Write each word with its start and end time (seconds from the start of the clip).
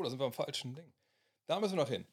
Oh, 0.00 0.02
da 0.02 0.08
sind 0.08 0.18
wir 0.18 0.24
am 0.24 0.32
falschen 0.32 0.74
Ding. 0.74 0.90
Da 1.46 1.60
müssen 1.60 1.76
wir 1.76 1.82
noch 1.82 1.90
hin. 1.90 2.06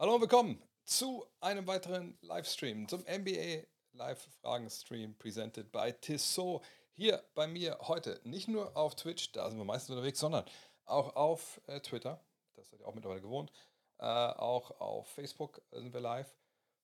Hallo 0.00 0.16
und 0.16 0.20
willkommen 0.20 0.60
zu 0.82 1.24
einem 1.38 1.64
weiteren 1.68 2.18
Livestream, 2.22 2.88
zum 2.88 3.02
NBA 3.02 3.68
Live-Fragen-Stream 3.92 5.16
presented 5.16 5.70
by 5.70 5.92
Tissot. 5.92 6.60
Hier 6.96 7.22
bei 7.36 7.46
mir 7.46 7.78
heute 7.82 8.20
nicht 8.24 8.48
nur 8.48 8.76
auf 8.76 8.96
Twitch, 8.96 9.30
da 9.30 9.48
sind 9.48 9.60
wir 9.60 9.64
meistens 9.64 9.90
unterwegs, 9.90 10.18
sondern 10.18 10.44
auch 10.86 11.14
auf 11.14 11.60
äh, 11.68 11.78
Twitter. 11.78 12.20
Das 12.56 12.68
seid 12.68 12.80
ihr 12.80 12.88
auch 12.88 12.94
mittlerweile 12.94 13.20
gewohnt. 13.20 13.52
Äh, 13.98 14.06
auch 14.06 14.80
auf 14.80 15.06
Facebook 15.06 15.62
sind 15.70 15.94
wir 15.94 16.00
live. 16.00 16.36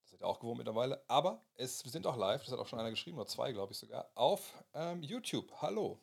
Das 0.02 0.12
seid 0.12 0.20
ihr 0.20 0.28
auch 0.28 0.38
gewohnt 0.38 0.58
mittlerweile. 0.58 1.02
Aber 1.08 1.44
es, 1.56 1.82
wir 1.84 1.90
sind 1.90 2.06
auch 2.06 2.16
live, 2.16 2.44
das 2.44 2.52
hat 2.52 2.60
auch 2.60 2.68
schon 2.68 2.78
einer 2.78 2.90
geschrieben, 2.90 3.18
oder 3.18 3.26
zwei, 3.26 3.50
glaube 3.50 3.72
ich 3.72 3.78
sogar, 3.78 4.12
auf 4.14 4.54
ähm, 4.74 5.02
YouTube. 5.02 5.50
Hallo. 5.60 6.00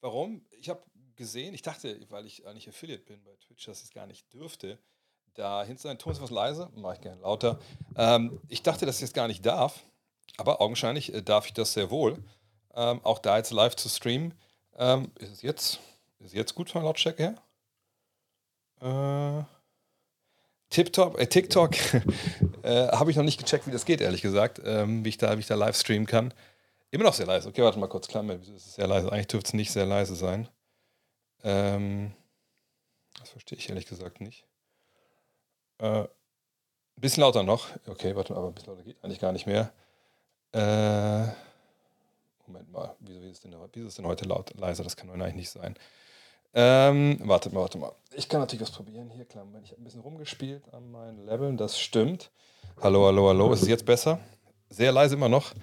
Warum? 0.00 0.44
Ich 0.50 0.68
habe 0.68 0.82
gesehen, 1.18 1.52
ich 1.52 1.60
dachte, 1.60 2.00
weil 2.08 2.24
ich 2.24 2.46
eigentlich 2.46 2.68
Affiliate 2.68 3.02
bin 3.02 3.22
bei 3.22 3.34
Twitch, 3.36 3.66
dass 3.66 3.80
ich 3.80 3.84
es 3.84 3.90
gar 3.92 4.06
nicht 4.06 4.32
dürfte. 4.32 4.78
Da 5.34 5.62
hinten 5.62 5.82
sein 5.82 5.98
Ton 5.98 6.12
ist 6.12 6.30
leise, 6.30 6.70
mache 6.74 6.94
ich 6.94 7.00
gerne 7.02 7.20
lauter. 7.20 7.58
Ähm, 7.96 8.40
ich 8.48 8.62
dachte, 8.62 8.86
dass 8.86 8.96
ich 8.96 9.04
es 9.04 9.12
gar 9.12 9.28
nicht 9.28 9.44
darf, 9.44 9.84
aber 10.38 10.62
augenscheinlich 10.62 11.12
äh, 11.12 11.22
darf 11.22 11.46
ich 11.46 11.52
das 11.52 11.74
sehr 11.74 11.90
wohl. 11.90 12.24
Ähm, 12.74 13.00
auch 13.04 13.18
da 13.18 13.36
jetzt 13.36 13.50
live 13.50 13.76
zu 13.76 13.88
streamen. 13.88 14.34
Ähm, 14.76 15.10
ist 15.18 15.32
es 15.32 15.42
jetzt, 15.42 15.80
ist 16.20 16.34
jetzt 16.34 16.54
gut 16.54 16.70
von 16.70 16.82
Lautstärke 16.82 17.34
her? 18.80 19.40
Äh, 19.40 19.44
TikTok, 20.70 21.20
äh, 21.20 21.26
TikTok 21.26 21.74
äh, 22.62 22.88
habe 22.88 23.10
ich 23.10 23.16
noch 23.16 23.24
nicht 23.24 23.38
gecheckt, 23.38 23.66
wie 23.66 23.72
das 23.72 23.84
geht, 23.84 24.00
ehrlich 24.00 24.22
gesagt, 24.22 24.60
ähm, 24.64 25.04
wie, 25.04 25.10
ich 25.10 25.18
da, 25.18 25.36
wie 25.36 25.40
ich 25.40 25.46
da 25.46 25.56
live 25.56 25.76
streamen 25.76 26.06
kann. 26.06 26.32
Immer 26.90 27.04
noch 27.04 27.14
sehr 27.14 27.26
leise. 27.26 27.48
Okay, 27.48 27.62
warte 27.62 27.78
mal 27.78 27.86
kurz, 27.86 28.08
Klammer, 28.08 28.40
wieso 28.40 28.54
ist 28.54 28.66
es 28.66 28.74
sehr 28.76 28.86
leise? 28.86 29.12
Eigentlich 29.12 29.26
dürfte 29.26 29.48
es 29.48 29.54
nicht 29.54 29.72
sehr 29.72 29.86
leise 29.86 30.14
sein. 30.14 30.48
Ähm, 31.48 32.12
das 33.18 33.30
verstehe 33.30 33.56
ich 33.58 33.70
ehrlich 33.70 33.86
gesagt 33.86 34.20
nicht. 34.20 34.44
Äh, 35.78 36.02
ein 36.02 36.08
bisschen 36.96 37.22
lauter 37.22 37.42
noch. 37.42 37.68
Okay, 37.86 38.14
warte 38.14 38.34
mal, 38.34 38.40
aber 38.40 38.48
ein 38.48 38.54
bisschen 38.54 38.70
lauter 38.70 38.82
geht 38.82 39.02
eigentlich 39.02 39.18
gar 39.18 39.32
nicht 39.32 39.46
mehr. 39.46 39.72
Äh, 40.52 41.26
Moment 42.46 42.70
mal, 42.70 42.94
wieso, 43.00 43.20
ist, 43.20 43.44
denn, 43.44 43.54
wieso 43.72 43.88
ist 43.88 43.96
denn 43.96 44.06
heute 44.06 44.26
laut, 44.26 44.52
leiser? 44.58 44.84
Das 44.84 44.96
kann 44.96 45.10
eigentlich 45.10 45.34
nicht 45.34 45.50
sein. 45.50 45.74
Ähm, 46.52 47.18
warte 47.22 47.50
mal, 47.50 47.60
warte 47.60 47.78
mal. 47.78 47.92
Ich 48.14 48.28
kann 48.28 48.40
natürlich 48.40 48.62
was 48.62 48.70
probieren. 48.70 49.10
Hier, 49.10 49.24
klar, 49.24 49.46
ich 49.62 49.70
habe 49.70 49.80
ein 49.80 49.84
bisschen 49.84 50.00
rumgespielt 50.00 50.72
an 50.74 50.90
meinen 50.90 51.24
Leveln, 51.24 51.56
das 51.56 51.78
stimmt. 51.78 52.30
Hallo, 52.82 53.06
hallo, 53.06 53.28
hallo. 53.28 53.52
Ist 53.52 53.62
es 53.62 53.68
jetzt 53.68 53.86
besser? 53.86 54.20
Sehr 54.68 54.92
leise 54.92 55.14
immer 55.14 55.28
noch. 55.30 55.54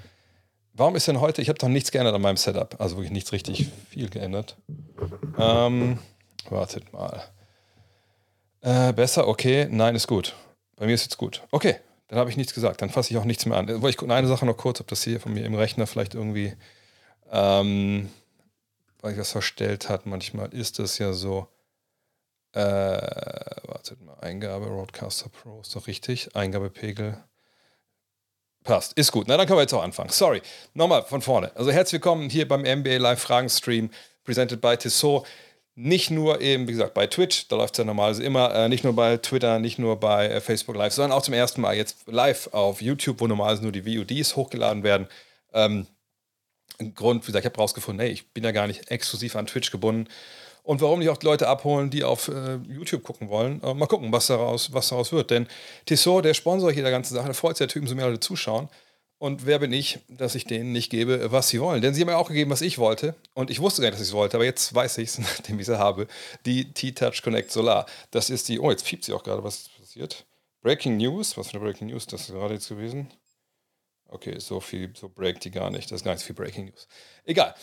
Warum 0.78 0.98
ist 0.98 1.08
denn 1.08 1.22
heute, 1.22 1.42
ich 1.42 1.48
habe 1.48 1.58
doch 1.58 1.70
nichts 1.70 1.90
geändert 1.90 2.16
an 2.16 2.22
meinem 2.22 2.36
Setup, 2.36 2.76
also 2.82 2.98
wirklich 2.98 3.12
nichts 3.12 3.32
richtig 3.32 3.72
viel 3.90 4.10
geändert. 4.10 4.58
Ähm, 5.38 6.00
wartet 6.50 6.92
mal. 6.92 7.24
Äh, 8.60 8.92
besser, 8.92 9.30
okay, 9.30 9.70
nein, 9.72 9.96
ist 9.96 10.08
gut. 10.08 10.36
Bei 10.76 10.86
mir 10.86 10.94
ist 10.94 11.04
jetzt 11.04 11.18
gut. 11.18 11.44
Okay, 11.52 11.78
dann 12.10 12.20
habe 12.20 12.30
ich 12.30 12.36
nichts 12.36 12.54
gesagt, 12.54 12.82
dann 12.82 12.90
fasse 12.90 13.12
ich 13.12 13.18
auch 13.18 13.24
nichts 13.24 13.46
mehr 13.46 13.58
an. 13.58 13.70
Wollte 13.70 13.90
ich 13.90 13.98
gucken, 13.98 14.12
eine 14.12 14.28
Sache 14.28 14.46
noch 14.46 14.58
kurz, 14.58 14.82
ob 14.82 14.88
das 14.88 15.02
hier 15.02 15.22
von 15.22 15.34
mir 15.34 15.46
im 15.46 15.56
Rechner 15.56 15.88
vielleicht 15.88 16.14
irgendwie, 16.14 16.54
ähm, 17.32 18.10
weil 19.00 19.14
ich 19.14 19.18
das 19.18 19.32
verstellt 19.32 19.88
hat, 19.88 20.06
manchmal 20.06 20.54
ist 20.54 20.80
das 20.80 20.98
ja 20.98 21.14
so, 21.14 21.48
äh, 22.52 22.60
wartet 22.60 24.02
mal, 24.02 24.20
Eingabe, 24.20 24.66
Roadcaster 24.66 25.30
Pro, 25.30 25.62
ist 25.62 25.74
doch 25.74 25.88
richtig, 25.88 26.36
Eingabepegel, 26.36 27.24
Passt, 28.66 28.94
ist 28.98 29.12
gut. 29.12 29.28
Na, 29.28 29.38
dann 29.38 29.46
können 29.46 29.60
wir 29.60 29.62
jetzt 29.62 29.76
auch 29.76 29.84
anfangen. 29.84 30.10
Sorry. 30.10 30.42
Nochmal 30.74 31.04
von 31.04 31.22
vorne. 31.22 31.52
Also 31.54 31.72
herzlich 31.72 32.02
willkommen 32.02 32.32
hier 32.32 32.48
beim 32.48 32.62
NBA 32.62 32.98
Live 32.98 33.22
Fragen 33.22 33.48
Stream, 33.48 33.92
presented 34.24 34.60
by 34.60 34.76
Tissot. 34.76 35.24
Nicht 35.76 36.10
nur 36.10 36.42
eben, 36.42 36.68
wie 36.68 36.72
gesagt, 36.72 36.96
bei 36.96 37.06
Twitch, 37.06 37.48
da 37.48 37.58
läuft 37.58 37.76
es 37.76 37.78
ja 37.78 37.84
normalerweise 37.84 38.24
immer, 38.24 38.56
äh, 38.56 38.68
nicht 38.68 38.84
nur 38.84 38.94
bei 38.96 39.18
Twitter, 39.18 39.60
nicht 39.60 39.78
nur 39.78 40.00
bei 40.00 40.30
äh, 40.30 40.42
Facebook 40.42 40.76
Live, 40.76 40.94
sondern 40.94 41.16
auch 41.16 41.22
zum 41.22 41.36
ersten 41.36 41.62
Mal 41.62 41.76
jetzt 41.76 42.08
live 42.08 42.50
auf 42.54 42.82
YouTube, 42.82 43.22
wo 43.22 43.28
normalerweise 43.28 43.62
nur 43.62 43.72
die 43.72 43.86
VODs 43.86 44.36
hochgeladen 44.36 44.82
werden. 44.82 45.08
Ähm, 45.54 45.86
Grund, 46.96 47.22
wie 47.24 47.28
gesagt, 47.28 47.46
ich 47.46 47.52
habe 47.52 47.62
rausgefunden, 47.62 48.04
hey, 48.04 48.12
ich 48.12 48.34
bin 48.34 48.44
ja 48.44 48.52
gar 48.52 48.66
nicht 48.66 48.90
exklusiv 48.90 49.36
an 49.36 49.46
Twitch 49.46 49.70
gebunden 49.70 50.10
und 50.66 50.82
warum 50.82 51.00
nicht 51.00 51.10
auch 51.10 51.22
Leute 51.22 51.48
abholen, 51.48 51.90
die 51.90 52.04
auf 52.04 52.28
äh, 52.28 52.56
YouTube 52.68 53.04
gucken 53.04 53.30
wollen. 53.30 53.62
Äh, 53.64 53.74
mal 53.74 53.86
gucken, 53.86 54.12
was 54.12 54.28
daraus, 54.28 54.74
was 54.74 54.90
daraus 54.90 55.12
wird. 55.12 55.30
Denn 55.30 55.48
Tissot, 55.86 56.26
der 56.26 56.34
Sponsor 56.34 56.72
hier 56.72 56.82
der 56.82 56.92
ganzen 56.92 57.14
Sache, 57.14 57.28
der 57.28 57.36
freut 57.36 57.56
sich 57.56 57.68
der 57.68 57.74
Typen, 57.74 57.88
so 57.88 57.96
mehr 57.96 58.08
Leute 58.08 58.20
zuschauen. 58.20 58.68
Und 59.18 59.46
wer 59.46 59.60
bin 59.60 59.72
ich, 59.72 60.00
dass 60.10 60.36
ich 60.36 60.46
denen 60.46 60.72
nicht 60.72 60.90
gebe, 60.90 61.32
was 61.32 61.50
sie 61.50 61.62
wollen? 61.62 61.82
Denn 61.82 61.94
sie 61.94 62.02
haben 62.02 62.08
mir 62.08 62.18
auch 62.18 62.28
gegeben, 62.28 62.52
was 62.52 62.62
ich 62.62 62.80
wollte. 62.80 63.16
Und 63.34 63.50
ich 63.50 63.62
wusste 63.62 63.82
gar 63.82 63.90
nicht, 63.90 64.00
dass 64.00 64.08
ich 64.08 64.10
es 64.10 64.16
wollte, 64.16 64.38
aber 64.38 64.46
jetzt 64.46 64.74
weiß 64.74 64.98
ich 64.98 65.10
es, 65.10 65.20
nachdem 65.20 65.60
ich 65.60 65.68
sie 65.68 65.80
habe. 65.80 66.08
Die 66.46 66.74
T-Touch 66.74 67.22
Connect 67.24 67.52
Solar. 67.52 67.86
Das 68.12 68.30
ist 68.30 68.50
die. 68.50 68.60
Oh, 68.60 68.72
jetzt 68.72 68.86
piept 68.86 69.06
sie 69.06 69.14
auch 69.14 69.24
gerade. 69.24 69.44
Was 69.44 69.70
passiert? 69.80 70.26
Breaking 70.62 70.98
News. 70.98 71.38
Was 71.38 71.52
für 71.52 71.58
eine 71.58 71.66
Breaking 71.66 71.88
News 71.88 72.08
das 72.08 72.22
ist 72.22 72.32
gerade 72.32 72.56
jetzt 72.56 72.68
gewesen? 72.68 73.08
Okay, 74.08 74.40
so 74.40 74.60
viel, 74.60 74.92
so 74.96 75.10
breakt 75.10 75.44
die 75.46 75.52
gar 75.52 75.70
nicht. 75.70 75.92
Das 75.92 76.02
ist 76.02 76.04
gar 76.04 76.12
nicht 76.14 76.22
so 76.22 76.28
viel 76.28 76.36
Breaking 76.36 76.66
News. 76.66 76.88
Egal. 77.24 77.54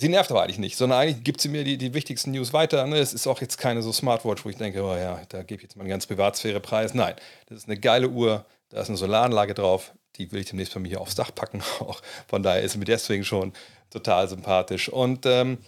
Sie 0.00 0.08
nervt 0.08 0.30
aber 0.30 0.44
eigentlich 0.44 0.60
nicht, 0.60 0.76
sondern 0.76 1.00
eigentlich 1.00 1.24
gibt 1.24 1.40
sie 1.40 1.48
mir 1.48 1.64
die, 1.64 1.76
die 1.76 1.92
wichtigsten 1.92 2.30
News 2.30 2.52
weiter. 2.52 2.86
Ne? 2.86 2.98
Es 2.98 3.12
ist 3.12 3.26
auch 3.26 3.40
jetzt 3.40 3.58
keine 3.58 3.82
so 3.82 3.92
Smartwatch, 3.92 4.44
wo 4.44 4.48
ich 4.48 4.56
denke, 4.56 4.80
oh 4.84 4.94
ja, 4.94 5.20
da 5.28 5.42
gebe 5.42 5.56
ich 5.56 5.64
jetzt 5.64 5.76
meine 5.76 5.88
ganze 5.88 6.06
Privatsphäre 6.06 6.60
preis. 6.60 6.94
Nein, 6.94 7.16
das 7.48 7.58
ist 7.58 7.68
eine 7.68 7.80
geile 7.80 8.08
Uhr, 8.08 8.44
da 8.68 8.80
ist 8.80 8.90
eine 8.90 8.96
Solaranlage 8.96 9.54
drauf, 9.54 9.92
die 10.14 10.30
will 10.30 10.40
ich 10.40 10.46
demnächst 10.46 10.72
bei 10.72 10.78
mir 10.78 11.00
aufs 11.00 11.16
Dach 11.16 11.34
packen. 11.34 11.64
Auch 11.80 12.00
von 12.28 12.44
daher 12.44 12.62
ist 12.62 12.72
sie 12.72 12.78
mir 12.78 12.84
deswegen 12.84 13.24
schon 13.24 13.52
total 13.90 14.28
sympathisch. 14.28 14.88
Und 14.88 15.26
ähm, 15.26 15.58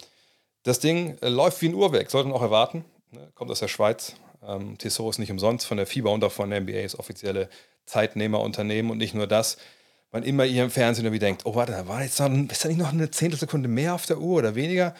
das 0.63 0.79
Ding 0.79 1.17
äh, 1.21 1.27
läuft 1.27 1.61
wie 1.61 1.67
ein 1.67 1.75
Uhrwerk, 1.75 2.09
sollte 2.09 2.29
man 2.29 2.37
auch 2.37 2.41
erwarten. 2.41 2.85
Ne? 3.11 3.33
Kommt 3.35 3.51
aus 3.51 3.59
der 3.59 3.67
Schweiz. 3.67 4.15
Ähm, 4.47 4.77
Tissot 4.77 5.09
ist 5.09 5.19
nicht 5.19 5.31
umsonst 5.31 5.65
von 5.65 5.75
der 5.75 5.87
FIBA 5.87 6.09
und 6.09 6.23
auch 6.23 6.31
von 6.31 6.49
der 6.49 6.61
NBA, 6.61 6.79
ist 6.79 6.97
offizielle 6.97 7.49
Zeitnehmerunternehmen 7.85 8.91
und 8.91 8.97
nicht 8.97 9.13
nur 9.13 9.27
das 9.27 9.57
man 10.11 10.23
immer 10.23 10.43
hier 10.43 10.63
im 10.63 10.71
Fernsehen 10.71 11.05
irgendwie 11.05 11.19
denkt, 11.19 11.45
oh 11.45 11.55
warte, 11.55 11.71
da 11.71 11.87
war 11.87 12.03
jetzt 12.03 12.19
noch, 12.19 12.29
ist 12.29 12.63
da 12.63 12.67
nicht 12.67 12.77
noch 12.77 12.91
eine 12.91 13.09
Zehntelsekunde 13.09 13.69
mehr 13.69 13.95
auf 13.95 14.05
der 14.05 14.19
Uhr 14.19 14.39
oder 14.39 14.55
weniger? 14.55 14.95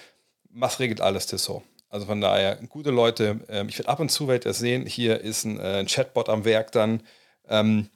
Was 0.50 0.80
regelt 0.80 1.02
alles 1.02 1.28
Tissot? 1.28 1.64
Also 1.90 2.06
von 2.06 2.22
daher, 2.22 2.56
gute 2.70 2.90
Leute, 2.90 3.42
ähm, 3.50 3.68
ich 3.68 3.78
werde 3.78 3.90
ab 3.90 4.00
und 4.00 4.10
zu 4.10 4.30
werde 4.30 4.46
das 4.46 4.60
sehen, 4.60 4.86
hier 4.86 5.20
ist 5.20 5.44
ein, 5.44 5.60
äh, 5.60 5.80
ein 5.80 5.88
Chatbot 5.88 6.30
am 6.30 6.46
Werk 6.46 6.72
dann 6.72 7.04
ähm, 7.50 7.90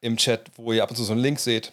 im 0.00 0.16
Chat, 0.16 0.42
wo 0.56 0.72
ihr 0.72 0.82
ab 0.82 0.90
und 0.90 0.96
zu 0.96 1.02
so 1.02 1.12
einen 1.12 1.20
Link 1.20 1.40
seht, 1.40 1.72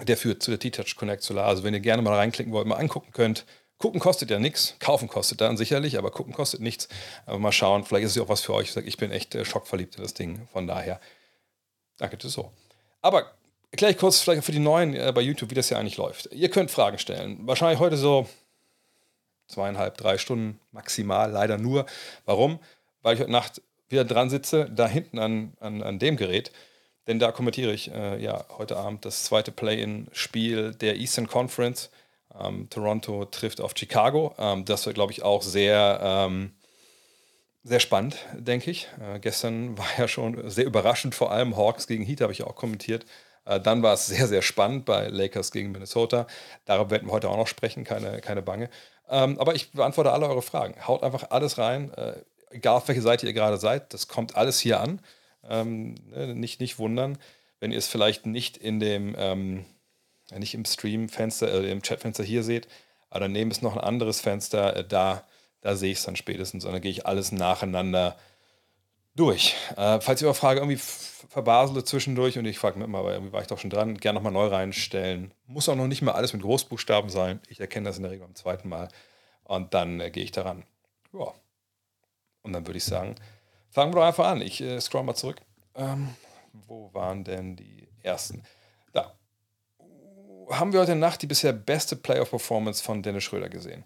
der 0.00 0.16
führt 0.16 0.42
zu 0.42 0.50
der 0.50 0.58
T-Touch 0.58 0.96
Connect 0.96 1.22
Solar. 1.22 1.46
Also 1.46 1.62
wenn 1.62 1.74
ihr 1.74 1.80
gerne 1.80 2.02
mal 2.02 2.14
reinklicken 2.14 2.52
wollt, 2.52 2.66
mal 2.66 2.76
angucken 2.76 3.12
könnt. 3.12 3.44
Gucken 3.78 4.00
kostet 4.00 4.30
ja 4.30 4.38
nichts, 4.38 4.76
kaufen 4.78 5.08
kostet 5.08 5.40
dann 5.40 5.56
sicherlich, 5.56 5.98
aber 5.98 6.10
gucken 6.10 6.32
kostet 6.32 6.60
nichts. 6.60 6.88
Aber 7.26 7.38
mal 7.38 7.52
schauen, 7.52 7.84
vielleicht 7.84 8.04
ist 8.04 8.10
es 8.12 8.16
ja 8.16 8.22
auch 8.22 8.28
was 8.28 8.40
für 8.40 8.54
euch. 8.54 8.76
Ich 8.76 8.96
bin 8.96 9.12
echt 9.12 9.34
äh, 9.34 9.44
schockverliebt 9.44 9.96
in 9.96 10.02
das 10.02 10.14
Ding. 10.14 10.48
Von 10.52 10.66
daher, 10.66 11.00
danke 11.98 12.18
Tissot. 12.18 12.50
Aber 13.00 13.32
erkläre 13.72 13.92
ich 13.92 13.98
kurz 13.98 14.20
vielleicht 14.20 14.44
für 14.44 14.52
die 14.52 14.58
Neuen 14.60 14.94
äh, 14.94 15.10
bei 15.12 15.22
YouTube, 15.22 15.50
wie 15.50 15.54
das 15.54 15.68
hier 15.68 15.78
eigentlich 15.78 15.96
läuft. 15.96 16.28
Ihr 16.32 16.50
könnt 16.50 16.70
Fragen 16.70 16.98
stellen. 16.98 17.38
Wahrscheinlich 17.46 17.80
heute 17.80 17.96
so 17.96 18.28
zweieinhalb, 19.48 19.96
drei 19.96 20.18
Stunden 20.18 20.60
maximal, 20.70 21.30
leider 21.30 21.58
nur. 21.58 21.86
Warum? 22.24 22.60
Weil 23.02 23.14
ich 23.14 23.20
heute 23.20 23.32
Nacht 23.32 23.60
wieder 23.88 24.04
dran 24.04 24.30
sitze, 24.30 24.70
da 24.70 24.86
hinten 24.86 25.18
an, 25.18 25.54
an, 25.58 25.82
an 25.82 25.98
dem 25.98 26.16
Gerät. 26.16 26.52
Denn 27.06 27.18
da 27.18 27.32
kommentiere 27.32 27.72
ich 27.72 27.90
äh, 27.90 28.22
ja 28.22 28.44
heute 28.56 28.76
Abend 28.76 29.04
das 29.04 29.24
zweite 29.24 29.50
Play-in-Spiel 29.50 30.74
der 30.74 30.96
Eastern 30.96 31.26
Conference. 31.26 31.90
Ähm, 32.38 32.68
Toronto 32.70 33.24
trifft 33.24 33.60
auf 33.60 33.72
Chicago. 33.76 34.34
Ähm, 34.38 34.64
das 34.64 34.86
wird, 34.86 34.94
glaube 34.94 35.12
ich, 35.12 35.22
auch 35.22 35.42
sehr, 35.42 35.98
ähm, 36.02 36.52
sehr 37.64 37.80
spannend, 37.80 38.16
denke 38.34 38.70
ich. 38.70 38.88
Äh, 39.00 39.18
gestern 39.18 39.76
war 39.78 39.88
ja 39.98 40.08
schon 40.08 40.48
sehr 40.48 40.66
überraschend, 40.66 41.14
vor 41.14 41.32
allem 41.32 41.56
Hawks 41.56 41.86
gegen 41.86 42.04
Heat 42.04 42.20
habe 42.20 42.32
ich 42.32 42.44
auch 42.44 42.54
kommentiert. 42.54 43.04
Äh, 43.44 43.60
dann 43.60 43.82
war 43.82 43.94
es 43.94 44.06
sehr, 44.08 44.26
sehr 44.26 44.42
spannend 44.42 44.84
bei 44.84 45.08
Lakers 45.08 45.52
gegen 45.52 45.72
Minnesota. 45.72 46.26
Darüber 46.64 46.90
werden 46.90 47.08
wir 47.08 47.12
heute 47.12 47.28
auch 47.28 47.36
noch 47.36 47.48
sprechen, 47.48 47.84
keine, 47.84 48.20
keine 48.20 48.42
Bange. 48.42 48.70
Ähm, 49.08 49.38
aber 49.38 49.54
ich 49.54 49.72
beantworte 49.72 50.12
alle 50.12 50.28
eure 50.28 50.42
Fragen. 50.42 50.74
Haut 50.86 51.02
einfach 51.02 51.30
alles 51.30 51.58
rein, 51.58 51.92
äh, 51.94 52.14
egal 52.50 52.76
auf 52.76 52.88
welche 52.88 53.02
Seite 53.02 53.26
ihr 53.26 53.32
gerade 53.32 53.58
seid. 53.58 53.92
Das 53.92 54.08
kommt 54.08 54.36
alles 54.36 54.58
hier 54.58 54.80
an. 54.80 55.00
Ähm, 55.48 55.94
ne, 56.10 56.34
nicht, 56.34 56.60
nicht 56.60 56.78
wundern, 56.78 57.18
wenn 57.60 57.72
ihr 57.72 57.78
es 57.78 57.88
vielleicht 57.88 58.26
nicht 58.26 58.56
in 58.56 58.78
dem, 58.80 59.14
ähm, 59.18 59.64
nicht 60.36 60.54
im 60.54 60.64
Stream-Fenster, 60.64 61.52
äh, 61.52 61.70
im 61.70 61.82
Chat-Fenster 61.82 62.22
hier 62.22 62.42
seht, 62.42 62.68
aber 63.10 63.20
daneben 63.20 63.50
ist 63.50 63.62
noch 63.62 63.76
ein 63.76 63.82
anderes 63.82 64.20
Fenster, 64.20 64.76
äh, 64.76 64.86
da, 64.86 65.26
da 65.60 65.76
sehe 65.76 65.92
ich 65.92 65.98
es 65.98 66.04
dann 66.04 66.16
spätestens 66.16 66.64
und 66.64 66.72
dann 66.72 66.80
gehe 66.80 66.90
ich 66.90 67.06
alles 67.06 67.32
nacheinander 67.32 68.16
durch. 69.14 69.54
Äh, 69.76 70.00
falls 70.00 70.22
ihr 70.22 70.26
eure 70.26 70.34
Frage 70.34 70.60
irgendwie 70.60 70.80
verbasele 71.28 71.84
zwischendurch 71.84 72.38
und 72.38 72.44
ich 72.44 72.58
frage 72.58 72.78
mich 72.78 72.86
immer, 72.86 72.98
aber 72.98 73.12
irgendwie 73.12 73.32
war 73.32 73.40
ich 73.40 73.46
doch 73.46 73.58
schon 73.58 73.70
dran, 73.70 73.96
gerne 73.96 74.18
nochmal 74.18 74.32
neu 74.32 74.46
reinstellen. 74.46 75.32
Muss 75.46 75.68
auch 75.68 75.76
noch 75.76 75.86
nicht 75.86 76.02
mal 76.02 76.12
alles 76.12 76.32
mit 76.32 76.42
Großbuchstaben 76.42 77.10
sein. 77.10 77.40
Ich 77.48 77.60
erkenne 77.60 77.88
das 77.88 77.96
in 77.96 78.02
der 78.02 78.12
Regel 78.12 78.26
beim 78.26 78.34
zweiten 78.34 78.68
Mal. 78.68 78.88
Und 79.44 79.74
dann 79.74 80.00
äh, 80.00 80.10
gehe 80.10 80.24
ich 80.24 80.32
daran. 80.32 80.64
Ja. 81.12 81.32
Und 82.42 82.52
dann 82.52 82.66
würde 82.66 82.78
ich 82.78 82.84
sagen, 82.84 83.14
fangen 83.70 83.92
wir 83.92 84.00
doch 84.00 84.06
einfach 84.06 84.26
an. 84.26 84.40
Ich 84.40 84.60
äh, 84.60 84.80
scroll 84.80 85.04
mal 85.04 85.14
zurück. 85.14 85.40
Ähm, 85.74 86.14
wo 86.52 86.92
waren 86.92 87.24
denn 87.24 87.56
die 87.56 87.88
ersten? 88.02 88.42
Da. 88.92 89.14
Haben 90.50 90.72
wir 90.72 90.80
heute 90.80 90.96
Nacht 90.96 91.22
die 91.22 91.26
bisher 91.26 91.52
beste 91.52 91.96
Playoff-Performance 91.96 92.82
von 92.82 93.02
Dennis 93.02 93.24
Schröder 93.24 93.48
gesehen? 93.48 93.84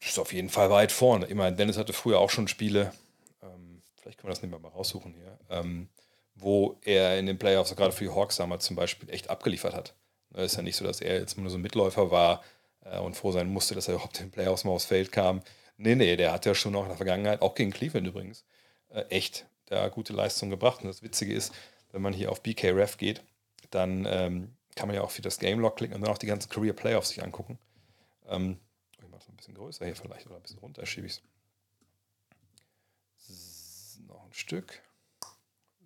ist 0.00 0.18
auf 0.18 0.32
jeden 0.32 0.48
Fall 0.48 0.70
weit 0.70 0.92
vorne. 0.92 1.32
Meine, 1.34 1.56
Dennis 1.56 1.78
hatte 1.78 1.92
früher 1.92 2.18
auch 2.18 2.30
schon 2.30 2.48
Spiele, 2.48 2.92
vielleicht 4.06 4.18
können 4.18 4.28
wir 4.28 4.34
das 4.34 4.42
nicht 4.42 4.62
mal 4.62 4.68
raussuchen 4.68 5.14
hier, 5.14 5.36
ähm, 5.50 5.88
wo 6.36 6.78
er 6.84 7.18
in 7.18 7.26
den 7.26 7.38
Playoffs, 7.38 7.74
gerade 7.74 7.90
für 7.90 8.04
die 8.04 8.10
Hawks 8.10 8.36
damals 8.36 8.64
zum 8.64 8.76
Beispiel, 8.76 9.10
echt 9.10 9.30
abgeliefert 9.30 9.74
hat. 9.74 9.94
Es 10.30 10.36
ne, 10.36 10.44
ist 10.44 10.56
ja 10.56 10.62
nicht 10.62 10.76
so, 10.76 10.84
dass 10.84 11.00
er 11.00 11.18
jetzt 11.18 11.36
nur 11.36 11.50
so 11.50 11.58
ein 11.58 11.62
Mitläufer 11.62 12.12
war 12.12 12.44
äh, 12.84 13.00
und 13.00 13.16
froh 13.16 13.32
sein 13.32 13.48
musste, 13.48 13.74
dass 13.74 13.88
er 13.88 13.94
überhaupt 13.94 14.20
in 14.20 14.26
den 14.26 14.30
Playoffs 14.30 14.62
mal 14.62 14.70
aufs 14.70 14.84
Feld 14.84 15.10
kam. 15.10 15.42
Nee, 15.76 15.96
nee, 15.96 16.14
der 16.14 16.32
hat 16.32 16.46
ja 16.46 16.54
schon 16.54 16.76
auch 16.76 16.82
in 16.82 16.88
der 16.88 16.96
Vergangenheit, 16.96 17.42
auch 17.42 17.56
gegen 17.56 17.72
Cleveland 17.72 18.06
übrigens, 18.06 18.44
äh, 18.90 19.02
echt 19.08 19.46
da 19.66 19.88
gute 19.88 20.12
Leistung 20.12 20.50
gebracht. 20.50 20.82
Und 20.82 20.86
das 20.88 21.02
Witzige 21.02 21.34
ist, 21.34 21.52
wenn 21.90 22.02
man 22.02 22.12
hier 22.12 22.30
auf 22.30 22.42
BKRef 22.42 22.98
geht, 22.98 23.24
dann 23.70 24.06
ähm, 24.08 24.54
kann 24.76 24.86
man 24.86 24.94
ja 24.94 25.02
auch 25.02 25.10
für 25.10 25.22
das 25.22 25.38
Game 25.40 25.58
Log 25.58 25.76
klicken 25.76 25.96
und 25.96 26.02
dann 26.02 26.12
auch 26.12 26.18
die 26.18 26.26
ganzen 26.26 26.48
Career 26.48 26.74
Playoffs 26.74 27.08
sich 27.08 27.24
angucken. 27.24 27.58
Ähm, 28.28 28.60
ich 29.00 29.08
mache 29.08 29.22
es 29.22 29.28
ein 29.28 29.36
bisschen 29.36 29.54
größer 29.54 29.84
hier 29.84 29.96
vielleicht 29.96 30.26
oder 30.26 30.36
ein 30.36 30.42
bisschen 30.42 30.60
runter, 30.60 30.86
schiebe 30.86 31.08
ich 31.08 31.14
es. 31.14 31.22
Noch 34.06 34.24
ein 34.24 34.32
Stück. 34.32 34.82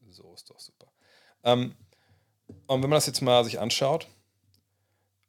So 0.08 0.32
ist 0.34 0.50
doch 0.50 0.58
super. 0.58 0.86
Ähm, 1.44 1.74
und 2.66 2.82
wenn 2.82 2.90
man 2.90 2.96
das 2.96 3.06
jetzt 3.06 3.20
mal 3.20 3.44
sich 3.44 3.60
anschaut, 3.60 4.08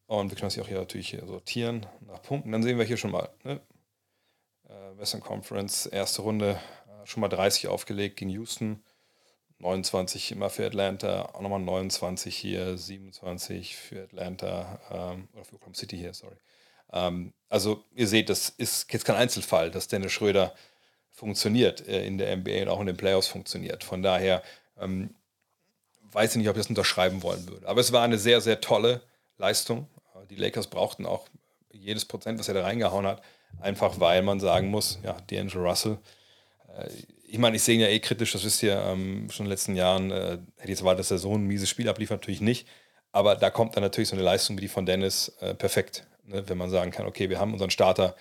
und 0.07 0.29
wir 0.29 0.35
können 0.35 0.47
das 0.47 0.55
hier 0.55 0.63
auch 0.63 0.67
hier 0.67 0.79
natürlich 0.79 1.17
sortieren 1.25 1.85
nach 2.01 2.21
Punkten, 2.21 2.51
dann 2.51 2.63
sehen 2.63 2.77
wir 2.77 2.85
hier 2.85 2.97
schon 2.97 3.11
mal, 3.11 3.29
ne? 3.43 3.61
äh, 4.67 4.97
Western 4.97 5.21
Conference, 5.21 5.85
erste 5.85 6.21
Runde, 6.21 6.59
äh, 6.87 7.05
schon 7.05 7.21
mal 7.21 7.29
30 7.29 7.67
aufgelegt 7.67 8.17
gegen 8.17 8.31
Houston, 8.31 8.83
29 9.59 10.31
immer 10.31 10.49
für 10.49 10.65
Atlanta, 10.65 11.29
auch 11.33 11.41
nochmal 11.41 11.59
29 11.59 12.35
hier, 12.35 12.77
27 12.77 13.75
für 13.75 14.03
Atlanta, 14.03 14.79
ähm, 14.89 15.29
oder 15.33 15.45
für 15.45 15.55
Oklahoma 15.55 15.75
City 15.75 15.97
hier, 15.97 16.13
sorry. 16.13 16.35
Ähm, 16.91 17.33
also 17.47 17.85
ihr 17.93 18.07
seht, 18.07 18.29
das 18.29 18.49
ist 18.49 18.91
jetzt 18.91 19.05
kein 19.05 19.15
Einzelfall, 19.15 19.71
dass 19.71 19.87
Dennis 19.87 20.11
Schröder 20.11 20.53
funktioniert 21.11 21.87
äh, 21.87 22.05
in 22.05 22.17
der 22.17 22.35
NBA 22.35 22.63
und 22.63 22.67
auch 22.69 22.79
in 22.79 22.87
den 22.87 22.97
Playoffs 22.97 23.27
funktioniert. 23.27 23.83
Von 23.83 24.01
daher 24.01 24.41
ähm, 24.79 25.13
weiß 26.11 26.31
ich 26.31 26.37
nicht, 26.37 26.49
ob 26.49 26.55
ich 26.55 26.61
das 26.61 26.69
unterschreiben 26.69 27.23
wollen 27.23 27.47
würde. 27.47 27.67
Aber 27.67 27.79
es 27.79 27.91
war 27.91 28.03
eine 28.03 28.17
sehr, 28.17 28.41
sehr 28.41 28.61
tolle 28.61 29.01
Leistung. 29.37 29.87
Die 30.29 30.35
Lakers 30.35 30.67
brauchten 30.67 31.05
auch 31.05 31.27
jedes 31.71 32.05
Prozent, 32.05 32.39
was 32.39 32.47
er 32.47 32.53
da 32.53 32.63
reingehauen 32.63 33.05
hat, 33.05 33.21
einfach 33.59 33.99
weil 33.99 34.21
man 34.21 34.39
sagen 34.39 34.69
muss, 34.69 34.99
ja, 35.03 35.17
D'Angelo 35.29 35.67
Russell, 35.67 35.97
äh, 36.77 36.89
ich 37.31 37.37
meine, 37.37 37.55
ich 37.55 37.63
sehe 37.63 37.75
ihn 37.75 37.81
ja 37.81 37.87
eh 37.87 37.99
kritisch, 37.99 38.33
das 38.33 38.43
wisst 38.43 38.61
ihr, 38.61 38.75
ähm, 38.75 39.29
schon 39.29 39.45
in 39.45 39.47
den 39.47 39.51
letzten 39.51 39.75
Jahren, 39.77 40.11
äh, 40.11 40.31
hätte 40.31 40.43
ich 40.63 40.69
jetzt 40.69 40.81
erwartet, 40.81 40.99
dass 40.99 41.11
er 41.11 41.17
so 41.17 41.33
ein 41.33 41.45
mieses 41.45 41.69
Spiel 41.69 41.87
abliefert, 41.87 42.21
natürlich 42.21 42.41
nicht. 42.41 42.67
Aber 43.13 43.35
da 43.35 43.49
kommt 43.49 43.75
dann 43.75 43.83
natürlich 43.83 44.09
so 44.09 44.15
eine 44.15 44.23
Leistung 44.23 44.57
wie 44.57 44.61
die 44.61 44.67
von 44.67 44.85
Dennis 44.85 45.29
äh, 45.39 45.53
perfekt. 45.53 46.07
Ne? 46.25 46.43
Wenn 46.47 46.57
man 46.57 46.69
sagen 46.69 46.91
kann, 46.91 47.05
okay, 47.05 47.29
wir 47.29 47.39
haben 47.39 47.53
unseren 47.53 47.69
Starter, 47.69 48.15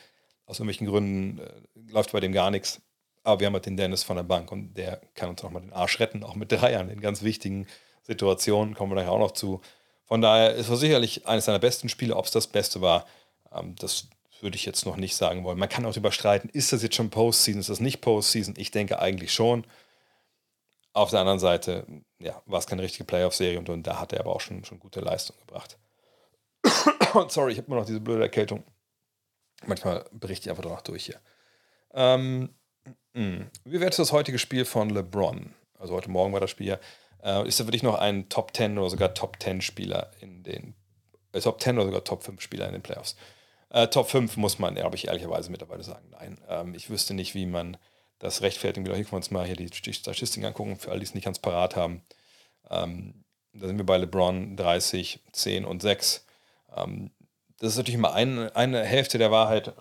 aus 0.51 0.59
irgendwelchen 0.59 0.89
Gründen 0.89 1.39
äh, 1.39 1.93
läuft 1.93 2.13
bei 2.13 2.21
dem 2.21 2.33
gar 2.33 2.51
nichts. 2.51 2.83
Aber 3.23 3.41
wir 3.41 3.47
haben 3.47 3.55
halt 3.55 3.67
den 3.67 3.77
Dennis 3.77 4.03
von 4.03 4.17
der 4.17 4.25
Bank 4.25 4.51
und 4.51 4.75
der 4.75 5.01
kann 5.15 5.31
uns 5.31 5.45
auch 5.45 5.51
mal 5.51 5.61
den 5.61 5.73
Arsch 5.73 6.01
retten, 6.01 6.25
auch 6.25 6.35
mit 6.35 6.51
Dreiern 6.53 6.91
in 6.91 7.01
ganz 7.01 7.23
wichtigen 7.23 7.67
Situationen, 8.03 8.75
kommen 8.75 8.91
wir 8.91 8.97
nachher 8.97 9.13
auch 9.13 9.19
noch 9.19 9.31
zu. 9.31 9.61
Von 10.07 10.21
daher 10.21 10.55
ist 10.55 10.69
es 10.69 10.81
sicherlich 10.81 11.27
eines 11.27 11.45
seiner 11.45 11.61
besten 11.61 11.89
Spiele. 11.89 12.17
Ob 12.17 12.25
es 12.25 12.33
das 12.33 12.49
Beste 12.49 12.81
war, 12.81 13.07
ähm, 13.53 13.77
das 13.77 14.09
würde 14.41 14.57
ich 14.57 14.67
jetzt 14.67 14.87
noch 14.87 14.97
nicht 14.97 15.15
sagen 15.15 15.45
wollen. 15.45 15.59
Man 15.59 15.69
kann 15.69 15.87
auch 15.87 15.97
überstreiten, 15.97 16.51
ist 16.51 16.73
das 16.73 16.83
jetzt 16.83 16.97
schon 16.97 17.11
Postseason, 17.11 17.61
ist 17.61 17.71
das 17.71 17.81
nicht 17.81 18.01
Postseason? 18.01 18.55
Ich 18.57 18.71
denke 18.71 18.99
eigentlich 18.99 19.33
schon. 19.33 19.65
Auf 20.93 21.11
der 21.11 21.21
anderen 21.21 21.39
Seite, 21.39 21.87
ja, 22.19 22.43
war 22.47 22.59
es 22.59 22.67
keine 22.67 22.83
richtige 22.83 23.05
Playoff-Serie 23.05 23.59
und, 23.59 23.69
und, 23.69 23.87
da 23.87 24.01
hat 24.01 24.13
er 24.13 24.21
aber 24.21 24.35
auch 24.35 24.41
schon, 24.41 24.65
schon 24.65 24.81
gute 24.81 25.01
Leistung 25.01 25.37
gebracht. 25.39 25.79
Sorry, 27.29 27.53
ich 27.53 27.59
habe 27.59 27.69
immer 27.69 27.77
noch 27.77 27.87
diese 27.87 28.01
blöde 28.01 28.23
Erkältung. 28.23 28.65
Manchmal 29.67 30.05
berichte 30.13 30.47
ich 30.47 30.51
einfach 30.51 30.63
danach 30.63 30.83
durch 30.83 31.07
hier. 31.07 31.21
Ähm, 31.93 32.55
mh. 33.15 33.47
Wie 33.65 33.81
wäre 33.81 33.91
das 33.91 34.13
heutige 34.13 34.39
Spiel 34.39 34.65
von 34.65 34.91
LeBron? 34.91 35.55
Also 35.79 35.95
heute 35.95 36.11
Morgen 36.11 36.33
war 36.33 36.41
das 36.41 36.51
Spiel. 36.51 36.79
Äh, 37.23 37.47
ist 37.47 37.61
er 37.61 37.67
wirklich 37.67 37.83
noch 37.83 37.99
ein 37.99 38.29
Top 38.29 38.57
10 38.57 38.79
oder 38.79 38.91
sogar 38.91 39.15
Top 39.15 39.37
10 39.41 39.61
Spieler 39.61 40.11
in 40.21 40.43
den 40.43 40.75
äh, 41.33 41.41
Top 41.41 41.61
10 41.61 41.77
oder 41.77 41.87
sogar 41.87 42.05
Top 42.05 42.23
5 42.23 42.41
Spieler 42.41 42.67
in 42.67 42.73
den 42.73 42.83
Playoffs? 42.83 43.17
Äh, 43.71 43.89
Top 43.89 44.09
5 44.09 44.37
muss 44.37 44.59
man, 44.59 44.75
glaube 44.75 44.97
ich, 44.97 45.09
ehrlicherweise 45.09 45.51
mittlerweile 45.51 45.83
sagen. 45.83 46.09
Nein. 46.11 46.39
Ähm, 46.49 46.75
ich 46.75 46.91
wüsste 46.91 47.15
nicht, 47.15 47.35
wie 47.35 47.47
man 47.47 47.77
das 48.19 48.43
rechtfertigen 48.43 48.87
will. 48.87 48.95
Hier 48.95 49.05
können 49.05 49.13
wir 49.13 49.17
uns 49.19 49.31
mal 49.31 49.47
hier 49.47 49.57
die, 49.57 49.67
die 49.67 49.93
Statistiken 49.93 50.47
angucken, 50.47 50.77
für 50.77 50.91
alle, 50.91 51.01
die 51.01 51.07
es 51.07 51.15
nicht 51.15 51.25
ganz 51.25 51.39
parat 51.39 51.77
haben. 51.77 52.03
Ähm, 52.69 53.25
da 53.53 53.67
sind 53.67 53.79
wir 53.79 53.87
bei 53.87 53.97
LeBron 53.97 54.57
30, 54.57 55.21
10 55.33 55.65
und 55.65 55.83
6. 55.83 56.25
Ähm, 56.77 57.11
das 57.61 57.73
ist 57.73 57.77
natürlich 57.77 57.99
immer 57.99 58.15
ein, 58.15 58.51
eine 58.57 58.83
Hälfte 58.83 59.19
der 59.19 59.31
Wahrheit, 59.31 59.75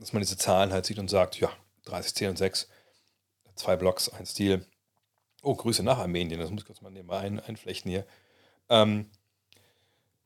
dass 0.00 0.12
man 0.12 0.20
diese 0.22 0.38
Zahlen 0.38 0.72
halt 0.72 0.86
sieht 0.86 0.98
und 0.98 1.08
sagt, 1.08 1.38
ja, 1.38 1.52
30, 1.84 2.14
10 2.14 2.30
und 2.30 2.38
6, 2.38 2.68
zwei 3.56 3.76
Blocks, 3.76 4.08
ein 4.08 4.24
Stil. 4.24 4.66
Oh, 5.42 5.54
Grüße 5.54 5.82
nach 5.82 5.98
Armenien, 5.98 6.40
das 6.40 6.50
muss 6.50 6.62
ich 6.62 6.66
kurz 6.66 6.80
mal 6.80 6.90
nebenbei 6.90 7.18
ein, 7.18 7.40
einflechten 7.40 7.90
hier. 7.90 8.06
Ähm, 8.70 9.10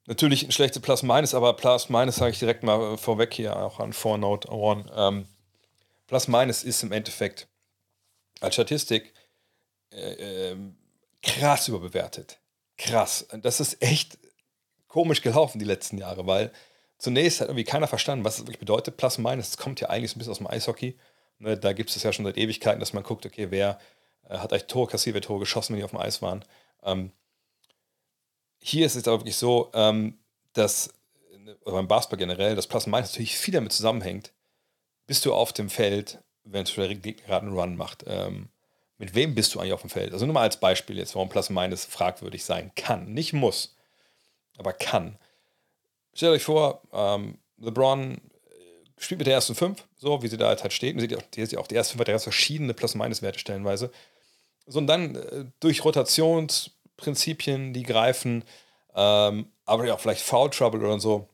natürlich 0.06 0.44
ein 0.44 0.52
schlechtes 0.52 0.81
Plus-Minus, 0.81 1.34
aber 1.34 1.55
Plus-Minus 1.55 2.14
sage 2.14 2.31
ich 2.31 2.38
direkt 2.38 2.62
mal 2.62 2.96
vorweg 2.96 3.34
hier, 3.34 3.56
auch 3.56 3.81
an 3.81 3.93
Four-Note 3.93 4.52
One. 4.52 4.87
Ähm, 4.94 5.26
Plus-Minus 6.06 6.62
ist 6.62 6.84
im 6.84 6.93
Endeffekt 6.93 7.49
als 8.41 8.55
Statistik 8.55 9.12
äh, 9.91 10.52
äh, 10.52 10.56
krass 11.23 11.67
überbewertet. 11.67 12.38
Krass. 12.76 13.26
Das 13.43 13.58
ist 13.58 13.82
echt 13.82 14.17
komisch 14.88 15.23
gelaufen 15.23 15.58
die 15.58 15.64
letzten 15.64 15.99
Jahre, 15.99 16.26
weil 16.26 16.52
zunächst 16.99 17.40
hat 17.40 17.49
irgendwie 17.49 17.64
keiner 17.64 17.87
verstanden, 17.87 18.25
was 18.25 18.37
das 18.37 18.44
wirklich 18.44 18.58
bedeutet. 18.58 18.96
Plus 18.96 19.19
minus, 19.19 19.50
das 19.50 19.58
kommt 19.58 19.81
ja 19.81 19.88
eigentlich 19.88 20.14
ein 20.14 20.19
bisschen 20.19 20.32
aus 20.32 20.38
dem 20.38 20.46
Eishockey. 20.49 20.99
Ne, 21.38 21.56
da 21.56 21.73
gibt 21.73 21.90
es 21.90 22.02
ja 22.02 22.12
schon 22.12 22.25
seit 22.25 22.37
Ewigkeiten, 22.37 22.81
dass 22.81 22.93
man 22.93 23.05
guckt, 23.05 23.25
okay, 23.25 23.50
wer 23.50 23.79
äh, 24.29 24.38
hat 24.38 24.52
eigentlich 24.52 24.67
Tore 24.67 24.90
kassiert, 24.90 25.14
wer 25.14 25.23
Tore 25.23 25.40
geschossen, 25.40 25.73
wenn 25.73 25.79
die 25.79 25.85
auf 25.85 25.90
dem 25.90 26.00
Eis 26.00 26.20
waren. 26.20 26.44
Ähm, 26.82 27.12
hier 28.61 28.87
ist 28.87 28.96
es 28.96 29.06
aber 29.06 29.20
wirklich 29.20 29.37
so, 29.37 29.70
ähm, 29.73 30.19
dass 30.52 30.93
oder 31.62 31.76
beim 31.76 31.88
Basketball 31.88 32.19
generell, 32.19 32.56
dass 32.56 32.67
Plus 32.67 32.87
minus 32.87 33.12
natürlich 33.12 33.37
viel 33.37 33.55
damit 33.55 33.73
zusammenhängt. 33.73 34.32
Bist 35.06 35.25
du 35.25 35.32
auf 35.32 35.52
dem 35.52 35.70
Feld, 35.70 36.19
wenn 36.44 36.64
der 36.64 36.94
Gegner 36.96 37.26
gerade 37.26 37.46
einen 37.46 37.56
Run 37.56 37.76
macht? 37.76 38.05
Ähm, 38.06 38.49
mit 38.99 39.14
wem 39.14 39.34
bist 39.34 39.55
du 39.55 39.61
eigentlich 39.61 39.73
auf 39.73 39.81
dem 39.81 39.91
Feld? 39.91 40.12
Also 40.12 40.26
nur 40.26 40.34
mal 40.34 40.43
als 40.43 40.58
Beispiel 40.58 40.99
jetzt, 40.99 41.14
warum 41.14 41.29
Plus 41.29 41.50
Minus 41.50 41.84
fragwürdig 41.84 42.44
sein 42.44 42.73
kann. 42.75 43.12
Nicht 43.12 43.32
muss, 43.32 43.76
aber 44.58 44.72
kann. 44.72 45.16
Stellt 46.12 46.32
euch 46.32 46.44
vor, 46.44 46.82
ähm, 46.93 47.38
LeBron 47.58 48.20
spielt 48.98 49.19
mit 49.19 49.27
der 49.27 49.34
ersten 49.34 49.55
fünf, 49.55 49.84
so 49.96 50.22
wie 50.22 50.29
sie 50.29 50.36
da 50.36 50.48
halt 50.48 50.72
steht. 50.72 50.94
Man 50.94 51.00
sieht 51.00 51.12
ja 51.12 51.58
auch, 51.58 51.67
die 51.67 51.74
erste 51.74 51.93
fünf 51.93 52.00
hat 52.00 52.08
ja 52.08 52.15
ganz 52.15 52.24
verschiedene 52.24 52.74
Plus-Minus-Werte 52.74 53.38
stellenweise. 53.38 53.91
So, 54.67 54.79
und 54.79 54.86
dann 54.86 55.15
äh, 55.15 55.44
durch 55.60 55.84
Rotationsprinzipien, 55.84 57.72
die 57.72 57.84
greifen, 57.84 58.44
ähm, 58.94 59.46
aber 59.65 59.86
ja 59.86 59.94
auch 59.94 60.00
vielleicht 60.00 60.22
Foul 60.22 60.50
Trouble 60.50 60.81
oder 60.81 61.00
so. 61.00 61.29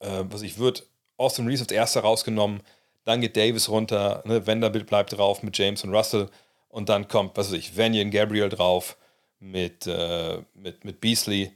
Äh, 0.00 0.24
was 0.28 0.42
ich 0.42 0.58
würde, 0.58 0.82
Austin 1.16 1.46
Reeves 1.46 1.62
als 1.62 1.72
erster 1.72 2.00
rausgenommen, 2.00 2.62
dann 3.04 3.20
geht 3.20 3.36
Davis 3.36 3.68
runter, 3.68 4.22
ne, 4.26 4.46
Vanderbilt 4.46 4.86
bleibt 4.86 5.16
drauf 5.16 5.42
mit 5.42 5.56
James 5.56 5.84
und 5.84 5.94
Russell 5.94 6.28
und 6.68 6.88
dann 6.88 7.08
kommt, 7.08 7.36
was 7.36 7.48
weiß 7.48 7.58
ich, 7.58 7.76
Vanyan 7.76 8.10
Gabriel 8.10 8.48
drauf 8.48 8.96
mit, 9.38 9.86
äh, 9.86 10.42
mit, 10.54 10.84
mit 10.84 11.00
Beasley 11.00 11.55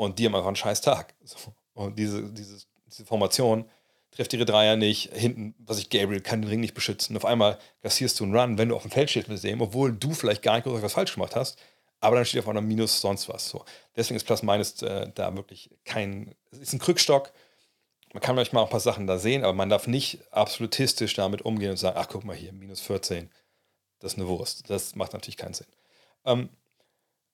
und 0.00 0.18
die 0.18 0.24
haben 0.24 0.34
einfach 0.34 0.46
einen 0.46 0.56
scheiß 0.56 0.80
Tag. 0.80 1.14
So. 1.24 1.36
Und 1.74 1.98
diese, 1.98 2.22
diese, 2.32 2.56
diese 2.86 3.04
Formation 3.04 3.66
trifft 4.10 4.32
ihre 4.32 4.46
Dreier 4.46 4.76
nicht. 4.76 5.14
Hinten, 5.14 5.54
was 5.58 5.78
ich, 5.78 5.90
Gabriel 5.90 6.22
kann 6.22 6.40
den 6.40 6.48
Ring 6.48 6.60
nicht 6.60 6.72
beschützen. 6.72 7.18
Auf 7.18 7.26
einmal 7.26 7.58
kassierst 7.82 8.18
du 8.18 8.24
einen 8.24 8.34
Run, 8.34 8.56
wenn 8.56 8.70
du 8.70 8.76
auf 8.76 8.82
dem 8.82 8.90
Feld 8.90 9.10
stehst 9.10 9.28
mit 9.28 9.44
dem, 9.44 9.60
obwohl 9.60 9.92
du 9.92 10.14
vielleicht 10.14 10.40
gar 10.40 10.56
nicht 10.56 10.64
was 10.64 10.94
falsch 10.94 11.12
gemacht 11.12 11.36
hast. 11.36 11.58
Aber 12.00 12.16
dann 12.16 12.24
steht 12.24 12.40
auf 12.40 12.48
einer 12.48 12.62
Minus 12.62 12.98
sonst 13.02 13.28
was. 13.28 13.50
So. 13.50 13.62
Deswegen 13.94 14.16
ist 14.16 14.24
Plus 14.24 14.42
Minus 14.42 14.80
äh, 14.80 15.10
da 15.14 15.36
wirklich 15.36 15.68
kein. 15.84 16.34
Es 16.50 16.60
ist 16.60 16.72
ein 16.72 16.78
Krückstock. 16.78 17.30
Man 18.14 18.22
kann 18.22 18.36
manchmal 18.36 18.62
auch 18.62 18.68
ein 18.68 18.72
paar 18.72 18.80
Sachen 18.80 19.06
da 19.06 19.18
sehen, 19.18 19.44
aber 19.44 19.52
man 19.52 19.68
darf 19.68 19.86
nicht 19.86 20.20
absolutistisch 20.32 21.12
damit 21.12 21.42
umgehen 21.42 21.72
und 21.72 21.76
sagen: 21.76 21.98
Ach, 22.00 22.08
guck 22.08 22.24
mal 22.24 22.34
hier, 22.34 22.54
minus 22.54 22.80
14. 22.80 23.28
Das 23.98 24.14
ist 24.14 24.18
eine 24.18 24.28
Wurst. 24.28 24.70
Das 24.70 24.94
macht 24.94 25.12
natürlich 25.12 25.36
keinen 25.36 25.52
Sinn. 25.52 25.66
Ähm, 26.24 26.48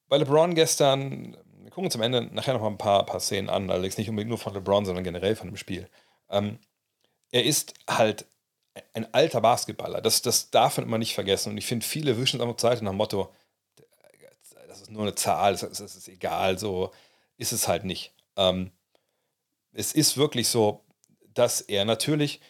bei 0.08 0.18
LeBron 0.18 0.56
gestern 0.56 1.36
gucken 1.76 1.88
uns 1.88 1.94
am 1.94 2.00
Ende 2.00 2.22
nachher 2.34 2.54
noch 2.54 2.62
mal 2.62 2.68
ein 2.68 2.78
paar, 2.78 3.04
paar 3.04 3.20
Szenen 3.20 3.50
an, 3.50 3.68
allerdings 3.70 3.98
nicht 3.98 4.08
unbedingt 4.08 4.30
nur 4.30 4.38
von 4.38 4.54
LeBron, 4.54 4.86
sondern 4.86 5.04
generell 5.04 5.36
von 5.36 5.48
dem 5.48 5.58
Spiel. 5.58 5.90
Ähm, 6.30 6.58
er 7.30 7.44
ist 7.44 7.74
halt 7.86 8.24
ein 8.94 9.12
alter 9.12 9.42
Basketballer. 9.42 10.00
Das, 10.00 10.22
das 10.22 10.50
darf 10.50 10.78
man 10.78 10.86
immer 10.86 10.96
nicht 10.96 11.12
vergessen. 11.12 11.50
Und 11.50 11.58
ich 11.58 11.66
finde, 11.66 11.84
viele 11.84 12.16
wischen 12.16 12.40
es 12.40 12.46
auf 12.46 12.56
Zeit 12.56 12.80
nach 12.80 12.92
dem 12.92 12.96
Motto, 12.96 13.30
das 14.68 14.80
ist 14.80 14.90
nur 14.90 15.02
eine 15.02 15.16
Zahl, 15.16 15.52
das 15.52 15.64
ist, 15.64 15.80
das 15.80 15.96
ist 15.96 16.08
egal, 16.08 16.58
so 16.58 16.92
ist 17.36 17.52
es 17.52 17.68
halt 17.68 17.84
nicht. 17.84 18.14
Ähm, 18.36 18.70
es 19.72 19.92
ist 19.92 20.16
wirklich 20.16 20.48
so, 20.48 20.82
dass 21.34 21.60
er 21.60 21.84
natürlich 21.84 22.40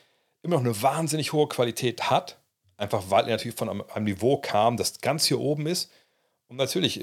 immer 0.42 0.54
noch 0.54 0.64
eine 0.64 0.83
wahnsinnig 0.83 1.33
hohe 1.33 1.49
Qualität 1.49 2.11
hat, 2.11 2.40
einfach 2.76 3.11
weil 3.11 3.25
er 3.25 3.33
natürlich 3.33 3.56
von 3.56 3.71
einem, 3.71 3.83
einem 3.92 4.04
Niveau 4.04 4.37
kam, 4.37 4.76
das 4.76 5.00
ganz 5.00 5.25
hier 5.25 5.40
oben 5.40 5.66
ist. 5.66 5.90
Und 6.47 6.59
natürlich 6.59 7.00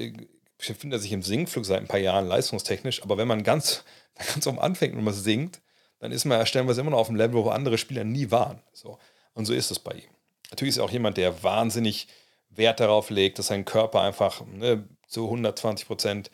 er 0.68 0.98
sich 0.98 1.12
im 1.12 1.22
Singflug 1.22 1.64
seit 1.64 1.80
ein 1.80 1.88
paar 1.88 2.00
Jahren 2.00 2.26
leistungstechnisch, 2.26 3.02
aber 3.02 3.16
wenn 3.16 3.28
man 3.28 3.42
ganz, 3.42 3.84
ganz 4.32 4.46
am 4.46 4.58
Anfang 4.58 4.94
und 4.94 5.04
man 5.04 5.14
singt, 5.14 5.60
dann 5.98 6.12
ist 6.12 6.24
man 6.24 6.38
ja 6.38 6.46
stellenweise 6.46 6.80
immer 6.80 6.90
noch 6.90 6.98
auf 6.98 7.06
dem 7.06 7.16
Level, 7.16 7.42
wo 7.44 7.48
andere 7.48 7.78
Spieler 7.78 8.04
nie 8.04 8.30
waren. 8.30 8.60
So. 8.72 8.98
Und 9.32 9.46
so 9.46 9.54
ist 9.54 9.70
es 9.70 9.78
bei 9.78 9.92
ihm. 9.92 10.10
Natürlich 10.50 10.74
ist 10.74 10.78
er 10.78 10.84
auch 10.84 10.90
jemand, 10.90 11.16
der 11.16 11.42
wahnsinnig 11.42 12.08
Wert 12.50 12.80
darauf 12.80 13.10
legt, 13.10 13.38
dass 13.38 13.48
sein 13.48 13.64
Körper 13.64 14.02
einfach 14.02 14.44
ne, 14.46 14.86
zu 15.08 15.24
120 15.24 15.86
Prozent 15.86 16.30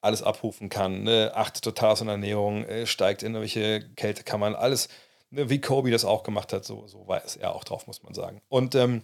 alles 0.00 0.22
abrufen 0.22 0.68
kann. 0.68 1.02
Ne? 1.02 1.32
Achtet 1.34 1.64
total 1.64 1.92
auf 1.92 1.98
seine 1.98 2.12
Ernährung, 2.12 2.64
äh, 2.64 2.86
steigt 2.86 3.22
in 3.22 3.34
irgendwelche 3.34 3.88
Kältekammern, 3.96 4.54
alles, 4.54 4.88
ne, 5.30 5.50
wie 5.50 5.60
Kobe 5.60 5.90
das 5.90 6.04
auch 6.04 6.22
gemacht 6.22 6.52
hat, 6.52 6.64
so, 6.64 6.86
so 6.86 7.08
war 7.08 7.24
es 7.24 7.36
er 7.36 7.54
auch 7.54 7.64
drauf, 7.64 7.86
muss 7.86 8.02
man 8.02 8.14
sagen. 8.14 8.40
Und 8.48 8.74
ähm, 8.74 9.02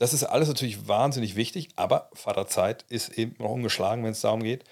das 0.00 0.14
ist 0.14 0.24
alles 0.24 0.48
natürlich 0.48 0.88
wahnsinnig 0.88 1.36
wichtig, 1.36 1.68
aber 1.76 2.08
Vaterzeit 2.14 2.86
ist 2.88 3.10
eben 3.18 3.36
noch 3.38 3.50
ungeschlagen, 3.50 4.02
wenn 4.02 4.12
es 4.12 4.22
darum 4.22 4.42
geht, 4.42 4.64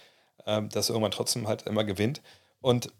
ähm, 0.46 0.70
dass 0.70 0.88
er 0.88 0.94
irgendwann 0.94 1.10
trotzdem 1.10 1.46
halt 1.46 1.66
immer 1.66 1.84
gewinnt. 1.84 2.22
Und 2.62 2.90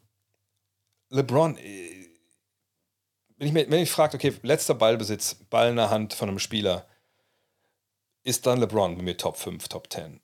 LeBron, 1.09 1.57
äh, 1.57 2.07
wenn 3.39 3.47
ich, 3.47 3.55
mir, 3.55 3.71
wenn 3.71 3.83
ich 3.83 3.91
frage, 3.91 4.17
okay, 4.17 4.35
letzter 4.43 4.75
Ballbesitz, 4.75 5.37
Ball 5.49 5.71
in 5.71 5.77
der 5.77 5.89
Hand 5.89 6.13
von 6.13 6.29
einem 6.29 6.39
Spieler, 6.39 6.87
ist 8.25 8.47
dann 8.47 8.61
LeBron 8.61 8.99
bei 8.99 9.03
mir 9.03 9.17
Top 9.17 9.39
5, 9.39 9.67
Top 9.69 9.91
10? 9.91 10.21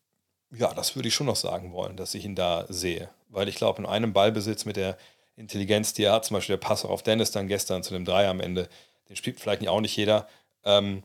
Ja, 0.51 0.75
das 0.75 0.97
würde 0.97 1.09
ich 1.09 1.15
schon 1.15 1.27
noch 1.27 1.37
sagen 1.37 1.73
wollen, 1.73 1.97
dass 1.97 2.15
ich 2.15 2.27
ihn 2.27 2.35
da 2.35 2.67
sehe. 2.69 3.09
Weil 3.31 3.49
ich 3.49 3.57
glaube, 3.57 3.81
in 3.81 3.89
einem 3.89 4.13
Ballbesitz 4.13 4.67
mit 4.67 4.77
der 4.77 4.99
Intelligenz, 5.37 5.95
die 5.95 6.05
er 6.05 6.13
hat, 6.13 6.27
zum 6.27 6.35
Beispiel 6.35 6.59
der 6.59 6.67
Pass 6.67 6.85
auf 6.85 7.03
Dennis 7.03 7.31
dann 7.31 7.49
gestern 7.49 7.83
zu 7.83 7.95
dem 7.95 8.05
Dreier 8.05 8.29
am 8.29 8.41
Ende, 8.41 8.69
den 9.09 9.17
spielt 9.17 9.41
vielleicht 9.41 9.67
auch 9.67 9.81
nicht 9.81 9.97
jeder. 9.97 10.29
Ähm, 10.65 11.03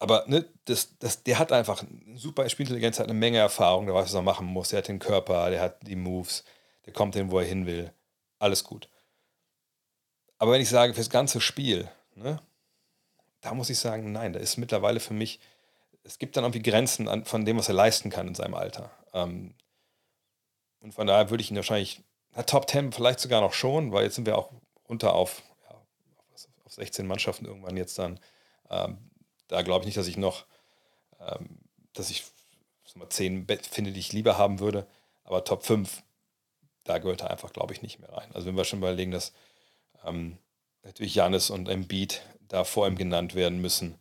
aber 0.00 0.24
ne, 0.26 0.46
das, 0.64 0.96
das, 0.98 1.22
der 1.22 1.38
hat 1.38 1.52
einfach 1.52 1.84
super 2.14 2.48
Spielintelligenz, 2.48 2.98
hat 2.98 3.08
eine 3.08 3.18
Menge 3.18 3.36
Erfahrung, 3.36 3.84
der 3.84 3.94
weiß, 3.94 4.06
was 4.06 4.14
er 4.14 4.22
machen 4.22 4.46
muss. 4.46 4.70
Der 4.70 4.78
hat 4.78 4.88
den 4.88 4.98
Körper, 4.98 5.50
der 5.50 5.60
hat 5.60 5.86
die 5.86 5.94
Moves, 5.94 6.42
der 6.86 6.94
kommt 6.94 7.14
hin, 7.14 7.30
wo 7.30 7.38
er 7.38 7.44
hin 7.44 7.66
will. 7.66 7.92
Alles 8.38 8.64
gut. 8.64 8.88
Aber 10.38 10.52
wenn 10.52 10.62
ich 10.62 10.70
sage, 10.70 10.94
fürs 10.94 11.10
ganze 11.10 11.42
Spiel, 11.42 11.86
ne, 12.14 12.40
da 13.42 13.52
muss 13.52 13.68
ich 13.68 13.78
sagen, 13.78 14.10
nein, 14.10 14.32
da 14.32 14.40
ist 14.40 14.56
mittlerweile 14.56 15.00
für 15.00 15.12
mich, 15.12 15.38
es 16.02 16.18
gibt 16.18 16.34
dann 16.34 16.44
irgendwie 16.44 16.62
Grenzen 16.62 17.06
an, 17.06 17.26
von 17.26 17.44
dem, 17.44 17.58
was 17.58 17.68
er 17.68 17.74
leisten 17.74 18.08
kann 18.08 18.26
in 18.26 18.34
seinem 18.34 18.54
Alter. 18.54 18.90
Ähm, 19.12 19.54
und 20.80 20.94
von 20.94 21.06
daher 21.06 21.28
würde 21.28 21.42
ich 21.42 21.50
ihn 21.50 21.56
wahrscheinlich, 21.56 22.02
na, 22.34 22.42
Top 22.44 22.70
10 22.70 22.92
vielleicht 22.92 23.20
sogar 23.20 23.42
noch 23.42 23.52
schon, 23.52 23.92
weil 23.92 24.04
jetzt 24.04 24.14
sind 24.14 24.24
wir 24.24 24.38
auch 24.38 24.50
runter 24.88 25.12
auf, 25.12 25.42
ja, 25.68 25.76
auf 26.64 26.72
16 26.72 27.06
Mannschaften 27.06 27.44
irgendwann 27.44 27.76
jetzt 27.76 27.98
dann. 27.98 28.18
Ähm, 28.70 29.09
da 29.50 29.62
glaube 29.62 29.82
ich 29.82 29.86
nicht, 29.86 29.96
dass 29.96 30.06
ich 30.06 30.16
noch, 30.16 30.46
ähm, 31.20 31.58
dass 31.92 32.08
ich 32.08 32.24
mal, 32.94 33.08
10 33.08 33.46
finde, 33.68 33.92
die 33.92 34.00
ich 34.00 34.12
lieber 34.12 34.38
haben 34.38 34.60
würde. 34.60 34.86
Aber 35.24 35.44
Top 35.44 35.64
5, 35.64 36.02
da 36.84 36.98
gehört 36.98 37.22
er 37.22 37.30
einfach, 37.30 37.52
glaube 37.52 37.72
ich, 37.72 37.82
nicht 37.82 37.98
mehr 37.98 38.12
rein. 38.12 38.30
Also 38.32 38.46
wenn 38.46 38.56
wir 38.56 38.64
schon 38.64 38.78
überlegen, 38.78 39.10
dass 39.10 39.32
ähm, 40.04 40.38
natürlich 40.84 41.16
Janis 41.16 41.50
und 41.50 41.68
Embiid 41.68 42.22
da 42.48 42.64
vor 42.64 42.86
ihm 42.86 42.96
genannt 42.96 43.34
werden 43.34 43.60
müssen. 43.60 43.98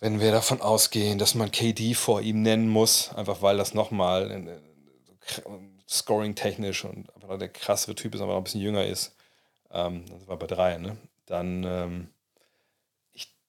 Wenn 0.00 0.20
wir 0.20 0.32
davon 0.32 0.60
ausgehen, 0.60 1.18
dass 1.18 1.34
man 1.34 1.52
KD 1.52 1.94
vor 1.94 2.20
ihm 2.20 2.42
nennen 2.42 2.68
muss, 2.68 3.14
einfach 3.14 3.42
weil 3.42 3.58
das 3.58 3.74
nochmal 3.74 4.30
äh, 4.30 4.58
scoring-technisch 5.88 6.84
und 6.84 7.14
einfach 7.14 7.38
der 7.38 7.48
krassere 7.48 7.94
Typ 7.94 8.14
ist, 8.14 8.20
aber 8.20 8.32
noch 8.32 8.40
ein 8.40 8.44
bisschen 8.44 8.60
jünger 8.60 8.86
ist, 8.86 9.14
ähm, 9.70 10.04
das 10.06 10.26
war 10.26 10.36
bei 10.36 10.46
drei, 10.46 10.78
ne? 10.78 10.96
dann 11.26 11.64
ähm, 11.64 12.08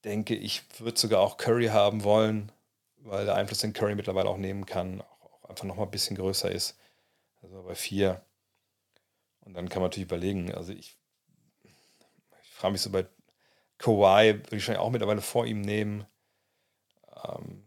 denke, 0.04 0.36
ich 0.36 0.64
würde 0.80 1.00
sogar 1.00 1.22
auch 1.22 1.38
Curry 1.38 1.68
haben 1.68 2.04
wollen, 2.04 2.52
weil 2.98 3.26
der 3.26 3.36
Einfluss, 3.36 3.60
den 3.60 3.74
Curry 3.74 3.96
mittlerweile 3.96 4.30
auch 4.30 4.38
nehmen 4.38 4.66
kann, 4.66 5.02
auch, 5.02 5.50
einfach 5.50 5.66
nochmal 5.66 5.86
ein 5.86 5.92
bisschen 5.92 6.16
größer 6.16 6.52
ist. 6.52 6.78
Also 7.42 7.64
bei 7.64 7.76
vier. 7.76 8.22
Und 9.42 9.54
dann 9.56 9.70
kann 9.70 9.82
man 9.82 9.90
natürlich 9.90 10.08
überlegen, 10.08 10.54
also 10.54 10.72
ich, 10.72 10.98
ich 11.64 12.50
frage 12.50 12.74
mich 12.74 12.82
so 12.82 12.92
bei 12.92 13.08
Kawhi, 13.78 14.36
würde 14.36 14.48
ich 14.48 14.52
wahrscheinlich 14.54 14.80
auch 14.80 14.92
mittlerweile 14.92 15.22
vor 15.22 15.46
ihm 15.46 15.62
nehmen. 15.62 16.06
Ähm, 17.24 17.66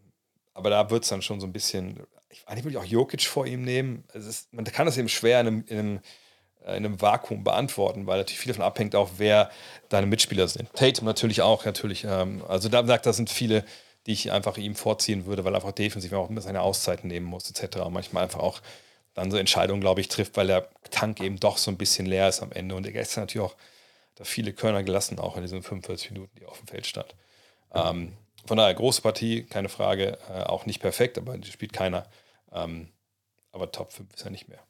aber 0.53 0.71
da 0.71 0.91
wird 0.91 1.03
es 1.03 1.09
dann 1.09 1.23
schon 1.23 1.41
so 1.41 1.47
ein 1.47 1.53
bisschen, 1.53 2.07
ich, 2.29 2.47
eigentlich 2.47 2.65
würde 2.65 2.79
ich 2.79 2.83
auch 2.83 2.89
Jokic 2.89 3.23
vor 3.23 3.47
ihm 3.47 3.63
nehmen. 3.63 4.05
Ist, 4.13 4.53
man 4.53 4.65
kann 4.65 4.87
das 4.87 4.97
eben 4.97 5.09
schwer 5.09 5.41
in 5.41 5.47
einem, 5.47 5.65
in 5.67 5.79
einem 5.79 6.01
in 6.67 6.85
einem 6.85 7.01
Vakuum 7.01 7.45
beantworten, 7.45 8.07
weil 8.07 8.19
natürlich 8.19 8.41
viel 8.41 8.53
davon 8.53 8.65
abhängt, 8.65 8.95
auch 8.95 9.11
wer 9.19 9.51
deine 9.89 10.07
Mitspieler 10.07 10.49
sind. 10.49 10.73
Tatum 10.75 11.05
natürlich 11.05 11.43
auch, 11.43 11.65
natürlich. 11.65 12.05
Ähm, 12.05 12.43
also 12.49 12.69
da 12.69 12.85
sagt, 12.87 13.07
das 13.07 13.17
sind 13.17 13.31
viele, 13.31 13.65
die 14.07 14.13
ich 14.13 14.33
einfach 14.33 14.57
ihm 14.57 14.75
vorziehen 14.75 15.27
würde, 15.27 15.45
weil 15.45 15.55
er 15.55 15.57
einfach 15.57 15.73
defensiv 15.73 16.13
auch 16.15 16.31
seine 16.37 16.63
Auszeiten 16.63 17.09
nehmen 17.09 17.27
muss, 17.27 17.51
etc. 17.51 17.79
Und 17.79 17.93
manchmal 17.93 18.25
einfach 18.25 18.41
auch 18.41 18.61
dann 19.15 19.31
so 19.31 19.37
Entscheidungen, 19.37 19.81
glaube 19.81 20.01
ich, 20.01 20.09
trifft, 20.09 20.37
weil 20.37 20.47
der 20.47 20.69
Tank 20.91 21.21
eben 21.21 21.39
doch 21.39 21.59
so 21.59 21.71
ein 21.71 21.77
bisschen 21.77 22.07
leer 22.07 22.29
ist 22.29 22.43
am 22.43 22.53
Ende. 22.53 22.75
Und 22.75 22.87
er 22.87 22.93
gestern 22.93 23.25
natürlich 23.25 23.47
auch 23.47 23.57
da 24.17 24.25
viele 24.25 24.53
Körner 24.53 24.83
gelassen, 24.83 25.19
auch 25.19 25.37
in 25.37 25.43
diesen 25.43 25.63
45 25.63 26.13
Minuten, 26.13 26.37
die 26.39 26.47
auf 26.47 26.59
dem 26.59 26.67
Feld 26.67 26.87
stand. 26.87 27.15
Ähm, 27.75 28.13
von 28.47 28.57
daher, 28.57 28.75
große 28.75 29.03
Partie, 29.03 29.45
keine 29.45 29.69
Frage, 29.69 30.19
äh, 30.31 30.43
auch 30.43 30.67
nicht 30.67 30.81
perfekt, 30.81 31.19
aber 31.19 31.37
die 31.39 31.51
spielt 31.51 31.73
keiner. 31.73 32.07
Ähm, 32.53 32.89
aber 33.53 33.71
Top 33.73 33.93
5 33.93 34.15
ist 34.15 34.25
er 34.25 34.31
nicht 34.31 34.49
mehr. 34.49 34.61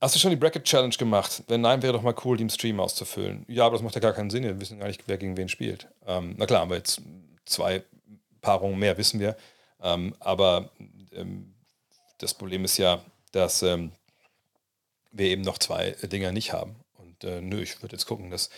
Hast 0.00 0.14
du 0.14 0.20
schon 0.20 0.30
die 0.30 0.36
Bracket 0.36 0.62
Challenge 0.64 0.94
gemacht? 0.94 1.42
Wenn 1.48 1.60
nein, 1.60 1.82
wäre 1.82 1.92
doch 1.92 2.02
mal 2.02 2.14
cool, 2.24 2.36
die 2.36 2.44
im 2.44 2.50
Stream 2.50 2.78
auszufüllen. 2.78 3.44
Ja, 3.48 3.66
aber 3.66 3.76
das 3.76 3.82
macht 3.82 3.96
ja 3.96 4.00
gar 4.00 4.12
keinen 4.12 4.30
Sinn. 4.30 4.44
Wir 4.44 4.60
wissen 4.60 4.78
gar 4.78 4.86
nicht, 4.86 5.02
wer 5.06 5.18
gegen 5.18 5.36
wen 5.36 5.48
spielt. 5.48 5.88
Ähm, 6.06 6.36
na 6.38 6.46
klar, 6.46 6.60
haben 6.60 6.70
wir 6.70 6.76
jetzt 6.76 7.02
zwei 7.44 7.82
Paarungen 8.40 8.78
mehr, 8.78 8.96
wissen 8.96 9.18
wir. 9.18 9.36
Ähm, 9.82 10.14
aber 10.20 10.70
ähm, 11.12 11.54
das 12.18 12.32
Problem 12.32 12.64
ist 12.64 12.78
ja, 12.78 13.00
dass 13.32 13.62
ähm, 13.62 13.90
wir 15.10 15.26
eben 15.26 15.42
noch 15.42 15.58
zwei 15.58 15.96
Dinger 16.02 16.30
nicht 16.30 16.52
haben. 16.52 16.76
Und 16.96 17.24
äh, 17.24 17.40
nö, 17.40 17.60
ich 17.60 17.82
würde 17.82 17.96
jetzt 17.96 18.06
gucken, 18.06 18.30
dass 18.30 18.50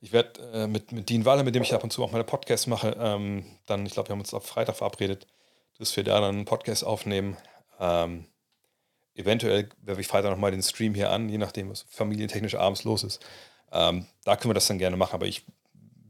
ich 0.00 0.12
werde 0.12 0.40
äh, 0.52 0.66
mit, 0.66 0.90
mit 0.90 1.08
Dean 1.08 1.24
Waller, 1.24 1.44
mit 1.44 1.54
dem 1.54 1.62
ich 1.62 1.72
ab 1.72 1.84
und 1.84 1.92
zu 1.92 2.02
auch 2.02 2.10
meine 2.10 2.24
Podcasts 2.24 2.66
mache, 2.66 2.96
ähm, 2.98 3.44
dann, 3.66 3.86
ich 3.86 3.92
glaube, 3.92 4.08
wir 4.08 4.12
haben 4.12 4.20
uns 4.20 4.34
auf 4.34 4.44
Freitag 4.44 4.76
verabredet, 4.76 5.26
dass 5.78 5.96
wir 5.96 6.04
da 6.04 6.20
dann 6.20 6.34
einen 6.34 6.44
Podcast 6.44 6.84
aufnehmen. 6.84 7.36
Ähm, 7.78 8.26
eventuell 9.14 9.68
werfe 9.82 10.00
ich 10.00 10.06
Freitag 10.06 10.30
nochmal 10.30 10.50
den 10.50 10.62
Stream 10.62 10.94
hier 10.94 11.10
an, 11.10 11.28
je 11.28 11.38
nachdem, 11.38 11.70
was 11.70 11.86
familientechnisch 11.88 12.54
abends 12.54 12.84
los 12.84 13.04
ist. 13.04 13.24
Ähm, 13.72 14.06
da 14.24 14.36
können 14.36 14.50
wir 14.50 14.54
das 14.54 14.66
dann 14.66 14.78
gerne 14.78 14.96
machen, 14.96 15.14
aber 15.14 15.26
ich 15.26 15.44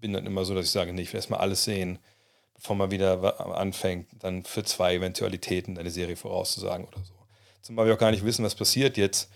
bin 0.00 0.12
dann 0.12 0.26
immer 0.26 0.44
so, 0.44 0.54
dass 0.54 0.66
ich 0.66 0.70
sage, 0.70 0.92
nee, 0.92 1.02
ich 1.02 1.12
will 1.12 1.18
erstmal 1.18 1.40
alles 1.40 1.64
sehen, 1.64 1.98
bevor 2.54 2.76
man 2.76 2.90
wieder 2.90 3.40
anfängt, 3.56 4.08
dann 4.20 4.44
für 4.44 4.62
zwei 4.64 4.94
Eventualitäten 4.94 5.78
eine 5.78 5.90
Serie 5.90 6.16
vorauszusagen 6.16 6.86
oder 6.86 6.98
so. 7.04 7.14
Zumal 7.62 7.86
wir 7.86 7.94
auch 7.94 7.98
gar 7.98 8.10
nicht 8.10 8.24
wissen, 8.24 8.44
was 8.44 8.54
passiert 8.54 8.96
jetzt 8.96 9.30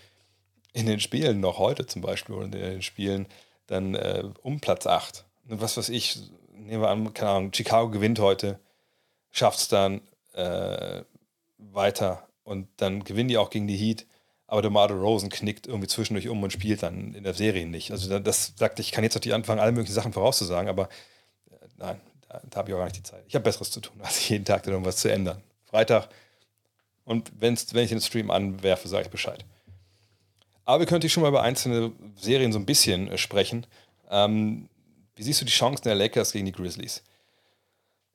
in 0.75 0.87
den 0.87 1.01
Spielen, 1.01 1.41
noch 1.41 1.59
heute 1.59 1.87
zum 1.87 2.03
Beispiel, 2.03 2.35
oder 2.35 2.45
in 2.45 2.53
den 2.53 2.83
Spielen 2.83 3.27
dann 3.67 3.95
äh, 3.95 4.25
um 4.43 4.61
Platz 4.61 4.87
8. 4.87 5.25
Was 5.45 5.77
weiß 5.77 5.89
ich, 5.89 6.19
nehmen 6.53 6.83
wir 6.83 6.91
an, 6.91 7.15
keine 7.15 7.31
Ahnung, 7.31 7.53
Chicago 7.55 7.91
gewinnt 7.91 8.19
heute, 8.19 8.61
schafft 9.31 9.59
es 9.59 9.69
dann 9.69 10.03
äh, 10.35 11.03
weiter 11.57 12.28
und 12.49 12.67
dann 12.79 13.05
gewinnen 13.05 13.29
die 13.29 13.37
auch 13.37 13.51
gegen 13.51 13.67
die 13.67 13.77
Heat. 13.77 14.07
Aber 14.47 14.63
DeMar 14.63 14.91
Rosen 14.91 15.29
knickt 15.29 15.67
irgendwie 15.67 15.89
zwischendurch 15.89 16.29
um 16.29 16.43
und 16.43 16.51
spielt 16.51 16.83
dann 16.83 17.13
in 17.13 17.23
der 17.23 17.35
Serie 17.35 17.67
nicht. 17.67 17.91
Also 17.91 18.19
das 18.19 18.55
sagt, 18.57 18.81
ich 18.81 18.93
kann 18.93 19.05
jetzt 19.05 19.15
natürlich 19.15 19.35
anfangen, 19.35 19.61
alle 19.61 19.73
möglichen 19.73 19.93
Sachen 19.93 20.15
vorauszusagen, 20.15 20.71
aber 20.71 20.89
äh, 21.51 21.67
nein, 21.77 22.01
da, 22.27 22.41
da 22.49 22.57
habe 22.57 22.71
ich 22.71 22.75
auch 22.75 22.79
gar 22.79 22.87
nicht 22.87 22.97
die 22.97 23.03
Zeit. 23.03 23.23
Ich 23.29 23.35
habe 23.35 23.43
Besseres 23.43 23.71
zu 23.71 23.81
tun, 23.81 23.97
als 24.03 24.27
jeden 24.29 24.47
Tag 24.47 24.67
irgendwas 24.67 24.97
zu 24.97 25.13
ändern. 25.13 25.43
Freitag. 25.67 26.09
Und 27.05 27.31
wenn's, 27.39 27.75
wenn 27.75 27.85
ich 27.85 27.91
den 27.91 28.01
Stream 28.01 28.31
anwerfe, 28.31 28.89
sage 28.89 29.05
ich 29.05 29.11
Bescheid. 29.11 29.45
Aber 30.65 30.81
wir 30.81 30.87
könnten 30.87 31.09
schon 31.11 31.23
mal 31.23 31.29
über 31.29 31.43
einzelne 31.43 31.93
Serien 32.17 32.53
so 32.53 32.59
ein 32.59 32.67
bisschen 32.67 33.09
äh, 33.09 33.19
sprechen. 33.19 33.67
Ähm, 34.11 34.71
wie 35.15 35.23
siehst 35.23 35.43
du 35.43 35.45
die 35.45 35.53
Chancen 35.53 35.85
der 35.85 35.95
Lakers 35.95 36.33
gegen 36.33 36.47
die 36.47 36.53
Grizzlies? 36.53 37.03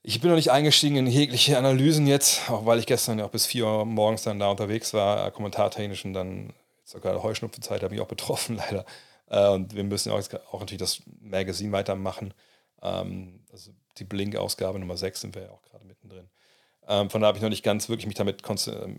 Ich 0.05 0.19
bin 0.19 0.29
noch 0.29 0.35
nicht 0.35 0.51
eingestiegen 0.51 0.97
in 0.97 1.07
jegliche 1.07 1.57
Analysen 1.57 2.07
jetzt, 2.07 2.49
auch 2.49 2.65
weil 2.65 2.77
ich 2.77 2.85
gestern 2.85 3.19
ja 3.19 3.25
auch 3.25 3.29
bis 3.29 3.45
4 3.45 3.65
Uhr 3.65 3.85
morgens 3.85 4.23
dann 4.23 4.37
da 4.37 4.51
unterwegs 4.51 4.93
war, 4.93 5.31
kommentartechnisch 5.31 6.03
und 6.03 6.11
dann 6.11 6.51
sogar 6.83 7.23
Heuschnupfenzeit 7.23 7.81
habe 7.83 7.95
ich 7.95 8.01
auch 8.01 8.07
betroffen, 8.09 8.55
leider. 8.57 8.85
Äh, 9.29 9.47
und 9.47 9.73
wir 9.73 9.85
müssen 9.85 10.11
auch, 10.11 10.21
auch 10.51 10.59
natürlich 10.59 10.79
das 10.79 11.03
Magazin 11.21 11.71
weitermachen. 11.71 12.33
Ähm, 12.81 13.45
also 13.49 13.71
die 13.97 14.03
Blink-Ausgabe 14.03 14.77
Nummer 14.77 14.97
6 14.97 15.21
sind 15.21 15.35
wir 15.35 15.43
ja 15.43 15.51
auch 15.51 15.61
gerade 15.61 15.85
mittendrin. 15.85 16.29
Ähm, 16.85 17.09
von 17.09 17.21
da 17.21 17.27
habe 17.27 17.37
ich 17.37 17.41
noch 17.41 17.49
nicht 17.49 17.63
ganz 17.63 17.87
wirklich 17.87 18.05
mich 18.05 18.15
damit 18.15 18.43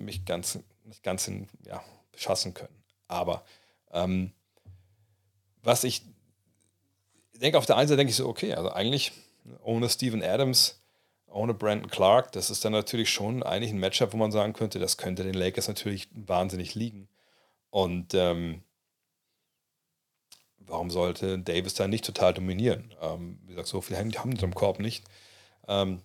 mich 0.01 0.25
ganz, 0.25 0.59
nicht 0.85 1.03
ganz 1.03 1.29
in, 1.29 1.49
ja, 1.67 1.85
beschassen 2.13 2.55
können. 2.55 2.83
Aber 3.09 3.45
ähm, 3.93 4.33
was 5.63 5.85
ich 5.85 6.01
denke, 7.35 7.59
auf 7.59 7.67
der 7.67 7.77
einen 7.77 7.89
Seite 7.89 7.99
denke 7.99 8.11
ich 8.11 8.17
so, 8.17 8.27
okay, 8.27 8.55
also 8.55 8.71
eigentlich 8.71 9.13
ohne 9.63 9.91
Steven 9.91 10.23
Adams 10.23 10.81
ohne 11.35 11.55
Brandon 11.55 11.91
Clark, 11.91 12.33
das 12.33 12.51
ist 12.51 12.65
dann 12.65 12.73
natürlich 12.73 13.11
schon 13.11 13.43
eigentlich 13.43 13.73
ein 13.73 13.81
Matchup, 13.81 14.13
wo 14.13 14.17
man 14.17 14.33
sagen 14.33 14.53
könnte, 14.53 14.79
das 14.79 14.97
könnte 14.97 15.25
den 15.25 15.35
Lakers 15.35 15.69
natürlich 15.69 16.09
wahnsinnig 16.13 16.75
liegen. 16.75 17.09
Und 17.71 18.15
ähm, 18.15 18.63
warum 20.59 20.91
sollte 20.91 21.39
Davis 21.39 21.75
da 21.75 21.89
nicht 21.89 22.05
total 22.05 22.35
dominieren? 22.35 22.95
Ähm, 23.01 23.41
wie 23.43 23.51
gesagt, 23.51 23.69
so 23.69 23.81
viel 23.81 23.97
haben 23.97 24.11
die 24.11 24.45
im 24.45 24.55
Korb 24.55 24.79
nicht. 24.79 25.05
Ähm, 25.67 26.01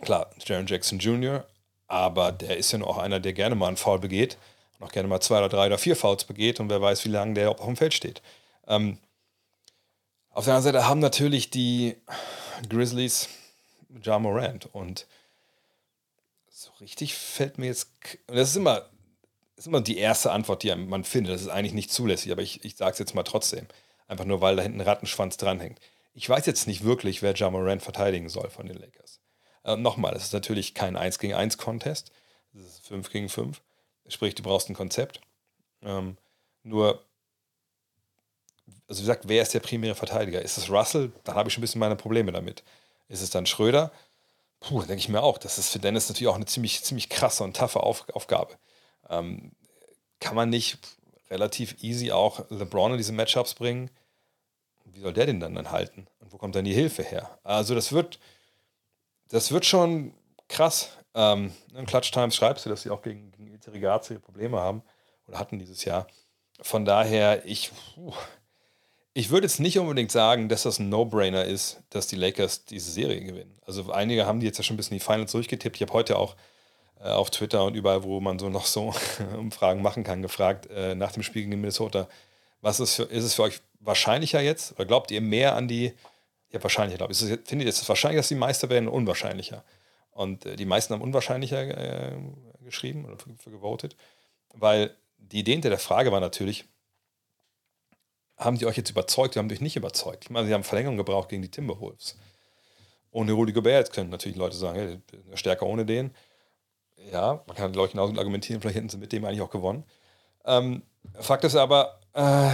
klar, 0.00 0.30
Jaron 0.44 0.66
Jackson 0.66 0.98
Jr., 0.98 1.44
aber 1.88 2.32
der 2.32 2.58
ist 2.58 2.70
ja 2.72 2.80
auch 2.82 2.98
einer, 2.98 3.18
der 3.18 3.32
gerne 3.32 3.54
mal 3.54 3.68
einen 3.68 3.76
Foul 3.76 3.98
begeht. 3.98 4.38
und 4.78 4.86
auch 4.86 4.92
gerne 4.92 5.08
mal 5.08 5.20
zwei 5.20 5.38
oder 5.38 5.48
drei 5.48 5.66
oder 5.66 5.78
vier 5.78 5.96
Fouls 5.96 6.24
begeht 6.24 6.60
und 6.60 6.70
wer 6.70 6.80
weiß, 6.80 7.04
wie 7.04 7.10
lange 7.10 7.34
der 7.34 7.50
auf 7.50 7.64
dem 7.64 7.76
Feld 7.76 7.94
steht. 7.94 8.22
Ähm, 8.68 8.98
auf 10.30 10.44
der 10.44 10.54
anderen 10.54 10.74
Seite 10.74 10.86
haben 10.86 11.00
natürlich 11.00 11.50
die 11.50 11.96
Grizzlies 12.68 13.28
Ja 14.04 14.18
Morant 14.18 14.66
und 14.74 15.06
so 16.48 16.70
richtig 16.80 17.14
fällt 17.14 17.58
mir 17.58 17.66
jetzt, 17.66 17.90
das 18.26 18.50
ist 18.50 18.56
immer, 18.56 18.88
ist 19.56 19.66
immer 19.66 19.80
die 19.80 19.98
erste 19.98 20.32
Antwort, 20.32 20.62
die 20.62 20.74
man 20.74 21.04
findet, 21.04 21.34
das 21.34 21.42
ist 21.42 21.48
eigentlich 21.48 21.74
nicht 21.74 21.92
zulässig, 21.92 22.32
aber 22.32 22.42
ich, 22.42 22.64
ich 22.64 22.76
sage 22.76 22.92
es 22.92 22.98
jetzt 22.98 23.14
mal 23.14 23.22
trotzdem, 23.22 23.66
einfach 24.06 24.24
nur, 24.24 24.40
weil 24.40 24.56
da 24.56 24.62
hinten 24.62 24.80
ein 24.80 24.86
Rattenschwanz 24.86 25.36
dranhängt. 25.36 25.80
Ich 26.14 26.28
weiß 26.28 26.46
jetzt 26.46 26.66
nicht 26.66 26.84
wirklich, 26.84 27.22
wer 27.22 27.34
Ja 27.34 27.50
Morant 27.50 27.82
verteidigen 27.82 28.28
soll 28.28 28.50
von 28.50 28.66
den 28.66 28.76
Lakers. 28.76 29.20
Äh, 29.64 29.76
Nochmal, 29.76 30.14
es 30.16 30.24
ist 30.24 30.32
natürlich 30.32 30.74
kein 30.74 30.96
1 30.96 31.18
gegen 31.18 31.34
1 31.34 31.58
Contest, 31.58 32.10
es 32.54 32.62
ist 32.62 32.86
5 32.86 33.10
gegen 33.10 33.28
5, 33.28 33.62
sprich, 34.08 34.34
du 34.34 34.42
brauchst 34.42 34.68
ein 34.68 34.74
Konzept. 34.74 35.20
Ähm, 35.82 36.16
nur 36.64 37.04
also 38.88 39.00
wie 39.00 39.02
gesagt, 39.04 39.28
wer 39.28 39.42
ist 39.42 39.54
der 39.54 39.60
primäre 39.60 39.94
Verteidiger? 39.94 40.42
Ist 40.42 40.58
es 40.58 40.70
Russell? 40.70 41.12
Dann 41.24 41.34
habe 41.34 41.48
ich 41.48 41.54
schon 41.54 41.60
ein 41.60 41.62
bisschen 41.62 41.78
meine 41.78 41.96
Probleme 41.96 42.32
damit. 42.32 42.64
Ist 43.08 43.22
es 43.22 43.30
dann 43.30 43.46
Schröder? 43.46 43.92
Puh, 44.60 44.80
denke 44.80 44.96
ich 44.96 45.08
mir 45.08 45.22
auch. 45.22 45.38
Das 45.38 45.58
ist 45.58 45.70
für 45.70 45.78
Dennis 45.78 46.08
natürlich 46.08 46.28
auch 46.28 46.36
eine 46.36 46.46
ziemlich, 46.46 46.82
ziemlich 46.82 47.08
krasse 47.08 47.44
und 47.44 47.56
taffe 47.56 47.80
Auf 47.80 48.08
Aufgabe. 48.12 48.58
Ähm, 49.08 49.52
kann 50.20 50.34
man 50.34 50.50
nicht 50.50 50.78
relativ 51.30 51.82
easy 51.82 52.10
auch 52.10 52.50
LeBron 52.50 52.92
in 52.92 52.98
diese 52.98 53.12
Matchups 53.12 53.54
bringen? 53.54 53.90
Wie 54.84 55.00
soll 55.00 55.12
der 55.12 55.26
den 55.26 55.40
dann, 55.40 55.54
dann 55.54 55.70
halten? 55.70 56.06
Und 56.20 56.32
wo 56.32 56.38
kommt 56.38 56.54
dann 56.54 56.64
die 56.64 56.74
Hilfe 56.74 57.02
her? 57.02 57.38
Also 57.44 57.74
das 57.74 57.92
wird, 57.92 58.18
das 59.28 59.52
wird 59.52 59.64
schon 59.64 60.14
krass. 60.48 60.90
Ähm, 61.14 61.52
in 61.74 61.86
Clutch 61.86 62.10
Times 62.10 62.34
schreibst 62.34 62.66
du, 62.66 62.70
dass 62.70 62.82
sie 62.82 62.90
auch 62.90 63.02
gegen, 63.02 63.30
gegen 63.32 63.58
Irrigazio 63.66 64.18
Probleme 64.18 64.58
haben 64.58 64.82
oder 65.26 65.38
hatten 65.38 65.58
dieses 65.58 65.84
Jahr. 65.84 66.06
Von 66.60 66.84
daher, 66.84 67.44
ich, 67.46 67.70
puh, 67.94 68.14
ich 69.18 69.30
würde 69.30 69.48
jetzt 69.48 69.58
nicht 69.58 69.76
unbedingt 69.80 70.12
sagen, 70.12 70.48
dass 70.48 70.62
das 70.62 70.78
ein 70.78 70.90
No-Brainer 70.90 71.44
ist, 71.44 71.82
dass 71.90 72.06
die 72.06 72.14
Lakers 72.14 72.66
diese 72.66 72.92
Serie 72.92 73.20
gewinnen. 73.20 73.52
Also 73.66 73.90
einige 73.90 74.26
haben 74.26 74.38
die 74.38 74.46
jetzt 74.46 74.58
ja 74.58 74.62
schon 74.62 74.74
ein 74.74 74.76
bisschen 74.76 74.96
die 74.96 75.04
Finals 75.04 75.32
durchgetippt. 75.32 75.74
Ich 75.74 75.82
habe 75.82 75.92
heute 75.92 76.16
auch 76.16 76.36
äh, 77.00 77.08
auf 77.08 77.28
Twitter 77.30 77.64
und 77.64 77.74
überall, 77.74 78.04
wo 78.04 78.20
man 78.20 78.38
so 78.38 78.48
noch 78.48 78.64
so 78.64 78.94
Umfragen 79.36 79.82
machen 79.82 80.04
kann, 80.04 80.22
gefragt 80.22 80.68
äh, 80.70 80.94
nach 80.94 81.10
dem 81.10 81.24
Spiel 81.24 81.42
gegen 81.42 81.60
Minnesota, 81.60 82.08
was 82.60 82.78
ist, 82.78 82.94
für, 82.94 83.02
ist 83.02 83.24
es 83.24 83.34
für 83.34 83.42
euch 83.42 83.60
wahrscheinlicher 83.80 84.40
jetzt? 84.40 84.74
Oder 84.76 84.84
glaubt 84.84 85.10
ihr 85.10 85.20
mehr 85.20 85.56
an 85.56 85.66
die, 85.66 85.94
ja 86.52 86.62
wahrscheinlicher, 86.62 86.98
glaube 86.98 87.12
ich. 87.12 87.18
Findet 87.18 87.66
ihr 87.66 87.70
es 87.70 87.88
wahrscheinlich, 87.88 88.20
dass 88.20 88.28
die 88.28 88.36
Meister 88.36 88.70
werden, 88.70 88.88
unwahrscheinlicher? 88.88 89.64
Und 90.12 90.46
äh, 90.46 90.54
die 90.54 90.64
meisten 90.64 90.94
haben 90.94 91.02
unwahrscheinlicher 91.02 92.12
äh, 92.12 92.16
geschrieben 92.64 93.04
oder 93.04 93.18
für, 93.18 93.30
für 93.36 93.50
gewotet, 93.50 93.96
weil 94.54 94.94
die 95.16 95.40
Idee 95.40 95.54
hinter 95.54 95.70
der 95.70 95.80
Frage 95.80 96.12
war 96.12 96.20
natürlich, 96.20 96.66
haben 98.38 98.58
die 98.58 98.66
euch 98.66 98.76
jetzt 98.76 98.90
überzeugt? 98.90 99.34
Die 99.34 99.38
haben 99.38 99.48
dich 99.48 99.60
nicht 99.60 99.76
überzeugt. 99.76 100.24
Ich 100.24 100.30
meine, 100.30 100.46
sie 100.46 100.54
haben 100.54 100.64
Verlängerung 100.64 100.96
gebraucht 100.96 101.28
gegen 101.28 101.42
die 101.42 101.50
Timberwolves. 101.50 102.16
Ohne 103.10 103.32
Rudy 103.32 103.52
Gobert 103.52 103.92
können 103.92 104.10
natürlich 104.10 104.38
Leute 104.38 104.56
sagen, 104.56 104.78
hey, 104.78 104.98
stärker 105.34 105.66
ohne 105.66 105.84
den. 105.84 106.14
Ja, 107.12 107.42
man 107.46 107.56
kann, 107.56 107.72
glaube 107.72 107.86
ich, 107.86 107.92
genauso 107.92 108.14
argumentieren, 108.16 108.60
vielleicht 108.60 108.76
hätten 108.76 108.88
sie 108.88 108.98
mit 108.98 109.12
dem 109.12 109.24
eigentlich 109.24 109.40
auch 109.40 109.50
gewonnen. 109.50 109.84
Ähm, 110.44 110.82
Fakt 111.14 111.44
ist 111.44 111.56
aber, 111.56 112.00
äh, 112.12 112.50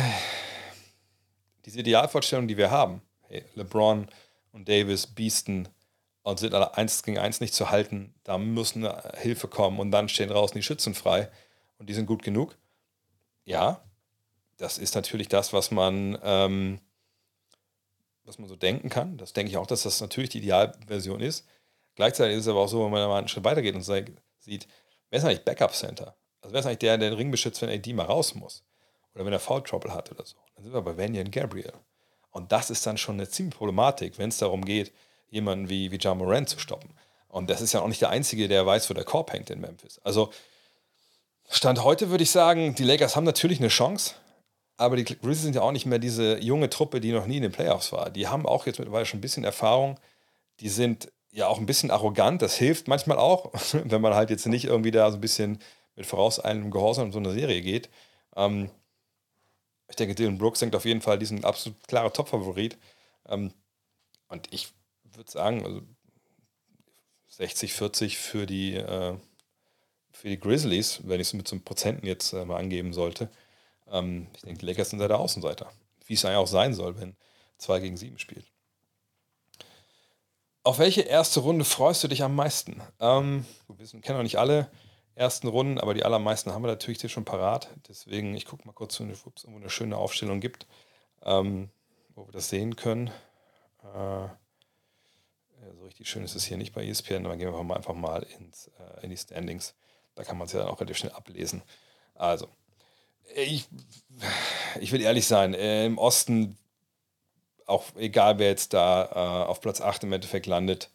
diese 1.64 1.81
Idealvorstellung, 1.81 2.47
die 2.47 2.57
wir 2.57 2.71
haben, 2.71 3.03
hey, 3.23 3.45
LeBron 3.55 4.09
und 4.53 4.69
Davis 4.69 5.07
biesten 5.07 5.69
und 6.23 6.38
sind 6.38 6.55
alle 6.55 6.76
eins 6.76 7.03
gegen 7.03 7.19
eins 7.19 7.41
nicht 7.41 7.55
zu 7.55 7.71
halten, 7.71 8.14
da 8.23 8.38
müssen 8.38 8.88
Hilfe 9.17 9.49
kommen 9.49 9.81
und 9.81 9.91
dann 9.91 10.09
stehen 10.09 10.29
draußen 10.29 10.55
die 10.55 10.62
Schützen 10.62 10.95
frei 10.95 11.31
und 11.79 11.88
die 11.88 11.95
sind 11.95 12.07
gut 12.07 12.23
genug. 12.23 12.57
Ja, 13.45 13.83
das 14.56 14.78
ist 14.78 14.94
natürlich 14.94 15.28
das, 15.28 15.52
was 15.52 15.70
man, 15.70 16.18
ähm, 16.22 16.81
was 18.24 18.38
man 18.38 18.48
so 18.48 18.57
denken 18.57 18.88
kann. 18.88 19.16
Das 19.18 19.33
denke 19.33 19.50
ich 19.50 19.57
auch, 19.57 19.66
dass 19.66 19.83
das 19.83 20.00
natürlich 20.00 20.31
die 20.31 20.38
Idealversion 20.38 21.20
ist. 21.20 21.46
Gleichzeitig 21.94 22.37
ist 22.37 22.42
es 22.42 22.48
aber 22.48 22.61
auch 22.61 22.68
so, 22.68 22.85
wenn 22.85 22.90
man 22.90 23.09
mal 23.09 23.18
einen 23.18 23.29
Schritt 23.29 23.44
weitergeht 23.44 23.74
und 23.74 23.83
sieht, 23.83 24.68
wer 25.11 25.18
ist 25.18 25.24
eigentlich 25.24 25.44
Backup 25.44 25.74
Center? 25.74 26.16
Also 26.40 26.52
wer 26.52 26.61
ist 26.61 26.66
eigentlich 26.66 26.79
der, 26.79 26.98
der 26.98 27.11
den 27.11 27.16
Ring 27.16 27.31
beschützt, 27.31 27.62
wenn 27.62 27.70
AD 27.70 27.92
mal 27.92 28.07
raus 28.07 28.35
muss? 28.35 28.64
Oder 29.14 29.24
wenn 29.24 29.33
er 29.33 29.40
Foul 29.40 29.62
Trouble 29.62 29.94
hat 29.94 30.11
oder 30.11 30.24
so. 30.24 30.37
Dann 30.55 30.64
sind 30.64 30.74
wir 30.74 30.83
bei 30.83 30.96
Vanyan 30.96 31.31
Gabriel. 31.31 31.72
Und 32.31 32.50
das 32.50 32.70
ist 32.70 32.85
dann 32.85 32.98
schon 32.98 33.14
eine 33.14 33.29
ziemliche 33.29 33.59
Problematik, 33.59 34.18
wenn 34.18 34.29
es 34.29 34.38
darum 34.38 34.64
geht, 34.64 34.92
jemanden 35.29 35.68
wie, 35.68 35.92
wie 35.92 35.96
John 35.96 36.18
Moran 36.18 36.46
zu 36.46 36.59
stoppen. 36.59 36.90
Und 37.29 37.48
das 37.48 37.61
ist 37.61 37.72
ja 37.72 37.81
auch 37.81 37.88
nicht 37.88 38.00
der 38.00 38.11
Einzige, 38.11 38.48
der 38.48 38.66
weiß, 38.66 38.90
wo 38.90 38.94
der 38.94 39.05
Korb 39.05 39.33
hängt 39.33 39.50
in 39.50 39.61
Memphis. 39.61 40.00
Also 40.02 40.33
Stand 41.48 41.85
heute 41.85 42.11
würde 42.11 42.24
ich 42.24 42.31
sagen, 42.31 42.74
die 42.74 42.85
Lakers 42.85 43.16
haben 43.16 43.24
natürlich 43.24 43.61
eine 43.61 43.68
Chance. 43.68 44.14
Aber 44.76 44.96
die 44.96 45.04
Grizzlies 45.04 45.42
sind 45.42 45.54
ja 45.54 45.62
auch 45.62 45.72
nicht 45.72 45.87
mehr 45.87 45.98
diese 45.98 46.38
junge 46.40 46.68
Truppe, 46.68 47.00
die 47.00 47.12
noch 47.12 47.26
nie 47.26 47.37
in 47.37 47.42
den 47.42 47.52
Playoffs 47.52 47.92
war. 47.92 48.10
Die 48.10 48.26
haben 48.26 48.46
auch 48.46 48.66
jetzt 48.66 48.78
mittlerweile 48.78 49.06
schon 49.06 49.18
ein 49.18 49.22
bisschen 49.22 49.44
Erfahrung. 49.44 50.00
Die 50.60 50.68
sind 50.68 51.12
ja 51.30 51.48
auch 51.48 51.58
ein 51.58 51.66
bisschen 51.66 51.90
arrogant. 51.90 52.42
Das 52.42 52.56
hilft 52.56 52.88
manchmal 52.88 53.18
auch, 53.18 53.52
wenn 53.72 54.00
man 54.00 54.14
halt 54.14 54.30
jetzt 54.30 54.46
nicht 54.46 54.64
irgendwie 54.64 54.90
da 54.90 55.10
so 55.10 55.18
ein 55.18 55.20
bisschen 55.20 55.58
mit 55.96 56.06
vorauseilendem 56.06 56.70
Gehorsam 56.70 57.06
in 57.06 57.12
so 57.12 57.18
eine 57.18 57.32
Serie 57.32 57.62
geht. 57.62 57.88
Ähm, 58.37 58.70
ich 59.88 59.96
denke, 59.96 60.14
Dylan 60.14 60.38
Brooks 60.38 60.60
denkt 60.60 60.74
auf 60.74 60.84
jeden 60.84 61.02
Fall 61.02 61.18
diesen 61.18 61.44
absolut 61.44 61.87
klare 61.87 62.12
Top-Favorit. 62.12 62.76
Ähm, 63.28 63.52
und 64.28 64.52
ich 64.52 64.72
würde 65.04 65.30
sagen, 65.30 65.64
also 65.64 65.82
60, 67.28 67.74
40 67.74 68.18
für 68.18 68.46
die, 68.46 68.74
äh, 68.74 69.16
für 70.10 70.28
die 70.28 70.38
Grizzlies, 70.40 71.00
wenn 71.04 71.20
ich 71.20 71.28
es 71.28 71.34
mit 71.34 71.46
so 71.46 71.56
einem 71.56 71.64
Prozenten 71.64 72.06
jetzt 72.06 72.32
äh, 72.32 72.44
mal 72.44 72.58
angeben 72.58 72.92
sollte. 72.92 73.28
Ähm, 73.90 74.29
ich 74.35 74.42
denke, 74.42 74.61
die 74.61 74.66
Lakers 74.66 74.90
sind 74.90 74.99
da 74.99 75.09
der 75.09 75.18
Außenseiter. 75.18 75.70
Wie 76.07 76.14
es 76.14 76.25
eigentlich 76.25 76.38
auch 76.38 76.47
sein 76.47 76.75
soll, 76.75 76.99
wenn 77.01 77.16
2 77.59 77.81
gegen 77.81 77.97
7 77.97 78.18
spielt. 78.18 78.51
Auf 80.62 80.79
welche 80.79 81.03
erste 81.03 81.40
Runde 81.40 81.64
freust 81.64 82.03
du 82.03 82.09
dich 82.09 82.23
am 82.23 82.35
meisten? 82.35 82.81
Ähm, 82.99 83.44
wir 83.68 84.01
kennen 84.01 84.18
noch 84.18 84.23
nicht 84.23 84.38
alle 84.38 84.70
ersten 85.14 85.47
Runden, 85.49 85.79
aber 85.79 85.94
die 85.94 86.05
allermeisten 86.05 86.53
haben 86.53 86.62
wir 86.62 86.68
natürlich 86.68 87.01
hier 87.01 87.11
schon 87.11 87.25
parat. 87.25 87.68
Deswegen, 87.88 88.35
ich 88.35 88.47
gucke 88.47 88.66
mal 88.66 88.73
kurz, 88.73 88.99
ob 89.01 89.37
es 89.37 89.44
irgendwo 89.44 89.61
eine 89.61 89.70
schöne 89.70 89.97
Aufstellung 89.97 90.40
gibt, 90.40 90.66
ähm, 91.23 91.70
wo 92.14 92.27
wir 92.27 92.33
das 92.33 92.49
sehen 92.49 92.77
können. 92.77 93.09
Äh, 93.83 94.29
so 95.77 95.85
richtig 95.85 96.09
schön 96.09 96.25
ist 96.25 96.35
es 96.35 96.44
hier 96.44 96.57
nicht 96.57 96.75
bei 96.75 96.87
ESPN, 96.87 97.25
aber 97.25 97.37
gehen 97.37 97.53
wir 97.53 97.77
einfach 97.77 97.94
mal 97.94 98.23
ins, 98.23 98.70
äh, 98.79 99.05
in 99.05 99.11
die 99.11 99.16
Standings. 99.16 99.75
Da 100.14 100.25
kann 100.25 100.38
man 100.38 100.47
es 100.47 100.53
ja 100.53 100.61
dann 100.61 100.68
auch 100.68 100.81
relativ 100.81 100.99
schnell 100.99 101.12
ablesen. 101.12 101.62
Also, 102.14 102.49
ich, 103.35 103.68
ich 104.81 104.92
will 104.92 105.01
ehrlich 105.01 105.27
sein, 105.27 105.55
äh, 105.55 105.87
im 105.87 105.99
Osten, 105.99 106.57
auch 107.66 107.85
egal 107.97 108.38
wer 108.38 108.49
jetzt 108.49 108.75
da 108.75 109.05
äh, 109.05 109.49
auf 109.49 109.61
Platz 109.61 109.81
8 109.81 110.05
im 110.05 110.12
Endeffekt 110.12 110.47
landet, 110.47 110.90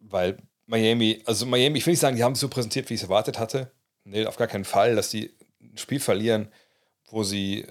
weil 0.00 0.38
Miami, 0.66 1.22
also 1.26 1.46
Miami, 1.46 1.78
ich 1.78 1.86
will 1.86 1.92
nicht 1.92 2.00
sagen, 2.00 2.16
die 2.16 2.24
haben 2.24 2.32
es 2.32 2.40
so 2.40 2.48
präsentiert, 2.48 2.88
wie 2.90 2.94
ich 2.94 3.00
es 3.00 3.04
erwartet 3.04 3.38
hatte. 3.38 3.70
Nee, 4.04 4.26
auf 4.26 4.36
gar 4.36 4.46
keinen 4.46 4.64
Fall, 4.64 4.96
dass 4.96 5.10
die 5.10 5.34
ein 5.60 5.76
Spiel 5.76 6.00
verlieren, 6.00 6.52
wo 7.10 7.22
sie 7.24 7.62
äh, 7.62 7.66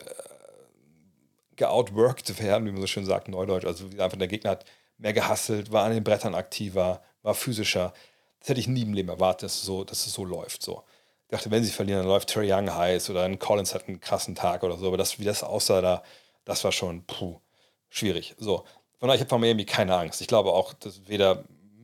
geoutworked 1.55 2.41
werden, 2.41 2.67
wie 2.67 2.71
man 2.71 2.81
so 2.81 2.87
schön 2.87 3.05
sagt, 3.05 3.27
Neudeutsch. 3.27 3.65
Also 3.65 3.85
einfach 3.97 4.17
der 4.17 4.27
Gegner 4.27 4.51
hat 4.51 4.65
mehr 4.97 5.13
gehasselt, 5.13 5.71
war 5.71 5.85
an 5.85 5.93
den 5.93 6.03
Brettern 6.03 6.35
aktiver, 6.35 7.01
war 7.21 7.33
physischer. 7.33 7.93
Das 8.39 8.49
hätte 8.49 8.59
ich 8.59 8.67
nie 8.67 8.83
im 8.83 8.93
Leben 8.93 9.09
erwartet, 9.09 9.43
dass 9.43 9.55
es 9.55 9.63
so, 9.63 9.83
dass 9.83 10.05
es 10.05 10.13
so 10.13 10.23
läuft. 10.23 10.63
So. 10.63 10.83
Dachte, 11.29 11.51
wenn 11.51 11.63
sie 11.63 11.71
verlieren, 11.71 11.99
dann 11.99 12.07
läuft 12.07 12.29
Terry 12.29 12.51
Young 12.51 12.73
heiß 12.73 13.09
oder 13.09 13.23
ein 13.23 13.39
Collins 13.39 13.73
hat 13.73 13.87
einen 13.87 13.99
krassen 13.99 14.35
Tag 14.35 14.63
oder 14.63 14.77
so. 14.77 14.87
Aber 14.87 14.97
das, 14.97 15.19
wie 15.19 15.25
das 15.25 15.43
aussah 15.43 15.81
da, 15.81 16.03
das 16.45 16.63
war 16.63 16.71
schon 16.71 17.05
puh, 17.05 17.41
schwierig. 17.89 18.35
So. 18.37 18.65
Von 18.99 19.07
daher, 19.07 19.15
ich 19.15 19.21
habe 19.21 19.29
von 19.29 19.41
Miami 19.41 19.65
keine 19.65 19.95
Angst. 19.95 20.21
Ich 20.21 20.27
glaube 20.27 20.53
auch, 20.53 20.73
dass 20.73 21.07
weder 21.07 21.43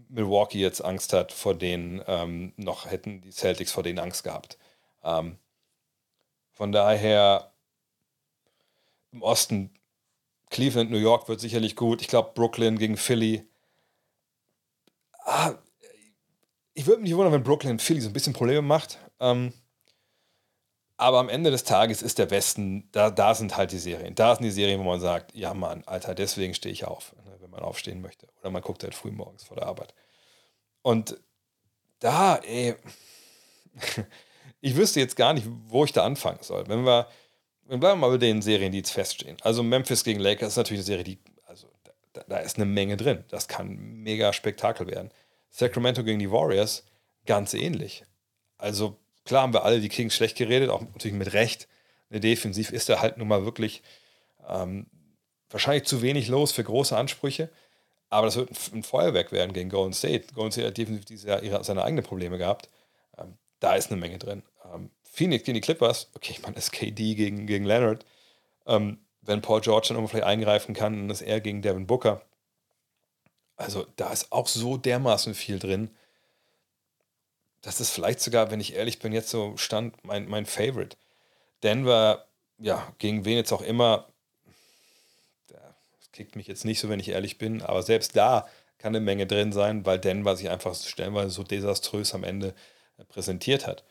Milwaukee 0.09 0.59
jetzt 0.59 0.81
Angst 0.83 1.11
hat 1.13 1.31
vor 1.31 1.55
denen, 1.55 2.01
ähm, 2.07 2.53
noch 2.55 2.89
hätten 2.89 3.21
die 3.21 3.31
Celtics 3.31 3.71
vor 3.71 3.83
denen 3.83 3.99
Angst 3.99 4.23
gehabt. 4.23 4.57
Ähm, 5.03 5.37
von 6.51 6.71
daher 6.71 7.51
im 9.11 9.21
Osten 9.21 9.71
Cleveland, 10.49 10.91
New 10.91 10.97
York 10.97 11.27
wird 11.27 11.39
sicherlich 11.39 11.75
gut. 11.75 12.01
Ich 12.01 12.07
glaube, 12.07 12.31
Brooklyn 12.35 12.77
gegen 12.77 12.95
Philly. 12.95 13.47
Ah, 15.25 15.55
ich 16.75 16.85
würde 16.85 17.01
mich 17.01 17.15
wundern, 17.15 17.33
wenn 17.33 17.43
Brooklyn 17.43 17.79
Philly 17.79 18.01
so 18.01 18.09
ein 18.09 18.13
bisschen 18.13 18.33
Probleme 18.33 18.61
macht. 18.61 18.99
Ähm, 19.23 19.53
aber 20.97 21.19
am 21.19 21.29
Ende 21.29 21.49
des 21.49 21.63
Tages 21.63 22.01
ist 22.01 22.19
der 22.19 22.29
Westen, 22.29 22.89
da, 22.91 23.09
da 23.09 23.33
sind 23.33 23.57
halt 23.57 23.71
die 23.71 23.79
Serien. 23.79 24.15
Da 24.15 24.35
sind 24.35 24.43
die 24.43 24.51
Serien, 24.51 24.79
wo 24.79 24.83
man 24.83 24.99
sagt, 24.99 25.33
ja 25.33 25.53
Mann, 25.53 25.83
Alter, 25.85 26.13
deswegen 26.13 26.53
stehe 26.53 26.73
ich 26.73 26.85
auf, 26.85 27.15
ne, 27.25 27.37
wenn 27.39 27.49
man 27.49 27.61
aufstehen 27.61 28.01
möchte. 28.01 28.27
Oder 28.39 28.51
man 28.51 28.61
guckt 28.61 28.83
halt 28.83 28.93
früh 28.93 29.11
morgens 29.11 29.45
vor 29.45 29.57
der 29.57 29.65
Arbeit. 29.65 29.93
Und 30.81 31.17
da, 31.99 32.35
ey, 32.35 32.75
ich 34.61 34.75
wüsste 34.75 34.99
jetzt 34.99 35.15
gar 35.15 35.33
nicht, 35.33 35.47
wo 35.67 35.85
ich 35.85 35.93
da 35.93 36.03
anfangen 36.03 36.39
soll. 36.41 36.67
Wenn 36.67 36.85
wir, 36.85 37.07
wir 37.63 37.77
bleiben 37.77 38.01
mal 38.01 38.09
bei 38.09 38.17
den 38.17 38.41
Serien, 38.41 38.73
die 38.73 38.79
jetzt 38.79 38.91
feststehen. 38.91 39.37
Also 39.41 39.63
Memphis 39.63 40.03
gegen 40.03 40.19
Lakers 40.19 40.49
ist 40.49 40.57
natürlich 40.57 40.81
eine 40.81 40.85
Serie, 40.85 41.03
die, 41.05 41.19
also 41.45 41.69
da, 42.11 42.23
da 42.27 42.37
ist 42.37 42.57
eine 42.57 42.65
Menge 42.65 42.97
drin. 42.97 43.23
Das 43.29 43.47
kann 43.47 43.69
mega 43.69 44.33
Spektakel 44.33 44.87
werden. 44.87 45.11
Sacramento 45.49 46.03
gegen 46.03 46.19
die 46.19 46.31
Warriors, 46.31 46.83
ganz 47.25 47.53
ähnlich. 47.53 48.03
Also 48.57 48.99
klar 49.25 49.43
haben 49.43 49.53
wir 49.53 49.63
alle 49.63 49.79
die 49.79 49.89
Kings 49.89 50.15
schlecht 50.15 50.37
geredet, 50.37 50.69
auch 50.69 50.81
natürlich 50.81 51.17
mit 51.17 51.33
Recht. 51.33 51.67
Ne, 52.09 52.19
defensiv 52.19 52.71
ist 52.71 52.89
er 52.89 53.01
halt 53.01 53.17
nun 53.17 53.27
mal 53.27 53.45
wirklich 53.45 53.81
ähm, 54.47 54.87
wahrscheinlich 55.49 55.85
zu 55.85 56.01
wenig 56.01 56.27
los 56.27 56.51
für 56.51 56.63
große 56.63 56.95
Ansprüche. 56.95 57.49
Aber 58.09 58.27
das 58.27 58.35
wird 58.35 58.49
ein 58.73 58.83
Feuerwerk 58.83 59.31
werden 59.31 59.53
gegen 59.53 59.69
Golden 59.69 59.93
State. 59.93 60.33
Golden 60.35 60.51
State 60.51 60.67
hat 60.67 60.77
definitiv 60.77 61.05
dieses 61.05 61.25
Jahr 61.25 61.41
ihre, 61.41 61.63
seine 61.63 61.83
eigenen 61.83 62.03
Probleme 62.03 62.37
gehabt. 62.37 62.69
Ähm, 63.17 63.37
da 63.59 63.75
ist 63.75 63.91
eine 63.91 63.99
Menge 63.99 64.19
drin. 64.19 64.43
Ähm, 64.71 64.91
Phoenix 65.01 65.45
gegen 65.45 65.55
die 65.55 65.61
Clippers, 65.61 66.09
okay, 66.15 66.31
ich 66.31 66.41
meine, 66.41 66.55
das 66.55 66.65
ist 66.65 66.71
KD 66.71 67.15
gegen, 67.15 67.47
gegen 67.47 67.65
Leonard. 67.65 68.05
Ähm, 68.67 68.99
wenn 69.21 69.41
Paul 69.41 69.61
George 69.61 69.87
dann 69.89 70.07
vielleicht 70.07 70.25
eingreifen 70.25 70.75
kann, 70.75 70.93
dann 70.93 71.09
ist 71.09 71.21
er 71.21 71.39
gegen 71.39 71.61
Devin 71.61 71.87
Booker. 71.87 72.21
Also 73.55 73.85
da 73.95 74.11
ist 74.11 74.31
auch 74.31 74.47
so 74.47 74.77
dermaßen 74.77 75.33
viel 75.33 75.59
drin. 75.59 75.89
Das 77.63 77.79
ist 77.79 77.89
vielleicht 77.89 78.19
sogar, 78.19 78.51
wenn 78.51 78.59
ich 78.59 78.75
ehrlich 78.75 78.99
bin, 78.99 79.13
jetzt 79.13 79.29
so 79.29 79.57
stand 79.57 79.95
mein, 80.05 80.27
mein 80.27 80.45
Favorite. 80.45 80.97
Denver, 81.63 82.27
ja, 82.59 82.93
gegen 82.99 83.25
wen 83.25 83.37
jetzt 83.37 83.53
auch 83.53 83.61
immer, 83.61 84.09
das 85.47 86.11
kickt 86.11 86.35
mich 86.35 86.45
jetzt 86.45 86.65
nicht 86.65 86.79
so, 86.79 86.89
wenn 86.89 86.99
ich 86.99 87.09
ehrlich 87.09 87.37
bin, 87.37 87.61
aber 87.61 87.81
selbst 87.81 88.15
da 88.17 88.47
kann 88.77 88.93
eine 88.93 89.03
Menge 89.03 89.25
drin 89.25 89.53
sein, 89.53 89.85
weil 89.85 89.97
Denver 89.97 90.35
sich 90.35 90.49
einfach 90.49 90.75
stellenweise 90.75 91.29
so 91.29 91.43
desaströs 91.43 92.13
am 92.13 92.25
Ende 92.25 92.53
äh, 92.97 93.05
präsentiert 93.05 93.65
hat. 93.65 93.85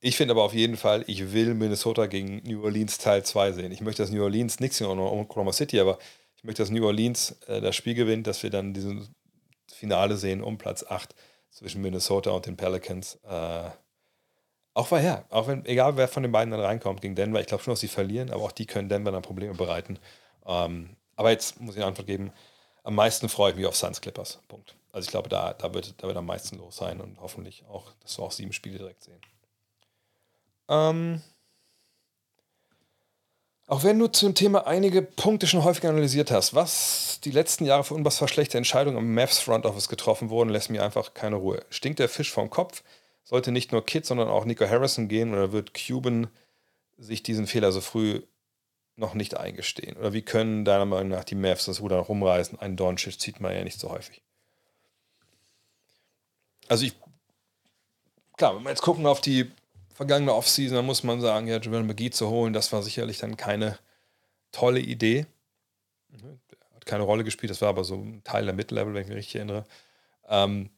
Ich 0.00 0.18
finde 0.18 0.32
aber 0.32 0.44
auf 0.44 0.52
jeden 0.52 0.76
Fall, 0.76 1.04
ich 1.06 1.32
will 1.32 1.54
Minnesota 1.54 2.06
gegen 2.06 2.42
New 2.44 2.62
Orleans 2.62 2.98
Teil 2.98 3.24
2 3.24 3.52
sehen. 3.52 3.72
Ich 3.72 3.80
möchte, 3.80 4.02
dass 4.02 4.12
New 4.12 4.22
Orleans 4.22 4.60
nichts 4.60 4.80
in 4.80 4.86
Oklahoma 4.86 5.52
City, 5.52 5.80
aber 5.80 5.98
ich 6.36 6.44
möchte, 6.44 6.62
dass 6.62 6.70
New 6.70 6.84
Orleans 6.84 7.36
äh, 7.46 7.62
das 7.62 7.74
Spiel 7.74 7.94
gewinnt, 7.94 8.26
dass 8.26 8.42
wir 8.42 8.50
dann 8.50 8.74
dieses 8.74 9.10
Finale 9.72 10.18
sehen 10.18 10.42
um 10.42 10.58
Platz 10.58 10.84
8 10.84 11.14
zwischen 11.50 11.82
Minnesota 11.82 12.30
und 12.30 12.46
den 12.46 12.56
Pelicans. 12.56 13.18
Äh, 13.24 13.70
auch 14.74 14.92
ja, 14.92 15.24
auch 15.30 15.48
wenn, 15.48 15.64
egal 15.66 15.96
wer 15.96 16.06
von 16.06 16.22
den 16.22 16.30
beiden 16.30 16.52
dann 16.52 16.60
reinkommt 16.60 17.00
gegen 17.00 17.16
Denver, 17.16 17.40
ich 17.40 17.46
glaube 17.46 17.64
schon, 17.64 17.72
dass 17.72 17.80
sie 17.80 17.88
verlieren, 17.88 18.30
aber 18.30 18.44
auch 18.44 18.52
die 18.52 18.66
können 18.66 18.88
Denver 18.88 19.10
dann 19.10 19.22
Probleme 19.22 19.54
bereiten. 19.54 19.98
Ähm, 20.46 20.96
aber 21.16 21.30
jetzt 21.30 21.60
muss 21.60 21.74
ich 21.74 21.80
eine 21.80 21.88
Antwort 21.88 22.06
geben. 22.06 22.32
Am 22.84 22.94
meisten 22.94 23.28
freue 23.28 23.50
ich 23.50 23.56
mich 23.56 23.66
auf 23.66 23.76
Suns 23.76 24.00
Clippers. 24.00 24.40
Punkt. 24.46 24.76
Also 24.92 25.06
ich 25.06 25.10
glaube, 25.10 25.28
da, 25.28 25.52
da, 25.52 25.74
wird, 25.74 26.00
da 26.00 26.06
wird 26.06 26.16
am 26.16 26.26
meisten 26.26 26.58
los 26.58 26.76
sein 26.76 27.00
und 27.00 27.20
hoffentlich 27.20 27.64
auch, 27.66 27.92
dass 28.00 28.18
wir 28.18 28.24
auch 28.24 28.32
sieben 28.32 28.52
Spiele 28.52 28.78
direkt 28.78 29.02
sehen. 29.02 29.20
Ähm, 30.68 31.22
auch 33.68 33.84
wenn 33.84 33.98
du 33.98 34.08
zum 34.08 34.34
Thema 34.34 34.66
einige 34.66 35.02
Punkte 35.02 35.46
schon 35.46 35.62
häufig 35.62 35.86
analysiert 35.86 36.30
hast, 36.30 36.54
was 36.54 37.20
die 37.22 37.30
letzten 37.30 37.66
Jahre 37.66 37.84
für 37.84 37.92
unfassbar 37.92 38.26
schlechte 38.26 38.56
Entscheidungen 38.56 38.96
am 38.96 39.12
Mavs 39.12 39.38
Front 39.40 39.66
Office 39.66 39.90
getroffen 39.90 40.30
wurden, 40.30 40.48
lässt 40.48 40.70
mir 40.70 40.82
einfach 40.82 41.12
keine 41.12 41.36
Ruhe. 41.36 41.62
Stinkt 41.68 41.98
der 41.98 42.08
Fisch 42.08 42.32
vom 42.32 42.48
Kopf? 42.48 42.82
Sollte 43.24 43.52
nicht 43.52 43.70
nur 43.70 43.84
Kid, 43.84 44.06
sondern 44.06 44.28
auch 44.28 44.46
Nico 44.46 44.66
Harrison 44.66 45.06
gehen 45.06 45.34
oder 45.34 45.52
wird 45.52 45.74
Cuban 45.74 46.28
sich 46.96 47.22
diesen 47.22 47.46
Fehler 47.46 47.70
so 47.70 47.82
früh 47.82 48.22
noch 48.96 49.12
nicht 49.12 49.36
eingestehen? 49.36 49.98
Oder 49.98 50.14
wie 50.14 50.22
können 50.22 50.64
deiner 50.64 50.86
Meinung 50.86 51.08
nach 51.08 51.24
die 51.24 51.34
Mavs 51.34 51.66
das 51.66 51.82
Ruder 51.82 51.98
noch 51.98 52.08
rumreißen? 52.08 52.58
Einen 52.58 52.76
Doncic 52.76 53.20
zieht 53.20 53.38
man 53.38 53.54
ja 53.54 53.64
nicht 53.64 53.78
so 53.78 53.90
häufig. 53.90 54.22
Also 56.68 56.86
ich, 56.86 56.94
klar, 58.38 58.56
wenn 58.56 58.62
wir 58.62 58.70
jetzt 58.70 58.82
gucken 58.82 59.04
auf 59.04 59.20
die 59.20 59.50
vergangene 59.98 60.32
Offseason, 60.32 60.76
dann 60.76 60.86
muss 60.86 61.02
man 61.02 61.20
sagen, 61.20 61.48
ja, 61.48 61.60
Javel 61.60 61.82
McGee 61.82 62.10
zu 62.10 62.28
holen, 62.28 62.52
das 62.52 62.72
war 62.72 62.84
sicherlich 62.84 63.18
dann 63.18 63.36
keine 63.36 63.80
tolle 64.52 64.78
Idee. 64.78 65.26
Mhm. 66.10 66.38
Hat 66.72 66.86
keine 66.86 67.02
Rolle 67.02 67.24
gespielt, 67.24 67.50
das 67.50 67.60
war 67.62 67.70
aber 67.70 67.82
so 67.82 67.96
ein 67.96 68.22
Teil 68.22 68.44
der 68.44 68.54
Mid-Level, 68.54 68.94
wenn 68.94 69.02
ich 69.02 69.08
mich 69.08 69.16
richtig 69.16 69.34
erinnere. 69.34 69.64
Ähm, 70.28 70.70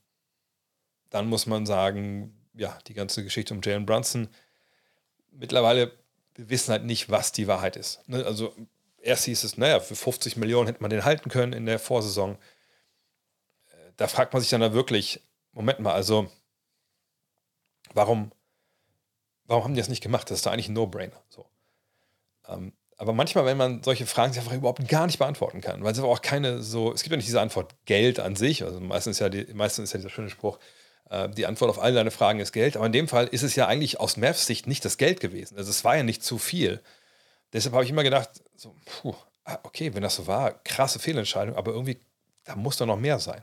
dann 1.11 1.27
muss 1.27 1.45
man 1.45 1.67
sagen, 1.67 2.35
ja, 2.55 2.79
die 2.87 2.95
ganze 2.95 3.23
Geschichte 3.23 3.53
um 3.53 3.61
Jalen 3.63 3.85
Brunson. 3.85 4.31
Mittlerweile, 5.33 5.93
wir 6.37 6.49
wissen 6.49 6.73
halt 6.73 6.85
nicht, 6.85 7.11
was 7.11 7.31
die 7.31 7.47
Wahrheit 7.47 7.77
ist. 7.77 8.09
Ne? 8.09 8.25
Also 8.25 8.57
erst 9.03 9.27
hieß 9.27 9.45
es, 9.45 9.59
naja, 9.59 9.81
für 9.81 9.97
50 9.97 10.39
Millionen 10.39 10.67
hätte 10.67 10.81
man 10.81 10.89
den 10.89 11.05
halten 11.05 11.29
können 11.29 11.53
in 11.53 11.67
der 11.67 11.79
Vorsaison. 11.79 12.39
Äh, 13.69 13.93
da 13.99 14.09
fragt 14.09 14.33
man 14.33 14.41
sich 14.41 14.49
dann 14.49 14.63
da 14.63 14.73
wirklich, 14.73 15.21
Moment 15.53 15.81
mal, 15.81 15.93
also 15.93 16.31
warum 17.93 18.33
warum 19.51 19.65
haben 19.65 19.75
die 19.75 19.81
das 19.81 19.89
nicht 19.89 20.03
gemacht? 20.03 20.31
Das 20.31 20.39
ist 20.39 20.47
doch 20.47 20.53
eigentlich 20.53 20.69
ein 20.69 20.75
No-Brainer. 20.75 21.21
So. 21.29 21.45
Ähm, 22.49 22.73
aber 22.97 23.13
manchmal, 23.13 23.47
wenn 23.47 23.57
man 23.57 23.83
solche 23.83 24.07
Fragen 24.07 24.35
einfach 24.37 24.53
überhaupt 24.53 24.87
gar 24.87 25.07
nicht 25.07 25.19
beantworten 25.19 25.61
kann, 25.61 25.83
weil 25.83 25.93
es 25.93 25.99
aber 25.99 26.09
auch 26.09 26.23
keine 26.23 26.63
so, 26.63 26.93
es 26.93 27.03
gibt 27.03 27.11
ja 27.13 27.17
nicht 27.17 27.29
diese 27.29 27.41
Antwort 27.41 27.75
Geld 27.85 28.21
an 28.21 28.37
sich, 28.37 28.63
also 28.63 28.79
meistens 28.79 29.17
ist 29.17 29.21
ja, 29.21 29.29
die, 29.29 29.53
meistens 29.53 29.85
ist 29.85 29.93
ja 29.95 29.99
dieser 29.99 30.11
schöne 30.11 30.31
Spruch, 30.31 30.59
äh, 31.09 31.29
die 31.31 31.47
Antwort 31.47 31.71
auf 31.71 31.81
all 31.81 31.93
deine 31.93 32.13
Fragen 32.13 32.39
ist 32.39 32.53
Geld, 32.53 32.77
aber 32.77 32.87
in 32.87 32.93
dem 32.93 33.09
Fall 33.09 33.27
ist 33.27 33.43
es 33.43 33.57
ja 33.57 33.67
eigentlich 33.67 33.99
aus 33.99 34.17
Mavs 34.17 34.47
Sicht 34.47 34.69
nicht 34.69 34.85
das 34.85 34.99
Geld 34.99 35.19
gewesen. 35.19 35.57
Also 35.57 35.71
es 35.71 35.83
war 35.83 35.97
ja 35.97 36.05
nicht 36.05 36.23
zu 36.23 36.39
viel. 36.39 36.81
Deshalb 37.53 37.75
habe 37.75 37.85
ich 37.85 37.91
immer 37.91 38.05
gedacht, 38.05 38.31
so, 38.55 38.77
puh, 38.85 39.15
ah, 39.45 39.59
okay, 39.65 39.95
wenn 39.95 40.03
das 40.03 40.15
so 40.15 40.29
war, 40.29 40.53
krasse 40.63 41.01
Fehlentscheidung, 41.01 41.57
aber 41.57 41.73
irgendwie, 41.73 41.99
da 42.45 42.55
muss 42.55 42.77
doch 42.77 42.87
noch 42.87 42.99
mehr 42.99 43.19
sein. 43.19 43.43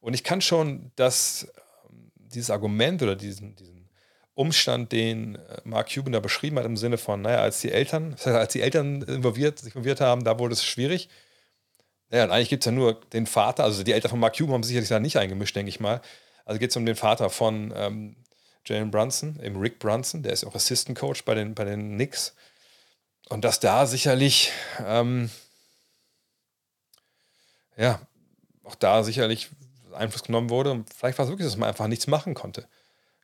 Und 0.00 0.14
ich 0.14 0.24
kann 0.24 0.40
schon 0.40 0.90
das, 0.96 1.46
ähm, 1.88 2.10
dieses 2.16 2.50
Argument 2.50 3.02
oder 3.02 3.14
diesen, 3.14 3.54
diesen 3.56 3.75
Umstand, 4.36 4.92
den 4.92 5.36
äh, 5.36 5.60
Mark 5.64 5.92
Cuban 5.92 6.12
da 6.12 6.20
beschrieben 6.20 6.58
hat, 6.58 6.66
im 6.66 6.76
Sinne 6.76 6.98
von, 6.98 7.22
naja, 7.22 7.40
als 7.40 7.60
die 7.60 7.72
Eltern, 7.72 8.14
als 8.24 8.52
die 8.52 8.60
Eltern 8.60 9.02
involviert, 9.02 9.58
sich 9.58 9.74
involviert 9.74 10.00
haben, 10.00 10.24
da 10.24 10.38
wurde 10.38 10.52
es 10.52 10.64
schwierig. 10.64 11.08
Naja, 12.10 12.24
und 12.24 12.30
eigentlich 12.30 12.50
gibt 12.50 12.62
es 12.62 12.66
ja 12.66 12.72
nur 12.72 13.00
den 13.12 13.26
Vater, 13.26 13.64
also 13.64 13.82
die 13.82 13.92
Eltern 13.92 14.10
von 14.10 14.20
Mark 14.20 14.36
Cuban 14.36 14.54
haben 14.54 14.62
sicherlich 14.62 14.90
da 14.90 15.00
nicht 15.00 15.16
eingemischt, 15.18 15.56
denke 15.56 15.70
ich 15.70 15.80
mal. 15.80 16.00
Also 16.44 16.60
geht 16.60 16.70
es 16.70 16.76
um 16.76 16.86
den 16.86 16.94
Vater 16.94 17.30
von 17.30 17.72
ähm, 17.74 18.16
Jalen 18.64 18.90
Brunson, 18.90 19.40
eben 19.42 19.58
Rick 19.58 19.78
Brunson, 19.78 20.22
der 20.22 20.32
ist 20.32 20.44
auch 20.44 20.54
Assistant 20.54 20.98
Coach 20.98 21.24
bei 21.24 21.34
den, 21.34 21.54
bei 21.54 21.64
den 21.64 21.94
Knicks. 21.94 22.34
Und 23.28 23.44
dass 23.44 23.58
da 23.58 23.86
sicherlich, 23.86 24.52
ähm, 24.84 25.30
ja, 27.76 28.00
auch 28.62 28.74
da 28.76 29.02
sicherlich 29.02 29.48
Einfluss 29.94 30.22
genommen 30.22 30.50
wurde. 30.50 30.70
Und 30.70 30.92
vielleicht 30.92 31.18
war 31.18 31.24
es 31.24 31.30
wirklich, 31.30 31.48
dass 31.48 31.56
man 31.56 31.68
einfach 31.68 31.88
nichts 31.88 32.06
machen 32.06 32.34
konnte. 32.34 32.68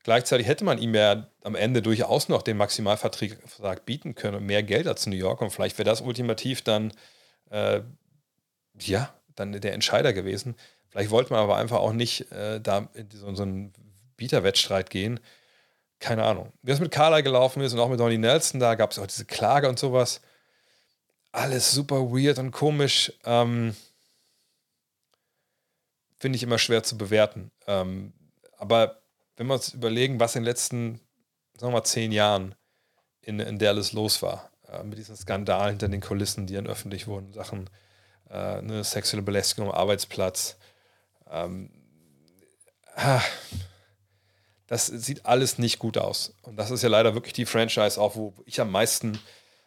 Gleichzeitig 0.05 0.49
hätte 0.49 0.65
man 0.65 0.79
ihm 0.79 0.95
ja 0.95 1.29
am 1.45 1.55
Ende 1.55 1.81
durchaus 1.81 2.29
noch 2.29 2.43
den 2.43 2.57
Maximalvertrag 2.57 3.85
bieten 3.87 4.15
können 4.15 4.39
und 4.39 4.47
mehr 4.47 4.63
Geld 4.63 4.89
als 4.89 5.07
New 5.07 5.17
York. 5.17 5.41
Und 5.41 5.51
vielleicht 5.51 5.79
wäre 5.79 5.89
das 5.89 6.01
ultimativ 6.01 6.63
dann, 6.63 6.93
äh, 7.51 7.83
ja, 8.81 9.15
dann 9.37 9.53
der 9.53 9.73
Entscheider 9.73 10.13
gewesen. 10.13 10.57
Vielleicht 10.89 11.11
wollte 11.11 11.33
man 11.33 11.41
aber 11.41 11.57
einfach 11.57 11.79
auch 11.79 11.93
nicht 11.93 12.33
äh, 12.33 12.61
da 12.61 12.89
in 12.95 13.11
so, 13.11 13.33
so 13.35 13.43
einen 13.45 13.73
Bieterwettstreit 14.17 14.91
gehen. 14.91 15.21
Keine 16.01 16.25
Ahnung. 16.25 16.53
Wie 16.63 16.73
es 16.73 16.81
mit 16.81 16.91
Carla 16.91 17.21
gelaufen 17.21 17.63
ist 17.63 17.73
und 17.73 17.79
auch 17.79 17.89
mit 17.89 18.01
Donny 18.01 18.19
Nelson, 18.19 18.59
da 18.59 18.75
gab 18.75 18.91
es 18.91 18.99
auch 18.99 19.07
diese 19.07 19.25
Klage 19.25 19.69
und 19.69 19.79
sowas. 19.79 20.21
Alles 21.31 21.71
super 21.71 22.11
weird 22.11 22.39
und 22.39 22.51
komisch. 22.51 23.13
Ähm, 23.25 23.77
Finde 26.19 26.37
ich 26.37 26.43
immer 26.43 26.59
schwer 26.59 26.83
zu 26.83 26.99
bewerten. 26.99 27.53
Ähm, 27.67 28.13
aber 28.59 29.02
wenn 29.43 29.49
wir 29.49 29.55
uns 29.55 29.75
überlegen, 29.75 30.21
was 30.21 30.37
in 30.37 30.43
den 30.43 30.49
letzten, 30.49 31.01
sagen 31.59 31.73
wir 31.73 31.79
mal, 31.79 31.85
zehn 31.85 32.13
Jahren 32.13 32.55
in, 33.23 33.41
in 33.41 33.59
Dallas 33.59 33.93
los 33.93 34.23
war, 34.23 34.53
äh, 34.69 34.85
mit 34.85 34.99
diesen 34.99 35.17
Skandalen 35.17 35.71
hinter 35.71 35.89
den 35.89 36.01
Kulissen, 36.01 36.47
die 36.47 36.55
dann 36.55 36.69
öffentlich 36.69 37.09
wurden, 37.09 37.33
Sachen, 37.33 37.69
äh, 38.31 38.35
eine 38.35 38.85
sexuelle 38.85 39.25
Belästigung 39.25 39.69
am 39.69 39.75
Arbeitsplatz. 39.75 40.59
Ähm, 41.29 41.73
ah, 42.95 43.21
das 44.69 44.87
sieht 44.87 45.27
alles 45.27 45.59
nicht 45.59 45.81
gut 45.81 45.99
aus. 45.99 46.35
Und 46.43 46.57
das 46.57 46.71
ist 46.71 46.83
ja 46.83 46.89
leider 46.89 47.15
wirklich 47.15 47.33
die 47.33 47.47
Franchise, 47.47 48.01
auch 48.01 48.15
wo 48.15 48.35
ich 48.47 48.61
am 48.61 48.71
meisten 48.71 49.19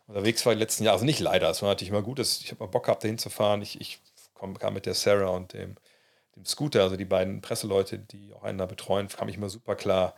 unterwegs 0.07 0.45
war 0.45 0.53
die 0.53 0.59
letzten 0.59 0.85
Jahre. 0.85 0.95
Also 0.95 1.05
nicht 1.05 1.19
leider, 1.19 1.49
es 1.49 1.61
war 1.61 1.67
natürlich 1.67 1.89
immer 1.89 2.01
gut, 2.01 2.19
ich 2.19 2.49
habe 2.51 2.63
mal 2.63 2.71
Bock 2.71 2.85
gehabt, 2.85 3.03
da 3.03 3.09
hinzufahren. 3.09 3.61
Ich, 3.61 3.81
ich 3.81 3.99
kam 4.35 4.73
mit 4.73 4.85
der 4.85 4.93
Sarah 4.93 5.31
und 5.31 5.51
dem 5.51 5.75
dem 6.35 6.45
Scooter, 6.45 6.83
also 6.83 6.97
die 6.97 7.05
beiden 7.05 7.41
Presseleute, 7.41 7.99
die 7.99 8.33
auch 8.33 8.43
einen 8.43 8.57
da 8.57 8.65
betreuen, 8.65 9.07
kam 9.07 9.29
ich 9.29 9.37
immer 9.37 9.49
super 9.49 9.75
klar. 9.75 10.15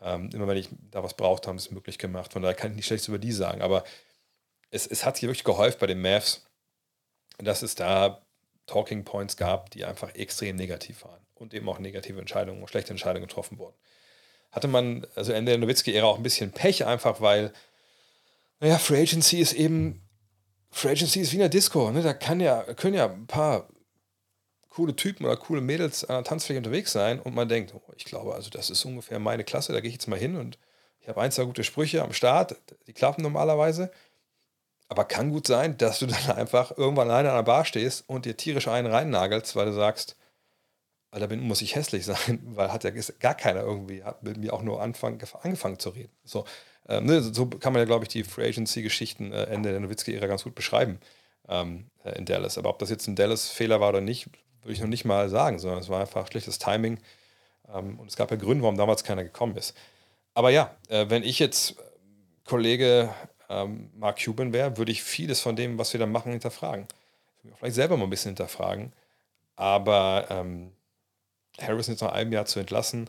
Ähm, 0.00 0.30
immer 0.32 0.46
wenn 0.46 0.56
ich 0.56 0.68
da 0.90 1.02
was 1.02 1.14
braucht, 1.14 1.46
haben 1.46 1.56
es 1.56 1.70
möglich 1.70 1.98
gemacht. 1.98 2.32
Von 2.32 2.42
daher 2.42 2.54
kann 2.54 2.70
ich 2.70 2.76
nicht 2.76 2.86
schlecht 2.86 3.08
über 3.08 3.18
die 3.18 3.32
sagen. 3.32 3.62
Aber 3.62 3.84
es, 4.70 4.86
es 4.86 5.04
hat 5.04 5.16
sich 5.16 5.22
wirklich 5.22 5.44
geholfen 5.44 5.78
bei 5.80 5.86
den 5.86 6.00
Mavs, 6.00 6.46
dass 7.38 7.62
es 7.62 7.74
da 7.74 8.22
Talking 8.66 9.04
Points 9.04 9.36
gab, 9.36 9.70
die 9.70 9.84
einfach 9.84 10.14
extrem 10.14 10.56
negativ 10.56 11.04
waren 11.04 11.20
und 11.34 11.54
eben 11.54 11.68
auch 11.68 11.78
negative 11.78 12.18
Entscheidungen, 12.18 12.66
schlechte 12.68 12.90
Entscheidungen 12.90 13.26
getroffen 13.26 13.58
wurden. 13.58 13.76
Hatte 14.50 14.68
man 14.68 15.06
also 15.14 15.32
Ende 15.32 15.52
der 15.52 15.58
Nowitzki-Ära 15.58 16.06
auch 16.06 16.16
ein 16.16 16.22
bisschen 16.22 16.52
Pech, 16.52 16.84
einfach 16.86 17.20
weil, 17.20 17.52
naja, 18.60 18.78
Free 18.78 19.02
Agency 19.02 19.38
ist 19.38 19.52
eben, 19.52 20.02
Free 20.70 20.90
Agency 20.90 21.20
ist 21.20 21.32
wie 21.32 21.36
eine 21.36 21.50
Disco, 21.50 21.90
ne? 21.90 22.02
da 22.02 22.14
kann 22.14 22.40
ja, 22.40 22.62
können 22.74 22.94
ja 22.94 23.10
ein 23.10 23.26
paar 23.26 23.68
coole 24.76 24.94
Typen 24.94 25.24
oder 25.24 25.38
coole 25.38 25.62
Mädels 25.62 26.04
an 26.04 26.16
der 26.16 26.24
Tanzfläche 26.24 26.58
unterwegs 26.58 26.92
sein 26.92 27.18
und 27.18 27.34
man 27.34 27.48
denkt, 27.48 27.72
oh, 27.74 27.92
ich 27.96 28.04
glaube, 28.04 28.34
also 28.34 28.50
das 28.50 28.68
ist 28.68 28.84
ungefähr 28.84 29.18
meine 29.18 29.42
Klasse, 29.42 29.72
da 29.72 29.80
gehe 29.80 29.88
ich 29.88 29.94
jetzt 29.94 30.06
mal 30.06 30.18
hin 30.18 30.36
und 30.36 30.58
ich 31.00 31.08
habe 31.08 31.22
ein, 31.22 31.32
zwei 31.32 31.44
gute 31.44 31.64
Sprüche 31.64 32.02
am 32.02 32.12
Start, 32.12 32.56
die 32.86 32.92
klappen 32.92 33.22
normalerweise. 33.22 33.90
Aber 34.88 35.04
kann 35.06 35.30
gut 35.30 35.46
sein, 35.46 35.78
dass 35.78 35.98
du 35.98 36.06
dann 36.26 36.36
einfach 36.36 36.76
irgendwann 36.76 37.08
alleine 37.08 37.30
an 37.30 37.36
der 37.36 37.42
Bar 37.44 37.64
stehst 37.64 38.06
und 38.06 38.26
dir 38.26 38.36
tierisch 38.36 38.68
einen 38.68 38.92
reinnagelst, 38.92 39.56
weil 39.56 39.66
du 39.66 39.72
sagst, 39.72 40.16
da 41.10 41.26
bin, 41.26 41.40
muss 41.40 41.62
ich 41.62 41.74
hässlich 41.74 42.04
sein, 42.04 42.40
weil 42.44 42.70
hat 42.70 42.84
ja 42.84 42.90
gar 43.18 43.34
keiner 43.34 43.62
irgendwie, 43.62 44.04
hat 44.04 44.22
mit 44.22 44.36
mir 44.36 44.52
auch 44.52 44.62
nur 44.62 44.82
anfang, 44.82 45.18
angefangen 45.40 45.78
zu 45.78 45.88
reden. 45.88 46.12
So, 46.24 46.44
äh, 46.86 47.00
ne, 47.00 47.22
so 47.22 47.46
kann 47.46 47.72
man 47.72 47.80
ja, 47.80 47.86
glaube 47.86 48.04
ich, 48.04 48.10
die 48.10 48.24
Free 48.24 48.48
Agency-Geschichten 48.48 49.32
äh, 49.32 49.44
Ende 49.44 49.70
der 49.70 49.80
Nowitzki-Ära 49.80 50.26
ganz 50.26 50.44
gut 50.44 50.54
beschreiben 50.54 51.00
ähm, 51.48 51.86
äh, 52.04 52.18
in 52.18 52.26
Dallas. 52.26 52.58
Aber 52.58 52.68
ob 52.68 52.78
das 52.78 52.90
jetzt 52.90 53.06
ein 53.06 53.16
Dallas-Fehler 53.16 53.80
war 53.80 53.88
oder 53.88 54.02
nicht, 54.02 54.28
würde 54.66 54.74
ich 54.74 54.80
noch 54.80 54.88
nicht 54.88 55.04
mal 55.04 55.28
sagen, 55.28 55.58
sondern 55.58 55.80
es 55.80 55.88
war 55.88 56.00
einfach 56.00 56.26
schlechtes 56.26 56.58
Timing. 56.58 56.98
Ähm, 57.72 57.98
und 57.98 58.08
es 58.08 58.16
gab 58.16 58.30
ja 58.30 58.36
Gründe, 58.36 58.62
warum 58.62 58.76
damals 58.76 59.04
keiner 59.04 59.22
gekommen 59.22 59.56
ist. 59.56 59.76
Aber 60.34 60.50
ja, 60.50 60.74
äh, 60.88 61.06
wenn 61.08 61.22
ich 61.22 61.38
jetzt 61.38 61.76
Kollege 62.44 63.14
ähm, 63.48 63.90
Mark 63.96 64.22
Cuban 64.22 64.52
wäre, 64.52 64.76
würde 64.76 64.92
ich 64.92 65.02
vieles 65.02 65.40
von 65.40 65.56
dem, 65.56 65.78
was 65.78 65.92
wir 65.92 66.00
da 66.00 66.06
machen, 66.06 66.32
hinterfragen. 66.32 66.86
Vielleicht 67.58 67.76
selber 67.76 67.96
mal 67.96 68.04
ein 68.04 68.10
bisschen 68.10 68.30
hinterfragen. 68.30 68.92
Aber 69.54 70.26
ähm, 70.30 70.72
Harrison 71.60 71.94
jetzt 71.94 72.02
nach 72.02 72.12
einem 72.12 72.32
Jahr 72.32 72.46
zu 72.46 72.58
entlassen, 72.58 73.08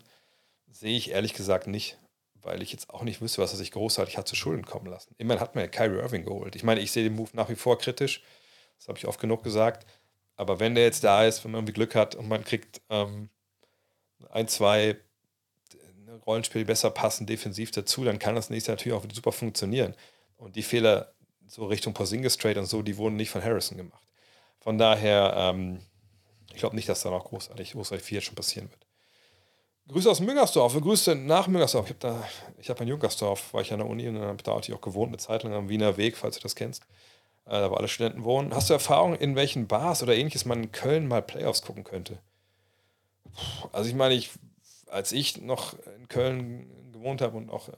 sehe 0.72 0.96
ich 0.96 1.12
ehrlich 1.12 1.34
gesagt 1.34 1.68
nicht, 1.68 1.98
weil 2.36 2.62
ich 2.62 2.72
jetzt 2.72 2.92
auch 2.92 3.02
nicht 3.02 3.20
wüsste, 3.20 3.42
was 3.42 3.52
er 3.52 3.58
sich 3.58 3.72
großartig 3.72 4.18
hat 4.18 4.28
zu 4.28 4.36
Schulden 4.36 4.66
kommen 4.66 4.86
lassen. 4.86 5.16
Immerhin 5.18 5.42
hat 5.42 5.56
man 5.56 5.64
ja 5.64 5.70
Kyrie 5.70 5.98
Irving 5.98 6.24
geholt. 6.24 6.56
Ich 6.56 6.64
meine, 6.64 6.82
ich 6.82 6.92
sehe 6.92 7.04
den 7.04 7.16
Move 7.16 7.32
nach 7.34 7.50
wie 7.50 7.56
vor 7.56 7.80
kritisch. 7.80 8.22
Das 8.78 8.88
habe 8.88 8.98
ich 9.00 9.08
oft 9.08 9.20
genug 9.20 9.44
gesagt. 9.44 9.86
Aber 10.38 10.60
wenn 10.60 10.76
der 10.76 10.86
jetzt 10.86 11.04
da 11.04 11.26
ist, 11.26 11.44
wenn 11.44 11.52
man 11.52 11.60
irgendwie 11.60 11.74
Glück 11.74 11.96
hat 11.96 12.16
und 12.16 12.28
man 12.28 12.44
kriegt 12.44 12.82
ähm, 12.90 13.30
ein, 14.30 14.48
zwei 14.48 14.98
Rollenspiele 16.26 16.66
besser 16.66 16.92
passen, 16.92 17.26
defensiv 17.26 17.72
dazu, 17.72 18.04
dann 18.04 18.20
kann 18.20 18.36
das 18.36 18.50
nächste 18.50 18.72
natürlich 18.72 18.98
auch 18.98 19.04
super 19.12 19.32
funktionieren. 19.32 19.96
Und 20.38 20.56
die 20.56 20.64
Fehler 20.64 21.14
so 21.48 21.66
Richtung 21.66 21.94
Porzingis 21.94 22.38
Trade 22.38 22.60
und 22.60 22.66
so, 22.66 22.82
die 22.82 22.98
wurden 22.98 23.16
nicht 23.16 23.30
von 23.30 23.44
Harrison 23.44 23.78
gemacht. 23.78 24.04
Von 24.60 24.78
daher, 24.78 25.34
ähm, 25.36 25.80
ich 26.54 26.58
glaube 26.60 26.76
nicht, 26.76 26.90
dass 26.90 27.02
da 27.02 27.10
noch 27.10 27.26
großartig, 27.26 27.72
großartig 27.72 28.06
viel 28.06 28.22
schon 28.22 28.36
passieren 28.36 28.70
wird. 28.70 28.86
Grüße 29.88 30.12
aus 30.12 30.20
Müngersdorf, 30.20 30.74
Grüße 30.74 31.16
nach 31.16 31.48
Müngersdorf. 31.48 31.86
Ich 31.90 31.96
habe 31.96 32.76
da, 32.76 32.84
in 32.84 32.90
Junkersdorf, 32.90 33.54
war 33.54 33.62
ich 33.62 33.72
an 33.72 33.80
der 33.80 33.88
Uni 33.88 34.08
und 34.08 34.16
dann 34.16 34.26
habe 34.26 34.36
ich 34.38 34.44
da 34.44 34.52
auch 34.52 34.82
gewohnt, 34.82 35.10
eine 35.10 35.18
Zeit 35.18 35.44
lang 35.44 35.54
am 35.54 35.70
Wiener 35.70 35.96
Weg, 35.96 36.18
falls 36.18 36.36
du 36.36 36.42
das 36.42 36.56
kennst. 36.56 36.84
Äh, 37.48 37.52
da 37.52 37.72
wo 37.72 37.76
alle 37.76 37.88
Studenten 37.88 38.24
wohnen. 38.24 38.54
Hast 38.54 38.70
du 38.70 38.74
Erfahrung, 38.74 39.16
in 39.16 39.36
welchen 39.36 39.68
Bars 39.68 40.04
oder 40.04 40.16
ähnliches 40.16 40.46
man 40.46 40.64
in 40.64 40.72
Köln 40.72 41.08
mal 41.08 41.22
Playoffs 41.22 41.62
gucken 41.62 41.84
könnte? 41.84 42.20
Also 43.72 43.90
ich 43.90 43.96
meine, 43.96 44.14
ich, 44.14 44.32
als 44.88 45.12
ich 45.12 45.42
noch 45.42 45.74
in 45.98 46.08
Köln 46.08 46.92
gewohnt 46.92 47.22
habe 47.22 47.38
und 47.38 47.50
auch 47.50 47.70
äh, 47.70 47.74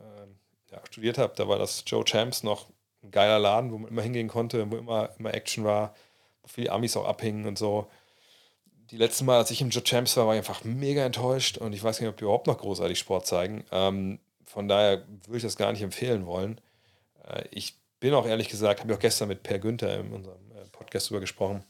ja, 0.71 0.81
studiert 0.89 1.17
habe, 1.17 1.33
da 1.35 1.47
war 1.47 1.57
das 1.57 1.83
Joe 1.85 2.03
Champs 2.03 2.43
noch 2.43 2.67
ein 3.03 3.11
geiler 3.11 3.39
Laden, 3.39 3.71
wo 3.71 3.77
man 3.77 3.91
immer 3.91 4.01
hingehen 4.01 4.27
konnte, 4.27 4.69
wo 4.71 4.77
immer, 4.77 5.09
immer 5.17 5.33
Action 5.33 5.63
war, 5.63 5.93
wo 6.41 6.47
viele 6.47 6.71
Amis 6.71 6.97
auch 6.97 7.05
abhingen 7.05 7.45
und 7.45 7.57
so 7.57 7.87
die 8.91 8.97
letzten 8.97 9.25
Mal, 9.25 9.37
als 9.37 9.51
ich 9.51 9.61
im 9.61 9.69
Joe 9.69 9.83
Champs 9.83 10.17
war, 10.17 10.25
war 10.25 10.33
ich 10.33 10.39
einfach 10.39 10.63
mega 10.63 11.05
enttäuscht 11.05 11.57
und 11.57 11.73
ich 11.73 11.83
weiß 11.83 11.99
nicht, 11.99 12.09
ob 12.09 12.17
die 12.17 12.23
überhaupt 12.23 12.47
noch 12.47 12.57
großartig 12.57 12.97
Sport 12.97 13.27
zeigen. 13.27 13.63
Ähm, 13.71 14.19
von 14.43 14.67
daher 14.67 15.03
würde 15.25 15.37
ich 15.37 15.43
das 15.43 15.57
gar 15.57 15.71
nicht 15.71 15.83
empfehlen 15.83 16.25
wollen. 16.25 16.59
Äh, 17.27 17.43
ich 17.51 17.75
bin 17.99 18.13
auch 18.13 18.25
ehrlich 18.25 18.49
gesagt, 18.49 18.79
habe 18.79 18.91
ich 18.91 18.97
auch 18.97 19.01
gestern 19.01 19.27
mit 19.27 19.43
Per 19.43 19.59
Günther 19.59 19.99
in 19.99 20.13
unserem 20.13 20.51
äh, 20.51 20.65
Podcast 20.71 21.09
drüber 21.09 21.21
gesprochen, 21.21 21.63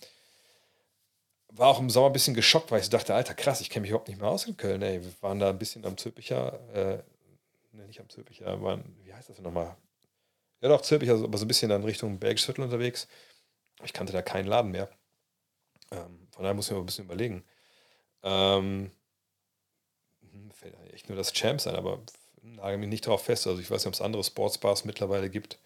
war 1.52 1.68
auch 1.68 1.80
im 1.80 1.90
Sommer 1.90 2.08
ein 2.08 2.14
bisschen 2.14 2.36
geschockt, 2.36 2.72
weil 2.72 2.82
ich 2.82 2.90
dachte, 2.90 3.14
Alter, 3.16 3.34
krass, 3.34 3.62
ich 3.62 3.70
kenne 3.70 3.82
mich 3.82 3.90
überhaupt 3.90 4.08
nicht 4.08 4.20
mehr 4.20 4.30
aus 4.30 4.46
in 4.46 4.56
Köln. 4.56 4.82
Ey, 4.82 5.04
wir 5.04 5.12
waren 5.22 5.40
da 5.40 5.50
ein 5.50 5.58
bisschen 5.58 5.86
am 5.86 5.98
Zülpicher, 5.98 6.60
äh, 6.74 7.04
nicht 7.88 8.00
am 8.00 8.10
Zülpicher, 8.10 8.62
waren, 8.62 8.96
wie 9.04 9.14
heißt 9.14 9.30
das 9.30 9.38
denn 9.38 9.46
nochmal? 9.46 9.76
Ja 10.62 10.70
doch, 10.70 10.82
Zülpicher, 10.82 11.14
aber 11.14 11.38
so 11.38 11.46
ein 11.46 11.48
bisschen 11.48 11.70
dann 11.70 11.84
Richtung 11.84 12.20
Bergisch 12.20 12.48
unterwegs. 12.50 13.08
Ich 13.84 13.94
kannte 13.94 14.14
da 14.14 14.22
keinen 14.22 14.48
Laden 14.48 14.72
mehr. 14.72 14.90
Ähm, 15.92 16.28
von 16.32 16.44
daher 16.44 16.54
muss 16.54 16.68
ich 16.68 16.74
mir 16.74 16.80
ein 16.80 16.86
bisschen 16.86 17.06
überlegen. 17.06 17.44
Ähm, 18.24 18.92
hm, 20.20 20.52
fällt 20.52 20.76
echt 20.94 21.10
nur 21.10 21.18
das 21.18 21.34
Champs 21.34 21.66
ein, 21.66 21.76
aber 21.76 22.02
nagel 22.42 22.78
mich 22.78 22.90
nicht 22.90 23.08
darauf 23.08 23.24
fest. 23.24 23.48
Also 23.48 23.62
ich 23.62 23.72
weiß 23.72 23.82
nicht, 23.82 23.88
ob 23.88 23.94
es 23.94 24.02
andere 24.02 24.24
Sportsbars 24.24 24.86
mittlerweile 24.86 25.30
gibt. 25.30 25.60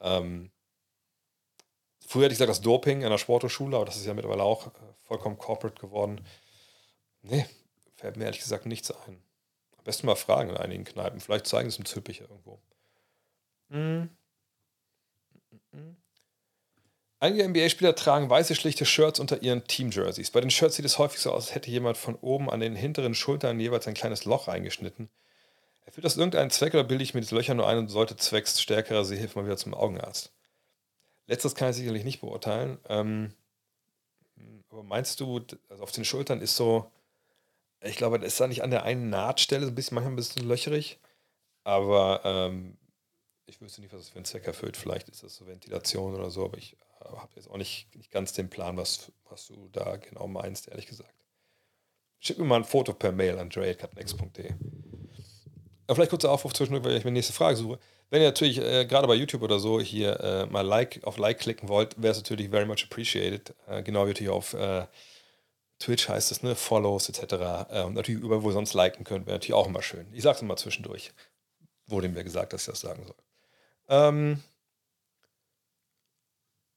Ähm, 0.00 0.50
früher 2.06 2.24
hätte 2.24 2.32
ich 2.32 2.38
gesagt, 2.38 2.50
das 2.50 2.60
Doping 2.60 3.04
an 3.04 3.10
der 3.10 3.18
Sporthochschule, 3.18 3.76
aber 3.76 3.84
das 3.84 3.96
ist 3.96 4.06
ja 4.06 4.14
mittlerweile 4.14 4.42
auch 4.42 4.68
äh, 4.68 4.70
vollkommen 5.04 5.38
corporate 5.38 5.80
geworden. 5.80 6.24
Nee, 7.22 7.46
fällt 7.96 8.16
mir 8.16 8.24
ehrlich 8.24 8.40
gesagt 8.40 8.66
nichts 8.66 8.90
ein. 8.90 9.22
Am 9.76 9.84
besten 9.84 10.06
mal 10.06 10.16
fragen 10.16 10.50
in 10.50 10.56
einigen 10.56 10.84
Kneipen. 10.84 11.20
Vielleicht 11.20 11.46
zeigen 11.46 11.70
sie 11.70 11.74
es 11.74 11.78
im 11.78 11.84
Zülpicher 11.84 12.28
irgendwo. 12.28 12.60
Mhm. 13.68 14.10
Einige 17.20 17.48
NBA-Spieler 17.48 17.96
tragen 17.96 18.30
weiße 18.30 18.54
schlichte 18.54 18.86
Shirts 18.86 19.18
unter 19.18 19.42
ihren 19.42 19.64
Team-Jerseys. 19.64 20.30
Bei 20.30 20.40
den 20.40 20.52
Shirts 20.52 20.76
sieht 20.76 20.84
es 20.84 20.98
häufig 20.98 21.18
so 21.18 21.32
aus, 21.32 21.46
als 21.46 21.54
hätte 21.54 21.70
jemand 21.70 21.96
von 21.96 22.14
oben 22.14 22.48
an 22.48 22.60
den 22.60 22.76
hinteren 22.76 23.14
Schultern 23.14 23.58
jeweils 23.58 23.88
ein 23.88 23.94
kleines 23.94 24.24
Loch 24.24 24.46
eingeschnitten. 24.46 25.10
Erfüllt 25.88 26.04
das 26.04 26.18
irgendeinen 26.18 26.50
Zweck 26.50 26.74
oder 26.74 26.84
bilde 26.84 27.02
ich 27.02 27.14
mir 27.14 27.22
die 27.22 27.34
Löcher 27.34 27.54
nur 27.54 27.66
ein 27.66 27.78
und 27.78 27.88
sollte 27.88 28.14
zwecks 28.14 28.60
stärkerer 28.60 29.06
Sehhilfe 29.06 29.38
mal 29.38 29.46
wieder 29.46 29.56
zum 29.56 29.72
Augenarzt? 29.72 30.34
Letztes 31.26 31.54
kann 31.54 31.70
ich 31.70 31.76
sicherlich 31.76 32.04
nicht 32.04 32.20
beurteilen. 32.20 32.76
Ähm, 32.90 33.32
aber 34.68 34.82
meinst 34.82 35.18
du, 35.20 35.40
also 35.70 35.82
auf 35.82 35.90
den 35.90 36.04
Schultern 36.04 36.42
ist 36.42 36.56
so, 36.56 36.90
ich 37.80 37.96
glaube, 37.96 38.18
das 38.18 38.34
ist 38.34 38.40
da 38.40 38.48
nicht 38.48 38.62
an 38.62 38.70
der 38.70 38.82
einen 38.82 39.08
Nahtstelle 39.08 39.66
ein 39.66 39.74
bisschen, 39.74 39.94
manchmal 39.94 40.12
ein 40.12 40.16
bisschen 40.16 40.46
löcherig, 40.46 40.98
aber 41.64 42.20
ähm, 42.22 42.76
ich 43.46 43.58
wüsste 43.62 43.80
nicht, 43.80 43.90
was 43.90 44.00
das 44.00 44.10
für 44.10 44.16
einen 44.16 44.26
Zweck 44.26 44.46
erfüllt. 44.46 44.76
Vielleicht 44.76 45.08
ist 45.08 45.22
das 45.22 45.36
so 45.36 45.46
Ventilation 45.46 46.14
oder 46.14 46.28
so, 46.28 46.44
aber 46.44 46.58
ich 46.58 46.76
habe 47.00 47.32
jetzt 47.36 47.48
auch 47.48 47.56
nicht, 47.56 47.96
nicht 47.96 48.10
ganz 48.10 48.34
den 48.34 48.50
Plan, 48.50 48.76
was, 48.76 49.10
was 49.30 49.46
du 49.46 49.70
da 49.72 49.96
genau 49.96 50.28
meinst, 50.28 50.68
ehrlich 50.68 50.86
gesagt. 50.86 51.14
Schick 52.18 52.36
mir 52.36 52.44
mal 52.44 52.56
ein 52.56 52.64
Foto 52.64 52.92
per 52.92 53.10
Mail 53.10 53.38
an 53.38 53.48
dre.catnext.de. 53.48 54.52
Aber 55.88 55.96
vielleicht 55.96 56.10
kurzer 56.10 56.30
Aufruf 56.30 56.52
zwischendurch, 56.52 56.84
weil 56.84 56.96
ich 56.96 57.04
mir 57.04 57.10
nächste 57.10 57.32
Frage 57.32 57.56
suche. 57.56 57.78
Wenn 58.10 58.20
ihr 58.20 58.28
natürlich 58.28 58.58
äh, 58.58 58.84
gerade 58.84 59.08
bei 59.08 59.14
YouTube 59.14 59.42
oder 59.42 59.58
so 59.58 59.80
hier 59.80 60.20
äh, 60.20 60.46
mal 60.46 60.60
like, 60.60 61.00
auf 61.02 61.16
Like 61.16 61.40
klicken 61.40 61.68
wollt, 61.68 62.00
wäre 62.00 62.12
es 62.12 62.18
natürlich 62.18 62.50
very 62.50 62.66
much 62.66 62.84
appreciated. 62.84 63.54
Äh, 63.66 63.82
genau 63.82 64.04
wie 64.04 64.10
natürlich 64.10 64.30
auf 64.30 64.52
äh, 64.52 64.86
Twitch 65.78 66.08
heißt 66.08 66.30
es, 66.30 66.42
ne, 66.42 66.54
Follows 66.54 67.08
etc. 67.08 67.32
Äh, 67.70 67.82
und 67.84 67.94
natürlich 67.94 68.20
überall, 68.22 68.42
wo 68.42 68.50
ihr 68.50 68.52
sonst 68.52 68.74
liken 68.74 69.04
könnt, 69.04 69.26
wäre 69.26 69.36
natürlich 69.36 69.54
auch 69.54 69.66
immer 69.66 69.82
schön. 69.82 70.06
Ich 70.12 70.24
es 70.24 70.42
mal 70.42 70.56
zwischendurch. 70.56 71.12
Wurde 71.86 72.08
mir 72.08 72.22
gesagt, 72.22 72.52
dass 72.52 72.62
ich 72.62 72.66
das 72.66 72.80
sagen 72.80 73.04
soll. 73.06 73.16
Ähm, 73.88 74.42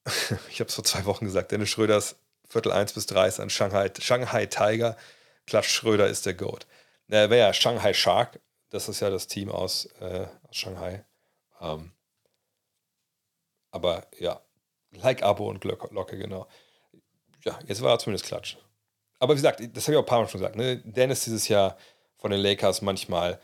ich 0.49 0.61
habe 0.61 0.69
es 0.69 0.75
vor 0.75 0.85
zwei 0.85 1.05
Wochen 1.05 1.25
gesagt, 1.25 1.51
Dennis 1.51 1.69
Schröders 1.69 2.15
Viertel 2.51 2.73
1 2.73 2.93
bis 2.93 3.05
3 3.05 3.27
ist 3.27 3.39
ein 3.39 3.49
Shanghai, 3.49 3.89
Shanghai 3.99 4.45
Tiger. 4.45 4.97
Klatsch 5.47 5.69
Schröder 5.69 6.07
ist 6.07 6.25
der 6.25 6.33
Goat. 6.33 6.67
Er 7.07 7.29
wäre 7.29 7.47
ja 7.47 7.53
Shanghai 7.53 7.93
Shark. 7.93 8.39
Das 8.71 8.89
ist 8.89 9.01
ja 9.01 9.09
das 9.09 9.27
Team 9.27 9.51
aus, 9.51 9.85
äh, 9.99 10.27
aus 10.47 10.55
Shanghai. 10.55 11.05
Ähm, 11.59 11.91
aber 13.69 14.07
ja, 14.17 14.41
like 14.91 15.23
Abo 15.23 15.49
und 15.49 15.61
Glocke, 15.61 16.17
genau. 16.17 16.47
Ja, 17.43 17.59
jetzt 17.65 17.81
war 17.81 17.91
er 17.91 17.99
zumindest 17.99 18.25
Klatsch. 18.25 18.57
Aber 19.19 19.33
wie 19.33 19.37
gesagt, 19.37 19.59
das 19.59 19.85
habe 19.85 19.93
ich 19.93 19.97
auch 19.97 20.03
ein 20.03 20.07
paar 20.07 20.21
Mal 20.21 20.29
schon 20.29 20.39
gesagt. 20.39 20.55
Ne? 20.55 20.77
Dennis 20.83 21.25
dieses 21.25 21.47
Jahr 21.47 21.77
von 22.17 22.31
den 22.31 22.39
Lakers 22.39 22.81
manchmal 22.81 23.39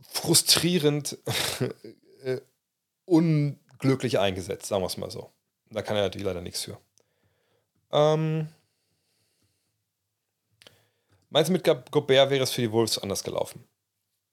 frustrierend 0.00 1.18
äh, 2.24 2.40
un 3.06 3.60
glücklich 3.78 4.18
eingesetzt, 4.18 4.66
sagen 4.66 4.82
wir 4.82 4.86
es 4.86 4.96
mal 4.96 5.10
so. 5.10 5.32
Da 5.70 5.82
kann 5.82 5.96
er 5.96 6.02
natürlich 6.02 6.26
leider 6.26 6.40
nichts 6.40 6.62
für. 6.62 6.78
Ähm, 7.92 8.48
meinst 11.34 11.48
du, 11.48 11.52
mit 11.52 11.64
Gobert 11.64 12.30
wäre 12.30 12.44
es 12.44 12.52
für 12.52 12.62
die 12.62 12.70
Wolves 12.70 12.96
anders 12.98 13.24
gelaufen? 13.24 13.66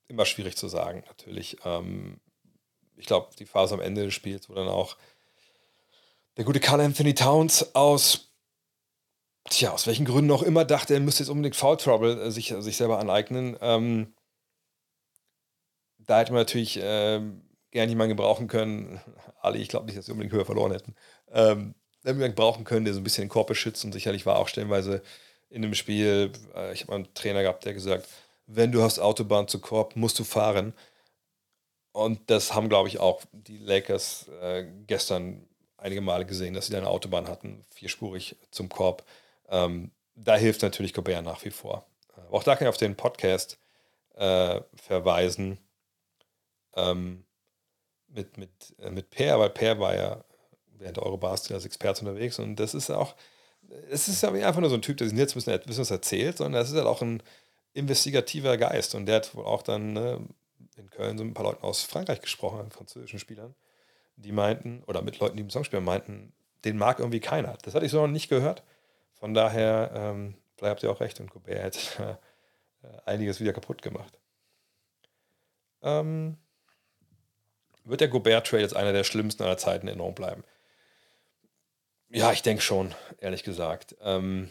Immer 0.08 0.26
schwierig 0.26 0.56
zu 0.56 0.68
sagen, 0.68 1.04
natürlich. 1.08 1.58
Ähm, 1.66 2.22
ich 2.96 3.08
glaube, 3.08 3.36
die 3.40 3.48
Phase 3.48 3.74
am 3.74 3.82
Ende 3.82 4.06
des 4.06 4.14
Spiels, 4.14 4.50
wo 4.50 4.54
dann 4.54 4.68
auch 4.68 4.98
der 6.38 6.46
gute 6.46 6.60
Carl 6.60 6.80
Anthony 6.80 7.16
Towns 7.16 7.74
aus, 7.74 8.32
tja, 9.50 9.72
aus 9.72 9.88
welchen 9.88 10.06
Gründen 10.06 10.30
auch 10.30 10.44
immer 10.44 10.64
dachte, 10.64 10.94
er 10.94 11.00
müsste 11.00 11.24
jetzt 11.24 11.30
unbedingt 11.30 11.56
Foul 11.56 11.78
Trouble 11.78 12.22
äh, 12.22 12.30
sich, 12.30 12.54
sich 12.60 12.78
selber 12.78 13.00
aneignen. 13.00 13.58
Ähm, 13.62 14.14
da 15.98 16.20
hätte 16.20 16.34
man 16.34 16.42
natürlich 16.42 16.80
ähm, 16.82 17.50
gerne 17.72 17.90
jemanden 17.90 18.16
gebrauchen 18.16 18.48
können. 18.48 19.02
Ali, 19.42 19.60
ich 19.60 19.70
glaube 19.70 19.88
nicht, 19.88 19.98
dass 19.98 20.06
sie 20.06 20.12
unbedingt 20.12 20.36
höher 20.36 20.46
verloren 20.46 20.72
hätten. 20.72 20.94
Ähm, 21.32 21.74
jemanden 22.06 22.36
brauchen 22.36 22.64
können, 22.64 22.86
der 22.86 22.94
so 22.94 23.00
ein 23.00 23.04
bisschen 23.04 23.24
den 23.24 23.30
Korb 23.30 23.48
beschützt 23.48 23.84
und 23.86 23.92
sicherlich 23.92 24.28
war 24.28 24.38
auch 24.38 24.48
stellenweise 24.48 25.02
in 25.52 25.62
dem 25.62 25.76
Spiel, 25.76 26.32
äh, 26.56 26.74
ich 26.74 26.84
habe 26.84 26.96
einen 26.96 27.14
Trainer 27.14 27.44
gehabt, 27.44 27.66
der 27.66 27.74
gesagt, 27.74 28.08
wenn 28.48 28.72
du 28.72 28.82
hast 28.82 29.00
Autobahn 29.00 29.48
zu 29.48 29.60
Korb, 29.60 29.96
musst 29.96 30.18
du 30.18 30.24
fahren. 30.24 30.74
Und 31.92 32.30
das 32.30 32.54
haben, 32.54 32.70
glaube 32.70 32.88
ich, 32.88 33.00
auch 33.00 33.22
die 33.34 33.58
Lakers 33.58 34.30
äh, 34.42 34.66
gestern 34.88 35.46
einige 35.78 36.02
Male 36.02 36.26
gesehen, 36.26 36.54
dass 36.54 36.68
sie 36.68 36.72
da 36.72 36.78
eine 36.78 36.88
Autobahn 36.88 37.28
hatten, 37.28 37.64
vierspurig 37.70 38.38
zum 38.52 38.70
Korb. 38.70 39.04
Ähm, 39.50 39.92
da 40.16 40.36
hilft 40.38 40.62
natürlich 40.62 40.94
Gobert 40.94 41.24
nach 41.24 41.44
wie 41.44 41.52
vor. 41.52 41.86
Äh, 42.16 42.34
auch 42.34 42.44
da 42.44 42.56
kann 42.56 42.68
ich 42.68 42.70
auf 42.70 42.78
den 42.78 42.96
Podcast 42.96 43.58
äh, 44.16 44.62
verweisen. 44.76 45.58
Ähm, 46.76 47.26
mit, 48.08 48.38
mit, 48.38 48.52
äh, 48.80 48.90
mit 48.90 49.10
Per, 49.10 49.40
weil 49.40 49.50
Per 49.50 49.80
war 49.80 49.96
ja 49.96 50.24
während 50.78 50.98
der 50.98 51.04
Eurobars 51.04 51.52
als 51.52 51.66
Experte 51.66 52.02
unterwegs 52.02 52.40
und 52.40 52.56
das 52.56 52.74
ist 52.74 52.90
auch, 52.90 53.16
es 53.90 54.08
ist 54.08 54.22
ja 54.22 54.32
einfach 54.32 54.62
nur 54.62 54.70
so 54.70 54.76
ein 54.76 54.82
Typ, 54.82 54.98
der 54.98 55.08
sich 55.08 55.18
jetzt 55.18 55.36
ein 55.36 55.60
bisschen, 55.60 55.82
was 55.82 55.92
erzählt, 55.92 56.38
sondern 56.38 56.62
es 56.62 56.70
ist 56.70 56.76
halt 56.76 56.88
auch 56.88 57.02
ein 57.02 57.22
investigativer 57.74 58.58
Geist. 58.58 58.96
Und 58.96 59.06
der 59.06 59.18
hat 59.18 59.36
wohl 59.36 59.46
auch 59.46 59.62
dann 59.62 59.94
ne, 59.94 60.20
in 60.78 60.90
Köln 60.90 61.18
so 61.18 61.24
ein 61.24 61.34
paar 61.34 61.46
Leuten 61.46 61.64
aus 61.64 61.84
Frankreich 61.84 62.22
gesprochen, 62.22 62.72
französischen 62.72 63.20
Spielern, 63.20 63.56
die 64.16 64.32
meinten, 64.32 64.84
oder 64.88 65.02
mit 65.02 65.20
Leuten, 65.20 65.38
die 65.38 65.44
im 65.44 65.50
Song 65.50 65.64
spielen, 65.64 65.84
meinten, 65.84 66.34
den 66.66 66.78
mag 66.78 67.00
irgendwie 67.00 67.20
keiner. 67.20 67.58
Das 67.64 67.74
hatte 67.74 67.86
ich 67.86 67.92
so 67.92 68.02
noch 68.02 68.08
nicht 68.08 68.30
gehört. 68.30 68.64
Von 69.14 69.34
daher, 69.34 69.92
ähm, 69.94 70.36
vielleicht 70.58 70.72
habt 70.72 70.84
ihr 70.84 70.92
auch 70.92 71.00
recht 71.00 71.20
und 71.20 71.30
Gobert 71.32 71.98
hat 72.00 72.20
äh, 72.84 72.88
einiges 73.06 73.40
wieder 73.40 73.54
kaputt 73.54 73.82
gemacht. 73.82 74.18
Ähm, 75.82 76.38
wird 77.84 78.02
der 78.02 78.10
Gobert-Trade 78.10 78.62
jetzt 78.62 78.76
einer 78.76 78.94
der 78.94 79.04
schlimmsten 79.04 79.44
aller 79.44 79.58
Zeiten 79.58 79.88
in 79.88 79.90
Erinnerung 79.90 80.16
bleiben? 80.16 80.44
Ja, 82.13 82.32
ich 82.34 82.41
denke 82.41 82.62
schon, 82.62 82.93
ehrlich 83.19 83.43
gesagt. 83.43 83.95
Ähm, 84.02 84.50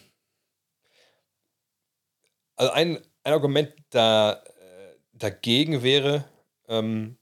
also 2.56 2.72
ein, 2.72 3.02
ein 3.22 3.32
Argument 3.32 3.72
da, 3.90 4.32
äh, 4.32 4.96
dagegen 5.12 5.82
wäre, 5.82 6.24
ähm, 6.68 7.18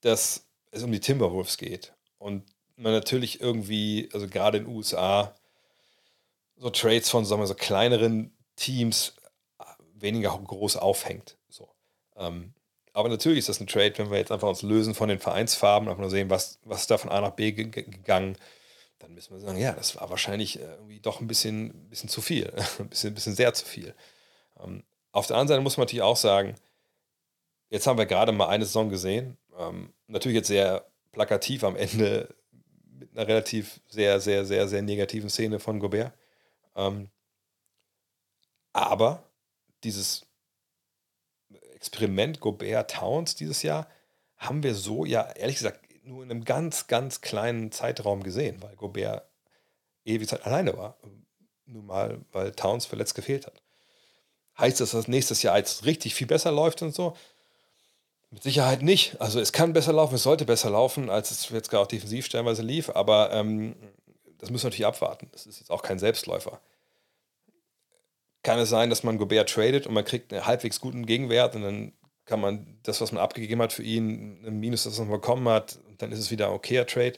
dass 0.00 0.46
es 0.72 0.82
um 0.82 0.90
die 0.90 1.00
Timberwolves 1.00 1.58
geht. 1.58 1.94
Und 2.18 2.44
man 2.76 2.92
natürlich 2.92 3.40
irgendwie, 3.40 4.08
also 4.12 4.26
gerade 4.26 4.58
in 4.58 4.64
den 4.64 4.74
USA, 4.74 5.34
so 6.56 6.70
Trades 6.70 7.08
von 7.08 7.24
sagen 7.24 7.40
wir, 7.40 7.46
so 7.46 7.54
kleineren 7.54 8.36
Teams 8.56 9.14
weniger 9.94 10.36
groß 10.36 10.76
aufhängt. 10.76 11.38
So. 11.48 11.68
Ähm, 12.16 12.52
aber 12.92 13.08
natürlich 13.08 13.40
ist 13.40 13.48
das 13.48 13.60
ein 13.60 13.66
Trade, 13.66 13.96
wenn 13.98 14.10
wir 14.10 14.18
jetzt 14.18 14.32
einfach 14.32 14.48
uns 14.48 14.62
lösen 14.62 14.94
von 14.94 15.08
den 15.08 15.20
Vereinsfarben, 15.20 15.88
einfach 15.88 16.00
nur 16.00 16.10
sehen, 16.10 16.30
was, 16.30 16.58
was 16.64 16.80
ist 16.80 16.90
da 16.90 16.98
von 16.98 17.10
A 17.10 17.20
nach 17.20 17.32
B 17.32 17.52
gegangen, 17.52 18.36
dann 19.06 19.14
müssen 19.14 19.32
wir 19.34 19.40
sagen, 19.40 19.58
ja, 19.58 19.72
das 19.72 19.94
war 19.94 20.10
wahrscheinlich 20.10 20.58
äh, 20.58 20.64
irgendwie 20.64 20.98
doch 20.98 21.20
ein 21.20 21.28
bisschen, 21.28 21.88
bisschen 21.88 22.08
zu 22.08 22.20
viel, 22.20 22.52
ein 22.80 22.88
bisschen, 22.88 23.14
bisschen 23.14 23.36
sehr 23.36 23.54
zu 23.54 23.64
viel. 23.64 23.94
Ähm, 24.58 24.82
auf 25.12 25.28
der 25.28 25.36
anderen 25.36 25.48
Seite 25.48 25.60
muss 25.62 25.76
man 25.76 25.84
natürlich 25.84 26.02
auch 26.02 26.16
sagen, 26.16 26.56
jetzt 27.70 27.86
haben 27.86 27.98
wir 27.98 28.06
gerade 28.06 28.32
mal 28.32 28.48
eine 28.48 28.64
Saison 28.64 28.88
gesehen, 28.88 29.38
ähm, 29.56 29.92
natürlich 30.08 30.36
jetzt 30.36 30.48
sehr 30.48 30.86
plakativ 31.12 31.62
am 31.62 31.76
Ende 31.76 32.34
mit 32.98 33.16
einer 33.16 33.28
relativ 33.28 33.80
sehr, 33.86 34.20
sehr, 34.20 34.44
sehr, 34.44 34.66
sehr 34.66 34.82
negativen 34.82 35.30
Szene 35.30 35.60
von 35.60 35.78
Gobert. 35.78 36.12
Ähm, 36.74 37.08
aber 38.72 39.22
dieses 39.84 40.26
Experiment 41.74 42.40
Gobert 42.40 42.90
Towns 42.90 43.36
dieses 43.36 43.62
Jahr 43.62 43.88
haben 44.36 44.64
wir 44.64 44.74
so 44.74 45.04
ja 45.04 45.30
ehrlich 45.30 45.58
gesagt 45.58 45.85
nur 46.06 46.22
in 46.22 46.30
einem 46.30 46.44
ganz, 46.44 46.86
ganz 46.86 47.20
kleinen 47.20 47.72
Zeitraum 47.72 48.22
gesehen, 48.22 48.62
weil 48.62 48.76
Gobert 48.76 49.28
ewig 50.04 50.28
Zeit 50.28 50.46
alleine 50.46 50.76
war. 50.76 50.96
Nun 51.66 51.86
mal, 51.86 52.20
weil 52.32 52.52
Towns 52.52 52.86
verletzt 52.86 53.14
gefehlt 53.14 53.46
hat. 53.46 53.60
Heißt 54.58 54.80
das, 54.80 54.92
dass 54.92 55.08
nächstes 55.08 55.42
Jahr 55.42 55.58
jetzt 55.58 55.84
richtig 55.84 56.14
viel 56.14 56.26
besser 56.26 56.52
läuft 56.52 56.80
und 56.82 56.94
so? 56.94 57.16
Mit 58.30 58.42
Sicherheit 58.42 58.82
nicht. 58.82 59.20
Also 59.20 59.40
es 59.40 59.52
kann 59.52 59.72
besser 59.72 59.92
laufen, 59.92 60.14
es 60.14 60.22
sollte 60.22 60.44
besser 60.44 60.70
laufen, 60.70 61.10
als 61.10 61.30
es 61.30 61.48
jetzt 61.50 61.70
gerade 61.70 61.82
auch 61.82 61.88
defensiv 61.88 62.26
stellenweise 62.26 62.62
lief, 62.62 62.90
aber 62.90 63.32
ähm, 63.32 63.76
das 64.38 64.50
müssen 64.50 64.64
wir 64.64 64.70
natürlich 64.70 64.86
abwarten. 64.86 65.28
Das 65.32 65.46
ist 65.46 65.58
jetzt 65.58 65.70
auch 65.70 65.82
kein 65.82 65.98
Selbstläufer. 65.98 66.60
Kann 68.42 68.58
es 68.58 68.68
sein, 68.68 68.90
dass 68.90 69.02
man 69.02 69.18
Gobert 69.18 69.50
tradet 69.50 69.86
und 69.86 69.94
man 69.94 70.04
kriegt 70.04 70.32
einen 70.32 70.46
halbwegs 70.46 70.80
guten 70.80 71.04
Gegenwert 71.04 71.56
und 71.56 71.62
dann 71.62 71.92
kann 72.26 72.40
man 72.40 72.78
das, 72.82 73.00
was 73.00 73.12
man 73.12 73.22
abgegeben 73.22 73.62
hat 73.62 73.72
für 73.72 73.82
ihn, 73.82 74.44
ein 74.44 74.58
Minus, 74.58 74.84
das 74.84 74.98
man 74.98 75.10
bekommen 75.10 75.48
hat, 75.48 75.78
dann 75.98 76.12
ist 76.12 76.18
es 76.18 76.30
wieder 76.30 76.46
ein 76.48 76.52
okayer 76.52 76.86
Trade. 76.86 77.14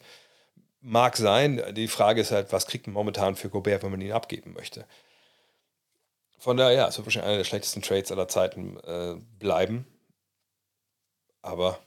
Mag 0.81 1.17
sein. 1.17 1.63
Die 1.75 1.89
Frage 1.89 2.21
ist 2.21 2.31
halt, 2.31 2.53
was 2.53 2.67
kriegt 2.67 2.87
man 2.87 2.95
momentan 2.95 3.37
für 3.37 3.51
Gobert, 3.51 3.83
wenn 3.83 3.91
man 3.91 4.01
ihn 4.01 4.13
abgeben 4.13 4.53
möchte? 4.53 4.87
Von 6.39 6.57
daher, 6.57 6.73
ja, 6.73 6.89
es 6.89 6.97
wird 6.97 7.07
wahrscheinlich 7.07 7.29
einer 7.29 7.39
der 7.39 7.45
schlechtesten 7.45 7.83
Trades 7.83 8.13
aller 8.13 8.29
Zeiten 8.29 8.79
äh, 8.85 9.17
bleiben. 9.39 9.87
Aber 11.43 11.81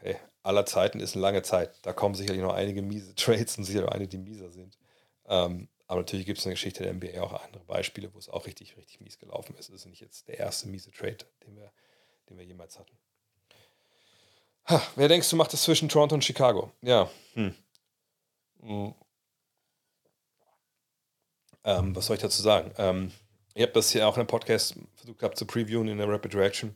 hey, 0.00 0.16
aller 0.42 0.66
Zeiten 0.66 1.00
ist 1.00 1.14
eine 1.14 1.22
lange 1.22 1.42
Zeit. 1.42 1.74
Da 1.82 1.92
kommen 1.92 2.14
sicherlich 2.14 2.42
noch 2.42 2.54
einige 2.54 2.82
miese 2.82 3.14
Trades 3.16 3.56
und 3.58 3.64
sicher 3.64 3.80
noch 3.80 3.92
einige, 3.92 4.08
die 4.08 4.18
mieser 4.18 4.50
sind. 4.50 4.78
Ähm, 5.26 5.68
aber 5.86 6.00
natürlich 6.00 6.26
gibt 6.26 6.38
es 6.38 6.44
in 6.44 6.50
der 6.50 6.54
Geschichte 6.54 6.82
der 6.82 6.92
NBA 6.94 7.20
auch 7.22 7.32
andere 7.44 7.64
Beispiele, 7.64 8.12
wo 8.12 8.18
es 8.18 8.28
auch 8.28 8.46
richtig, 8.46 8.76
richtig 8.76 9.00
mies 9.00 9.18
gelaufen 9.18 9.54
ist. 9.56 9.68
Es 9.68 9.76
ist 9.76 9.86
nicht 9.86 10.00
jetzt 10.00 10.28
der 10.28 10.38
erste 10.38 10.68
miese 10.68 10.90
Trade, 10.90 11.18
den 11.46 11.56
wir, 11.56 11.72
den 12.28 12.38
wir 12.38 12.44
jemals 12.44 12.78
hatten. 12.78 12.96
Ha, 14.66 14.82
wer 14.96 15.08
denkst 15.08 15.28
du 15.28 15.36
macht 15.36 15.52
das 15.52 15.62
zwischen 15.62 15.88
Toronto 15.88 16.14
und 16.14 16.24
Chicago? 16.24 16.72
Ja. 16.80 17.10
Hm. 17.34 17.54
Hm. 18.62 18.94
Ähm, 21.64 21.96
was 21.96 22.06
soll 22.06 22.16
ich 22.16 22.22
dazu 22.22 22.42
sagen? 22.42 22.72
Ähm, 22.78 23.12
ich 23.54 23.62
habe 23.62 23.72
das 23.72 23.90
hier 23.90 24.06
auch 24.08 24.14
in 24.14 24.20
einem 24.20 24.26
Podcast 24.26 24.74
versucht 24.96 25.18
gehabt 25.18 25.38
zu 25.38 25.46
previewen 25.46 25.88
in 25.88 25.98
der 25.98 26.08
Rapid 26.08 26.34
Reaction. 26.34 26.74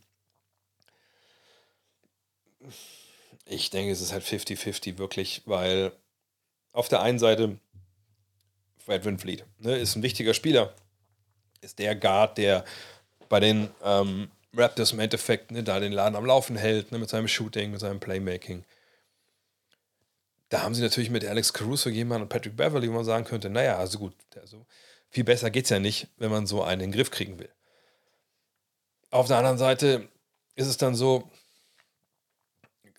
Ich 3.46 3.70
denke, 3.70 3.92
es 3.92 4.00
ist 4.00 4.12
halt 4.12 4.24
50-50 4.24 4.98
wirklich, 4.98 5.42
weil 5.46 5.92
auf 6.72 6.88
der 6.88 7.00
einen 7.00 7.18
Seite 7.18 7.58
Fred 8.78 9.04
Winfleet 9.04 9.44
ne, 9.58 9.76
ist 9.76 9.96
ein 9.96 10.02
wichtiger 10.02 10.34
Spieler, 10.34 10.74
ist 11.60 11.78
der 11.78 11.94
Guard, 11.94 12.38
der 12.38 12.64
bei 13.28 13.40
den 13.40 13.70
ähm, 13.82 14.30
Raptors 14.58 14.92
im 14.92 15.00
Endeffekt 15.00 15.50
ne, 15.50 15.62
da 15.62 15.80
den 15.80 15.92
Laden 15.92 16.16
am 16.16 16.26
Laufen 16.26 16.56
hält, 16.56 16.92
ne, 16.92 16.98
mit 16.98 17.08
seinem 17.08 17.28
Shooting, 17.28 17.70
mit 17.70 17.80
seinem 17.80 18.00
Playmaking. 18.00 18.64
Da 20.48 20.62
haben 20.62 20.74
sie 20.74 20.82
natürlich 20.82 21.10
mit 21.10 21.24
Alex 21.24 21.52
Caruso 21.52 21.90
jemanden 21.90 22.22
und 22.22 22.28
Patrick 22.28 22.56
Beverly, 22.56 22.88
wo 22.88 22.94
man 22.94 23.04
sagen 23.04 23.24
könnte, 23.24 23.50
naja, 23.50 23.76
also 23.76 23.98
gut, 23.98 24.14
also 24.36 24.66
viel 25.10 25.24
besser 25.24 25.50
geht 25.50 25.64
es 25.64 25.70
ja 25.70 25.78
nicht, 25.78 26.08
wenn 26.16 26.30
man 26.30 26.46
so 26.46 26.62
einen 26.62 26.80
in 26.82 26.90
den 26.90 26.96
Griff 26.96 27.10
kriegen 27.10 27.38
will. 27.38 27.50
Auf 29.10 29.26
der 29.26 29.38
anderen 29.38 29.58
Seite 29.58 30.08
ist 30.54 30.66
es 30.66 30.76
dann 30.76 30.94
so, 30.94 31.30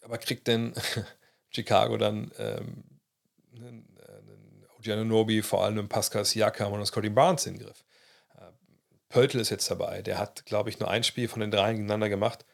aber 0.01 0.17
kriegt 0.17 0.47
denn 0.47 0.73
Chicago 1.49 1.97
dann 1.97 2.31
ähm, 2.37 2.83
einen, 3.55 3.97
einen 4.07 4.65
Ogianonobi, 4.77 5.41
vor 5.41 5.63
allem 5.63 5.79
einen 5.79 5.89
Pascal 5.89 6.25
Siakam 6.25 6.69
und 6.71 6.75
einen 6.75 6.85
Scotty 6.85 7.09
Barnes 7.09 7.45
in 7.45 7.55
den 7.55 7.65
Griff? 7.65 7.83
Pöltl 9.09 9.39
ist 9.39 9.49
jetzt 9.49 9.69
dabei. 9.69 10.01
Der 10.01 10.19
hat, 10.19 10.45
glaube 10.45 10.69
ich, 10.69 10.79
nur 10.79 10.89
ein 10.89 11.03
Spiel 11.03 11.27
von 11.27 11.41
den 11.41 11.51
dreien 11.51 11.75
gegeneinander 11.75 12.09
gemacht. 12.09 12.45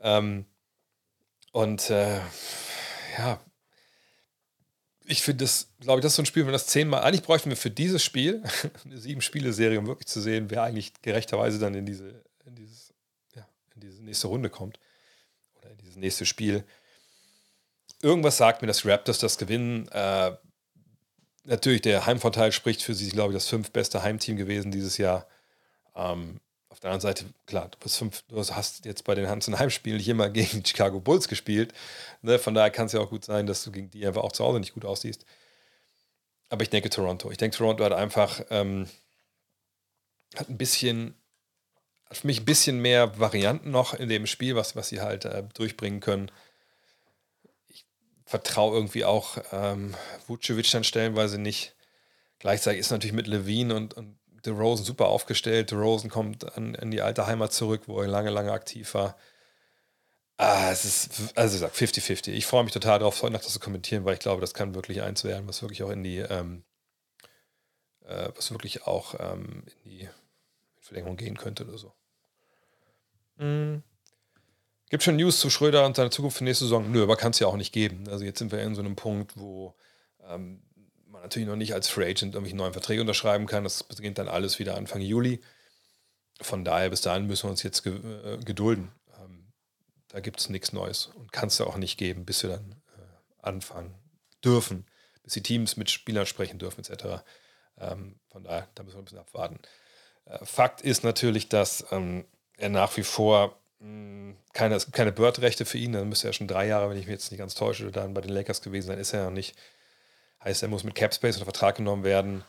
Ähm, 0.00 0.46
und 1.52 1.90
äh, 1.90 2.20
ja, 3.18 3.40
ich 5.10 5.22
finde 5.22 5.44
das, 5.44 5.68
glaube 5.80 5.98
ich, 5.98 6.02
das 6.02 6.12
ist 6.12 6.16
so 6.16 6.22
ein 6.22 6.26
Spiel, 6.26 6.46
wenn 6.46 6.52
das 6.52 6.66
zehnmal, 6.66 7.02
eigentlich 7.02 7.22
bräuchten 7.22 7.50
wir 7.50 7.56
für 7.56 7.70
dieses 7.70 8.02
Spiel 8.02 8.42
eine 8.84 8.98
sieben-Spiele-Serie, 8.98 9.78
um 9.78 9.86
wirklich 9.86 10.06
zu 10.06 10.20
sehen, 10.20 10.50
wer 10.50 10.62
eigentlich 10.62 10.92
gerechterweise 11.02 11.58
dann 11.58 11.74
in 11.74 11.84
diese, 11.84 12.24
in 12.44 12.54
dieses, 12.54 12.94
ja, 13.34 13.46
in 13.74 13.80
diese 13.80 14.02
nächste 14.02 14.28
Runde 14.28 14.50
kommt. 14.50 14.78
Oder 15.58 15.70
in 15.70 15.78
dieses 15.78 15.96
nächste 15.96 16.26
Spiel. 16.26 16.64
Irgendwas 18.02 18.36
sagt 18.36 18.62
mir, 18.62 18.68
dass 18.68 18.86
Raptors 18.86 19.18
das 19.18 19.36
gewinnen. 19.36 19.88
Äh, 19.88 20.36
natürlich, 21.44 21.82
der 21.82 22.06
Heimvorteil 22.06 22.52
spricht 22.52 22.82
für 22.82 22.94
sie, 22.94 23.08
glaube 23.10 23.32
ich, 23.32 23.36
das 23.36 23.48
fünf 23.48 23.72
beste 23.72 24.02
Heimteam 24.02 24.36
gewesen 24.36 24.70
dieses 24.70 24.96
Jahr. 24.96 25.26
Ähm, 25.94 26.40
auf 26.68 26.78
der 26.80 26.90
anderen 26.90 27.00
Seite, 27.00 27.24
klar, 27.46 27.68
du, 27.68 27.88
fünf, 27.88 28.22
du, 28.28 28.38
hast 28.38 28.84
jetzt 28.84 29.04
bei 29.04 29.14
den 29.14 29.28
Hansen 29.28 29.58
Heimspielen 29.58 29.98
nicht 29.98 30.08
immer 30.08 30.28
gegen 30.30 30.62
die 30.62 30.68
Chicago 30.68 31.00
Bulls 31.00 31.28
gespielt. 31.28 31.72
Ne? 32.22 32.38
Von 32.38 32.54
daher 32.54 32.70
kann 32.70 32.86
es 32.86 32.92
ja 32.92 33.00
auch 33.00 33.10
gut 33.10 33.24
sein, 33.24 33.46
dass 33.46 33.64
du 33.64 33.72
gegen 33.72 33.90
die 33.90 34.06
einfach 34.06 34.22
auch 34.22 34.32
zu 34.32 34.44
Hause 34.44 34.60
nicht 34.60 34.74
gut 34.74 34.84
aussiehst. 34.84 35.24
Aber 36.48 36.62
ich 36.62 36.70
denke 36.70 36.90
Toronto. 36.90 37.30
Ich 37.30 37.38
denke, 37.38 37.56
Toronto 37.56 37.84
hat 37.84 37.92
einfach 37.92 38.40
ähm, 38.50 38.88
hat 40.36 40.48
ein 40.48 40.58
bisschen, 40.58 41.14
hat 42.08 42.18
für 42.18 42.26
mich 42.26 42.40
ein 42.40 42.44
bisschen 42.44 42.80
mehr 42.80 43.18
Varianten 43.18 43.70
noch 43.70 43.94
in 43.94 44.08
dem 44.08 44.26
Spiel, 44.26 44.56
was, 44.56 44.76
was 44.76 44.88
sie 44.88 45.00
halt 45.00 45.24
äh, 45.24 45.42
durchbringen 45.54 46.00
können. 46.00 46.30
Ich 47.68 47.84
vertraue 48.26 48.76
irgendwie 48.76 49.04
auch 49.04 49.38
ähm, 49.52 49.94
Vucevic 50.26 50.70
dann 50.70 50.84
stellenweise 50.84 51.38
nicht. 51.38 51.74
Gleichzeitig 52.38 52.80
ist 52.80 52.90
natürlich 52.90 53.12
mit 53.12 53.26
Levine 53.26 53.74
und, 53.74 53.94
und 53.94 54.18
Rosen 54.46 54.84
super 54.84 55.06
aufgestellt. 55.06 55.72
Rosen 55.72 56.10
kommt 56.10 56.56
an, 56.56 56.76
an, 56.76 56.90
die 56.90 57.02
alte 57.02 57.26
Heimat 57.26 57.52
zurück, 57.52 57.82
wo 57.86 58.00
er 58.00 58.08
lange, 58.08 58.30
lange 58.30 58.52
aktiv 58.52 58.94
war. 58.94 59.16
Ah, 60.36 60.70
es 60.70 60.84
ist, 60.84 61.36
also 61.36 61.54
ich 61.54 61.60
sag 61.60 61.72
50-50. 61.72 62.30
Ich 62.30 62.46
freue 62.46 62.64
mich 62.64 62.72
total 62.72 62.98
darauf, 62.98 63.22
heute 63.22 63.34
noch 63.34 63.42
das 63.42 63.52
zu 63.52 63.60
kommentieren, 63.60 64.04
weil 64.04 64.14
ich 64.14 64.20
glaube, 64.20 64.40
das 64.40 64.54
kann 64.54 64.74
wirklich 64.74 65.02
eins 65.02 65.22
werden, 65.24 65.46
was 65.46 65.60
wirklich 65.60 65.82
auch 65.82 65.90
in 65.90 66.02
die, 66.02 66.18
ähm, 66.18 66.64
äh, 68.06 68.30
was 68.34 68.50
wirklich 68.50 68.86
auch 68.86 69.14
ähm, 69.18 69.64
in 69.84 69.90
die 69.90 70.08
Verlängerung 70.78 71.16
gehen 71.16 71.36
könnte 71.36 71.66
oder 71.66 71.76
so. 71.76 71.92
Mhm. 73.36 73.82
Gibt 74.88 75.04
schon 75.04 75.16
News 75.16 75.38
zu 75.38 75.50
Schröder 75.50 75.86
und 75.86 75.94
seiner 75.94 76.10
Zukunft 76.10 76.38
für 76.38 76.44
nächste 76.44 76.64
Saison? 76.64 76.90
Nö, 76.90 77.02
aber 77.02 77.16
kann 77.16 77.30
es 77.30 77.38
ja 77.38 77.46
auch 77.46 77.56
nicht 77.56 77.72
geben. 77.72 78.08
Also 78.08 78.24
jetzt 78.24 78.38
sind 78.38 78.50
wir 78.50 78.60
in 78.60 78.74
so 78.74 78.80
einem 78.80 78.96
Punkt, 78.96 79.38
wo 79.38 79.76
ähm, 80.26 80.62
man 81.20 81.26
natürlich 81.26 81.48
noch 81.48 81.56
nicht 81.56 81.74
als 81.74 81.88
Free 81.88 82.04
Agent 82.04 82.34
irgendwelche 82.34 82.56
neuen 82.56 82.72
Verträge 82.72 83.00
unterschreiben 83.00 83.46
kann. 83.46 83.64
Das 83.64 83.84
beginnt 83.84 84.18
dann 84.18 84.28
alles 84.28 84.58
wieder 84.58 84.76
Anfang 84.76 85.00
Juli. 85.00 85.40
Von 86.40 86.64
daher, 86.64 86.88
bis 86.88 87.02
dahin 87.02 87.26
müssen 87.26 87.44
wir 87.44 87.50
uns 87.50 87.62
jetzt 87.62 87.82
ge 87.82 87.94
äh, 87.94 88.38
gedulden. 88.38 88.90
Ähm, 89.20 89.52
da 90.08 90.20
gibt 90.20 90.40
es 90.40 90.48
nichts 90.48 90.72
Neues 90.72 91.06
und 91.06 91.32
kann 91.32 91.48
es 91.48 91.58
ja 91.58 91.66
auch 91.66 91.76
nicht 91.76 91.98
geben, 91.98 92.24
bis 92.24 92.42
wir 92.42 92.50
dann 92.50 92.82
äh, 92.96 93.46
anfangen 93.46 93.94
dürfen, 94.42 94.86
bis 95.22 95.34
die 95.34 95.42
Teams 95.42 95.76
mit 95.76 95.90
Spielern 95.90 96.24
sprechen 96.24 96.58
dürfen, 96.58 96.80
etc. 96.80 97.22
Ähm, 97.78 98.18
von 98.28 98.44
daher, 98.44 98.68
da 98.74 98.82
müssen 98.82 98.96
wir 98.96 99.02
ein 99.02 99.04
bisschen 99.04 99.18
abwarten. 99.18 99.58
Äh, 100.24 100.44
Fakt 100.46 100.80
ist 100.80 101.04
natürlich, 101.04 101.50
dass 101.50 101.84
ähm, 101.90 102.24
er 102.56 102.70
nach 102.70 102.96
wie 102.96 103.02
vor 103.02 103.60
mh, 103.80 103.86
hm, 103.86 104.36
keine, 104.54 104.74
es 104.76 104.90
keine 104.90 105.12
Bird-Rechte 105.12 105.66
für 105.66 105.76
ihn. 105.76 105.92
Dann 105.92 106.08
müsste 106.08 106.28
er 106.28 106.32
schon 106.32 106.48
drei 106.48 106.66
Jahre, 106.66 106.88
wenn 106.88 106.96
ich 106.96 107.04
mich 107.04 107.12
jetzt 107.12 107.30
nicht 107.30 107.40
ganz 107.40 107.54
täusche, 107.54 107.90
dann 107.90 108.14
bei 108.14 108.22
den 108.22 108.32
Lakers 108.32 108.62
gewesen 108.62 108.86
sein. 108.86 108.98
Ist 108.98 109.12
er 109.12 109.24
ja 109.24 109.30
nicht. 109.30 109.54
Heißt, 110.42 110.62
er 110.62 110.68
muss 110.68 110.84
mit 110.84 110.94
Capspace 110.94 111.36
unter 111.36 111.44
Vertrag 111.44 111.76
genommen 111.76 112.04
werden. 112.04 112.44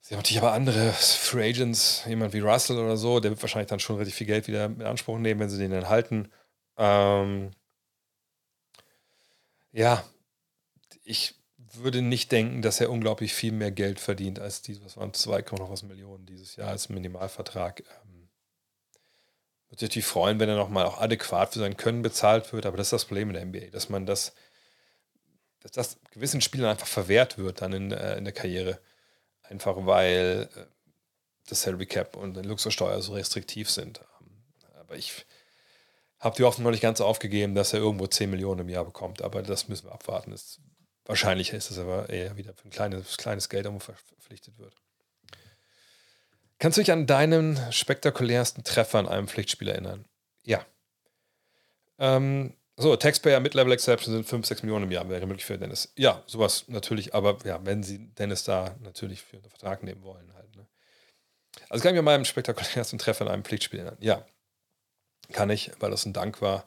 Sie 0.00 0.14
haben 0.14 0.20
natürlich 0.20 0.42
aber 0.42 0.52
andere 0.52 0.92
Free 0.92 1.48
Agents, 1.50 2.04
jemand 2.06 2.32
wie 2.32 2.40
Russell 2.40 2.78
oder 2.78 2.96
so, 2.96 3.20
der 3.20 3.30
wird 3.30 3.42
wahrscheinlich 3.42 3.68
dann 3.68 3.80
schon 3.80 3.96
relativ 3.96 4.16
viel 4.16 4.26
Geld 4.26 4.48
wieder 4.48 4.66
in 4.66 4.82
Anspruch 4.82 5.18
nehmen, 5.18 5.40
wenn 5.40 5.48
sie 5.48 5.58
den 5.58 5.70
dann 5.70 5.88
halten. 5.88 6.30
Ähm 6.76 7.52
ja, 9.72 10.04
ich 11.04 11.34
würde 11.74 12.02
nicht 12.02 12.32
denken, 12.32 12.62
dass 12.62 12.80
er 12.80 12.90
unglaublich 12.90 13.32
viel 13.32 13.52
mehr 13.52 13.70
Geld 13.70 13.98
verdient 13.98 14.38
als 14.38 14.62
dieses, 14.62 14.84
was 14.84 14.96
waren 14.96 15.14
2, 15.14 15.44
noch 15.58 15.70
was 15.70 15.82
Millionen 15.82 16.26
dieses 16.26 16.56
Jahr 16.56 16.68
als 16.68 16.88
Minimalvertrag. 16.88 17.82
Ähm, 18.04 18.28
würde 19.68 19.80
sich 19.80 19.88
natürlich 19.88 20.06
freuen, 20.06 20.38
wenn 20.38 20.48
er 20.48 20.56
nochmal 20.56 20.84
auch 20.84 21.00
adäquat 21.00 21.54
für 21.54 21.60
sein 21.60 21.76
Können 21.76 22.02
bezahlt 22.02 22.52
wird, 22.52 22.66
aber 22.66 22.76
das 22.76 22.88
ist 22.88 22.92
das 22.92 23.04
Problem 23.06 23.30
in 23.30 23.34
der 23.34 23.44
NBA, 23.46 23.70
dass 23.70 23.88
man 23.88 24.04
das, 24.04 24.34
dass 25.62 25.72
das 25.72 25.98
gewissen 26.10 26.40
Spielern 26.40 26.70
einfach 26.70 26.86
verwehrt 26.86 27.38
wird 27.38 27.62
dann 27.62 27.72
in, 27.72 27.92
äh, 27.92 28.16
in 28.16 28.24
der 28.24 28.32
Karriere. 28.32 28.80
Einfach 29.42 29.76
weil 29.78 30.48
äh, 30.54 30.64
das 31.46 31.62
Salary 31.62 31.86
Cap 31.86 32.16
und 32.16 32.34
die 32.36 32.42
Luxussteuer 32.42 33.00
so 33.02 33.14
restriktiv 33.14 33.70
sind. 33.70 34.00
Ähm, 34.20 34.42
aber 34.80 34.96
ich 34.96 35.26
habe 36.18 36.36
die 36.36 36.44
Hoffnung 36.44 36.64
noch 36.64 36.70
nicht 36.70 36.82
ganz 36.82 37.00
aufgegeben, 37.00 37.54
dass 37.54 37.72
er 37.72 37.80
irgendwo 37.80 38.06
10 38.06 38.30
Millionen 38.30 38.60
im 38.60 38.68
Jahr 38.68 38.84
bekommt, 38.84 39.22
aber 39.22 39.42
das 39.42 39.68
müssen 39.68 39.86
wir 39.86 39.92
abwarten. 39.92 40.30
Das 40.30 40.60
Wahrscheinlich 41.04 41.52
ist 41.52 41.70
es 41.70 41.78
aber 41.78 42.08
eher 42.08 42.36
wieder 42.36 42.54
für 42.54 42.68
ein 42.68 42.70
kleines, 42.70 43.16
kleines 43.16 43.48
Geld 43.48 43.64
irgendwo 43.64 43.84
verpflichtet 43.84 44.58
wird. 44.58 44.74
Kannst 46.58 46.78
du 46.78 46.82
dich 46.82 46.92
an 46.92 47.06
deinen 47.06 47.58
spektakulärsten 47.72 48.62
Treffer 48.62 49.00
in 49.00 49.08
einem 49.08 49.26
Pflichtspiel 49.26 49.68
erinnern? 49.68 50.04
Ja. 50.44 50.64
Ähm, 51.98 52.54
so, 52.76 52.96
Taxpayer 52.96 53.40
Mid-Level 53.40 53.72
Exception 53.72 54.14
sind 54.14 54.26
5, 54.26 54.46
6 54.46 54.62
Millionen 54.62 54.84
im 54.84 54.92
Jahr, 54.92 55.08
wäre 55.08 55.26
möglich 55.26 55.44
für 55.44 55.58
Dennis. 55.58 55.92
Ja, 55.96 56.22
sowas 56.26 56.64
natürlich, 56.68 57.14
aber 57.14 57.38
ja, 57.44 57.60
wenn 57.64 57.82
sie 57.82 57.98
Dennis 58.14 58.44
da 58.44 58.74
natürlich 58.80 59.22
für 59.22 59.36
einen 59.36 59.50
Vertrag 59.50 59.82
nehmen 59.82 60.02
wollen, 60.02 60.32
halt. 60.34 60.56
Ne? 60.56 60.66
Also 61.68 61.82
kann 61.82 61.94
ich 61.94 61.98
mir 61.98 62.02
meinen 62.02 62.24
spektakulärsten 62.24 62.98
Treffer 62.98 63.26
in 63.26 63.30
einem 63.30 63.44
Pflichtspiel 63.44 63.80
erinnern. 63.80 63.98
Ja, 64.00 64.24
kann 65.32 65.50
ich, 65.50 65.70
weil 65.80 65.90
das 65.90 66.06
ein 66.06 66.14
Dank 66.14 66.40
war. 66.40 66.64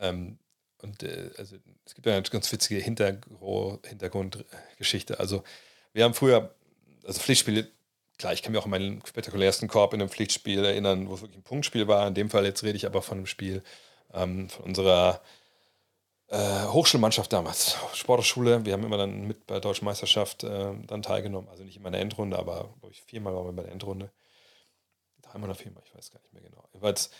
Ähm, 0.00 0.38
und 0.82 1.02
äh, 1.02 1.30
also, 1.38 1.56
es 1.84 1.94
gibt 1.94 2.06
eine 2.06 2.22
ganz 2.22 2.50
witzige 2.52 2.80
Hintergr 2.80 3.78
Hintergrundgeschichte. 3.84 5.20
Also, 5.20 5.44
wir 5.92 6.04
haben 6.04 6.14
früher, 6.14 6.54
also 7.04 7.20
Pflichtspiele, 7.20 7.68
klar, 8.18 8.32
ich 8.32 8.42
kann 8.42 8.52
mich 8.52 8.60
auch 8.60 8.66
an 8.66 8.70
meinen 8.70 9.04
spektakulärsten 9.06 9.68
Korb 9.68 9.94
in 9.94 10.00
einem 10.00 10.10
Pflichtspiel 10.10 10.64
erinnern, 10.64 11.08
wo 11.08 11.14
es 11.14 11.22
wirklich 11.22 11.38
ein 11.38 11.44
Punktspiel 11.44 11.88
war. 11.88 12.06
In 12.06 12.14
dem 12.14 12.30
Fall 12.30 12.44
jetzt 12.44 12.62
rede 12.62 12.76
ich 12.76 12.86
aber 12.86 13.02
von 13.02 13.18
einem 13.18 13.26
Spiel 13.26 13.62
ähm, 14.12 14.48
von 14.48 14.64
unserer 14.64 15.20
äh, 16.28 16.66
Hochschulmannschaft 16.66 17.32
damals, 17.32 17.76
Sportschule. 17.94 18.64
Wir 18.64 18.74
haben 18.74 18.84
immer 18.84 18.98
dann 18.98 19.26
mit 19.26 19.46
bei 19.46 19.54
der 19.54 19.60
Deutschen 19.60 19.86
Meisterschaft 19.86 20.44
äh, 20.44 20.74
dann 20.86 21.02
teilgenommen. 21.02 21.48
Also 21.48 21.64
nicht 21.64 21.76
immer 21.76 21.88
in 21.88 21.92
der 21.92 22.02
Endrunde, 22.02 22.38
aber 22.38 22.74
glaube 22.80 22.92
ich 22.92 23.02
viermal 23.02 23.34
waren 23.34 23.46
wir 23.46 23.52
bei 23.52 23.62
der 23.62 23.72
Endrunde. 23.72 24.10
Dreimal 25.22 25.50
oder 25.50 25.58
viermal, 25.58 25.82
ich 25.86 25.94
weiß 25.94 26.10
gar 26.10 26.20
nicht 26.20 26.32
mehr 26.32 26.42
genau. 26.42 26.64
Jedenfalls 26.72 27.10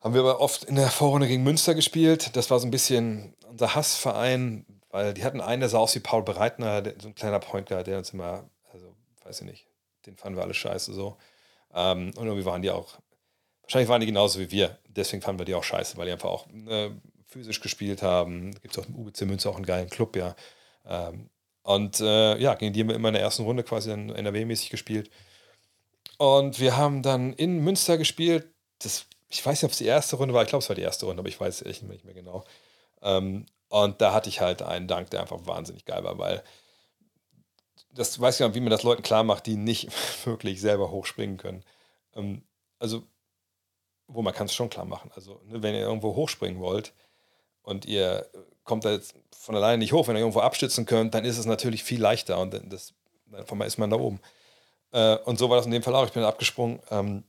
haben 0.00 0.14
wir 0.14 0.20
aber 0.20 0.40
oft 0.40 0.64
in 0.64 0.76
der 0.76 0.90
Vorrunde 0.90 1.26
gegen 1.26 1.42
Münster 1.42 1.74
gespielt. 1.74 2.36
Das 2.36 2.50
war 2.50 2.60
so 2.60 2.66
ein 2.66 2.70
bisschen 2.70 3.34
unser 3.48 3.74
Hassverein, 3.74 4.64
weil 4.90 5.14
die 5.14 5.24
hatten 5.24 5.40
einen, 5.40 5.60
der 5.60 5.68
sah 5.68 5.78
aus 5.78 5.94
wie 5.94 6.00
Paul 6.00 6.22
Breitner, 6.22 6.82
so 7.00 7.08
ein 7.08 7.14
kleiner 7.14 7.40
Point 7.40 7.68
Guard, 7.68 7.86
der 7.86 7.98
uns 7.98 8.12
immer, 8.12 8.48
also 8.72 8.94
weiß 9.24 9.40
ich 9.40 9.46
nicht, 9.46 9.66
den 10.06 10.16
fanden 10.16 10.38
wir 10.38 10.44
alle 10.44 10.54
scheiße 10.54 10.92
so. 10.92 11.16
Ähm, 11.74 12.12
und 12.16 12.26
irgendwie 12.26 12.44
waren 12.44 12.62
die 12.62 12.70
auch, 12.70 12.98
wahrscheinlich 13.68 13.88
waren 13.88 14.00
die 14.00 14.06
genauso 14.06 14.40
wie 14.40 14.50
wir. 14.50 14.78
Deswegen 14.88 15.22
fanden 15.22 15.40
wir 15.40 15.44
die 15.44 15.54
auch 15.54 15.62
scheiße, 15.62 15.96
weil 15.96 16.06
die 16.06 16.12
einfach 16.12 16.30
auch 16.30 16.46
äh, 16.68 16.90
physisch 17.26 17.60
gespielt 17.60 18.02
haben. 18.02 18.52
Gibt 18.62 18.76
es 18.76 18.82
auch 18.82 18.88
im 18.88 18.96
UBC 18.96 19.22
Münster 19.22 19.50
auch 19.50 19.56
einen 19.56 19.66
geilen 19.66 19.90
Club, 19.90 20.16
ja. 20.16 20.34
Ähm, 20.86 21.30
und 21.62 22.00
äh, 22.00 22.38
ja, 22.38 22.54
gegen 22.54 22.72
die 22.72 22.80
haben 22.80 22.88
wir 22.88 22.96
immer 22.96 23.08
in 23.08 23.14
der 23.14 23.22
ersten 23.22 23.42
Runde 23.42 23.62
quasi 23.62 23.90
dann 23.90 24.10
NRW-mäßig 24.10 24.70
gespielt. 24.70 25.10
Und 26.16 26.58
wir 26.58 26.76
haben 26.76 27.02
dann 27.02 27.34
in 27.34 27.58
Münster 27.58 27.98
gespielt. 27.98 28.48
Das 28.78 29.06
ich 29.28 29.44
weiß 29.44 29.62
nicht, 29.62 29.64
ob 29.64 29.72
es 29.72 29.78
die 29.78 29.84
erste 29.84 30.16
Runde 30.16 30.34
war, 30.34 30.42
ich 30.42 30.48
glaube, 30.48 30.62
es 30.62 30.68
war 30.68 30.76
die 30.76 30.82
erste 30.82 31.06
Runde, 31.06 31.20
aber 31.20 31.28
ich 31.28 31.38
weiß 31.38 31.62
echt 31.62 31.82
nicht 31.82 32.04
mehr 32.04 32.14
genau. 32.14 32.44
Ähm, 33.02 33.46
und 33.68 34.00
da 34.00 34.14
hatte 34.14 34.30
ich 34.30 34.40
halt 34.40 34.62
einen 34.62 34.88
Dank, 34.88 35.10
der 35.10 35.20
einfach 35.20 35.46
wahnsinnig 35.46 35.84
geil 35.84 36.02
war, 36.04 36.18
weil 36.18 36.42
das 37.92 38.18
weiß 38.18 38.40
ich 38.40 38.46
nicht, 38.46 38.54
wie 38.54 38.60
man 38.60 38.70
das 38.70 38.82
Leuten 38.82 39.02
klar 39.02 39.24
macht, 39.24 39.46
die 39.46 39.56
nicht 39.56 39.88
wirklich 40.26 40.60
selber 40.60 40.90
hochspringen 40.90 41.36
können. 41.36 41.64
Ähm, 42.14 42.42
also, 42.78 43.02
wo 44.08 44.22
man 44.22 44.34
kann 44.34 44.46
es 44.46 44.54
schon 44.54 44.70
klar 44.70 44.86
machen. 44.86 45.10
Also, 45.14 45.40
ne, 45.46 45.62
wenn 45.62 45.74
ihr 45.74 45.82
irgendwo 45.82 46.16
hochspringen 46.16 46.60
wollt 46.60 46.92
und 47.62 47.84
ihr 47.86 48.26
kommt 48.64 48.84
da 48.84 48.90
jetzt 48.90 49.14
von 49.30 49.54
alleine 49.54 49.78
nicht 49.78 49.92
hoch, 49.92 50.08
wenn 50.08 50.16
ihr 50.16 50.20
irgendwo 50.20 50.40
abstützen 50.40 50.86
könnt, 50.86 51.14
dann 51.14 51.24
ist 51.24 51.38
es 51.38 51.46
natürlich 51.46 51.84
viel 51.84 52.00
leichter 52.00 52.38
und 52.38 52.54
das, 52.72 52.94
dann 53.30 53.60
ist 53.62 53.78
man 53.78 53.90
da 53.90 53.96
oben. 53.96 54.20
Äh, 54.92 55.16
und 55.18 55.38
so 55.38 55.50
war 55.50 55.56
das 55.56 55.66
in 55.66 55.72
dem 55.72 55.82
Fall 55.82 55.94
auch. 55.94 56.06
Ich 56.06 56.12
bin 56.12 56.24
abgesprungen. 56.24 56.80
Ähm, 56.90 57.24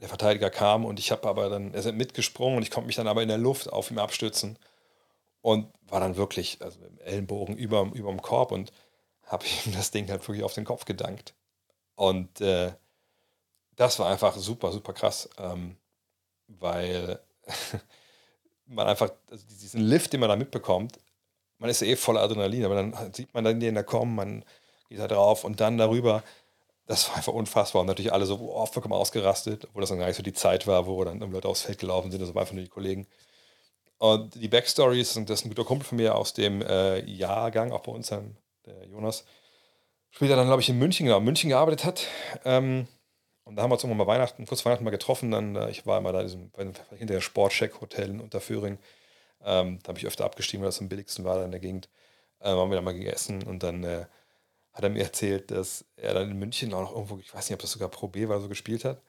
der 0.00 0.08
Verteidiger 0.08 0.50
kam 0.50 0.84
und 0.84 0.98
ich 0.98 1.12
habe 1.12 1.28
aber 1.28 1.48
dann, 1.48 1.72
er 1.72 1.80
ist 1.80 1.92
mitgesprungen 1.92 2.56
und 2.56 2.64
ich 2.64 2.72
konnte 2.72 2.88
mich 2.88 2.96
dann 2.96 3.06
aber 3.06 3.22
in 3.22 3.28
der 3.28 3.38
Luft 3.38 3.72
auf 3.72 3.90
ihm 3.90 3.98
abstützen 3.98 4.58
und 5.42 5.72
war 5.86 6.00
dann 6.00 6.16
wirklich, 6.16 6.60
also 6.60 6.80
mit 6.80 6.90
dem 6.90 6.98
Ellenbogen 6.98 7.56
über, 7.56 7.88
über 7.94 8.10
dem 8.10 8.20
Korb 8.20 8.50
und 8.50 8.72
habe 9.24 9.46
ihm 9.66 9.72
das 9.72 9.92
Ding 9.92 10.10
halt 10.10 10.26
wirklich 10.26 10.44
auf 10.44 10.54
den 10.54 10.64
Kopf 10.64 10.84
gedankt. 10.84 11.34
Und 11.94 12.40
äh, 12.40 12.72
das 13.76 13.98
war 13.98 14.08
einfach 14.10 14.36
super, 14.36 14.72
super 14.72 14.92
krass, 14.92 15.28
ähm, 15.38 15.76
weil 16.48 17.20
man 18.66 18.86
einfach, 18.86 19.10
also 19.30 19.44
diesen 19.48 19.80
Lift, 19.80 20.12
den 20.12 20.20
man 20.20 20.28
da 20.28 20.36
mitbekommt, 20.36 20.98
man 21.58 21.70
ist 21.70 21.80
ja 21.80 21.88
eh 21.88 21.96
voller 21.96 22.22
Adrenalin, 22.22 22.64
aber 22.64 22.74
dann 22.74 23.12
sieht 23.12 23.32
man 23.34 23.44
dann 23.44 23.60
den 23.60 23.74
da 23.74 23.82
kommen, 23.82 24.14
man 24.14 24.44
geht 24.88 24.98
da 24.98 25.08
drauf 25.08 25.44
und 25.44 25.60
dann 25.60 25.78
darüber 25.78 26.22
das 26.86 27.08
war 27.08 27.16
einfach 27.16 27.32
unfassbar. 27.32 27.80
Und 27.80 27.86
natürlich 27.86 28.12
alle 28.12 28.26
so 28.26 28.38
oh, 28.38 28.66
vollkommen 28.66 28.94
ausgerastet, 28.94 29.64
obwohl 29.64 29.80
das 29.80 29.90
dann 29.90 29.98
gar 29.98 30.06
nicht 30.06 30.16
so 30.16 30.22
die 30.22 30.32
Zeit 30.32 30.66
war, 30.66 30.86
wo 30.86 31.02
dann 31.04 31.20
Leute 31.20 31.48
aufs 31.48 31.62
Feld 31.62 31.78
gelaufen 31.78 32.10
sind. 32.10 32.20
Das 32.20 32.34
waren 32.34 32.42
einfach 32.42 32.54
nur 32.54 32.64
die 32.64 32.70
Kollegen. 32.70 33.06
Und 33.98 34.34
die 34.34 34.48
Backstories, 34.48 35.16
und 35.16 35.30
das 35.30 35.40
ist 35.40 35.46
ein 35.46 35.50
guter 35.50 35.64
Kumpel 35.64 35.86
von 35.86 35.96
mir 35.96 36.16
aus 36.16 36.34
dem 36.34 36.60
äh, 36.60 36.98
Jahrgang, 37.04 37.70
auch 37.70 37.82
bei 37.82 37.92
uns, 37.92 38.08
der 38.08 38.24
Jonas, 38.90 39.24
später 40.10 40.34
dann, 40.34 40.46
glaube 40.46 40.60
ich, 40.60 40.68
in 40.68 40.78
München, 40.78 41.06
genau, 41.06 41.18
in 41.18 41.24
München 41.24 41.50
gearbeitet 41.50 41.84
hat. 41.84 42.06
Ähm, 42.44 42.88
und 43.44 43.56
da 43.56 43.62
haben 43.62 43.70
wir 43.70 43.74
uns 43.74 43.84
irgendwann 43.84 44.06
mal 44.06 44.12
Weihnachten, 44.12 44.46
kurz 44.46 44.64
Weihnachten 44.64 44.84
mal 44.84 44.90
getroffen. 44.90 45.30
Dann, 45.30 45.56
äh, 45.56 45.70
ich 45.70 45.86
war 45.86 45.98
immer 45.98 46.12
da 46.12 46.20
in 46.20 46.26
diesem, 46.26 46.50
hinter 46.96 47.14
der 47.14 47.20
Sportcheck-Hotel 47.20 48.10
in 48.10 48.20
Unterföhring. 48.20 48.78
Ähm, 49.44 49.78
da 49.82 49.88
habe 49.88 49.98
ich 49.98 50.06
öfter 50.06 50.24
abgestiegen, 50.24 50.62
weil 50.62 50.68
das 50.68 50.80
am 50.80 50.88
billigsten 50.88 51.24
war 51.24 51.38
da 51.38 51.44
in 51.44 51.50
der 51.50 51.60
Gegend. 51.60 51.88
Äh, 52.40 52.48
haben 52.48 52.70
wir 52.70 52.76
da 52.76 52.82
mal 52.82 52.94
gegessen 52.94 53.42
und 53.42 53.62
dann 53.62 53.84
äh, 53.84 54.06
hat 54.72 54.84
er 54.84 54.90
mir 54.90 55.02
erzählt, 55.02 55.50
dass 55.50 55.84
er 55.96 56.14
dann 56.14 56.30
in 56.30 56.38
München 56.38 56.72
auch 56.72 56.82
noch 56.82 56.92
irgendwo, 56.92 57.18
ich 57.18 57.34
weiß 57.34 57.48
nicht, 57.48 57.54
ob 57.54 57.60
das 57.60 57.72
sogar 57.72 57.88
Pro 57.88 58.08
B 58.08 58.28
war, 58.28 58.40
so 58.40 58.48
gespielt 58.48 58.84
hat. 58.84 59.02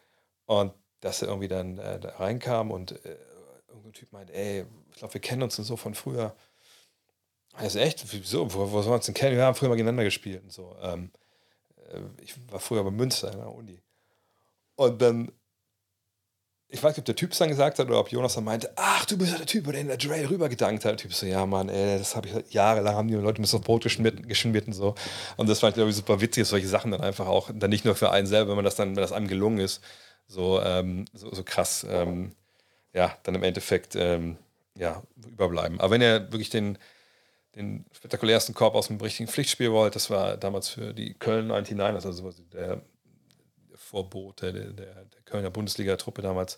Und 0.46 0.74
dass 1.00 1.22
er 1.22 1.30
irgendwie 1.30 1.48
dann 1.48 1.78
äh, 1.78 2.00
da 2.00 2.10
reinkam 2.18 2.72
und 2.72 2.94
äh, 3.06 3.18
irgendein 3.68 3.94
Typ 3.94 4.12
meint, 4.12 4.32
ey, 4.32 4.66
ich 4.92 4.98
glaube, 4.98 5.14
wir 5.14 5.22
kennen 5.22 5.44
uns 5.44 5.58
und 5.60 5.66
so 5.66 5.78
von 5.78 5.96
früher. 5.96 6.36
Also 7.54 7.80
echt, 7.80 8.12
wieso? 8.12 8.52
Wo, 8.54 8.72
wo 8.72 8.82
sollen 8.82 8.94
wir 8.94 8.96
uns 8.96 9.06
denn 9.06 9.16
kennen? 9.16 9.36
Wir 9.36 9.46
haben 9.46 9.56
früher 9.56 9.70
mal 9.70 9.76
gegeneinander 9.76 10.04
gespielt 10.04 10.44
und 10.44 10.52
so. 10.52 10.76
Ähm, 10.82 11.12
äh, 11.90 12.00
ich 12.22 12.36
war 12.52 12.60
früher 12.60 12.84
bei 12.84 12.92
Münster 12.92 13.32
in 13.32 13.38
der 13.38 13.54
Uni. 13.54 13.82
Und 14.76 15.02
dann 15.02 15.32
ich 16.74 16.82
weiß 16.82 16.94
nicht, 16.94 17.00
ob 17.00 17.06
der 17.06 17.16
Typ 17.16 17.34
es 17.34 17.38
dann 17.38 17.50
gesagt 17.50 17.78
hat 17.78 17.86
oder 17.86 18.00
ob 18.00 18.12
Jonas 18.12 18.34
dann 18.34 18.46
meinte, 18.46 18.72
ach, 18.76 19.06
du 19.06 19.16
bist 19.16 19.32
ja 19.32 19.38
der 19.38 19.46
Typ, 19.46 19.66
der 19.66 19.76
in 19.76 19.88
der 19.90 19.98
Dre 19.98 20.28
rübergedankt 20.28 20.84
hat. 20.84 20.94
Der 20.94 20.98
Typ 20.98 21.14
so, 21.14 21.28
ja, 21.28 21.46
Mann, 21.46 21.70
ey, 21.70 22.00
das 22.00 22.16
habe 22.16 22.28
ich 22.28 22.52
jahrelang, 22.52 22.96
haben 22.96 23.08
die 23.08 23.14
Leute 23.14 23.40
mir 23.40 23.46
so 23.46 23.60
Brot 23.60 23.84
geschmiert, 23.84 24.28
geschmiert 24.28 24.66
und 24.66 24.74
so. 24.74 24.96
Und 25.38 25.48
das 25.48 25.60
fand 25.60 25.72
ich, 25.72 25.76
glaube 25.76 25.92
ich, 25.92 25.96
super 25.96 26.20
witzig, 26.20 26.48
solche 26.48 26.68
Sachen 26.68 26.90
dann 26.90 27.02
einfach 27.02 27.28
auch, 27.28 27.52
dann 27.54 27.70
nicht 27.70 27.86
nur 27.86 27.94
für 27.94 28.10
einen 28.10 28.26
selber, 28.26 28.50
wenn 28.50 28.56
man 28.56 28.66
das 28.66 28.76
dann, 28.76 28.96
wenn 28.96 29.04
das 29.04 29.12
einem 29.12 29.28
gelungen 29.28 29.60
ist, 29.60 29.84
so, 30.26 30.60
ähm, 30.64 31.06
so, 31.14 31.32
so, 31.32 31.44
krass, 31.44 31.86
ähm, 31.88 32.32
ja, 32.92 33.16
dann 33.22 33.36
im 33.36 33.44
Endeffekt, 33.44 33.96
ähm, 33.96 34.38
ja, 34.76 35.04
überbleiben. 35.28 35.80
Aber 35.80 35.92
wenn 35.92 36.02
ihr 36.02 36.32
wirklich 36.32 36.50
den, 36.50 36.80
den 37.56 37.86
spektakulärsten 37.92 38.56
Korb 38.56 38.74
aus 38.74 38.88
dem 38.88 39.00
richtigen 39.00 39.30
Pflichtspiel 39.30 39.72
wollt, 39.72 39.96
das 39.96 40.10
war 40.10 40.38
damals 40.38 40.70
für 40.70 40.96
die 40.96 41.14
Köln 41.14 41.48
99, 41.48 42.04
also 42.04 42.32
der 42.52 42.82
Vorbote 43.94 44.52
der, 44.52 44.66
der, 44.72 45.06
der 45.06 45.22
Kölner 45.26 45.52
Bundesliga-Truppe 45.52 46.24
damals. 46.24 46.58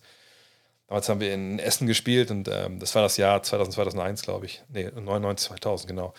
Damals 0.87 1.09
haben 1.09 1.19
wir 1.19 1.33
in 1.33 1.59
Essen 1.59 1.85
gespielt 1.85 2.31
und 2.31 2.47
ähm, 2.47 2.79
das 2.79 2.95
war 2.95 3.01
das 3.01 3.17
Jahr 3.17 3.43
2000, 3.43 3.73
2001, 3.75 4.21
glaube 4.21 4.45
ich. 4.45 4.63
Nee, 4.69 4.85
99, 4.85 5.47
2000, 5.49 5.89
genau. 5.89 6.13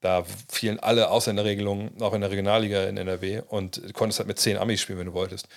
Da 0.00 0.24
fielen 0.48 0.78
alle 0.80 1.10
Ausländerregelungen, 1.10 2.00
auch 2.00 2.14
in 2.14 2.20
der 2.22 2.30
Regionalliga 2.30 2.84
in 2.84 2.96
NRW 2.96 3.42
und 3.48 3.76
du 3.76 3.92
konntest 3.92 4.20
halt 4.20 4.28
mit 4.28 4.38
zehn 4.38 4.56
Amis 4.56 4.80
spielen, 4.80 4.98
wenn 4.98 5.06
du 5.06 5.12
wolltest. 5.12 5.48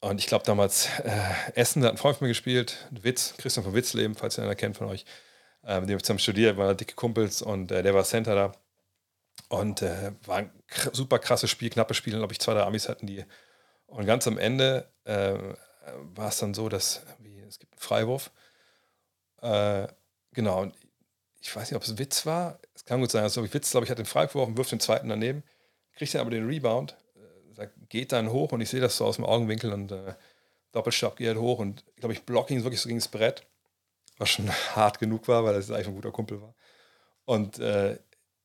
Und 0.00 0.18
ich 0.20 0.26
glaube 0.26 0.44
damals, 0.44 0.88
äh, 1.04 1.10
Essen, 1.54 1.82
da 1.82 1.88
hat 1.88 1.94
ein 1.94 1.98
Freund 1.98 2.16
von 2.16 2.26
mir 2.26 2.30
gespielt, 2.30 2.88
Witz, 2.90 3.34
Christian 3.36 3.64
von 3.64 3.74
Witzleben, 3.74 4.14
falls 4.14 4.38
ihr 4.38 4.44
einer 4.44 4.54
kennt 4.54 4.76
von 4.76 4.88
euch. 4.88 5.04
Äh, 5.64 5.80
mit 5.80 5.88
dem 5.90 5.96
ich 5.96 6.04
zusammen 6.04 6.20
studiert, 6.20 6.56
waren 6.56 6.76
dicke 6.76 6.94
Kumpels 6.94 7.42
und 7.42 7.70
äh, 7.72 7.82
der 7.82 7.94
war 7.94 8.04
Center 8.04 8.34
da. 8.34 8.52
Und 9.48 9.82
äh, 9.82 10.12
war 10.24 10.38
ein 10.38 10.50
super 10.92 11.18
krasses 11.18 11.50
Spiel, 11.50 11.70
knappes 11.70 11.96
Spiel, 11.96 12.14
glaube 12.14 12.32
ich, 12.32 12.40
zwei, 12.40 12.54
drei 12.54 12.62
Amis 12.62 12.88
hatten 12.88 13.06
die. 13.06 13.24
Und 13.90 14.06
ganz 14.06 14.26
am 14.26 14.38
Ende 14.38 14.88
äh, 15.04 15.34
war 16.14 16.28
es 16.28 16.38
dann 16.38 16.54
so, 16.54 16.68
dass 16.68 17.02
wie, 17.18 17.40
es 17.40 17.58
gibt 17.58 17.74
einen 17.74 17.80
Freiwurf. 17.80 18.30
Äh, 19.42 19.88
genau, 20.32 20.62
und 20.62 20.74
ich 21.40 21.54
weiß 21.54 21.70
nicht, 21.70 21.76
ob 21.76 21.82
es 21.82 21.98
Witz 21.98 22.24
war. 22.24 22.60
Es 22.74 22.84
kann 22.84 23.00
gut 23.00 23.10
sein, 23.10 23.22
also 23.22 23.44
ich 23.44 23.52
Witz, 23.52 23.70
glaube 23.70 23.84
ich, 23.84 23.90
hat 23.90 23.98
den 23.98 24.06
Freiwurf 24.06 24.48
und 24.48 24.56
wirft 24.56 24.72
den 24.72 24.80
zweiten 24.80 25.08
daneben, 25.08 25.42
kriegt 25.96 26.14
dann 26.14 26.20
aber 26.20 26.30
den 26.30 26.46
Rebound, 26.46 26.96
äh, 27.56 27.66
geht 27.88 28.12
dann 28.12 28.30
hoch 28.30 28.52
und 28.52 28.60
ich 28.60 28.70
sehe 28.70 28.80
das 28.80 28.96
so 28.96 29.06
aus 29.06 29.16
dem 29.16 29.24
Augenwinkel 29.24 29.72
und 29.72 29.90
äh, 29.90 30.14
Doppelstab 30.72 31.16
geht 31.16 31.36
hoch 31.36 31.58
und 31.58 31.84
ich 31.94 31.96
glaube, 31.96 32.12
ich 32.12 32.24
blocke 32.24 32.54
ihn 32.54 32.62
wirklich 32.62 32.80
so 32.80 32.88
gegen 32.88 33.00
das 33.00 33.08
Brett, 33.08 33.44
was 34.18 34.30
schon 34.30 34.48
hart 34.76 35.00
genug 35.00 35.26
war, 35.26 35.44
weil 35.44 35.54
das 35.54 35.70
eigentlich 35.70 35.88
ein 35.88 35.94
guter 35.94 36.12
Kumpel 36.12 36.40
war. 36.40 36.54
Und 37.24 37.58
äh, 37.58 37.98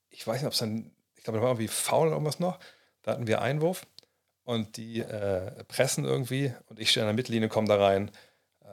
ich 0.09 0.25
weiß 0.25 0.37
nicht, 0.37 0.47
ob 0.47 0.53
es 0.53 0.59
dann, 0.59 0.91
ich 1.15 1.23
glaube, 1.23 1.37
da 1.37 1.43
war 1.43 1.51
irgendwie 1.51 1.67
faul 1.67 2.07
oder 2.07 2.15
irgendwas 2.15 2.39
noch. 2.39 2.59
Da 3.03 3.11
hatten 3.11 3.27
wir 3.27 3.41
Einwurf 3.41 3.85
und 4.45 4.77
die 4.77 5.01
äh, 5.01 5.63
pressen 5.65 6.05
irgendwie 6.05 6.53
und 6.69 6.79
ich 6.79 6.91
stehe 6.91 7.03
an 7.03 7.09
der 7.09 7.15
Mittellinie, 7.15 7.49
komme 7.49 7.67
da 7.67 7.75
rein, 7.75 8.11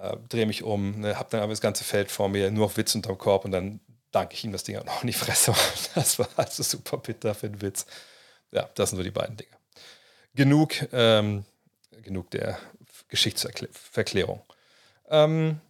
äh, 0.00 0.16
drehe 0.28 0.46
mich 0.46 0.62
um, 0.62 1.00
ne, 1.00 1.18
habe 1.18 1.30
dann 1.30 1.40
aber 1.40 1.52
das 1.52 1.60
ganze 1.60 1.82
Feld 1.84 2.10
vor 2.10 2.28
mir, 2.28 2.50
nur 2.50 2.66
auf 2.66 2.76
Witz 2.76 2.94
unterm 2.94 3.18
Korb 3.18 3.44
und 3.44 3.52
dann 3.52 3.80
danke 4.12 4.34
ich 4.34 4.44
ihm 4.44 4.52
das 4.52 4.62
Ding 4.62 4.76
auch 4.76 4.84
noch 4.84 5.02
in 5.02 5.08
die 5.08 5.12
Fresse. 5.12 5.54
Das 5.94 6.18
war 6.18 6.28
also 6.36 6.62
super 6.62 6.98
bitter 6.98 7.34
für 7.34 7.48
den 7.48 7.60
Witz. 7.60 7.86
Ja, 8.52 8.68
das 8.74 8.90
sind 8.90 8.98
so 8.98 9.02
die 9.02 9.10
beiden 9.10 9.36
Dinge. 9.36 9.50
Genug, 10.34 10.74
ähm, 10.92 11.44
genug 12.02 12.30
der 12.30 12.58
Geschichtsverklärung. 13.08 14.42
Ähm, 15.10 15.60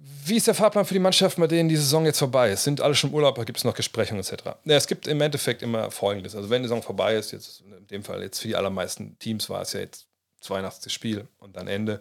wie 0.00 0.36
ist 0.36 0.46
der 0.46 0.54
Fahrplan 0.54 0.84
für 0.84 0.94
die 0.94 1.00
Mannschaften, 1.00 1.40
bei 1.40 1.46
denen 1.46 1.68
die 1.68 1.76
Saison 1.76 2.04
jetzt 2.04 2.18
vorbei 2.18 2.52
ist? 2.52 2.64
Sind 2.64 2.80
alle 2.80 2.94
schon 2.94 3.10
im 3.10 3.16
Urlaub, 3.16 3.34
gibt 3.44 3.58
es 3.58 3.64
noch 3.64 3.74
Besprechungen 3.74 4.22
etc.? 4.22 4.44
Ja, 4.64 4.76
es 4.76 4.86
gibt 4.86 5.06
im 5.06 5.20
Endeffekt 5.20 5.62
immer 5.62 5.90
Folgendes. 5.90 6.36
Also 6.36 6.50
wenn 6.50 6.62
die 6.62 6.68
Saison 6.68 6.82
vorbei 6.82 7.16
ist, 7.16 7.32
jetzt 7.32 7.62
in 7.62 7.86
dem 7.88 8.04
Fall 8.04 8.22
jetzt 8.22 8.40
für 8.40 8.48
die 8.48 8.56
allermeisten 8.56 9.18
Teams 9.18 9.48
war 9.50 9.62
es 9.62 9.72
ja 9.72 9.80
jetzt 9.80 10.06
82. 10.42 10.92
Spiel 10.92 11.26
und 11.38 11.56
dann 11.56 11.66
Ende, 11.66 12.00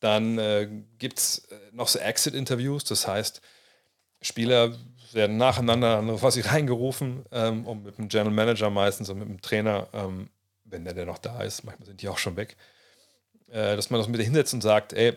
dann 0.00 0.38
äh, 0.38 0.68
gibt 0.98 1.18
es 1.18 1.38
äh, 1.50 1.56
noch 1.72 1.88
so 1.88 1.98
Exit-Interviews. 1.98 2.84
Das 2.84 3.06
heißt, 3.06 3.40
Spieler 4.22 4.74
werden 5.12 5.36
nacheinander 5.36 6.02
quasi 6.18 6.40
reingerufen, 6.40 7.24
ähm, 7.32 7.66
um 7.66 7.82
mit 7.82 7.98
dem 7.98 8.08
General 8.08 8.32
Manager 8.32 8.70
meistens 8.70 9.08
und 9.08 9.18
mit 9.18 9.28
dem 9.28 9.40
Trainer, 9.40 9.88
ähm, 9.92 10.30
wenn 10.64 10.84
der, 10.84 10.94
der 10.94 11.06
noch 11.06 11.18
da 11.18 11.42
ist, 11.42 11.64
manchmal 11.64 11.86
sind 11.86 12.00
die 12.02 12.08
auch 12.08 12.18
schon 12.18 12.36
weg, 12.36 12.56
äh, 13.48 13.76
dass 13.76 13.90
man 13.90 14.00
das 14.00 14.08
mit 14.08 14.20
hinsetzt 14.20 14.54
und 14.54 14.62
sagt, 14.62 14.92
ey, 14.92 15.14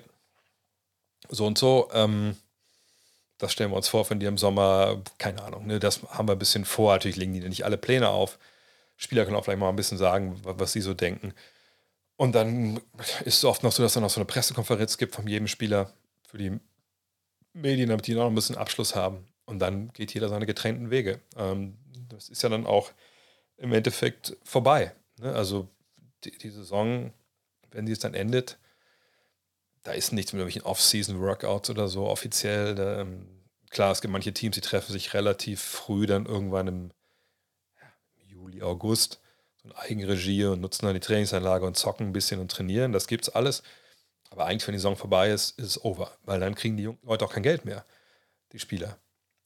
so 1.29 1.45
und 1.45 1.57
so, 1.57 1.89
ähm, 1.93 2.35
das 3.37 3.51
stellen 3.51 3.71
wir 3.71 3.77
uns 3.77 3.89
vor, 3.89 4.09
wenn 4.09 4.19
die 4.19 4.25
im 4.25 4.37
Sommer, 4.37 5.01
keine 5.17 5.43
Ahnung, 5.43 5.67
ne, 5.67 5.79
das 5.79 6.03
haben 6.03 6.27
wir 6.27 6.33
ein 6.33 6.39
bisschen 6.39 6.65
vor. 6.65 6.93
Natürlich 6.93 7.17
legen 7.17 7.33
die 7.33 7.41
nicht 7.41 7.65
alle 7.65 7.77
Pläne 7.77 8.09
auf. 8.09 8.39
Spieler 8.95 9.25
können 9.25 9.35
auch 9.35 9.43
vielleicht 9.43 9.59
mal 9.59 9.69
ein 9.69 9.75
bisschen 9.75 9.97
sagen, 9.97 10.39
was 10.43 10.71
sie 10.71 10.81
so 10.81 10.93
denken. 10.93 11.33
Und 12.15 12.35
dann 12.35 12.79
ist 13.25 13.37
es 13.37 13.45
oft 13.45 13.63
noch 13.63 13.71
so, 13.71 13.83
dass 13.83 13.95
es 13.95 14.01
noch 14.01 14.09
so 14.09 14.21
eine 14.21 14.25
Pressekonferenz 14.25 14.97
gibt 14.97 15.15
von 15.15 15.27
jedem 15.27 15.47
Spieler 15.47 15.91
für 16.27 16.37
die 16.37 16.59
Medien, 17.53 17.89
damit 17.89 18.07
die 18.07 18.15
noch 18.15 18.27
ein 18.27 18.35
bisschen 18.35 18.55
Abschluss 18.55 18.95
haben. 18.95 19.27
Und 19.45 19.59
dann 19.59 19.91
geht 19.93 20.13
jeder 20.13 20.29
seine 20.29 20.45
getrennten 20.45 20.89
Wege. 20.89 21.19
Ähm, 21.35 21.77
das 22.09 22.29
ist 22.29 22.43
ja 22.43 22.49
dann 22.49 22.65
auch 22.65 22.91
im 23.57 23.73
Endeffekt 23.73 24.37
vorbei. 24.43 24.93
Ne? 25.19 25.33
Also 25.33 25.67
die, 26.23 26.37
die 26.37 26.49
Saison, 26.49 27.11
wenn 27.71 27.87
sie 27.87 27.93
es 27.93 27.99
dann 27.99 28.13
endet, 28.13 28.57
da 29.83 29.91
ist 29.91 30.13
nichts 30.13 30.33
mit 30.33 30.39
irgendwelchen 30.39 30.63
Off-Season-Workouts 30.63 31.69
oder 31.69 31.87
so 31.87 32.07
offiziell. 32.07 32.75
Da, 32.75 33.01
ähm, 33.01 33.27
klar, 33.69 33.91
es 33.91 34.01
gibt 34.01 34.11
manche 34.11 34.33
Teams, 34.33 34.55
die 34.55 34.61
treffen 34.61 34.91
sich 34.91 35.13
relativ 35.13 35.61
früh 35.61 36.05
dann 36.05 36.25
irgendwann 36.25 36.67
im 36.67 36.91
ja, 37.79 38.25
Juli, 38.25 38.63
August, 38.63 39.19
so 39.57 39.69
in 39.69 39.75
Eigenregie 39.75 40.45
und 40.45 40.61
nutzen 40.61 40.85
dann 40.85 40.93
die 40.93 41.01
Trainingsanlage 41.01 41.65
und 41.65 41.77
zocken 41.77 42.07
ein 42.07 42.13
bisschen 42.13 42.39
und 42.39 42.49
trainieren. 42.49 42.93
Das 42.93 43.07
gibt's 43.07 43.29
alles. 43.29 43.61
Aber 44.29 44.45
eigentlich, 44.45 44.67
wenn 44.67 44.73
die 44.73 44.79
Saison 44.79 44.95
vorbei 44.95 45.29
ist, 45.29 45.59
ist 45.59 45.67
es 45.67 45.85
over, 45.85 46.11
weil 46.23 46.39
dann 46.39 46.55
kriegen 46.55 46.77
die 46.77 46.89
Leute 47.03 47.25
auch 47.25 47.33
kein 47.33 47.43
Geld 47.43 47.65
mehr, 47.65 47.85
die 48.51 48.59
Spieler. 48.59 48.97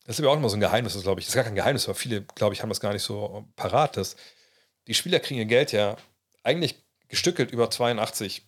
Das 0.05 0.17
ist 0.17 0.23
aber 0.23 0.31
auch 0.31 0.37
immer 0.37 0.49
so 0.49 0.55
ein 0.55 0.61
Geheimnis, 0.61 0.93
das 0.93 1.03
glaube 1.03 1.19
ich. 1.19 1.25
Das 1.25 1.31
ist 1.31 1.35
gar 1.35 1.43
kein 1.43 1.55
Geheimnis, 1.55 1.85
aber 1.85 1.95
viele, 1.95 2.21
glaube 2.21 2.53
ich, 2.53 2.61
haben 2.61 2.69
das 2.69 2.79
gar 2.79 2.93
nicht 2.93 3.03
so 3.03 3.45
parat. 3.57 3.97
Dass 3.97 4.15
die 4.87 4.93
Spieler 4.93 5.19
kriegen 5.19 5.39
ihr 5.39 5.45
Geld 5.45 5.73
ja 5.73 5.97
eigentlich 6.43 6.75
gestückelt 7.09 7.51
über 7.51 7.69
82 7.69 8.46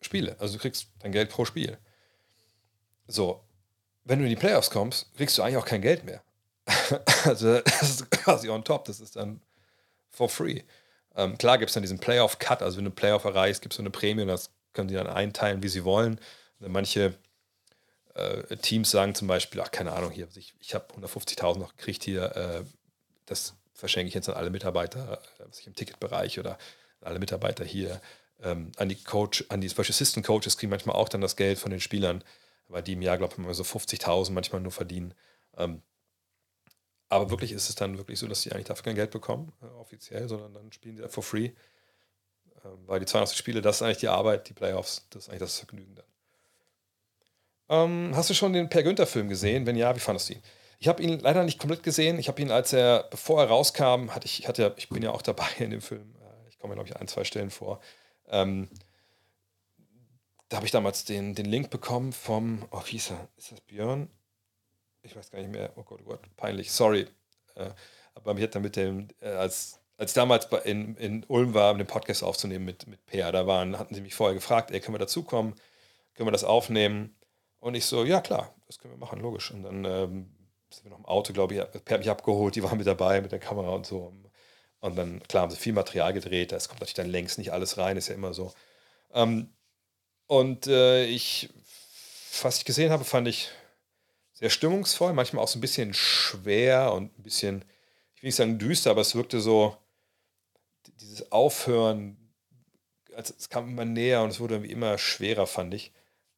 Spiele. 0.00 0.36
Also 0.38 0.54
du 0.54 0.60
kriegst 0.60 0.88
dein 1.00 1.12
Geld 1.12 1.30
pro 1.30 1.44
Spiel. 1.44 1.78
So, 3.06 3.42
wenn 4.04 4.18
du 4.18 4.24
in 4.24 4.30
die 4.30 4.36
Playoffs 4.36 4.70
kommst, 4.70 5.14
kriegst 5.16 5.36
du 5.36 5.42
eigentlich 5.42 5.56
auch 5.56 5.66
kein 5.66 5.82
Geld 5.82 6.04
mehr. 6.04 6.22
also 7.24 7.60
das 7.60 7.82
ist 7.82 8.10
quasi 8.10 8.48
on 8.48 8.64
top, 8.64 8.84
das 8.84 9.00
ist 9.00 9.16
dann 9.16 9.40
for 10.10 10.28
free. 10.28 10.62
Ähm, 11.16 11.36
klar 11.38 11.58
gibt 11.58 11.70
es 11.70 11.74
dann 11.74 11.82
diesen 11.82 11.98
Playoff-Cut, 11.98 12.62
also 12.62 12.76
wenn 12.78 12.84
du 12.84 12.90
Playoff 12.90 13.24
erreichst, 13.24 13.62
gibt 13.62 13.72
es 13.72 13.76
so 13.76 13.82
eine 13.82 13.90
Prämie 13.90 14.22
und 14.22 14.28
das 14.28 14.50
können 14.72 14.88
die 14.88 14.94
dann 14.94 15.06
einteilen, 15.06 15.62
wie 15.62 15.68
sie 15.68 15.84
wollen. 15.84 16.20
Manche 16.60 17.14
äh, 18.14 18.56
Teams 18.56 18.90
sagen 18.90 19.14
zum 19.14 19.28
Beispiel, 19.28 19.60
ach 19.60 19.70
keine 19.70 19.92
Ahnung, 19.92 20.10
hier, 20.10 20.28
ich, 20.36 20.54
ich 20.60 20.74
habe 20.74 20.86
150.000 20.94 21.58
noch 21.58 21.76
gekriegt 21.76 22.04
hier, 22.04 22.36
äh, 22.36 22.64
das 23.26 23.54
verschenke 23.74 24.08
ich 24.08 24.14
jetzt 24.14 24.28
an 24.28 24.36
alle 24.36 24.50
Mitarbeiter, 24.50 25.20
äh, 25.38 25.44
was 25.48 25.58
ich 25.58 25.66
im 25.66 25.74
Ticketbereich 25.74 26.38
oder 26.38 26.58
alle 27.00 27.18
Mitarbeiter 27.18 27.64
hier 27.64 28.00
ähm, 28.42 28.72
an 28.76 28.88
die 28.88 29.02
Coach, 29.02 29.44
an 29.48 29.60
die 29.60 29.68
Special 29.68 29.90
Assistant 29.90 30.26
Coaches 30.26 30.56
kriegen 30.56 30.70
manchmal 30.70 30.96
auch 30.96 31.08
dann 31.08 31.20
das 31.20 31.36
Geld 31.36 31.58
von 31.58 31.70
den 31.70 31.80
Spielern, 31.80 32.24
weil 32.68 32.82
die 32.82 32.94
im 32.94 33.02
Jahr, 33.02 33.18
glaube 33.18 33.34
ich, 33.36 33.56
so 33.56 33.62
50.000 33.62 34.32
manchmal 34.32 34.60
nur 34.60 34.72
verdienen. 34.72 35.14
Ähm, 35.56 35.82
aber 37.08 37.30
wirklich 37.30 37.52
ist 37.52 37.68
es 37.68 37.74
dann 37.74 37.98
wirklich 37.98 38.18
so, 38.18 38.28
dass 38.28 38.42
sie 38.42 38.52
eigentlich 38.52 38.66
dafür 38.66 38.84
kein 38.84 38.94
Geld 38.94 39.10
bekommen, 39.10 39.52
äh, 39.62 39.66
offiziell, 39.66 40.28
sondern 40.28 40.54
dann 40.54 40.72
spielen 40.72 40.96
sie 40.96 41.08
for 41.08 41.24
free. 41.24 41.50
Ähm, 42.64 42.78
weil 42.86 43.00
die 43.00 43.06
82 43.06 43.36
Spiele, 43.36 43.60
das 43.62 43.76
ist 43.76 43.82
eigentlich 43.82 43.98
die 43.98 44.08
Arbeit, 44.08 44.48
die 44.48 44.52
Playoffs, 44.52 45.06
das 45.10 45.24
ist 45.24 45.28
eigentlich 45.28 45.40
das 45.40 45.58
Vergnügen 45.58 45.94
dann. 45.96 46.04
Ähm, 47.68 48.12
hast 48.14 48.30
du 48.30 48.34
schon 48.34 48.52
den 48.52 48.68
Per 48.68 48.82
Günther-Film 48.82 49.28
gesehen? 49.28 49.66
Wenn 49.66 49.76
ja, 49.76 49.94
wie 49.94 50.00
fandest 50.00 50.28
du 50.28 50.34
ihn? 50.34 50.42
Ich 50.78 50.88
habe 50.88 51.02
ihn 51.02 51.18
leider 51.20 51.44
nicht 51.44 51.58
komplett 51.58 51.82
gesehen. 51.82 52.18
Ich 52.18 52.28
habe 52.28 52.40
ihn, 52.40 52.50
als 52.50 52.72
er, 52.72 53.04
bevor 53.10 53.40
er 53.42 53.48
rauskam, 53.48 54.10
hatte 54.10 54.26
ich, 54.26 54.48
hatte, 54.48 54.74
ich 54.76 54.88
bin 54.88 55.02
ja 55.02 55.10
auch 55.10 55.22
dabei 55.22 55.46
in 55.58 55.70
dem 55.70 55.80
Film. 55.80 56.14
Äh, 56.20 56.48
ich 56.48 56.58
komme, 56.58 56.74
glaube 56.74 56.88
ich, 56.88 56.96
ein, 56.96 57.08
zwei 57.08 57.24
Stellen 57.24 57.50
vor. 57.50 57.80
Ähm, 58.30 58.68
da 60.48 60.56
habe 60.56 60.66
ich 60.66 60.72
damals 60.72 61.04
den, 61.04 61.34
den 61.34 61.46
Link 61.46 61.70
bekommen 61.70 62.12
vom, 62.12 62.66
oh, 62.70 62.82
wie 62.86 62.96
ist 62.96 63.10
er? 63.10 63.28
Ist 63.36 63.52
das 63.52 63.60
Björn? 63.60 64.08
Ich 65.02 65.14
weiß 65.16 65.30
gar 65.30 65.38
nicht 65.38 65.52
mehr. 65.52 65.72
Oh 65.76 65.82
Gott, 65.82 66.00
oh 66.04 66.08
Gott, 66.08 66.20
peinlich, 66.36 66.72
sorry. 66.72 67.06
Äh, 67.54 67.70
aber 68.14 68.34
mir 68.34 68.42
hat 68.42 68.54
dann 68.54 68.62
mit 68.62 68.76
dem, 68.76 69.08
äh, 69.20 69.28
als, 69.28 69.80
als 69.96 70.10
ich 70.10 70.14
damals 70.14 70.50
bei, 70.50 70.58
in, 70.58 70.96
in 70.96 71.24
Ulm 71.28 71.54
war, 71.54 71.72
um 71.72 71.78
den 71.78 71.86
Podcast 71.86 72.22
aufzunehmen 72.22 72.64
mit, 72.64 72.86
mit 72.86 73.04
Peer, 73.06 73.30
da 73.32 73.46
waren, 73.46 73.78
hatten 73.78 73.94
sie 73.94 74.00
mich 74.00 74.14
vorher 74.14 74.34
gefragt, 74.34 74.70
ey, 74.70 74.80
können 74.80 74.94
wir 74.94 74.98
dazukommen? 74.98 75.54
Können 76.14 76.26
wir 76.26 76.32
das 76.32 76.44
aufnehmen? 76.44 77.16
Und 77.60 77.74
ich 77.74 77.86
so, 77.86 78.04
ja 78.04 78.20
klar, 78.20 78.54
das 78.66 78.78
können 78.78 78.94
wir 78.94 78.98
machen, 78.98 79.20
logisch. 79.20 79.50
Und 79.52 79.62
dann 79.62 79.84
ähm, 79.84 80.30
sind 80.70 80.84
wir 80.84 80.90
noch 80.90 80.98
im 80.98 81.06
Auto, 81.06 81.32
glaube 81.32 81.54
ich, 81.54 81.60
Per 81.84 81.94
hat 81.94 82.00
mich 82.00 82.10
abgeholt, 82.10 82.56
die 82.56 82.62
waren 82.62 82.78
mit 82.78 82.86
dabei 82.86 83.20
mit 83.20 83.32
der 83.32 83.38
Kamera 83.38 83.70
und 83.70 83.86
so. 83.86 84.12
Dann, 84.96 85.22
klar, 85.24 85.42
haben 85.42 85.50
sie 85.50 85.56
viel 85.56 85.72
Material 85.72 86.12
gedreht, 86.12 86.52
das 86.52 86.68
kommt 86.68 86.80
natürlich 86.80 86.94
dann 86.94 87.10
längst 87.10 87.38
nicht 87.38 87.52
alles 87.52 87.76
rein, 87.76 87.96
ist 87.96 88.08
ja 88.08 88.14
immer 88.14 88.32
so. 88.32 88.52
Ähm, 89.12 89.52
und 90.26 90.66
äh, 90.66 91.04
ich, 91.04 91.50
was 92.42 92.58
ich 92.58 92.64
gesehen 92.64 92.90
habe, 92.90 93.04
fand 93.04 93.28
ich 93.28 93.50
sehr 94.32 94.50
stimmungsvoll, 94.50 95.12
manchmal 95.12 95.44
auch 95.44 95.48
so 95.48 95.58
ein 95.58 95.60
bisschen 95.60 95.92
schwer 95.92 96.92
und 96.94 97.18
ein 97.18 97.22
bisschen, 97.22 97.64
ich 98.14 98.22
will 98.22 98.28
nicht 98.28 98.36
sagen 98.36 98.58
düster, 98.58 98.90
aber 98.90 99.02
es 99.02 99.14
wirkte 99.14 99.40
so, 99.40 99.76
dieses 101.00 101.30
Aufhören, 101.30 102.16
als 103.14 103.30
es 103.30 103.50
kam 103.50 103.68
immer 103.68 103.84
näher 103.84 104.22
und 104.22 104.30
es 104.30 104.40
wurde 104.40 104.56
immer 104.66 104.96
schwerer, 104.96 105.46
fand 105.46 105.74
ich. 105.74 105.92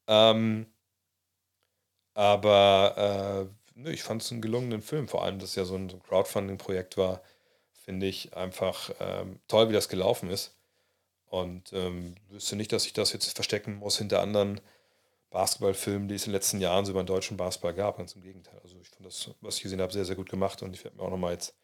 Ähm, 0.08 0.66
aber 2.14 3.48
äh, 3.76 3.78
nö, 3.78 3.90
ich 3.90 4.02
fand 4.02 4.22
es 4.22 4.32
einen 4.32 4.42
gelungenen 4.42 4.82
Film, 4.82 5.06
vor 5.06 5.24
allem, 5.24 5.38
dass 5.38 5.50
es 5.50 5.54
ja 5.54 5.64
so 5.64 5.76
ein 5.76 6.02
Crowdfunding-Projekt 6.02 6.96
war 6.96 7.22
finde 7.84 8.06
ich 8.06 8.36
einfach 8.36 8.90
ähm, 9.00 9.40
toll, 9.48 9.68
wie 9.68 9.72
das 9.74 9.88
gelaufen 9.88 10.30
ist. 10.30 10.56
Und 11.26 11.72
ähm, 11.72 12.14
wüsste 12.28 12.56
nicht, 12.56 12.72
dass 12.72 12.86
ich 12.86 12.92
das 12.92 13.12
jetzt 13.12 13.32
verstecken 13.34 13.76
muss 13.76 13.98
hinter 13.98 14.20
anderen 14.20 14.60
Basketballfilmen, 15.30 16.08
die 16.08 16.14
es 16.14 16.26
in 16.26 16.30
den 16.30 16.34
letzten 16.34 16.60
Jahren 16.60 16.84
so 16.84 16.92
über 16.92 17.02
den 17.02 17.06
deutschen 17.06 17.36
Basketball 17.36 17.74
gab. 17.74 17.96
Ganz 17.96 18.14
im 18.14 18.22
Gegenteil. 18.22 18.60
Also 18.62 18.76
ich 18.80 18.88
fand 18.88 19.06
das, 19.06 19.30
was 19.40 19.56
ich 19.56 19.62
gesehen 19.62 19.80
habe, 19.80 19.92
sehr, 19.92 20.04
sehr 20.04 20.16
gut 20.16 20.28
gemacht 20.28 20.62
und 20.62 20.74
ich 20.74 20.84
werde 20.84 20.96
mir 20.96 21.02
auch 21.02 21.10
nochmal 21.10 21.32
jetzt 21.32 21.54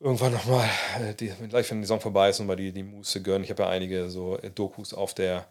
irgendwann 0.00 0.32
nochmal, 0.32 0.68
äh, 0.98 1.14
gleich 1.14 1.70
wenn 1.70 1.78
die 1.78 1.84
Saison 1.84 2.00
vorbei 2.00 2.30
ist, 2.30 2.40
nochmal 2.40 2.56
die, 2.56 2.72
die 2.72 2.82
Muße 2.82 3.22
gönnen. 3.22 3.44
Ich 3.44 3.50
habe 3.50 3.62
ja 3.62 3.68
einige 3.68 4.10
so 4.10 4.36
äh, 4.38 4.50
Dokus 4.50 4.94
auf 4.94 5.14
der 5.14 5.46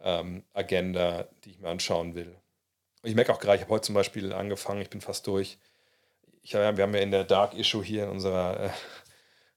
ähm, 0.00 0.44
Agenda, 0.54 1.28
die 1.44 1.50
ich 1.50 1.58
mir 1.58 1.68
anschauen 1.68 2.14
will. 2.14 2.34
Und 3.02 3.10
ich 3.10 3.14
merke 3.14 3.32
auch 3.32 3.40
gerade, 3.40 3.56
ich 3.56 3.62
habe 3.62 3.74
heute 3.74 3.86
zum 3.86 3.94
Beispiel 3.94 4.32
angefangen, 4.32 4.80
ich 4.80 4.90
bin 4.90 5.00
fast 5.00 5.26
durch, 5.26 5.58
ich, 6.48 6.54
wir 6.54 6.82
haben 6.82 6.94
ja 6.94 7.00
in 7.00 7.10
der 7.10 7.24
Dark 7.24 7.54
Issue 7.54 7.84
hier 7.84 8.04
in 8.04 8.10
unserer, 8.10 8.64
äh, 8.64 8.70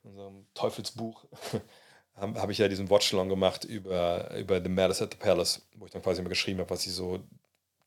unserem 0.03 0.45
Teufelsbuch, 0.53 1.25
habe 2.15 2.41
hab 2.41 2.49
ich 2.49 2.57
ja 2.57 2.67
diesen 2.67 2.89
Watchalong 2.89 3.29
gemacht 3.29 3.63
über, 3.63 4.35
über 4.35 4.61
The 4.61 4.69
Malice 4.69 5.01
at 5.01 5.13
the 5.13 5.17
Palace, 5.17 5.67
wo 5.75 5.85
ich 5.85 5.91
dann 5.91 6.01
quasi 6.01 6.19
immer 6.21 6.29
geschrieben 6.29 6.59
habe, 6.59 6.69
was 6.69 6.85
ich 6.85 6.93
so 6.93 7.23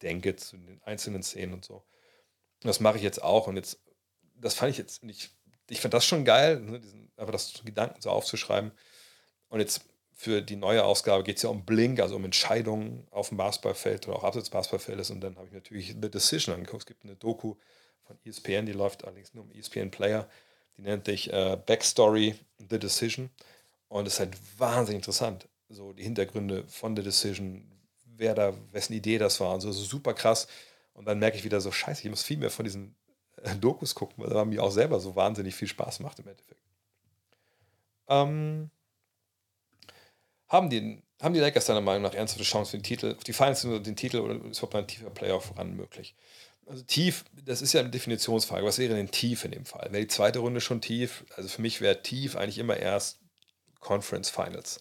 denke 0.03 0.37
zu 0.37 0.57
den 0.57 0.81
einzelnen 0.85 1.23
Szenen 1.23 1.55
und 1.55 1.65
so. 1.65 1.77
Und 1.77 2.69
das 2.69 2.81
mache 2.81 2.97
ich 2.97 3.03
jetzt 3.03 3.23
auch 3.23 3.47
und 3.47 3.57
jetzt, 3.57 3.81
das 4.37 4.55
fand 4.55 4.71
ich 4.71 4.79
jetzt 4.79 5.03
nicht 5.03 5.31
ich 5.69 5.81
fand 5.81 5.95
das 5.95 6.05
schon 6.05 6.25
geil, 6.25 6.61
ne, 6.61 6.81
diesen, 6.81 7.11
aber 7.17 7.33
das 7.33 7.63
Gedanken 7.65 8.01
so 8.01 8.11
aufzuschreiben. 8.11 8.73
Und 9.49 9.61
jetzt 9.61 9.85
für 10.13 10.43
die 10.43 10.57
neue 10.57 10.85
Ausgabe 10.85 11.25
geht 11.25 11.37
es 11.37 11.43
ja 11.43 11.49
um 11.49 11.65
Blink, 11.65 12.01
also 12.01 12.17
um 12.17 12.25
Entscheidungen 12.25 13.07
auf 13.11 13.29
dem 13.29 13.39
Basketballfeld 13.39 14.07
oder 14.09 14.19
auch 14.19 14.25
abseits 14.25 14.47
des 14.47 14.51
Basketballfeldes. 14.51 15.11
Und 15.11 15.21
dann 15.21 15.37
habe 15.37 15.47
ich 15.49 15.53
natürlich 15.53 15.97
The 16.01 16.11
Decision 16.11 16.55
angeguckt. 16.55 16.83
Es 16.83 16.87
gibt 16.87 17.05
eine 17.05 17.17
Doku 17.17 17.57
von 18.05 18.19
ESPN, 18.25 18.67
die 18.67 18.73
läuft 18.73 19.05
allerdings 19.05 19.35
nur 19.35 19.45
um 19.45 19.51
ESPN 19.53 19.91
Player. 19.91 20.29
Die 20.77 20.83
nennt 20.83 21.07
sich 21.07 21.33
äh, 21.33 21.59
Backstory 21.65 22.35
The 22.71 22.79
Decision. 22.79 23.31
Und 23.89 24.07
es 24.07 24.15
ist 24.15 24.21
halt 24.21 24.37
wahnsinnig 24.59 24.99
interessant. 24.99 25.49
So 25.69 25.93
die 25.93 26.03
Hintergründe 26.03 26.65
von 26.69 26.97
The 26.97 27.03
Decision, 27.03 27.71
wer 28.17 28.35
da, 28.35 28.55
wessen 28.73 28.93
Idee 28.93 29.19
das 29.19 29.41
war 29.41 29.55
und 29.55 29.61
so, 29.61 29.73
super 29.73 30.15
krass. 30.15 30.47
Und 30.95 31.07
dann 31.07 31.19
merke 31.19 31.37
ich 31.37 31.45
wieder 31.45 31.61
so, 31.61 31.73
scheiße, 31.73 32.03
ich 32.03 32.11
muss 32.11 32.23
viel 32.23 32.37
mehr 32.37 32.51
von 32.51 32.65
diesen 32.65 32.95
äh, 33.43 33.55
Dokus 33.57 33.95
gucken, 33.95 34.25
weil 34.25 34.45
mir 34.47 34.63
auch 34.63 34.71
selber 34.71 35.01
so 35.01 35.17
wahnsinnig 35.17 35.55
viel 35.55 35.69
Spaß 35.69 36.01
macht 36.01 36.19
im 36.19 36.29
Endeffekt. 36.29 36.61
Ähm, 38.09 38.71
haben, 40.49 40.71
die, 40.71 41.03
haben 41.21 41.35
die 41.35 41.41
Lakers 41.41 41.67
deiner 41.67 41.81
Meinung 41.81 42.03
nach 42.03 42.15
ernsthafte 42.15 42.45
Chance 42.45 42.73
für 42.73 42.79
den 42.79 42.85
Titel, 42.85 43.15
auf 43.17 43.25
die 43.25 43.33
Finals 43.33 43.63
den 43.63 43.97
Titel 43.97 44.19
oder 44.19 44.35
ist 44.35 44.59
überhaupt 44.59 44.75
ein 44.77 44.87
tiefer 44.87 45.11
Playoff 45.11 45.57
ran 45.57 45.75
möglich? 45.75 46.15
Also 46.67 46.83
tief, 46.83 47.25
das 47.45 47.61
ist 47.61 47.75
ja 47.75 47.81
eine 47.81 47.91
Definitionsfrage. 47.91 48.65
Was 48.65 48.79
wäre 48.79 48.95
denn 48.95 49.11
tief 49.11 49.45
in 49.45 49.51
dem 49.51 49.67
Fall? 49.67 49.93
Wäre 49.93 50.03
die 50.03 50.09
zweite 50.09 50.39
Runde 50.39 50.61
schon 50.61 50.81
tief? 50.81 51.25
Also 51.37 51.49
für 51.49 51.63
mich 51.63 51.81
wäre 51.81 52.03
tief 52.03 52.37
eigentlich 52.37 52.59
immer 52.59 52.77
erst 52.77 53.21
Conference 53.81 54.31
Finals. 54.31 54.81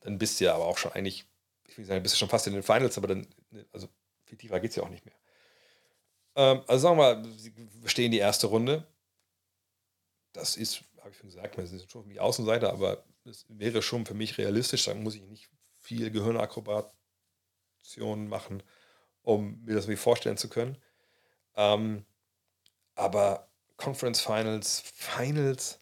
Dann 0.00 0.18
bist 0.18 0.40
du 0.40 0.44
ja 0.44 0.54
aber 0.54 0.66
auch 0.66 0.78
schon 0.78 0.92
eigentlich, 0.92 1.26
ich 1.66 1.78
will 1.78 1.84
sagen, 1.84 2.02
bist 2.02 2.14
du 2.14 2.18
schon 2.18 2.28
fast 2.28 2.46
in 2.46 2.52
den 2.52 2.62
Finals, 2.62 2.96
aber 2.96 3.08
dann, 3.08 3.26
also 3.72 3.88
viel 4.24 4.38
tiefer 4.38 4.60
geht 4.60 4.70
es 4.70 4.76
ja 4.76 4.82
auch 4.82 4.90
nicht 4.90 5.04
mehr. 5.04 5.14
Ähm, 6.36 6.62
also 6.66 6.82
sagen 6.82 6.98
wir 6.98 7.16
mal, 7.16 7.24
sie 7.36 7.52
stehen 7.86 8.12
die 8.12 8.18
erste 8.18 8.46
Runde. 8.46 8.86
Das 10.32 10.56
ist, 10.56 10.84
habe 10.98 11.10
ich 11.10 11.16
schon 11.16 11.30
gesagt, 11.30 11.56
wir 11.56 11.66
sind 11.66 11.90
schon 11.90 12.08
wie 12.08 12.20
Außenseiter, 12.20 12.72
aber 12.72 13.04
das 13.24 13.46
wäre 13.48 13.82
schon 13.82 14.06
für 14.06 14.14
mich 14.14 14.38
realistisch. 14.38 14.84
Da 14.84 14.94
muss 14.94 15.14
ich 15.14 15.22
nicht 15.22 15.48
viel 15.78 16.10
Gehirnakrobationen 16.10 18.28
machen, 18.28 18.62
um 19.22 19.62
mir 19.64 19.74
das 19.74 19.84
irgendwie 19.84 19.96
vorstellen 19.96 20.36
zu 20.36 20.48
können. 20.48 20.76
Ähm, 21.56 22.04
aber 22.94 23.48
Conference 23.76 24.20
Finals, 24.20 24.82
Finals, 24.94 25.80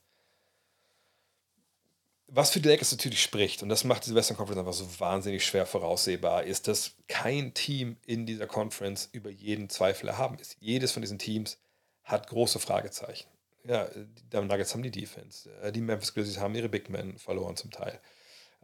was 2.27 2.51
für 2.51 2.61
die 2.61 2.69
Lakers 2.69 2.93
natürlich 2.93 3.23
spricht, 3.23 3.63
und 3.63 3.69
das 3.69 3.85
macht 3.85 4.05
diese 4.05 4.15
Western 4.15 4.37
Conference 4.37 4.61
einfach 4.61 4.73
so 4.73 5.01
wahnsinnig 5.01 5.45
schwer 5.45 5.67
voraussehbar, 5.67 6.45
ist, 6.45 6.67
dass 6.67 6.93
kein 7.09 7.53
Team 7.53 7.97
in 8.07 8.25
dieser 8.25 8.47
Conference 8.47 9.09
über 9.13 9.31
jeden 9.31 9.69
Zweifel 9.69 10.09
erhaben 10.09 10.39
ist. 10.39 10.57
Jedes 10.61 10.93
von 10.93 11.03
diesen 11.03 11.19
Teams 11.19 11.59
hat 12.05 12.29
große 12.29 12.59
Fragezeichen. 12.59 13.29
Ja, 13.65 13.89
die 13.95 14.37
Nuggets 14.41 14.73
haben 14.73 14.83
die 14.83 14.91
Defense. 14.91 15.51
Äh, 15.61 15.73
die 15.73 15.81
Memphis 15.81 16.15
Grizzlies 16.15 16.39
haben 16.39 16.55
ihre 16.55 16.69
Big 16.69 16.89
Men 16.89 17.19
verloren 17.19 17.57
zum 17.57 17.71
Teil. 17.71 18.01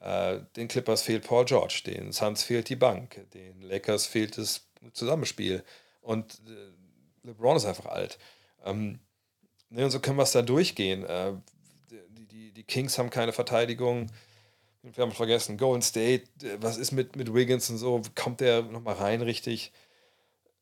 Äh, 0.00 0.40
den 0.56 0.68
Clippers 0.68 1.02
fehlt 1.02 1.24
Paul 1.24 1.44
George, 1.44 1.82
den 1.86 2.12
Suns 2.12 2.42
fehlt 2.42 2.68
die 2.68 2.76
Bank, 2.76 3.26
den 3.32 3.62
Lakers 3.62 4.06
fehlt 4.06 4.38
das 4.38 4.66
Zusammenspiel 4.92 5.62
und 6.00 6.40
äh, 6.48 6.77
LeBron 7.28 7.56
ist 7.56 7.64
einfach 7.64 7.86
alt. 7.86 8.18
Ähm, 8.64 8.98
ne, 9.70 9.84
und 9.84 9.90
so 9.90 10.00
können 10.00 10.16
wir 10.16 10.24
es 10.24 10.32
da 10.32 10.42
durchgehen 10.42 11.06
die 12.58 12.64
Kings 12.64 12.98
haben 12.98 13.08
keine 13.08 13.32
Verteidigung. 13.32 14.10
Wir 14.82 15.02
haben 15.02 15.12
vergessen, 15.12 15.56
Golden 15.56 15.80
State, 15.80 16.24
äh, 16.42 16.56
was 16.60 16.76
ist 16.76 16.90
mit, 16.90 17.14
mit 17.14 17.32
Wiggins 17.32 17.70
und 17.70 17.78
so? 17.78 18.02
Kommt 18.16 18.40
der 18.40 18.62
nochmal 18.62 18.96
rein 18.96 19.22
richtig? 19.22 19.72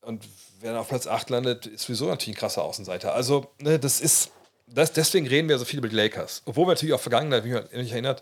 Und 0.01 0.27
wer 0.59 0.71
dann 0.71 0.81
auf 0.81 0.89
Platz 0.89 1.07
8 1.07 1.31
landet, 1.31 1.65
ist 1.65 1.85
sowieso 1.85 2.05
natürlich 2.05 2.37
ein 2.37 2.39
krasser 2.39 2.63
Außenseiter. 2.63 3.13
Also, 3.13 3.51
ne, 3.59 3.79
das 3.79 3.99
ist, 3.99 4.31
das, 4.67 4.93
deswegen 4.93 5.27
reden 5.27 5.49
wir 5.49 5.57
so 5.57 5.65
viel 5.65 5.79
über 5.79 5.89
die 5.89 5.95
Lakers. 5.95 6.43
Obwohl 6.45 6.65
wir 6.65 6.73
natürlich 6.73 6.93
auch 6.93 7.01
Vergangenheit, 7.01 7.43
wie 7.43 7.51
man 7.51 7.67
mich 7.73 7.91
erinnert, 7.91 8.21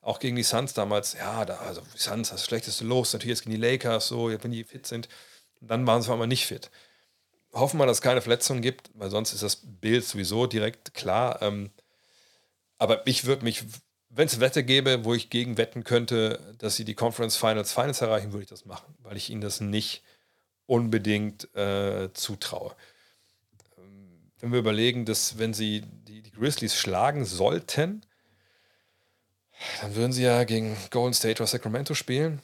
auch 0.00 0.20
gegen 0.20 0.36
die 0.36 0.44
Suns 0.44 0.72
damals, 0.74 1.14
ja, 1.14 1.44
da, 1.44 1.56
also 1.56 1.82
die 1.94 1.98
Suns, 1.98 2.30
das 2.30 2.44
schlechteste 2.44 2.84
Los, 2.84 3.12
natürlich 3.12 3.36
jetzt 3.36 3.44
gegen 3.44 3.60
die 3.60 3.66
Lakers, 3.66 4.06
so, 4.06 4.30
wenn 4.30 4.50
die 4.52 4.62
fit 4.62 4.86
sind, 4.86 5.08
dann 5.60 5.84
waren 5.88 6.02
sie 6.02 6.08
auf 6.08 6.12
einmal 6.12 6.28
nicht 6.28 6.46
fit. 6.46 6.70
Hoffen 7.58 7.78
wir, 7.78 7.86
dass 7.86 7.98
es 7.98 8.02
keine 8.02 8.20
Verletzungen 8.20 8.62
gibt, 8.62 8.90
weil 8.94 9.10
sonst 9.10 9.32
ist 9.32 9.42
das 9.42 9.56
Bild 9.56 10.04
sowieso 10.04 10.46
direkt 10.46 10.94
klar. 10.94 11.42
Ähm, 11.42 11.70
aber 12.78 13.06
ich 13.06 13.24
würde 13.24 13.44
mich, 13.44 13.64
wenn 14.08 14.26
es 14.26 14.40
Wette 14.40 14.64
gäbe, 14.64 15.04
wo 15.04 15.14
ich 15.14 15.30
gegen 15.30 15.58
wetten 15.58 15.84
könnte, 15.84 16.54
dass 16.58 16.76
sie 16.76 16.84
die 16.84 16.94
Conference 16.94 17.36
Finals 17.36 17.72
Finals 17.72 18.00
erreichen, 18.00 18.32
würde 18.32 18.44
ich 18.44 18.50
das 18.50 18.64
machen, 18.64 18.94
weil 19.02 19.16
ich 19.16 19.30
ihnen 19.30 19.40
das 19.40 19.60
nicht 19.60 20.02
unbedingt 20.66 21.54
äh, 21.56 22.12
zutraue. 22.12 22.74
Ähm, 23.78 24.30
wenn 24.38 24.52
wir 24.52 24.58
überlegen, 24.58 25.04
dass 25.04 25.38
wenn 25.38 25.54
sie 25.54 25.82
die, 25.82 26.22
die 26.22 26.32
Grizzlies 26.32 26.76
schlagen 26.76 27.24
sollten, 27.24 28.02
dann 29.80 29.94
würden 29.96 30.12
sie 30.12 30.22
ja 30.22 30.44
gegen 30.44 30.76
Golden 30.90 31.14
State 31.14 31.42
oder 31.42 31.48
Sacramento 31.48 31.94
spielen. 31.94 32.40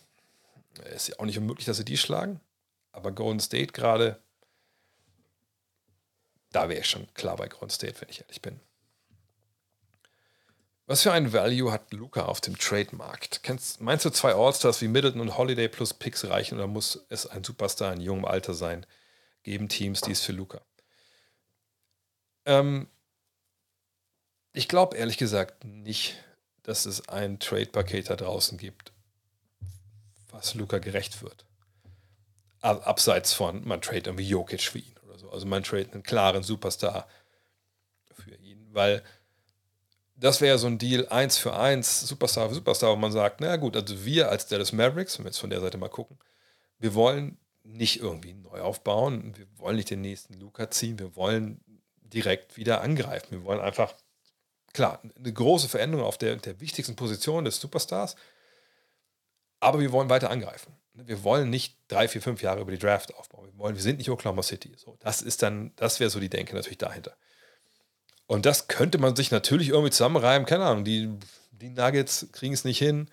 Ist 0.95 1.09
ja 1.09 1.19
auch 1.19 1.25
nicht 1.25 1.39
unmöglich, 1.39 1.67
dass 1.67 1.77
sie 1.77 1.85
die 1.85 1.97
schlagen. 1.97 2.41
Aber 2.91 3.12
Golden 3.12 3.41
State 3.41 3.73
gerade, 3.73 4.19
da 6.55 6.69
wäre 6.69 6.81
ich 6.81 6.89
schon 6.89 7.13
klar 7.15 7.37
bei 7.37 7.49
Golden 7.49 7.71
State, 7.71 8.01
wenn 8.01 8.09
ich 8.09 8.21
ehrlich 8.21 8.41
bin. 8.41 8.61
Was 10.87 11.03
für 11.03 11.13
ein 11.13 11.33
Value 11.33 11.73
hat 11.73 11.93
Luca 11.93 12.27
auf 12.27 12.41
dem 12.43 12.59
Trademarkt? 12.59 13.43
Kennst, 13.43 13.81
meinst 13.81 14.05
du 14.05 14.11
zwei 14.11 14.35
Allstars 14.35 14.83
wie 14.83 14.89
Middleton 14.89 15.21
und 15.21 15.39
Holiday 15.39 15.69
plus 15.69 15.95
Picks 15.95 16.27
reichen 16.27 16.57
oder 16.57 16.67
muss 16.67 17.07
es 17.09 17.27
ein 17.27 17.43
Superstar 17.43 17.93
in 17.95 18.03
jungem 18.03 18.27
Alter 18.27 18.53
sein? 18.53 18.85
Geben 19.43 19.69
Teams 19.69 20.03
dies 20.03 20.21
für 20.21 20.33
Luca? 20.33 20.61
Ähm, 22.45 22.89
ich 24.53 24.69
glaube 24.69 24.97
ehrlich 24.97 25.17
gesagt 25.17 25.65
nicht, 25.65 26.23
dass 26.63 26.85
es 26.85 27.09
ein 27.09 27.41
Trade-Paket 27.41 28.11
da 28.11 28.17
draußen 28.17 28.59
gibt, 28.59 28.93
was 30.31 30.55
Luca 30.55 30.79
gerecht 30.79 31.23
wird. 31.23 31.47
Abseits 32.61 33.33
von, 33.33 33.67
man 33.67 33.83
trade 33.83 34.05
irgendwie 34.07 34.29
Jokic 34.29 34.63
für 34.63 34.79
ihn. 34.79 34.93
Also 35.35 35.47
man 35.47 35.62
trade 35.62 35.91
einen 35.93 36.03
klaren 36.03 36.43
Superstar 36.43 37.07
für 38.12 38.35
ihn, 38.37 38.68
weil 38.72 39.03
das 40.16 40.41
wäre 40.41 40.55
ja 40.55 40.59
so 40.59 40.68
ein 40.68 40.78
Deal 40.78 41.09
eins 41.09 41.39
für 41.39 41.57
eins, 41.57 42.01
Superstar 42.03 42.49
für 42.49 42.55
Superstar, 42.55 42.93
wo 42.93 42.97
man 42.97 43.12
sagt, 43.12 43.41
na 43.41 43.57
gut, 43.57 43.76
also 43.76 44.05
wir 44.05 44.30
als 44.30 44.47
Dallas 44.47 44.72
Mavericks, 44.72 45.18
wenn 45.18 45.24
wir 45.24 45.30
jetzt 45.30 45.39
von 45.39 45.51
der 45.51 45.61
Seite 45.61 45.76
mal 45.76 45.89
gucken, 45.89 46.18
wir 46.78 46.95
wollen 46.95 47.39
nicht 47.64 48.01
irgendwie 48.01 48.35
neu 48.35 48.61
aufbauen, 48.61 49.37
wir 49.37 49.47
wollen 49.57 49.76
nicht 49.76 49.91
den 49.91 50.03
nächsten 50.03 50.35
Luca 50.35 50.70
ziehen, 50.70 50.99
wir 50.99 51.16
wollen 51.16 51.61
direkt 52.03 52.57
wieder 52.57 52.80
angreifen. 52.82 53.32
Wir 53.32 53.45
wollen 53.45 53.61
einfach, 53.61 53.95
klar, 54.72 55.01
eine 55.16 55.32
große 55.32 55.68
Veränderung 55.68 56.07
auf 56.07 56.18
der, 56.18 56.37
der 56.37 56.61
wichtigsten 56.61 56.95
Position 56.95 57.45
des 57.45 57.59
Superstars, 57.59 58.16
aber 59.61 59.80
wir 59.80 59.93
wollen 59.93 60.11
weiter 60.11 60.30
angreifen. 60.30 60.76
Wir 60.95 61.24
wollen 61.24 61.51
nicht 61.51 61.76
drei, 61.88 62.07
vier, 62.07 62.22
fünf 62.22 62.40
Jahre 62.40 62.61
über 62.61 62.70
die 62.70 62.78
Draft 62.78 63.14
aufbauen. 63.14 63.47
Wir, 63.47 63.59
wollen, 63.59 63.74
wir 63.74 63.82
sind 63.82 63.99
nicht 63.99 64.11
Oklahoma 64.11 64.42
City. 64.42 64.72
So, 64.76 64.97
das 65.01 65.22
ist 65.22 65.42
dann, 65.42 65.72
das 65.76 65.99
wäre 65.99 66.11
so 66.11 66.20
die 66.20 66.28
Denke 66.28 66.55
natürlich 66.55 66.78
dahinter. 66.78 67.16
Und 68.26 68.47
das 68.47 68.68
könnte 68.68 68.99
man 68.99 69.16
sich 69.16 69.30
natürlich 69.30 69.68
irgendwie 69.68 69.90
zusammenreimen. 69.90 70.47
Keine 70.47 70.64
Ahnung, 70.64 70.84
die, 70.84 71.11
die 71.51 71.70
Nuggets 71.70 72.28
kriegen 72.32 72.55
es 72.55 72.64
nicht 72.64 72.78
hin 72.78 73.09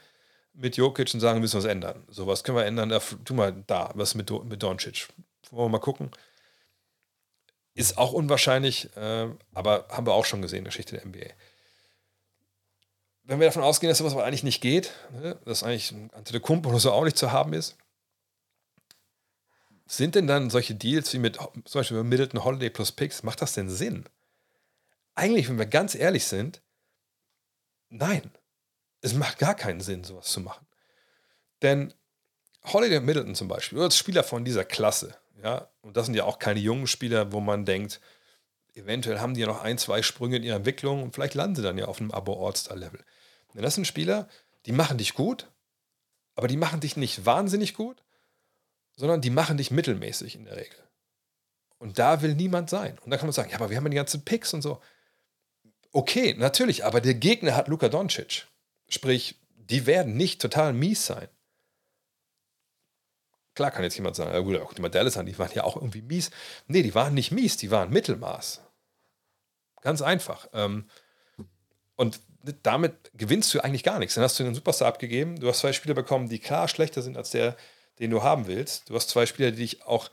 mit 0.54 0.78
Jokic 0.78 1.14
und 1.14 1.20
sagen, 1.20 1.40
müssen 1.40 1.56
wir 1.56 1.60
es 1.60 1.66
ändern. 1.66 2.04
So, 2.08 2.28
was 2.28 2.44
können 2.44 2.58
wir 2.58 2.66
ändern? 2.66 2.90
Da, 2.90 3.02
tu 3.26 3.34
mal 3.34 3.64
da, 3.68 3.92
was 3.96 4.16
mit, 4.16 4.30
mit 4.46 4.62
Doncic. 4.62 5.08
Wollen 5.50 5.66
wir 5.66 5.78
mal 5.78 5.80
gucken. 5.80 6.12
Ist 7.74 7.98
auch 7.98 8.14
unwahrscheinlich, 8.14 8.96
äh, 8.96 9.30
aber 9.54 9.88
haben 9.90 10.06
wir 10.06 10.14
auch 10.14 10.26
schon 10.26 10.42
gesehen, 10.42 10.66
Geschichte 10.66 10.96
der 10.96 11.06
NBA. 11.06 11.34
Wenn 13.32 13.40
wir 13.40 13.48
davon 13.48 13.64
ausgehen, 13.64 13.90
dass 13.90 14.00
sowas 14.00 14.16
eigentlich 14.16 14.44
nicht 14.44 14.62
geht, 14.62 14.92
ne, 15.12 15.38
dass 15.46 15.64
eigentlich 15.64 15.92
ein 15.92 16.12
Antetokounmpo 16.14 16.70
oder 16.70 16.80
so 16.80 16.92
auch 16.92 17.06
nicht 17.06 17.18
zu 17.18 17.32
haben 17.32 17.54
ist, 17.54 17.78
sind 19.86 20.16
denn 20.16 20.28
dann 20.28 20.50
solche 20.50 20.76
Deals 20.76 21.14
wie 21.14 21.20
mit 21.20 21.38
zum 21.38 21.80
Beispiel 21.80 21.98
mit 21.98 22.08
Middleton 22.08 22.44
Holiday 22.44 22.70
plus 22.70 22.92
Picks, 22.92 23.24
macht 23.24 23.42
das 23.42 23.54
denn 23.54 23.70
Sinn? 23.70 24.06
eigentlich, 25.16 25.50
wenn 25.50 25.58
wir 25.58 25.66
ganz 25.66 25.96
ehrlich 25.96 26.26
sind, 26.26 26.62
nein. 27.90 28.32
Es 29.02 29.14
macht 29.14 29.40
gar 29.40 29.56
keinen 29.56 29.82
Sinn, 29.82 30.04
sowas 30.04 30.28
zu 30.28 30.42
machen. 30.42 30.66
Denn 31.62 31.94
Holiday 32.66 33.00
Middleton 33.00 33.36
zum 33.36 33.48
Beispiel, 33.48 33.80
oder 33.80 33.92
Spieler 33.92 34.24
von 34.24 34.46
dieser 34.46 34.66
Klasse, 34.66 35.16
ja, 35.44 35.70
und 35.82 35.98
das 35.98 36.06
sind 36.06 36.16
ja 36.16 36.26
auch 36.26 36.38
keine 36.38 36.60
jungen 36.60 36.86
Spieler, 36.86 37.32
wo 37.32 37.40
man 37.40 37.66
denkt, 37.66 38.00
eventuell 38.74 39.20
haben 39.20 39.34
die 39.34 39.42
ja 39.42 39.48
noch 39.48 39.62
ein, 39.64 39.78
zwei 39.78 40.04
Sprünge 40.04 40.38
in 40.38 40.44
ihrer 40.44 40.58
Entwicklung 40.58 41.02
und 41.02 41.16
vielleicht 41.16 41.34
landen 41.34 41.56
sie 41.56 41.64
dann 41.64 41.78
ja 41.78 41.86
auf 41.86 42.00
einem 42.00 42.12
Abo-All-Star-Level. 42.12 43.04
Denn 43.54 43.64
das 43.64 43.76
sind 43.76 43.86
Spieler, 43.86 44.28
die 44.66 44.72
machen 44.72 44.98
dich 44.98 45.14
gut, 45.14 45.52
aber 46.36 46.48
die 46.48 46.58
machen 46.58 46.80
dich 46.80 46.98
nicht 46.98 47.26
wahnsinnig 47.26 47.74
gut, 47.74 48.04
sondern 48.96 49.22
die 49.22 49.30
machen 49.30 49.58
dich 49.58 49.72
mittelmäßig 49.72 50.36
in 50.36 50.46
der 50.46 50.58
Regel. 50.58 50.78
Und 51.78 51.98
da 51.98 52.22
will 52.22 52.36
niemand 52.36 52.70
sein. 52.70 52.98
Und 53.00 53.10
da 53.10 53.18
kann 53.18 53.26
man 53.26 53.34
sagen, 53.34 53.50
ja, 53.50 53.56
aber 53.56 53.70
wir 53.70 53.78
haben 53.78 53.86
ja 53.86 53.90
die 53.90 53.96
ganzen 53.96 54.24
Picks 54.24 54.54
und 54.54 54.62
so. 54.62 54.82
Okay, 55.92 56.36
natürlich, 56.36 56.86
aber 56.86 57.02
der 57.02 57.16
Gegner 57.16 57.56
hat 57.56 57.68
Luka 57.68 57.90
Doncic. 57.90 58.48
Sprich, 58.88 59.40
die 59.56 59.86
werden 59.86 60.16
nicht 60.16 60.42
total 60.42 60.74
mies 60.74 61.06
sein. 61.06 61.28
Klar 63.56 63.72
kann 63.72 63.84
jetzt 63.84 63.98
jemand 63.98 64.16
sagen, 64.16 64.32
ja 64.32 64.40
gut, 64.40 64.58
auch 64.62 64.74
die 64.74 64.82
Dallas 64.90 65.18
an, 65.18 65.26
die 65.26 65.38
waren 65.38 65.52
ja 65.54 65.64
auch 65.64 65.76
irgendwie 65.76 66.02
mies. 66.02 66.32
Nee, 66.68 66.84
die 66.84 66.96
waren 66.96 67.14
nicht 67.14 67.32
mies, 67.32 67.58
die 67.58 67.72
waren 67.72 67.90
Mittelmaß. 67.90 68.62
Ganz 69.82 70.02
einfach. 70.02 70.48
Ähm, 70.54 70.90
und 71.96 72.22
damit 72.64 73.12
gewinnst 73.14 73.54
du 73.54 73.62
eigentlich 73.62 73.84
gar 73.84 74.00
nichts. 74.00 74.16
Dann 74.16 74.24
hast 74.24 74.40
du 74.40 74.44
einen 74.44 74.56
Superstar 74.56 74.88
abgegeben, 74.88 75.40
du 75.40 75.48
hast 75.48 75.60
zwei 75.60 75.74
Spieler 75.74 75.94
bekommen, 75.94 76.30
die 76.30 76.40
klar 76.40 76.68
schlechter 76.68 77.02
sind 77.02 77.18
als 77.18 77.32
der, 77.32 77.56
den 78.00 78.12
du 78.12 78.24
haben 78.24 78.48
willst. 78.48 78.90
Du 78.90 78.96
hast 78.96 79.10
zwei 79.10 79.26
Spieler, 79.26 79.52
die 79.52 79.58
dich 79.58 79.84
auch, 79.84 80.10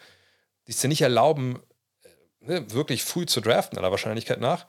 die 0.67 0.73
es 0.73 0.81
dir 0.81 0.89
nicht 0.89 1.03
erlauben, 1.03 1.63
äh, 2.03 2.09
ne, 2.45 2.73
wirklich 2.73 3.05
früh 3.05 3.27
zu 3.27 3.41
draften, 3.41 3.79
aller 3.79 3.91
Wahrscheinlichkeit 3.91 4.41
nach. 4.41 4.67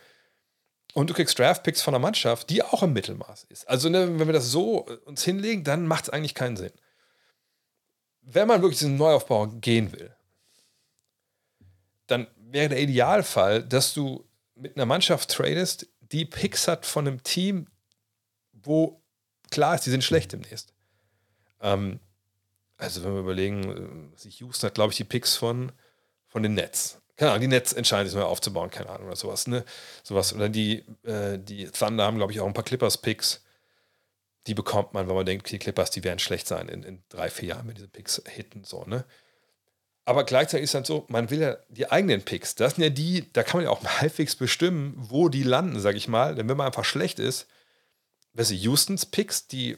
Und 0.94 1.10
du 1.10 1.14
kriegst 1.14 1.38
Draftpicks 1.38 1.82
von 1.82 1.94
einer 1.94 2.02
Mannschaft, 2.02 2.50
die 2.50 2.64
auch 2.64 2.82
im 2.82 2.94
Mittelmaß 2.94 3.46
ist. 3.50 3.68
Also, 3.68 3.90
ne, 3.90 4.20
wenn 4.20 4.28
wir 4.28 4.34
das 4.34 4.50
so 4.50 4.88
äh, 4.88 4.94
uns 5.06 5.24
hinlegen, 5.24 5.64
dann 5.64 5.86
macht 5.86 6.06
es 6.06 6.10
eigentlich 6.10 6.36
keinen 6.36 6.58
Sinn. 6.58 6.72
Wenn 8.22 8.48
man 8.48 8.62
wirklich 8.62 8.80
diesen 8.80 8.98
Neuaufbau 8.98 9.48
gehen 9.48 9.92
will, 9.92 10.16
dann 12.08 12.28
wäre 12.38 12.70
der 12.70 12.80
Idealfall, 12.80 13.64
dass 13.64 13.94
du 13.94 14.26
mit 14.56 14.76
einer 14.76 14.86
Mannschaft 14.86 15.30
tradest, 15.30 15.88
die 16.12 16.26
Picks 16.26 16.68
hat 16.68 16.86
von 16.86 17.08
einem 17.08 17.24
Team, 17.24 17.68
wo 18.52 19.02
klar 19.52 19.76
ist, 19.76 19.86
die 19.86 19.92
sind 19.92 20.04
schlecht 20.04 20.32
demnächst. 20.32 20.74
Ähm, 21.62 22.00
also 22.78 23.04
wenn 23.04 23.14
wir 23.14 23.20
überlegen, 23.20 24.14
äh, 24.16 24.30
Houston 24.30 24.68
hat, 24.68 24.76
glaube 24.76 24.92
ich, 24.92 24.98
die 24.98 25.04
Picks 25.04 25.36
von, 25.36 25.72
von 26.28 26.44
den 26.44 26.54
Nets. 26.54 27.02
Keine 27.18 27.32
Ahnung, 27.32 27.42
die 27.42 27.48
Nets 27.48 27.74
entscheiden 27.74 28.08
sich 28.08 28.18
neu 28.18 28.24
aufzubauen, 28.24 28.70
keine 28.70 28.90
Ahnung, 28.90 29.08
oder 29.08 29.16
sowas, 29.18 29.46
ne? 29.48 29.66
Sowas. 30.04 30.34
Oder 30.34 30.48
die, 30.48 30.86
äh, 31.04 31.38
die 31.38 31.66
Thunder 31.66 32.06
haben, 32.06 32.16
glaube 32.16 32.32
ich, 32.32 32.40
auch 32.40 32.48
ein 32.48 32.54
paar 32.54 32.64
Clippers-Picks. 32.64 33.44
Die 34.48 34.54
bekommt 34.54 34.94
man, 34.94 35.10
wenn 35.10 35.16
man 35.16 35.26
denkt, 35.26 35.52
die 35.52 35.60
Clippers, 35.60 35.92
die 35.92 36.06
werden 36.06 36.20
schlecht 36.20 36.48
sein 36.48 36.70
in, 36.70 36.84
in 36.84 37.04
drei, 37.10 37.30
vier 37.30 37.50
Jahren, 37.50 37.68
wenn 37.68 37.76
diese 37.76 37.90
Picks 37.90 38.22
hitten, 38.26 38.64
so, 38.64 38.86
ne? 38.86 39.04
Aber 40.10 40.24
gleichzeitig 40.24 40.64
ist 40.64 40.74
dann 40.74 40.86
so, 40.86 41.06
man 41.08 41.30
will 41.30 41.40
ja 41.40 41.58
die 41.70 41.92
eigenen 41.92 42.24
Picks. 42.24 42.56
Das 42.56 42.74
sind 42.74 42.84
ja 42.84 42.90
die, 42.90 43.32
da 43.32 43.44
kann 43.44 43.60
man 43.60 43.66
ja 43.66 43.70
auch 43.70 43.86
halbwegs 44.02 44.36
bestimmen, 44.36 44.96
wo 44.98 45.30
die 45.30 45.44
landen, 45.44 45.80
sag 45.80 45.96
ich 45.96 46.08
mal. 46.08 46.34
Denn 46.34 46.50
wenn 46.50 46.58
man 46.58 46.66
einfach 46.66 46.84
schlecht 46.84 47.20
ist, 47.20 47.46
weißt 48.34 48.50
du, 48.50 48.56
Houstons 48.56 49.06
Picks, 49.06 49.46
die, 49.46 49.78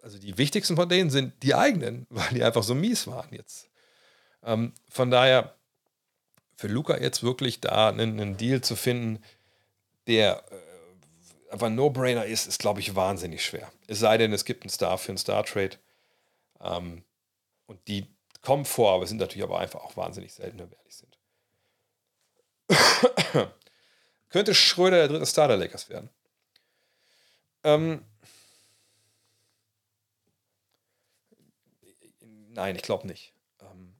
also 0.00 0.20
die 0.20 0.38
wichtigsten 0.38 0.76
von 0.76 0.88
denen 0.88 1.10
sind 1.10 1.42
die 1.42 1.56
eigenen, 1.56 2.06
weil 2.10 2.28
die 2.28 2.44
einfach 2.44 2.62
so 2.62 2.76
mies 2.76 3.08
waren 3.08 3.26
jetzt. 3.32 3.70
Ähm, 4.44 4.72
von 4.88 5.10
daher, 5.10 5.56
für 6.54 6.68
Luca 6.68 6.98
jetzt 6.98 7.24
wirklich 7.24 7.60
da 7.60 7.88
einen, 7.88 8.20
einen 8.20 8.36
Deal 8.36 8.60
zu 8.60 8.76
finden, 8.76 9.20
der 10.06 10.44
äh, 10.52 11.52
einfach 11.52 11.66
ein 11.66 11.74
No-Brainer 11.74 12.24
ist, 12.24 12.46
ist, 12.46 12.60
glaube 12.60 12.78
ich, 12.78 12.94
wahnsinnig 12.94 13.44
schwer. 13.44 13.72
Es 13.88 13.98
sei 13.98 14.16
denn, 14.16 14.32
es 14.32 14.44
gibt 14.44 14.62
einen 14.62 14.70
Star 14.70 14.96
für 14.96 15.08
einen 15.08 15.18
Star-Trade. 15.18 15.76
Ähm, 16.60 17.02
und 17.66 17.80
die 17.88 18.06
kommen 18.42 18.64
vor, 18.64 18.92
aber 18.92 19.06
sind 19.06 19.18
natürlich 19.18 19.44
aber 19.44 19.58
einfach 19.58 19.80
auch 19.80 19.96
wahnsinnig 19.96 20.34
selten, 20.34 20.58
wenn 20.58 20.70
wir 20.70 20.78
ehrlich 20.78 20.96
sind. 20.96 21.18
Könnte 24.28 24.54
Schröder 24.54 24.96
der 24.96 25.08
dritte 25.08 25.26
Star 25.26 25.48
der 25.48 25.56
Lakers 25.56 25.88
werden? 25.88 26.10
Ähm, 27.64 28.04
nein, 32.20 32.76
ich 32.76 32.82
glaube 32.82 33.06
nicht. 33.06 33.32
Ähm, 33.60 33.94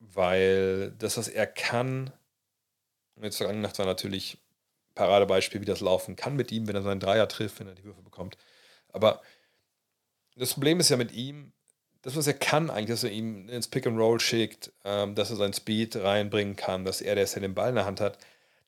weil 0.00 0.92
das, 0.92 1.16
was 1.16 1.28
er 1.28 1.46
kann, 1.46 2.12
und 3.14 3.24
jetzt 3.24 3.38
vergangene 3.38 3.66
Nacht 3.66 3.78
war 3.78 3.86
natürlich 3.86 4.38
Paradebeispiel, 4.94 5.60
wie 5.60 5.66
das 5.66 5.80
laufen 5.80 6.16
kann 6.16 6.36
mit 6.36 6.52
ihm, 6.52 6.66
wenn 6.66 6.76
er 6.76 6.82
seinen 6.82 7.00
Dreier 7.00 7.28
trifft, 7.28 7.60
wenn 7.60 7.68
er 7.68 7.74
die 7.74 7.84
Würfe 7.84 8.02
bekommt. 8.02 8.36
Aber 8.88 9.22
das 10.36 10.52
Problem 10.52 10.80
ist 10.80 10.90
ja 10.90 10.96
mit 10.96 11.12
ihm, 11.12 11.52
das, 12.06 12.14
was 12.14 12.28
er 12.28 12.34
kann, 12.34 12.70
eigentlich, 12.70 12.90
dass 12.90 13.02
er 13.02 13.10
ihm 13.10 13.48
ins 13.48 13.66
Pick 13.66 13.84
and 13.84 13.98
Roll 13.98 14.20
schickt, 14.20 14.70
ähm, 14.84 15.16
dass 15.16 15.30
er 15.30 15.36
seinen 15.36 15.54
Speed 15.54 15.96
reinbringen 15.96 16.54
kann, 16.54 16.84
dass 16.84 17.00
er, 17.00 17.16
der 17.16 17.24
es 17.24 17.34
ja 17.34 17.40
den 17.40 17.56
Ball 17.56 17.70
in 17.70 17.74
der 17.74 17.84
Hand 17.84 18.00
hat, 18.00 18.16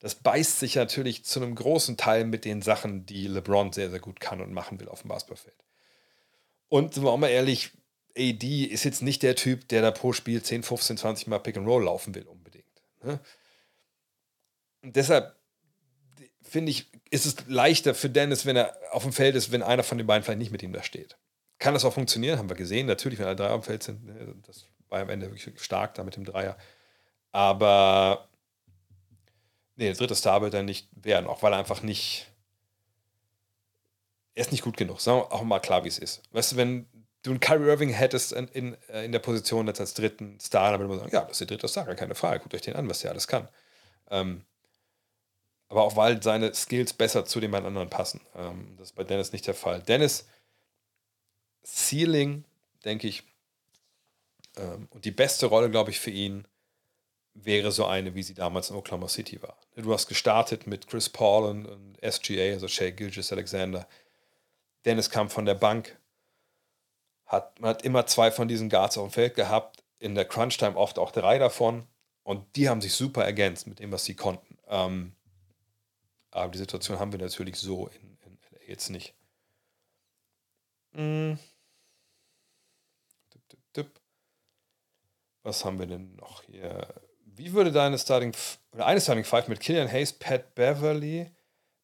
das 0.01 0.17
beißt 0.17 0.59
sich 0.59 0.75
natürlich 0.75 1.25
zu 1.25 1.41
einem 1.41 1.55
großen 1.55 1.97
Teil 1.97 2.25
mit 2.25 2.45
den 2.45 2.63
Sachen, 2.63 3.07
die 3.07 3.29
LeBron 3.29 3.73
sehr, 3.73 3.91
sehr 3.91 4.01
gut 4.01 4.19
kann 4.19 4.41
und 4.41 4.53
machen 4.53 4.81
will 4.81 4.89
auf 4.89 5.03
dem 5.03 5.09
Basketballfeld. 5.11 5.55
Und 6.69 6.95
sind 6.95 7.05
wir 7.05 7.13
auch 7.13 7.17
mal 7.17 7.29
ehrlich, 7.29 7.71
AD 8.17 8.65
ist 8.65 8.83
jetzt 8.83 9.03
nicht 9.03 9.23
der 9.23 9.37
Typ, 9.37 9.69
der 9.69 9.83
da 9.83 9.93
pro 9.93 10.13
Spiel 10.13 10.43
10, 10.43 10.65
15, 10.65 10.97
20 10.97 11.29
Mal 11.29 11.39
Pick 11.39 11.57
and 11.57 11.69
Roll 11.69 11.85
laufen 11.85 12.17
will, 12.17 12.25
unbedingt. 12.25 12.67
Ne? 13.05 13.21
Und 14.83 14.97
deshalb 14.97 15.37
finde 16.43 16.73
ich, 16.73 16.91
ist 17.11 17.25
es 17.25 17.37
leichter 17.47 17.95
für 17.95 18.11
Dennis, 18.11 18.47
wenn 18.47 18.57
er 18.57 18.77
auf 18.91 19.05
dem 19.05 19.13
Feld 19.13 19.37
ist, 19.37 19.53
wenn 19.53 19.63
einer 19.63 19.85
von 19.85 19.97
den 19.97 20.09
beiden 20.09 20.25
vielleicht 20.25 20.41
nicht 20.41 20.51
mit 20.51 20.65
ihm 20.65 20.73
da 20.73 20.83
steht. 20.83 21.17
Kann 21.59 21.75
das 21.75 21.85
auch 21.85 21.93
funktionieren? 21.93 22.39
Haben 22.39 22.49
wir 22.49 22.57
gesehen. 22.57 22.87
Natürlich, 22.87 23.19
wenn 23.19 23.27
alle 23.27 23.37
drei 23.37 23.49
am 23.49 23.63
Feld 23.63 23.83
sind, 23.83 24.05
ne, 24.05 24.35
das 24.47 24.67
war 24.89 25.01
am 25.01 25.11
Ende 25.11 25.31
wirklich 25.31 25.61
stark 25.61 25.95
da 25.95 26.05
mit 26.05 26.17
dem 26.17 26.25
Dreier. 26.25 26.57
Aber 27.33 28.29
nee, 29.77 29.87
der 29.87 29.95
dritte 29.95 30.15
Star 30.15 30.41
wird 30.43 30.55
er 30.55 30.63
nicht 30.63 30.89
werden, 30.93 31.27
auch 31.27 31.43
weil 31.43 31.53
er 31.53 31.59
einfach 31.59 31.83
nicht. 31.83 32.31
Er 34.35 34.43
ist 34.43 34.53
nicht 34.53 34.63
gut 34.63 34.77
genug. 34.77 35.01
Sagen 35.01 35.19
wir 35.19 35.33
auch 35.33 35.43
mal 35.43 35.59
klar, 35.59 35.85
wie 35.85 35.89
es 35.89 35.99
ist. 35.99 36.23
Weißt 36.31 36.53
du, 36.53 36.57
wenn 36.57 36.87
du 37.23 37.31
einen 37.31 37.41
Kyrie 37.41 37.69
Irving 37.69 37.91
hättest 37.91 38.33
in, 38.33 38.47
in, 38.49 38.77
äh, 38.89 39.05
in 39.05 39.11
der 39.11 39.19
Position 39.19 39.67
jetzt 39.67 39.81
als 39.81 39.95
dritten 39.95 40.39
Star, 40.39 40.71
dann 40.71 40.81
würde 40.81 40.89
man 40.89 40.99
sagen, 41.01 41.13
ja, 41.13 41.23
das 41.23 41.33
ist 41.33 41.41
der 41.41 41.49
dritte 41.49 41.67
Star, 41.67 41.93
keine 41.97 42.15
Frage. 42.15 42.41
Guckt 42.41 42.55
euch 42.55 42.63
den 42.63 42.77
an, 42.77 42.89
was 42.89 43.01
der 43.01 43.11
alles 43.11 43.27
kann. 43.27 43.49
Ähm, 44.11 44.45
aber 45.69 45.83
auch 45.83 45.97
weil 45.97 46.23
seine 46.23 46.55
Skills 46.55 46.93
besser 46.93 47.25
zu 47.25 47.41
den 47.41 47.51
beiden 47.51 47.67
anderen 47.67 47.91
passen. 47.91 48.21
Ähm, 48.37 48.75
das 48.79 48.91
ist 48.91 48.95
bei 48.95 49.05
Dennis 49.05 49.33
nicht 49.33 49.47
der 49.47 49.55
Fall. 49.55 49.83
Dennis 49.83 50.27
Ceiling, 51.65 52.45
denke 52.85 53.09
ich, 53.09 53.25
ähm, 54.59 54.89
und 54.91 55.05
die 55.05 55.11
beste 55.11 55.47
Rolle, 55.47 55.71
glaube 55.71 55.91
ich, 55.91 56.01
für 56.01 56.11
ihn 56.11 56.47
wäre 57.35 57.71
so 57.71 57.87
eine, 57.87 58.15
wie 58.15 58.23
sie 58.23 58.35
damals 58.35 58.71
in 58.71 58.77
Oklahoma 58.77 59.09
City 59.09 59.41
war. 59.43 59.57
Du 59.77 59.93
hast 59.93 60.09
gestartet 60.09 60.67
mit 60.67 60.89
Chris 60.89 61.09
Paul 61.09 61.49
und, 61.49 61.67
und 61.67 61.99
SGA, 62.03 62.53
also 62.53 62.67
Shea 62.67 62.91
Gilgis 62.91 63.33
Alexander. 63.33 63.87
Dennis 64.85 65.11
kam 65.11 65.31
von 65.31 65.45
der 65.45 65.55
Bank. 65.55 65.99
Hat, 67.27 67.61
man 67.61 67.71
hat 67.71 67.83
immer 67.83 68.07
zwei 68.07 68.31
von 68.31 68.49
diesen 68.49 68.69
Guards 68.69 68.99
auf 68.99 69.09
dem 69.09 69.13
Feld 69.13 69.35
gehabt. 69.35 69.85
In 69.99 70.15
der 70.15 70.25
Crunch-Time 70.25 70.77
oft 70.77 70.99
auch 70.99 71.13
drei 71.13 71.39
davon. 71.39 71.87
Und 72.25 72.57
die 72.57 72.69
haben 72.69 72.81
sich 72.81 72.95
super 72.95 73.25
ergänzt 73.25 73.67
mit 73.67 73.79
dem, 73.79 73.93
was 73.93 74.05
sie 74.05 74.15
konnten. 74.15 74.59
Ähm, 74.67 75.13
aber 76.31 76.51
die 76.51 76.59
Situation 76.59 76.99
haben 76.99 77.13
wir 77.13 77.19
natürlich 77.19 77.57
so 77.57 77.89
in, 77.89 78.19
in 78.25 78.39
LA 78.53 78.65
jetzt 78.67 78.91
nicht. 78.91 79.15
Mm. 80.99 81.39
Was 85.45 85.65
haben 85.65 85.79
wir 85.79 85.87
denn 85.87 86.17
noch 86.17 86.43
hier? 86.43 86.93
Wie 87.25 87.53
würde 87.53 87.71
deine 87.71 87.99
Starting 87.99 88.35
oder 88.73 88.85
eine 88.85 89.01
Starting 89.01 89.25
Five 89.25 89.49
mit 89.49 89.61
Killian 89.61 89.91
Hayes, 89.91 90.13
Pat 90.13 90.55
Beverly, 90.57 91.31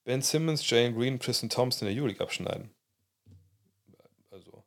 Ben 0.03 0.21
Simmons, 0.21 0.69
Jane 0.69 0.93
Green, 0.93 1.21
Tristan 1.21 1.49
Thompson 1.49 1.87
in 1.87 1.95
der 1.95 2.03
Euroleague 2.03 2.23
abschneiden? 2.23 2.75
Also, 4.31 4.65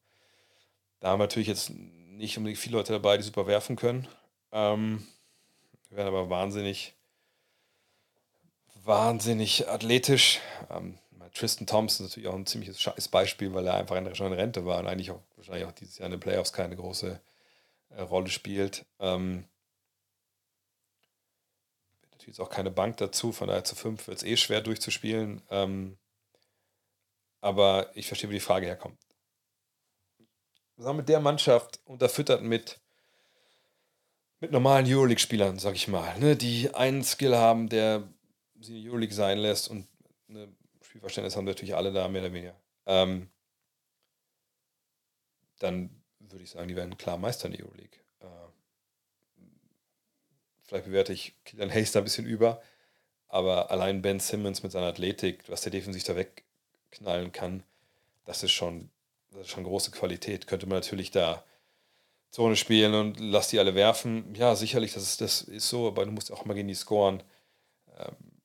da 0.99 1.09
haben 1.09 1.19
wir 1.19 1.25
natürlich 1.25 1.49
jetzt 1.49 1.69
nicht 1.71 2.37
unbedingt 2.37 2.59
viele 2.59 2.77
Leute 2.77 2.93
dabei, 2.93 3.17
die 3.17 3.23
super 3.23 3.45
werfen 3.47 3.75
können. 3.75 4.07
Ähm, 4.51 5.05
wir 5.89 5.97
werden 5.97 6.07
aber 6.07 6.29
wahnsinnig, 6.29 6.95
wahnsinnig 8.83 9.67
athletisch. 9.67 10.39
Ähm, 10.69 10.97
Tristan 11.37 11.67
Thompson 11.67 12.05
ist 12.05 12.13
natürlich 12.13 12.29
auch 12.29 12.35
ein 12.35 12.45
ziemliches 12.45 12.81
scheiß 12.81 13.09
Beispiel, 13.09 13.53
weil 13.53 13.67
er 13.67 13.75
einfach 13.75 13.95
schon 14.15 14.27
in 14.27 14.39
Rente 14.39 14.65
war 14.65 14.79
und 14.79 14.87
eigentlich 14.87 15.11
auch 15.11 15.21
wahrscheinlich 15.35 15.65
auch 15.65 15.71
dieses 15.71 15.97
Jahr 15.97 16.07
in 16.07 16.11
den 16.11 16.19
Playoffs 16.19 16.51
keine 16.51 16.75
große 16.75 17.21
äh, 17.89 18.01
Rolle 18.01 18.29
spielt. 18.29 18.85
Ähm, 18.99 19.45
natürlich 22.11 22.39
auch 22.39 22.49
keine 22.49 22.71
Bank 22.71 22.97
dazu, 22.97 23.31
von 23.31 23.47
daher 23.47 23.63
zu 23.63 23.75
fünf 23.75 24.07
wird 24.07 24.17
es 24.17 24.23
eh 24.23 24.35
schwer 24.35 24.61
durchzuspielen. 24.61 25.41
Ähm, 25.49 25.97
aber 27.39 27.91
ich 27.95 28.07
verstehe, 28.07 28.29
wo 28.29 28.33
die 28.33 28.39
Frage 28.39 28.65
herkommt. 28.65 28.97
Sagen 30.77 30.97
mit 30.97 31.09
der 31.09 31.19
Mannschaft 31.19 31.79
unterfüttert 31.85 32.41
mit, 32.41 32.79
mit 34.39 34.51
normalen 34.51 34.85
Euroleague-Spielern, 34.85 35.59
sag 35.59 35.75
ich 35.75 35.87
mal, 35.87 36.17
ne, 36.19 36.35
die 36.35 36.73
einen 36.73 37.03
Skill 37.03 37.35
haben, 37.35 37.69
der 37.69 38.07
sie 38.59 38.75
in 38.75 38.83
die 38.83 38.89
Euroleague 38.89 39.15
sein 39.15 39.37
lässt 39.37 39.69
und 39.69 39.87
eine 40.29 40.56
Spielverständnis 40.97 41.35
haben 41.35 41.45
natürlich 41.45 41.75
alle 41.75 41.91
da, 41.91 42.07
mehr 42.07 42.23
oder 42.23 42.33
weniger. 42.33 42.55
Ähm, 42.85 43.29
dann 45.59 45.89
würde 46.19 46.43
ich 46.43 46.49
sagen, 46.49 46.67
die 46.67 46.75
werden 46.75 46.97
klar 46.97 47.17
Meister 47.17 47.45
in 47.47 47.53
der 47.53 47.65
Euroleague. 47.65 47.99
Äh, 48.19 48.25
vielleicht 50.63 50.85
bewerte 50.85 51.13
ich 51.13 51.35
Killian 51.45 51.71
Hayes 51.71 51.91
da 51.91 51.99
ein 51.99 52.03
bisschen 52.03 52.25
über, 52.25 52.61
aber 53.27 53.69
allein 53.69 54.01
Ben 54.01 54.19
Simmons 54.19 54.63
mit 54.63 54.71
seiner 54.71 54.87
Athletik, 54.87 55.49
was 55.49 55.61
der 55.61 55.71
defensiv 55.71 56.03
da 56.03 56.15
wegknallen 56.15 57.31
kann, 57.31 57.63
das 58.25 58.43
ist 58.43 58.51
schon, 58.51 58.89
das 59.31 59.41
ist 59.41 59.49
schon 59.49 59.63
große 59.63 59.91
Qualität. 59.91 60.47
Könnte 60.47 60.65
man 60.65 60.79
natürlich 60.79 61.11
da 61.11 61.43
Zone 62.31 62.55
spielen 62.55 62.93
und 62.93 63.19
lass 63.19 63.49
die 63.49 63.59
alle 63.59 63.75
werfen. 63.75 64.33
Ja, 64.35 64.55
sicherlich, 64.55 64.93
das 64.93 65.03
ist, 65.03 65.21
das 65.21 65.41
ist 65.43 65.69
so, 65.69 65.87
aber 65.87 66.05
du 66.05 66.11
musst 66.11 66.31
auch 66.31 66.45
mal 66.45 66.55
gegen 66.55 66.67
die 66.67 66.75
scoren. 66.75 67.23
Ähm, 67.97 68.36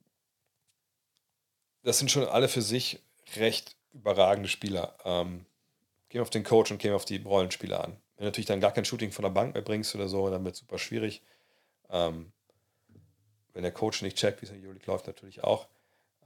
das 1.83 1.99
sind 1.99 2.11
schon 2.11 2.25
alle 2.25 2.49
für 2.49 2.63
sich 2.63 3.01
recht 3.37 3.77
überragende 3.93 4.49
Spieler. 4.49 4.97
Ähm, 5.05 5.47
gehen 6.09 6.21
auf 6.21 6.31
den 6.31 6.45
Coach 6.45 6.71
und 6.71 6.79
gehen 6.79 6.93
auf 6.93 7.05
die 7.05 7.17
Rollenspieler 7.17 7.83
an. 7.83 7.97
Wenn 8.17 8.25
du 8.25 8.25
natürlich 8.25 8.47
dann 8.47 8.61
gar 8.61 8.73
kein 8.73 8.85
Shooting 8.85 9.13
von 9.13 9.25
der 9.25 9.31
Bank 9.31 9.55
mehr 9.55 9.63
bringst 9.63 9.95
oder 9.95 10.09
so, 10.09 10.29
dann 10.31 10.45
wird 10.45 10.55
es 10.55 10.61
super 10.61 10.79
schwierig. 10.79 11.23
Ähm, 11.91 12.33
wenn 13.55 13.63
der 13.63 13.73
Coach 13.73 14.03
nicht 14.03 14.17
checkt, 14.17 14.41
wie 14.41 14.47
es 14.47 14.53
in 14.53 14.61
der 14.61 14.69
Euroleague 14.69 14.91
läuft, 14.91 15.07
natürlich 15.07 15.43
auch. 15.45 15.67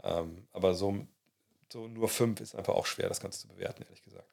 Ähm, 0.02 0.46
aber 0.52 0.74
so, 0.74 1.06
so 1.72 1.88
nur 1.88 2.08
fünf 2.08 2.40
ist 2.40 2.54
einfach 2.54 2.74
auch 2.74 2.86
schwer, 2.86 3.08
das 3.08 3.20
Ganze 3.20 3.40
zu 3.40 3.48
bewerten, 3.48 3.82
ehrlich 3.82 4.02
gesagt. 4.02 4.28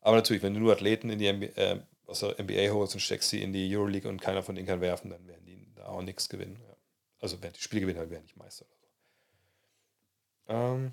Aber 0.00 0.16
natürlich, 0.16 0.42
wenn 0.42 0.54
du 0.54 0.60
nur 0.60 0.72
Athleten 0.72 1.10
in 1.10 1.18
die 1.18 1.32
NBA, 1.32 1.60
äh, 1.60 1.80
aus 2.06 2.20
der 2.20 2.38
NBA 2.40 2.72
holst 2.72 2.94
und 2.94 3.00
steckst 3.00 3.30
sie 3.30 3.42
in 3.42 3.52
die 3.52 3.76
Euroleague 3.76 4.08
und 4.08 4.20
keiner 4.20 4.42
von 4.42 4.54
denen 4.54 4.66
kann 4.66 4.80
werfen, 4.80 5.10
dann 5.10 5.26
werden 5.26 5.44
die 5.44 5.68
da 5.74 5.86
auch 5.86 6.02
nichts 6.02 6.28
gewinnen. 6.28 6.56
Ja. 6.62 6.76
Also 7.20 7.42
werden 7.42 7.54
die 7.56 7.62
Spiele 7.62 7.80
gewinnen, 7.80 7.98
aber 7.98 8.10
werden 8.10 8.22
nicht 8.22 8.36
Meister. 8.36 8.66
Ähm. 10.48 10.92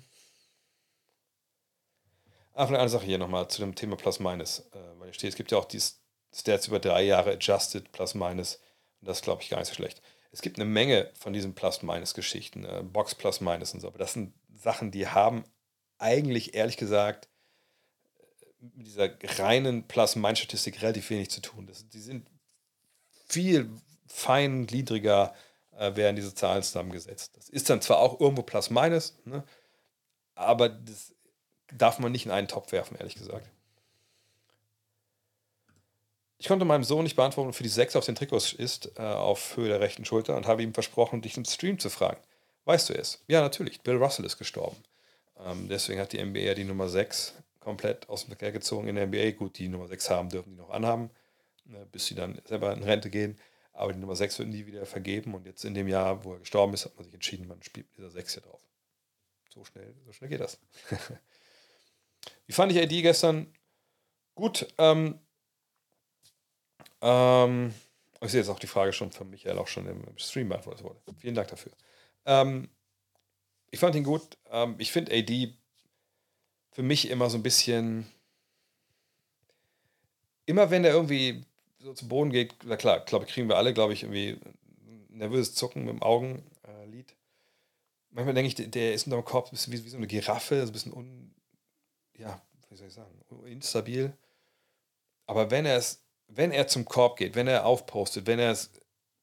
Ah, 2.54 2.66
vielleicht 2.66 2.80
eine 2.80 2.88
Sache 2.88 3.06
hier 3.06 3.18
nochmal 3.18 3.48
zu 3.48 3.60
dem 3.60 3.74
Thema 3.74 3.96
Plus-Minus. 3.96 4.60
Äh, 4.60 4.78
weil 4.98 5.08
hier 5.08 5.14
steht, 5.14 5.30
es 5.30 5.36
gibt 5.36 5.50
ja 5.50 5.58
auch 5.58 5.64
die 5.64 5.80
Stats 6.32 6.68
über 6.68 6.78
drei 6.78 7.02
Jahre 7.02 7.32
Adjusted 7.32 7.90
Plus-Minus. 7.92 8.60
Und 9.00 9.08
das 9.08 9.22
glaube 9.22 9.42
ich 9.42 9.50
gar 9.50 9.58
nicht 9.58 9.68
so 9.68 9.74
schlecht. 9.74 10.02
Es 10.30 10.42
gibt 10.42 10.58
eine 10.58 10.64
Menge 10.64 11.10
von 11.14 11.32
diesen 11.32 11.54
Plus-Minus-Geschichten, 11.54 12.64
äh, 12.64 12.82
Box 12.82 13.14
Plus-Minus 13.14 13.74
und 13.74 13.80
so. 13.80 13.88
Aber 13.88 13.98
das 13.98 14.12
sind 14.12 14.34
Sachen, 14.52 14.90
die 14.90 15.08
haben 15.08 15.44
eigentlich, 15.98 16.54
ehrlich 16.54 16.76
gesagt, 16.76 17.28
mit 18.60 18.86
dieser 18.86 19.10
reinen 19.38 19.86
Plus-Minus-Statistik 19.86 20.80
relativ 20.82 21.10
wenig 21.10 21.30
zu 21.30 21.40
tun. 21.40 21.66
Das, 21.66 21.88
die 21.88 22.00
sind 22.00 22.28
viel 23.26 23.70
feingliedriger, 24.06 25.34
äh, 25.78 25.94
werden 25.96 26.16
diese 26.16 26.34
Zahlen 26.34 26.62
zusammengesetzt. 26.62 27.36
Das 27.36 27.48
ist 27.48 27.68
dann 27.70 27.80
zwar 27.80 27.98
auch 27.98 28.20
irgendwo 28.20 28.42
Plus-Minus, 28.42 29.16
ne, 29.24 29.44
aber 30.34 30.68
das 30.68 31.14
darf 31.72 31.98
man 31.98 32.12
nicht 32.12 32.26
in 32.26 32.32
einen 32.32 32.48
Topf 32.48 32.72
werfen, 32.72 32.96
ehrlich 32.96 33.14
gesagt. 33.14 33.48
Ich 36.38 36.48
konnte 36.48 36.64
meinem 36.64 36.84
Sohn 36.84 37.04
nicht 37.04 37.16
beantworten, 37.16 37.52
für 37.52 37.62
die 37.62 37.68
6 37.68 37.96
auf 37.96 38.04
den 38.04 38.16
Trikots 38.16 38.52
ist, 38.52 38.92
äh, 38.98 39.02
auf 39.02 39.56
Höhe 39.56 39.68
der 39.68 39.80
rechten 39.80 40.04
Schulter 40.04 40.36
und 40.36 40.46
habe 40.46 40.62
ihm 40.62 40.74
versprochen, 40.74 41.22
dich 41.22 41.36
im 41.36 41.44
Stream 41.44 41.78
zu 41.78 41.88
fragen. 41.88 42.20
Weißt 42.64 42.88
du 42.88 42.94
es? 42.94 43.22
Ja, 43.28 43.40
natürlich. 43.40 43.80
Bill 43.82 43.96
Russell 43.96 44.24
ist 44.24 44.38
gestorben. 44.38 44.76
Ähm, 45.38 45.68
deswegen 45.68 46.00
hat 46.00 46.12
die 46.12 46.22
NBA 46.22 46.54
die 46.54 46.64
Nummer 46.64 46.88
6 46.88 47.34
komplett 47.60 48.08
aus 48.08 48.22
dem 48.24 48.28
Verkehr 48.28 48.52
gezogen 48.52 48.88
in 48.88 48.96
der 48.96 49.06
NBA. 49.06 49.32
Gut, 49.32 49.58
die 49.58 49.68
Nummer 49.68 49.88
6 49.88 50.10
haben, 50.10 50.28
dürfen 50.28 50.50
die 50.50 50.58
noch 50.58 50.70
anhaben, 50.70 51.10
ne, 51.64 51.86
bis 51.90 52.06
sie 52.06 52.14
dann 52.14 52.40
selber 52.44 52.72
in 52.72 52.82
Rente 52.82 53.10
gehen. 53.10 53.38
Aber 53.74 53.92
die 53.92 53.98
Nummer 53.98 54.16
6 54.16 54.38
wird 54.38 54.48
nie 54.48 54.66
wieder 54.66 54.86
vergeben. 54.86 55.34
Und 55.34 55.46
jetzt 55.46 55.64
in 55.64 55.74
dem 55.74 55.88
Jahr, 55.88 56.24
wo 56.24 56.34
er 56.34 56.38
gestorben 56.38 56.72
ist, 56.74 56.84
hat 56.84 56.96
man 56.96 57.04
sich 57.04 57.12
entschieden, 57.12 57.48
man 57.48 57.62
spielt 57.62 57.88
mit 57.88 57.98
dieser 57.98 58.10
6 58.10 58.34
hier 58.34 58.42
drauf. 58.42 58.62
So 59.52 59.64
schnell, 59.64 59.94
so 60.06 60.12
schnell 60.12 60.30
geht 60.30 60.40
das. 60.40 60.58
Wie 62.46 62.52
fand 62.52 62.72
ich 62.72 62.78
AD 62.78 63.02
gestern? 63.02 63.52
Gut. 64.34 64.66
Ähm, 64.78 65.18
ähm, 67.00 67.74
ich 68.20 68.30
sehe 68.30 68.40
jetzt 68.40 68.48
auch 68.48 68.60
die 68.60 68.68
Frage 68.68 68.92
schon 68.92 69.10
von 69.10 69.28
Michael 69.28 69.58
auch 69.58 69.68
schon 69.68 69.86
im, 69.86 70.02
Stream 70.18 70.48
beantwortet 70.48 70.84
wurde. 70.84 71.00
Vielen 71.18 71.34
Dank 71.34 71.48
dafür. 71.48 71.72
Ähm, 72.26 72.70
ich 73.70 73.80
fand 73.80 73.96
ihn 73.96 74.04
gut. 74.04 74.38
Ähm, 74.50 74.76
ich 74.78 74.92
finde 74.92 75.12
AD 75.12 75.56
für 76.72 76.82
mich 76.82 77.10
immer 77.10 77.28
so 77.28 77.38
ein 77.38 77.42
bisschen. 77.42 78.06
Immer 80.46 80.70
wenn 80.70 80.84
er 80.84 80.92
irgendwie 80.92 81.44
so 81.84 81.92
zu 81.92 82.08
Boden 82.08 82.30
geht, 82.30 82.54
na 82.64 82.76
klar, 82.76 83.00
glaube 83.00 83.26
kriegen 83.26 83.48
wir 83.48 83.56
alle, 83.56 83.74
glaube 83.74 83.92
ich, 83.92 84.02
irgendwie 84.02 84.38
nervöses 85.10 85.54
Zucken 85.54 85.84
mit 85.84 85.92
dem 85.92 86.02
Augenlid. 86.02 86.42
Äh, 86.62 87.14
Manchmal 88.10 88.34
denke 88.34 88.48
ich, 88.48 88.70
der 88.70 88.94
ist 88.94 89.06
unter 89.06 89.18
dem 89.18 89.24
Kopf 89.24 89.50
wie, 89.52 89.84
wie 89.84 89.88
so 89.88 89.96
eine 89.96 90.06
Giraffe, 90.06 90.62
ein 90.62 90.72
bisschen 90.72 90.92
un, 90.92 91.34
ja, 92.16 92.40
wie 92.70 92.76
soll 92.76 92.88
ich 92.88 92.94
sagen, 92.94 93.10
instabil. 93.46 94.16
Aber 95.26 95.50
wenn 95.50 95.66
er 95.66 95.76
es, 95.76 96.02
wenn 96.28 96.52
er 96.52 96.68
zum 96.68 96.84
Korb 96.84 97.18
geht, 97.18 97.34
wenn 97.34 97.48
er 97.48 97.66
aufpostet, 97.66 98.26
wenn 98.26 98.38
er 98.38 98.52
es, 98.52 98.70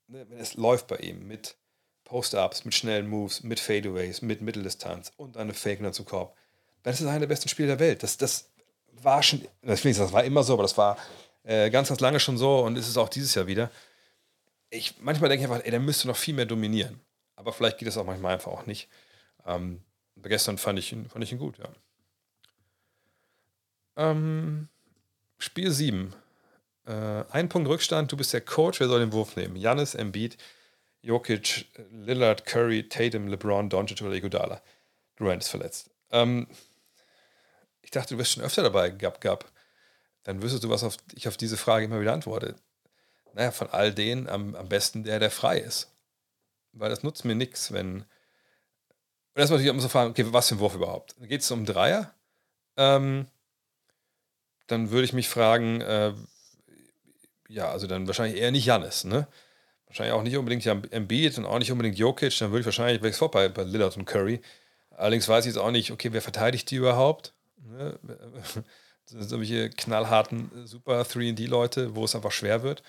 ne, 0.08 0.26
wenn 0.30 0.40
es 0.40 0.56
läuft 0.56 0.88
bei 0.88 0.98
ihm 0.98 1.26
mit 1.26 1.56
Post-Ups, 2.04 2.66
mit 2.66 2.76
schnellen 2.76 3.08
Moves, 3.08 3.44
mit 3.44 3.60
Fadeaways, 3.60 4.22
mit 4.22 4.42
Mitteldistanz 4.42 5.12
und 5.16 5.38
eine 5.38 5.54
Fake 5.54 5.82
dann 5.82 5.94
zum 5.94 6.06
Korb, 6.06 6.36
dann 6.84 6.94
ist 6.94 7.00
es 7.00 7.08
einer 7.08 7.22
der 7.22 7.28
besten 7.28 7.50
Spiele 7.50 7.70
der 7.70 7.80
Welt. 7.80 8.04
Das, 8.04 8.18
das 8.18 8.50
war 8.92 9.24
schon, 9.24 9.48
das 9.62 9.84
war 10.12 10.24
immer 10.26 10.44
so, 10.44 10.54
aber 10.54 10.64
das 10.64 10.78
war 10.78 10.98
äh, 11.44 11.70
ganz, 11.70 11.90
ganz 11.90 12.00
lange 12.00 12.20
schon 12.20 12.38
so 12.38 12.60
und 12.60 12.78
ist 12.78 12.88
es 12.88 12.98
auch 12.98 13.10
dieses 13.10 13.36
Jahr 13.36 13.48
wieder. 13.48 13.72
Ich, 14.70 14.96
manchmal 15.00 15.30
denke 15.30 15.46
ich 15.46 15.52
einfach, 15.52 15.66
ey, 15.66 15.72
der 15.72 15.80
müsste 15.80 16.08
noch 16.08 16.18
viel 16.18 16.34
mehr 16.34 16.46
dominieren. 16.46 17.00
Aber 17.36 17.54
vielleicht 17.54 17.78
geht 17.78 17.88
das 17.88 17.98
auch 17.98 18.06
manchmal 18.06 18.34
einfach 18.34 18.52
auch 18.52 18.66
nicht. 18.66 18.88
Ähm, 19.46 19.82
gestern 20.16 20.58
fand 20.58 20.80
ich, 20.80 20.92
ihn, 20.92 21.10
fand 21.10 21.24
ich 21.24 21.32
ihn 21.32 21.40
gut, 21.40 21.58
ja. 21.58 21.70
Ähm, 23.98 24.70
Spiel 25.40 25.72
7. 25.72 26.14
Äh, 26.86 27.24
ein 27.32 27.50
Punkt 27.50 27.68
Rückstand, 27.68 28.12
du 28.12 28.18
bist 28.18 28.34
der 28.34 28.42
Coach, 28.42 28.80
wer 28.80 28.88
soll 28.88 29.00
den 29.00 29.12
Wurf 29.12 29.36
nehmen? 29.36 29.56
Janis, 29.56 29.96
Embiid, 29.96 30.38
Jokic, 31.02 31.66
Lillard, 31.92 32.46
Curry, 32.46 32.88
Tatum, 32.88 33.28
LeBron, 33.28 33.70
Doncic 33.70 34.02
oder 34.02 34.14
Iguodala. 34.14 34.62
Durant 35.16 35.44
ist 35.44 35.50
verletzt. 35.50 35.90
Ähm, 36.12 36.48
ich 37.82 37.92
dachte, 37.92 38.14
du 38.14 38.18
wärst 38.20 38.34
schon 38.34 38.44
öfter 38.44 38.64
dabei, 38.64 38.92
Gab 38.92 39.20
Gab. 39.20 39.51
Dann 40.24 40.42
wüsstest 40.42 40.64
du, 40.64 40.70
was 40.70 40.84
auf, 40.84 40.98
ich 41.14 41.28
auf 41.28 41.38
diese 41.38 41.58
Frage 41.58 41.86
immer 41.86 42.02
wieder 42.02 42.14
antworte. 42.14 42.56
Naja, 43.34 43.52
von 43.52 43.70
all 43.70 43.94
denen 43.94 44.28
am, 44.28 44.56
am 44.56 44.70
besten 44.70 45.04
der, 45.04 45.20
der 45.20 45.32
frei 45.32 45.60
ist. 45.60 45.92
Weil 46.74 46.90
das 46.90 47.04
nutzt 47.04 47.26
mir 47.26 47.36
nichts, 47.36 47.72
wenn. 47.72 48.02
Und 49.34 49.40
erstmal 49.40 49.58
natürlich 49.58 49.74
immer 49.74 49.82
so 49.82 49.90
fragen, 49.90 50.12
okay, 50.12 50.26
was 50.28 50.50
für 50.50 50.56
ein 50.56 50.60
Wurf 50.60 50.76
überhaupt? 50.76 51.16
Geht 51.22 51.42
es 51.42 51.52
um 51.52 51.66
Dreier? 51.66 52.14
Ähm, 52.78 53.28
dann 54.68 54.92
würde 54.92 55.06
ich 55.06 55.14
mich 55.14 55.30
fragen, 55.30 55.82
äh, 55.82 56.14
ja, 57.48 57.70
also 57.70 57.88
dann 57.88 58.08
wahrscheinlich 58.08 58.40
eher 58.40 58.52
nicht 58.52 58.66
Jannis, 58.66 59.04
ne? 59.04 59.28
Wahrscheinlich 59.88 60.14
auch 60.14 60.24
nicht 60.24 60.38
unbedingt 60.38 60.66
Embiid 60.66 61.38
und 61.38 61.46
auch 61.46 61.60
nicht 61.60 61.72
unbedingt 61.72 61.98
Jokic, 61.98 62.38
dann 62.40 62.52
würde 62.52 62.62
ich 62.62 62.66
wahrscheinlich 62.66 63.02
weg 63.04 63.14
vor 63.14 63.30
bei, 63.30 63.50
bei 63.50 63.64
Lillard 63.64 63.98
und 63.98 64.06
Curry. 64.06 64.42
Allerdings 64.92 65.28
weiß 65.28 65.46
ich 65.46 65.54
jetzt 65.54 65.62
auch 65.62 65.72
nicht, 65.72 65.92
okay, 65.92 66.14
wer 66.14 66.22
verteidigt 66.22 66.72
die 66.72 66.78
überhaupt? 66.78 67.34
Ne? 67.58 68.00
Sind 69.12 69.30
solche 69.30 69.70
knallharten 69.70 70.50
Super 70.66 71.02
3D-Leute, 71.02 71.96
wo 71.96 72.06
es 72.06 72.16
einfach 72.16 72.32
schwer 72.32 72.64
wird. 72.64 72.82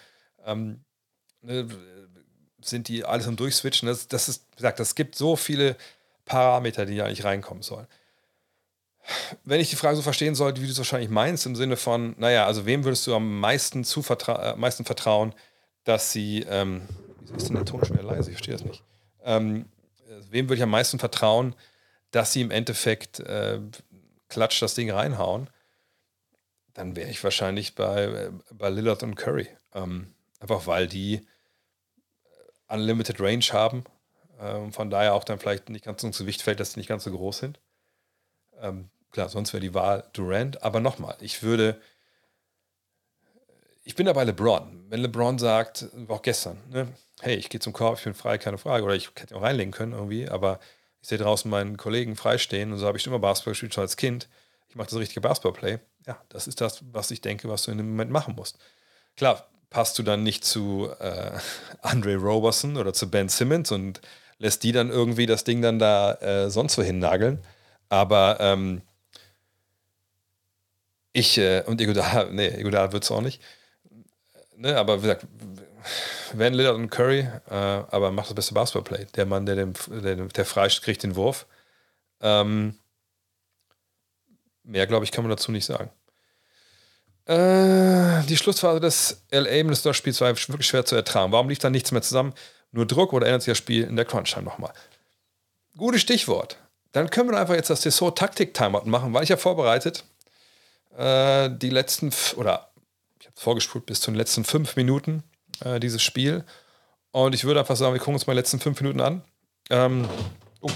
Ähm, 0.44 0.84
ne? 1.42 1.68
Sind 2.62 2.88
die 2.88 3.04
alles 3.04 3.26
am 3.26 3.36
Durchswitchen? 3.36 3.88
Das, 3.88 4.06
das 4.08 4.28
ist, 4.28 4.46
wie 4.52 4.56
gesagt, 4.56 4.78
das 4.78 4.94
gibt 4.94 5.16
so 5.16 5.36
viele 5.36 5.76
Parameter, 6.24 6.86
die 6.86 6.94
ja 6.94 7.08
nicht 7.08 7.24
reinkommen 7.24 7.62
sollen 7.62 7.86
wenn 9.44 9.60
ich 9.60 9.70
die 9.70 9.76
Frage 9.76 9.96
so 9.96 10.02
verstehen 10.02 10.34
sollte, 10.34 10.60
wie 10.60 10.66
du 10.66 10.72
es 10.72 10.78
wahrscheinlich 10.78 11.10
meinst, 11.10 11.46
im 11.46 11.56
Sinne 11.56 11.76
von, 11.76 12.14
naja, 12.18 12.46
also 12.46 12.66
wem 12.66 12.84
würdest 12.84 13.06
du 13.06 13.14
am 13.14 13.40
meisten, 13.40 13.84
zuvertra 13.84 14.52
äh, 14.52 14.56
meisten 14.56 14.84
vertrauen, 14.84 15.34
dass 15.84 16.12
sie, 16.12 16.44
ähm, 16.48 16.82
wieso 17.20 17.34
ist 17.34 17.48
denn 17.48 17.56
der 17.56 17.64
Ton 17.64 17.84
schon 17.84 17.98
wieder 17.98 18.06
leise? 18.06 18.30
Ich 18.30 18.36
verstehe 18.36 18.54
das 18.54 18.64
nicht. 18.64 18.82
Ähm, 19.24 19.66
wem 20.30 20.46
würde 20.48 20.56
ich 20.56 20.62
am 20.62 20.70
meisten 20.70 20.98
vertrauen, 20.98 21.54
dass 22.10 22.32
sie 22.32 22.42
im 22.42 22.50
Endeffekt 22.50 23.20
äh, 23.20 23.58
klatsch 24.28 24.62
das 24.62 24.74
Ding 24.74 24.90
reinhauen? 24.90 25.50
Dann 26.74 26.96
wäre 26.96 27.10
ich 27.10 27.22
wahrscheinlich 27.22 27.74
bei, 27.74 28.04
äh, 28.04 28.30
bei 28.52 28.70
Lillard 28.70 29.02
und 29.02 29.14
Curry. 29.14 29.48
Ähm, 29.74 30.14
einfach 30.40 30.66
weil 30.66 30.86
die 30.86 31.26
äh, 32.68 32.74
Unlimited 32.74 33.20
Range 33.20 33.44
haben. 33.52 33.84
Ähm, 34.40 34.72
von 34.72 34.90
daher 34.90 35.14
auch 35.14 35.24
dann 35.24 35.38
vielleicht 35.38 35.68
nicht 35.68 35.84
ganz 35.84 36.00
so 36.00 36.06
ins 36.06 36.18
Gewicht 36.18 36.42
fällt, 36.42 36.60
dass 36.60 36.72
sie 36.72 36.80
nicht 36.80 36.88
ganz 36.88 37.04
so 37.04 37.12
groß 37.12 37.38
sind. 37.38 37.60
Ähm, 38.60 38.90
klar, 39.10 39.28
sonst 39.28 39.52
wäre 39.52 39.60
die 39.60 39.74
Wahl 39.74 40.08
Durant. 40.12 40.62
Aber 40.62 40.80
nochmal, 40.80 41.16
ich 41.20 41.42
würde. 41.42 41.80
Ich 43.84 43.96
bin 43.96 44.06
da 44.06 44.12
bei 44.12 44.22
LeBron. 44.24 44.86
Wenn 44.88 45.00
LeBron 45.00 45.38
sagt, 45.40 45.88
auch 46.06 46.22
gestern, 46.22 46.56
ne, 46.70 46.86
hey, 47.20 47.34
ich 47.34 47.48
gehe 47.48 47.58
zum 47.58 47.72
Korb, 47.72 47.98
ich 47.98 48.04
bin 48.04 48.14
frei, 48.14 48.38
keine 48.38 48.58
Frage. 48.58 48.84
Oder 48.84 48.94
ich 48.94 49.10
hätte 49.16 49.34
auch 49.34 49.42
reinlegen 49.42 49.72
können 49.72 49.92
irgendwie, 49.92 50.28
aber 50.28 50.60
ich 51.00 51.08
sehe 51.08 51.18
draußen 51.18 51.50
meinen 51.50 51.76
Kollegen 51.76 52.14
freistehen 52.14 52.72
und 52.72 52.78
so 52.78 52.86
habe 52.86 52.96
ich 52.96 53.06
immer 53.06 53.18
Basketball 53.18 53.52
gespielt, 53.52 53.74
schon 53.74 53.82
als 53.82 53.96
Kind. 53.96 54.28
Ich 54.68 54.76
mache 54.76 54.88
das 54.88 54.98
richtige 54.98 55.20
Basketballplay. 55.20 55.80
Ja, 56.06 56.20
das 56.28 56.48
ist 56.48 56.60
das, 56.60 56.82
was 56.92 57.10
ich 57.10 57.20
denke, 57.20 57.48
was 57.48 57.62
du 57.62 57.70
in 57.70 57.78
dem 57.78 57.90
Moment 57.90 58.10
machen 58.10 58.34
musst. 58.34 58.58
Klar, 59.16 59.48
passt 59.70 59.98
du 59.98 60.02
dann 60.02 60.22
nicht 60.22 60.44
zu 60.44 60.90
äh, 61.00 61.32
Andre 61.82 62.16
Roberson 62.16 62.76
oder 62.76 62.92
zu 62.92 63.10
Ben 63.10 63.28
Simmons 63.28 63.70
und 63.72 64.00
lässt 64.38 64.62
die 64.64 64.72
dann 64.72 64.90
irgendwie 64.90 65.26
das 65.26 65.44
Ding 65.44 65.62
dann 65.62 65.78
da 65.78 66.14
äh, 66.14 66.50
sonst 66.50 66.76
wohin 66.78 66.98
nageln. 66.98 67.40
Aber 67.88 68.38
ähm, 68.40 68.82
ich, 71.12 71.38
äh, 71.38 71.62
und 71.66 71.80
Iguodala, 71.80 72.24
nee, 72.30 72.48
Iguodala 72.48 72.92
wird 72.92 73.04
es 73.04 73.10
auch 73.10 73.20
nicht. 73.20 73.42
Ne, 74.56 74.76
aber 74.76 74.98
wie 74.98 75.02
gesagt, 75.02 75.26
Van 76.34 76.54
Lillard 76.54 76.76
und 76.76 76.90
Curry, 76.90 77.20
äh, 77.50 77.54
aber 77.54 78.10
macht 78.12 78.28
das 78.28 78.34
beste 78.34 78.54
Basketballplay. 78.54 79.06
Der 79.16 79.26
Mann, 79.26 79.46
der, 79.46 79.56
dem, 79.56 79.72
der, 79.88 80.16
der 80.16 80.44
freischt, 80.44 80.82
kriegt 80.82 81.02
den 81.02 81.16
Wurf. 81.16 81.46
Ähm, 82.20 82.78
mehr, 84.64 84.86
glaube 84.86 85.04
ich, 85.04 85.12
kann 85.12 85.24
man 85.24 85.30
dazu 85.30 85.52
nicht 85.52 85.64
sagen. 85.64 85.90
Äh, 87.26 88.24
die 88.26 88.36
Schlussphase 88.36 88.80
des 88.80 89.24
LA 89.30 89.62
Minnesota-Spiels 89.62 90.20
war 90.20 90.28
wirklich 90.28 90.66
schwer 90.66 90.84
zu 90.84 90.96
ertragen. 90.96 91.32
Warum 91.32 91.48
lief 91.48 91.58
da 91.58 91.70
nichts 91.70 91.92
mehr 91.92 92.02
zusammen? 92.02 92.34
Nur 92.72 92.86
Druck 92.86 93.12
oder 93.12 93.26
ändert 93.26 93.42
sich 93.42 93.52
das 93.52 93.58
Spiel 93.58 93.84
in 93.84 93.96
der 93.96 94.04
Crunch-Time 94.04 94.44
nochmal? 94.44 94.72
Gutes 95.76 96.00
Stichwort. 96.00 96.58
Dann 96.92 97.10
können 97.10 97.30
wir 97.30 97.38
einfach 97.38 97.54
jetzt 97.54 97.70
das 97.70 97.80
Dessert 97.80 98.18
Taktik-Timeout 98.18 98.86
machen, 98.86 99.14
weil 99.14 99.22
ich 99.22 99.28
ja 99.28 99.36
vorbereitet 99.36 100.04
äh, 100.96 101.48
die 101.50 101.70
letzten, 101.70 102.10
oder 102.36 102.70
ich 103.20 103.26
habe 103.26 103.36
vorgespult 103.40 103.86
bis 103.86 104.00
zu 104.00 104.10
den 104.10 104.16
letzten 104.16 104.44
fünf 104.44 104.76
Minuten 104.76 105.22
äh, 105.64 105.80
dieses 105.80 106.02
Spiel. 106.02 106.44
Und 107.12 107.34
ich 107.34 107.44
würde 107.44 107.60
einfach 107.60 107.76
sagen, 107.76 107.92
wir 107.92 108.00
gucken 108.00 108.14
uns 108.14 108.26
mal 108.26 108.34
die 108.34 108.40
letzten 108.40 108.60
fünf 108.60 108.80
Minuten 108.80 109.00
an. 109.00 109.22
Ähm, 109.70 110.08
uh, 110.60 110.70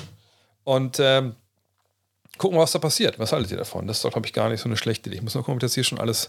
und 0.64 0.98
ähm, 1.00 1.34
gucken, 2.38 2.58
was 2.58 2.72
da 2.72 2.78
passiert. 2.78 3.18
Was 3.18 3.32
haltet 3.32 3.50
ihr 3.50 3.56
davon? 3.56 3.86
Das 3.86 3.98
ist 3.98 4.04
doch, 4.04 4.12
glaube 4.12 4.26
ich, 4.26 4.32
gar 4.32 4.48
nicht 4.48 4.60
so 4.60 4.68
eine 4.68 4.76
schlechte 4.76 5.08
Idee. 5.08 5.16
Ich 5.16 5.22
muss 5.22 5.34
noch 5.34 5.42
gucken, 5.42 5.54
ob 5.54 5.58
ich 5.58 5.66
das 5.66 5.74
hier 5.74 5.84
schon 5.84 5.98
alles 5.98 6.28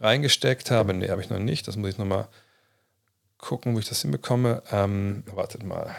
reingesteckt 0.00 0.70
habe. 0.70 0.94
Ne, 0.94 1.08
habe 1.10 1.20
ich 1.20 1.30
noch 1.30 1.38
nicht. 1.38 1.66
Das 1.68 1.76
muss 1.76 1.90
ich 1.90 1.98
nochmal 1.98 2.28
gucken, 3.38 3.74
wo 3.74 3.78
ich 3.78 3.88
das 3.88 4.02
hinbekomme. 4.02 4.62
Ähm, 4.70 5.24
wartet 5.32 5.62
mal. 5.62 5.94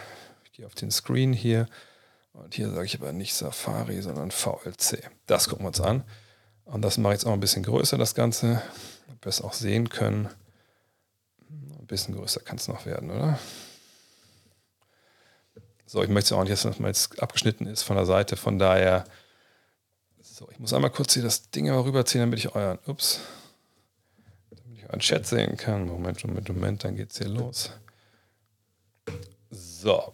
Ich 0.46 0.52
gehe 0.54 0.66
auf 0.66 0.76
den 0.76 0.92
Screen 0.92 1.34
hier. 1.34 1.68
Und 2.34 2.54
hier 2.54 2.70
sage 2.70 2.86
ich 2.86 2.96
aber 2.96 3.12
nicht 3.12 3.34
Safari, 3.34 4.02
sondern 4.02 4.32
VLC. 4.32 5.10
Das 5.26 5.50
gucken 5.50 5.66
wir 5.66 5.70
uns 5.70 5.82
an. 5.82 6.04
Und 6.66 6.84
das 6.84 6.98
mache 6.98 7.14
ich 7.14 7.20
jetzt 7.20 7.26
auch 7.26 7.34
ein 7.34 7.40
bisschen 7.40 7.64
größer, 7.64 7.98
das 7.98 8.16
Ganze. 8.16 8.62
Ob 9.12 9.26
wir 9.26 9.30
es 9.30 9.42
auch 9.42 9.54
sehen 9.54 9.90
können. 9.90 10.30
Ein 11.50 11.88
bisschen 11.88 12.16
größer 12.16 12.42
kann 12.42 12.58
es 12.58 12.68
noch 12.68 12.86
werden, 12.86 13.10
oder? 13.10 13.40
So, 15.92 16.04
ich 16.04 16.10
möchte 16.10 16.36
auch 16.36 16.44
nicht, 16.44 16.52
dass 16.52 16.80
man 16.80 16.90
jetzt 16.90 17.20
abgeschnitten 17.20 17.66
ist 17.66 17.82
von 17.82 17.96
der 17.96 18.06
Seite. 18.06 18.38
Von 18.38 18.60
daher, 18.60 19.06
so, 20.40 20.48
ich 20.52 20.60
muss 20.60 20.72
einmal 20.74 20.90
kurz 20.90 21.14
hier 21.14 21.24
das 21.24 21.52
Ding 21.52 21.68
mal 21.68 21.82
rüberziehen, 21.82 22.22
damit 22.22 22.40
ich 22.40 22.56
euren, 22.56 22.80
ups, 22.88 23.20
damit 24.50 24.78
ich 24.78 24.86
euren 24.86 25.00
Chat 25.02 25.28
sehen 25.28 25.58
kann. 25.58 25.86
Moment, 25.86 26.26
Moment, 26.26 26.48
Moment, 26.48 26.84
dann 26.86 26.96
geht's 26.96 27.18
hier 27.18 27.28
los. 27.28 27.72
So. 29.50 30.14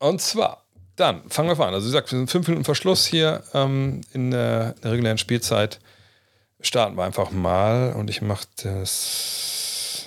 Und 0.00 0.20
zwar, 0.20 0.64
dann 0.96 1.30
fangen 1.30 1.56
wir 1.56 1.66
an. 1.66 1.74
Also, 1.74 1.86
wie 1.86 1.92
gesagt, 1.92 2.10
wir 2.10 2.18
sind 2.18 2.28
fünf 2.28 2.48
Minuten 2.48 2.64
Verschluss 2.64 3.06
hier 3.06 3.44
ähm, 3.54 4.00
in, 4.12 4.32
der, 4.32 4.74
in 4.76 4.82
der 4.82 4.92
regulären 4.92 5.18
Spielzeit. 5.18 5.78
Starten 6.60 6.96
wir 6.96 7.04
einfach 7.04 7.30
mal 7.30 7.92
und 7.92 8.10
ich 8.10 8.22
mache 8.22 8.48
das. 8.56 10.06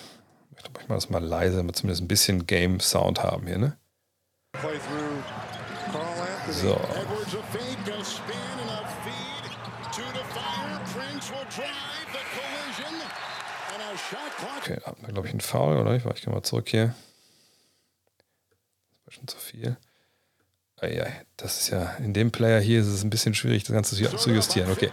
Ich 0.52 0.58
glaube, 0.58 0.82
ich 0.82 0.90
mache 0.90 0.98
das 0.98 1.10
mal 1.10 1.24
leise, 1.24 1.56
damit 1.56 1.76
wir 1.76 1.80
zumindest 1.80 2.02
ein 2.02 2.10
bisschen 2.10 2.46
Game-Sound 2.46 3.24
haben 3.24 3.48
hier, 3.48 3.58
ne? 3.58 3.78
So. 6.52 6.78
Okay, 14.72 14.82
da 14.86 14.96
wir, 15.02 15.14
glaube 15.14 15.28
ich, 15.28 15.34
einen 15.34 15.42
Foul, 15.42 15.78
oder? 15.78 15.96
Ich, 15.96 16.04
gehe 16.04 16.34
mal 16.34 16.44
zurück 16.44 16.70
hier. 16.70 16.96
Das 18.88 19.06
war 19.06 19.14
schon 19.14 19.28
zu 19.28 19.38
viel. 19.38 19.78
Das 21.38 21.62
ist 21.62 21.70
ja, 21.70 21.96
in 21.98 22.14
dem 22.14 22.32
Player 22.32 22.60
hier 22.60 22.80
ist 22.80 22.88
es 22.88 23.04
ein 23.04 23.12
bisschen 23.12 23.36
schwierig, 23.36 23.64
das 23.64 23.74
Ganze 23.74 23.96
zu 23.96 24.32
justieren. 24.32 24.72
Okay, 24.72 24.90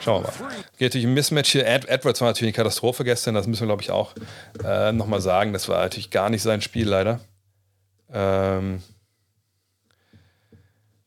schauen 0.00 0.22
wir 0.22 0.28
mal. 0.28 0.54
Okay, 0.74 0.84
natürlich 0.84 1.06
ein 1.06 1.14
Mismatch 1.14 1.52
hier. 1.52 1.66
Ed 1.66 1.86
Edwards 1.88 2.20
war 2.20 2.28
natürlich 2.28 2.54
eine 2.54 2.64
Katastrophe 2.64 3.04
gestern, 3.04 3.34
das 3.34 3.46
müssen 3.46 3.62
wir, 3.62 3.68
glaube 3.68 3.82
ich, 3.82 3.90
auch 3.90 4.14
äh, 4.62 4.92
nochmal 4.92 5.22
sagen. 5.22 5.54
Das 5.54 5.68
war 5.68 5.80
natürlich 5.80 6.10
gar 6.10 6.28
nicht 6.28 6.42
sein 6.42 6.60
Spiel, 6.60 6.86
leider. 6.86 7.20
Ähm 8.12 8.82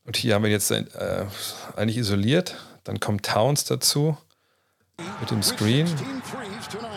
und 0.04 0.16
hier 0.16 0.34
haben 0.34 0.42
wir 0.42 0.50
jetzt 0.50 0.70
äh, 0.72 0.84
eigentlich 1.76 1.98
isoliert. 1.98 2.56
Dann 2.82 2.98
kommt 2.98 3.26
Towns 3.26 3.64
dazu 3.64 4.18
mit 5.20 5.30
dem 5.30 5.42
Screen, 5.42 5.88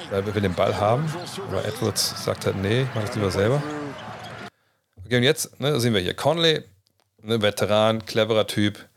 weil 0.10 0.26
wir 0.26 0.42
den 0.42 0.54
Ball 0.54 0.80
haben. 0.80 1.06
Aber 1.50 1.66
Edwards 1.66 2.24
sagt 2.24 2.46
halt, 2.46 2.58
nee, 2.58 2.82
ich 2.82 2.96
mache 2.96 3.06
das 3.06 3.16
lieber 3.16 3.32
selber. 3.32 3.62
Okay, 5.06 5.18
und 5.18 5.24
jetzt 5.24 5.60
ne, 5.60 5.80
sehen 5.80 5.94
wir 5.94 6.02
hier 6.02 6.14
Conley 6.14 6.64
ne, 7.22 7.42
Veteran, 7.42 8.06
cleverer 8.06 8.48
Typ, 8.48 8.88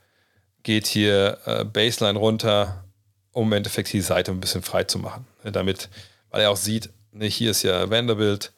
geht 0.63 0.87
hier 0.87 1.39
äh, 1.45 1.65
Baseline 1.65 2.19
runter, 2.19 2.85
um 3.33 3.49
im 3.49 3.53
Endeffekt 3.55 3.93
die 3.93 4.01
Seite 4.01 4.31
ein 4.31 4.41
bisschen 4.41 4.63
frei 4.63 4.85
zu 4.85 4.99
machen. 4.99 5.27
Ne, 5.45 5.53
damit, 5.53 5.89
weil 6.31 6.43
er 6.43 6.51
auch 6.51 6.57
sieht, 6.57 6.91
ne, 7.13 7.27
hier 7.27 7.51
ist 7.51 7.63
ja 7.63 7.91
Vanderbilt, 7.91 8.53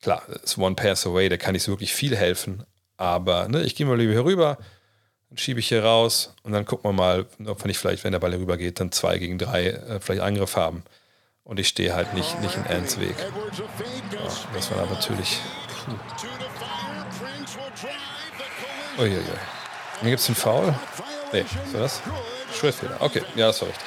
klar, 0.00 0.22
ist 0.42 0.58
One 0.58 0.74
Pass 0.74 1.06
Away, 1.06 1.28
da 1.28 1.36
kann 1.36 1.52
nicht 1.52 1.62
so 1.62 1.72
wirklich 1.72 1.92
viel 1.92 2.16
helfen, 2.16 2.64
aber 2.96 3.48
ne, 3.48 3.62
ich 3.62 3.74
gehe 3.74 3.86
mal 3.86 3.98
lieber 3.98 4.12
hier 4.12 4.24
rüber, 4.24 4.58
dann 5.28 5.38
schiebe 5.38 5.60
ich 5.60 5.68
hier 5.68 5.84
raus 5.84 6.34
und 6.42 6.52
dann 6.52 6.64
gucken 6.64 6.90
wir 6.90 6.92
mal, 6.92 7.26
ob 7.46 7.62
wir 7.62 7.66
nicht 7.66 7.78
vielleicht, 7.78 8.04
wenn 8.04 8.12
der 8.12 8.18
Ball 8.18 8.30
hier 8.30 8.40
rüber 8.40 8.56
geht, 8.56 8.80
dann 8.80 8.92
zwei 8.92 9.18
gegen 9.18 9.38
drei 9.38 9.68
äh, 9.68 10.00
vielleicht 10.00 10.22
Angriff 10.22 10.56
haben. 10.56 10.82
Und 11.44 11.60
ich 11.60 11.68
stehe 11.68 11.94
halt 11.94 12.12
nicht, 12.14 12.40
nicht 12.40 12.56
in 12.56 12.66
Ernst 12.66 13.00
Weg. 13.00 13.14
Ja, 13.18 14.18
das 14.52 14.70
war 14.70 14.84
natürlich. 14.86 15.38
Puh. 15.84 15.92
Uiuiui. 19.02 19.22
Hier 20.00 20.10
gibt 20.10 20.20
es 20.20 20.26
einen 20.26 20.36
Foul. 20.36 20.74
Nee, 21.32 21.40
ist 21.40 21.74
das? 21.74 22.02
Schrittfehler. 22.52 22.96
Okay, 23.00 23.22
ja, 23.34 23.48
das 23.48 23.60
war 23.60 23.68
richtig. 23.68 23.86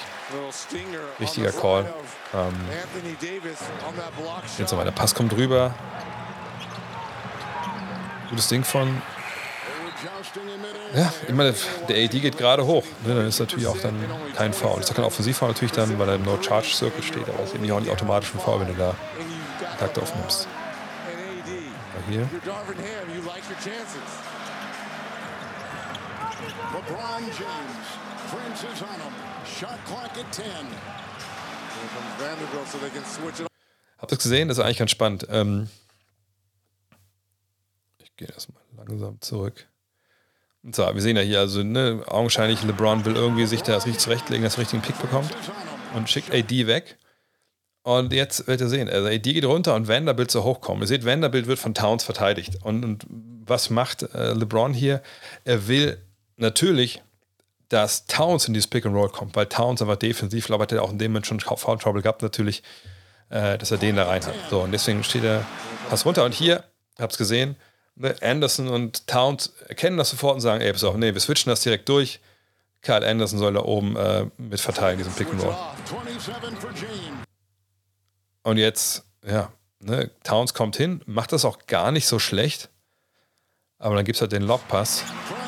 Wichtiger 1.18 1.52
Call. 1.52 1.94
Ähm, 2.34 2.54
jetzt 4.58 4.72
nochmal, 4.72 4.86
der 4.86 4.92
Pass 4.92 5.16
kommt 5.16 5.34
rüber. 5.34 5.74
Gutes 8.30 8.48
Ding 8.48 8.64
von. 8.64 9.02
Ja, 10.94 11.14
ich 11.28 11.34
meine, 11.34 11.54
der 11.88 12.04
AD 12.04 12.20
geht 12.20 12.38
gerade 12.38 12.66
hoch. 12.66 12.84
Ne, 13.06 13.16
dann 13.16 13.28
ist 13.28 13.40
natürlich 13.40 13.68
auch 13.68 13.78
dann 13.78 13.96
kein 14.36 14.54
Foul. 14.54 14.78
Das 14.78 14.90
ist 14.90 14.96
kein 14.96 15.06
Offensivfoul 15.06 15.50
natürlich 15.50 15.72
dann, 15.72 16.00
weil 16.00 16.10
er 16.10 16.16
im 16.16 16.24
No-Charge-Circle 16.24 17.04
steht, 17.04 17.30
aber 17.30 17.44
es 17.44 17.54
ist 17.54 17.56
eben 17.56 17.72
auch 17.72 17.80
nicht 17.80 17.92
automatisch 17.92 18.34
ein 18.34 18.40
Foul, 18.40 18.62
wenn 18.62 18.68
du 18.68 18.74
da 18.74 18.96
Kontakt 19.70 20.00
aufnimmst. 20.00 20.48
Aber 21.94 22.12
hier. 22.12 22.28
LeBron 26.74 27.24
James. 27.38 27.88
Prince 28.30 28.64
is 28.64 28.82
on 28.82 29.00
him. 29.00 29.14
Shot 29.46 29.78
clock 29.86 30.18
at 30.18 30.32
10. 30.32 30.46
Vanderbilt 32.20 32.68
so 32.68 32.78
they 32.78 32.90
can 32.90 33.04
switch 33.06 33.40
it 33.40 33.48
Habt 33.98 34.12
ihr 34.12 34.16
das 34.16 34.24
gesehen? 34.24 34.48
Das 34.48 34.58
ist 34.58 34.64
eigentlich 34.64 34.78
ganz 34.78 34.92
spannend. 34.92 35.28
Ähm 35.30 35.70
ich 38.02 38.16
gehe 38.16 38.28
erstmal 38.28 38.62
langsam 38.78 39.20
zurück. 39.22 39.69
Zwar, 40.72 40.94
wir 40.94 41.02
sehen 41.02 41.16
ja 41.16 41.24
hier, 41.24 41.40
also 41.40 41.64
ne, 41.64 42.04
augenscheinlich 42.08 42.64
LeBron 42.64 43.06
will 43.06 43.16
irgendwie 43.16 43.46
sich 43.46 43.64
da 43.64 43.74
das 43.74 43.86
richtig 43.86 44.02
zurechtlegen, 44.02 44.44
dass 44.44 44.56
er 44.56 44.62
richtigen 44.62 44.82
Pick 44.82 45.00
bekommt 45.02 45.32
und 45.96 46.10
schickt 46.10 46.34
AD 46.34 46.68
weg. 46.68 46.98
Und 47.84 48.12
jetzt 48.12 48.46
werdet 48.46 48.68
ihr 48.68 48.70
sehen, 48.70 48.90
also 48.90 49.08
AD 49.08 49.34
geht 49.34 49.46
runter 49.46 49.74
und 49.76 49.88
Vanderbilt 49.88 50.30
so 50.30 50.44
hochkommen. 50.44 50.84
Ihr 50.84 50.88
seht, 50.88 51.06
Vanderbilt 51.06 51.48
wird 51.48 51.60
von 51.60 51.74
Towns 51.74 52.04
verteidigt. 52.04 52.58
Und, 52.62 52.84
und 52.84 53.06
was 53.10 53.70
macht 53.70 54.04
äh, 54.14 54.34
LeBron 54.34 54.74
hier? 54.74 55.02
Er 55.46 55.68
will 55.70 55.98
natürlich, 56.36 57.02
dass 57.70 58.06
Towns 58.06 58.48
in 58.48 58.54
dieses 58.54 58.68
Pick 58.68 58.86
and 58.86 58.96
Roll 58.96 59.10
kommt, 59.10 59.36
weil 59.38 59.46
Towns 59.46 59.82
einfach 59.82 59.96
defensiv, 59.96 60.50
ich, 60.50 60.60
hat 60.60 60.72
er 60.74 60.84
auch 60.84 60.92
in 60.92 60.98
dem 60.98 61.14
Moment 61.14 61.28
schon 61.28 61.40
Foul 61.40 61.78
Trouble 61.78 62.02
gehabt, 62.02 62.22
natürlich, 62.22 62.64
äh, 63.30 63.58
dass 63.58 63.72
er 63.72 63.78
den 63.78 63.96
da 63.96 64.08
rein 64.08 64.26
hat. 64.26 64.36
So, 64.50 64.62
und 64.62 64.72
deswegen 64.72 65.04
steht 65.04 65.24
er, 65.24 65.46
pass 65.90 66.06
runter. 66.06 66.26
Und 66.26 66.34
hier, 66.34 66.66
habt 67.00 67.14
es 67.14 67.18
gesehen, 67.18 67.56
Anderson 68.22 68.70
und 68.70 69.08
Towns 69.08 69.54
erkennen 69.68 69.98
das 69.98 70.10
sofort 70.10 70.36
und 70.36 70.42
sagen, 70.42 70.62
ey, 70.62 70.72
pass 70.72 70.84
auf, 70.84 70.96
nee, 70.96 71.14
wir 71.14 71.22
switchen 71.22 71.50
das 71.50 71.62
direkt 71.62 71.90
durch. 71.90 72.20
Kyle 72.82 73.06
Anderson 73.06 73.40
soll 73.40 73.54
da 73.54 73.62
oben 73.62 73.96
äh, 73.98 74.26
mit 74.38 74.62
verteilen, 74.62 74.98
diesen 74.98 75.14
Pick 75.14 75.30
and 75.30 75.44
Roll. 75.44 75.56
Und 78.44 78.58
jetzt, 78.58 79.04
ja, 79.28 79.52
ne, 79.80 80.10
Towns 80.24 80.54
kommt 80.54 80.78
hin, 80.78 81.02
macht 81.06 81.34
das 81.34 81.44
auch 81.44 81.60
gar 81.68 81.92
nicht 81.92 82.08
so 82.08 82.20
schlecht. 82.20 82.70
Aber 83.80 83.96
dann 83.96 84.06
gibt 84.06 84.16
es 84.16 84.22
halt 84.22 84.32
den 84.32 84.44
Lockpass. 84.44 85.04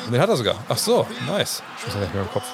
Und 0.06 0.12
den 0.12 0.20
hat 0.20 0.28
er 0.28 0.36
sogar. 0.36 0.62
Ach 0.68 0.78
so, 0.78 1.06
nice. 1.26 1.62
Ich 1.78 1.86
muss 1.86 1.94
ja 1.94 2.00
nicht 2.00 2.14
mehr 2.14 2.22
im 2.22 2.30
Kopf. 2.30 2.46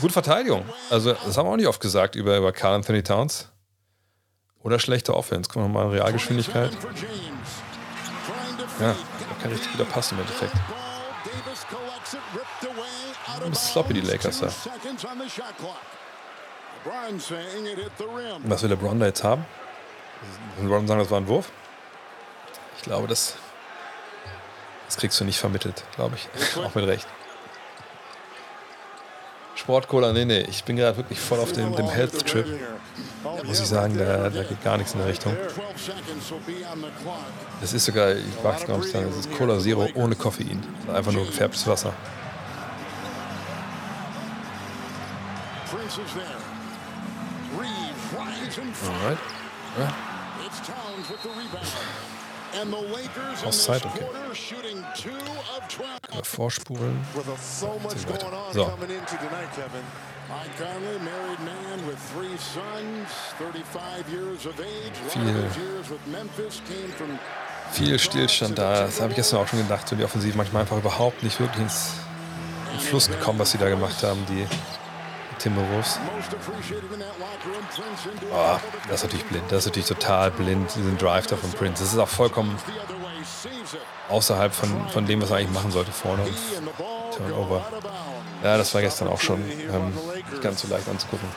Gute 0.00 0.12
Verteidigung. 0.12 0.64
Also, 0.90 1.12
das 1.12 1.36
haben 1.36 1.46
wir 1.46 1.52
auch 1.52 1.56
nicht 1.56 1.66
oft 1.66 1.80
gesagt 1.80 2.14
über, 2.14 2.36
über 2.36 2.52
Carl 2.52 2.76
Anthony 2.76 3.02
Towns. 3.02 3.48
Oder 4.60 4.78
schlechte 4.78 5.14
Offense. 5.14 5.48
Gucken 5.48 5.64
wir 5.64 5.68
mal 5.68 5.88
Realgeschwindigkeit. 5.88 6.70
Ja, 8.80 8.94
kein 9.42 9.50
richtig 9.50 9.72
guter 9.72 9.84
Pass 9.84 10.12
im 10.12 10.20
Endeffekt. 10.20 10.54
Ein 13.34 13.50
bisschen 13.50 13.54
sloppy, 13.54 13.94
die 13.94 14.00
Lakers 14.00 14.40
da. 14.40 14.48
Was 18.44 18.62
will 18.62 18.70
LeBron 18.70 19.00
da 19.00 19.06
jetzt 19.06 19.24
haben? 19.24 19.44
Will 20.56 20.64
LeBron 20.64 20.86
sagen, 20.86 21.00
das 21.00 21.10
war 21.10 21.20
ein 21.20 21.28
Wurf? 21.28 21.50
Ich 22.76 22.82
glaube, 22.82 23.08
das 23.08 23.36
das 24.86 24.96
kriegst 24.96 25.20
du 25.20 25.24
nicht 25.24 25.38
vermittelt, 25.38 25.84
glaube 25.96 26.16
ich. 26.16 26.28
Auch 26.64 26.74
mit 26.74 26.86
Recht. 26.86 27.06
Sportcola, 29.68 30.14
nee, 30.14 30.24
nee, 30.24 30.46
ich 30.48 30.64
bin 30.64 30.76
gerade 30.76 30.96
wirklich 30.96 31.20
voll 31.20 31.38
auf 31.40 31.52
dem, 31.52 31.76
dem 31.76 31.90
Health-Trip. 31.90 32.46
Muss 33.44 33.60
ich 33.60 33.66
sagen, 33.66 33.98
da, 33.98 34.30
da, 34.30 34.42
geht 34.42 34.64
gar 34.64 34.78
nichts 34.78 34.94
in 34.94 35.00
der 35.00 35.08
Richtung. 35.08 35.36
Das 37.60 37.74
ist 37.74 37.84
sogar, 37.84 38.12
ich 38.12 38.42
mag 38.42 38.58
es 38.58 38.66
gar 38.66 38.78
nicht 38.78 38.90
sagen, 38.90 39.08
das 39.10 39.26
ist 39.26 39.36
Cola 39.36 39.58
Zero 39.58 39.86
ohne 39.92 40.16
Koffein. 40.16 40.64
Einfach 40.90 41.12
nur 41.12 41.26
gefärbtes 41.26 41.66
Wasser. 41.66 41.92
Alright. 48.86 49.18
Ja. 49.78 49.94
Auszeit, 53.44 53.84
okay. 53.84 54.04
Können 55.02 56.18
wir 56.18 56.24
vorspulen. 56.24 57.06
So. 58.52 58.72
Viel, 67.72 67.86
viel 67.86 67.98
Stillstand 67.98 68.58
da. 68.58 68.82
Das 68.82 69.00
habe 69.00 69.10
ich 69.10 69.16
gestern 69.16 69.40
auch 69.40 69.48
schon 69.48 69.60
gedacht. 69.60 69.88
So 69.88 69.96
die 69.96 70.04
Offensive 70.04 70.36
manchmal 70.36 70.62
einfach 70.62 70.78
überhaupt 70.78 71.22
nicht 71.22 71.38
wirklich 71.40 71.62
ins 71.62 71.92
in 72.74 72.80
Fluss 72.80 73.08
gekommen, 73.08 73.38
was 73.38 73.50
sie 73.52 73.58
da 73.58 73.68
gemacht 73.68 74.02
haben, 74.02 74.24
die 74.28 74.46
Timberwolves. 75.38 75.98
Oh, 78.32 78.58
das 78.88 78.94
ist 78.94 79.04
natürlich 79.04 79.26
blind. 79.26 79.44
Das 79.50 79.58
ist 79.60 79.66
natürlich 79.66 79.88
total 79.88 80.30
blind, 80.30 80.74
diesen 80.74 80.98
Drive 80.98 81.26
da 81.26 81.36
von 81.36 81.50
Prince. 81.52 81.82
Das 81.82 81.92
ist 81.92 81.98
auch 81.98 82.08
vollkommen 82.08 82.56
außerhalb 84.08 84.52
von, 84.52 84.88
von 84.88 85.06
dem, 85.06 85.22
was 85.22 85.30
er 85.30 85.36
eigentlich 85.36 85.52
machen 85.52 85.70
sollte 85.70 85.92
vorne. 85.92 86.26
Turnover. 87.16 87.64
Ja, 88.42 88.56
das 88.56 88.72
war 88.74 88.80
gestern 88.80 89.08
auch 89.08 89.20
schon 89.20 89.40
ähm, 89.40 89.92
nicht 90.30 90.42
ganz 90.42 90.62
so 90.62 90.68
leicht 90.68 90.88
anzugucken. 90.88 91.28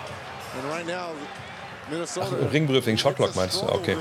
Ach, 2.20 2.54
Ringbrief 2.54 2.86
wegen 2.86 2.98
Shotclock 2.98 3.36
meinst 3.36 3.62
du? 3.62 3.70
Okay. 3.70 3.98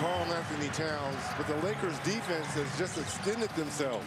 Carl 0.00 0.30
Anthony 0.30 0.68
Towns, 0.68 1.18
but 1.36 1.46
the 1.48 1.54
Lakers 1.66 1.98
defense 2.04 2.46
has 2.54 2.78
just 2.78 2.96
extended 2.98 3.50
themselves. 3.56 4.06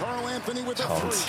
Carl 0.00 0.26
Anthony 0.34 0.66
with 0.66 0.78
Towns. 0.78 1.26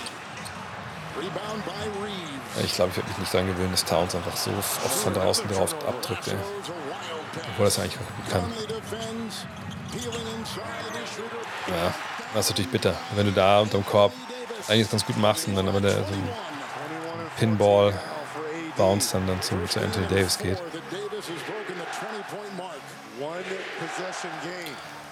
Ich 2.63 2.73
glaube, 2.73 2.91
ich 2.91 2.97
werde 2.97 3.09
mich 3.09 3.17
nicht 3.17 3.33
daran 3.33 3.47
gewöhnen, 3.47 3.71
dass 3.71 3.83
Towns 3.83 4.15
einfach 4.15 4.35
so 4.35 4.51
oft 4.51 4.93
von 5.03 5.13
draußen 5.13 5.47
drauf 5.49 5.75
abdrückt. 5.85 6.29
Ey. 6.29 6.35
Obwohl 7.51 7.65
das 7.65 7.79
eigentlich 7.79 7.99
auch 7.99 8.15
gut 8.15 8.29
kann. 8.31 8.43
Ja, 11.67 11.93
das 12.33 12.45
ist 12.45 12.51
natürlich 12.51 12.71
bitter. 12.71 12.93
Wenn 13.15 13.25
du 13.25 13.33
da 13.33 13.59
unterm 13.59 13.85
Korb 13.85 14.13
eigentlich 14.69 14.89
ganz 14.89 15.05
gut 15.05 15.17
machst 15.17 15.47
und 15.47 15.55
dann 15.55 15.67
aber 15.67 15.81
der 15.81 15.95
so 15.95 16.13
Pinball 17.37 17.93
Bounce 18.77 19.11
dann, 19.11 19.27
dann 19.27 19.41
zu, 19.41 19.55
zu 19.65 19.81
Anthony 19.81 20.07
Davis 20.07 20.37
geht. 20.37 20.57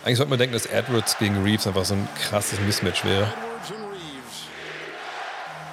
Eigentlich 0.09 0.17
sollte 0.17 0.31
man 0.31 0.39
denken, 0.39 0.53
dass 0.53 0.65
Edwards 0.65 1.19
gegen 1.19 1.43
Reeves 1.43 1.67
einfach 1.67 1.85
so 1.85 1.93
ein 1.93 2.07
krasses 2.19 2.59
Mismatch 2.61 3.05
wäre. 3.05 3.31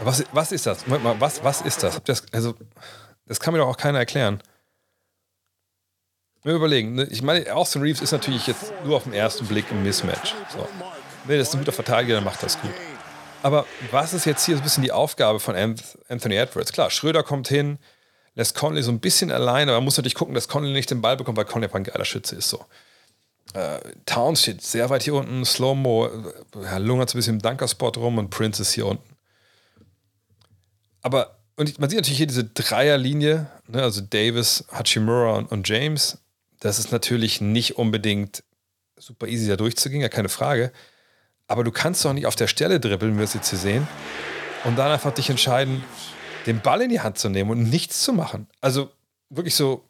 Was, 0.03 0.25
was 0.31 0.53
ist 0.53 0.67
das? 0.67 0.87
Moment 0.87 1.05
mal, 1.05 1.21
was, 1.23 1.43
was 1.43 1.63
ist 1.63 1.83
das? 1.83 2.03
das? 2.05 2.23
Also, 2.33 2.55
das 3.25 3.41
kann 3.41 3.55
mir 3.55 3.61
doch 3.61 3.69
auch 3.69 3.79
keiner 3.79 3.99
erklären. 3.99 4.43
Mir 6.45 6.53
überlegen, 6.53 6.97
ne? 6.97 7.05
ich 7.05 7.23
meine, 7.23 7.51
Austin 7.57 7.81
Reeves 7.81 8.03
ist 8.03 8.13
natürlich 8.13 8.47
jetzt 8.47 8.75
nur 8.85 8.99
auf 8.99 9.05
den 9.05 9.15
ersten 9.15 9.47
Blick 9.47 9.71
ein 9.71 9.83
Mismatch. 9.83 10.35
So. 10.53 10.69
Wenn 11.25 11.39
das 11.39 11.55
ein 11.55 11.61
guter 11.61 11.73
Verteidiger, 11.73 12.17
dann 12.17 12.25
macht 12.25 12.43
das 12.43 12.61
gut. 12.61 12.75
Aber 13.43 13.65
was 13.91 14.13
ist 14.13 14.27
jetzt 14.27 14.45
hier 14.45 14.57
so 14.57 14.61
ein 14.61 14.65
bisschen 14.65 14.83
die 14.83 14.93
Aufgabe 14.93 15.41
von 15.41 15.57
Anthony 15.57 16.35
Edwards? 16.35 16.73
Klar, 16.73 16.91
Schröder 16.91 17.23
kommt 17.23 17.49
hin, 17.49 17.79
lässt 18.35 18.55
Conley 18.55 18.83
so 18.83 18.93
ein 18.93 19.01
bisschen 19.01 19.33
alleine, 19.33 19.71
aber 19.71 19.79
man 19.79 19.87
muss 19.87 19.97
natürlich 19.97 20.15
gucken, 20.15 20.35
dass 20.35 20.47
Conley 20.47 20.75
nicht 20.75 20.91
den 20.91 21.01
Ball 21.01 21.17
bekommt, 21.17 21.39
weil 21.39 21.47
Conley 21.47 21.69
einfach 21.69 21.79
ein 21.79 21.85
geiler 21.85 22.05
Schütze 22.05 22.37
ist. 22.37 22.51
So. 22.51 22.67
Äh, 23.55 23.81
Towns 24.05 24.43
steht 24.43 24.63
sehr 24.63 24.91
weit 24.91 25.03
hier 25.03 25.15
unten, 25.15 25.45
Slow-Mo 25.45 26.07
äh, 26.07 26.79
lungert 26.79 27.11
so 27.11 27.17
ein 27.17 27.21
bisschen 27.21 27.35
im 27.37 27.43
Dunkerspot 27.43 27.97
rum 27.97 28.19
und 28.19 28.31
Prince 28.31 28.63
ist 28.63 28.73
hier 28.73 28.87
unten. 28.87 29.17
Aber, 31.03 31.39
und 31.57 31.79
man 31.79 31.89
sieht 31.89 31.99
natürlich 31.99 32.19
hier 32.19 32.27
diese 32.27 32.45
Dreierlinie, 32.45 33.47
ne, 33.69 33.83
also 33.83 34.01
Davis, 34.01 34.65
Hachimura 34.73 35.37
und, 35.37 35.53
und 35.53 35.69
James. 35.69 36.19
Das 36.61 36.79
ist 36.79 36.91
natürlich 36.91 37.41
nicht 37.41 37.77
unbedingt 37.77 38.43
super 38.99 39.29
easy 39.29 39.49
da 39.49 39.57
durchzugehen, 39.57 40.01
ja 40.01 40.09
keine 40.09 40.29
Frage. 40.29 40.73
Aber 41.47 41.63
du 41.63 41.71
kannst 41.71 42.05
doch 42.05 42.13
nicht 42.13 42.27
auf 42.27 42.35
der 42.35 42.49
Stelle 42.49 42.81
dribbeln, 42.81 43.15
wie 43.15 43.19
wir 43.19 43.25
es 43.25 43.35
jetzt 43.35 43.51
hier 43.51 43.59
sehen, 43.59 43.87
und 44.65 44.77
dann 44.77 44.91
einfach 44.91 45.13
dich 45.13 45.31
entscheiden, 45.31 45.85
den 46.47 46.61
Ball 46.61 46.83
in 46.83 46.91
die 46.91 47.01
Hand 47.01 47.19
zu 47.19 47.29
nehmen 47.29 47.51
und 47.51 47.71
nichts 47.71 48.03
zu 48.03 48.13
machen. 48.13 48.49
Also 48.61 48.91
wirklich 49.31 49.55
so 49.55 49.85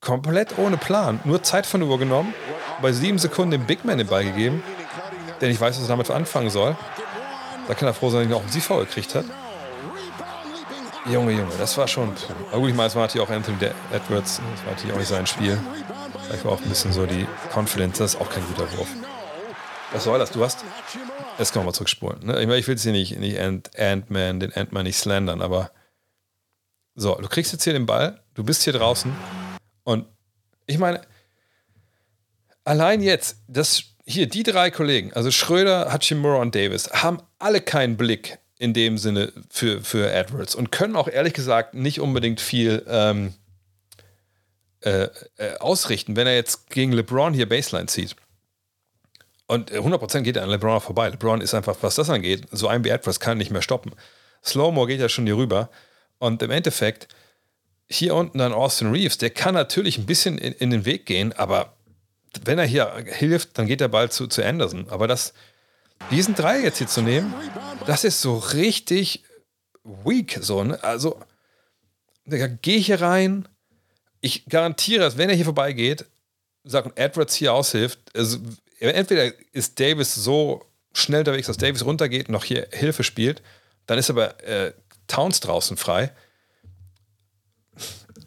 komplett 0.00 0.58
ohne 0.58 0.76
Plan. 0.76 1.20
Nur 1.24 1.42
Zeit 1.42 1.66
von 1.66 1.80
der 1.80 1.88
Uhr 1.88 1.98
genommen, 1.98 2.34
bei 2.80 2.92
sieben 2.92 3.18
Sekunden 3.18 3.52
dem 3.52 3.66
Big 3.66 3.84
Man 3.84 3.98
den 3.98 4.06
Ball 4.06 4.24
gegeben, 4.24 4.62
der 5.40 5.48
nicht 5.48 5.60
weiß, 5.60 5.76
was 5.76 5.84
er 5.84 5.88
damit 5.88 6.10
anfangen 6.10 6.50
soll. 6.50 6.76
Da 7.68 7.74
kann 7.74 7.86
er 7.86 7.94
froh 7.94 8.10
sein, 8.10 8.22
dass 8.24 8.30
er 8.30 8.36
auch 8.36 8.42
einen 8.42 8.50
Siegfoul 8.50 8.84
gekriegt 8.84 9.14
hat. 9.14 9.24
Junge, 11.06 11.32
Junge, 11.32 11.52
das 11.58 11.76
war 11.78 11.88
schon. 11.88 12.12
Aber 12.50 12.60
gut, 12.60 12.70
ich 12.70 12.76
meine, 12.76 12.88
es 12.88 12.94
war 12.94 13.02
natürlich 13.02 13.26
auch 13.26 13.32
Anthony 13.32 13.58
Edwards, 13.92 14.36
das 14.36 14.64
war 14.64 14.72
natürlich 14.72 14.92
auch 14.94 14.98
nicht 14.98 15.08
sein 15.08 15.26
Spiel. 15.26 15.58
Vielleicht 16.24 16.44
war 16.44 16.52
auch 16.52 16.60
ein 16.60 16.68
bisschen 16.68 16.92
so 16.92 17.06
die 17.06 17.26
Confidence, 17.54 17.98
das 17.98 18.14
ist 18.14 18.20
auch 18.20 18.28
kein 18.28 18.44
guter 18.46 18.70
Wurf. 18.76 18.88
Was 19.92 20.04
soll 20.04 20.18
das? 20.18 20.30
Du 20.30 20.44
hast. 20.44 20.64
Jetzt 21.38 21.52
können 21.52 21.64
wir 21.64 21.68
mal 21.68 21.72
zurückspulen. 21.72 22.24
Ne? 22.24 22.40
Ich, 22.40 22.46
meine, 22.46 22.58
ich 22.58 22.66
will 22.66 22.74
jetzt 22.74 22.82
hier 22.82 22.92
nicht, 22.92 23.18
nicht 23.18 23.40
Ant-Man, 23.40 24.40
den 24.40 24.52
Ant-Man 24.54 24.84
nicht 24.84 24.98
slandern, 24.98 25.42
aber 25.42 25.70
so, 26.94 27.14
du 27.14 27.28
kriegst 27.28 27.52
jetzt 27.52 27.64
hier 27.64 27.72
den 27.72 27.86
Ball, 27.86 28.20
du 28.34 28.44
bist 28.44 28.62
hier 28.62 28.74
draußen 28.74 29.12
und 29.84 30.06
ich 30.66 30.78
meine, 30.78 31.00
allein 32.64 33.02
jetzt, 33.02 33.38
das 33.48 33.84
hier, 34.06 34.28
die 34.28 34.42
drei 34.42 34.70
Kollegen, 34.70 35.12
also 35.12 35.30
Schröder, 35.30 35.92
Hachimura 35.92 36.40
und 36.40 36.54
Davis, 36.54 36.90
haben 36.90 37.22
alle 37.38 37.60
keinen 37.60 37.96
Blick 37.96 38.38
in 38.58 38.74
dem 38.74 38.98
Sinne 38.98 39.32
für, 39.48 39.82
für 39.82 40.10
Edwards 40.12 40.54
und 40.54 40.70
können 40.70 40.96
auch 40.96 41.08
ehrlich 41.08 41.32
gesagt 41.32 41.74
nicht 41.74 42.00
unbedingt 42.00 42.40
viel 42.40 42.84
ähm, 42.88 43.34
äh, 44.82 45.08
äh, 45.36 45.56
ausrichten, 45.58 46.16
wenn 46.16 46.26
er 46.26 46.34
jetzt 46.34 46.70
gegen 46.70 46.92
LeBron 46.92 47.34
hier 47.34 47.48
Baseline 47.48 47.86
zieht. 47.86 48.16
Und 49.46 49.72
100% 49.72 50.20
geht 50.22 50.36
er 50.36 50.44
an 50.44 50.50
LeBron 50.50 50.80
vorbei. 50.80 51.08
LeBron 51.08 51.40
ist 51.40 51.54
einfach, 51.54 51.76
was 51.80 51.96
das 51.96 52.08
angeht, 52.08 52.46
so 52.52 52.68
ein 52.68 52.84
wie 52.84 52.90
Edwards 52.90 53.18
kann 53.18 53.38
nicht 53.38 53.50
mehr 53.50 53.62
stoppen. 53.62 53.92
Slow-Mo 54.44 54.86
geht 54.86 55.00
ja 55.00 55.08
schon 55.08 55.26
hier 55.26 55.36
rüber. 55.36 55.70
Und 56.18 56.42
im 56.42 56.50
Endeffekt, 56.50 57.08
hier 57.90 58.14
unten 58.14 58.38
dann 58.38 58.52
Austin 58.52 58.92
Reeves, 58.92 59.18
der 59.18 59.30
kann 59.30 59.54
natürlich 59.54 59.98
ein 59.98 60.06
bisschen 60.06 60.38
in, 60.38 60.52
in 60.52 60.70
den 60.70 60.84
Weg 60.84 61.06
gehen, 61.06 61.32
aber 61.32 61.74
wenn 62.44 62.58
er 62.58 62.66
hier 62.66 63.04
hilft, 63.06 63.58
dann 63.58 63.66
geht 63.66 63.80
der 63.80 63.88
Ball 63.88 64.10
zu, 64.10 64.28
zu 64.28 64.44
Anderson. 64.44 64.88
Aber 64.88 65.08
das, 65.08 65.34
diesen 66.10 66.36
drei 66.36 66.60
jetzt 66.60 66.78
hier 66.78 66.86
zu 66.86 67.02
nehmen, 67.02 67.34
das 67.86 68.04
ist 68.04 68.20
so 68.20 68.38
richtig 68.38 69.24
weak. 69.82 70.38
So, 70.40 70.62
ne? 70.62 70.82
Also, 70.84 71.18
geh 72.26 72.78
hier 72.78 73.00
rein. 73.00 73.48
Ich 74.20 74.46
garantiere, 74.46 75.00
dass 75.00 75.18
wenn 75.18 75.28
er 75.28 75.34
hier 75.34 75.44
vorbeigeht, 75.44 76.04
sagt 76.62 76.96
Edwards 76.98 77.34
hier 77.34 77.52
aushilft, 77.52 77.98
also 78.14 78.38
entweder 78.78 79.32
ist 79.52 79.80
Davis 79.80 80.14
so 80.14 80.64
schnell 80.92 81.20
unterwegs, 81.20 81.46
dass 81.46 81.56
Davis 81.56 81.84
runtergeht 81.84 82.28
und 82.28 82.32
noch 82.32 82.44
hier 82.44 82.68
Hilfe 82.70 83.02
spielt, 83.02 83.42
dann 83.86 83.98
ist 83.98 84.10
aber 84.10 84.42
äh, 84.44 84.72
Towns 85.06 85.40
draußen 85.40 85.76
frei. 85.76 86.12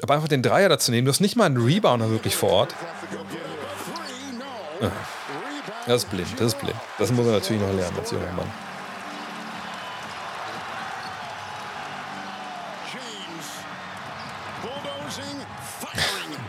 Aber 0.04 0.16
einfach 0.16 0.28
den 0.28 0.42
Dreier 0.42 0.68
dazu 0.68 0.92
nehmen, 0.92 1.06
du 1.06 1.12
hast 1.12 1.22
nicht 1.22 1.38
mal 1.38 1.46
einen 1.46 1.56
Rebounder 1.56 2.10
wirklich 2.10 2.36
vor 2.36 2.50
Ort. 2.50 2.76
Das 5.88 6.04
ist 6.04 6.10
blind, 6.10 6.28
das 6.34 6.48
ist 6.48 6.60
blind. 6.60 6.76
Das 7.00 7.10
muss 7.14 7.26
er 7.26 7.32
natürlich 7.32 7.62
noch 7.62 7.72
lernen 7.72 7.98
als 7.98 8.12
junger 8.12 8.32
Mann. 8.34 8.52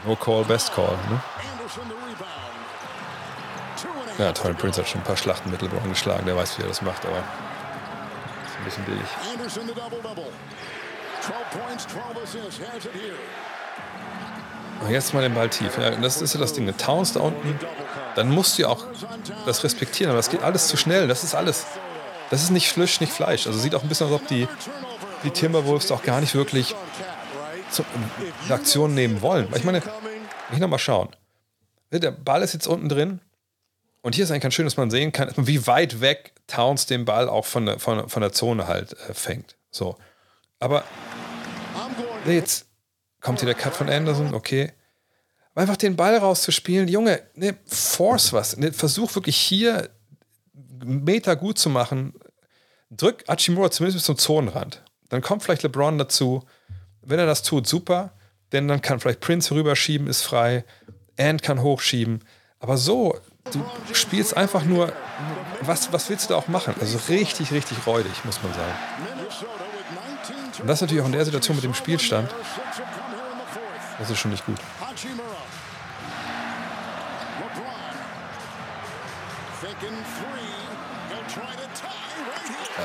No 0.05 0.17
call, 0.17 0.45
best 0.45 0.75
call. 0.75 0.99
Ne? 1.09 1.21
Ja, 4.19 4.33
Torrey 4.33 4.55
Prince 4.55 4.81
hat 4.81 4.89
schon 4.89 5.01
ein 5.01 5.05
paar 5.05 5.17
Schlachten 5.17 5.53
mit 5.53 5.63
LeBron 5.63 5.89
geschlagen. 5.89 6.27
Der 6.27 6.37
weiß, 6.37 6.59
wie 6.59 6.63
er 6.63 6.69
das 6.69 6.83
macht, 6.83 7.07
aber 7.07 7.19
ist 7.19 8.59
ein 8.59 8.65
bisschen 8.65 8.85
billig. 8.85 9.07
Jetzt 14.91 15.15
mal 15.15 15.23
den 15.23 15.35
Ball 15.35 15.49
tief. 15.49 15.79
Ja, 15.79 15.91
das 15.91 16.21
ist 16.21 16.35
ja 16.35 16.41
das 16.41 16.53
Ding. 16.53 16.73
Towns 16.77 17.13
da 17.13 17.21
unten, 17.21 17.59
dann 18.17 18.31
musst 18.31 18.59
du 18.59 18.63
ja 18.63 18.69
auch 18.69 18.85
das 19.47 19.65
respektieren. 19.65 20.11
Aber 20.11 20.19
das 20.19 20.31
geht 20.31 20.43
alles 20.43 20.69
zu 20.69 20.77
schnell. 20.77 21.09
Das 21.09 21.25
ist 21.25 21.35
alles. 21.35 21.65
Das 22.31 22.43
ist 22.43 22.51
nicht 22.51 22.69
Fleisch, 22.69 23.01
nicht 23.01 23.13
Fleisch. 23.13 23.47
Also 23.47 23.59
sieht 23.59 23.75
auch 23.75 23.83
ein 23.83 23.89
bisschen 23.89 24.09
aus, 24.09 24.13
ob 24.13 24.27
die, 24.29 24.49
die 25.23 25.31
Timberwolves 25.31 25.91
auch 25.91 26.03
gar 26.03 26.21
nicht 26.21 26.35
wirklich 26.35 26.75
zu, 27.71 27.85
Aktion 28.49 28.95
nehmen 28.95 29.23
wollen. 29.23 29.49
Ich 29.55 29.65
meine, 29.65 29.83
ich 30.53 30.59
noch 30.59 30.69
mal 30.69 30.79
schauen. 30.79 31.09
Der 31.91 32.11
Ball 32.11 32.43
ist 32.43 32.55
jetzt 32.55 32.67
unten 32.67 32.89
drin. 32.89 33.21
Und 34.03 34.15
hier 34.15 34.25
ist 34.25 34.31
eigentlich 34.31 34.43
ganz 34.43 34.55
schön, 34.55 34.67
dass 34.67 34.77
man 34.77 34.91
sehen 34.91 35.13
kann, 35.13 35.33
wie 35.37 35.67
weit 35.67 36.01
weg 36.01 36.33
Towns 36.47 36.87
den 36.87 37.05
Ball 37.05 37.29
auch 37.29 37.47
von 37.47 37.67
der, 37.67 37.79
von, 37.79 38.09
von 38.09 38.21
der 38.21 38.33
Zone 38.33 38.67
halt 38.67 38.93
äh, 39.09 39.15
fängt. 39.15 39.57
So. 39.71 39.97
Aber 40.61 40.85
jetzt 42.27 42.67
kommt 43.25 43.41
hier 43.41 43.47
der 43.47 43.57
Cut 43.57 43.75
von 43.75 43.89
Anderson, 43.89 44.35
okay. 44.35 44.73
Einfach 45.57 45.77
den 45.77 45.97
Ball 45.97 46.17
rauszuspielen, 46.17 46.89
Junge, 46.89 47.23
ne, 47.35 47.57
force 47.67 48.33
was. 48.33 48.57
Ne, 48.57 48.73
versuch 48.73 49.15
wirklich 49.15 49.37
hier 49.37 49.89
Meter 50.85 51.35
gut 51.35 51.59
zu 51.59 51.71
machen. 51.71 52.15
Drück 52.91 53.25
Achimura 53.27 53.71
zumindest 53.71 53.97
bis 53.97 54.05
zum 54.05 54.19
Zonenrand. 54.19 54.83
Dann 55.09 55.23
kommt 55.23 55.43
vielleicht 55.43 55.63
LeBron 55.63 55.97
dazu. 55.97 56.45
Wenn 57.03 57.19
er 57.19 57.27
das 57.27 57.43
tut, 57.43 57.67
super. 57.67 58.13
Denn 58.53 58.69
dann 58.69 58.83
kann 58.83 59.01
vielleicht 59.01 59.21
Prince 59.21 59.55
rüberschieben, 59.55 60.07
ist 60.07 60.23
frei. 60.23 60.65
Ant 61.19 61.43
kann 61.43 61.63
hochschieben. 61.63 62.21
Aber 62.59 62.77
so, 62.77 63.19
du 63.53 63.65
spielst 63.93 64.37
einfach 64.37 64.65
nur, 64.65 64.93
was, 65.63 65.93
was 65.93 66.11
willst 66.11 66.29
du 66.29 66.35
da 66.35 66.39
auch 66.39 66.49
machen? 66.49 66.75
Also 66.81 66.99
richtig, 67.09 67.53
richtig 67.53 67.87
räudig, 67.87 68.25
muss 68.25 68.43
man 68.43 68.53
sagen. 68.53 68.75
Und 70.61 70.69
das 70.69 70.81
natürlich 70.81 71.03
auch 71.03 71.07
in 71.07 71.13
der 71.13 71.25
Situation 71.25 71.57
mit 71.57 71.65
dem 71.65 71.75
Spielstand. 71.75 72.31
Das 73.99 74.11
ist 74.11 74.19
schon 74.19 74.31
nicht 74.31 74.45
gut. 74.45 74.59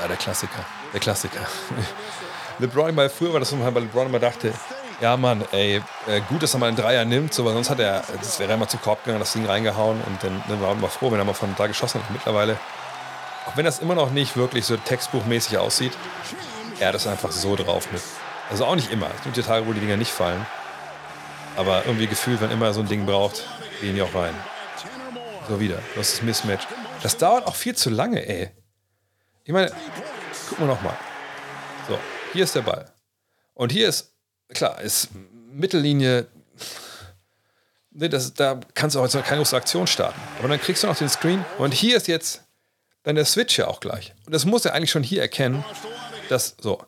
Ja, 0.00 0.08
der 0.08 0.16
Klassiker. 0.16 0.64
Der 0.92 1.00
Klassiker. 1.00 1.40
LeBron, 2.58 2.96
weil 2.96 3.08
früher 3.10 3.32
war 3.32 3.40
das 3.40 3.50
so, 3.50 3.58
weil 3.60 3.82
LeBron 3.82 4.06
immer 4.06 4.18
dachte, 4.18 4.52
ja 5.00 5.16
Mann, 5.16 5.44
ey, 5.52 5.82
äh, 6.06 6.20
gut, 6.28 6.42
dass 6.42 6.54
er 6.54 6.60
mal 6.60 6.66
einen 6.66 6.76
Dreier 6.76 7.04
nimmt, 7.04 7.34
so, 7.34 7.44
weil 7.44 7.54
sonst 7.54 7.70
hat 7.70 7.80
er, 7.80 8.04
das 8.18 8.38
wäre 8.38 8.52
immer 8.52 8.68
zu 8.68 8.76
Korb 8.78 9.04
gegangen, 9.04 9.20
das 9.20 9.32
Ding 9.32 9.46
reingehauen 9.46 10.00
und 10.02 10.22
dann, 10.22 10.42
dann 10.48 10.60
war 10.60 10.74
man 10.74 10.90
froh, 10.90 11.10
wenn 11.10 11.18
er 11.18 11.24
mal 11.24 11.34
von 11.34 11.54
da 11.56 11.66
geschossen 11.66 12.02
hat. 12.02 12.10
Mittlerweile, 12.10 12.58
auch 13.46 13.56
wenn 13.56 13.64
das 13.64 13.78
immer 13.78 13.94
noch 13.94 14.10
nicht 14.10 14.36
wirklich 14.36 14.66
so 14.66 14.76
textbuchmäßig 14.76 15.58
aussieht, 15.58 15.92
er 16.78 16.88
hat 16.88 16.94
das 16.94 17.06
einfach 17.06 17.32
so 17.32 17.56
drauf 17.56 17.90
mit. 17.92 18.02
Also 18.50 18.64
auch 18.64 18.74
nicht 18.74 18.90
immer. 18.90 19.08
Es 19.16 19.22
gibt 19.22 19.36
ja 19.36 19.42
Tage, 19.42 19.66
wo 19.66 19.72
die 19.72 19.80
Dinger 19.80 19.96
nicht 19.96 20.12
fallen. 20.12 20.46
Aber 21.56 21.84
irgendwie 21.86 22.06
gefühlt, 22.06 22.40
wenn 22.40 22.50
immer 22.50 22.72
so 22.72 22.80
ein 22.80 22.88
Ding 22.88 23.06
braucht, 23.06 23.46
gehen 23.80 23.94
die 23.94 24.02
auch 24.02 24.14
rein. 24.14 24.34
So 25.48 25.58
wieder. 25.60 25.80
Das 25.96 26.08
ist 26.08 26.18
das 26.18 26.22
Mismatch. 26.22 26.66
Das 27.02 27.16
dauert 27.16 27.46
auch 27.46 27.56
viel 27.56 27.74
zu 27.74 27.90
lange, 27.90 28.26
ey. 28.26 28.50
Ich 29.44 29.52
meine, 29.52 29.70
gucken 30.48 30.66
wir 30.66 30.74
nochmal. 30.74 30.96
So, 31.88 31.98
hier 32.32 32.44
ist 32.44 32.54
der 32.54 32.62
Ball. 32.62 32.92
Und 33.54 33.72
hier 33.72 33.88
ist, 33.88 34.14
klar, 34.48 34.80
ist 34.80 35.08
Mittellinie. 35.52 36.26
Ne, 37.90 38.08
das, 38.08 38.32
da 38.34 38.60
kannst 38.74 38.94
du 38.94 39.00
auch 39.00 39.04
jetzt 39.04 39.24
keine 39.24 39.38
große 39.38 39.56
Aktion 39.56 39.86
starten. 39.86 40.20
Aber 40.38 40.48
dann 40.48 40.60
kriegst 40.60 40.82
du 40.82 40.86
noch 40.86 40.96
den 40.96 41.08
Screen. 41.08 41.44
Und 41.58 41.74
hier 41.74 41.96
ist 41.96 42.06
jetzt 42.06 42.42
dann 43.02 43.16
der 43.16 43.24
Switch 43.24 43.58
ja 43.58 43.66
auch 43.66 43.80
gleich. 43.80 44.14
Und 44.26 44.34
das 44.34 44.44
muss 44.44 44.64
er 44.64 44.74
eigentlich 44.74 44.90
schon 44.90 45.02
hier 45.02 45.22
erkennen. 45.22 45.64
Dass, 46.28 46.54
so. 46.60 46.84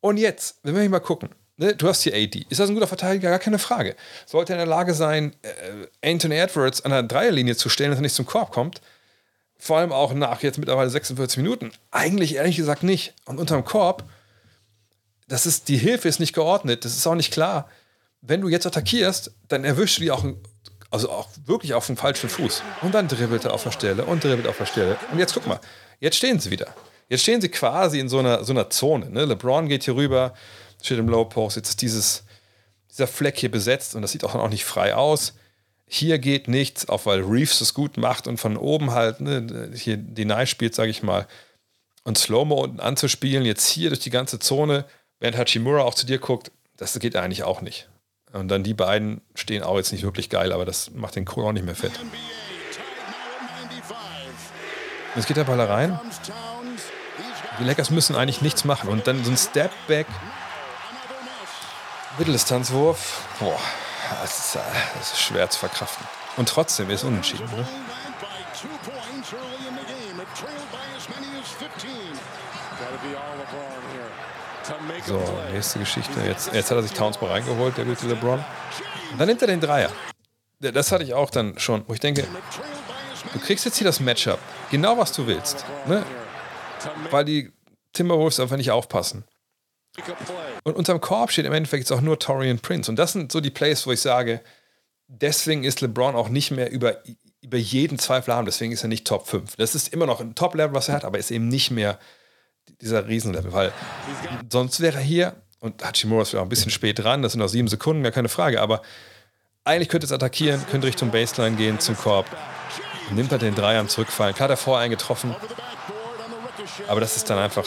Und 0.00 0.16
jetzt, 0.16 0.58
wenn 0.64 0.74
wir 0.74 0.88
mal 0.88 0.98
gucken. 0.98 1.30
Ne, 1.62 1.76
du 1.76 1.86
hast 1.86 2.02
hier 2.02 2.12
AD. 2.12 2.44
Ist 2.48 2.58
das 2.58 2.68
ein 2.68 2.74
guter 2.74 2.88
Verteidiger? 2.88 3.30
Gar 3.30 3.38
keine 3.38 3.60
Frage. 3.60 3.94
Sollte 4.26 4.52
er 4.52 4.56
in 4.56 4.66
der 4.66 4.76
Lage 4.76 4.94
sein, 4.94 5.32
äh, 5.42 6.10
Anthony 6.10 6.34
Edwards 6.34 6.84
an 6.84 6.90
der 6.90 7.04
Dreierlinie 7.04 7.54
zu 7.54 7.68
stellen, 7.68 7.90
dass 7.90 8.00
er 8.00 8.02
nicht 8.02 8.16
zum 8.16 8.26
Korb 8.26 8.50
kommt? 8.50 8.80
Vor 9.58 9.78
allem 9.78 9.92
auch 9.92 10.12
nach 10.12 10.42
jetzt 10.42 10.58
mittlerweile 10.58 10.90
46 10.90 11.36
Minuten. 11.36 11.70
Eigentlich 11.92 12.34
ehrlich 12.34 12.56
gesagt 12.56 12.82
nicht. 12.82 13.14
Und 13.26 13.38
unterm 13.38 13.64
Korb, 13.64 14.02
das 15.28 15.46
ist, 15.46 15.68
die 15.68 15.76
Hilfe 15.76 16.08
ist 16.08 16.18
nicht 16.18 16.32
geordnet. 16.32 16.84
Das 16.84 16.96
ist 16.96 17.06
auch 17.06 17.14
nicht 17.14 17.32
klar. 17.32 17.68
Wenn 18.22 18.40
du 18.40 18.48
jetzt 18.48 18.66
attackierst, 18.66 19.30
dann 19.46 19.64
erwischst 19.64 19.98
du 19.98 20.02
die 20.02 20.10
auch, 20.10 20.24
also 20.90 21.10
auch 21.10 21.28
wirklich 21.46 21.74
auf 21.74 21.86
dem 21.86 21.96
falschen 21.96 22.28
Fuß. 22.28 22.60
Und 22.80 22.92
dann 22.92 23.06
dribbelt 23.06 23.44
er 23.44 23.54
auf 23.54 23.62
der 23.62 23.70
Stelle 23.70 24.04
und 24.04 24.24
dribbelt 24.24 24.48
auf 24.48 24.58
der 24.58 24.66
Stelle. 24.66 24.96
Und 25.12 25.20
jetzt 25.20 25.32
guck 25.32 25.46
mal, 25.46 25.60
jetzt 26.00 26.16
stehen 26.16 26.40
sie 26.40 26.50
wieder. 26.50 26.74
Jetzt 27.08 27.22
stehen 27.22 27.40
sie 27.40 27.50
quasi 27.50 28.00
in 28.00 28.08
so 28.08 28.18
einer, 28.18 28.42
so 28.42 28.52
einer 28.52 28.68
Zone. 28.68 29.10
Ne? 29.10 29.26
LeBron 29.26 29.68
geht 29.68 29.84
hier 29.84 29.94
rüber, 29.94 30.34
steht 30.86 30.98
im 30.98 31.08
Low 31.08 31.24
Post. 31.24 31.56
Jetzt 31.56 31.70
ist 31.70 31.82
dieses, 31.82 32.24
dieser 32.90 33.06
Fleck 33.06 33.38
hier 33.38 33.50
besetzt 33.50 33.94
und 33.94 34.02
das 34.02 34.12
sieht 34.12 34.24
auch, 34.24 34.34
auch 34.34 34.48
nicht 34.48 34.64
frei 34.64 34.94
aus. 34.94 35.34
Hier 35.86 36.18
geht 36.18 36.48
nichts, 36.48 36.88
auch 36.88 37.06
weil 37.06 37.20
Reeves 37.20 37.60
es 37.60 37.74
gut 37.74 37.96
macht 37.96 38.26
und 38.26 38.38
von 38.38 38.56
oben 38.56 38.92
halt 38.92 39.20
ne, 39.20 39.70
hier 39.74 39.96
Deny 39.96 40.46
spielt, 40.46 40.74
sage 40.74 40.90
ich 40.90 41.02
mal. 41.02 41.26
Und 42.04 42.18
Slow-Mo 42.18 42.62
unten 42.62 42.80
anzuspielen, 42.80 43.44
jetzt 43.44 43.68
hier 43.68 43.90
durch 43.90 44.00
die 44.00 44.10
ganze 44.10 44.38
Zone, 44.38 44.86
während 45.20 45.36
Hachimura 45.36 45.82
auch 45.82 45.94
zu 45.94 46.06
dir 46.06 46.18
guckt, 46.18 46.50
das 46.76 46.98
geht 46.98 47.14
eigentlich 47.16 47.44
auch 47.44 47.60
nicht. 47.60 47.88
Und 48.32 48.48
dann 48.48 48.62
die 48.62 48.74
beiden 48.74 49.20
stehen 49.34 49.62
auch 49.62 49.76
jetzt 49.76 49.92
nicht 49.92 50.02
wirklich 50.02 50.30
geil, 50.30 50.52
aber 50.52 50.64
das 50.64 50.90
macht 50.90 51.16
den 51.16 51.24
Kohl 51.24 51.44
auch 51.44 51.52
nicht 51.52 51.66
mehr 51.66 51.76
fett. 51.76 51.92
Jetzt 55.14 55.26
geht 55.26 55.36
der 55.36 55.44
Ball 55.44 55.60
rein. 55.60 56.00
Die 57.60 57.64
Lakers 57.64 57.90
müssen 57.90 58.16
eigentlich 58.16 58.40
nichts 58.40 58.64
machen. 58.64 58.88
Und 58.88 59.06
dann 59.06 59.22
so 59.24 59.30
ein 59.30 59.36
Step-Back, 59.36 60.06
Mitteldistanzwurf. 62.18 63.26
Boah, 63.38 63.58
das 64.20 64.38
ist, 64.38 64.58
das 64.98 65.12
ist 65.12 65.20
schwer 65.20 65.48
zu 65.50 65.58
verkraften. 65.58 66.06
Und 66.36 66.48
trotzdem 66.48 66.90
ist 66.90 67.04
unentschieden. 67.04 67.48
Ne? 67.56 67.66
So, 75.04 75.20
nächste 75.52 75.78
Geschichte. 75.80 76.20
Jetzt, 76.20 76.52
jetzt 76.52 76.70
hat 76.70 76.76
er 76.76 76.82
sich 76.82 76.92
Towns 76.92 77.20
mal 77.20 77.30
reingeholt, 77.30 77.76
der 77.76 77.84
gute 77.84 78.06
LeBron. 78.06 78.44
Und 79.12 79.18
dann 79.18 79.28
nimmt 79.28 79.42
er 79.42 79.48
den 79.48 79.60
Dreier. 79.60 79.90
Das 80.60 80.92
hatte 80.92 81.02
ich 81.02 81.14
auch 81.14 81.30
dann 81.30 81.58
schon, 81.58 81.84
wo 81.88 81.94
ich 81.94 82.00
denke, 82.00 82.26
du 83.32 83.38
kriegst 83.40 83.64
jetzt 83.64 83.76
hier 83.78 83.86
das 83.86 83.98
Matchup. 83.98 84.38
Genau, 84.70 84.96
was 84.96 85.12
du 85.12 85.26
willst. 85.26 85.64
Ne? 85.86 86.04
Weil 87.10 87.24
die 87.24 87.52
Timberwolves 87.92 88.38
einfach 88.38 88.56
nicht 88.56 88.70
aufpassen. 88.70 89.24
Und 90.64 90.76
unterm 90.76 91.00
Korb 91.00 91.32
steht 91.32 91.44
im 91.44 91.52
Endeffekt 91.52 91.82
jetzt 91.82 91.92
auch 91.92 92.00
nur 92.00 92.18
Torian 92.18 92.58
Prince. 92.58 92.90
Und 92.90 92.96
das 92.96 93.12
sind 93.12 93.30
so 93.30 93.40
die 93.40 93.50
Plays, 93.50 93.86
wo 93.86 93.92
ich 93.92 94.00
sage, 94.00 94.40
deswegen 95.06 95.64
ist 95.64 95.80
LeBron 95.80 96.14
auch 96.14 96.28
nicht 96.28 96.50
mehr 96.50 96.70
über, 96.70 97.02
über 97.42 97.58
jeden 97.58 97.98
Zweifel 97.98 98.34
haben. 98.34 98.46
Deswegen 98.46 98.72
ist 98.72 98.82
er 98.82 98.88
nicht 98.88 99.06
Top 99.06 99.26
5. 99.26 99.56
Das 99.56 99.74
ist 99.74 99.92
immer 99.92 100.06
noch 100.06 100.20
ein 100.20 100.34
Top-Level, 100.34 100.74
was 100.74 100.88
er 100.88 100.94
hat, 100.94 101.04
aber 101.04 101.18
ist 101.18 101.30
eben 101.30 101.48
nicht 101.48 101.70
mehr 101.70 101.98
dieser 102.80 103.06
Riesenlevel. 103.06 103.52
Weil 103.52 103.72
sonst 104.50 104.80
wäre 104.80 104.98
er 104.98 105.02
hier, 105.04 105.36
und 105.60 105.84
Hachimura 105.84 106.22
ist 106.22 106.34
auch 106.34 106.42
ein 106.42 106.48
bisschen 106.48 106.70
spät 106.70 106.98
dran, 106.98 107.22
das 107.22 107.32
sind 107.32 107.40
noch 107.40 107.48
sieben 107.48 107.68
Sekunden, 107.68 108.02
gar 108.02 108.12
keine 108.12 108.28
Frage, 108.28 108.60
aber 108.60 108.82
eigentlich 109.64 109.88
könnte 109.88 110.06
es 110.06 110.12
attackieren, 110.12 110.64
könnte 110.70 110.88
Richtung 110.88 111.10
Baseline 111.10 111.56
gehen 111.56 111.78
zum 111.78 111.96
Korb. 111.96 112.26
Nimmt 113.10 113.30
er 113.30 113.38
den 113.38 113.54
Dreier 113.54 113.80
am 113.80 113.88
Zurückfallen. 113.88 114.34
Klar 114.34 114.48
hat 114.48 114.54
er 114.54 114.56
vorher 114.56 114.84
eingetroffen, 114.84 115.36
aber 116.88 117.00
das 117.00 117.16
ist 117.16 117.28
dann 117.28 117.38
einfach 117.38 117.66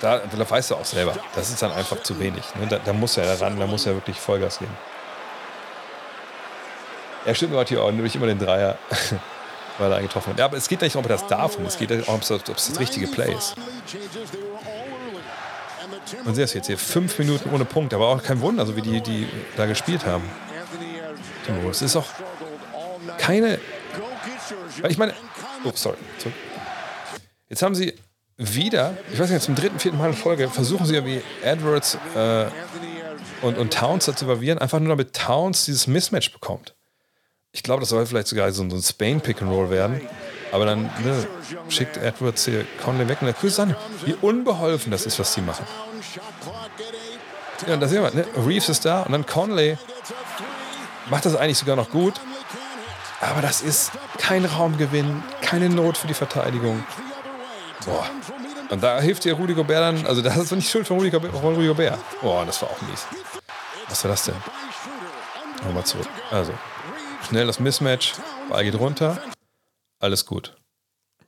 da, 0.00 0.18
da 0.18 0.50
weißt 0.50 0.70
du 0.70 0.76
auch 0.76 0.84
selber, 0.84 1.14
das 1.34 1.50
ist 1.50 1.62
dann 1.62 1.72
einfach 1.72 2.02
zu 2.02 2.18
wenig. 2.18 2.44
Ne? 2.54 2.66
Da, 2.68 2.78
da, 2.78 2.92
muss 2.92 3.16
er 3.16 3.40
ran, 3.40 3.58
da 3.58 3.66
muss 3.66 3.86
er 3.86 3.94
wirklich 3.94 4.18
Vollgas 4.18 4.58
geben. 4.58 4.76
Er 7.24 7.34
stimmt 7.34 7.68
hier 7.68 7.82
auch, 7.82 7.90
nämlich 7.90 8.14
immer 8.14 8.26
den 8.26 8.38
Dreier, 8.38 8.78
weil 9.78 9.90
er 9.90 9.98
eingetroffen 9.98 10.32
hat. 10.32 10.38
Ja, 10.38 10.44
aber 10.46 10.56
es 10.56 10.68
geht 10.68 10.80
nicht 10.80 10.96
ob 10.96 11.08
er 11.08 11.18
das 11.18 11.56
und 11.56 11.66
es 11.66 11.78
geht 11.78 12.08
auch, 12.08 12.14
ob 12.14 12.22
es 12.22 12.28
das 12.28 12.80
richtige 12.80 13.06
Play 13.08 13.34
ist. 13.34 13.54
Man 16.24 16.34
sieht 16.34 16.44
es 16.44 16.54
jetzt 16.54 16.66
hier, 16.66 16.78
fünf 16.78 17.18
Minuten 17.18 17.50
ohne 17.50 17.64
Punkt, 17.64 17.92
aber 17.92 18.08
auch 18.08 18.22
kein 18.22 18.40
Wunder, 18.40 18.64
so 18.66 18.76
wie 18.76 18.82
die, 18.82 19.00
die 19.00 19.28
da 19.56 19.66
gespielt 19.66 20.06
haben. 20.06 20.24
Es 21.70 21.82
ist 21.82 21.96
auch 21.96 22.06
keine. 23.18 23.58
Ich 24.88 24.98
meine. 24.98 25.14
Oh, 25.64 25.72
sorry. 25.74 25.96
Jetzt 27.48 27.62
haben 27.62 27.74
sie 27.74 27.94
wieder, 28.38 28.96
ich 29.12 29.18
weiß 29.18 29.30
nicht, 29.30 29.42
zum 29.42 29.56
dritten, 29.56 29.78
vierten 29.78 29.98
Mal 29.98 30.10
in 30.10 30.14
Folge, 30.16 30.48
versuchen 30.48 30.86
sie 30.86 30.94
ja 30.94 31.04
wie 31.04 31.20
Edwards 31.42 31.98
äh, 32.14 32.46
und, 33.42 33.58
und 33.58 33.74
Towns 33.74 34.04
zu 34.04 34.12
verwirren, 34.12 34.58
einfach 34.58 34.78
nur 34.78 34.88
damit 34.88 35.12
Towns 35.12 35.64
dieses 35.64 35.88
Mismatch 35.88 36.32
bekommt. 36.32 36.74
Ich 37.50 37.62
glaube, 37.62 37.80
das 37.80 37.88
soll 37.88 38.06
vielleicht 38.06 38.28
sogar 38.28 38.50
so, 38.52 38.68
so 38.70 38.76
ein 38.76 38.82
Spain-Pick-and-Roll 38.82 39.70
werden. 39.70 40.00
Aber 40.52 40.64
dann 40.64 40.82
ne, 41.04 41.26
schickt 41.68 41.96
Edwards 41.96 42.44
hier 42.44 42.64
Conley 42.82 43.08
weg 43.08 43.18
und 43.20 43.26
der 43.26 43.34
Grüße 43.34 43.62
an, 43.62 43.76
wie 44.04 44.14
unbeholfen 44.14 44.90
das 44.90 45.04
ist, 45.04 45.18
was 45.18 45.34
die 45.34 45.42
machen. 45.42 45.66
Ja, 47.66 47.76
da 47.76 47.88
sehen 47.88 48.02
wir, 48.02 48.14
ne? 48.14 48.24
Reeves 48.46 48.68
ist 48.68 48.84
da 48.84 49.02
und 49.02 49.12
dann 49.12 49.26
Conley 49.26 49.76
macht 51.10 51.26
das 51.26 51.34
eigentlich 51.34 51.58
sogar 51.58 51.76
noch 51.76 51.90
gut. 51.90 52.14
Aber 53.20 53.42
das 53.42 53.62
ist 53.62 53.90
kein 54.16 54.44
Raumgewinn, 54.44 55.22
keine 55.42 55.68
Not 55.68 55.98
für 55.98 56.06
die 56.06 56.14
Verteidigung. 56.14 56.84
Boah. 57.88 58.06
Und 58.70 58.82
da 58.82 59.00
hilft 59.00 59.24
dir 59.24 59.32
Rudi 59.32 59.54
Gobert 59.54 59.80
dann, 59.80 60.06
also 60.06 60.20
das 60.20 60.36
ist 60.36 60.52
nicht 60.52 60.70
Schuld 60.70 60.86
von 60.86 60.98
Rudi 60.98 61.10
Gobert. 61.10 61.32
Von 61.32 61.54
Rudi 61.54 61.68
Gobert. 61.68 61.98
Boah, 62.20 62.44
das 62.44 62.60
war 62.60 62.70
auch 62.70 62.82
mies. 62.82 63.06
Was 63.88 64.04
war 64.04 64.10
das 64.10 64.24
denn? 64.24 64.34
Nochmal 65.64 65.84
zurück. 65.84 66.06
Also, 66.30 66.52
schnell 67.28 67.46
das 67.46 67.58
Mismatch, 67.58 68.14
Ball 68.50 68.64
geht 68.64 68.78
runter, 68.78 69.18
alles 70.00 70.26
gut. 70.26 70.54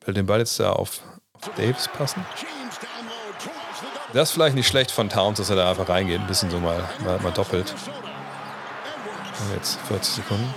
Will 0.05 0.15
den 0.15 0.27
Ball 0.27 0.39
jetzt 0.39 0.61
da 0.61 0.73
auf, 0.73 1.01
auf 1.33 1.51
Davis 1.57 1.89
passen? 1.89 2.25
Das 4.13 4.29
ist 4.29 4.35
vielleicht 4.35 4.57
nicht 4.57 4.69
schlecht 4.69 4.91
von 4.91 5.09
Towns, 5.09 5.39
dass 5.39 5.51
er 5.51 5.57
da 5.57 5.71
einfach 5.71 5.89
reingeht, 5.89 6.21
ein 6.21 6.27
bisschen 6.27 6.51
so 6.51 6.59
mal, 6.59 6.89
mal, 7.05 7.19
mal 7.21 7.33
doppelt. 7.33 7.75
Und 9.41 9.55
jetzt 9.55 9.79
40 9.89 10.15
Sekunden. 10.15 10.53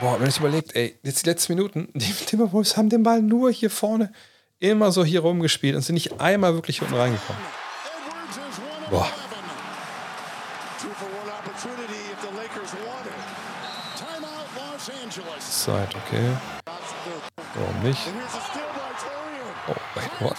Boah, 0.00 0.18
wenn 0.18 0.28
ich 0.28 0.38
überlegt, 0.38 0.74
ey, 0.74 0.98
jetzt 1.02 1.24
die 1.26 1.28
letzten 1.28 1.54
Minuten, 1.54 1.88
die 1.94 2.12
Timberwolves 2.12 2.76
haben 2.76 2.88
den 2.88 3.02
Ball 3.02 3.20
nur 3.20 3.50
hier 3.50 3.70
vorne 3.70 4.12
immer 4.58 4.92
so 4.92 5.04
hier 5.04 5.20
rumgespielt 5.20 5.76
und 5.76 5.82
sind 5.82 5.94
nicht 5.94 6.20
einmal 6.20 6.54
wirklich 6.54 6.80
unten 6.80 6.94
reingekommen. 6.94 7.42
Boah. 8.90 9.08
Zeit, 15.38 15.94
okay. 15.94 16.36
Warum 17.54 17.82
nicht? 17.82 18.00
Oh, 19.68 19.74
wait, 19.94 20.10
what? 20.20 20.36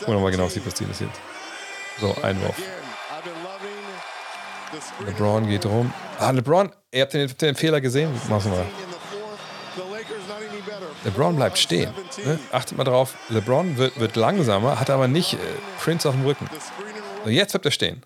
Gucken 0.00 0.14
wir 0.14 0.20
mal 0.20 0.30
genau, 0.30 0.46
was 0.46 0.54
hier 0.54 0.62
passiert 0.62 0.90
ist 0.90 1.00
jetzt. 1.00 1.20
So, 2.00 2.14
Einwurf. 2.22 2.56
LeBron 5.06 5.48
geht 5.48 5.66
rum. 5.66 5.92
Ah, 6.18 6.30
LeBron, 6.30 6.70
ihr 6.92 7.02
habt 7.02 7.14
den, 7.14 7.28
den 7.36 7.54
Fehler 7.54 7.80
gesehen? 7.80 8.12
Mach's 8.28 8.44
mal. 8.44 8.66
LeBron 11.04 11.36
bleibt 11.36 11.58
stehen. 11.58 11.92
Ne? 12.24 12.38
Achtet 12.52 12.76
mal 12.76 12.84
drauf, 12.84 13.14
LeBron 13.28 13.76
wird, 13.76 13.98
wird 13.98 14.16
langsamer, 14.16 14.78
hat 14.80 14.90
aber 14.90 15.08
nicht 15.08 15.34
äh, 15.34 15.36
Prince 15.80 16.08
auf 16.08 16.14
dem 16.14 16.24
Rücken. 16.24 16.48
Und 17.24 17.32
jetzt 17.32 17.52
bleibt 17.52 17.64
er 17.64 17.70
stehen. 17.70 18.04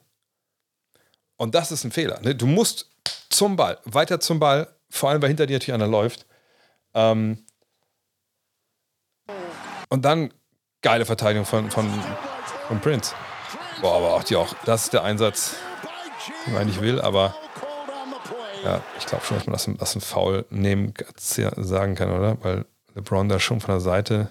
Und 1.37 1.55
das 1.55 1.73
ist 1.73 1.85
ein 1.85 1.91
Fehler. 1.91 2.21
Ne? 2.21 2.35
Du 2.35 2.47
musst 2.47 2.91
zum 3.31 3.57
Ball, 3.57 3.79
weiter 3.85 4.21
zum 4.21 4.39
Ball, 4.39 4.69
vor 4.91 5.11
allem 5.11 5.23
weil 5.23 5.29
hinter 5.29 5.47
dir 5.47 5.55
natürlich 5.55 5.75
einer 5.75 5.89
läuft. 5.89 6.27
Ähm 6.95 7.45
und 9.89 10.05
dann 10.05 10.33
geile 10.83 11.05
Verteidigung 11.05 11.47
von, 11.47 11.71
von, 11.71 11.89
von 12.69 12.81
Prince. 12.81 13.15
Boah, 13.81 13.97
aber 13.97 14.15
auch 14.15 14.23
die 14.23 14.37
auch, 14.37 14.55
das 14.65 14.85
ist 14.85 14.93
der 14.93 15.03
Einsatz, 15.03 15.57
den 16.47 16.53
man 16.53 16.63
eigentlich 16.63 16.81
will, 16.81 17.01
aber 17.01 17.35
ja, 18.65 18.81
ich 18.99 19.07
glaube 19.07 19.25
schon, 19.25 19.37
dass 19.39 19.47
man 19.47 19.53
das, 19.55 19.69
das 19.79 19.95
ein 19.97 20.01
Foul 20.01 20.45
nehmen 20.51 20.95
sagen 21.17 21.95
kann, 21.95 22.11
oder? 22.11 22.37
Weil 22.43 22.65
LeBron 22.95 23.29
da 23.29 23.41
schon 23.41 23.61
von 23.61 23.75
der 23.75 23.81
Seite 23.81 24.31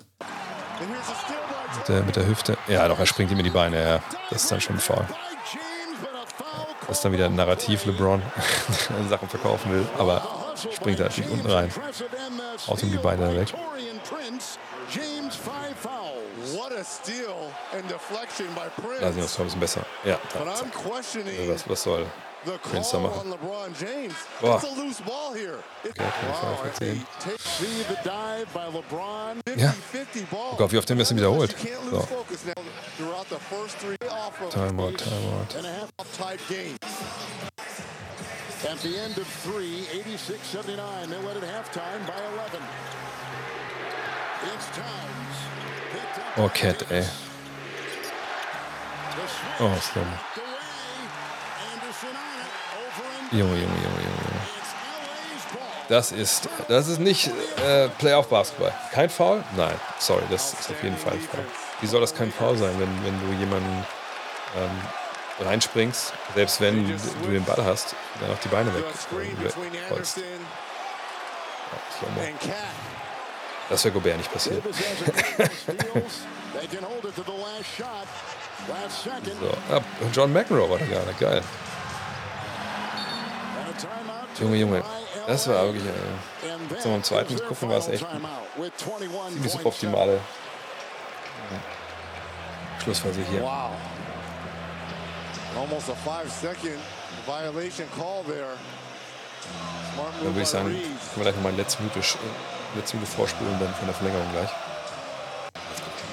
mit 1.77 1.88
der, 1.88 2.03
mit 2.03 2.15
der 2.15 2.27
Hüfte. 2.27 2.57
Ja, 2.68 2.88
doch, 2.88 2.99
er 2.99 3.05
springt 3.05 3.31
ihm 3.31 3.39
in 3.39 3.43
die 3.43 3.49
Beine. 3.49 3.84
Ja, 3.84 4.03
das 4.30 4.43
ist 4.43 4.51
dann 4.51 4.61
schon 4.61 4.76
ein 4.76 4.80
Foul. 4.80 5.05
Das 6.88 6.97
ist 6.97 7.05
dann 7.05 7.13
wieder 7.13 7.26
ein 7.26 7.35
Narrativ, 7.35 7.85
LeBron 7.85 8.22
Sachen 9.09 9.30
verkaufen 9.30 9.72
will, 9.72 9.88
aber 9.97 10.22
springt 10.73 10.99
da 10.99 11.05
natürlich 11.05 11.31
unten 11.31 11.49
rein. 11.49 11.72
Ihm 12.81 12.91
die 12.91 12.97
Beine 12.97 13.35
weg. 13.35 13.53
Da 19.01 19.07
sind 19.11 19.17
wir 19.17 19.27
ein 19.41 19.45
bisschen 19.45 19.59
besser. 19.59 19.85
Ja, 20.03 20.19
da, 20.33 20.39
was, 21.49 21.69
was 21.69 21.83
soll? 21.83 22.05
Prince 22.71 22.91
da 22.91 22.97
machen. 22.99 23.29
Boah. 24.41 24.59
Okay, 26.75 27.03
Ja. 29.57 29.73
Oh 30.53 30.55
Gott, 30.57 30.71
wie 30.71 30.77
oft 30.79 30.89
er 30.89 30.93
haben 30.93 30.97
wir 30.97 31.03
es 31.03 31.09
denn 31.09 31.17
wiederholt? 31.17 31.55
So. 31.91 31.97
Timeout, 34.49 34.97
Timeout. 34.97 35.53
At 38.71 38.77
the 38.83 38.95
end 38.97 39.17
of 39.17 39.27
three, 39.43 39.85
86-79. 39.91 41.09
They 41.09 41.17
led 41.17 41.38
at 41.38 41.43
halftime 41.43 42.05
by 42.07 42.13
11. 42.38 42.61
It's 44.53 44.67
Towns. 44.75 45.20
Oh, 46.38 46.49
Cat, 46.53 46.86
ey. 46.90 47.06
Oh, 49.60 49.70
Slow. 49.82 50.02
Junge, 53.32 53.53
Junge, 53.53 53.60
Junge, 53.60 54.02
Junge. 54.02 54.41
Das 55.90 56.14
ist, 56.14 56.48
das 56.70 56.88
ist 56.88 56.99
nicht 56.99 57.30
äh, 57.66 57.90
Playoff-Basketball. 57.90 58.74
Kein 58.94 59.10
Foul? 59.10 59.44
Nein, 59.58 59.78
sorry, 59.99 60.24
das 60.30 60.53
ist 60.53 60.70
auf 60.70 60.82
jeden 60.82 60.98
Fall 60.98 61.14
ein 61.14 61.20
Foul. 61.20 61.45
Wie 61.82 61.88
soll 61.88 61.99
das 61.99 62.16
kein 62.16 62.32
Foul 62.32 62.56
sein, 62.56 62.80
wenn, 62.80 63.06
wenn 63.06 63.20
du 63.28 63.34
jemanden 63.38 63.86
ähm, 64.56 65.45
reinspringst, 65.45 66.14
selbst 66.34 66.62
wenn 66.62 66.88
du 66.88 67.28
den 67.30 67.44
Ball 67.44 67.66
hast, 67.66 67.94
dann 68.22 68.32
auch 68.32 68.40
die 68.40 68.48
Beine 68.48 68.74
weg 68.74 68.86
holst. 69.90 70.18
Ja, 70.18 70.24
das 73.72 73.85
wäre 73.85 73.93
Gobert 73.93 74.18
nicht 74.18 74.31
passiert. 74.31 74.61
so, 79.39 79.73
ah, 79.73 79.81
John 80.14 80.34
McEnroe 80.34 80.69
war 80.69 80.77
da 80.77 80.85
gerade, 80.85 81.14
geil. 81.14 81.41
Junge, 84.39 84.57
Junge, 84.57 84.84
das 85.26 85.48
war 85.48 85.64
wirklich. 85.65 85.85
Äh, 85.85 86.80
zum 86.81 87.03
zweiten 87.03 87.38
gucken 87.48 87.69
war 87.69 87.77
es 87.77 87.88
echt 87.88 88.06
ziemlich 88.77 89.52
suboptimale 89.52 90.14
ja. 90.14 90.19
Schlussphase 92.84 93.22
hier. 93.30 93.41
Dann 99.98 100.23
würde 100.23 100.41
ich 100.41 100.48
sagen, 100.48 100.69
können 100.69 100.99
wir 101.15 101.23
gleich 101.23 101.35
nochmal 101.35 101.53
letzte 101.56 101.84
Minute, 101.84 102.02
letzte 102.76 102.98
Minute 102.98 103.11
vorspulen, 103.11 103.60
dann 103.60 103.73
von 103.73 103.85
der 103.85 103.95
Verlängerung 103.95 104.31
gleich. 104.31 104.49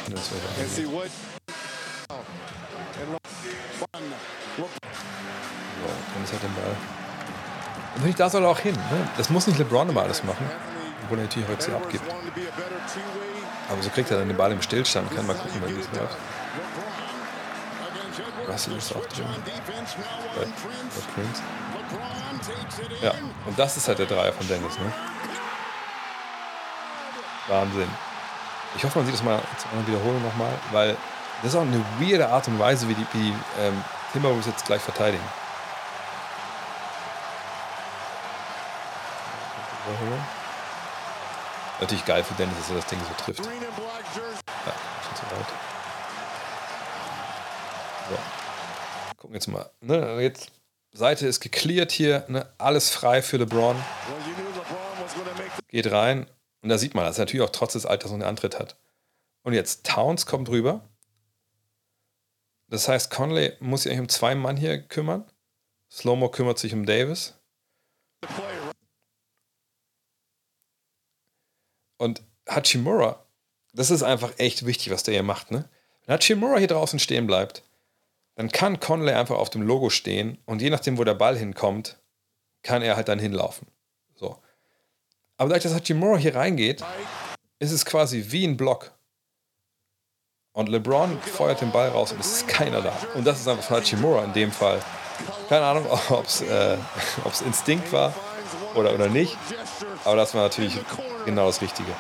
So, 0.07 0.15
dann 6.15 6.25
ist 6.25 6.33
halt 6.33 6.43
den 6.43 6.55
Ball. 6.55 6.77
Und 7.97 8.07
ich 8.07 8.15
da 8.17 8.31
soll 8.31 8.45
er 8.45 8.51
auch 8.51 8.59
hin. 8.59 8.75
Ne? 8.75 9.09
Das 9.17 9.31
muss 9.31 9.47
nicht 9.47 9.59
LeBron 9.59 9.89
immer 9.89 10.03
alles 10.03 10.23
machen, 10.25 10.49
obwohl 11.05 11.19
er 11.19 11.25
natürlich 11.25 11.49
heute 11.49 11.63
sehr 11.63 11.77
abgibt. 11.77 12.05
Aber 13.69 13.83
so 13.83 13.91
kriegt 13.91 14.11
er 14.11 14.19
dann 14.19 14.29
den 14.29 14.37
Ball 14.37 14.53
im 14.53 14.63
Stillstand, 14.63 15.15
kann 15.15 15.27
mal 15.27 15.37
gucken, 15.37 15.63
wenn 15.65 15.77
das 15.77 15.87
läuft. 15.99 16.17
Russell 18.49 18.77
ist 18.77 18.95
auch 18.97 19.05
drin. 19.07 19.27
Bei, 20.35 20.45
bei 20.45 20.51
Prince. 21.15 21.43
Ja, 23.03 23.13
und 23.47 23.59
das 23.59 23.77
ist 23.77 23.89
halt 23.89 23.99
der 23.99 24.07
Dreier 24.07 24.33
von 24.33 24.49
Dennis, 24.49 24.79
ne? 24.79 24.93
Wahnsinn. 27.49 27.89
Ich 28.77 28.85
hoffe, 28.85 28.99
man 28.99 29.07
sieht 29.07 29.15
das 29.15 29.23
mal 29.23 29.41
zur 29.57 29.87
Wiederholung 29.87 30.23
nochmal, 30.23 30.53
weil 30.73 30.97
das 31.43 31.53
ist 31.53 31.57
auch 31.57 31.63
eine 31.63 31.85
weirde 31.99 32.29
Art 32.29 32.49
und 32.49 32.59
Weise, 32.59 32.89
wie 32.89 32.95
die, 32.95 33.07
wie 33.13 33.31
die 33.31 33.35
ähm, 33.61 33.83
Timberwolves 34.13 34.47
jetzt 34.47 34.67
gleich 34.67 34.83
verteidigen. 34.83 35.25
Natürlich 41.81 42.05
geil 42.05 42.25
für 42.25 42.35
Dennis, 42.35 42.57
dass 42.59 42.71
er 42.71 42.77
das 42.77 42.87
Ding 42.87 42.99
so 43.01 43.25
trifft. 43.25 43.47
Ja, 43.47 43.53
schon 45.05 45.17
zu 45.17 45.23
weit. 45.23 45.47
So. 48.11 48.19
Gucken 49.17 49.35
jetzt 49.35 49.47
mal. 49.47 49.71
Ne, 49.81 50.21
jetzt 50.21 50.51
Seite 50.93 51.27
ist 51.27 51.41
geklärt 51.41 51.93
hier, 51.93 52.25
ne, 52.29 52.53
alles 52.59 52.91
frei 52.91 53.23
für 53.23 53.37
LeBron. 53.37 53.77
Geht 55.69 55.93
rein. 55.93 56.27
Und 56.63 56.69
da 56.69 56.79
sieht 56.79 56.95
man, 56.95 57.05
dass 57.05 57.19
er 57.19 57.23
natürlich 57.23 57.45
auch 57.45 57.51
trotz 57.51 57.75
des 57.75 57.87
Alters 57.87 58.11
noch 58.11 58.17
einen 58.17 58.29
Antritt 58.29 58.59
hat. 58.59 58.77
Und 59.43 59.53
jetzt 59.55 59.87
Towns 59.87 60.27
kommt 60.27 60.49
rüber. 60.49 60.89
Das 62.69 62.89
heißt, 62.89 63.11
Conley 63.11 63.57
muss 63.61 63.83
sich 63.83 63.93
eigentlich 63.93 64.03
um 64.03 64.09
zwei 64.09 64.35
Mann 64.35 64.57
hier 64.57 64.83
kümmern. 64.83 65.31
Slowmo 65.91 66.31
kümmert 66.31 66.59
sich 66.59 66.75
um 66.75 66.85
Davis. 66.85 67.35
Und 71.97 72.23
Hachimura, 72.49 73.27
das 73.73 73.91
ist 73.91 74.03
einfach 74.03 74.39
echt 74.39 74.67
wichtig, 74.67 74.93
was 74.93 75.03
der 75.03 75.15
hier 75.15 75.23
macht. 75.23 75.51
Ne? 75.51 75.69
Wenn 76.05 76.15
Hachimura 76.15 76.59
hier 76.59 76.69
draußen 76.69 76.99
stehen 76.99 77.27
bleibt, 77.27 77.63
dann 78.35 78.51
kann 78.51 78.81
Conley 78.81 79.15
einfach 79.15 79.37
auf 79.37 79.51
dem 79.51 79.63
Logo 79.63 79.91
stehen 79.91 80.39
und 80.45 80.63
je 80.63 80.71
nachdem, 80.71 80.97
wo 80.97 81.05
der 81.05 81.15
Ball 81.15 81.37
hinkommt, 81.37 81.99
kann 82.63 82.83
er 82.83 82.97
halt 82.97 83.09
dann 83.09 83.19
hinlaufen. 83.19 83.67
Aber 85.39 85.51
dadurch, 85.51 85.63
dass 85.63 85.75
Hachimura 85.75 86.19
hier 86.19 86.35
reingeht, 86.35 86.85
ist 87.61 87.71
es 87.71 87.85
quasi 87.85 88.27
wie 88.29 88.45
ein 88.45 88.57
Block. 88.57 88.93
Und 90.53 90.69
LeBron 90.69 91.21
feuert 91.23 91.61
den 91.61 91.71
Ball 91.71 91.89
raus 91.91 92.11
und 92.11 92.21
es 92.21 92.39
ist 92.39 92.49
keiner 92.49 92.83
da. 92.83 92.93
Und 93.15 93.25
das 93.25 93.41
ist 93.41 93.47
einfach 93.49 93.63
von 93.63 93.77
Hachimura 93.77 94.25
in 94.25 94.33
dem 94.33 94.51
Fall. 94.51 94.81
Keine 95.49 95.65
Ahnung, 95.65 95.87
ob 96.11 96.27
es 96.27 96.43
äh, 96.43 96.77
Instinkt 97.47 97.93
war 97.93 98.13
oder, 98.75 98.93
oder 98.93 99.09
nicht. 99.09 99.37
Aber 100.05 100.17
das 100.17 100.35
war 100.35 100.43
natürlich 100.43 100.77
genau 101.25 101.47
das 101.47 101.63
Richtige. 101.63 101.93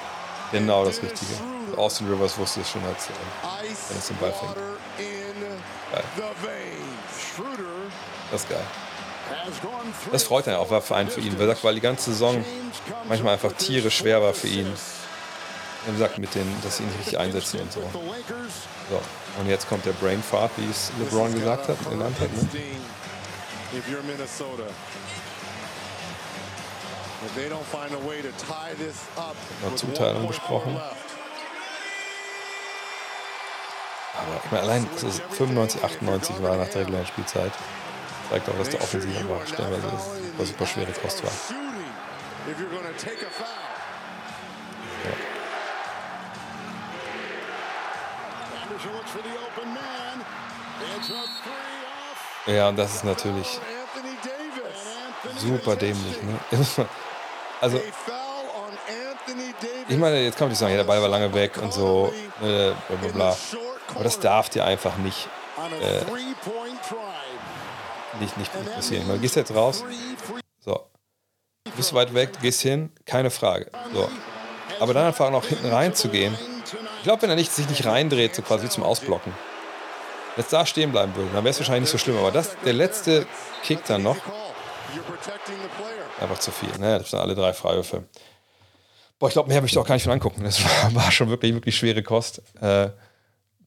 Genau 0.50 0.84
das 0.84 1.00
Richtige. 1.00 1.32
Austin 1.76 2.08
Rivers 2.08 2.36
wusste 2.36 2.62
es 2.62 2.70
schon, 2.70 2.84
als 2.84 3.08
wenn 3.88 3.98
es 3.98 4.08
den 4.08 4.16
Ball 4.16 4.32
fängt. 4.32 4.56
Geil. 5.92 6.04
Das 8.32 8.42
ist 8.42 8.48
geil. 8.48 8.64
Das 10.12 10.22
freut 10.24 10.46
er 10.46 10.60
auch, 10.60 10.70
war 10.70 10.82
für 10.82 10.96
einen 10.96 11.10
für 11.10 11.20
ihn. 11.20 11.38
Weil, 11.38 11.56
weil 11.62 11.74
die 11.74 11.80
ganze 11.80 12.10
Saison 12.12 12.44
manchmal 13.08 13.34
einfach 13.34 13.52
tierisch 13.52 13.98
schwer 13.98 14.22
war 14.22 14.34
für 14.34 14.48
ihn. 14.48 14.72
Wie 15.86 15.92
gesagt, 15.92 16.18
mit 16.18 16.34
den, 16.34 16.46
dass 16.62 16.78
sie 16.78 16.82
ihn 16.82 16.90
richtig 16.98 17.18
einsetzen 17.18 17.60
und 17.60 17.72
so. 17.72 17.80
so. 18.90 19.00
Und 19.40 19.48
jetzt 19.48 19.68
kommt 19.68 19.86
der 19.86 19.92
Brain 19.92 20.22
Fart, 20.22 20.50
wie 20.56 20.68
es 20.68 20.90
LeBron 20.98 21.32
gesagt 21.32 21.68
hat, 21.68 21.78
genannt 21.88 22.16
hat. 22.20 22.30
Ne? 22.30 22.48
Noch 29.64 29.76
Zuteilung 29.76 30.26
besprochen. 30.26 30.76
Aber 34.14 34.40
ich 34.44 34.50
meine, 34.50 34.62
allein 34.64 34.88
dass 34.92 35.02
es 35.02 35.20
95, 35.30 35.82
98 35.82 36.42
war 36.42 36.56
nach 36.56 36.68
der 36.68 36.82
regulären 36.82 37.06
Spielzeit. 37.06 37.52
Zeigt 38.30 38.48
auch, 38.48 38.58
dass 38.58 38.68
der 38.70 38.80
Offensiv 38.82 39.16
einfach 39.18 39.46
stellenweise 39.46 39.82
das 39.82 40.38
war 40.38 40.46
super 40.46 40.66
schwere 40.66 40.92
Kost 40.92 41.22
war. 41.24 41.30
Ja. 52.46 52.54
ja, 52.54 52.68
und 52.68 52.76
das 52.76 52.94
ist 52.96 53.04
natürlich 53.04 53.60
Super 55.38 55.76
dämlich, 55.76 56.22
ne? 56.22 56.38
Also, 57.60 57.80
ich 59.88 59.96
meine, 59.96 60.20
jetzt 60.20 60.38
kann 60.38 60.46
man 60.46 60.50
nicht 60.50 60.58
sagen, 60.58 60.70
ja, 60.72 60.76
der 60.78 60.84
Ball 60.84 61.02
war 61.02 61.08
lange 61.08 61.32
weg 61.34 61.56
und 61.60 61.72
so, 61.72 62.12
äh, 62.40 62.70
bla 62.70 62.96
bla 63.00 63.08
bla. 63.12 63.36
Aber 63.94 64.04
das 64.04 64.20
darf 64.20 64.48
dir 64.48 64.64
einfach 64.64 64.96
nicht, 64.98 65.28
äh, 65.80 66.00
nicht, 68.20 68.36
nicht, 68.36 68.74
passieren. 68.74 69.06
Du 69.08 69.18
gehst 69.18 69.36
jetzt 69.36 69.54
raus, 69.54 69.84
so, 70.60 70.80
du 71.64 71.70
bist 71.72 71.94
weit 71.94 72.14
weg, 72.14 72.30
gehst 72.40 72.62
hin, 72.62 72.90
keine 73.04 73.30
Frage. 73.30 73.70
So. 73.92 74.08
Aber 74.80 74.94
dann 74.94 75.06
einfach 75.06 75.30
noch 75.30 75.46
hinten 75.46 75.68
rein 75.68 75.94
zu 75.94 76.08
gehen, 76.08 76.36
ich 76.98 77.04
glaube, 77.04 77.22
wenn 77.22 77.30
er 77.30 77.36
nicht, 77.36 77.52
sich 77.52 77.68
nicht 77.68 77.86
reindreht, 77.86 78.34
so 78.34 78.42
quasi 78.42 78.68
zum 78.68 78.82
Ausblocken, 78.82 79.32
jetzt 80.36 80.52
da 80.52 80.66
stehen 80.66 80.92
bleiben 80.92 81.14
würde, 81.14 81.30
dann 81.32 81.44
wäre 81.44 81.50
es 81.50 81.58
wahrscheinlich 81.58 81.82
nicht 81.82 81.90
so 81.90 81.98
schlimm. 81.98 82.16
Aber 82.18 82.30
das, 82.30 82.56
der 82.64 82.72
letzte 82.72 83.26
Kick 83.62 83.84
dann 83.86 84.02
noch, 84.02 84.16
einfach 86.20 86.38
zu 86.38 86.50
viel. 86.50 86.76
Ne? 86.78 86.98
Das 86.98 87.10
sind 87.10 87.18
alle 87.18 87.34
drei 87.34 87.52
Freiwürfe. 87.52 88.04
Boah, 89.18 89.28
ich 89.28 89.32
glaube, 89.32 89.48
mehr 89.48 89.60
möchte 89.60 89.74
ich 89.74 89.82
auch 89.82 89.86
gar 89.86 89.94
nicht 89.94 90.04
von 90.04 90.12
angucken. 90.12 90.44
Das 90.44 90.62
war, 90.64 90.94
war 90.94 91.10
schon 91.10 91.28
wirklich, 91.28 91.54
wirklich 91.54 91.76
schwere 91.76 92.02
Kost. 92.02 92.42
Äh, 92.60 92.90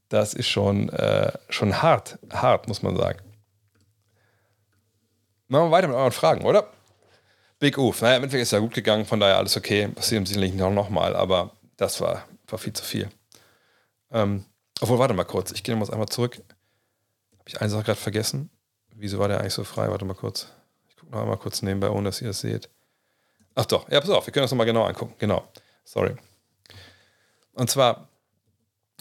das 0.10 0.34
ist 0.34 0.50
schon, 0.50 0.90
äh, 0.90 1.32
schon 1.50 1.82
hart, 1.82 2.20
hart, 2.32 2.68
muss 2.68 2.84
man 2.84 2.96
sagen. 2.96 3.20
Machen 5.52 5.66
wir 5.66 5.72
weiter 5.72 5.90
mit 5.90 5.98
euren 5.98 6.14
Fragen, 6.14 6.46
oder? 6.46 6.72
Big 7.60 7.78
Oof. 7.78 8.02
Naja, 8.02 8.16
im 8.16 8.24
Endeffekt 8.24 8.44
ist 8.44 8.54
ja 8.54 8.60
gut 8.60 8.74
gegangen, 8.74 9.06
von 9.06 9.20
daher 9.20 9.36
alles 9.36 9.58
okay. 9.58 9.90
Passiert 9.90 10.26
sicherlich 10.26 10.54
noch, 10.54 10.72
noch 10.72 10.90
mal, 10.90 11.14
aber 11.14 11.52
das 11.76 12.00
war, 12.00 12.24
war 12.48 12.58
viel 12.58 12.72
zu 12.72 12.86
viel. 12.86 13.10
Ähm, 14.12 14.46
obwohl, 14.80 14.98
warte 14.98 15.14
mal 15.14 15.26
kurz. 15.26 15.52
Ich 15.52 15.62
gehe 15.62 15.76
mal 15.76 15.92
einmal 15.92 16.08
zurück. 16.08 16.38
Habe 16.38 17.50
ich 17.50 17.60
eine 17.60 17.70
Sache 17.70 17.84
gerade 17.84 18.00
vergessen? 18.00 18.50
Wieso 18.96 19.20
war 19.20 19.28
der 19.28 19.42
eigentlich 19.42 19.54
so 19.54 19.66
frei? 19.66 19.90
Warte 19.90 20.06
mal 20.06 20.14
kurz. 20.14 20.48
Ich 20.88 20.96
gucke 20.96 21.12
noch 21.12 21.20
einmal 21.20 21.36
kurz 21.36 21.62
nebenbei, 21.62 21.90
ohne 21.90 22.08
dass 22.08 22.22
ihr 22.22 22.30
es 22.30 22.40
seht. 22.40 22.70
Ach 23.54 23.66
doch, 23.66 23.90
ja, 23.90 24.00
pass 24.00 24.10
auf, 24.10 24.26
wir 24.26 24.32
können 24.32 24.46
das 24.46 24.52
nochmal 24.52 24.68
genau 24.68 24.86
angucken. 24.86 25.16
Genau. 25.18 25.46
Sorry. 25.84 26.16
Und 27.52 27.70
zwar, 27.70 28.08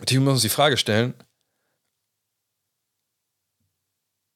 natürlich 0.00 0.24
muss 0.24 0.32
uns 0.32 0.42
die 0.42 0.48
Frage 0.48 0.76
stellen, 0.76 1.14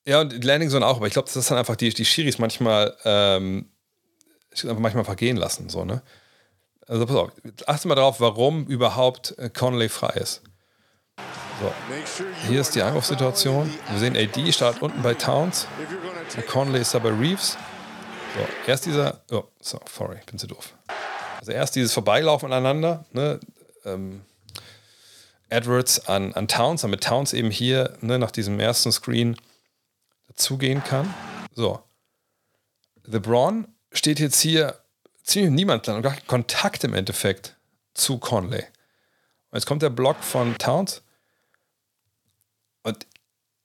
ja, 0.06 0.20
und 0.20 0.44
Landing 0.44 0.70
Zone 0.70 0.86
auch, 0.86 0.96
aber 0.96 1.06
ich 1.06 1.12
glaube, 1.12 1.26
das 1.26 1.36
ist 1.36 1.50
dann 1.50 1.58
einfach 1.58 1.76
die, 1.76 1.90
die 1.90 2.04
Schiris 2.04 2.38
manchmal, 2.38 2.96
ähm, 3.04 3.66
manchmal 4.64 5.04
vergehen 5.04 5.36
lassen, 5.36 5.68
so, 5.68 5.84
ne? 5.84 6.02
Also 6.86 7.06
pass 7.06 7.16
auf, 7.16 7.30
achte 7.66 7.88
mal 7.88 7.94
drauf, 7.94 8.20
warum 8.20 8.66
überhaupt 8.66 9.38
äh, 9.38 9.48
Conley 9.48 9.88
frei 9.88 10.14
ist. 10.20 10.42
So. 11.60 11.72
Hier 12.48 12.60
ist 12.60 12.74
die 12.74 12.82
Angriffssituation. 12.82 13.72
Wir 13.90 13.98
sehen, 13.98 14.16
AD 14.16 14.52
startet 14.52 14.82
unten 14.82 15.00
bei 15.02 15.14
Towns. 15.14 15.66
Conley 16.48 16.80
ist 16.80 16.92
da 16.92 16.98
bei 16.98 17.10
Reeves. 17.10 17.56
So, 18.36 18.70
erst 18.70 18.86
dieser. 18.86 19.20
Oh, 19.30 19.44
so, 19.60 19.80
sorry, 19.90 20.16
ich 20.18 20.26
bin 20.26 20.38
zu 20.38 20.46
doof. 20.46 20.74
Also 21.38 21.52
erst 21.52 21.76
dieses 21.76 21.92
Vorbeilaufen 21.92 22.52
aneinander, 22.52 23.04
ne? 23.12 23.38
Ähm, 23.84 24.22
Edwards 25.48 26.08
an, 26.08 26.32
an 26.34 26.48
Towns, 26.48 26.82
damit 26.82 27.04
Towns 27.04 27.32
eben 27.32 27.50
hier 27.50 27.96
ne, 28.00 28.18
nach 28.18 28.32
diesem 28.32 28.58
ersten 28.58 28.90
Screen 28.90 29.36
dazugehen 30.28 30.82
kann. 30.84 31.12
So. 31.52 31.82
LeBron 33.04 33.68
steht 33.92 34.20
jetzt 34.20 34.40
hier 34.40 34.80
ziemlich 35.22 35.52
niemand 35.52 35.88
und 35.88 36.02
gar 36.02 36.14
kein 36.14 36.26
Kontakt 36.26 36.84
im 36.84 36.94
Endeffekt 36.94 37.56
zu 37.94 38.18
Conley. 38.18 38.64
Und 39.50 39.58
jetzt 39.58 39.66
kommt 39.66 39.82
der 39.82 39.90
Block 39.90 40.22
von 40.22 40.56
Towns. 40.58 41.02
Und 42.82 43.06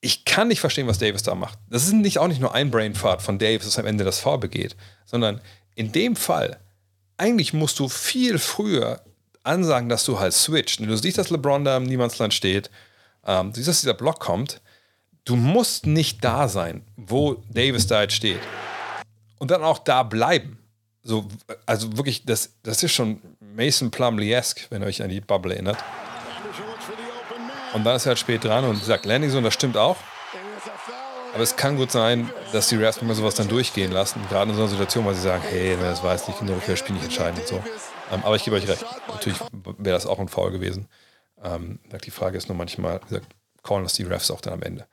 ich 0.02 0.24
kann 0.26 0.48
nicht 0.48 0.62
verstehen, 0.62 0.88
was 0.88 1.00
Davis 1.00 1.24
da 1.24 1.36
macht. 1.36 1.60
Das 1.70 1.86
ist 1.86 1.94
nicht 1.94 2.20
auch 2.20 2.28
nicht 2.28 2.40
nur 2.40 2.54
ein 2.54 2.72
Brainfart 2.72 3.22
von 3.22 3.38
Davis, 3.38 3.66
das 3.66 3.80
am 3.80 3.86
Ende 3.86 4.04
das 4.04 4.20
Foul 4.20 4.38
begeht, 4.38 4.76
sondern 5.06 5.42
in 5.76 5.92
dem 5.92 6.16
Fall, 6.16 6.60
eigentlich 7.18 7.54
musst 7.54 7.80
du 7.80 7.90
viel 7.90 8.40
früher 8.40 9.02
ansagen, 9.44 9.90
dass 9.90 10.06
du 10.06 10.20
halt 10.20 10.34
switcht. 10.34 10.80
Du 10.80 10.96
siehst, 10.96 11.18
dass 11.18 11.30
LeBron 11.30 11.66
da 11.66 11.78
im 11.78 11.84
Niemandsland 11.84 12.34
steht, 12.34 12.70
ähm, 13.26 13.52
du 13.52 13.56
siehst, 13.56 13.68
dass 13.68 13.82
dieser 13.82 13.94
Block 13.94 14.20
kommt. 14.20 14.62
Du 15.26 15.36
musst 15.36 15.86
nicht 15.86 16.24
da 16.24 16.48
sein, 16.48 16.84
wo 16.96 17.44
Davis 17.50 17.88
da 17.88 18.02
jetzt 18.02 18.16
steht. 18.16 18.40
Und 19.38 19.52
dann 19.52 19.64
auch 19.64 19.80
da 19.80 20.04
bleiben. 20.04 20.58
So, 21.04 21.28
also 21.66 21.96
wirklich, 21.98 22.26
das, 22.26 22.54
das 22.64 22.84
ist 22.84 22.92
schon 22.92 23.22
Mason 23.40 23.92
Plumlee-esque, 23.92 24.68
wenn 24.70 24.82
ihr 24.82 24.88
euch 24.88 25.02
an 25.02 25.10
die 25.10 25.22
Bubble 25.22 25.54
erinnert. 25.54 25.78
Und 27.74 27.84
dann 27.84 27.96
ist 27.96 28.06
er 28.06 28.10
halt 28.10 28.20
spät 28.20 28.44
dran 28.44 28.66
und 28.66 28.84
sagt, 28.84 29.06
Landing 29.06 29.30
Zone, 29.32 29.44
das 29.44 29.54
stimmt 29.54 29.78
auch. 29.78 29.98
Aber 31.34 31.44
es 31.44 31.56
kann 31.56 31.78
gut 31.78 31.92
sein, 31.92 32.30
dass 32.52 32.70
die 32.70 32.76
Raps 32.76 33.02
mal 33.02 33.14
sowas 33.14 33.36
dann 33.36 33.48
durchgehen 33.48 33.92
lassen. 33.92 34.20
Gerade 34.30 34.50
in 34.50 34.56
so 34.56 34.64
einer 34.64 34.70
Situation, 34.70 35.06
weil 35.06 35.14
sie 35.14 35.22
sagen, 35.22 35.44
hey, 35.48 35.78
das 35.80 36.02
war 36.04 36.14
jetzt 36.14 36.28
nicht 36.28 36.42
nur 36.42 36.60
für 36.60 36.72
das 36.72 36.80
Spiel 36.80 36.96
nicht 36.96 37.06
entscheidend 37.06 37.40
und 37.42 37.48
so. 37.48 37.64
Ähm, 38.12 38.24
aber 38.24 38.36
ich 38.36 38.44
gebe 38.44 38.56
euch 38.56 38.68
recht. 38.68 38.84
Natürlich 39.08 39.40
wäre 39.78 39.96
das 39.96 40.08
auch 40.08 40.20
ein 40.20 40.28
Foul 40.28 40.52
gewesen. 40.52 40.88
Ähm, 41.44 41.80
die 42.04 42.12
Frage 42.12 42.38
ist 42.38 42.50
nur 42.50 42.58
manchmal, 42.58 43.00
wie 43.02 43.10
gesagt, 43.10 43.28
callen 43.64 43.84
das 43.84 43.94
die 43.94 44.04
Refs 44.04 44.32
auch 44.32 44.42
dann 44.42 44.54
am 44.54 44.62
Ende. 44.62 44.88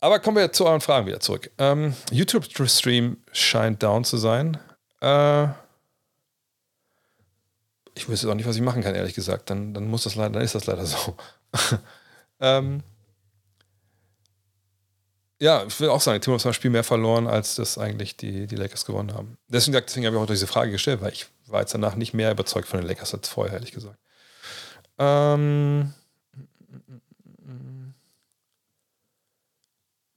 Aber 0.00 0.18
kommen 0.18 0.36
wir 0.36 0.52
zu 0.52 0.66
euren 0.66 0.80
Fragen 0.80 1.06
wieder 1.06 1.20
zurück. 1.20 1.50
Ähm, 1.56 1.94
YouTube-Stream 2.10 3.16
scheint 3.32 3.82
down 3.82 4.04
zu 4.04 4.18
sein. 4.18 4.58
Äh, 5.00 5.44
ich 7.94 8.08
wüsste 8.08 8.28
auch 8.28 8.34
nicht, 8.34 8.46
was 8.46 8.56
ich 8.56 8.62
machen 8.62 8.82
kann, 8.82 8.94
ehrlich 8.94 9.14
gesagt. 9.14 9.50
Dann, 9.50 9.72
dann 9.72 9.88
muss 9.88 10.04
das 10.04 10.14
leider, 10.14 10.34
dann 10.34 10.42
ist 10.42 10.54
das 10.54 10.66
leider 10.66 10.84
so. 10.84 11.16
ähm, 12.40 12.82
ja, 15.40 15.64
ich 15.64 15.78
will 15.80 15.88
auch 15.88 16.00
sagen, 16.00 16.20
Timos 16.20 16.44
hat 16.44 16.50
das 16.50 16.56
Spiel 16.56 16.70
mehr 16.70 16.84
verloren, 16.84 17.26
als 17.26 17.54
das 17.54 17.78
eigentlich 17.78 18.16
die, 18.16 18.46
die 18.46 18.56
Lakers 18.56 18.84
gewonnen 18.84 19.14
haben. 19.14 19.36
Deswegen, 19.48 19.72
deswegen 19.72 20.06
habe 20.06 20.16
ich 20.16 20.22
auch 20.22 20.26
diese 20.26 20.46
Frage 20.46 20.70
gestellt, 20.70 21.00
weil 21.00 21.12
ich 21.12 21.26
war 21.46 21.60
jetzt 21.60 21.74
danach 21.74 21.96
nicht 21.96 22.14
mehr 22.14 22.30
überzeugt 22.30 22.68
von 22.68 22.80
den 22.80 22.88
Lakers 22.88 23.14
als 23.14 23.28
vorher, 23.28 23.54
ehrlich 23.54 23.72
gesagt. 23.72 23.98
Ähm, 24.98 25.92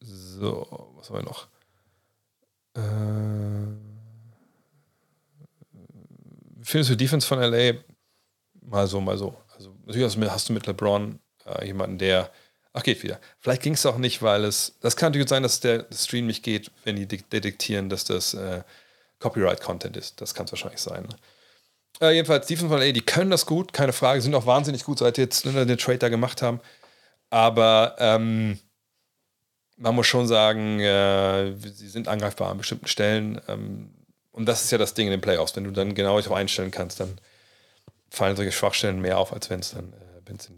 so, 0.08 0.94
was 0.96 1.10
haben 1.10 1.18
wir 1.18 1.24
noch? 1.24 1.48
Äh, 2.76 2.82
findest 6.64 6.92
du 6.92 6.96
Defense 6.96 7.28
von 7.28 7.40
LA 7.40 7.74
mal 8.62 8.88
so, 8.88 9.02
mal 9.02 9.18
so? 9.18 9.36
Also, 9.56 9.76
natürlich 9.86 10.30
hast 10.30 10.50
du 10.50 10.54
mit 10.54 10.68
LeBron 10.68 11.20
äh, 11.46 11.66
jemanden, 11.66 11.98
der. 11.98 12.32
Ach, 12.74 12.84
geht 12.84 13.02
wieder. 13.02 13.20
Vielleicht 13.40 13.64
ging 13.64 13.74
es 13.74 13.86
auch 13.86 13.98
nicht, 13.98 14.22
weil 14.22 14.44
es. 14.44 14.78
Das 14.82 14.96
kann 14.96 15.12
natürlich 15.12 15.30
sein, 15.30 15.44
dass 15.44 15.60
der 15.60 15.88
Stream 15.92 16.28
nicht 16.28 16.44
geht, 16.44 16.72
wenn 16.84 16.96
die 16.96 17.08
detektieren, 17.08 17.90
dass 17.90 18.04
das 18.04 18.34
äh, 18.34 18.64
Copyright-Content 19.20 19.98
ist. 19.98 20.22
Das 20.22 20.34
kann 20.36 20.46
es 20.46 20.52
wahrscheinlich 20.52 20.82
sein. 20.82 21.04
Ne? 21.04 21.16
Äh, 22.08 22.12
jedenfalls, 22.14 22.46
Defense 22.46 22.70
von 22.70 22.80
LA, 22.80 22.92
die 22.92 23.02
können 23.02 23.32
das 23.32 23.48
gut, 23.48 23.74
keine 23.74 23.94
Frage, 23.94 24.22
sind 24.22 24.36
auch 24.36 24.46
wahnsinnig 24.46 24.84
gut, 24.84 25.00
seit 25.00 25.18
jetzt 25.18 25.46
den 25.46 25.78
Trade 25.78 25.98
da 25.98 26.10
gemacht 26.10 26.44
haben. 26.44 26.60
Aber 27.32 27.96
ähm, 27.98 28.60
man 29.78 29.96
muss 29.96 30.08
schon 30.08 30.28
sagen, 30.28 30.80
äh, 30.80 31.56
sie 31.56 31.88
sind 31.88 32.08
angreifbar 32.08 32.52
an 32.52 32.58
bestimmten 32.58 32.88
Stellen. 32.88 33.40
Ähm, 33.48 33.94
und 34.32 34.46
das 34.46 34.64
ist 34.64 34.72
ja 34.72 34.78
das 34.78 34.94
Ding 34.94 35.08
in 35.08 35.12
den 35.12 35.22
Playoffs. 35.22 35.56
Wenn 35.56 35.64
du 35.64 35.72
dann 35.72 35.96
genau 35.96 36.20
darauf 36.20 36.36
einstellen 36.36 36.72
kannst, 36.72 37.00
dann 37.00 37.20
fallen 38.10 38.36
solche 38.36 38.52
Schwachstellen 38.52 39.02
mehr 39.02 39.18
auf, 39.18 39.34
als 39.34 39.50
wenn 39.50 39.60
es 39.60 39.72
dann 39.72 39.94
äh, 39.94 40.30
in 40.30 40.58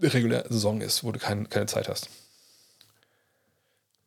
der 0.00 0.14
regulären 0.14 0.50
Saison 0.50 0.80
ist, 0.80 1.04
wo 1.04 1.12
du 1.12 1.18
kein, 1.18 1.48
keine 1.48 1.66
Zeit 1.66 1.88
hast. 1.88 2.08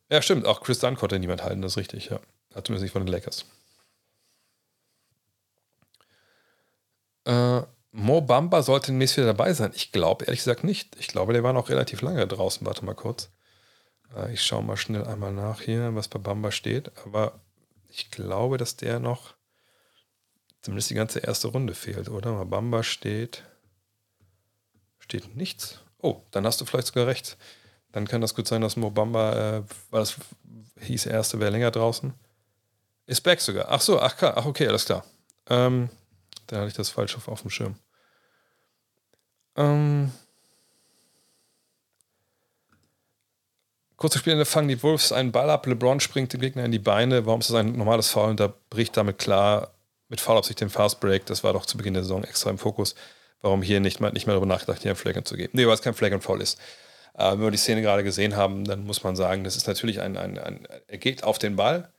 Ja, 0.10 0.22
stimmt. 0.22 0.46
Auch 0.46 0.62
Chris 0.62 0.80
Dunn 0.80 0.96
konnte 0.96 1.20
niemand 1.20 1.44
halten, 1.44 1.62
das 1.62 1.74
ist 1.74 1.78
richtig, 1.78 2.10
ja. 2.10 2.20
Zumindest 2.52 2.84
nicht 2.84 2.92
von 2.92 3.06
den 3.06 3.12
Lakers. 3.12 3.46
Äh, 7.26 7.62
Mo 7.92 8.22
Bamba 8.22 8.64
sollte 8.64 8.88
demnächst 8.88 9.18
wieder 9.18 9.28
dabei 9.28 9.54
sein. 9.54 9.72
Ich 9.76 9.92
glaube 9.92 10.26
ehrlich 10.26 10.40
gesagt 10.40 10.64
nicht. 10.64 10.96
Ich 11.00 11.08
glaube, 11.08 11.34
der 11.34 11.44
war 11.44 11.54
noch 11.54 11.70
relativ 11.70 12.02
lange 12.02 12.26
draußen. 12.26 12.66
Warte 12.66 12.84
mal 12.86 12.96
kurz. 12.96 13.30
Äh, 14.16 14.34
ich 14.34 14.44
schaue 14.44 14.64
mal 14.64 14.78
schnell 14.78 15.06
einmal 15.06 15.34
nach 15.34 15.62
hier, 15.62 15.96
was 15.96 16.08
bei 16.08 16.20
Bamba 16.20 16.52
steht. 16.52 16.92
Aber 17.06 17.40
ich 17.90 18.12
glaube, 18.12 18.58
dass 18.58 18.76
der 18.76 19.00
noch 19.00 19.36
zumindest 20.62 20.90
die 20.90 20.96
ganze 20.96 21.20
erste 21.20 21.48
Runde 21.48 21.74
fehlt, 21.74 22.10
oder? 22.10 22.46
Bamba 22.46 22.84
steht. 22.84 23.44
Steht 25.00 25.36
nichts. 25.36 25.82
Oh, 26.00 26.22
dann 26.32 26.46
hast 26.46 26.60
du 26.62 26.66
vielleicht 26.66 26.88
sogar 26.88 27.08
recht. 27.08 27.38
Dann 27.92 28.08
kann 28.08 28.22
das 28.22 28.36
gut 28.36 28.48
sein, 28.48 28.62
dass 28.62 28.76
Mobamba, 28.76 29.58
äh, 29.58 29.64
weil 29.90 30.02
das 30.02 30.16
hieß, 30.80 31.06
erste 31.06 31.40
wäre 31.40 31.52
länger 31.52 31.72
draußen. 31.72 32.14
Ist 33.06 33.22
back 33.22 33.40
sogar. 33.40 33.70
Ach 33.70 33.82
so, 33.82 34.00
ach, 34.00 34.22
ach 34.22 34.46
okay, 34.46 34.68
alles 34.68 34.86
klar. 34.86 35.06
Ähm, 35.50 35.90
da 36.48 36.58
hatte 36.58 36.68
ich 36.68 36.74
das 36.74 36.90
falsch 36.90 37.16
auf, 37.16 37.28
auf 37.28 37.42
dem 37.42 37.50
Schirm. 37.50 37.76
Ähm, 39.56 40.12
Kurze 43.98 44.20
Spielende 44.20 44.46
fangen 44.46 44.68
die 44.68 44.82
Wolves 44.84 45.12
einen 45.12 45.32
Ball 45.32 45.50
ab, 45.50 45.66
LeBron 45.66 46.00
springt 46.00 46.32
dem 46.32 46.40
Gegner 46.40 46.64
in 46.64 46.72
die 46.72 46.80
Beine. 46.80 47.26
Warum 47.26 47.40
ist 47.40 47.50
das 47.50 47.58
ein 47.58 47.74
normales 47.74 48.10
Foul? 48.10 48.30
Und 48.30 48.40
da 48.40 48.54
bricht 48.70 48.96
damit 48.96 49.18
klar, 49.18 49.74
mit 50.08 50.22
Foul 50.22 50.44
sich 50.44 50.56
den 50.56 50.70
Fast 50.70 51.00
Break. 51.00 51.26
Das 51.26 51.44
war 51.44 51.54
doch 51.54 51.66
zu 51.66 51.78
Beginn 51.78 51.96
der 51.96 52.04
Saison 52.04 52.24
extra 52.24 52.52
im 52.52 52.60
Fokus. 52.60 52.94
Warum 53.42 53.64
hier 53.64 53.80
nicht 53.80 54.00
mal, 54.00 54.12
nicht 54.12 54.28
mehr 54.28 54.36
darüber 54.36 54.48
nachgedacht, 54.54 54.84
hier 54.84 54.92
ein 54.92 54.96
Flag 54.96 55.24
zu 55.26 55.36
geben? 55.36 55.50
Nee, 55.54 55.66
weil 55.66 55.74
es 55.74 55.82
kein 55.82 55.96
Flag 55.96 56.12
and 56.12 56.24
Foul 56.24 56.42
ist. 56.42 56.60
Äh, 57.16 57.32
wenn 57.32 57.42
wir 57.42 57.52
die 57.52 57.58
Szene 57.58 57.82
gerade 57.82 58.04
gesehen 58.04 58.36
haben, 58.36 58.66
dann 58.66 58.86
muss 58.86 59.04
man 59.04 59.16
sagen, 59.16 59.44
das 59.44 59.58
ist 59.58 59.68
natürlich 59.68 60.00
ein, 60.00 60.16
ein, 60.16 60.38
ein 60.38 60.68
er 60.88 60.98
geht 61.00 61.24
auf 61.24 61.40
den 61.40 61.56
Ball 61.56 61.90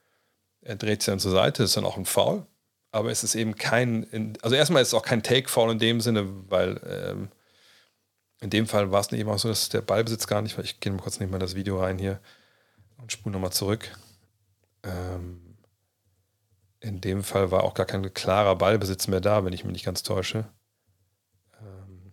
Er 0.62 0.76
dreht 0.76 1.02
sich 1.02 1.10
dann 1.10 1.18
zur 1.18 1.32
Seite, 1.32 1.62
das 1.62 1.70
ist 1.70 1.76
dann 1.76 1.84
auch 1.84 1.96
ein 1.96 2.06
Foul. 2.06 2.46
Aber 2.92 3.10
es 3.10 3.24
ist 3.24 3.34
eben 3.34 3.56
kein, 3.56 4.36
also 4.40 4.54
erstmal 4.54 4.82
ist 4.82 4.88
es 4.88 4.94
auch 4.94 5.02
kein 5.02 5.24
Take-Foul 5.24 5.72
in 5.72 5.78
dem 5.80 6.00
Sinne, 6.00 6.26
weil 6.48 6.80
ähm, 6.88 7.28
in 8.40 8.50
dem 8.50 8.66
Fall 8.66 8.92
war 8.92 9.00
es 9.00 9.12
eben 9.12 9.28
auch 9.30 9.38
so, 9.38 9.48
dass 9.48 9.68
der 9.68 9.80
Ballbesitz 9.80 10.26
gar 10.26 10.42
nicht, 10.42 10.56
weil 10.56 10.64
ich 10.64 10.80
gehe 10.80 10.92
mal 10.92 11.02
kurz 11.02 11.18
nicht 11.18 11.30
mal 11.30 11.38
das 11.38 11.54
Video 11.54 11.80
rein 11.80 11.98
hier 11.98 12.20
und 12.98 13.12
spule 13.12 13.32
nochmal 13.32 13.52
zurück. 13.52 13.96
Ähm, 14.84 15.56
in 16.80 17.00
dem 17.00 17.24
Fall 17.24 17.50
war 17.50 17.64
auch 17.64 17.74
gar 17.74 17.86
kein 17.86 18.14
klarer 18.14 18.56
Ballbesitz 18.56 19.08
mehr 19.08 19.20
da, 19.20 19.44
wenn 19.44 19.52
ich 19.52 19.64
mich 19.64 19.72
nicht 19.72 19.84
ganz 19.84 20.04
täusche. 20.04 20.48
Ähm, 21.60 22.12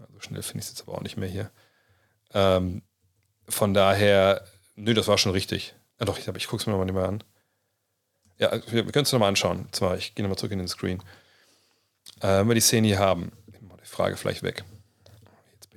also 0.00 0.20
schnell 0.20 0.42
finde 0.42 0.58
ich 0.58 0.66
es 0.66 0.72
jetzt 0.72 0.82
aber 0.82 0.98
auch 0.98 1.02
nicht 1.02 1.16
mehr 1.16 1.28
hier. 1.28 1.50
Ähm, 2.34 2.82
von 3.48 3.72
daher, 3.72 4.44
nö, 4.74 4.92
das 4.92 5.08
war 5.08 5.16
schon 5.16 5.32
richtig. 5.32 5.74
Ja, 5.98 6.06
doch, 6.06 6.18
ich, 6.18 6.28
ich 6.28 6.46
gucke 6.48 6.60
es 6.60 6.66
mir 6.66 6.72
nochmal 6.72 6.86
nicht 6.86 6.94
mehr 6.94 7.08
an. 7.08 7.24
Ja, 8.38 8.52
wir, 8.52 8.84
wir 8.84 8.92
können 8.92 9.04
es 9.04 9.12
nochmal 9.12 9.28
anschauen. 9.28 9.68
Zwar, 9.72 9.96
ich 9.96 10.14
gehe 10.14 10.22
nochmal 10.22 10.38
zurück 10.38 10.52
in 10.52 10.58
den 10.58 10.68
Screen. 10.68 11.02
Äh, 12.20 12.40
wenn 12.40 12.48
wir 12.48 12.54
die 12.54 12.60
Szene 12.60 12.88
hier 12.88 12.98
haben, 12.98 13.32
nehmen 13.46 13.68
wir 13.70 13.78
die 13.78 13.86
Frage 13.86 14.16
vielleicht 14.16 14.42
weg. 14.42 14.64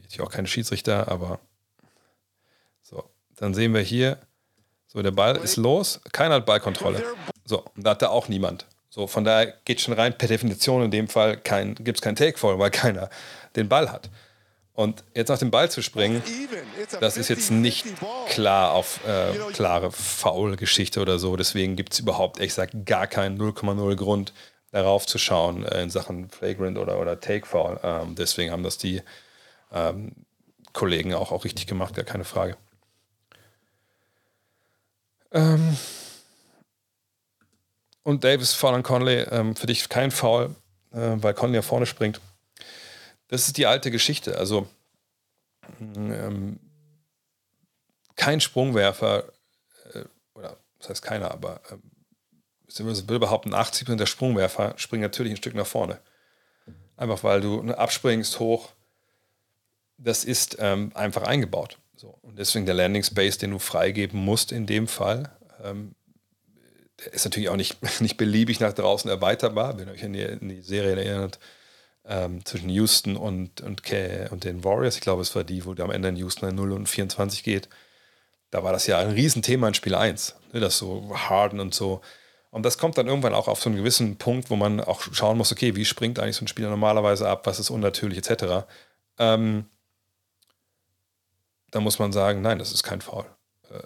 Jetzt 0.08 0.16
bin 0.16 0.24
ich 0.24 0.28
auch 0.28 0.32
kein 0.32 0.48
Schiedsrichter, 0.48 1.10
aber 1.10 1.40
so, 2.82 3.04
dann 3.36 3.54
sehen 3.54 3.74
wir 3.74 3.82
hier, 3.82 4.18
so, 4.88 5.02
der 5.02 5.12
Ball 5.12 5.36
ist 5.36 5.58
los, 5.58 6.00
keiner 6.14 6.36
hat 6.36 6.46
Ballkontrolle. 6.46 7.04
So, 7.44 7.66
und 7.76 7.86
da 7.86 7.92
hat 7.92 8.02
da 8.02 8.08
auch 8.08 8.30
niemand. 8.30 8.66
So, 8.90 9.06
von 9.06 9.26
daher 9.26 9.54
geht 9.66 9.82
schon 9.82 9.94
rein, 9.94 10.18
per 10.18 10.30
Definition 10.30 10.84
in 10.84 10.92
dem 10.92 11.10
Fall 11.10 11.36
kein, 11.36 11.76
gibt 11.76 11.98
es 11.98 12.02
kein 12.02 12.16
Take-Fall, 12.16 12.58
weil 12.58 12.72
keiner 12.72 13.10
den 13.58 13.68
Ball 13.68 13.92
hat. 13.92 14.10
Und 14.72 15.04
jetzt 15.14 15.28
nach 15.28 15.40
dem 15.40 15.52
Ball 15.52 15.70
zu 15.70 15.82
springen, 15.82 16.24
das 17.02 17.18
ist 17.18 17.28
jetzt 17.28 17.52
nicht 17.52 17.86
klar 18.30 18.72
auf 18.72 19.02
äh, 19.06 19.34
klare 19.52 19.92
Foul-Geschichte 19.92 21.02
oder 21.02 21.20
so. 21.20 21.36
Deswegen 21.36 21.76
gibt 21.76 21.92
es 21.92 22.00
überhaupt, 22.00 22.40
ich 22.40 22.54
sage, 22.54 22.82
gar 22.86 23.08
keinen 23.08 23.38
0,0 23.38 23.96
Grund, 23.96 24.34
darauf 24.72 25.06
zu 25.06 25.18
schauen 25.18 25.66
äh, 25.66 25.84
in 25.84 25.90
Sachen 25.90 26.30
Flagrant 26.30 26.78
oder, 26.78 26.98
oder 26.98 27.20
Take-Foul. 27.20 27.82
Ähm, 27.84 28.16
deswegen 28.16 28.52
haben 28.52 28.64
das 28.64 28.78
die 28.78 29.02
ähm, 29.72 30.26
Kollegen 30.74 31.14
auch, 31.14 31.32
auch 31.32 31.44
richtig 31.44 31.68
gemacht, 31.68 31.96
gar 31.96 32.06
keine 32.06 32.24
Frage. 32.24 32.58
Ähm 35.32 35.78
und 38.04 38.24
Davis, 38.24 38.54
Foul 38.54 38.76
an 38.76 38.84
Conley, 38.84 39.24
ähm, 39.32 39.56
für 39.56 39.68
dich 39.68 39.90
kein 39.90 40.12
Foul, 40.12 40.56
äh, 40.92 41.16
weil 41.18 41.34
Conley 41.34 41.56
ja 41.56 41.62
vorne 41.62 41.86
springt. 41.86 42.22
Das 43.28 43.48
ist 43.48 43.58
die 43.58 43.66
alte 43.66 43.92
Geschichte. 43.92 44.38
Also 44.38 44.68
ähm, 45.82 46.60
kein 48.16 48.40
Sprungwerfer, 48.40 49.26
äh, 49.94 50.06
oder 50.34 50.58
das 50.80 50.90
heißt 50.90 51.02
keiner, 51.02 51.32
aber 51.32 51.62
äh, 51.70 51.78
ich 52.68 52.80
will 53.10 53.20
behaupten, 53.20 53.54
80% 53.54 53.96
der 53.96 54.06
Sprungwerfer 54.06 54.74
springen 54.78 55.04
natürlich 55.04 55.34
ein 55.34 55.38
Stück 55.38 55.56
nach 55.56 55.68
vorne. 55.68 56.00
Einfach 56.96 57.24
weil 57.24 57.42
du 57.42 57.62
ne, 57.64 57.78
abspringst 57.78 58.40
hoch, 58.40 58.74
das 59.98 60.24
ist 60.24 60.58
ähm, 60.60 60.92
einfach 60.94 61.24
eingebaut. 61.24 61.80
So. 61.96 62.18
Und 62.22 62.38
deswegen 62.38 62.66
der 62.66 62.76
Landing 62.76 63.04
Space, 63.04 63.38
den 63.38 63.52
du 63.52 63.60
freigeben 63.60 64.20
musst 64.20 64.52
in 64.52 64.66
dem 64.66 64.88
Fall, 64.88 65.32
ähm, 65.64 65.96
der 67.04 67.14
ist 67.14 67.26
natürlich 67.26 67.50
auch 67.50 67.56
nicht, 67.56 67.78
nicht 68.02 68.18
beliebig 68.18 68.60
nach 68.60 68.74
draußen 68.74 69.10
erweiterbar. 69.10 69.78
Wenn 69.78 69.88
ihr 69.88 69.94
euch 69.94 70.04
an 70.04 70.14
die, 70.14 70.22
in 70.22 70.50
die 70.50 70.62
Serie 70.62 70.96
erinnert, 70.96 71.40
ähm, 72.08 72.44
zwischen 72.46 72.70
Houston 72.70 73.18
und, 73.18 73.62
und, 73.62 73.82
und 74.32 74.44
den 74.44 74.64
Warriors. 74.64 74.96
Ich 74.96 75.02
glaube, 75.02 75.22
es 75.22 75.36
war 75.36 75.44
die, 75.44 75.66
wo 75.66 75.72
am 75.72 75.92
Ende 75.92 76.10
in 76.10 76.16
Houston 76.16 76.56
0 76.56 76.72
und 76.72 76.88
24 76.88 77.44
geht. 77.44 77.70
Da 78.50 78.64
war 78.64 78.72
das 78.72 78.88
ja 78.88 78.98
ein 79.00 79.12
Riesenthema 79.12 79.68
in 79.68 79.74
Spiel 79.74 79.94
1. 79.94 80.36
Ne, 80.54 80.60
das 80.62 80.78
so 80.78 81.12
Harden 81.14 81.60
und 81.60 81.74
so. 81.74 82.02
Und 82.50 82.64
das 82.66 82.78
kommt 82.78 82.98
dann 82.98 83.08
irgendwann 83.08 83.34
auch 83.34 83.50
auf 83.50 83.62
so 83.62 83.70
einen 83.70 83.78
gewissen 83.78 84.18
Punkt, 84.18 84.50
wo 84.50 84.56
man 84.56 84.80
auch 84.80 85.02
schauen 85.12 85.38
muss, 85.38 85.52
okay, 85.52 85.76
wie 85.76 85.84
springt 85.84 86.18
eigentlich 86.18 86.38
so 86.38 86.46
ein 86.46 86.48
Spieler 86.48 86.70
normalerweise 86.70 87.28
ab, 87.28 87.46
was 87.46 87.60
ist 87.60 87.70
unnatürlich, 87.70 88.18
etc. 88.18 88.66
Ähm, 89.20 89.66
da 91.78 91.82
muss 91.82 92.00
man 92.00 92.12
sagen, 92.12 92.42
nein, 92.42 92.58
das 92.58 92.72
ist 92.72 92.82
kein 92.82 93.02
Foul. 93.02 93.26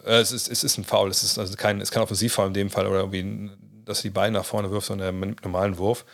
Äh, 0.06 0.22
es, 0.22 0.32
ist, 0.32 0.48
es 0.48 0.64
ist 0.64 0.78
ein 0.78 0.86
Foul, 0.86 1.10
es 1.10 1.24
ist 1.24 1.38
also 1.38 1.58
kein, 1.58 1.82
es 1.82 1.92
kein 1.92 2.02
Offensivfoul 2.02 2.48
in 2.48 2.54
dem 2.54 2.70
Fall 2.70 2.88
oder 2.88 3.00
irgendwie, 3.00 3.52
dass 3.84 3.98
du 3.98 4.04
die 4.04 4.14
Beine 4.14 4.38
nach 4.38 4.46
vorne 4.46 4.72
wirfst, 4.72 4.88
sondern 4.88 5.22
einen 5.22 5.36
normalen 5.44 5.78
Wurf. 5.78 6.06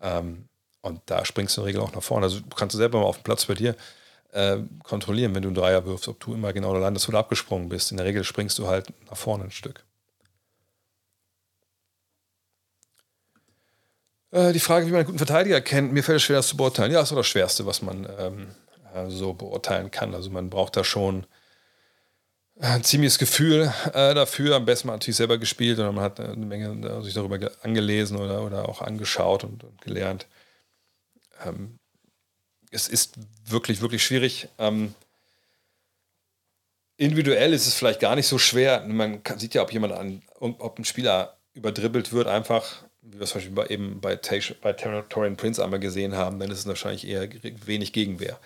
Ähm, 0.00 0.48
und 0.82 1.00
da 1.06 1.24
springst 1.24 1.56
du 1.56 1.62
in 1.62 1.64
der 1.64 1.68
Regel 1.74 1.80
auch 1.80 1.92
nach 1.92 2.02
vorne. 2.02 2.26
Also 2.26 2.42
kannst 2.54 2.74
du 2.74 2.78
selber 2.78 3.00
mal 3.00 3.06
auf 3.06 3.18
dem 3.18 3.24
Platz 3.24 3.44
bei 3.44 3.54
dir 3.54 3.74
äh, 4.30 4.58
kontrollieren, 4.84 5.34
wenn 5.34 5.42
du 5.42 5.48
einen 5.48 5.56
Dreier 5.56 5.84
wirfst, 5.84 6.06
ob 6.06 6.20
du 6.20 6.32
immer 6.32 6.52
genau 6.52 6.72
da 6.72 6.78
landest 6.78 7.08
oder 7.08 7.18
abgesprungen 7.18 7.68
bist. 7.68 7.90
In 7.90 7.96
der 7.96 8.06
Regel 8.06 8.22
springst 8.22 8.56
du 8.60 8.68
halt 8.68 8.92
nach 9.10 9.16
vorne 9.16 9.44
ein 9.44 9.50
Stück. 9.50 9.82
Äh, 14.30 14.52
die 14.52 14.60
Frage, 14.60 14.86
wie 14.86 14.90
man 14.90 14.98
einen 14.98 15.06
guten 15.06 15.18
Verteidiger 15.18 15.60
kennt, 15.60 15.92
mir 15.92 16.04
fällt 16.04 16.18
es 16.18 16.22
schwer, 16.22 16.36
das 16.36 16.46
zu 16.46 16.56
beurteilen. 16.56 16.92
Ja, 16.92 17.00
das 17.00 17.10
ist 17.10 17.16
das 17.16 17.26
Schwerste, 17.26 17.66
was 17.66 17.82
man 17.82 18.06
ähm, 18.16 18.42
äh, 18.42 18.65
so 19.08 19.32
beurteilen 19.34 19.90
kann. 19.90 20.14
Also 20.14 20.30
man 20.30 20.50
braucht 20.50 20.76
da 20.76 20.84
schon 20.84 21.26
ein 22.58 22.82
ziemliches 22.84 23.18
Gefühl 23.18 23.72
äh, 23.92 24.14
dafür. 24.14 24.56
Am 24.56 24.64
besten 24.64 24.88
man 24.88 24.96
natürlich 24.96 25.16
selber 25.16 25.38
gespielt 25.38 25.78
und 25.78 25.94
man 25.94 26.04
hat 26.04 26.20
eine 26.20 26.46
Menge 26.46 27.02
sich 27.02 27.14
darüber 27.14 27.38
angelesen 27.62 28.16
oder, 28.16 28.42
oder 28.42 28.68
auch 28.68 28.80
angeschaut 28.80 29.44
und, 29.44 29.64
und 29.64 29.80
gelernt 29.82 30.26
ähm, 31.44 31.78
es 32.70 32.88
ist 32.88 33.14
wirklich, 33.44 33.80
wirklich 33.80 34.04
schwierig. 34.04 34.48
Ähm, 34.58 34.94
individuell 36.96 37.52
ist 37.52 37.66
es 37.66 37.74
vielleicht 37.74 38.00
gar 38.00 38.16
nicht 38.16 38.26
so 38.26 38.38
schwer. 38.38 38.84
Man 38.86 39.22
kann, 39.22 39.38
sieht 39.38 39.54
ja, 39.54 39.62
ob 39.62 39.72
jemand 39.72 39.92
an, 39.92 40.22
ob 40.40 40.78
ein 40.78 40.84
Spieler 40.84 41.36
überdribbelt 41.54 42.12
wird, 42.12 42.26
einfach, 42.26 42.84
wie 43.00 43.18
wir 43.18 43.22
es 43.22 43.30
zum 43.30 43.38
Beispiel 43.38 43.54
bei, 43.54 43.66
eben 43.68 44.00
bei, 44.00 44.18
bei 44.60 44.72
Torian 44.72 45.36
Prince 45.36 45.62
einmal 45.62 45.80
gesehen 45.80 46.14
haben, 46.14 46.38
dann 46.38 46.50
ist 46.50 46.60
es 46.60 46.66
wahrscheinlich 46.66 47.06
eher 47.06 47.28
wenig 47.66 47.92
Gegenwehr. 47.92 48.38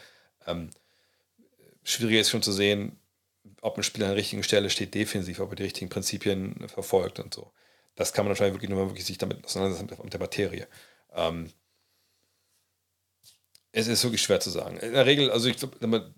Ähm, 0.46 0.70
schwieriger 1.84 2.20
ist 2.20 2.30
schon 2.30 2.42
zu 2.42 2.52
sehen, 2.52 2.98
ob 3.62 3.76
ein 3.76 3.82
Spieler 3.82 4.06
an 4.06 4.12
der 4.12 4.18
richtigen 4.18 4.42
Stelle 4.42 4.70
steht, 4.70 4.94
defensiv, 4.94 5.40
ob 5.40 5.50
er 5.50 5.56
die 5.56 5.62
richtigen 5.64 5.90
Prinzipien 5.90 6.68
verfolgt 6.68 7.20
und 7.20 7.34
so. 7.34 7.52
Das 7.94 8.12
kann 8.12 8.24
man 8.24 8.30
wahrscheinlich 8.30 8.54
wirklich 8.54 8.70
nur 8.70 8.80
mal 8.80 8.90
wirklich 8.90 9.04
sich 9.04 9.18
damit 9.18 9.44
auseinandersetzen 9.44 10.02
mit 10.02 10.12
der 10.12 10.20
Materie. 10.20 10.68
Ähm, 11.14 11.50
es 13.72 13.86
ist 13.86 14.02
wirklich 14.02 14.22
schwer 14.22 14.40
zu 14.40 14.50
sagen. 14.50 14.78
In 14.78 14.92
der 14.92 15.06
Regel, 15.06 15.30
also 15.30 15.48
ich 15.48 15.56
glaube, 15.56 16.12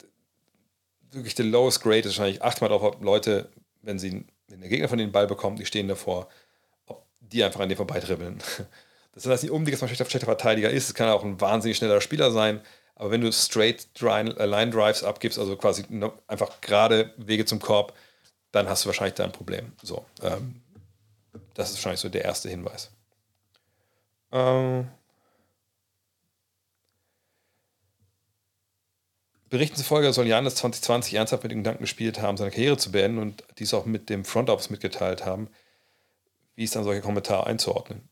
wirklich 1.10 1.34
der 1.34 1.44
lowest 1.46 1.82
grade 1.82 2.00
ist 2.00 2.06
wahrscheinlich 2.06 2.42
achtmal 2.42 2.70
darauf, 2.70 2.94
ob 2.94 3.02
Leute, 3.02 3.50
wenn 3.82 3.98
sie 3.98 4.24
wenn 4.52 4.60
der 4.60 4.68
Gegner 4.68 4.88
von 4.88 4.98
den 4.98 5.12
Ball 5.12 5.26
bekommt, 5.26 5.58
die 5.58 5.66
stehen 5.66 5.88
davor, 5.88 6.28
ob 6.86 7.06
die 7.20 7.42
einfach 7.42 7.60
an 7.60 7.68
dir 7.68 7.76
vorbeitribbeln. 7.76 8.38
Das 9.14 9.26
heißt 9.26 9.42
nicht 9.42 9.52
unbedingt, 9.52 9.74
dass 9.74 9.82
man 9.82 9.94
schlechter 9.94 10.20
Verteidiger 10.20 10.70
ist. 10.70 10.88
Es 10.88 10.94
kann 10.94 11.10
auch 11.10 11.22
ein 11.22 11.38
wahnsinnig 11.38 11.76
schneller 11.76 12.00
Spieler 12.00 12.30
sein. 12.30 12.62
Aber 13.02 13.10
wenn 13.10 13.20
du 13.20 13.32
straight 13.32 13.88
äh, 14.00 14.46
Line 14.46 14.70
Drives 14.70 15.02
abgibst, 15.02 15.36
also 15.36 15.56
quasi 15.56 15.84
einfach 16.28 16.60
gerade 16.60 17.12
Wege 17.16 17.44
zum 17.44 17.58
Korb, 17.58 17.94
dann 18.52 18.68
hast 18.68 18.84
du 18.84 18.86
wahrscheinlich 18.86 19.14
da 19.14 19.24
ein 19.24 19.32
Problem. 19.32 19.72
So, 19.82 20.06
ähm, 20.22 20.62
das 21.54 21.70
ist 21.70 21.78
wahrscheinlich 21.78 21.98
so 21.98 22.08
der 22.08 22.24
erste 22.24 22.48
Hinweis. 22.48 22.92
Ähm, 24.30 24.88
Berichten 29.50 29.74
zufolge 29.78 30.12
soll 30.12 30.28
Janis 30.28 30.54
2020 30.54 31.14
ernsthaft 31.14 31.42
mit 31.42 31.50
dem 31.50 31.64
Gedanken 31.64 31.82
gespielt 31.82 32.22
haben, 32.22 32.36
seine 32.36 32.52
Karriere 32.52 32.76
zu 32.76 32.92
beenden 32.92 33.18
und 33.18 33.42
dies 33.58 33.74
auch 33.74 33.84
mit 33.84 34.10
dem 34.10 34.24
Front 34.24 34.48
Office 34.48 34.70
mitgeteilt 34.70 35.24
haben. 35.24 35.48
Wie 36.54 36.62
ist 36.62 36.76
dann 36.76 36.84
solche 36.84 37.02
Kommentare 37.02 37.48
einzuordnen? 37.48 38.08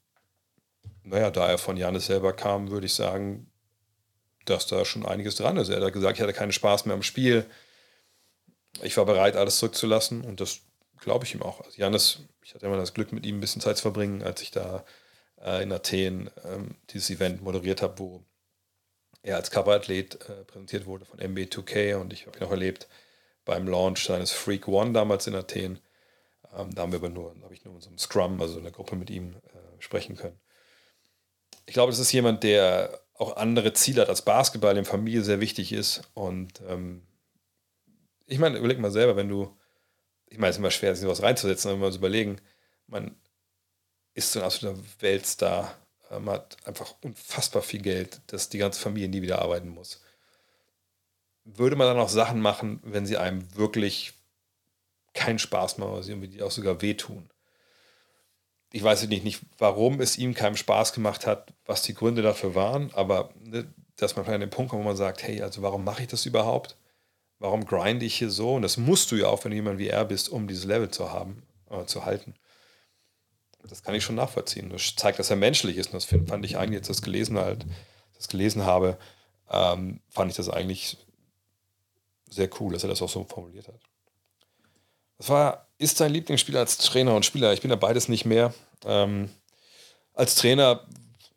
Naja, 1.05 1.31
da 1.31 1.49
er 1.49 1.59
von 1.59 1.77
Janis 1.77 2.07
selber 2.07 2.33
kam, 2.33 2.73
würde 2.73 2.87
ich 2.87 2.95
sagen, 2.95 3.50
dass 4.51 4.67
da 4.67 4.85
schon 4.85 5.07
einiges 5.07 5.37
dran 5.37 5.57
ist. 5.57 5.69
Er 5.69 5.81
hat 5.81 5.93
gesagt, 5.93 6.19
ich 6.19 6.23
hatte 6.23 6.33
keinen 6.33 6.53
Spaß 6.53 6.87
mehr 6.87 6.95
am 6.95 7.03
Spiel. 7.03 7.47
Ich 8.83 8.97
war 8.97 9.05
bereit, 9.05 9.37
alles 9.37 9.59
zurückzulassen 9.59 10.23
und 10.23 10.41
das 10.41 10.61
glaube 11.01 11.25
ich 11.25 11.35
ihm 11.35 11.43
auch. 11.43 11.61
Also 11.61 11.79
Janis, 11.79 12.21
ich 12.45 12.55
hatte 12.55 12.67
immer 12.67 12.77
das 12.77 12.95
Glück, 12.95 13.13
mit 13.13 13.27
ihm 13.27 13.39
ein 13.39 13.41
bisschen 13.41 13.63
Zeit 13.63 13.77
zu 13.77 13.83
verbringen, 13.83 14.23
als 14.23 14.43
ich 14.43 14.51
da 14.51 14.85
äh, 15.43 15.63
in 15.63 15.73
Athen 15.73 16.31
ähm, 16.45 16.77
dieses 16.91 17.11
Event 17.11 17.43
moderiert 17.43 17.83
habe, 17.83 17.99
wo 17.99 18.25
er 19.23 19.37
als 19.37 19.51
Coverathlet 19.51 20.29
äh, 20.29 20.45
präsentiert 20.45 20.87
wurde 20.87 21.05
von 21.05 21.21
MB2K 21.21 21.97
und 21.97 22.13
ich 22.13 22.27
habe 22.27 22.39
ihn 22.39 22.45
auch 22.45 22.51
erlebt 22.51 22.89
beim 23.45 23.67
Launch 23.67 24.05
seines 24.05 24.31
Freak 24.31 24.69
One 24.69 24.93
damals 24.93 25.27
in 25.27 25.35
Athen. 25.35 25.81
Ähm, 26.57 26.75
da 26.75 26.83
haben 26.83 26.93
wir 26.93 26.99
aber 26.99 27.09
nur, 27.09 27.35
habe 27.43 27.55
ich 27.55 27.65
nur 27.65 27.75
in 27.75 27.81
so 27.81 27.89
einem 27.89 27.99
Scrum, 27.99 28.41
also 28.41 28.59
in 28.59 28.65
der 28.65 28.73
Gruppe 28.73 28.97
mit 28.97 29.11
ihm 29.11 29.35
äh, 29.35 29.83
sprechen 29.83 30.17
können. 30.17 30.39
Ich 31.67 31.75
glaube, 31.75 31.93
das 31.93 32.01
ist 32.01 32.13
jemand, 32.13 32.43
der 32.43 33.01
auch 33.21 33.37
andere 33.37 33.73
Ziele 33.73 34.03
hat 34.03 34.09
als 34.09 34.23
Basketball, 34.23 34.75
dem 34.75 34.85
Familie 34.85 35.23
sehr 35.23 35.41
wichtig 35.41 35.73
ist. 35.73 36.03
Und 36.15 36.63
ähm, 36.69 37.03
ich 38.27 38.39
meine, 38.39 38.59
überleg 38.59 38.79
mal 38.79 38.91
selber, 38.91 39.17
wenn 39.17 39.29
du, 39.29 39.57
ich 40.27 40.39
meine, 40.39 40.51
es 40.51 40.57
ist 40.57 40.61
immer 40.61 40.71
schwer, 40.71 40.95
sich 40.95 41.03
sowas 41.03 41.23
reinzusetzen, 41.23 41.69
aber 41.69 41.75
wenn 41.77 41.83
wir 41.83 41.87
uns 41.89 41.97
überlegen, 41.97 42.41
man 42.87 43.17
ist 44.15 44.33
so 44.33 44.41
ein 44.41 44.45
absoluter 44.45 44.81
Weltstar 45.01 45.77
man 46.19 46.35
hat 46.35 46.57
einfach 46.67 46.95
unfassbar 47.03 47.63
viel 47.63 47.81
Geld, 47.81 48.21
dass 48.27 48.49
die 48.49 48.59
ganze 48.59 48.81
Familie 48.81 49.09
nie 49.09 49.23
wieder 49.23 49.41
arbeiten 49.41 49.69
muss. 49.69 50.03
Würde 51.45 51.77
man 51.77 51.87
dann 51.87 51.99
auch 51.99 52.09
Sachen 52.09 52.41
machen, 52.41 52.81
wenn 52.83 53.07
sie 53.07 53.17
einem 53.17 53.55
wirklich 53.57 54.15
keinen 55.15 55.39
Spaß 55.39 55.79
machen, 55.79 55.93
oder 55.93 56.03
sie 56.03 56.13
irgendwie 56.13 56.43
auch 56.43 56.51
sogar 56.51 56.83
wehtun? 56.83 57.30
Ich 58.73 58.83
weiß 58.83 59.07
nicht, 59.09 59.25
nicht, 59.25 59.41
warum 59.59 60.01
es 60.01 60.17
ihm 60.17 60.35
keinen 60.35 60.57
Spaß 60.57 60.93
gemacht 60.93 61.27
hat, 61.27 61.53
was 61.67 61.83
die 61.83 61.95
Gründe 61.95 62.23
dafür 62.23 62.55
waren, 62.55 62.93
aber 62.95 63.31
ne, 63.43 63.73
dass 63.97 64.17
man 64.17 64.27
an 64.27 64.41
den 64.41 64.51
Punkt 64.51 64.71
kommt, 64.71 64.83
wo 64.83 64.89
man 64.89 64.97
sagt, 64.97 65.23
hey, 65.23 65.43
also 65.43 65.63
warum 65.63 65.85
mache 65.85 66.03
ich 66.03 66.09
das 66.09 66.27
überhaupt? 66.27 66.77
Warum 67.39 67.65
grinde 67.65 68.07
ich 68.07 68.17
hier 68.17 68.31
so? 68.31 68.55
Und 68.55 68.63
das 68.63 68.77
musst 68.77 69.11
du 69.11 69.17
ja 69.17 69.29
auch, 69.29 69.45
wenn 69.45 69.51
du 69.51 69.57
jemand 69.57 69.79
wie 69.79 69.89
er 69.89 70.05
bist, 70.05 70.29
um 70.29 70.47
dieses 70.47 70.65
Level 70.65 70.91
zu 70.91 71.11
haben, 71.11 71.43
äh, 71.71 71.85
zu 71.87 72.05
halten. 72.05 72.35
Das 73.69 73.83
kann 73.83 73.95
ich 73.95 74.05
schon 74.05 74.15
nachvollziehen. 74.15 74.71
Das 74.71 74.95
zeigt, 74.97 75.19
dass 75.19 75.31
er 75.31 75.37
menschlich 75.37 75.77
ist. 75.77 75.89
Und 75.89 75.95
das 75.95 76.05
fand 76.05 76.45
ich 76.45 76.57
eigentlich, 76.57 76.79
jetzt 76.79 76.91
das 76.91 77.03
gelesen 77.03 77.39
halt, 77.39 77.67
das 78.15 78.29
gelesen 78.29 78.65
habe, 78.65 78.99
ähm, 79.51 80.01
fand 80.09 80.31
ich 80.31 80.37
das 80.37 80.49
eigentlich 80.49 80.99
sehr 82.29 82.49
cool, 82.61 82.73
dass 82.73 82.85
er 82.85 82.89
das 82.89 83.03
auch 83.03 83.09
so 83.09 83.25
formuliert 83.25 83.69
hat. 83.69 83.81
Was 85.19 85.29
war, 85.29 85.70
ist 85.81 85.99
dein 85.99 86.13
Lieblingsspiel 86.13 86.57
als 86.59 86.77
Trainer 86.77 87.15
und 87.17 87.25
Spieler? 87.25 87.55
Ich 87.55 87.63
bin 87.63 87.71
ja 87.71 87.77
beides 87.77 88.09
nicht 88.09 88.27
mehr. 88.27 88.53
Ähm, 88.85 89.31
als 90.13 90.35
Trainer 90.35 90.87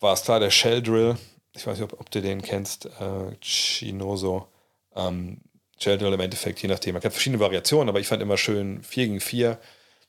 war 0.02 0.14
es 0.14 0.24
klar 0.24 0.42
der 0.42 0.52
Shell 0.52 0.84
Drill. 0.84 1.18
Ich 1.56 1.66
weiß 1.66 1.80
nicht, 1.80 1.92
ob, 1.92 2.00
ob 2.00 2.12
du 2.12 2.22
den 2.22 2.42
kennst. 2.42 2.86
Äh, 2.86 3.36
Chinoso. 3.42 4.48
Ähm, 4.96 5.40
Shell 5.80 5.98
Drill 5.98 6.12
im 6.12 6.20
Endeffekt, 6.20 6.62
je 6.62 6.68
nachdem. 6.68 6.94
Man 6.94 7.02
hat 7.02 7.14
verschiedene 7.14 7.40
Variationen, 7.40 7.88
aber 7.88 8.02
ich 8.02 8.08
fand 8.08 8.22
immer 8.22 8.38
schön 8.38 8.84
4 8.84 9.06
gegen 9.06 9.22
4. 9.22 9.58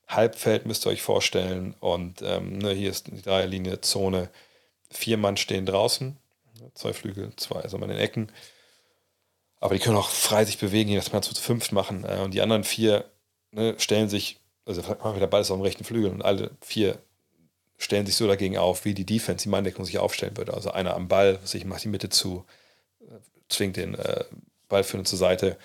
Halbfeld 0.09 0.67
müsst 0.67 0.85
ihr 0.85 0.91
euch 0.91 1.03
vorstellen. 1.03 1.75
Und 1.79 2.21
ähm, 2.23 2.59
ne, 2.59 2.73
hier 2.73 2.91
ist 2.91 3.07
die 3.07 3.23
Dreierlinie 3.23 3.83
Zone. 3.83 4.31
Vier 4.91 5.17
Mann 5.17 5.37
stehen 5.37 5.65
draußen. 5.65 6.17
Zwei 6.75 6.93
Flügel, 6.93 7.33
zwei, 7.37 7.61
also 7.61 7.77
in 7.77 7.89
den 7.89 7.99
Ecken. 7.99 8.33
Aber 9.61 9.75
die 9.75 9.81
können 9.81 9.97
auch 9.97 10.11
frei 10.11 10.45
sich 10.45 10.59
bewegen, 10.59 10.91
je 10.91 10.97
nachdem, 10.97 11.23
zu 11.23 11.35
fünft 11.35 11.71
machen. 11.71 12.05
Äh, 12.05 12.19
und 12.19 12.35
die 12.35 12.41
anderen 12.41 12.65
vier 12.65 13.05
ne, 13.55 13.75
stellen 13.79 14.09
sich, 14.09 14.41
also 14.67 14.83
der 14.83 15.27
Ball 15.27 15.43
ist 15.43 15.51
auf 15.51 15.59
dem 15.59 15.63
rechten 15.63 15.85
Flügel 15.85 16.11
und 16.11 16.23
alle 16.23 16.51
vier 16.61 16.99
stellen 17.77 18.07
sich 18.07 18.17
so 18.17 18.27
dagegen 18.27 18.57
auf, 18.57 18.85
wie 18.85 18.95
die 18.95 19.07
Defense, 19.07 19.45
die 19.45 19.49
Manndeckung 19.49 19.85
sich 19.85 19.99
aufstellen 19.99 20.37
würde. 20.37 20.55
Also 20.55 20.71
einer 20.71 20.95
am 20.95 21.09
Ball, 21.09 21.39
ich 21.53 21.65
macht 21.65 21.85
die 21.85 21.89
Mitte 21.89 22.09
zu, 22.09 22.45
äh, 23.01 23.19
zwingt 23.49 23.77
den 23.77 23.95
äh, 23.95 24.25
Ballführer 24.69 25.05
zur 25.05 25.19
Seite, 25.19 25.59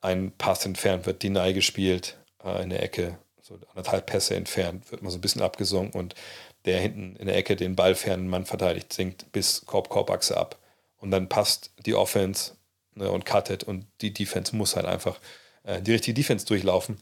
ein 0.00 0.32
Pass 0.36 0.66
entfernt 0.66 1.06
wird, 1.06 1.22
Deny 1.22 1.52
gespielt, 1.52 2.18
äh, 2.44 2.62
in 2.62 2.70
der 2.70 2.82
Ecke, 2.82 3.18
so 3.40 3.58
anderthalb 3.70 4.06
Pässe 4.06 4.34
entfernt, 4.34 4.90
wird 4.90 5.02
mal 5.02 5.10
so 5.10 5.18
ein 5.18 5.20
bisschen 5.20 5.42
abgesunken 5.42 5.98
und 5.98 6.14
der 6.64 6.80
hinten 6.80 7.16
in 7.16 7.26
der 7.26 7.36
Ecke 7.36 7.56
den 7.56 7.76
ballfernen 7.76 8.28
Mann 8.28 8.46
verteidigt, 8.46 8.92
sinkt 8.92 9.30
bis 9.32 9.66
Korb-Korbachse 9.66 10.36
ab. 10.36 10.58
Und 10.98 11.10
dann 11.10 11.28
passt 11.28 11.72
die 11.84 11.94
Offense 11.94 12.52
ne, 12.94 13.10
und 13.10 13.26
cuttet 13.26 13.64
und 13.64 13.86
die 14.00 14.12
Defense 14.12 14.54
muss 14.54 14.76
halt 14.76 14.86
einfach 14.86 15.20
äh, 15.64 15.82
die 15.82 15.92
richtige 15.92 16.14
Defense 16.14 16.46
durchlaufen. 16.46 16.98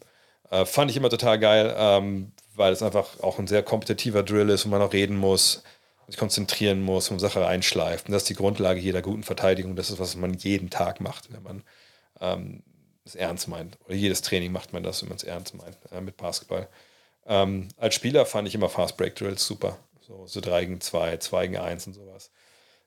Äh, 0.50 0.66
fand 0.66 0.90
ich 0.90 0.96
immer 0.96 1.10
total 1.10 1.38
geil, 1.38 1.74
ähm, 1.76 2.32
weil 2.54 2.72
es 2.72 2.82
einfach 2.82 3.20
auch 3.20 3.38
ein 3.38 3.46
sehr 3.46 3.62
kompetitiver 3.62 4.22
Drill 4.22 4.50
ist, 4.50 4.66
wo 4.66 4.70
man 4.70 4.82
auch 4.82 4.92
reden 4.92 5.16
muss, 5.16 5.62
sich 6.06 6.16
konzentrieren 6.16 6.82
muss, 6.82 7.10
um 7.10 7.18
Sache 7.18 7.46
einschleift. 7.46 8.06
Und 8.06 8.12
das 8.12 8.22
ist 8.22 8.28
die 8.28 8.34
Grundlage 8.34 8.80
jeder 8.80 9.00
guten 9.02 9.22
Verteidigung. 9.22 9.76
Das 9.76 9.90
ist, 9.90 10.00
was 10.00 10.16
man 10.16 10.34
jeden 10.34 10.70
Tag 10.70 11.00
macht, 11.00 11.32
wenn 11.32 11.42
man 11.42 11.62
ähm, 12.20 12.62
es 13.04 13.14
ernst 13.14 13.48
meint. 13.48 13.78
Oder 13.86 13.94
jedes 13.94 14.22
Training 14.22 14.52
macht 14.52 14.72
man 14.72 14.82
das, 14.82 15.02
wenn 15.02 15.08
man 15.08 15.16
es 15.16 15.24
ernst 15.24 15.54
meint 15.54 15.78
äh, 15.92 16.00
mit 16.00 16.16
Basketball. 16.16 16.68
Ähm, 17.26 17.68
als 17.76 17.94
Spieler 17.94 18.26
fand 18.26 18.48
ich 18.48 18.54
immer 18.54 18.68
Fast 18.68 18.96
Break 18.96 19.14
Drills 19.16 19.46
super. 19.46 19.78
So, 20.00 20.26
so 20.26 20.40
3 20.40 20.64
gegen 20.64 20.80
2, 20.80 21.18
2 21.18 21.46
gegen 21.46 21.60
1 21.60 21.86
und 21.86 21.94
sowas. 21.94 22.32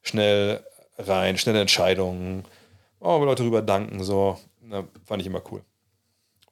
Schnell 0.01 0.63
rein, 0.97 1.37
schnelle 1.37 1.61
Entscheidungen. 1.61 2.43
Oh, 2.99 3.23
Leute 3.23 3.43
drüber 3.43 3.61
danken, 3.61 4.03
so. 4.03 4.37
Na, 4.61 4.85
fand 5.05 5.21
ich 5.21 5.27
immer 5.27 5.41
cool. 5.51 5.63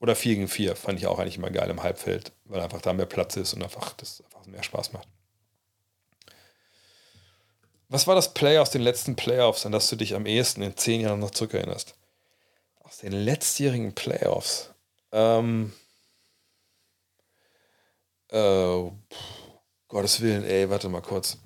Oder 0.02 0.16
4 0.16 0.34
gegen 0.34 0.48
4 0.48 0.76
fand 0.76 1.00
ich 1.00 1.06
auch 1.06 1.20
eigentlich 1.20 1.38
immer 1.38 1.52
geil 1.52 1.70
im 1.70 1.84
Halbfeld, 1.84 2.32
weil 2.46 2.60
einfach 2.60 2.82
da 2.82 2.92
mehr 2.92 3.06
Platz 3.06 3.36
ist 3.38 3.54
und 3.54 3.62
einfach 3.62 3.94
das 3.94 4.24
einfach 4.24 4.48
mehr 4.48 4.64
Spaß 4.64 4.94
macht. 4.94 5.08
Was 7.88 8.08
war 8.08 8.16
das 8.16 8.34
Play 8.34 8.58
aus 8.58 8.72
den 8.72 8.82
letzten 8.82 9.16
Playoffs, 9.16 9.66
an 9.66 9.72
das 9.72 9.90
du 9.90 9.96
dich 9.96 10.16
am 10.16 10.26
ehesten 10.26 10.64
in 10.64 10.76
zehn 10.76 11.02
Jahren 11.02 11.20
noch 11.20 11.30
zurückerinnerst? 11.30 11.94
Aus 12.80 12.98
den 12.98 13.12
letztjährigen 13.12 13.94
Playoffs? 13.94 14.72
Ähm, 15.12 15.72
äh, 18.30 18.90
Gottes 19.88 20.22
Willen, 20.22 20.44
ey, 20.46 20.68
warte 20.72 20.90
mal 20.90 21.02
kurz. 21.02 21.38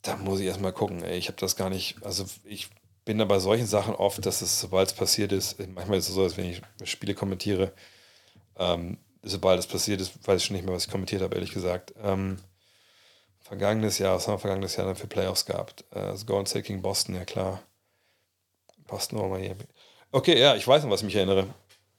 Da 0.00 0.16
muss 0.16 0.40
ich 0.40 0.46
erstmal 0.46 0.72
gucken, 0.72 1.02
ey. 1.02 1.18
Ich 1.18 1.28
habe 1.28 1.38
das 1.38 1.56
gar 1.56 1.68
nicht, 1.68 2.02
also 2.02 2.24
ich 2.44 2.70
bin 3.10 3.18
da 3.18 3.24
bei 3.24 3.40
solchen 3.40 3.66
Sachen 3.66 3.96
oft, 3.96 4.24
dass 4.24 4.40
es, 4.40 4.60
sobald 4.60 4.86
es 4.86 4.94
passiert 4.94 5.32
ist, 5.32 5.58
manchmal 5.74 5.98
ist 5.98 6.08
es 6.08 6.14
so, 6.14 6.22
dass 6.22 6.36
wenn 6.36 6.44
ich 6.44 6.62
Spiele 6.84 7.12
kommentiere, 7.12 7.72
ähm, 8.56 8.98
sobald 9.24 9.58
es 9.58 9.66
passiert 9.66 10.00
ist, 10.00 10.24
weiß 10.24 10.40
ich 10.40 10.46
schon 10.46 10.54
nicht 10.54 10.64
mehr, 10.64 10.76
was 10.76 10.84
ich 10.84 10.92
kommentiert 10.92 11.20
habe, 11.20 11.34
ehrlich 11.34 11.50
gesagt. 11.50 11.92
Ähm, 12.04 12.38
vergangenes 13.40 13.98
Jahr, 13.98 14.14
was 14.14 14.28
haben 14.28 14.34
wir 14.34 14.38
vergangenes 14.38 14.76
Jahr 14.76 14.86
dann 14.86 14.94
für 14.94 15.08
Playoffs 15.08 15.44
gehabt? 15.44 15.82
Äh, 15.90 16.02
das 16.02 16.24
Golden 16.24 16.46
State 16.46 16.68
gegen 16.68 16.82
Boston, 16.82 17.16
ja 17.16 17.24
klar. 17.24 17.60
Boston 18.86 19.18
oder 19.18 19.30
Miami. 19.30 19.64
Okay, 20.12 20.38
ja, 20.38 20.54
ich 20.54 20.68
weiß 20.68 20.84
noch, 20.84 20.90
was 20.90 21.00
ich 21.00 21.06
mich 21.06 21.16
erinnere. 21.16 21.48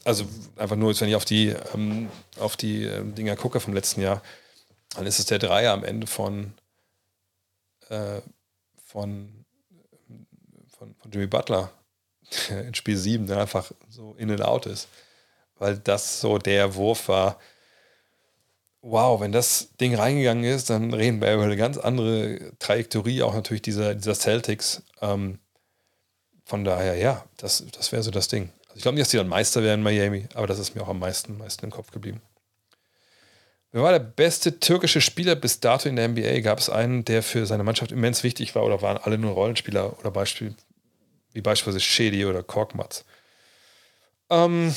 Also 0.06 0.24
einfach 0.56 0.78
nur, 0.78 0.98
wenn 0.98 1.10
ich 1.10 1.16
auf 1.16 1.26
die, 1.26 1.50
ähm, 1.74 2.10
auf 2.40 2.56
die 2.56 2.86
äh, 2.86 3.04
Dinger 3.04 3.36
gucke 3.36 3.60
vom 3.60 3.74
letzten 3.74 4.00
Jahr, 4.00 4.22
dann 4.96 5.06
ist 5.06 5.20
es 5.20 5.26
der 5.26 5.40
Dreier 5.40 5.74
am 5.74 5.84
Ende 5.84 6.08
von, 6.08 6.54
äh, 7.90 8.22
von 8.86 9.41
Jimmy 11.12 11.28
Butler 11.28 11.72
in 12.50 12.74
Spiel 12.74 12.98
7, 12.98 13.28
der 13.28 13.40
einfach 13.40 13.72
so 13.90 14.16
in 14.18 14.32
and 14.32 14.42
out 14.42 14.66
ist. 14.66 14.88
Weil 15.58 15.78
das 15.78 16.20
so 16.22 16.38
der 16.38 16.76
Wurf 16.76 17.08
war. 17.08 17.38
Wow, 18.82 19.22
wenn 19.22 19.32
das 19.32 19.70
Ding 19.80 19.94
reingegangen 19.94 20.44
ist, 20.44 20.72
dann 20.72 20.92
reden 20.94 21.22
wir 21.22 21.34
über 21.34 21.44
eine 21.44 21.58
ganz 21.58 21.78
andere 21.78 22.52
Trajektorie, 22.58 23.22
auch 23.22 23.36
natürlich 23.36 23.62
dieser, 23.62 23.94
dieser 23.94 24.16
Celtics. 24.16 24.82
Ähm, 25.02 25.38
von 26.46 26.64
daher, 26.64 26.96
ja, 26.96 27.24
das, 27.38 27.64
das 27.72 27.92
wäre 27.92 28.02
so 28.02 28.10
das 28.10 28.28
Ding. 28.28 28.52
Also 28.64 28.78
ich 28.78 28.82
glaube 28.82 28.96
nicht, 28.96 29.04
dass 29.06 29.12
die 29.12 29.18
dann 29.18 29.28
Meister 29.28 29.62
werden 29.62 29.82
in 29.82 29.84
Miami, 29.84 30.28
aber 30.34 30.48
das 30.48 30.58
ist 30.58 30.74
mir 30.74 30.82
auch 30.82 30.88
am 30.88 31.00
meisten, 31.00 31.38
meisten 31.38 31.66
im 31.66 31.72
Kopf 31.72 31.92
geblieben. 31.92 32.22
Wer 33.72 33.84
war 33.84 33.92
der 33.92 34.00
beste 34.00 34.60
türkische 34.60 35.00
Spieler 35.00 35.36
bis 35.36 35.60
dato 35.62 35.88
in 35.88 35.96
der 35.96 36.10
NBA? 36.10 36.42
Gab 36.42 36.60
es 36.60 36.70
einen, 36.70 37.06
der 37.06 37.24
für 37.24 37.46
seine 37.46 37.64
Mannschaft 37.64 37.92
immens 37.92 38.24
wichtig 38.24 38.54
war 38.54 38.66
oder 38.66 38.82
waren 38.82 38.98
alle 38.98 39.18
nur 39.18 39.32
Rollenspieler 39.32 39.98
oder 40.00 40.12
Beispiel, 40.12 40.56
wie 41.34 41.42
beispielsweise 41.42 41.80
Shedi 41.80 42.26
oder 42.26 42.44
Korkmaz. 42.44 43.06
Ähm, 44.30 44.74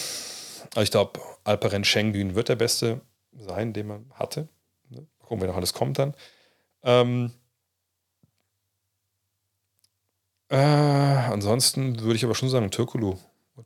ich 0.76 0.90
glaube, 0.90 1.20
Alperen 1.44 1.84
Schengen 1.84 2.34
wird 2.34 2.48
der 2.48 2.56
Beste 2.56 3.00
sein, 3.32 3.72
den 3.72 3.86
man 3.86 4.10
hatte. 4.14 4.48
Ne? 4.90 5.06
Gucken, 5.18 5.40
wer 5.40 5.48
noch 5.48 5.56
alles 5.56 5.72
kommt 5.72 5.98
dann. 5.98 6.14
Ähm, 6.82 7.32
äh, 10.48 10.56
ansonsten 10.56 12.00
würde 12.00 12.16
ich 12.16 12.24
aber 12.24 12.34
schon 12.34 12.48
sagen, 12.48 12.70
Türkulu. 12.70 13.16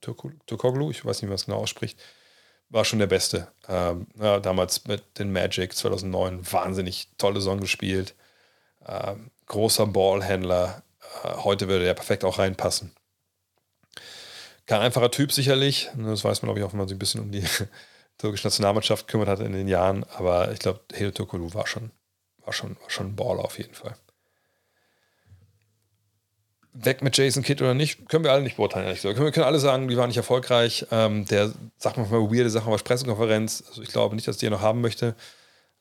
Türkoglu, 0.00 0.90
ich 0.90 1.04
weiß 1.04 1.16
nicht, 1.16 1.22
wie 1.22 1.30
man 1.30 1.36
es 1.36 1.46
genau 1.46 1.58
ausspricht, 1.58 1.98
war 2.68 2.84
schon 2.84 2.98
der 2.98 3.06
Beste. 3.06 3.48
Ähm, 3.68 4.06
ja, 4.20 4.40
damals 4.40 4.86
mit 4.86 5.18
den 5.18 5.32
Magic 5.32 5.74
2009 5.74 6.52
wahnsinnig 6.52 7.08
tolle 7.16 7.40
Song 7.40 7.60
gespielt. 7.60 8.14
Ähm, 8.86 9.30
großer 9.46 9.86
Ballhändler, 9.86 10.82
heute 11.22 11.68
würde 11.68 11.86
er 11.86 11.94
perfekt 11.94 12.24
auch 12.24 12.38
reinpassen. 12.38 12.92
Kein 14.66 14.82
einfacher 14.82 15.10
Typ 15.10 15.32
sicherlich. 15.32 15.88
Ne, 15.96 16.10
das 16.10 16.24
weiß 16.24 16.42
man, 16.42 16.48
glaube 16.48 16.60
ich, 16.60 16.64
auch, 16.66 16.72
wenn 16.72 16.78
man 16.78 16.88
sich 16.88 16.96
ein 16.96 16.98
bisschen 16.98 17.22
um 17.22 17.32
die 17.32 17.42
türkische 18.18 18.46
Nationalmannschaft 18.46 19.08
kümmert 19.08 19.28
hat 19.28 19.40
in 19.40 19.52
den 19.52 19.66
Jahren. 19.66 20.04
Aber 20.16 20.52
ich 20.52 20.58
glaube, 20.58 20.80
Helo 20.92 21.10
Tokolu 21.10 21.54
war 21.54 21.66
schon, 21.66 21.90
war, 22.44 22.52
schon, 22.52 22.76
war 22.80 22.90
schon 22.90 23.08
ein 23.08 23.16
Baller 23.16 23.44
auf 23.44 23.58
jeden 23.58 23.74
Fall. 23.74 23.96
Weg 26.74 27.02
mit 27.02 27.16
Jason 27.16 27.42
Kidd 27.42 27.62
oder 27.62 27.74
nicht, 27.74 28.08
können 28.08 28.24
wir 28.24 28.32
alle 28.32 28.42
nicht 28.42 28.56
beurteilen, 28.56 28.84
ehrlich 28.84 29.00
gesagt. 29.00 29.18
Wir 29.18 29.32
können 29.32 29.46
alle 29.46 29.58
sagen, 29.58 29.88
die 29.88 29.96
waren 29.96 30.08
nicht 30.08 30.18
erfolgreich. 30.18 30.86
Ähm, 30.90 31.24
der 31.24 31.50
sagt 31.78 31.96
manchmal 31.96 32.20
weirde 32.30 32.50
Sachen 32.50 32.72
auf 32.72 32.84
Pressekonferenz. 32.84 33.64
Also 33.68 33.82
ich 33.82 33.88
glaube 33.88 34.14
nicht, 34.14 34.28
dass 34.28 34.36
die 34.36 34.50
noch 34.50 34.60
haben 34.60 34.82
möchte. 34.82 35.16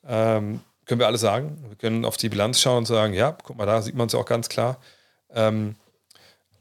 Ähm, 0.04 0.60
können 0.86 0.98
wir 0.98 1.06
alle 1.06 1.18
sagen. 1.18 1.62
Wir 1.68 1.76
können 1.76 2.06
auf 2.06 2.16
die 2.16 2.30
Bilanz 2.30 2.58
schauen 2.58 2.78
und 2.78 2.86
sagen, 2.86 3.12
ja, 3.12 3.36
guck 3.44 3.58
mal, 3.58 3.66
da 3.66 3.82
sieht 3.82 3.94
man 3.94 4.06
es 4.06 4.14
ja 4.14 4.18
auch 4.18 4.24
ganz 4.24 4.48
klar. 4.48 4.80
Ähm, 5.30 5.76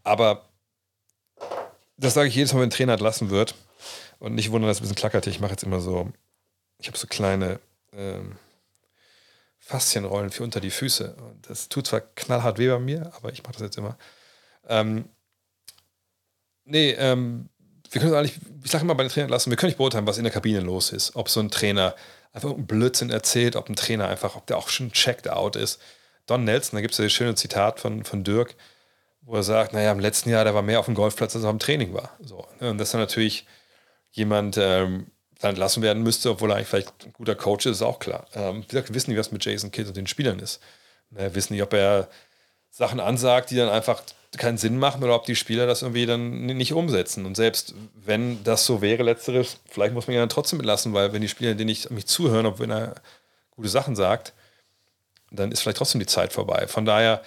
aber 0.03 0.47
das 1.97 2.13
sage 2.13 2.29
ich 2.29 2.35
jedes 2.35 2.53
Mal, 2.53 2.61
wenn 2.61 2.69
ein 2.69 2.71
Trainer 2.71 2.93
entlassen 2.93 3.29
wird. 3.29 3.55
Und 4.19 4.33
nicht 4.33 4.51
wundern, 4.51 4.69
dass 4.69 4.77
es 4.77 4.81
ein 4.81 4.83
bisschen 4.83 4.95
klackert. 4.95 5.27
Ich 5.27 5.39
mache 5.39 5.51
jetzt 5.51 5.63
immer 5.63 5.79
so, 5.79 6.11
ich 6.79 6.87
habe 6.87 6.97
so 6.97 7.07
kleine 7.07 7.59
ähm, 7.93 8.37
Faszienrollen 9.59 10.31
für 10.31 10.43
unter 10.43 10.59
die 10.59 10.71
Füße. 10.71 11.15
Und 11.15 11.49
das 11.49 11.69
tut 11.69 11.87
zwar 11.87 12.01
knallhart 12.01 12.57
weh 12.57 12.69
bei 12.69 12.79
mir, 12.79 13.11
aber 13.15 13.31
ich 13.31 13.43
mache 13.43 13.53
das 13.53 13.61
jetzt 13.61 13.77
immer. 13.77 13.97
Ähm, 14.67 15.05
nee, 16.65 16.91
ähm, 16.91 17.49
wir 17.91 18.01
können 18.01 18.13
eigentlich, 18.15 18.39
ich 18.63 18.71
sage 18.71 18.83
immer 18.83 18.95
bei 18.95 19.03
den 19.03 19.11
Trainern 19.11 19.29
lassen, 19.29 19.49
wir 19.49 19.57
können 19.57 19.69
nicht 19.69 19.77
beurteilen, 19.77 20.07
was 20.07 20.17
in 20.17 20.23
der 20.23 20.33
Kabine 20.33 20.61
los 20.61 20.91
ist. 20.91 21.15
Ob 21.15 21.29
so 21.29 21.39
ein 21.39 21.51
Trainer 21.51 21.95
einfach 22.33 22.51
einen 22.51 22.67
Blödsinn 22.67 23.09
erzählt, 23.09 23.55
ob 23.55 23.69
ein 23.69 23.75
Trainer 23.75 24.07
einfach, 24.07 24.35
ob 24.35 24.45
der 24.47 24.57
auch 24.57 24.69
schon 24.69 24.91
checked 24.91 25.29
out 25.29 25.55
ist. 25.55 25.79
Don 26.27 26.43
Nelson, 26.43 26.77
da 26.77 26.81
gibt 26.81 26.91
es 26.91 26.99
ja 26.99 27.05
das 27.05 27.13
schöne 27.13 27.35
Zitat 27.35 27.79
von, 27.79 28.03
von 28.03 28.23
Dirk, 28.23 28.55
wo 29.21 29.35
er 29.35 29.43
sagt, 29.43 29.73
naja, 29.73 29.91
im 29.91 29.99
letzten 29.99 30.29
Jahr, 30.29 30.43
der 30.43 30.53
war 30.53 30.61
mehr 30.61 30.79
auf 30.79 30.85
dem 30.85 30.95
Golfplatz, 30.95 31.35
als 31.35 31.43
er 31.43 31.49
am 31.49 31.59
Training 31.59 31.93
war. 31.93 32.11
So, 32.21 32.45
ne? 32.59 32.69
Und 32.69 32.77
das 32.77 32.89
ist 32.89 32.93
dann 32.93 33.01
natürlich 33.01 33.45
jemand, 34.11 34.57
ähm, 34.57 35.07
dann 35.39 35.49
entlassen 35.49 35.83
werden 35.83 36.03
müsste, 36.03 36.31
obwohl 36.31 36.51
er 36.51 36.57
eigentlich 36.57 36.67
vielleicht 36.67 37.05
ein 37.05 37.13
guter 37.13 37.35
Coach 37.35 37.65
ist, 37.65 37.77
ist 37.77 37.81
auch 37.81 37.99
klar. 37.99 38.25
Ähm, 38.33 38.63
wie 38.63 38.67
gesagt, 38.67 38.89
wir 38.89 38.95
wissen 38.95 39.11
nicht, 39.11 39.19
was 39.19 39.31
mit 39.31 39.43
Jason 39.43 39.71
Kidd 39.71 39.87
und 39.87 39.97
den 39.97 40.07
Spielern 40.07 40.39
ist. 40.39 40.59
Wir 41.09 41.33
wissen 41.35 41.53
nicht, 41.53 41.63
ob 41.63 41.73
er 41.73 42.09
Sachen 42.71 42.99
ansagt, 42.99 43.51
die 43.51 43.55
dann 43.55 43.69
einfach 43.69 44.01
keinen 44.37 44.57
Sinn 44.57 44.77
machen 44.77 45.03
oder 45.03 45.15
ob 45.15 45.25
die 45.25 45.35
Spieler 45.35 45.65
das 45.65 45.81
irgendwie 45.81 46.05
dann 46.05 46.45
nicht 46.45 46.73
umsetzen. 46.73 47.25
Und 47.25 47.35
selbst 47.35 47.73
wenn 47.93 48.43
das 48.43 48.65
so 48.65 48.81
wäre, 48.81 49.03
letzteres, 49.03 49.59
vielleicht 49.69 49.93
muss 49.93 50.07
man 50.07 50.15
ihn 50.15 50.19
dann 50.19 50.29
trotzdem 50.29 50.59
entlassen, 50.59 50.93
weil 50.93 51.13
wenn 51.13 51.21
die 51.21 51.29
Spieler 51.29 51.55
denen 51.55 51.67
nicht 51.67 51.89
mich 51.91 52.07
zuhören, 52.07 52.45
ob 52.45 52.59
wenn 52.59 52.71
er 52.71 52.95
gute 53.51 53.69
Sachen 53.69 53.95
sagt, 53.95 54.33
dann 55.31 55.51
ist 55.51 55.61
vielleicht 55.61 55.77
trotzdem 55.77 55.99
die 55.99 56.05
Zeit 56.05 56.33
vorbei. 56.33 56.67
Von 56.67 56.85
daher, 56.85 57.21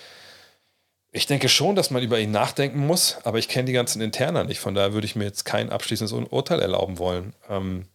ich 1.12 1.26
denke 1.26 1.48
schon, 1.48 1.74
dass 1.74 1.90
man 1.90 2.02
über 2.02 2.18
ihn 2.18 2.30
nachdenken 2.30 2.86
muss, 2.86 3.18
aber 3.24 3.38
ich 3.38 3.48
kenne 3.48 3.66
die 3.66 3.72
ganzen 3.72 4.00
Interner 4.00 4.44
nicht. 4.44 4.60
Von 4.60 4.74
daher 4.74 4.92
würde 4.92 5.06
ich 5.06 5.16
mir 5.16 5.24
jetzt 5.24 5.44
kein 5.44 5.70
abschließendes 5.70 6.12
Urteil 6.30 6.60
erlauben 6.60 6.98
wollen. 6.98 7.34
Ähm, 7.48 7.86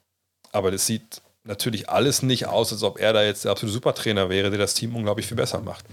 aber 0.52 0.72
das 0.72 0.86
sieht 0.86 1.22
natürlich 1.44 1.90
alles 1.90 2.22
nicht 2.22 2.48
aus, 2.48 2.72
als 2.72 2.84
ob 2.84 3.00
er 3.00 3.14
da 3.14 3.24
jetzt 3.24 3.46
der 3.46 3.52
absolute 3.52 3.74
Supertrainer 3.74 4.30
wäre, 4.30 4.50
der 4.50 4.60
das 4.60 4.74
Team 4.74 4.96
unglaublich 4.96 5.28
viel 5.28 5.38
besser 5.38 5.62
macht. 5.62 5.86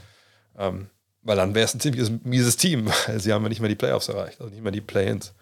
Ähm, 0.58 0.88
weil 1.22 1.36
dann 1.36 1.54
wäre 1.54 1.64
es 1.64 1.74
ein 1.74 1.80
ziemlich 1.80 2.10
mieses 2.24 2.56
Team, 2.56 2.90
weil 3.06 3.20
sie 3.20 3.32
haben 3.32 3.42
ja 3.42 3.48
nicht 3.48 3.60
mehr 3.60 3.68
die 3.68 3.76
Playoffs 3.76 4.08
erreicht, 4.08 4.40
also 4.40 4.52
nicht 4.52 4.62
mehr 4.62 4.72
die 4.72 4.80
Play-ins. 4.80 5.34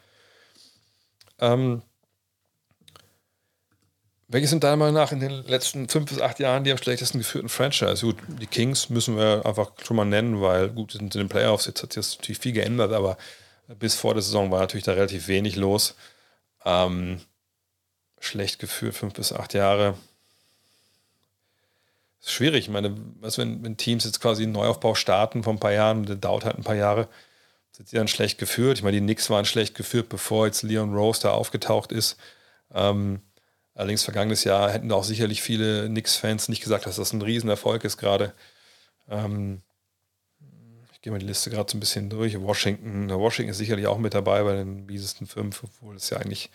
Ähm, 1.38 1.82
welche 4.32 4.46
sind 4.46 4.62
deiner 4.62 4.76
Meinung 4.76 4.94
nach 4.94 5.10
in 5.10 5.18
den 5.18 5.44
letzten 5.44 5.88
fünf 5.88 6.10
bis 6.10 6.20
acht 6.20 6.38
Jahren 6.38 6.62
die 6.62 6.70
am 6.70 6.78
schlechtesten 6.78 7.18
geführten 7.18 7.48
Franchise? 7.48 8.06
Gut, 8.06 8.16
die 8.40 8.46
Kings 8.46 8.88
müssen 8.88 9.16
wir 9.16 9.44
einfach 9.44 9.72
schon 9.84 9.96
mal 9.96 10.04
nennen, 10.04 10.40
weil 10.40 10.68
gut, 10.68 10.92
sind 10.92 11.14
in 11.14 11.22
den 11.22 11.28
Playoffs, 11.28 11.66
jetzt 11.66 11.82
hat 11.82 11.92
sich 11.92 12.18
natürlich 12.18 12.38
viel 12.38 12.52
geändert, 12.52 12.92
aber 12.92 13.18
bis 13.78 13.96
vor 13.96 14.14
der 14.14 14.22
Saison 14.22 14.52
war 14.52 14.60
natürlich 14.60 14.84
da 14.84 14.92
relativ 14.92 15.26
wenig 15.26 15.56
los. 15.56 15.96
Ähm, 16.64 17.20
schlecht 18.20 18.60
geführt, 18.60 18.94
fünf 18.94 19.14
bis 19.14 19.32
acht 19.32 19.52
Jahre. 19.52 19.94
ist 22.20 22.30
schwierig. 22.30 22.66
Ich 22.66 22.70
meine, 22.70 22.96
was, 23.20 23.36
wenn, 23.36 23.64
wenn 23.64 23.76
Teams 23.76 24.04
jetzt 24.04 24.20
quasi 24.20 24.44
einen 24.44 24.52
Neuaufbau 24.52 24.94
starten 24.94 25.42
vor 25.42 25.52
ein 25.52 25.60
paar 25.60 25.72
Jahren, 25.72 26.06
der 26.06 26.16
dauert 26.16 26.44
halt 26.44 26.56
ein 26.56 26.64
paar 26.64 26.76
Jahre, 26.76 27.08
sind 27.72 27.88
sie 27.88 27.96
dann 27.96 28.08
schlecht 28.08 28.38
geführt. 28.38 28.78
Ich 28.78 28.84
meine, 28.84 28.98
die 28.98 29.02
Knicks 29.02 29.28
waren 29.30 29.44
schlecht 29.44 29.74
geführt, 29.74 30.08
bevor 30.08 30.46
jetzt 30.46 30.62
Leon 30.62 30.94
Rose 30.94 31.22
da 31.22 31.32
aufgetaucht 31.32 31.90
ist. 31.90 32.16
Ähm, 32.72 33.22
Allerdings 33.80 34.04
vergangenes 34.04 34.44
Jahr 34.44 34.70
hätten 34.70 34.92
auch 34.92 35.04
sicherlich 35.04 35.40
viele 35.40 35.86
Knicks-Fans 35.86 36.50
nicht 36.50 36.62
gesagt, 36.62 36.84
dass 36.84 36.96
das 36.96 37.14
ein 37.14 37.22
Riesenerfolg 37.22 37.82
ist 37.82 37.96
gerade. 37.96 38.34
Ähm, 39.08 39.62
ich 40.92 41.00
gehe 41.00 41.10
mal 41.10 41.18
die 41.18 41.24
Liste 41.24 41.48
gerade 41.48 41.72
so 41.72 41.78
ein 41.78 41.80
bisschen 41.80 42.10
durch. 42.10 42.38
Washington, 42.38 43.08
Washington 43.08 43.52
ist 43.52 43.56
sicherlich 43.56 43.86
auch 43.86 43.96
mit 43.96 44.12
dabei 44.12 44.42
bei 44.42 44.52
den 44.52 44.84
miesesten 44.84 45.26
fünf, 45.26 45.64
obwohl 45.64 45.96
es 45.96 46.10
ja 46.10 46.18
eigentlich 46.18 46.50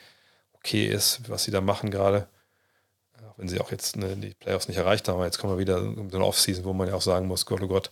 okay 0.54 0.86
ist, 0.86 1.28
was 1.28 1.46
sie 1.46 1.50
da 1.50 1.62
machen 1.62 1.90
gerade. 1.90 2.28
Auch 3.28 3.40
wenn 3.40 3.48
sie 3.48 3.60
auch 3.60 3.72
jetzt 3.72 3.96
ne, 3.96 4.16
die 4.16 4.36
Playoffs 4.36 4.68
nicht 4.68 4.78
erreicht 4.78 5.08
haben. 5.08 5.24
Jetzt 5.24 5.40
kommen 5.40 5.54
wir 5.54 5.58
wieder 5.58 5.80
in 5.80 6.12
so 6.12 6.18
eine 6.18 6.28
Offseason, 6.28 6.64
wo 6.64 6.74
man 6.74 6.90
ja 6.90 6.94
auch 6.94 7.02
sagen 7.02 7.26
muss, 7.26 7.48
Gott, 7.48 7.64
oh 7.64 7.68
Gott, 7.68 7.90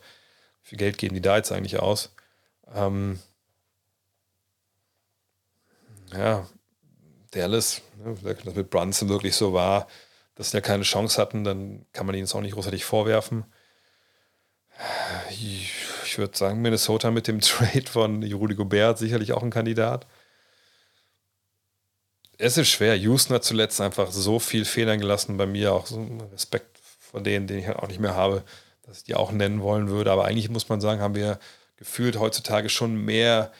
wie 0.61 0.69
viel 0.69 0.77
Geld 0.77 0.99
geben 0.99 1.15
die 1.15 1.21
da 1.21 1.37
jetzt 1.37 1.51
eigentlich 1.51 1.79
aus? 1.79 2.13
Ähm, 2.71 3.19
ja, 6.15 6.47
Dallas, 7.31 7.81
wenn 8.03 8.37
das 8.43 8.55
mit 8.55 8.69
Brunson 8.69 9.09
wirklich 9.09 9.35
so 9.35 9.53
war, 9.53 9.87
dass 10.35 10.51
sie 10.51 10.57
ja 10.57 10.61
keine 10.61 10.83
Chance 10.83 11.21
hatten, 11.21 11.43
dann 11.43 11.85
kann 11.93 12.05
man 12.05 12.15
ihnen 12.15 12.25
es 12.25 12.35
auch 12.35 12.41
nicht 12.41 12.53
großartig 12.53 12.85
vorwerfen. 12.85 13.45
Ich 15.29 16.17
würde 16.17 16.37
sagen, 16.37 16.61
Minnesota 16.61 17.11
mit 17.11 17.27
dem 17.27 17.39
Trade 17.41 17.85
von 17.87 18.23
Rudy 18.23 18.55
Gobert 18.55 18.97
sicherlich 18.97 19.33
auch 19.33 19.43
ein 19.43 19.51
Kandidat. 19.51 20.07
Es 22.37 22.57
ist 22.57 22.69
schwer. 22.69 22.95
Houston 22.95 23.35
hat 23.35 23.43
zuletzt 23.43 23.79
einfach 23.79 24.11
so 24.11 24.39
viel 24.39 24.65
Fehlern 24.65 24.99
gelassen 24.99 25.37
bei 25.37 25.45
mir, 25.45 25.73
auch 25.73 25.85
so 25.85 25.97
einen 25.97 26.21
Respekt 26.21 26.79
vor 26.99 27.21
denen, 27.21 27.47
den 27.47 27.59
ich 27.59 27.67
halt 27.67 27.77
auch 27.77 27.87
nicht 27.87 27.99
mehr 27.99 28.15
habe, 28.15 28.43
dass 28.83 28.97
ich 28.97 29.03
die 29.03 29.15
auch 29.15 29.31
nennen 29.31 29.61
wollen 29.61 29.87
würde. 29.87 30.11
Aber 30.11 30.25
eigentlich 30.25 30.49
muss 30.49 30.67
man 30.67 30.81
sagen, 30.81 30.99
haben 30.99 31.15
wir 31.15 31.39
gefühlt 31.77 32.17
heutzutage 32.17 32.69
schon 32.69 32.95
mehr 32.95 33.51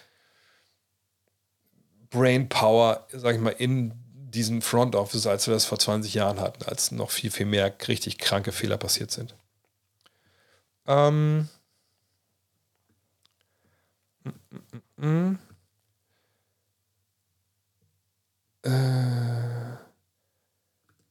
Brainpower, 2.10 3.08
sag 3.12 3.36
ich 3.36 3.42
mal, 3.42 3.52
in 3.52 4.03
diesem 4.34 4.62
Front 4.62 4.96
Office, 4.96 5.28
als 5.28 5.48
wir 5.48 5.54
das 5.54 5.66
vor 5.66 5.80
20 5.80 6.14
Jahren 6.14 6.40
hatten, 6.40 6.64
als 6.66 6.92
noch 6.92 7.12
viel, 7.12 7.32
viel 7.32 7.46
mehr 7.46 7.74
richtig 7.88 8.18
kranke 8.18 8.52
Fehler 8.52 8.78
passiert 8.78 9.12
sind. 9.12 9.36
Ähm. 10.88 11.50
Äh, 15.02 15.36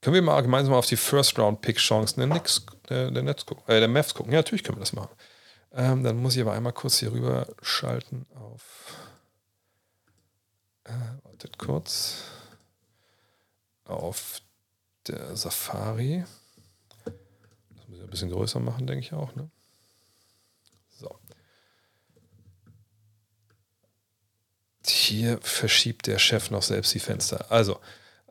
können 0.01 0.15
wir 0.15 0.23
mal 0.23 0.41
gemeinsam 0.41 0.75
auf 0.75 0.87
die 0.87 0.97
First-Round-Pick-Chancen 0.97 2.21
der, 2.21 2.31
Knicks, 2.31 2.65
der, 2.89 3.11
der, 3.11 3.23
Nets 3.23 3.45
gucken, 3.45 3.63
äh, 3.69 3.79
der 3.79 3.89
Mavs 3.89 4.15
gucken? 4.15 4.33
Ja, 4.33 4.39
natürlich 4.39 4.65
können 4.65 4.79
wir 4.79 4.81
das 4.81 4.95
machen. 4.95 5.15
Ähm, 5.73 6.03
dann 6.03 6.17
muss 6.17 6.35
ich 6.35 6.43
aber 6.43 6.53
einmal 6.53 6.73
kurz 6.73 6.99
hier 6.99 7.13
rüber 7.13 7.47
schalten 7.61 8.27
auf 8.35 8.97
äh, 10.85 10.93
wartet 11.25 11.59
kurz. 11.59 12.25
Auf 13.95 14.41
der 15.07 15.37
Safari. 15.37 16.25
Das 17.05 17.89
muss 17.89 17.99
ich 17.99 18.05
ein 18.05 18.11
bisschen 18.11 18.31
größer 18.31 18.61
machen, 18.61 18.87
denke 18.87 19.05
ich 19.05 19.13
auch. 19.13 19.35
Ne? 19.35 19.51
So. 20.99 21.19
Hier 24.87 25.39
verschiebt 25.43 26.07
der 26.07 26.19
Chef 26.19 26.51
noch 26.51 26.63
selbst 26.63 26.95
die 26.95 27.01
Fenster. 27.01 27.51
Also, 27.51 27.81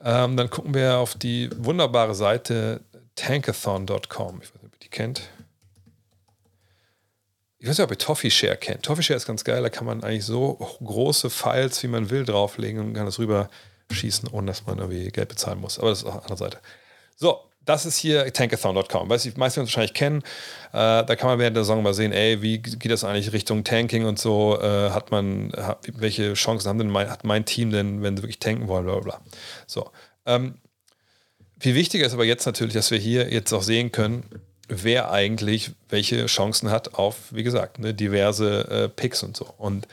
ähm, 0.02 0.38
dann 0.38 0.50
gucken 0.50 0.74
wir 0.74 0.98
auf 0.98 1.16
die 1.16 1.50
wunderbare 1.56 2.16
Seite 2.16 2.82
tankathon.com. 3.16 4.42
Ich 4.42 4.54
weiß 4.54 4.62
nicht, 4.62 4.66
ob 4.66 4.74
ihr 4.74 4.80
die 4.82 4.90
kennt 4.90 5.30
ich 7.62 7.68
weiß 7.68 7.78
nicht, 7.78 7.86
ob 7.86 7.92
ihr 7.92 7.98
Toffee 8.00 8.32
Share 8.32 8.58
kennt. 8.58 8.84
Toffee 8.84 9.04
Share 9.04 9.18
ist 9.18 9.28
ganz 9.28 9.44
geil, 9.44 9.62
da 9.62 9.70
kann 9.70 9.86
man 9.86 10.04
eigentlich 10.04 10.26
so 10.26 10.56
große 10.84 11.30
Files, 11.30 11.84
wie 11.84 11.88
man 11.88 12.10
will, 12.10 12.26
drauflegen 12.26 12.82
und 12.82 12.94
kann 12.96 13.06
das 13.06 13.20
rüber 13.20 13.52
schießen, 13.94 14.30
ohne 14.30 14.48
dass 14.48 14.66
man 14.66 14.80
irgendwie 14.80 15.10
Geld 15.10 15.30
bezahlen 15.30 15.60
muss. 15.60 15.80
Aber 15.80 15.90
das 15.90 16.00
ist 16.00 16.06
auf 16.06 16.14
der 16.14 16.24
anderen 16.24 16.38
Seite. 16.38 16.58
So, 17.16 17.40
das 17.66 17.86
ist 17.86 17.98
hier 17.98 18.32
tankathon.com. 18.34 19.10
Weiß 19.10 19.26
ich, 19.26 19.38
meisten 19.38 19.62
wahrscheinlich 19.62 19.94
kennen. 19.94 20.24
Äh, 20.74 21.06
da 21.06 21.16
kann 21.16 21.30
man 21.30 21.40
während 21.40 21.56
der 21.56 21.64
Saison 21.64 21.84
mal 21.84 21.94
sehen, 21.94 22.12
ey, 22.12 22.42
wie 22.42 22.60
geht 22.60 22.92
das 22.92 23.04
eigentlich 23.04 23.34
Richtung 23.34 23.64
Tanking 23.64 24.06
und 24.06 24.18
so? 24.18 24.60
Äh, 24.60 24.90
hat 24.90 25.12
man, 25.12 25.52
hat, 25.56 25.80
welche 25.94 26.34
Chancen 26.34 26.68
haben 26.68 26.80
denn 26.80 26.90
mein, 26.90 27.10
hat 27.10 27.24
mein 27.24 27.46
Team 27.46 27.72
denn, 27.72 28.02
wenn 28.02 28.18
sie 28.18 28.24
wirklich 28.24 28.40
tanken 28.40 28.68
wollen, 28.68 28.86
bla 28.86 29.00
bla. 29.00 29.22
So. 29.68 29.92
Ähm, 30.26 30.56
viel 31.60 31.76
wichtiger 31.76 32.06
ist 32.06 32.14
aber 32.14 32.26
jetzt 32.26 32.46
natürlich, 32.46 32.74
dass 32.74 32.90
wir 32.90 32.98
hier 32.98 33.32
jetzt 33.32 33.54
auch 33.54 33.62
sehen 33.62 33.92
können, 33.92 34.24
wer 34.68 35.12
eigentlich 35.12 35.72
welche 35.90 36.26
Chancen 36.26 36.72
hat 36.72 36.96
auf, 36.96 37.32
wie 37.32 37.44
gesagt, 37.44 37.78
ne, 37.78 37.94
diverse 37.94 38.68
äh, 38.70 38.90
Picks 38.90 39.22
und 39.22 39.38
so. 39.38 39.54
Und 39.58 39.88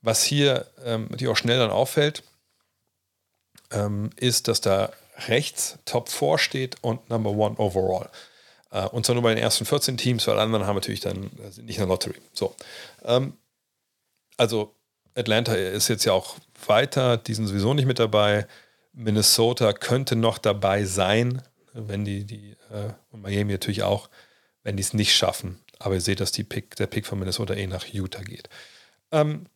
was 0.00 0.22
hier 0.22 0.66
ähm, 0.84 1.08
natürlich 1.10 1.30
auch 1.30 1.36
schnell 1.36 1.58
dann 1.58 1.70
auffällt, 1.70 2.22
ähm, 3.72 4.10
ist, 4.16 4.48
dass 4.48 4.60
da 4.60 4.92
rechts 5.28 5.78
Top 5.84 6.08
4 6.08 6.38
steht 6.38 6.76
und 6.82 7.08
Number 7.10 7.30
1 7.30 7.58
overall. 7.58 8.08
Äh, 8.70 8.86
und 8.88 9.04
zwar 9.06 9.14
nur 9.14 9.22
bei 9.22 9.34
den 9.34 9.42
ersten 9.42 9.64
14 9.64 9.96
Teams, 9.96 10.26
weil 10.26 10.38
anderen 10.38 10.66
haben 10.66 10.76
natürlich 10.76 11.00
dann 11.00 11.30
äh, 11.38 11.50
sind 11.50 11.66
nicht 11.66 11.76
in 11.76 11.82
der 11.82 11.88
Lottery. 11.88 12.20
So. 12.32 12.54
Ähm, 13.04 13.34
also 14.36 14.74
Atlanta 15.14 15.54
ist 15.54 15.88
jetzt 15.88 16.04
ja 16.04 16.12
auch 16.12 16.36
weiter, 16.66 17.16
die 17.16 17.34
sind 17.34 17.46
sowieso 17.46 17.74
nicht 17.74 17.86
mit 17.86 17.98
dabei. 17.98 18.46
Minnesota 18.92 19.72
könnte 19.72 20.16
noch 20.16 20.38
dabei 20.38 20.84
sein, 20.84 21.42
wenn 21.72 22.04
die, 22.04 22.24
die 22.24 22.56
äh, 22.70 22.92
und 23.10 23.22
Miami 23.22 23.52
natürlich 23.52 23.82
auch, 23.82 24.08
wenn 24.62 24.76
die 24.76 24.82
es 24.82 24.94
nicht 24.94 25.14
schaffen. 25.14 25.60
Aber 25.78 25.94
ihr 25.94 26.00
seht, 26.00 26.20
dass 26.20 26.32
die 26.32 26.44
Pick, 26.44 26.76
der 26.76 26.86
Pick 26.86 27.06
von 27.06 27.18
Minnesota 27.18 27.54
eh 27.54 27.66
nach 27.66 27.86
Utah 27.86 28.22
geht. 28.22 28.48
Ähm, 29.10 29.46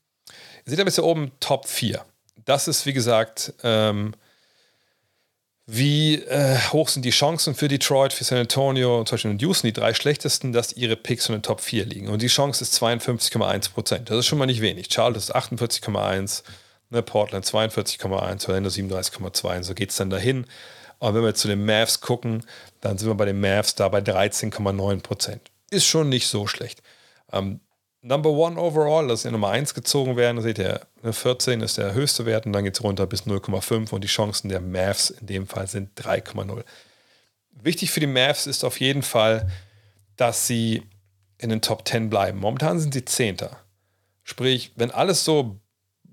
ihr 0.64 0.70
seht 0.70 0.80
aber 0.80 0.88
jetzt 0.88 0.97
hier 0.97 1.05
oben 1.05 1.32
Top 1.40 1.68
4. 1.68 2.05
Das 2.44 2.68
ist, 2.68 2.86
wie 2.86 2.92
gesagt, 2.92 3.52
ähm, 3.62 4.14
wie 5.66 6.14
äh, 6.14 6.58
hoch 6.72 6.88
sind 6.88 7.04
die 7.04 7.10
Chancen 7.10 7.56
für 7.56 7.66
Detroit, 7.66 8.12
für 8.12 8.22
San 8.22 8.38
Antonio, 8.38 9.02
zum 9.02 9.16
Beispiel 9.16 9.30
und 9.32 9.42
Houston, 9.42 9.66
die 9.66 9.72
drei 9.72 9.94
schlechtesten, 9.94 10.52
dass 10.52 10.72
ihre 10.72 10.94
Picks 10.94 11.28
in 11.28 11.34
den 11.34 11.42
Top 11.42 11.60
4 11.60 11.84
liegen. 11.86 12.08
Und 12.08 12.22
die 12.22 12.28
Chance 12.28 12.62
ist 12.62 12.80
52,1 12.80 13.72
Prozent. 13.72 14.08
Das 14.08 14.18
ist 14.18 14.26
schon 14.26 14.38
mal 14.38 14.46
nicht 14.46 14.60
wenig. 14.60 14.86
Charlotte 14.92 15.18
ist 15.18 15.34
48,1, 15.34 16.44
ne, 16.90 17.02
Portland 17.02 17.44
42,1, 17.44 18.46
Orlando 18.46 18.70
37,2. 18.70 19.56
Und 19.56 19.62
so 19.64 19.74
geht 19.74 19.90
es 19.90 19.96
dann 19.96 20.08
dahin. 20.10 20.46
Aber 21.00 21.14
wenn 21.14 21.24
wir 21.24 21.34
zu 21.34 21.48
den 21.48 21.64
Mavs 21.64 22.00
gucken, 22.00 22.44
dann 22.80 22.96
sind 22.96 23.08
wir 23.08 23.16
bei 23.16 23.24
den 23.24 23.40
Mavs 23.40 23.74
da 23.74 23.88
bei 23.88 23.98
13,9 23.98 25.02
Prozent. 25.02 25.50
Ist 25.70 25.86
schon 25.86 26.08
nicht 26.08 26.28
so 26.28 26.46
schlecht. 26.46 26.80
Ähm, 27.32 27.58
Number 28.06 28.30
One 28.30 28.56
overall, 28.56 29.08
das 29.08 29.20
ist 29.20 29.24
ja 29.24 29.32
Nummer 29.32 29.50
1 29.50 29.74
gezogen 29.74 30.16
werden, 30.16 30.36
da 30.36 30.42
seht 30.42 30.60
ihr, 30.60 30.80
14 31.02 31.60
ist 31.60 31.76
der 31.76 31.92
höchste 31.92 32.24
Wert 32.24 32.46
und 32.46 32.52
dann 32.52 32.62
geht 32.62 32.74
es 32.74 32.84
runter 32.84 33.04
bis 33.04 33.22
0,5 33.22 33.90
und 33.90 34.04
die 34.04 34.08
Chancen 34.08 34.48
der 34.48 34.60
Mavs 34.60 35.10
in 35.10 35.26
dem 35.26 35.46
Fall 35.48 35.66
sind 35.66 35.98
3,0. 36.00 36.62
Wichtig 37.50 37.90
für 37.90 37.98
die 37.98 38.06
Mavs 38.06 38.46
ist 38.46 38.64
auf 38.64 38.78
jeden 38.78 39.02
Fall, 39.02 39.50
dass 40.16 40.46
sie 40.46 40.84
in 41.38 41.50
den 41.50 41.60
Top 41.62 41.86
10 41.86 42.08
bleiben. 42.08 42.38
Momentan 42.38 42.78
sind 42.78 42.94
sie 42.94 43.04
Zehnter. 43.04 43.56
Sprich, 44.22 44.70
wenn 44.76 44.92
alles 44.92 45.24
so 45.24 45.58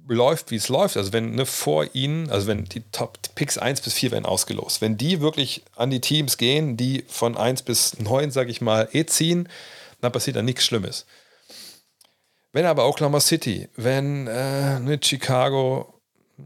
läuft, 0.08 0.50
wie 0.50 0.56
es 0.56 0.70
läuft, 0.70 0.98
also 0.98 1.14
wenn 1.14 1.36
ne, 1.36 1.46
vor 1.46 1.86
ihnen, 1.94 2.32
also 2.32 2.48
wenn 2.48 2.66
die 2.66 2.82
Top 2.92 3.20
Picks 3.36 3.60
1 3.60 3.82
bis 3.82 3.94
4 3.94 4.12
werden 4.12 4.26
ausgelost, 4.26 4.82
wenn 4.82 4.98
die 4.98 5.22
wirklich 5.22 5.64
an 5.76 5.92
die 5.92 6.02
Teams 6.02 6.38
gehen, 6.38 6.76
die 6.76 7.06
von 7.08 7.38
1 7.38 7.62
bis 7.62 8.00
9, 8.00 8.32
sage 8.32 8.50
ich 8.50 8.62
mal, 8.62 8.90
eh 8.94 9.06
ziehen, 9.06 9.48
dann 10.02 10.12
passiert 10.12 10.38
da 10.38 10.42
nichts 10.42 10.66
Schlimmes. 10.66 11.06
Wenn 12.54 12.66
aber 12.66 12.88
Oklahoma 12.88 13.20
City, 13.20 13.68
wenn 13.76 14.28
äh, 14.28 14.80
mit 14.80 15.06
Chicago, 15.06 16.00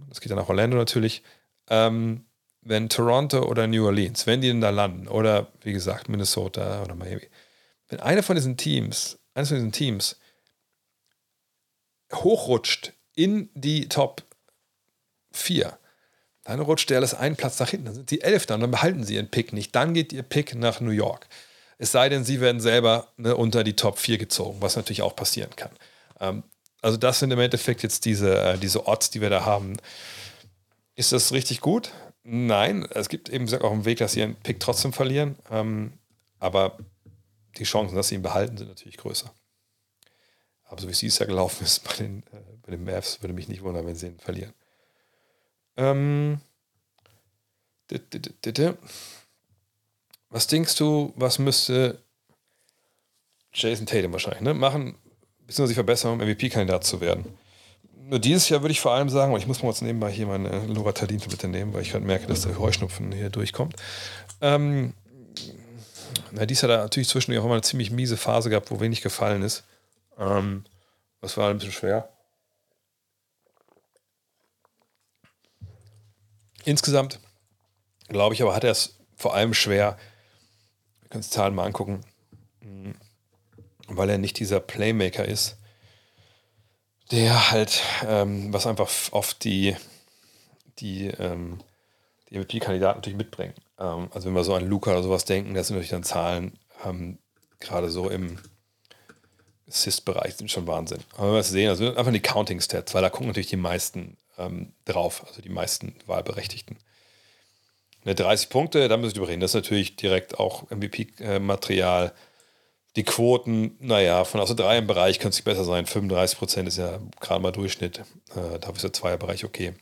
das 0.09 0.21
geht 0.21 0.31
dann 0.31 0.38
nach 0.38 0.47
Orlando 0.47 0.77
natürlich, 0.77 1.21
ähm, 1.69 2.25
wenn 2.61 2.88
Toronto 2.88 3.43
oder 3.43 3.67
New 3.67 3.85
Orleans, 3.85 4.25
wenn 4.25 4.39
die 4.39 4.47
denn 4.47 4.61
da 4.61 4.69
landen, 4.69 5.09
oder 5.09 5.51
wie 5.61 5.73
gesagt, 5.73 6.07
Minnesota 6.07 6.81
oder 6.81 6.95
Miami, 6.95 7.27
wenn 7.89 7.99
eine 7.99 8.23
von 8.23 8.38
diesen 8.38 8.55
Teams, 8.55 9.19
eines 9.34 9.49
von 9.49 9.57
diesen 9.57 9.73
Teams 9.73 10.17
hochrutscht 12.13 12.93
in 13.13 13.49
die 13.53 13.89
Top 13.89 14.23
4, 15.34 15.77
dann 16.45 16.61
rutscht 16.61 16.89
der 16.89 16.97
alles 16.99 17.13
einen 17.13 17.35
Platz 17.35 17.59
nach 17.59 17.69
hinten. 17.69 17.88
Dann 17.88 17.95
sind 17.95 18.09
sie 18.09 18.21
Elfter 18.21 18.55
und 18.55 18.61
dann 18.61 18.71
behalten 18.71 19.03
sie 19.03 19.15
ihren 19.15 19.29
Pick 19.29 19.51
nicht. 19.51 19.75
Dann 19.75 19.93
geht 19.93 20.13
ihr 20.13 20.23
Pick 20.23 20.55
nach 20.55 20.79
New 20.79 20.91
York. 20.91 21.27
Es 21.77 21.91
sei 21.91 22.07
denn, 22.07 22.23
sie 22.23 22.39
werden 22.39 22.61
selber 22.61 23.11
ne, 23.17 23.35
unter 23.35 23.65
die 23.65 23.75
Top 23.75 23.99
4 23.99 24.17
gezogen, 24.17 24.61
was 24.61 24.77
natürlich 24.77 25.01
auch 25.01 25.15
passieren 25.15 25.53
kann. 25.57 25.71
Ähm, 26.19 26.44
also, 26.81 26.98
das 26.98 27.19
sind 27.19 27.31
im 27.31 27.39
Endeffekt 27.39 27.84
jetzt 27.84 28.06
diese, 28.06 28.39
äh, 28.39 28.57
diese 28.57 28.88
Odds, 28.88 29.10
die 29.10 29.22
wir 29.22 29.30
da 29.30 29.45
haben. 29.45 29.77
Ist 30.95 31.11
das 31.11 31.31
richtig 31.31 31.61
gut? 31.61 31.91
Nein, 32.23 32.88
es 32.91 33.10
gibt 33.10 33.30
eben 33.30 33.48
auch 33.61 33.72
einen 33.72 33.85
Weg, 33.85 33.99
dass 33.99 34.14
sie 34.14 34.19
ihren 34.19 34.35
Pick 34.35 34.60
trotzdem 34.60 34.94
verlieren. 34.94 35.38
Ähm, 35.49 35.94
aber 36.39 36.77
die 37.57 37.64
Chancen, 37.64 37.95
dass 37.95 38.10
sie 38.10 38.15
ihn 38.15 38.22
behalten, 38.22 38.57
sind 38.57 38.68
natürlich 38.68 38.98
größer. 38.98 39.34
Aber 40.65 40.81
so 40.81 40.88
wie 40.88 40.91
es 40.91 40.99
dieses 40.99 41.19
Jahr 41.19 41.27
gelaufen 41.27 41.64
ist 41.64 41.84
bei 41.84 41.94
den, 41.94 42.23
äh, 42.31 42.41
bei 42.64 42.72
den 42.72 42.84
Mavs, 42.84 43.22
würde 43.22 43.34
mich 43.34 43.48
nicht 43.48 43.64
wundern, 43.64 43.85
wenn 43.85 43.95
sie 43.95 44.07
ihn 44.07 44.19
verlieren. 44.19 44.53
Ähm, 45.77 46.41
was 50.30 50.48
denkst 50.48 50.76
du, 50.76 51.14
was 51.15 51.39
müsste 51.39 52.02
Jason 53.53 53.85
Tatum 53.85 54.11
wahrscheinlich 54.11 54.41
ne, 54.41 54.53
machen, 54.53 54.95
beziehungsweise 55.47 55.67
sich 55.67 55.75
verbessern, 55.75 56.13
um 56.13 56.19
MVP-Kandidat 56.19 56.83
zu 56.83 57.01
werden? 57.01 57.25
Nur 58.09 58.19
dieses 58.19 58.47
Jahr 58.47 58.61
würde 58.61 58.71
ich 58.71 58.79
vor 58.79 58.93
allem 58.93 59.09
sagen, 59.09 59.35
ich 59.35 59.47
muss 59.47 59.63
mal 59.63 59.69
jetzt 59.69 59.81
nebenbei 59.81 60.11
hier 60.11 60.27
meine 60.27 60.65
Loratadin 60.67 61.19
bitte 61.19 61.47
nehmen, 61.47 61.73
weil 61.73 61.81
ich 61.81 61.91
gerade 61.91 62.05
merke, 62.05 62.27
dass 62.27 62.41
der 62.41 62.57
Heuschnupfen 62.57 63.11
hier 63.11 63.29
durchkommt. 63.29 63.75
Ähm, 64.39 64.93
na, 66.31 66.45
dies 66.45 66.63
hat 66.63 66.69
er 66.69 66.77
natürlich 66.77 67.09
zwischendurch 67.09 67.41
auch 67.41 67.45
immer 67.45 67.55
eine 67.55 67.63
ziemlich 67.63 67.91
miese 67.91 68.15
Phase 68.15 68.49
gehabt, 68.49 68.71
wo 68.71 68.79
wenig 68.79 69.01
gefallen 69.01 69.41
ist. 69.41 69.63
Ähm, 70.17 70.63
das 71.21 71.35
war 71.35 71.49
ein 71.49 71.57
bisschen 71.57 71.73
schwer. 71.73 72.09
Insgesamt 76.63 77.19
glaube 78.07 78.35
ich 78.35 78.41
aber, 78.41 78.55
hat 78.55 78.63
er 78.63 78.71
es 78.71 78.97
vor 79.15 79.33
allem 79.33 79.53
schwer. 79.53 79.97
Wir 81.01 81.09
können 81.09 81.19
uns 81.19 81.29
Zahlen 81.29 81.55
mal 81.55 81.65
angucken, 81.65 82.01
weil 83.88 84.09
er 84.09 84.18
nicht 84.18 84.39
dieser 84.39 84.59
Playmaker 84.59 85.26
ist 85.26 85.57
der 87.11 87.51
halt, 87.51 87.81
ähm, 88.05 88.51
was 88.53 88.68
einfach 88.68 88.89
oft 89.11 89.43
die, 89.43 89.76
die, 90.80 91.07
ähm, 91.07 91.59
die 92.30 92.38
MVP-Kandidaten 92.38 92.99
natürlich 92.99 93.18
mitbringen. 93.18 93.53
Ähm, 93.80 94.09
also 94.14 94.27
wenn 94.27 94.35
wir 94.35 94.43
so 94.43 94.53
an 94.53 94.68
Luca 94.68 94.91
oder 94.91 95.03
sowas 95.03 95.26
denken, 95.26 95.53
das 95.53 95.68
sind 95.68 95.76
natürlich 95.76 95.91
dann 95.91 96.03
Zahlen, 96.03 96.59
ähm, 96.85 97.18
gerade 97.59 97.89
so 97.89 98.09
im 98.09 98.38
Assist-Bereich 99.68 100.35
sind 100.35 100.51
schon 100.51 100.68
Wahnsinn. 100.68 100.99
Aber 101.14 101.27
wenn 101.27 101.34
wir 101.34 101.39
es 101.39 101.49
sehen, 101.49 101.69
also 101.69 101.95
einfach 101.95 102.11
die 102.11 102.19
Counting-Stats, 102.19 102.93
weil 102.93 103.01
da 103.01 103.09
gucken 103.09 103.27
natürlich 103.27 103.47
die 103.47 103.57
meisten 103.57 104.18
ähm, 104.38 104.73
drauf, 104.85 105.26
also 105.27 105.41
die 105.41 105.49
meisten 105.49 105.95
Wahlberechtigten. 106.05 106.77
Eine 108.03 108.15
30 108.15 108.49
Punkte, 108.49 108.88
da 108.88 108.95
müssen 108.95 109.15
wir 109.15 109.19
drüber 109.19 109.27
reden. 109.30 109.41
Das 109.41 109.51
ist 109.51 109.55
natürlich 109.55 109.95
direkt 109.97 110.39
auch 110.39 110.69
MVP-Material. 110.69 112.14
Äh, 112.97 113.01
die 113.01 113.03
Quoten, 113.03 113.75
naja, 113.79 114.25
von 114.25 114.41
aus 114.41 114.47
der 114.47 114.55
Dreierbereich 114.55 115.19
könnte 115.19 115.35
es 115.35 115.41
besser 115.41 115.63
sein. 115.63 115.85
35 115.85 116.37
Prozent 116.37 116.67
ist 116.67 116.77
ja 116.77 116.99
gerade 117.19 117.41
mal 117.41 117.51
Durchschnitt. 117.51 117.99
Äh, 118.35 118.59
dafür 118.59 118.75
ist 118.75 118.83
der 118.83 118.93
Zweierbereich 118.93 119.45
okay. 119.45 119.73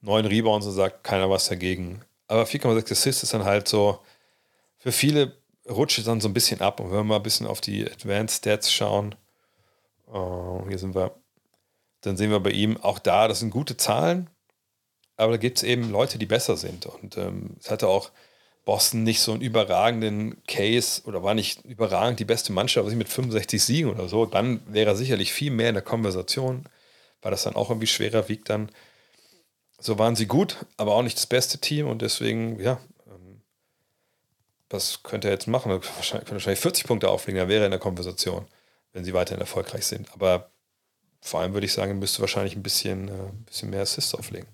Neun 0.00 0.26
Rebounds 0.26 0.66
und 0.66 0.72
sagt 0.72 1.04
keiner 1.04 1.30
was 1.30 1.48
dagegen. 1.48 2.02
Aber 2.28 2.44
4,6 2.44 2.92
Assists 2.92 3.22
ist 3.22 3.34
dann 3.34 3.44
halt 3.44 3.68
so, 3.68 4.00
für 4.78 4.92
viele 4.92 5.36
rutscht 5.68 5.98
es 5.98 6.04
dann 6.04 6.20
so 6.20 6.28
ein 6.28 6.34
bisschen 6.34 6.60
ab. 6.60 6.80
Und 6.80 6.86
wenn 6.86 6.98
wir 6.98 7.04
mal 7.04 7.16
ein 7.16 7.22
bisschen 7.22 7.46
auf 7.46 7.60
die 7.60 7.84
Advanced 7.84 8.38
Stats 8.38 8.72
schauen, 8.72 9.14
uh, 10.12 10.66
hier 10.68 10.78
sind 10.78 10.94
wir, 10.94 11.14
dann 12.00 12.16
sehen 12.16 12.30
wir 12.30 12.40
bei 12.40 12.50
ihm 12.50 12.78
auch 12.78 12.98
da, 12.98 13.28
das 13.28 13.40
sind 13.40 13.50
gute 13.50 13.76
Zahlen, 13.76 14.28
aber 15.16 15.32
da 15.32 15.38
gibt 15.38 15.58
es 15.58 15.62
eben 15.62 15.90
Leute, 15.90 16.18
die 16.18 16.26
besser 16.26 16.56
sind. 16.56 16.86
Und 16.86 17.16
ähm, 17.16 17.56
es 17.60 17.70
hatte 17.70 17.86
auch 17.86 18.10
Boston 18.64 19.02
nicht 19.02 19.20
so 19.20 19.32
einen 19.32 19.42
überragenden 19.42 20.42
Case 20.46 21.02
oder 21.04 21.22
war 21.22 21.34
nicht 21.34 21.64
überragend 21.64 22.20
die 22.20 22.24
beste 22.24 22.52
Mannschaft, 22.52 22.86
was 22.86 22.92
ich 22.92 22.98
mit 22.98 23.08
65 23.08 23.62
Siegen 23.62 23.90
oder 23.90 24.08
so, 24.08 24.24
dann 24.26 24.60
wäre 24.72 24.90
er 24.90 24.96
sicherlich 24.96 25.32
viel 25.32 25.50
mehr 25.50 25.68
in 25.68 25.74
der 25.74 25.82
Konversation, 25.82 26.64
weil 27.22 27.32
das 27.32 27.42
dann 27.42 27.56
auch 27.56 27.70
irgendwie 27.70 27.88
schwerer 27.88 28.28
wiegt 28.28 28.50
dann. 28.50 28.70
So 29.80 29.98
waren 29.98 30.14
sie 30.14 30.26
gut, 30.26 30.64
aber 30.76 30.94
auch 30.94 31.02
nicht 31.02 31.16
das 31.16 31.26
beste 31.26 31.58
Team 31.58 31.88
und 31.88 32.02
deswegen, 32.02 32.60
ja, 32.60 32.78
ähm, 33.08 33.42
was 34.70 35.02
könnte 35.02 35.26
er 35.26 35.34
jetzt 35.34 35.48
machen? 35.48 35.72
Wahrscheinlich, 35.72 36.10
könnte 36.10 36.34
wahrscheinlich 36.34 36.60
40 36.60 36.86
Punkte 36.86 37.08
auflegen, 37.08 37.40
dann 37.40 37.48
wäre 37.48 37.62
er 37.62 37.66
in 37.66 37.72
der 37.72 37.80
Konversation, 37.80 38.46
wenn 38.92 39.04
sie 39.04 39.12
weiterhin 39.12 39.40
erfolgreich 39.40 39.86
sind. 39.86 40.12
Aber 40.12 40.50
vor 41.20 41.40
allem 41.40 41.52
würde 41.52 41.66
ich 41.66 41.72
sagen, 41.72 41.90
er 41.90 41.96
müsste 41.96 42.20
wahrscheinlich 42.20 42.54
ein 42.54 42.62
bisschen, 42.62 43.08
äh, 43.08 43.12
ein 43.12 43.44
bisschen 43.44 43.70
mehr 43.70 43.82
Assists 43.82 44.14
auflegen. 44.14 44.48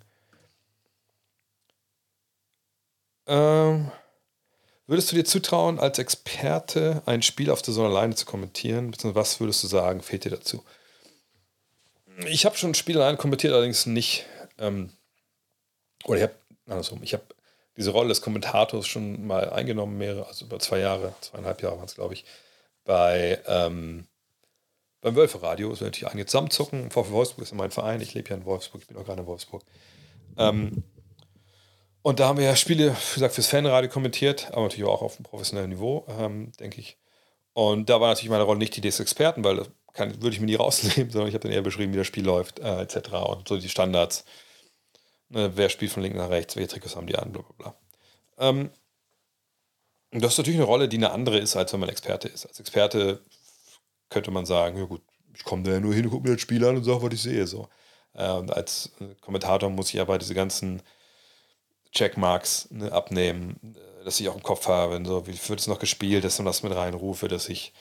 Ähm, 3.28 3.90
würdest 4.86 5.12
du 5.12 5.16
dir 5.16 5.24
zutrauen, 5.24 5.78
als 5.78 5.98
Experte 5.98 7.02
ein 7.06 7.22
Spiel 7.22 7.50
auf 7.50 7.62
der 7.62 7.74
Sonne 7.74 7.88
alleine 7.88 8.14
zu 8.14 8.26
kommentieren? 8.26 8.94
Was 9.02 9.38
würdest 9.38 9.62
du 9.62 9.68
sagen, 9.68 10.02
fehlt 10.02 10.24
dir 10.24 10.30
dazu? 10.30 10.64
Ich 12.26 12.44
habe 12.44 12.56
schon 12.56 12.70
ein 12.70 12.74
Spiel 12.74 12.96
alleine 12.96 13.16
kommentiert, 13.16 13.52
allerdings 13.52 13.86
nicht. 13.86 14.26
Ähm, 14.58 14.90
oder 16.04 16.16
ich 16.16 16.22
habe, 16.22 16.34
andersrum, 16.66 17.02
ich 17.02 17.12
habe 17.12 17.24
diese 17.76 17.90
Rolle 17.90 18.08
des 18.08 18.22
Kommentators 18.22 18.88
schon 18.88 19.26
mal 19.26 19.50
eingenommen, 19.50 19.98
mehrere, 19.98 20.26
also 20.26 20.46
über 20.46 20.58
zwei 20.58 20.80
Jahre, 20.80 21.14
zweieinhalb 21.20 21.62
Jahre 21.62 21.76
waren 21.76 21.84
es, 21.84 21.94
glaube 21.94 22.14
ich, 22.14 22.24
bei 22.84 23.40
ähm, 23.46 24.08
beim 25.00 25.14
Wölfe-Radio. 25.14 25.70
Das 25.70 25.80
wir 25.80 25.86
natürlich 25.86 26.10
einige 26.10 26.26
zusammenzucken. 26.26 26.90
VfL 26.90 27.12
Wolfsburg 27.12 27.44
ist 27.44 27.54
mein 27.54 27.70
Verein. 27.70 28.00
Ich 28.00 28.14
lebe 28.14 28.30
ja 28.30 28.36
in 28.36 28.44
Wolfsburg, 28.44 28.82
ich 28.82 28.88
bin 28.88 28.96
auch 28.96 29.04
gerade 29.04 29.20
in 29.20 29.26
Wolfsburg. 29.26 29.62
Ähm, 30.36 30.82
und 32.08 32.20
da 32.20 32.28
haben 32.28 32.38
wir 32.38 32.46
ja 32.46 32.56
Spiele, 32.56 32.96
wie 32.96 33.14
gesagt, 33.14 33.34
fürs 33.34 33.48
Fanradio 33.48 33.90
kommentiert, 33.90 34.48
aber 34.52 34.62
natürlich 34.62 34.86
auch 34.86 35.02
auf 35.02 35.16
einem 35.16 35.24
professionellen 35.24 35.68
Niveau, 35.68 36.06
ähm, 36.08 36.52
denke 36.58 36.80
ich. 36.80 36.96
Und 37.52 37.90
da 37.90 38.00
war 38.00 38.08
natürlich 38.08 38.30
meine 38.30 38.44
Rolle 38.44 38.60
nicht 38.60 38.74
die 38.74 38.80
des 38.80 38.98
Experten, 38.98 39.44
weil 39.44 39.56
das 39.56 39.70
kann, 39.92 40.22
würde 40.22 40.34
ich 40.34 40.40
mir 40.40 40.46
nie 40.46 40.54
rausnehmen, 40.54 41.10
sondern 41.12 41.28
ich 41.28 41.34
habe 41.34 41.42
dann 41.42 41.52
eher 41.52 41.60
beschrieben, 41.60 41.92
wie 41.92 41.98
das 41.98 42.06
Spiel 42.06 42.24
läuft, 42.24 42.60
äh, 42.60 42.80
etc. 42.80 43.10
Und 43.12 43.46
so 43.46 43.58
die 43.58 43.68
Standards. 43.68 44.24
Ne, 45.28 45.52
wer 45.54 45.68
spielt 45.68 45.92
von 45.92 46.02
links 46.02 46.16
nach 46.16 46.30
rechts, 46.30 46.56
welche 46.56 46.68
Trikots 46.68 46.96
haben 46.96 47.06
die 47.06 47.16
an, 47.16 47.30
bla 47.30 47.42
bla 47.42 47.52
bla. 47.58 47.74
Ähm, 48.38 48.70
das 50.10 50.32
ist 50.32 50.38
natürlich 50.38 50.60
eine 50.60 50.66
Rolle, 50.66 50.88
die 50.88 50.96
eine 50.96 51.10
andere 51.10 51.38
ist, 51.38 51.56
als 51.56 51.74
wenn 51.74 51.80
man 51.80 51.90
Experte 51.90 52.28
ist. 52.28 52.46
Als 52.46 52.58
Experte 52.58 53.20
könnte 54.08 54.30
man 54.30 54.46
sagen, 54.46 54.78
ja 54.78 54.84
gut, 54.86 55.02
ich 55.34 55.44
komme 55.44 55.62
da 55.62 55.72
ja 55.72 55.80
nur 55.80 55.92
hin, 55.92 56.08
gucke 56.08 56.26
mir 56.26 56.36
das 56.36 56.40
Spiel 56.40 56.64
an 56.64 56.78
und 56.78 56.84
sage, 56.84 57.02
was 57.02 57.12
ich 57.12 57.20
sehe. 57.20 57.46
So. 57.46 57.68
Äh, 58.14 58.30
und 58.32 58.50
als 58.50 58.92
Kommentator 59.20 59.68
muss 59.68 59.92
ich 59.92 60.00
aber 60.00 60.16
diese 60.16 60.32
ganzen 60.34 60.80
Checkmarks 61.98 62.68
ne, 62.70 62.92
abnehmen, 62.92 63.58
äh, 63.74 64.04
dass 64.04 64.20
ich 64.20 64.28
auch 64.28 64.36
im 64.36 64.42
Kopf 64.42 64.68
habe, 64.68 65.00
so, 65.04 65.26
wie 65.26 65.38
wird 65.48 65.60
es 65.60 65.66
noch 65.66 65.78
gespielt, 65.78 66.24
dass 66.24 66.38
man 66.38 66.46
das 66.46 66.62
mit 66.62 66.74
reinrufe, 66.74 67.28
dass 67.28 67.48
ich 67.48 67.72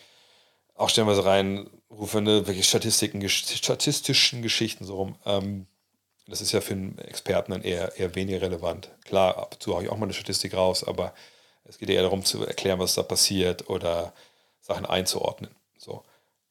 auch 0.75 0.89
stellenweise 0.89 1.25
reinrufe, 1.25 2.21
ne, 2.21 2.47
welche 2.47 2.63
Statistiken, 2.63 3.27
statistischen 3.29 4.41
Geschichten 4.41 4.85
so 4.85 4.95
rum. 4.95 5.15
Ähm, 5.25 5.67
das 6.27 6.41
ist 6.41 6.51
ja 6.51 6.61
für 6.61 6.73
einen 6.73 6.97
Experten 6.99 7.51
dann 7.51 7.61
eher, 7.61 7.97
eher 7.97 8.15
weniger 8.15 8.41
relevant. 8.41 8.89
Klar, 9.05 9.37
ab 9.37 9.53
und 9.53 9.63
zu 9.63 9.73
habe 9.73 9.85
ich 9.85 9.89
auch 9.89 9.97
mal 9.97 10.05
eine 10.05 10.13
Statistik 10.13 10.53
raus, 10.55 10.83
aber 10.83 11.13
es 11.63 11.77
geht 11.77 11.89
eher 11.89 12.01
darum 12.01 12.25
zu 12.25 12.45
erklären, 12.45 12.79
was 12.79 12.95
da 12.95 13.03
passiert 13.03 13.69
oder 13.69 14.13
Sachen 14.61 14.85
einzuordnen. 14.85 15.55
So. 15.77 16.03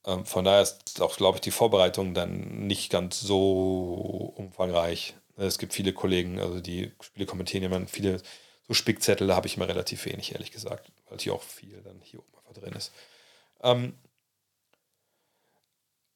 Ähm, 0.06 0.24
von 0.24 0.44
daher 0.44 0.62
ist 0.62 1.00
auch, 1.02 1.16
glaube 1.16 1.36
ich, 1.36 1.42
die 1.42 1.50
Vorbereitung 1.50 2.14
dann 2.14 2.66
nicht 2.66 2.90
ganz 2.90 3.20
so 3.20 4.32
umfangreich, 4.36 5.14
es 5.36 5.58
gibt 5.58 5.74
viele 5.74 5.92
Kollegen, 5.92 6.40
also 6.40 6.60
die 6.60 6.92
Spiele 7.00 7.26
kommentieren 7.26 7.70
ja 7.70 7.86
viele 7.86 8.22
so 8.66 8.74
Spickzettel, 8.74 9.26
da 9.26 9.36
habe 9.36 9.46
ich 9.46 9.56
immer 9.56 9.68
relativ 9.68 10.04
wenig, 10.06 10.32
ehrlich 10.32 10.50
gesagt, 10.50 10.90
weil 11.08 11.18
hier 11.18 11.34
auch 11.34 11.42
viel 11.42 11.80
dann 11.82 12.00
hier 12.02 12.20
oben 12.20 12.38
einfach 12.38 12.60
drin 12.60 12.72
ist. 12.74 12.92
Ähm, 13.62 13.94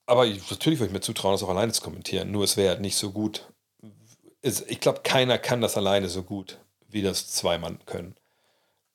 aber 0.07 0.27
ich, 0.27 0.51
natürlich 0.51 0.81
würde 0.81 0.89
ich 0.89 0.95
mir 0.95 1.01
zutrauen, 1.01 1.35
das 1.35 1.43
auch 1.43 1.49
alleine 1.49 1.73
zu 1.73 1.83
kommentieren, 1.83 2.31
nur 2.31 2.45
es 2.45 2.57
wäre 2.57 2.71
halt 2.71 2.81
nicht 2.81 2.97
so 2.97 3.13
gut. 3.13 3.53
Es, 4.43 4.63
ich 4.63 4.81
glaube, 4.81 5.03
keiner 5.03 5.39
kann 5.39 5.61
das 5.61 5.77
alleine 5.77 6.09
so 6.09 6.23
gut, 6.23 6.59
wie 6.89 7.03
das 7.03 7.31
zwei 7.31 7.59
Mann 7.59 7.79
können. 7.87 8.17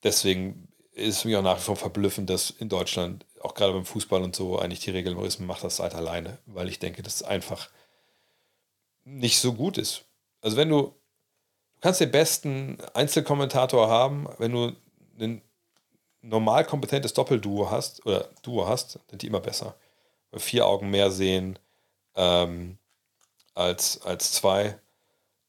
Deswegen 0.04 0.68
ist 0.92 1.18
es 1.18 1.26
mir 1.26 1.40
auch 1.40 1.44
nach 1.44 1.58
wie 1.58 1.64
vor 1.64 1.76
verblüffend, 1.76 2.30
dass 2.30 2.50
in 2.50 2.70
Deutschland, 2.70 3.26
auch 3.42 3.54
gerade 3.54 3.74
beim 3.74 3.86
Fußball 3.86 4.24
und 4.24 4.36
so, 4.36 4.60
eigentlich 4.60 4.80
die 4.80 4.92
Regel 4.92 5.18
ist, 5.26 5.40
man 5.40 5.48
macht 5.48 5.64
das 5.64 5.80
halt 5.80 5.94
alleine, 5.94 6.40
weil 6.46 6.70
ich 6.70 6.80
denke, 6.80 7.04
das 7.04 7.22
einfach 7.22 7.70
nicht 9.04 9.40
so 9.40 9.54
gut 9.54 9.78
ist. 9.78 10.05
Also 10.46 10.58
wenn 10.58 10.70
du, 10.70 10.82
du 10.84 11.82
kannst 11.82 12.02
den 12.02 12.12
besten 12.12 12.78
Einzelkommentator 12.94 13.90
haben, 13.90 14.28
wenn 14.38 14.52
du 14.52 14.76
ein 15.20 15.42
normal 16.22 16.66
kompetentes 16.66 17.16
Doppelduo 17.16 17.72
hast, 17.72 18.06
oder 18.06 18.30
Duo 18.44 18.68
hast, 18.68 19.00
sind 19.10 19.24
die 19.24 19.28
immer 19.28 19.40
besser. 19.40 19.76
Weil 20.30 20.40
vier 20.40 20.68
Augen 20.68 20.92
mehr 20.92 21.10
sehen 21.10 21.58
ähm, 22.14 22.78
als, 23.56 24.00
als 24.04 24.34
zwei. 24.34 24.80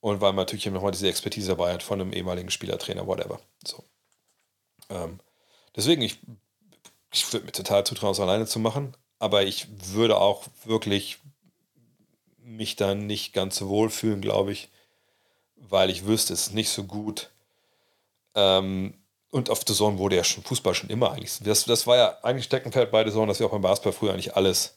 Und 0.01 0.23
weil 0.23 0.33
man 0.33 0.47
natürlich 0.47 0.65
nochmal 0.65 0.93
diese 0.93 1.11
Expertise 1.11 1.49
dabei 1.49 1.75
hat 1.75 1.83
von 1.83 2.01
einem 2.01 2.15
ehemaligen 2.15 2.51
Spielertrainer, 2.51 3.07
whatever. 3.07 3.39
So. 3.67 3.85
Ähm, 4.89 5.21
deswegen, 5.77 6.01
ich, 6.01 6.21
ich 7.13 7.31
würde 7.35 7.45
mir 7.45 7.53
total 7.53 7.85
zutrauen, 7.85 8.13
es 8.13 8.21
alleine 8.21 8.47
zu 8.47 8.61
machen. 8.61 8.97
Aber 9.19 9.43
ich 9.43 9.69
würde 9.93 10.17
auch 10.17 10.45
wirklich 10.65 11.19
mich 12.39 12.77
dann 12.77 13.07
nicht 13.07 13.35
ganz 13.35 13.61
wohl 13.61 13.91
fühlen, 13.91 14.23
glaube 14.23 14.53
ich, 14.53 14.71
weil 15.69 15.91
ich 15.91 16.07
wüsste, 16.07 16.33
es 16.33 16.49
ist 16.49 16.55
nicht 16.55 16.71
so 16.71 16.85
gut. 16.85 17.31
Ähm, 18.35 18.95
und 19.31 19.51
auf 19.51 19.63
The 19.67 19.75
Zone 19.75 19.99
wurde 19.99 20.17
ja 20.17 20.25
schon 20.25 20.45
Fußball 20.45 20.75
schon 20.75 20.91
immer 20.91 21.13
eigentlich. 21.13 21.39
Das, 21.43 21.65
das 21.65 21.87
war 21.87 21.97
ja 21.97 22.19
eigentlich 22.23 22.45
Steckenpferd 22.45 22.91
bei 22.91 23.05
The 23.05 23.13
Zone, 23.13 23.27
dass 23.27 23.39
wir 23.39 23.47
auch 23.47 23.51
beim 23.51 23.63
Basketball 23.63 23.93
früher 23.93 24.13
eigentlich 24.13 24.37
alles 24.37 24.77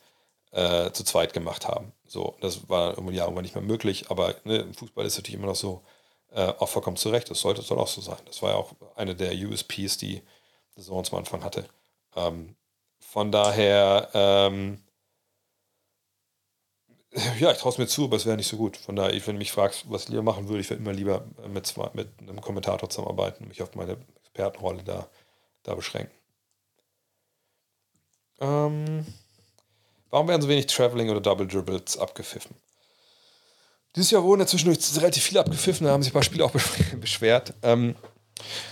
äh, 0.51 0.91
zu 0.91 1.03
zweit 1.03 1.33
gemacht 1.33 1.67
haben. 1.67 1.93
So, 2.07 2.35
das 2.41 2.69
war 2.69 2.91
irgendwann 2.91 3.15
ja 3.15 3.23
irgendwann 3.23 3.43
nicht 3.43 3.55
mehr 3.55 3.63
möglich, 3.63 4.09
aber 4.09 4.35
ne, 4.43 4.67
Fußball 4.73 5.05
ist 5.05 5.13
es 5.13 5.19
natürlich 5.19 5.39
immer 5.39 5.47
noch 5.47 5.55
so, 5.55 5.83
äh, 6.31 6.53
auch 6.59 6.69
vollkommen 6.69 6.97
zurecht. 6.97 7.29
Das 7.29 7.41
sollte 7.41 7.61
soll 7.61 7.79
auch 7.79 7.87
so 7.87 8.01
sein. 8.01 8.17
Das 8.25 8.41
war 8.41 8.51
ja 8.51 8.55
auch 8.57 8.73
eine 8.95 9.15
der 9.15 9.33
USPs, 9.33 9.97
die 9.97 10.21
The 10.75 10.83
Zone 10.83 11.03
zum 11.03 11.19
Anfang 11.19 11.43
hatte. 11.43 11.65
Ähm, 12.15 12.55
von 12.99 13.31
daher, 13.31 14.09
ähm, 14.13 14.83
ja, 17.39 17.51
ich 17.51 17.57
traue 17.57 17.71
es 17.71 17.77
mir 17.77 17.87
zu, 17.87 18.05
aber 18.05 18.17
es 18.17 18.25
wäre 18.25 18.37
nicht 18.37 18.47
so 18.47 18.57
gut. 18.57 18.77
Von 18.77 18.95
daher, 18.95 19.13
wenn 19.13 19.35
du 19.35 19.39
mich 19.39 19.51
fragst, 19.51 19.85
was 19.89 20.03
ich 20.03 20.09
lieber 20.09 20.21
machen 20.21 20.47
würde, 20.47 20.61
ich 20.61 20.69
würde 20.69 20.81
immer 20.81 20.93
lieber 20.93 21.25
mit, 21.47 21.65
zwei, 21.65 21.89
mit 21.93 22.09
einem 22.19 22.39
Kommentator 22.39 22.89
zusammenarbeiten 22.89 23.43
und 23.43 23.49
mich 23.49 23.61
auf 23.61 23.73
meine 23.75 23.97
Expertenrolle 24.21 24.83
da, 24.83 25.07
da 25.63 25.75
beschränken. 25.75 26.13
Ähm, 28.39 29.05
warum 30.09 30.27
werden 30.27 30.41
so 30.41 30.49
wenig 30.49 30.67
Traveling 30.67 31.09
oder 31.09 31.19
Double 31.19 31.47
Dribbles 31.47 31.97
abgepfiffen? 31.97 32.55
Dieses 33.95 34.11
Jahr 34.11 34.23
wurden 34.23 34.41
ja 34.41 34.47
zwischendurch 34.47 34.79
relativ 34.97 35.23
viele 35.23 35.39
abgepfiffen, 35.39 35.87
da 35.87 35.93
haben 35.93 36.03
sich 36.03 36.11
ein 36.11 36.13
paar 36.13 36.23
Spieler 36.23 36.45
auch 36.45 36.51
beschwert. 37.01 37.53
Ähm, 37.63 37.95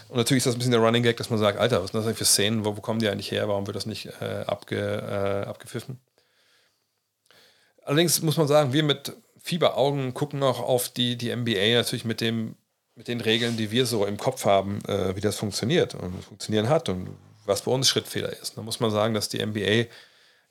und 0.10 0.18
natürlich 0.18 0.42
ist 0.42 0.46
das 0.46 0.56
ein 0.56 0.60
bisschen 0.60 0.72
der 0.72 0.80
Running 0.80 1.04
Gag, 1.04 1.18
dass 1.18 1.30
man 1.30 1.40
sagt, 1.40 1.60
Alter, 1.60 1.82
was 1.82 1.92
sind 1.92 2.00
das 2.00 2.06
eigentlich 2.06 2.20
für 2.20 2.26
Szenen, 2.26 2.64
wo, 2.64 2.78
wo 2.78 2.82
kommen 2.82 3.00
die 3.00 3.10
eigentlich 3.10 3.32
her, 3.32 3.48
warum 3.48 3.66
wird 3.68 3.76
das 3.76 3.88
nicht 3.88 4.06
äh, 4.22 4.44
abge, 4.46 4.78
äh, 4.78 5.50
abgepfiffen? 5.50 6.00
Allerdings 7.88 8.22
muss 8.22 8.36
man 8.36 8.50
sagen, 8.50 8.74
wir 8.74 8.84
mit 8.84 9.16
Fieberaugen 9.38 10.14
gucken 10.14 10.44
auch 10.44 10.60
auf 10.60 10.90
die, 10.90 11.16
die 11.16 11.34
NBA 11.34 11.74
natürlich 11.74 12.04
mit, 12.04 12.20
dem, 12.20 12.58
mit 12.96 13.08
den 13.08 13.22
Regeln, 13.22 13.56
die 13.56 13.72
wir 13.72 13.86
so 13.86 14.06
im 14.06 14.18
Kopf 14.18 14.44
haben, 14.44 14.84
äh, 14.90 15.16
wie 15.16 15.22
das 15.22 15.38
funktioniert 15.38 15.96
und 15.96 16.22
funktionieren 16.22 16.68
hat 16.68 16.90
und 16.90 17.08
was 17.46 17.62
bei 17.62 17.72
uns 17.72 17.88
Schrittfehler 17.88 18.34
ist. 18.42 18.58
Da 18.58 18.62
muss 18.62 18.82
man 18.82 18.92
sagen, 18.92 19.14
dass 19.14 19.30
die 19.30 19.44
NBA 19.44 19.86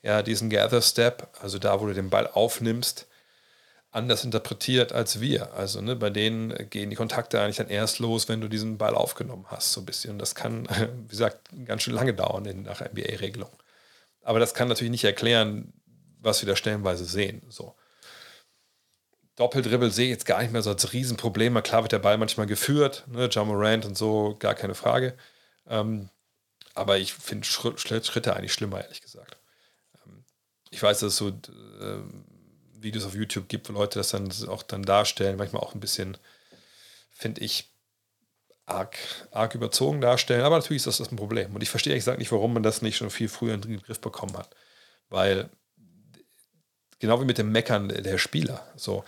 ja 0.01 0.23
diesen 0.23 0.49
Gather 0.49 0.81
Step, 0.81 1.27
also 1.39 1.59
da, 1.59 1.79
wo 1.79 1.85
du 1.85 1.93
den 1.93 2.09
Ball 2.09 2.25
aufnimmst, 2.25 3.05
anders 3.91 4.23
interpretiert 4.23 4.91
als 4.91 5.21
wir. 5.21 5.53
Also 5.53 5.79
ne, 5.79 5.95
bei 5.95 6.09
denen 6.09 6.55
gehen 6.71 6.89
die 6.89 6.95
Kontakte 6.95 7.39
eigentlich 7.39 7.57
dann 7.57 7.69
erst 7.69 7.99
los, 7.99 8.27
wenn 8.29 8.41
du 8.41 8.47
diesen 8.47 8.79
Ball 8.79 8.95
aufgenommen 8.95 9.45
hast, 9.49 9.73
so 9.73 9.81
ein 9.81 9.85
bisschen. 9.85 10.13
Und 10.13 10.19
das 10.19 10.33
kann, 10.33 10.67
wie 11.03 11.09
gesagt, 11.09 11.51
ganz 11.65 11.83
schön 11.83 11.93
lange 11.93 12.15
dauern 12.15 12.45
in, 12.45 12.63
nach 12.63 12.81
NBA-Regelung. 12.81 13.51
Aber 14.23 14.39
das 14.39 14.55
kann 14.55 14.69
natürlich 14.69 14.89
nicht 14.89 15.03
erklären, 15.03 15.71
was 16.19 16.41
wir 16.41 16.49
da 16.49 16.55
stellenweise 16.55 17.05
sehen. 17.05 17.41
So. 17.49 17.75
Doppeldribbel 19.35 19.91
sehe 19.91 20.05
ich 20.05 20.11
jetzt 20.11 20.25
gar 20.25 20.41
nicht 20.41 20.51
mehr 20.51 20.63
so 20.63 20.71
als 20.71 20.93
Riesenproblem. 20.93 21.61
Klar 21.63 21.83
wird 21.83 21.91
der 21.91 21.99
Ball 21.99 22.17
manchmal 22.17 22.47
geführt, 22.47 23.05
ne, 23.07 23.25
John 23.27 23.47
Morant 23.47 23.85
und 23.85 23.97
so, 23.97 24.35
gar 24.39 24.55
keine 24.55 24.73
Frage. 24.73 25.15
Ähm, 25.67 26.09
aber 26.73 26.97
ich 26.97 27.13
finde 27.13 27.45
Schritte 27.45 28.35
eigentlich 28.35 28.53
schlimmer, 28.53 28.81
ehrlich 28.81 29.01
gesagt. 29.01 29.37
Ähm, 30.05 30.23
ich 30.71 30.81
weiß, 30.81 30.99
dass 30.99 31.13
es 31.13 31.17
so 31.17 31.29
äh, 31.29 32.01
Videos 32.79 33.05
auf 33.05 33.15
YouTube 33.15 33.47
gibt, 33.47 33.69
wo 33.69 33.73
Leute 33.73 33.99
das 33.99 34.09
dann 34.09 34.31
auch 34.47 34.63
dann 34.63 34.83
darstellen, 34.83 35.37
manchmal 35.37 35.61
auch 35.61 35.73
ein 35.73 35.79
bisschen, 35.79 36.17
finde 37.11 37.41
ich, 37.41 37.69
arg, 38.65 38.97
arg 39.31 39.55
überzogen 39.55 40.01
darstellen. 40.01 40.43
Aber 40.43 40.57
natürlich 40.57 40.81
ist 40.81 40.87
das, 40.87 40.97
das 40.97 41.11
ein 41.11 41.15
Problem. 41.15 41.55
Und 41.55 41.63
ich 41.63 41.69
verstehe 41.69 41.91
ehrlich 41.93 42.01
gesagt 42.01 42.19
nicht, 42.19 42.31
warum 42.31 42.53
man 42.53 42.63
das 42.63 42.81
nicht 42.81 42.97
schon 42.97 43.09
viel 43.09 43.29
früher 43.29 43.53
in 43.53 43.61
den 43.61 43.81
Griff 43.81 43.99
bekommen 43.99 44.37
hat. 44.37 44.55
Weil, 45.09 45.49
genau 46.99 47.21
wie 47.21 47.25
mit 47.25 47.37
dem 47.37 47.51
Meckern 47.51 47.89
der 47.89 48.17
Spieler, 48.17 48.65
so, 48.75 49.03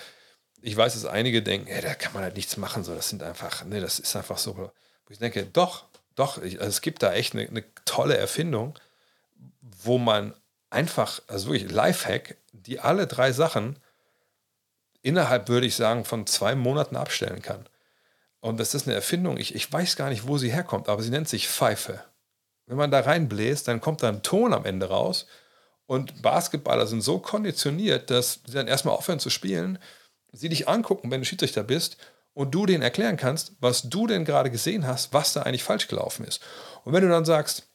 ich 0.62 0.76
weiß, 0.76 0.94
dass 0.94 1.06
einige 1.06 1.42
denken, 1.42 1.68
hey, 1.68 1.82
da 1.82 1.96
kann 1.96 2.14
man 2.14 2.24
halt 2.24 2.36
nichts 2.36 2.58
machen, 2.58 2.84
so, 2.84 2.94
das 2.94 3.10
sind 3.10 3.24
einfach, 3.24 3.64
ne, 3.66 3.80
das 3.80 4.00
ist 4.00 4.16
einfach 4.16 4.38
so, 4.38 4.58
wo 4.58 4.72
ich 5.10 5.20
denke, 5.20 5.46
doch, 5.46 5.86
doch, 6.16 6.38
also 6.38 6.58
es 6.58 6.82
gibt 6.82 7.02
da 7.02 7.14
echt 7.14 7.34
eine, 7.34 7.48
eine 7.48 7.64
tolle 7.86 8.18
Erfindung, 8.18 8.78
wo 9.62 9.98
man 9.98 10.34
einfach, 10.70 11.22
also 11.28 11.48
wirklich 11.52 11.72
Lifehack, 11.72 12.36
die 12.52 12.80
alle 12.80 13.08
drei 13.08 13.32
Sachen 13.32 13.78
innerhalb, 15.02 15.48
würde 15.48 15.66
ich 15.66 15.76
sagen, 15.76 16.04
von 16.04 16.28
zwei 16.28 16.56
Monaten 16.56 16.98
abstellen 16.98 17.42
kann. 17.42 17.66
Und 18.42 18.60
das 18.60 18.74
ist 18.74 18.88
eine 18.88 18.96
Erfindung, 18.96 19.38
ich, 19.38 19.56
ich 19.56 19.72
weiß 19.72 19.96
gar 19.96 20.10
nicht, 20.10 20.28
wo 20.28 20.38
sie 20.38 20.52
herkommt, 20.52 20.90
aber 20.90 21.02
sie 21.02 21.10
nennt 21.10 21.30
sich 21.30 21.48
Pfeife. 21.48 22.04
Wenn 22.66 22.78
man 22.78 22.92
da 22.92 23.00
reinbläst, 23.00 23.68
dann 23.68 23.82
kommt 23.82 24.04
da 24.04 24.10
ein 24.10 24.24
Ton 24.24 24.54
am 24.54 24.66
Ende 24.66 24.90
raus. 24.90 25.26
Und 25.90 26.22
Basketballer 26.22 26.86
sind 26.86 27.02
so 27.02 27.18
konditioniert, 27.18 28.12
dass 28.12 28.42
sie 28.46 28.54
dann 28.54 28.68
erstmal 28.68 28.94
aufhören 28.94 29.20
zu 29.20 29.32
spielen, 29.32 29.80
sie 30.32 30.48
dich 30.48 30.68
angucken, 30.70 31.10
wenn 31.10 31.22
du 31.22 31.26
Schiedsrichter 31.26 31.64
bist 31.64 31.98
und 32.36 32.54
du 32.54 32.68
denen 32.68 32.84
erklären 32.84 33.18
kannst, 33.18 33.54
was 33.60 33.90
du 33.90 34.06
denn 34.06 34.24
gerade 34.24 34.52
gesehen 34.52 34.86
hast, 34.86 35.14
was 35.14 35.34
da 35.34 35.42
eigentlich 35.42 35.64
falsch 35.64 35.88
gelaufen 35.88 36.26
ist. 36.26 36.44
Und 36.84 36.94
wenn 36.94 37.02
du 37.02 37.10
dann 37.10 37.26
sagst, 37.26 37.70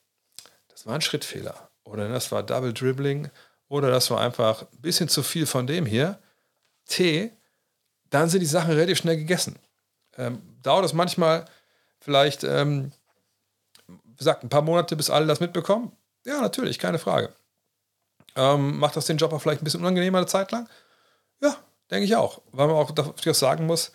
das 0.68 0.86
war 0.86 0.94
ein 0.94 1.00
Schrittfehler 1.00 1.70
oder 1.82 2.08
das 2.08 2.30
war 2.30 2.44
Double 2.44 2.72
Dribbling 2.72 3.32
oder 3.66 3.90
das 3.90 4.08
war 4.12 4.20
einfach 4.20 4.62
ein 4.62 4.80
bisschen 4.80 5.08
zu 5.08 5.24
viel 5.24 5.44
von 5.44 5.66
dem 5.66 5.84
hier, 5.84 6.20
T, 6.86 7.32
dann 8.10 8.28
sind 8.28 8.42
die 8.42 8.46
Sachen 8.46 8.74
relativ 8.74 8.98
schnell 8.98 9.16
gegessen. 9.16 9.58
Ähm, 10.16 10.40
dauert 10.62 10.84
das 10.84 10.92
manchmal 10.92 11.46
vielleicht, 11.98 12.44
ähm, 12.44 12.92
gesagt, 14.16 14.44
ein 14.44 14.50
paar 14.50 14.62
Monate, 14.62 14.94
bis 14.94 15.10
alle 15.10 15.26
das 15.26 15.40
mitbekommen? 15.40 15.90
Ja, 16.24 16.40
natürlich, 16.40 16.78
keine 16.78 17.00
Frage. 17.00 17.34
Ähm, 18.36 18.78
macht 18.78 18.96
das 18.96 19.06
den 19.06 19.16
Job 19.16 19.32
auch 19.32 19.40
vielleicht 19.40 19.62
ein 19.62 19.64
bisschen 19.64 19.80
unangenehmer 19.80 20.18
eine 20.18 20.26
Zeit 20.26 20.50
lang? 20.52 20.68
Ja, 21.40 21.56
denke 21.90 22.04
ich 22.04 22.16
auch. 22.16 22.42
Weil 22.52 22.66
man 22.66 22.76
auch 22.76 22.90
dafür 22.90 23.34
sagen 23.34 23.66
muss, 23.66 23.92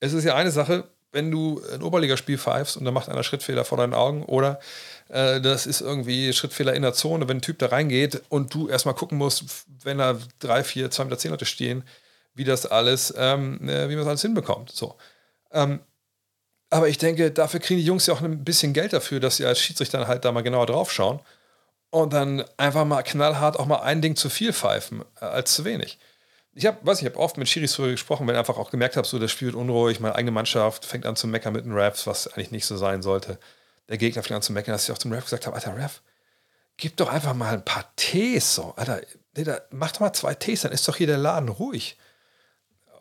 es 0.00 0.12
ist 0.12 0.24
ja 0.24 0.34
eine 0.34 0.50
Sache, 0.50 0.84
wenn 1.12 1.30
du 1.30 1.62
ein 1.72 1.82
Oberligaspiel 1.82 2.38
pfeifst 2.38 2.76
und 2.76 2.84
da 2.84 2.90
macht 2.90 3.08
einer 3.08 3.22
Schrittfehler 3.22 3.64
vor 3.64 3.78
deinen 3.78 3.94
Augen 3.94 4.24
oder 4.24 4.60
äh, 5.08 5.40
das 5.40 5.66
ist 5.66 5.80
irgendwie 5.80 6.32
Schrittfehler 6.32 6.74
in 6.74 6.82
der 6.82 6.92
Zone, 6.92 7.28
wenn 7.28 7.38
ein 7.38 7.42
Typ 7.42 7.58
da 7.58 7.66
reingeht 7.66 8.22
und 8.28 8.52
du 8.52 8.68
erstmal 8.68 8.94
gucken 8.94 9.16
musst, 9.16 9.64
wenn 9.82 9.98
da 9.98 10.18
drei, 10.38 10.62
vier, 10.64 10.90
zwei 10.90 11.04
Meter 11.04 11.18
zehn 11.18 11.30
Leute 11.30 11.46
stehen, 11.46 11.84
wie 12.34 12.44
das 12.44 12.66
alles, 12.66 13.14
ähm, 13.16 13.68
äh, 13.68 13.88
wie 13.88 13.94
man 13.94 14.00
das 14.00 14.08
alles 14.08 14.22
hinbekommt. 14.22 14.70
So. 14.70 14.96
Ähm, 15.52 15.80
aber 16.70 16.88
ich 16.88 16.98
denke, 16.98 17.30
dafür 17.30 17.60
kriegen 17.60 17.80
die 17.80 17.86
Jungs 17.86 18.06
ja 18.06 18.12
auch 18.12 18.20
ein 18.20 18.44
bisschen 18.44 18.74
Geld 18.74 18.92
dafür, 18.92 19.20
dass 19.20 19.38
sie 19.38 19.46
als 19.46 19.60
Schiedsrichter 19.60 20.06
halt 20.06 20.26
da 20.26 20.32
mal 20.32 20.42
genauer 20.42 20.66
drauf 20.66 20.92
schauen 20.92 21.20
und 21.90 22.12
dann 22.12 22.44
einfach 22.56 22.84
mal 22.84 23.02
knallhart 23.02 23.58
auch 23.58 23.66
mal 23.66 23.80
ein 23.80 24.02
Ding 24.02 24.16
zu 24.16 24.28
viel 24.28 24.52
pfeifen 24.52 25.04
äh, 25.20 25.24
als 25.24 25.54
zu 25.54 25.64
wenig 25.64 25.98
ich 26.58 26.66
habe, 26.66 26.78
weiß 26.82 26.98
ich, 26.98 27.06
habe 27.06 27.18
oft 27.18 27.36
mit 27.36 27.48
Schiris 27.48 27.76
darüber 27.76 27.92
gesprochen, 27.92 28.26
wenn 28.26 28.34
ich 28.34 28.38
einfach 28.38 28.58
auch 28.58 28.72
gemerkt 28.72 28.96
habe, 28.96 29.06
so 29.06 29.20
das 29.20 29.40
wird 29.40 29.54
unruhig, 29.54 30.00
meine 30.00 30.16
eigene 30.16 30.32
Mannschaft 30.32 30.84
fängt 30.84 31.06
an 31.06 31.14
zu 31.14 31.28
meckern 31.28 31.52
mit 31.52 31.64
den 31.64 31.72
Raps, 31.72 32.04
was 32.04 32.26
eigentlich 32.26 32.50
nicht 32.50 32.66
so 32.66 32.76
sein 32.76 33.00
sollte. 33.00 33.38
Der 33.88 33.96
Gegner 33.96 34.24
fängt 34.24 34.34
an 34.34 34.42
zu 34.42 34.52
meckern, 34.52 34.72
dass 34.72 34.88
ich 34.88 34.92
auch 34.92 34.98
zum 34.98 35.12
Rap 35.12 35.22
gesagt 35.22 35.46
habe, 35.46 35.54
Alter, 35.54 35.76
Rap, 35.76 35.92
gib 36.76 36.96
doch 36.96 37.10
einfach 37.10 37.34
mal 37.34 37.54
ein 37.54 37.64
paar 37.64 37.84
Tees 37.94 38.56
so. 38.56 38.74
Alter, 38.74 39.02
mach 39.70 39.92
doch 39.92 40.00
mal 40.00 40.12
zwei 40.12 40.34
Tees, 40.34 40.62
dann 40.62 40.72
ist 40.72 40.88
doch 40.88 40.96
hier 40.96 41.06
der 41.06 41.18
Laden 41.18 41.48
ruhig. 41.48 41.96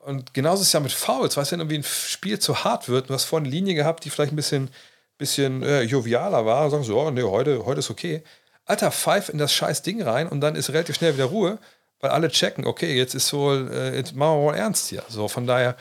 Und 0.06 0.36
genauso 0.36 0.62
ist 0.62 0.68
es 0.68 0.74
ja 0.74 0.80
mit 0.80 0.92
Fouls, 0.92 1.36
weißt 1.36 1.52
du, 1.52 1.54
wenn 1.54 1.62
irgendwie 1.62 1.80
ein 1.80 1.84
Spiel 1.84 2.38
zu 2.38 2.64
hart 2.64 2.90
wird, 2.90 3.10
du 3.10 3.14
hast 3.16 3.26
vorhin 3.26 3.48
eine 3.48 3.56
Linie 3.56 3.74
gehabt, 3.74 4.06
die 4.06 4.12
vielleicht 4.12 4.34
ein 4.34 4.38
bisschen, 4.38 4.70
bisschen 5.18 5.64
äh, 5.64 5.82
jovialer 5.82 6.46
war, 6.46 6.70
sagst 6.70 6.86
so, 6.86 7.02
oh, 7.02 7.10
nee, 7.10 7.24
heute, 7.24 7.66
heute 7.66 7.80
ist 7.80 7.90
okay. 7.90 8.24
Alter, 8.68 8.92
pfeif 8.92 9.30
in 9.30 9.38
das 9.38 9.54
scheiß 9.54 9.82
Ding 9.82 10.02
rein 10.02 10.28
und 10.28 10.42
dann 10.42 10.56
ist 10.56 10.70
relativ 10.70 10.96
schnell 10.96 11.16
wieder 11.16 11.26
Ruhe 11.26 11.60
weil 12.00 12.12
alle 12.12 12.30
checken, 12.30 12.66
okay, 12.66 12.96
jetzt 12.96 13.16
ist 13.16 13.34
wohl, 13.34 13.72
äh, 13.72 13.96
jetzt 13.96 14.16
machen 14.16 14.38
wir 14.38 14.46
wohl 14.46 14.56
ernst 14.56 14.90
hier. 14.90 15.04
So, 15.08 15.28
von 15.28 15.48
daher, 15.48 15.76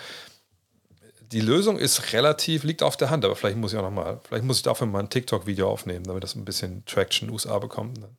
die 1.20 1.40
Lösung 1.40 1.78
ist 1.78 2.12
relativ, 2.12 2.62
liegt 2.62 2.82
auf 2.82 2.96
der 2.96 3.10
Hand, 3.10 3.24
aber 3.24 3.36
vielleicht 3.36 3.56
muss 3.56 3.72
ich 3.72 3.78
auch 3.78 3.82
nochmal, 3.82 4.20
vielleicht 4.26 4.44
muss 4.44 4.58
ich 4.58 4.62
dafür 4.62 4.86
mal 4.86 5.00
ein 5.00 5.10
TikTok-Video 5.10 5.68
aufnehmen, 5.68 6.04
damit 6.04 6.22
das 6.22 6.34
ein 6.34 6.44
bisschen 6.44 6.84
Traction 6.86 7.30
USA 7.30 7.58
bekommt. 7.58 8.02
Dann, 8.02 8.16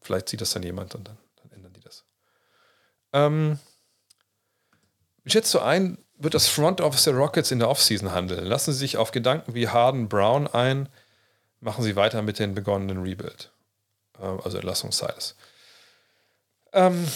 vielleicht 0.00 0.28
sieht 0.28 0.40
das 0.40 0.50
dann 0.50 0.62
jemand 0.62 0.94
und 0.94 1.08
dann, 1.08 1.18
dann 1.42 1.50
ändern 1.52 1.72
die 1.72 1.80
das. 1.80 2.04
Ähm, 3.12 3.58
ich 5.24 5.32
schätze 5.32 5.50
so 5.50 5.60
ein, 5.60 5.98
wird 6.16 6.34
das 6.34 6.48
Front 6.48 6.80
Office 6.80 7.04
der 7.04 7.14
Rockets 7.14 7.50
in 7.50 7.58
der 7.58 7.68
Offseason 7.68 8.12
handeln? 8.12 8.44
Lassen 8.44 8.72
Sie 8.72 8.78
sich 8.78 8.96
auf 8.96 9.10
Gedanken 9.10 9.54
wie 9.54 9.68
Harden 9.68 10.08
Brown 10.08 10.46
ein, 10.46 10.88
machen 11.60 11.84
Sie 11.84 11.96
weiter 11.96 12.22
mit 12.22 12.38
den 12.38 12.54
begonnenen 12.54 13.02
Rebuild. 13.02 13.50
Äh, 14.18 14.24
also 14.24 14.58
Entlassung. 14.58 14.90
Ähm, 16.72 17.06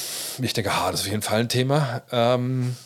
ich 0.40 0.52
denke, 0.52 0.74
hart 0.74 0.94
ist 0.94 1.00
auf 1.00 1.06
jeden 1.06 1.22
Fall 1.22 1.40
ein 1.40 1.48
Thema. 1.48 2.02
Ähm, 2.10 2.76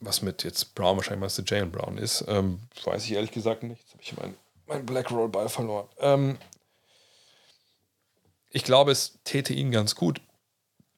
was 0.00 0.22
mit 0.22 0.44
jetzt 0.44 0.74
Brown 0.74 0.96
wahrscheinlich 0.96 1.20
Master 1.20 1.42
Jalen 1.44 1.72
Brown 1.72 1.98
ist, 1.98 2.24
ähm, 2.28 2.60
weiß 2.84 3.04
ich 3.04 3.12
ehrlich 3.12 3.32
gesagt 3.32 3.62
nicht. 3.62 3.80
Jetzt 3.80 3.92
habe 3.92 4.02
ich 4.02 4.16
meinen 4.16 4.36
mein 4.66 4.84
Black 4.84 5.10
Roll 5.10 5.28
Ball 5.28 5.48
verloren. 5.48 5.88
Ähm, 5.98 6.38
ich 8.50 8.64
glaube, 8.64 8.90
es 8.90 9.18
täte 9.24 9.52
ihnen 9.52 9.70
ganz 9.70 9.94
gut, 9.94 10.20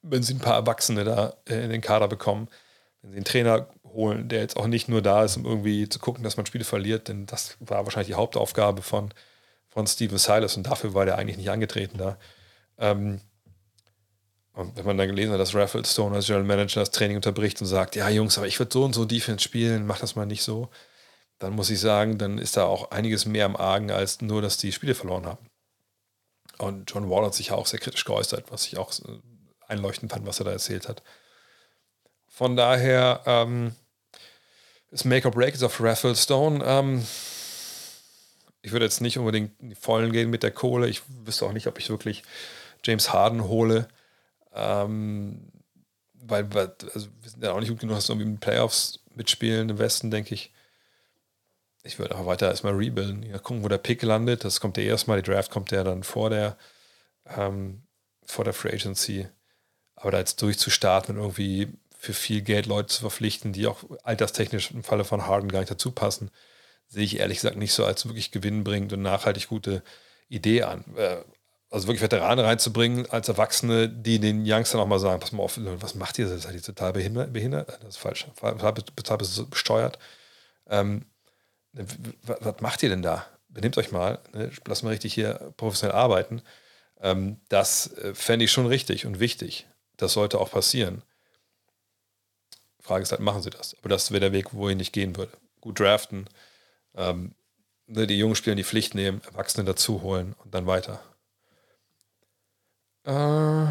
wenn 0.01 0.23
sie 0.23 0.33
ein 0.33 0.39
paar 0.39 0.55
Erwachsene 0.55 1.03
da 1.03 1.33
äh, 1.47 1.63
in 1.63 1.69
den 1.69 1.81
Kader 1.81 2.07
bekommen, 2.07 2.47
wenn 3.01 3.11
sie 3.11 3.17
einen 3.17 3.25
Trainer 3.25 3.67
holen, 3.93 4.29
der 4.29 4.41
jetzt 4.41 4.57
auch 4.57 4.67
nicht 4.67 4.89
nur 4.89 5.01
da 5.01 5.23
ist, 5.23 5.37
um 5.37 5.45
irgendwie 5.45 5.89
zu 5.89 5.99
gucken, 5.99 6.23
dass 6.23 6.37
man 6.37 6.45
Spiele 6.45 6.63
verliert, 6.63 7.07
denn 7.07 7.25
das 7.25 7.57
war 7.59 7.85
wahrscheinlich 7.85 8.09
die 8.09 8.15
Hauptaufgabe 8.15 8.81
von, 8.81 9.13
von 9.69 9.87
Steven 9.87 10.17
Silas 10.17 10.57
und 10.57 10.63
dafür 10.63 10.93
war 10.93 11.05
der 11.05 11.17
eigentlich 11.17 11.37
nicht 11.37 11.49
angetreten 11.49 11.97
da. 11.97 12.17
Ähm, 12.77 13.21
und 14.53 14.75
wenn 14.75 14.85
man 14.85 14.97
dann 14.97 15.07
gelesen 15.07 15.31
hat, 15.31 15.39
dass 15.39 15.55
Raffle 15.55 15.85
Stone 15.85 16.15
als 16.15 16.25
General 16.25 16.43
Manager 16.43 16.81
das 16.81 16.91
Training 16.91 17.15
unterbricht 17.15 17.61
und 17.61 17.67
sagt, 17.67 17.95
ja 17.95 18.09
Jungs, 18.09 18.37
aber 18.37 18.47
ich 18.47 18.59
würde 18.59 18.73
so 18.73 18.83
und 18.83 18.93
so 18.93 19.05
Defense 19.05 19.43
spielen, 19.43 19.85
mach 19.85 19.99
das 19.99 20.15
mal 20.15 20.25
nicht 20.25 20.43
so, 20.43 20.69
dann 21.37 21.53
muss 21.53 21.69
ich 21.69 21.79
sagen, 21.79 22.17
dann 22.17 22.37
ist 22.37 22.57
da 22.57 22.65
auch 22.65 22.91
einiges 22.91 23.25
mehr 23.25 23.45
im 23.45 23.55
Argen, 23.55 23.91
als 23.91 24.21
nur, 24.21 24.41
dass 24.41 24.57
die 24.57 24.71
Spiele 24.71 24.95
verloren 24.95 25.25
haben. 25.25 25.45
Und 26.57 26.91
John 26.91 27.09
Wall 27.09 27.25
hat 27.25 27.33
sich 27.33 27.47
ja 27.47 27.55
auch 27.55 27.67
sehr 27.67 27.79
kritisch 27.79 28.03
geäußert, 28.03 28.51
was 28.51 28.67
ich 28.67 28.77
auch 28.77 28.91
äh, 28.91 29.19
einleuchtend 29.67 30.11
fand, 30.11 30.25
was 30.25 30.39
er 30.39 30.45
da 30.45 30.51
erzählt 30.51 30.89
hat. 30.89 31.01
Von 32.39 32.55
daher 32.55 33.21
ähm, 33.25 33.75
ist 34.91 35.03
Make 35.03 35.27
or 35.27 35.33
Break 35.33 35.55
ist 35.55 35.61
auf 35.61 35.81
Raffle 35.81 36.15
Stone. 36.15 36.63
Ähm, 36.65 37.05
ich 38.61 38.71
würde 38.71 38.85
jetzt 38.85 39.01
nicht 39.01 39.17
unbedingt 39.17 39.59
in 39.59 39.71
die 39.71 39.75
Vollen 39.75 40.13
gehen 40.13 40.29
mit 40.29 40.41
der 40.41 40.51
Kohle. 40.51 40.87
Ich 40.87 41.01
wüsste 41.25 41.45
auch 41.45 41.51
nicht, 41.51 41.67
ob 41.67 41.77
ich 41.79 41.89
wirklich 41.89 42.23
James 42.85 43.11
Harden 43.11 43.43
hole. 43.43 43.89
Ähm, 44.53 45.51
weil, 46.13 46.47
also 46.93 47.09
wir 47.21 47.29
sind 47.29 47.43
ja 47.43 47.51
auch 47.51 47.59
nicht 47.59 47.71
gut 47.71 47.81
genug, 47.81 47.97
dass 47.97 48.07
wir 48.07 48.13
irgendwie 48.13 48.29
in 48.29 48.35
den 48.35 48.39
Playoffs 48.39 48.99
mitspielen 49.15 49.67
im 49.67 49.77
Westen, 49.77 50.09
denke 50.09 50.33
ich. 50.33 50.53
Ich 51.83 51.99
würde 51.99 52.15
aber 52.15 52.25
weiter 52.25 52.47
erstmal 52.47 52.73
rebuilden. 52.73 53.23
Ja, 53.23 53.39
gucken, 53.39 53.65
wo 53.65 53.67
der 53.67 53.79
Pick 53.79 54.01
landet. 54.01 54.45
Das 54.45 54.61
kommt 54.61 54.77
ja 54.77 54.83
erstmal, 54.83 55.21
die 55.21 55.29
Draft 55.29 55.51
kommt 55.51 55.71
ja 55.71 55.83
dann 55.83 56.03
vor 56.03 56.29
der, 56.29 56.55
ähm, 57.25 57.81
vor 58.23 58.45
der 58.45 58.53
Free 58.53 58.71
Agency. 58.71 59.27
Aber 59.97 60.11
da 60.11 60.19
jetzt 60.19 60.41
durchzustarten 60.41 61.17
und 61.17 61.21
irgendwie 61.21 61.67
für 62.01 62.13
viel 62.13 62.41
Geld 62.41 62.65
Leute 62.65 62.87
zu 62.87 63.01
verpflichten, 63.01 63.51
die 63.51 63.67
auch 63.67 63.83
alterstechnisch 64.03 64.71
im 64.71 64.83
Falle 64.83 65.03
von 65.03 65.27
Harden 65.27 65.51
gar 65.51 65.59
nicht 65.59 65.69
dazu 65.69 65.91
passen, 65.91 66.31
sehe 66.87 67.03
ich 67.03 67.19
ehrlich 67.19 67.39
gesagt 67.39 67.57
nicht 67.57 67.73
so 67.73 67.83
als 67.83 68.05
wirklich 68.05 68.31
gewinnbringend 68.31 68.93
und 68.93 69.01
nachhaltig 69.01 69.49
gute 69.49 69.83
Idee 70.29 70.63
an. 70.63 70.85
Äh, 70.95 71.17
also 71.69 71.87
wirklich 71.87 72.01
Veteranen 72.01 72.43
reinzubringen 72.43 73.09
als 73.09 73.27
Erwachsene, 73.27 73.89
die 73.89 74.19
den 74.19 74.43
Youngstern 74.45 74.79
auch 74.79 74.87
mal 74.87 74.97
sagen, 74.97 75.19
pass 75.19 75.33
mal 75.33 75.43
auf, 75.43 75.59
was 75.61 75.93
macht 75.93 76.17
ihr? 76.17 76.27
Seid 76.39 76.55
ihr 76.55 76.63
total 76.63 76.93
behindert? 76.93 77.67
Das 77.81 77.89
ist 77.89 77.97
falsch. 77.97 78.25
Total 78.95 79.17
besteuert. 79.49 79.99
Ähm, 80.69 81.05
was 81.73 82.61
macht 82.61 82.81
ihr 82.81 82.89
denn 82.89 83.01
da? 83.01 83.25
Benehmt 83.49 83.77
euch 83.77 83.91
mal. 83.91 84.19
Ne? 84.33 84.51
Lasst 84.65 84.83
mal 84.83 84.91
richtig 84.91 85.13
hier 85.13 85.53
professionell 85.57 85.95
arbeiten. 85.95 86.41
Ähm, 87.01 87.41
das 87.49 87.93
äh, 87.97 88.15
fände 88.15 88.45
ich 88.45 88.51
schon 88.51 88.67
richtig 88.67 89.05
und 89.05 89.19
wichtig. 89.19 89.67
Das 89.97 90.13
sollte 90.13 90.39
auch 90.39 90.51
passieren. 90.51 91.03
Frage 92.89 93.03
ist 93.03 93.11
halt, 93.11 93.21
machen 93.21 93.43
sie 93.43 93.51
das? 93.51 93.77
Aber 93.79 93.89
das 93.89 94.09
wäre 94.09 94.19
der 94.19 94.31
Weg, 94.31 94.51
wo 94.51 94.67
ich 94.67 94.91
gehen 94.91 95.15
würde. 95.15 95.31
Gut 95.61 95.79
draften, 95.79 96.27
ähm, 96.95 97.35
ne, 97.85 98.07
die 98.07 98.17
jungen 98.17 98.33
Spieler 98.33 98.53
in 98.53 98.57
die 98.57 98.63
Pflicht 98.63 98.95
nehmen, 98.95 99.21
Erwachsene 99.25 99.63
dazu 99.63 100.01
holen 100.01 100.33
und 100.43 100.55
dann 100.55 100.65
weiter. 100.65 100.99
Äh. 103.03 103.67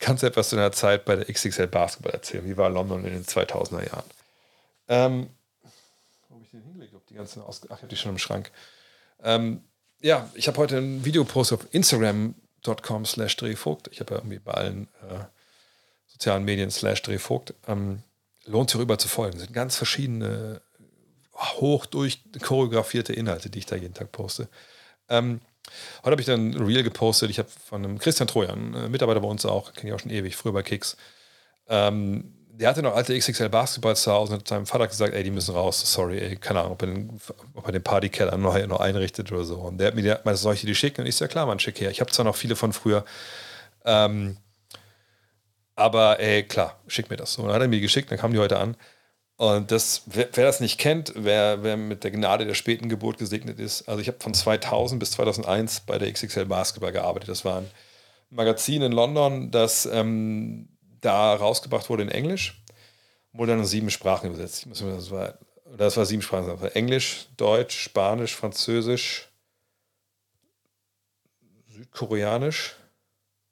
Kannst 0.00 0.22
du 0.24 0.26
etwas 0.26 0.48
zu 0.48 0.56
deiner 0.56 0.72
Zeit 0.72 1.04
bei 1.04 1.14
der 1.14 1.32
XXL 1.32 1.68
Basketball 1.68 2.12
erzählen? 2.12 2.44
Wie 2.44 2.56
war 2.56 2.68
London 2.68 3.04
in 3.04 3.12
den 3.12 3.24
2000er 3.24 3.86
Jahren? 3.86 4.04
Ähm, 4.88 5.30
wo 6.28 6.34
habe 6.34 6.44
ich 6.44 6.50
den 6.50 6.62
hingelegt? 6.62 6.94
Ob 6.94 7.06
die 7.06 7.14
ganzen 7.14 7.40
Ach, 7.46 7.54
ich 7.62 7.70
habe 7.70 7.86
die 7.86 7.96
schon 7.96 8.10
im 8.10 8.18
Schrank. 8.18 8.50
Ähm, 9.22 9.62
ja, 10.02 10.28
ich 10.34 10.48
habe 10.48 10.58
heute 10.58 10.78
ein 10.78 11.04
Videopost 11.04 11.52
auf 11.52 11.72
Instagram.com 12.66 13.04
slash 13.06 13.36
Drehvogt. 13.36 13.88
Ich 13.92 14.00
habe 14.00 14.14
ja 14.14 14.20
irgendwie 14.20 14.38
bei 14.38 14.52
allen 14.52 14.88
äh, 15.02 15.24
sozialen 16.06 16.44
Medien 16.44 16.70
slash 16.70 17.02
Drehvogt. 17.02 17.54
Ähm, 17.66 18.02
lohnt 18.44 18.70
sich 18.70 18.80
rüber 18.80 18.98
zu 18.98 19.08
folgen. 19.08 19.36
Es 19.36 19.42
sind 19.44 19.52
ganz 19.52 19.76
verschiedene 19.76 20.60
hoch 21.34 21.86
durch 21.86 22.22
choreografierte 22.42 23.12
Inhalte, 23.12 23.50
die 23.50 23.58
ich 23.58 23.66
da 23.66 23.76
jeden 23.76 23.94
Tag 23.94 24.12
poste. 24.12 24.48
Ähm, 25.08 25.40
heute 25.98 26.12
habe 26.12 26.20
ich 26.20 26.26
dann 26.26 26.50
ein 26.50 26.62
Reel 26.62 26.82
gepostet. 26.82 27.30
Ich 27.30 27.38
habe 27.38 27.48
von 27.48 27.84
einem 27.84 27.98
Christian 27.98 28.28
Trojan, 28.28 28.74
äh, 28.74 28.88
Mitarbeiter 28.88 29.20
bei 29.20 29.28
uns 29.28 29.44
auch, 29.44 29.72
kenne 29.74 29.90
ich 29.90 29.94
auch 29.94 30.00
schon 30.00 30.12
ewig, 30.12 30.36
früher 30.36 30.52
bei 30.52 30.62
Kicks. 30.62 30.96
Ähm, 31.68 32.35
der 32.58 32.70
hatte 32.70 32.82
noch 32.82 32.94
alte 32.94 33.16
XXL 33.16 33.48
Basketballs 33.50 34.02
zu 34.02 34.12
Hause 34.12 34.32
und 34.32 34.40
hat 34.40 34.48
seinem 34.48 34.66
Vater 34.66 34.86
gesagt, 34.86 35.14
ey, 35.14 35.22
die 35.22 35.30
müssen 35.30 35.54
raus. 35.54 35.80
Sorry, 35.92 36.18
ey, 36.18 36.36
keine 36.36 36.60
Ahnung, 36.60 36.72
ob 36.72 36.82
er 36.82 36.86
den, 36.86 37.20
ob 37.54 37.66
er 37.66 37.72
den 37.72 37.82
Partykeller 37.82 38.36
noch, 38.36 38.58
noch 38.66 38.80
einrichtet 38.80 39.30
oder 39.30 39.44
so. 39.44 39.56
Und 39.56 39.78
der 39.78 39.88
hat 39.88 39.94
mir 39.94 40.02
gemeint, 40.02 40.38
soll 40.38 40.54
ich 40.54 40.62
dir 40.62 40.66
die 40.66 40.74
schicken? 40.74 41.02
Und 41.02 41.06
ich 41.06 41.16
so, 41.16 41.24
ja 41.24 41.28
klar, 41.28 41.46
man, 41.46 41.58
schick 41.58 41.80
her. 41.80 41.90
Ich 41.90 42.00
habe 42.00 42.10
zwar 42.10 42.24
noch 42.24 42.36
viele 42.36 42.56
von 42.56 42.72
früher, 42.72 43.04
ähm, 43.84 44.38
aber 45.74 46.18
ey, 46.18 46.44
klar, 46.44 46.80
schick 46.86 47.10
mir 47.10 47.16
das. 47.16 47.34
So, 47.34 47.42
und 47.42 47.48
dann 47.48 47.56
hat 47.56 47.62
er 47.62 47.68
mir 47.68 47.80
geschickt, 47.80 48.10
dann 48.10 48.18
kamen 48.18 48.32
die 48.32 48.40
heute 48.40 48.58
an. 48.58 48.76
Und 49.36 49.70
das, 49.70 50.02
wer, 50.06 50.28
wer, 50.32 50.46
das 50.46 50.60
nicht 50.60 50.78
kennt, 50.78 51.12
wer, 51.14 51.62
wer 51.62 51.76
mit 51.76 52.04
der 52.04 52.10
Gnade 52.10 52.46
der 52.46 52.54
späten 52.54 52.88
Geburt 52.88 53.18
gesegnet 53.18 53.60
ist, 53.60 53.86
also 53.86 54.00
ich 54.00 54.08
habe 54.08 54.16
von 54.18 54.32
2000 54.32 54.98
bis 54.98 55.10
2001 55.10 55.80
bei 55.80 55.98
der 55.98 56.10
XXL 56.10 56.46
Basketball 56.46 56.92
gearbeitet. 56.92 57.28
Das 57.28 57.44
war 57.44 57.58
ein 57.58 57.70
Magazin 58.30 58.80
in 58.80 58.92
London, 58.92 59.50
das 59.50 59.84
ähm, 59.84 60.70
da 61.06 61.34
rausgebracht 61.34 61.88
wurde 61.88 62.02
in 62.02 62.10
Englisch, 62.10 62.62
wurde 63.32 63.52
dann 63.52 63.60
in 63.60 63.66
sieben 63.66 63.90
Sprachen 63.90 64.28
übersetzt. 64.28 64.66
Das 64.68 65.10
war, 65.10 65.38
das 65.76 65.96
war 65.96 66.06
sieben 66.06 66.22
Sprachen. 66.22 66.46
Das 66.48 66.60
war 66.60 66.76
Englisch, 66.76 67.28
Deutsch, 67.36 67.78
Spanisch, 67.78 68.34
Französisch, 68.34 69.28
Südkoreanisch. 71.68 72.76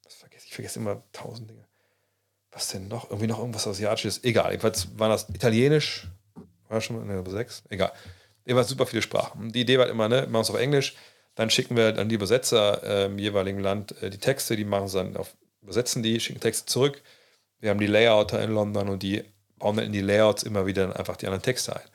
Das 0.03 0.15
vergesse, 0.15 0.47
ich 0.47 0.55
vergesse 0.55 0.79
immer 0.79 1.03
tausend 1.13 1.51
Dinge 1.51 1.65
was 2.55 2.69
denn 2.69 2.89
noch? 2.89 3.11
Irgendwie 3.11 3.27
noch 3.27 3.39
irgendwas 3.39 3.67
Asiatisches. 3.67 4.23
Egal. 4.23 4.51
Jedenfalls 4.51 4.89
war 4.99 5.09
das 5.09 5.29
Italienisch. 5.29 6.07
War 6.69 6.81
schon 6.81 6.97
mal 6.97 7.05
Nummer 7.05 7.31
sechs? 7.31 7.63
Egal. 7.69 7.93
Jedenfalls 8.45 8.69
super 8.69 8.87
viele 8.87 9.03
Sprachen. 9.03 9.53
Die 9.53 9.61
Idee 9.61 9.79
war 9.79 9.89
immer, 9.89 10.09
ne, 10.09 10.27
machen 10.29 10.43
es 10.43 10.51
auf 10.51 10.59
Englisch. 10.59 10.95
Dann 11.35 11.51
schicken 11.51 11.77
wir 11.77 11.99
an 11.99 12.09
die 12.09 12.15
Übersetzer 12.15 12.83
äh, 12.85 13.07
im 13.07 13.19
jeweiligen 13.19 13.59
Land 13.59 14.01
äh, 14.03 14.11
die 14.11 14.19
Texte, 14.19 14.57
die 14.57 14.65
machen 14.65 14.89
dann 14.93 15.17
auf, 15.17 15.35
übersetzen 15.63 16.03
die, 16.03 16.21
schicken 16.21 16.41
Texte 16.41 16.67
zurück. 16.67 17.03
Wir 17.65 17.71
haben 17.71 17.81
die 17.81 17.87
Layouter 17.87 18.43
in 18.43 18.51
London 18.51 18.91
und 18.91 19.03
die 19.03 19.25
bauen 19.59 19.77
dann 19.77 19.87
in 19.87 19.93
die 19.93 20.03
Layouts 20.03 20.43
immer 20.43 20.67
wieder 20.67 20.99
einfach 20.99 21.17
die 21.17 21.25
anderen 21.25 21.43
Texte 21.43 21.75
ein. 21.75 21.89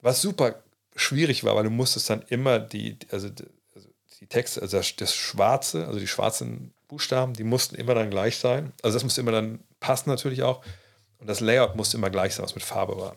Was 0.00 0.20
super 0.20 0.56
schwierig 0.96 1.44
war, 1.44 1.54
weil 1.54 1.62
du 1.62 1.70
musstest 1.70 2.10
dann 2.10 2.22
immer 2.22 2.58
die, 2.58 2.98
also, 3.12 3.28
also 3.76 3.88
die 4.18 4.26
Texte, 4.26 4.60
also 4.60 4.76
das, 4.76 4.96
das 4.96 5.14
Schwarze, 5.14 5.86
also 5.86 6.00
die 6.00 6.08
schwarzen 6.08 6.74
Buchstaben, 6.88 7.34
die 7.34 7.44
mussten 7.44 7.76
immer 7.76 7.94
dann 7.94 8.10
gleich 8.10 8.38
sein. 8.38 8.72
Also 8.82 8.96
das 8.96 9.04
musste 9.04 9.20
immer 9.20 9.30
dann 9.30 9.60
passen 9.78 10.10
natürlich 10.10 10.42
auch. 10.42 10.64
Und 11.20 11.28
das 11.28 11.38
Layout 11.38 11.76
musste 11.76 11.96
immer 11.96 12.10
gleich 12.10 12.34
sein, 12.34 12.42
was 12.42 12.56
mit 12.56 12.64
Farbe 12.64 12.98
war. 12.98 13.16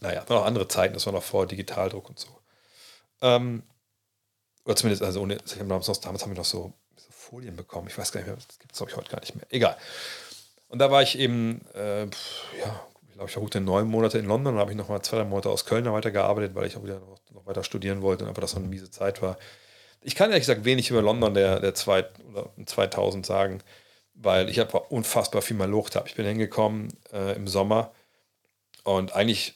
Naja, 0.00 0.28
waren 0.28 0.36
auch 0.36 0.44
andere 0.44 0.68
Zeiten, 0.68 0.92
das 0.92 1.06
war 1.06 1.14
noch 1.14 1.22
vor 1.22 1.46
Digitaldruck 1.46 2.10
und 2.10 2.18
so. 2.18 2.28
Ähm, 3.22 3.62
oder 4.66 4.76
zumindest, 4.76 5.02
also 5.02 5.22
ohne, 5.22 5.38
damals, 5.58 5.88
noch, 5.88 5.96
damals 5.96 6.24
haben 6.24 6.32
wir 6.32 6.36
noch 6.36 6.44
so, 6.44 6.74
so, 6.96 7.06
Folien 7.10 7.56
bekommen. 7.56 7.88
Ich 7.88 7.96
weiß 7.96 8.12
gar 8.12 8.20
nicht 8.20 8.26
mehr, 8.26 8.36
das 8.36 8.58
gibt 8.58 8.72
es, 8.72 8.76
glaube 8.76 8.90
ich, 8.90 8.98
heute 8.98 9.10
gar 9.10 9.20
nicht 9.20 9.34
mehr. 9.34 9.46
Egal. 9.48 9.78
Und 10.74 10.78
da 10.80 10.90
war 10.90 11.02
ich 11.02 11.18
eben, 11.18 11.60
äh, 11.74 12.02
ja, 12.02 12.08
ich 13.08 13.14
glaube, 13.14 13.30
ich 13.30 13.36
war 13.36 13.42
gute 13.42 13.60
neun 13.60 13.86
Monate 13.86 14.18
in 14.18 14.26
London. 14.26 14.54
Dann 14.54 14.60
habe 14.60 14.72
ich 14.72 14.76
noch 14.76 14.88
mal 14.88 15.00
zwei, 15.02 15.18
drei 15.18 15.24
Monate 15.24 15.48
aus 15.48 15.64
Köln 15.64 15.84
weitergearbeitet, 15.90 16.54
weil 16.54 16.66
ich 16.66 16.76
auch 16.76 16.82
wieder 16.82 16.98
noch, 16.98 17.20
noch 17.32 17.46
weiter 17.46 17.62
studieren 17.62 18.02
wollte 18.02 18.24
und 18.24 18.30
einfach 18.30 18.42
das 18.42 18.50
so 18.50 18.58
eine 18.58 18.66
miese 18.66 18.90
Zeit 18.90 19.22
war. 19.22 19.38
Ich 20.00 20.16
kann 20.16 20.30
ehrlich 20.30 20.42
gesagt 20.42 20.64
wenig 20.64 20.90
über 20.90 21.00
London 21.00 21.32
der, 21.32 21.60
der 21.60 21.74
zwei, 21.74 22.04
oder 22.28 22.50
2000 22.66 23.24
sagen 23.24 23.62
weil 24.14 24.48
ich 24.48 24.60
einfach 24.60 24.90
unfassbar 24.90 25.42
viel 25.42 25.56
mal 25.56 25.68
Lucht 25.68 25.96
habe. 25.96 26.08
Ich 26.08 26.14
bin 26.14 26.24
hingekommen 26.24 26.88
äh, 27.12 27.34
im 27.34 27.48
Sommer 27.48 27.92
und 28.84 29.14
eigentlich 29.14 29.54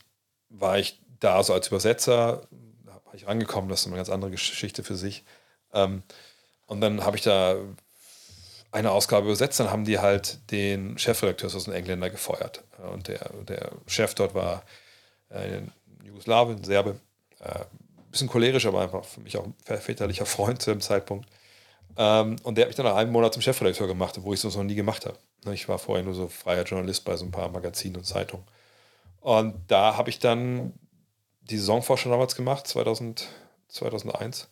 war 0.49 0.78
ich 0.78 1.01
da 1.20 1.43
so 1.43 1.53
als 1.53 1.69
Übersetzer, 1.69 2.49
da 2.85 3.01
war 3.05 3.15
ich 3.15 3.27
rangekommen, 3.27 3.70
das 3.70 3.81
ist 3.81 3.86
eine 3.86 3.97
ganz 3.97 4.11
andere 4.11 4.32
Geschichte 4.32 4.82
für 4.82 4.97
sich. 4.97 5.24
Ähm, 5.73 6.03
und 6.66 6.81
dann 6.81 7.05
habe 7.05 7.16
ich 7.16 7.23
da 7.23 7.57
eine 8.70 8.90
Ausgabe 8.90 9.27
übersetzt, 9.27 9.61
dann 9.61 9.70
haben 9.70 9.85
die 9.85 9.99
halt 9.99 10.51
den 10.51 10.99
Chefredakteur 10.99 11.55
aus 11.55 11.65
den 11.65 11.74
Engländer 11.74 12.11
gefeuert. 12.11 12.65
Und 12.93 13.09
der, 13.09 13.31
der 13.49 13.70
Chef 13.86 14.15
dort 14.15 14.35
war 14.35 14.62
äh, 15.31 15.59
ein 15.59 15.73
Jugoslawe, 16.05 16.53
ein 16.53 16.65
Serbe. 16.65 17.01
Äh, 17.40 17.65
bisschen 18.11 18.28
cholerisch, 18.28 18.66
aber 18.66 18.81
einfach 18.81 19.05
für 19.05 19.20
mich 19.20 19.36
auch 19.36 19.45
ein 19.45 19.78
väterlicher 19.78 20.27
Freund 20.27 20.62
zu 20.62 20.70
dem 20.70 20.81
Zeitpunkt. 20.81 21.28
Ähm, 21.97 22.36
und 22.43 22.57
der 22.57 22.65
hat 22.65 22.69
mich 22.69 22.77
dann 22.77 22.86
nach 22.86 22.97
einem 22.97 23.12
Monat 23.12 23.32
zum 23.35 23.43
Chefredakteur 23.43 23.86
gemacht, 23.86 24.19
wo 24.23 24.32
ich 24.32 24.43
es 24.43 24.57
noch 24.57 24.62
nie 24.62 24.74
gemacht 24.74 25.07
habe. 25.07 25.19
Ne, 25.45 25.55
ich 25.55 25.69
war 25.69 25.78
vorher 25.78 26.05
nur 26.05 26.15
so 26.15 26.28
freier 26.28 26.65
Journalist 26.65 27.05
bei 27.05 27.16
so 27.16 27.24
ein 27.24 27.31
paar 27.31 27.49
Magazinen 27.49 27.97
und 27.97 28.05
Zeitungen. 28.05 28.45
Und 29.20 29.55
da 29.69 29.97
habe 29.97 30.11
ich 30.11 30.19
dann 30.19 30.73
die 31.43 31.59
Saisonforschung 31.59 32.12
damals 32.12 32.35
gemacht, 32.35 32.66
2000, 32.66 33.28
2001. 33.69 34.49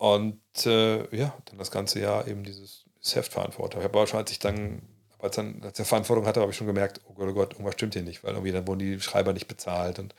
Und 0.00 0.40
äh, 0.64 1.14
ja, 1.14 1.34
dann 1.44 1.58
das 1.58 1.70
ganze 1.70 2.00
Jahr 2.00 2.26
eben 2.26 2.42
dieses 2.42 2.86
Heft 3.12 3.34
verantwortet. 3.34 3.80
Ich 3.80 3.84
habe 3.84 4.06
schon, 4.06 4.18
als 4.18 4.30
ich 4.32 4.38
dann, 4.38 4.80
als, 5.18 5.36
dann, 5.36 5.62
als 5.62 5.78
ich 5.78 5.86
Verantwortung 5.86 6.24
hatte, 6.24 6.40
habe 6.40 6.50
ich 6.50 6.56
schon 6.56 6.66
gemerkt, 6.66 7.02
oh 7.06 7.12
Gott, 7.12 7.28
oh 7.28 7.34
Gott, 7.34 7.52
irgendwas 7.52 7.74
stimmt 7.74 7.92
hier 7.92 8.02
nicht, 8.02 8.24
weil 8.24 8.32
irgendwie 8.32 8.50
dann 8.50 8.66
wurden 8.66 8.78
die 8.78 8.98
Schreiber 8.98 9.34
nicht 9.34 9.46
bezahlt 9.46 9.98
und 9.98 10.14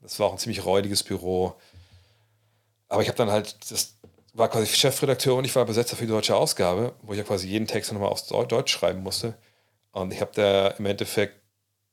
das 0.00 0.18
war 0.18 0.28
auch 0.28 0.32
ein 0.32 0.38
ziemlich 0.38 0.64
räudiges 0.64 1.02
Büro. 1.02 1.56
Aber 2.88 3.02
ich 3.02 3.08
habe 3.08 3.18
dann 3.18 3.30
halt, 3.30 3.70
das 3.70 3.98
war 4.32 4.48
quasi 4.48 4.66
Chefredakteur 4.66 5.36
und 5.36 5.44
ich 5.44 5.54
war 5.54 5.66
Besetzer 5.66 5.94
für 5.94 6.06
die 6.06 6.12
deutsche 6.12 6.34
Ausgabe, 6.34 6.94
wo 7.02 7.12
ich 7.12 7.18
ja 7.18 7.24
quasi 7.24 7.46
jeden 7.48 7.66
Text 7.66 7.92
nochmal 7.92 8.08
aus 8.08 8.26
Deutsch 8.28 8.72
schreiben 8.72 9.02
musste. 9.02 9.36
Und 9.90 10.14
ich 10.14 10.22
habe 10.22 10.32
da 10.34 10.68
im 10.68 10.86
Endeffekt, 10.86 11.38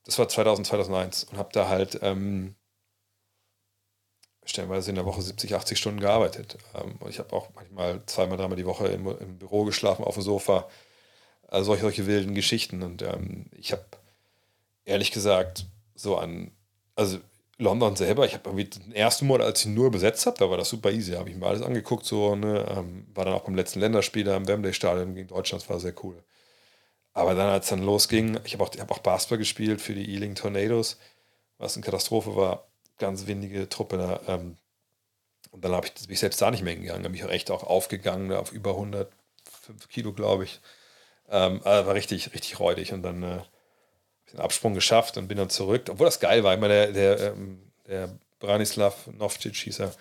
das 0.06 0.18
war 0.18 0.26
2000, 0.26 0.66
2001, 0.66 1.24
und 1.24 1.36
habe 1.36 1.50
da 1.52 1.68
halt 1.68 1.98
ähm, 2.00 2.54
stellenweise 4.50 4.90
in 4.90 4.96
der 4.96 5.06
Woche 5.06 5.22
70, 5.22 5.54
80 5.54 5.78
Stunden 5.78 6.00
gearbeitet. 6.00 6.58
Ähm, 6.74 6.98
ich 7.08 7.18
habe 7.18 7.32
auch 7.34 7.48
manchmal 7.54 8.02
zweimal, 8.06 8.36
dreimal 8.36 8.56
die 8.56 8.66
Woche 8.66 8.88
im, 8.88 9.06
im 9.06 9.38
Büro 9.38 9.64
geschlafen, 9.64 10.04
auf 10.04 10.14
dem 10.14 10.22
Sofa. 10.22 10.68
Also 11.48 11.66
solche, 11.66 11.82
solche 11.82 12.06
wilden 12.06 12.34
Geschichten. 12.34 12.82
Und 12.82 13.02
ähm, 13.02 13.46
ich 13.56 13.72
habe 13.72 13.84
ehrlich 14.84 15.12
gesagt 15.12 15.66
so 15.94 16.16
an, 16.16 16.52
also 16.96 17.18
London 17.60 17.94
selber, 17.94 18.24
ich 18.24 18.34
habe 18.34 18.48
irgendwie 18.48 18.64
den 18.64 18.92
ersten 18.92 19.26
Monat, 19.26 19.46
als 19.46 19.60
ich 19.60 19.66
nur 19.66 19.90
besetzt 19.90 20.26
habe, 20.26 20.38
da 20.38 20.48
war 20.50 20.56
das 20.56 20.70
super 20.70 20.90
easy, 20.90 21.12
habe 21.12 21.28
ich 21.28 21.36
mir 21.36 21.46
alles 21.46 21.62
angeguckt, 21.62 22.06
so, 22.06 22.34
ne, 22.34 22.66
ähm, 22.70 23.06
war 23.14 23.26
dann 23.26 23.34
auch 23.34 23.44
beim 23.44 23.54
letzten 23.54 23.80
Länderspiel 23.80 24.24
da 24.24 24.36
im 24.36 24.48
Wembley-Stadion 24.48 25.14
gegen 25.14 25.28
Deutschland, 25.28 25.62
das 25.62 25.68
war 25.68 25.78
sehr 25.78 25.94
cool. 26.02 26.22
Aber 27.12 27.34
dann, 27.34 27.50
als 27.50 27.66
es 27.66 27.70
dann 27.70 27.82
losging, 27.82 28.40
ich 28.44 28.54
habe 28.54 28.64
auch, 28.64 28.70
hab 28.78 28.90
auch 28.90 29.00
Basketball 29.00 29.38
gespielt 29.38 29.80
für 29.80 29.94
die 29.94 30.14
Ealing 30.14 30.34
Tornadoes, 30.34 30.96
was 31.58 31.76
eine 31.76 31.84
Katastrophe 31.84 32.34
war, 32.34 32.69
ganz 33.00 33.26
windige 33.26 33.68
Truppe 33.68 33.98
da. 33.98 34.20
Ähm, 34.28 34.56
und 35.50 35.64
dann 35.64 35.72
habe 35.72 35.88
ich, 35.88 35.94
bin 35.94 36.12
ich 36.12 36.20
selbst 36.20 36.40
da 36.40 36.50
nicht 36.52 36.62
mehr 36.62 36.74
hingegangen, 36.74 37.02
da 37.02 37.08
bin 37.08 37.16
ich 37.16 37.24
auch 37.24 37.30
echt 37.30 37.50
auch 37.50 37.64
aufgegangen, 37.64 38.32
auf 38.32 38.52
über 38.52 38.70
105 38.70 39.08
Kilo, 39.88 40.12
glaube 40.12 40.44
ich. 40.44 40.60
Ähm, 41.28 41.64
war 41.64 41.94
richtig, 41.94 42.32
richtig 42.34 42.60
räudig 42.60 42.92
und 42.92 43.02
dann 43.02 43.22
äh, 43.22 43.40
den 44.32 44.40
Absprung 44.40 44.74
geschafft 44.74 45.16
und 45.16 45.28
bin 45.28 45.38
dann 45.38 45.50
zurück. 45.50 45.86
Obwohl 45.90 46.06
das 46.06 46.20
geil 46.20 46.44
war. 46.44 46.54
Ich 46.54 46.60
meine, 46.60 46.92
der, 46.92 47.16
der, 47.16 47.32
ähm, 47.32 47.72
der 47.86 48.10
Branislav 48.38 49.08
Novcic 49.08 49.56
hieß 49.56 49.80
er, 49.80 49.94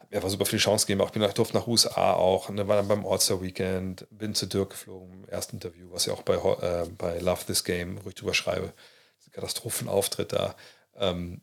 hat 0.00 0.10
mir 0.10 0.16
einfach 0.16 0.30
super 0.30 0.46
viele 0.46 0.60
Chancen 0.60 0.86
gegeben. 0.86 1.00
Auch 1.02 1.06
ich 1.06 1.12
bin 1.12 1.22
nach, 1.22 1.32
durfte 1.32 1.56
nach 1.56 1.66
USA 1.66 2.12
auch. 2.14 2.48
Und 2.48 2.56
dann 2.56 2.68
war 2.68 2.76
dann 2.76 2.88
beim 2.88 3.06
All-Star 3.06 3.42
Weekend, 3.42 4.06
bin 4.10 4.34
zu 4.34 4.46
Dirk 4.46 4.70
geflogen 4.70 5.24
im 5.24 5.28
ersten 5.28 5.56
Interview, 5.56 5.88
was 5.90 6.06
ich 6.06 6.12
auch 6.12 6.22
bei, 6.22 6.34
äh, 6.34 6.86
bei 6.96 7.18
Love 7.18 7.44
This 7.46 7.64
Game, 7.64 8.00
ich 8.06 8.14
drüber 8.14 8.34
schreibe. 8.34 8.72
Katastrophenauftritt 9.32 10.32
da. 10.32 10.54
Ähm, 10.96 11.40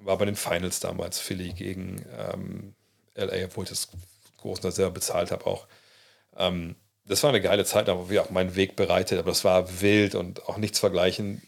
war 0.00 0.18
bei 0.18 0.24
den 0.24 0.36
Finals 0.36 0.80
damals, 0.80 1.18
Philly 1.18 1.52
gegen 1.52 2.04
ähm, 2.16 2.74
LA, 3.14 3.46
obwohl 3.46 3.64
ich 3.64 3.70
das 3.70 3.88
großen 4.38 4.70
selber 4.70 4.92
bezahlt 4.92 5.30
habe 5.30 5.46
auch. 5.46 5.66
Ähm, 6.36 6.76
das 7.04 7.22
war 7.22 7.30
eine 7.30 7.40
geile 7.40 7.64
Zeit, 7.64 7.88
aber 7.88 8.10
wie 8.10 8.18
auch 8.18 8.30
meinen 8.30 8.56
Weg 8.56 8.76
bereitet, 8.76 9.18
aber 9.18 9.30
das 9.30 9.44
war 9.44 9.80
wild 9.80 10.14
und 10.14 10.48
auch 10.48 10.56
nichts 10.56 10.80
vergleichen, 10.80 11.42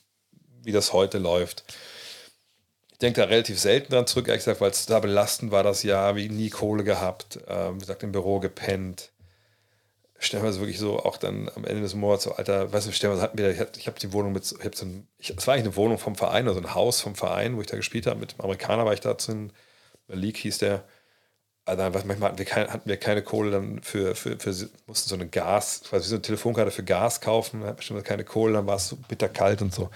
wie 0.63 0.73
das 0.73 0.93
heute 0.93 1.19
läuft. 1.19 1.65
Ich 2.93 2.99
denke 2.99 3.21
da 3.21 3.27
relativ 3.27 3.59
selten 3.59 3.93
dran 3.93 4.07
zurück, 4.07 4.29
ehrlich 4.29 4.45
gesagt, 4.45 4.61
weil 4.61 4.71
es 4.71 4.87
da 4.87 4.99
belastend 5.01 5.53
war 5.53 5.63
das 5.63 5.83
Jahr, 5.83 6.17
wie 6.17 6.29
nie 6.29 6.51
Kohle 6.51 6.85
gehabt, 6.85 7.41
ähm, 7.49 7.77
wie 7.77 7.81
gesagt, 7.81 8.03
im 8.03 8.13
Büro 8.13 8.41
gepennt. 8.41 9.11
Stellen 10.21 10.43
wir 10.43 10.51
es 10.51 10.59
wirklich 10.59 10.79
so, 10.79 10.99
auch 10.99 11.17
dann 11.17 11.49
am 11.55 11.65
Ende 11.65 11.83
des 11.83 11.95
Monats, 11.95 12.25
so, 12.25 12.33
Alter, 12.33 12.73
weißt 12.73 12.89
du, 12.89 12.93
stellen 12.93 13.15
wir 13.15 13.23
hatten 13.23 13.39
wir, 13.39 13.51
ich, 13.51 13.87
habe 13.87 14.01
die 14.01 14.13
Wohnung 14.13 14.33
mit, 14.33 14.51
ich 14.51 14.65
habe 14.65 14.77
so 14.77 14.85
ein, 14.85 15.07
ich, 15.19 15.31
es 15.31 15.47
war 15.47 15.55
eigentlich 15.55 15.67
eine 15.67 15.77
Wohnung 15.77 15.99
vom 15.99 16.17
Verein, 16.17 16.49
also 16.49 16.61
ein 16.61 16.75
Haus 16.75 17.01
vom 17.01 17.15
Verein, 17.15 17.57
wo 17.57 17.61
ich 17.61 17.69
da 17.69 17.77
gespielt 17.77 18.07
habe, 18.07 18.19
mit 18.19 18.33
dem 18.33 18.41
Amerikaner 18.41 18.85
war 18.85 18.95
ich 18.95 19.01
da 19.01 19.17
einem 19.29 19.51
League 20.09 20.39
hieß 20.39 20.59
der, 20.59 20.85
also 21.67 21.83
manchmal 21.83 22.31
hatten 22.31 22.39
wir, 22.39 22.47
kein, 22.47 22.73
hatten 22.73 22.89
wir 22.89 22.97
keine 22.97 23.23
Kohle 23.23 23.51
dann 23.51 23.83
für, 23.83 24.15
für, 24.15 24.39
für, 24.39 24.51
mussten 24.87 25.09
so 25.09 25.15
eine 25.15 25.29
Gas, 25.29 25.83
quasi 25.89 26.09
so 26.09 26.15
eine 26.15 26.23
Telefonkarte 26.23 26.71
für 26.71 26.83
Gas 26.83 27.21
kaufen, 27.21 27.63
hatten 27.63 27.77
bestimmt 27.77 28.05
keine 28.05 28.25
Kohle, 28.25 28.55
dann 28.55 28.67
war 28.67 28.77
es 28.77 28.89
so 28.89 28.97
bitterkalt 28.97 29.63
und 29.63 29.75
so. 29.75 29.91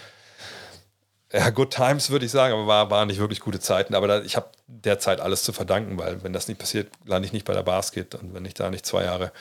Ja, 1.32 1.48
good 1.48 1.70
times 1.70 2.10
würde 2.10 2.26
ich 2.26 2.30
sagen, 2.30 2.52
aber 2.52 2.66
war, 2.66 2.90
waren 2.90 3.08
nicht 3.08 3.18
wirklich 3.18 3.40
gute 3.40 3.58
Zeiten. 3.58 3.94
Aber 3.94 4.06
da, 4.06 4.20
ich 4.20 4.36
habe 4.36 4.50
derzeit 4.66 5.18
alles 5.18 5.42
zu 5.44 5.54
verdanken, 5.54 5.98
weil 5.98 6.22
wenn 6.22 6.34
das 6.34 6.46
nicht 6.46 6.58
passiert, 6.60 6.92
lande 7.06 7.24
ich 7.24 7.32
nicht 7.32 7.46
bei 7.46 7.54
der 7.54 7.62
Basket 7.62 8.14
und 8.14 8.34
wenn 8.34 8.44
ich 8.44 8.52
da 8.52 8.68
nicht 8.68 8.84
zwei 8.84 9.04
Jahre 9.04 9.32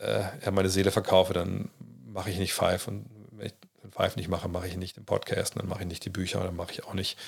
äh, 0.00 0.50
meine 0.50 0.68
Seele 0.68 0.90
verkaufe, 0.90 1.32
dann 1.32 1.70
mache 2.06 2.30
ich 2.30 2.38
nicht 2.38 2.54
Five 2.54 2.88
und 2.88 3.06
wenn 3.32 3.46
ich 3.46 3.54
Five 3.90 4.16
nicht 4.16 4.28
mache, 4.28 4.48
mache 4.48 4.66
ich 4.66 4.76
nicht 4.76 4.96
den 4.96 5.04
Podcast, 5.04 5.56
dann 5.56 5.68
mache 5.68 5.82
ich 5.82 5.88
nicht 5.88 6.04
die 6.04 6.10
Bücher, 6.10 6.42
dann 6.42 6.56
mache 6.56 6.72
ich 6.72 6.84
auch 6.84 6.94
nicht 6.94 7.18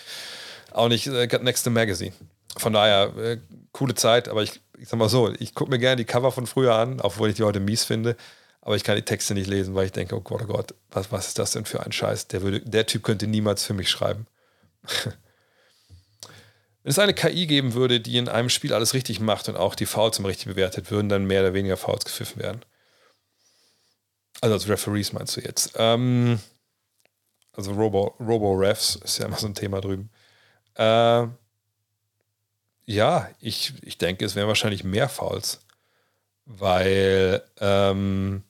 auch 0.72 0.88
nicht 0.88 1.06
äh, 1.06 1.26
Next 1.42 1.68
Magazine 1.70 2.12
von 2.56 2.72
daher, 2.72 3.16
äh, 3.16 3.38
coole 3.72 3.94
Zeit, 3.94 4.28
aber 4.28 4.42
ich, 4.42 4.60
ich 4.78 4.88
sag 4.88 4.98
mal 4.98 5.08
so, 5.08 5.32
ich 5.38 5.54
gucke 5.54 5.70
mir 5.70 5.78
gerne 5.78 5.96
die 5.96 6.04
Cover 6.04 6.32
von 6.32 6.46
früher 6.46 6.74
an, 6.74 7.00
obwohl 7.00 7.28
ich 7.28 7.36
die 7.36 7.42
heute 7.42 7.60
mies 7.60 7.84
finde. 7.84 8.16
Aber 8.62 8.74
ich 8.74 8.82
kann 8.82 8.96
die 8.96 9.02
Texte 9.02 9.34
nicht 9.34 9.46
lesen, 9.46 9.74
weil 9.74 9.86
ich 9.86 9.92
denke, 9.92 10.16
oh 10.16 10.20
Gott, 10.20 10.42
oh 10.42 10.46
Gott, 10.46 10.74
was, 10.90 11.12
was 11.12 11.28
ist 11.28 11.38
das 11.38 11.52
denn 11.52 11.66
für 11.66 11.84
ein 11.84 11.92
Scheiß? 11.92 12.28
Der, 12.28 12.42
würde, 12.42 12.60
der 12.60 12.86
Typ 12.86 13.04
könnte 13.04 13.28
niemals 13.28 13.62
für 13.62 13.74
mich 13.74 13.88
schreiben. 13.88 14.26
Wenn 16.86 16.92
es 16.92 17.00
eine 17.00 17.14
KI 17.14 17.48
geben 17.48 17.74
würde, 17.74 17.98
die 17.98 18.16
in 18.16 18.28
einem 18.28 18.48
Spiel 18.48 18.72
alles 18.72 18.94
richtig 18.94 19.18
macht 19.18 19.48
und 19.48 19.56
auch 19.56 19.74
die 19.74 19.86
Fouls 19.86 20.20
immer 20.20 20.28
richtig 20.28 20.46
bewertet, 20.46 20.88
würden 20.88 21.08
dann 21.08 21.24
mehr 21.24 21.40
oder 21.40 21.52
weniger 21.52 21.76
Fouls 21.76 22.04
gepfiffen 22.04 22.40
werden. 22.40 22.64
Also 24.40 24.54
als 24.54 24.68
Referees 24.68 25.12
meinst 25.12 25.36
du 25.36 25.40
jetzt. 25.40 25.72
Ähm, 25.74 26.38
also 27.50 27.72
Robo, 27.72 28.14
Robo-Refs 28.20 29.00
ist 29.02 29.18
ja 29.18 29.26
immer 29.26 29.36
so 29.36 29.48
ein 29.48 29.56
Thema 29.56 29.80
drüben. 29.80 30.10
Äh, 30.76 31.26
ja, 32.84 33.30
ich, 33.40 33.74
ich 33.82 33.98
denke, 33.98 34.24
es 34.24 34.36
wären 34.36 34.46
wahrscheinlich 34.46 34.84
mehr 34.84 35.08
Fouls, 35.08 35.66
weil 36.44 37.42
ähm, 37.58 38.44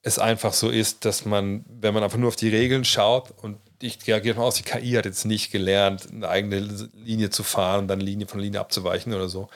es 0.00 0.18
einfach 0.18 0.54
so 0.54 0.70
ist, 0.70 1.04
dass 1.04 1.26
man, 1.26 1.62
wenn 1.68 1.92
man 1.92 2.02
einfach 2.02 2.16
nur 2.16 2.28
auf 2.28 2.36
die 2.36 2.48
Regeln 2.48 2.86
schaut 2.86 3.32
und 3.32 3.58
ich 3.80 4.00
gehe 4.00 4.34
mal 4.34 4.42
aus, 4.42 4.56
die 4.56 4.62
KI 4.62 4.92
hat 4.92 5.04
jetzt 5.04 5.24
nicht 5.24 5.50
gelernt, 5.52 6.08
eine 6.10 6.28
eigene 6.28 6.58
Linie 6.94 7.30
zu 7.30 7.42
fahren 7.42 7.80
und 7.80 7.88
dann 7.88 8.00
Linie 8.00 8.26
von 8.26 8.40
Linie 8.40 8.60
abzuweichen 8.60 9.12
oder 9.14 9.28
so. 9.28 9.48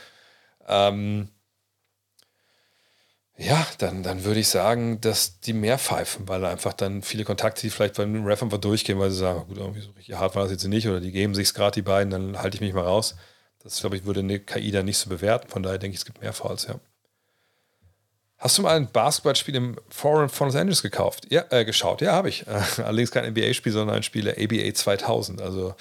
Ähm, 0.68 1.28
ja, 3.36 3.66
dann, 3.78 4.02
dann 4.02 4.24
würde 4.24 4.40
ich 4.40 4.48
sagen, 4.48 5.01
dass 5.01 5.40
die 5.40 5.55
mehr 5.55 5.78
pfeifen, 5.78 6.28
weil 6.28 6.44
einfach 6.44 6.74
dann 6.74 7.02
viele 7.02 7.24
Kontakte, 7.24 7.62
die 7.62 7.70
vielleicht 7.70 7.94
beim 7.97 8.24
Ref 8.26 8.42
einfach 8.42 8.59
durchgehen, 8.59 8.98
weil 8.98 9.10
sie 9.10 9.16
sagen, 9.18 9.47
gut, 9.48 9.56
irgendwie 9.56 9.80
so 9.80 9.90
richtig 9.92 10.14
hart 10.16 10.34
war 10.34 10.42
das 10.42 10.52
jetzt 10.52 10.64
nicht 10.64 10.86
oder 10.88 11.01
die 11.01 11.10
geben 11.10 11.34
sich 11.34 11.55
gerade 11.55 11.72
die 11.74 11.82
beiden, 11.82 12.10
dann 12.10 12.38
halte 12.38 12.56
ich 12.56 12.60
mich 12.60 12.74
mal 12.74 12.84
raus. 12.84 13.16
Das, 13.62 13.80
glaube 13.80 13.97
ich, 13.97 14.05
würde 14.05 14.20
eine 14.20 14.40
KI 14.40 14.70
da 14.70 14.82
nicht 14.82 14.98
so 14.98 15.09
bewerten. 15.10 15.48
Von 15.48 15.62
daher 15.62 15.78
denke 15.78 15.94
ich, 15.94 16.01
es 16.01 16.05
gibt 16.06 16.20
mehr 16.20 16.32
Fouls, 16.34 16.66
ja. 16.66 16.80
Hast 18.40 18.56
du 18.56 18.62
mal 18.62 18.74
ein 18.74 18.90
Basketballspiel 18.90 19.54
im 19.54 19.76
Forum 19.90 20.30
von 20.30 20.48
Los 20.48 20.56
Angeles 20.56 20.80
gekauft? 20.80 21.26
Ja, 21.30 21.44
äh, 21.50 21.66
geschaut. 21.66 22.00
Ja, 22.00 22.12
habe 22.12 22.30
ich. 22.30 22.48
Allerdings 22.78 23.10
kein 23.10 23.30
NBA-Spiel, 23.30 23.70
sondern 23.70 23.96
ein 23.96 24.02
Spiel 24.02 24.24
der 24.24 24.38
ABA 24.38 24.72
2000, 24.72 25.42
also 25.42 25.74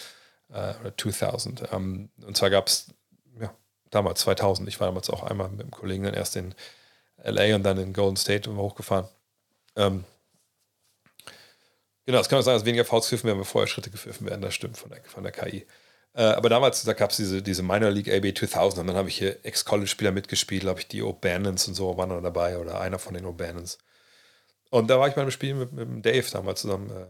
äh, 0.54 0.74
2000. 0.98 1.70
Ähm, 1.72 2.10
und 2.22 2.36
zwar 2.36 2.50
gab 2.50 2.68
es, 2.68 2.94
ja, 3.40 3.54
damals 3.92 4.20
2000. 4.20 4.68
Ich 4.68 4.78
war 4.82 4.88
damals 4.88 5.10
auch 5.10 5.24
einmal 5.24 5.48
mit 5.50 5.62
dem 5.62 5.72
Kollegen 5.72 6.04
dann 6.04 6.14
erst 6.14 6.36
in 6.36 6.54
LA 7.24 7.56
und 7.56 7.64
dann 7.64 7.78
in 7.78 7.94
Golden 7.94 8.18
State 8.18 8.54
hochgefahren. 8.54 9.08
Ähm, 9.78 10.04
genau, 12.06 12.18
das 12.18 12.28
kann 12.28 12.38
man 12.38 12.44
sagen, 12.44 12.58
dass 12.58 12.66
weniger 12.66 12.84
Fouls 12.84 13.06
gepfiffen 13.06 13.28
werden, 13.28 13.40
bevor 13.40 13.66
Schritte 13.68 13.90
gepfiffen 13.90 14.28
werden. 14.28 14.42
Das 14.42 14.54
stimmt 14.54 14.78
von 14.78 14.90
der, 14.90 15.02
von 15.06 15.24
der 15.24 15.32
KI. 15.32 15.66
Äh, 16.14 16.24
aber 16.24 16.50
damals, 16.50 16.84
da 16.84 16.94
gab 16.94 17.12
es 17.12 17.18
diese, 17.18 17.42
diese 17.42 17.64
Minor 17.64 17.92
League 17.92 18.12
AB 18.12 18.38
2000 18.38 18.82
und 18.82 18.88
dann 18.88 18.96
habe 18.96 19.10
ich 19.10 19.18
hier 19.18 19.38
Ex-College-Spieler 19.46 20.12
mitgespielt, 20.12 20.62
glaube 20.62 20.80
ich, 20.80 20.88
die 20.88 21.04
O'Bannons 21.04 21.68
und 21.68 21.76
so 21.76 21.98
waren 21.98 22.10
dann 22.10 22.24
dabei 22.24 22.58
oder 22.58 22.82
einer 22.82 23.00
von 23.00 23.14
den 23.14 23.26
O'Bannons. 23.26 23.78
Und 24.70 24.90
da 24.90 25.00
war 25.00 25.08
ich 25.08 25.16
bei 25.16 25.22
einem 25.22 25.32
Spiel 25.32 25.56
mit, 25.56 25.72
mit 25.72 26.06
Dave 26.06 26.26
damals 26.32 26.62
zusammen, 26.62 26.90
äh, 26.90 27.06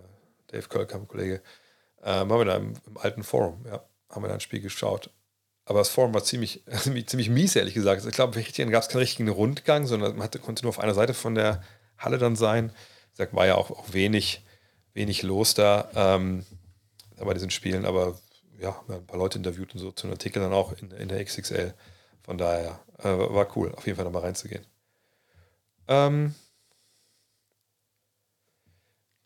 Dave 0.52 0.68
Kölkamp, 0.68 1.08
Kollege, 1.08 1.42
ähm, 2.04 2.32
haben 2.32 2.40
wir 2.40 2.46
da 2.46 2.56
im, 2.56 2.74
im, 2.86 2.98
alten 2.98 3.24
Forum, 3.24 3.66
ja, 3.66 3.84
haben 4.10 4.24
wir 4.24 4.28
da 4.28 4.36
ein 4.36 4.40
Spiel 4.40 4.62
geschaut. 4.62 5.10
Aber 5.66 5.80
das 5.80 5.90
Forum 5.90 6.14
war 6.14 6.24
ziemlich, 6.24 6.64
ziemlich, 7.06 7.30
mies, 7.30 7.56
ehrlich 7.56 7.74
gesagt. 7.74 8.04
Ich 8.06 8.14
glaube, 8.14 8.34
da 8.34 8.64
gab 8.66 8.84
es 8.84 8.90
keinen 8.90 9.00
richtigen 9.00 9.30
Rundgang, 9.30 9.86
sondern 9.86 10.14
man 10.14 10.24
hatte, 10.24 10.40
konnte 10.40 10.64
nur 10.64 10.70
auf 10.70 10.80
einer 10.80 10.94
Seite 10.94 11.14
von 11.14 11.36
der 11.36 11.64
Halle 11.98 12.18
dann 12.18 12.36
sein. 12.36 12.72
Ich 13.12 13.18
sag, 13.18 13.34
war 13.34 13.46
ja 13.46 13.56
auch, 13.56 13.70
auch 13.72 13.94
wenig, 13.94 14.44
wenig 14.94 15.24
los 15.24 15.54
da 15.54 15.90
ähm, 15.96 16.46
bei 17.18 17.34
diesen 17.34 17.52
Spielen, 17.52 17.86
aber 17.86 18.18
ja, 18.60 18.84
ein 18.90 19.06
paar 19.06 19.20
Leute 19.20 19.38
interviewt 19.38 19.74
und 19.74 19.80
so 19.80 19.92
zu 19.92 20.06
einem 20.06 20.14
Artikel 20.14 20.42
dann 20.42 20.54
auch 20.54 20.74
in, 20.74 20.92
in 20.92 21.08
der 21.08 21.24
XXL. 21.24 21.74
Von 22.24 22.38
daher 22.38 22.80
äh, 23.00 23.06
war 23.06 23.56
cool, 23.58 23.74
auf 23.74 23.86
jeden 23.86 23.96
Fall 23.96 24.06
nochmal 24.06 24.24
reinzugehen. 24.24 24.66
Ähm, 25.88 26.36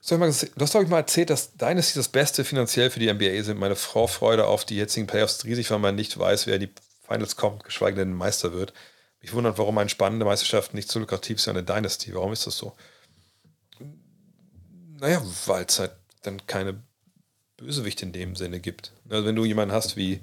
du 0.07 0.19
hast, 0.19 0.71
glaube 0.71 0.83
ich, 0.83 0.89
mal 0.89 0.99
erzählt, 0.99 1.29
dass 1.29 1.53
Dynasty 1.53 1.95
das 1.95 2.09
Beste 2.09 2.43
finanziell 2.43 2.89
für 2.89 2.99
die 2.99 3.11
NBA 3.11 3.43
sind. 3.43 3.59
Meine 3.59 3.75
Vorfreude 3.75 4.47
auf 4.47 4.65
die 4.65 4.77
jetzigen 4.77 5.07
Playoffs 5.07 5.43
riesig, 5.45 5.69
weil 5.71 5.79
man 5.79 5.95
nicht 5.95 6.17
weiß, 6.17 6.47
wer 6.47 6.55
in 6.55 6.61
die 6.61 6.73
Finals 7.01 7.35
kommt, 7.35 7.63
geschweige 7.63 7.97
denn 7.97 8.13
Meister 8.13 8.53
wird. 8.53 8.73
Mich 9.21 9.33
wundert, 9.33 9.57
warum 9.57 9.77
eine 9.77 9.89
spannende 9.89 10.25
Meisterschaft 10.25 10.73
nicht 10.73 10.91
so 10.91 10.99
lukrativ 10.99 11.37
ist 11.37 11.47
wie 11.47 11.51
eine 11.51 11.63
Dynasty. 11.63 12.13
Warum 12.13 12.33
ist 12.33 12.45
das 12.45 12.57
so? 12.57 12.75
Naja, 14.99 15.21
weil 15.45 15.65
es 15.65 15.79
halt 15.79 15.91
dann 16.21 16.45
keine 16.47 16.81
Bösewicht 17.63 18.01
in 18.01 18.11
dem 18.11 18.35
Sinne 18.35 18.59
gibt. 18.59 18.91
Also 19.09 19.25
wenn 19.25 19.35
du 19.35 19.45
jemanden 19.45 19.73
hast 19.73 19.95
wie, 19.95 20.21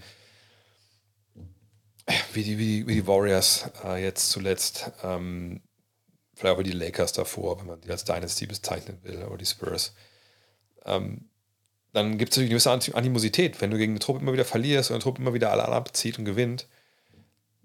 wie 2.32 2.42
die, 2.42 2.58
wie 2.58 2.66
die, 2.66 2.86
wie 2.86 2.94
die 2.94 3.06
Warriors 3.06 3.70
äh, 3.84 4.02
jetzt 4.02 4.30
zuletzt, 4.30 4.90
ähm, 5.02 5.62
vielleicht 6.34 6.58
auch 6.58 6.62
die 6.62 6.72
Lakers 6.72 7.12
davor, 7.12 7.58
wenn 7.58 7.66
man 7.66 7.80
die 7.80 7.90
als 7.90 8.04
Dynasty 8.04 8.46
bezeichnen 8.46 8.98
will, 9.02 9.22
oder 9.24 9.38
die 9.38 9.46
Spurs. 9.46 9.94
Ähm, 10.84 11.28
dann 11.92 12.18
gibt 12.18 12.32
es 12.32 12.38
eine 12.38 12.48
gewisse 12.48 12.70
Animosität. 12.70 13.60
Wenn 13.60 13.70
du 13.70 13.76
gegen 13.76 13.92
eine 13.92 13.98
Truppe 13.98 14.20
immer 14.20 14.32
wieder 14.32 14.44
verlierst 14.44 14.90
und 14.90 14.94
eine 14.94 15.02
Truppe 15.02 15.20
immer 15.20 15.34
wieder 15.34 15.50
alle 15.50 15.64
abzieht 15.64 16.18
und 16.18 16.24
gewinnt, 16.24 16.68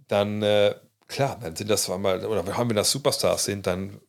dann, 0.08 0.42
äh, 0.42 0.76
klar, 1.08 1.38
dann 1.42 1.56
sind 1.56 1.70
das 1.70 1.88
mal, 1.88 2.26
oder 2.26 2.46
wir 2.46 2.74
das 2.74 2.92
Superstars 2.92 3.46
sind, 3.46 3.68
dann 3.68 4.02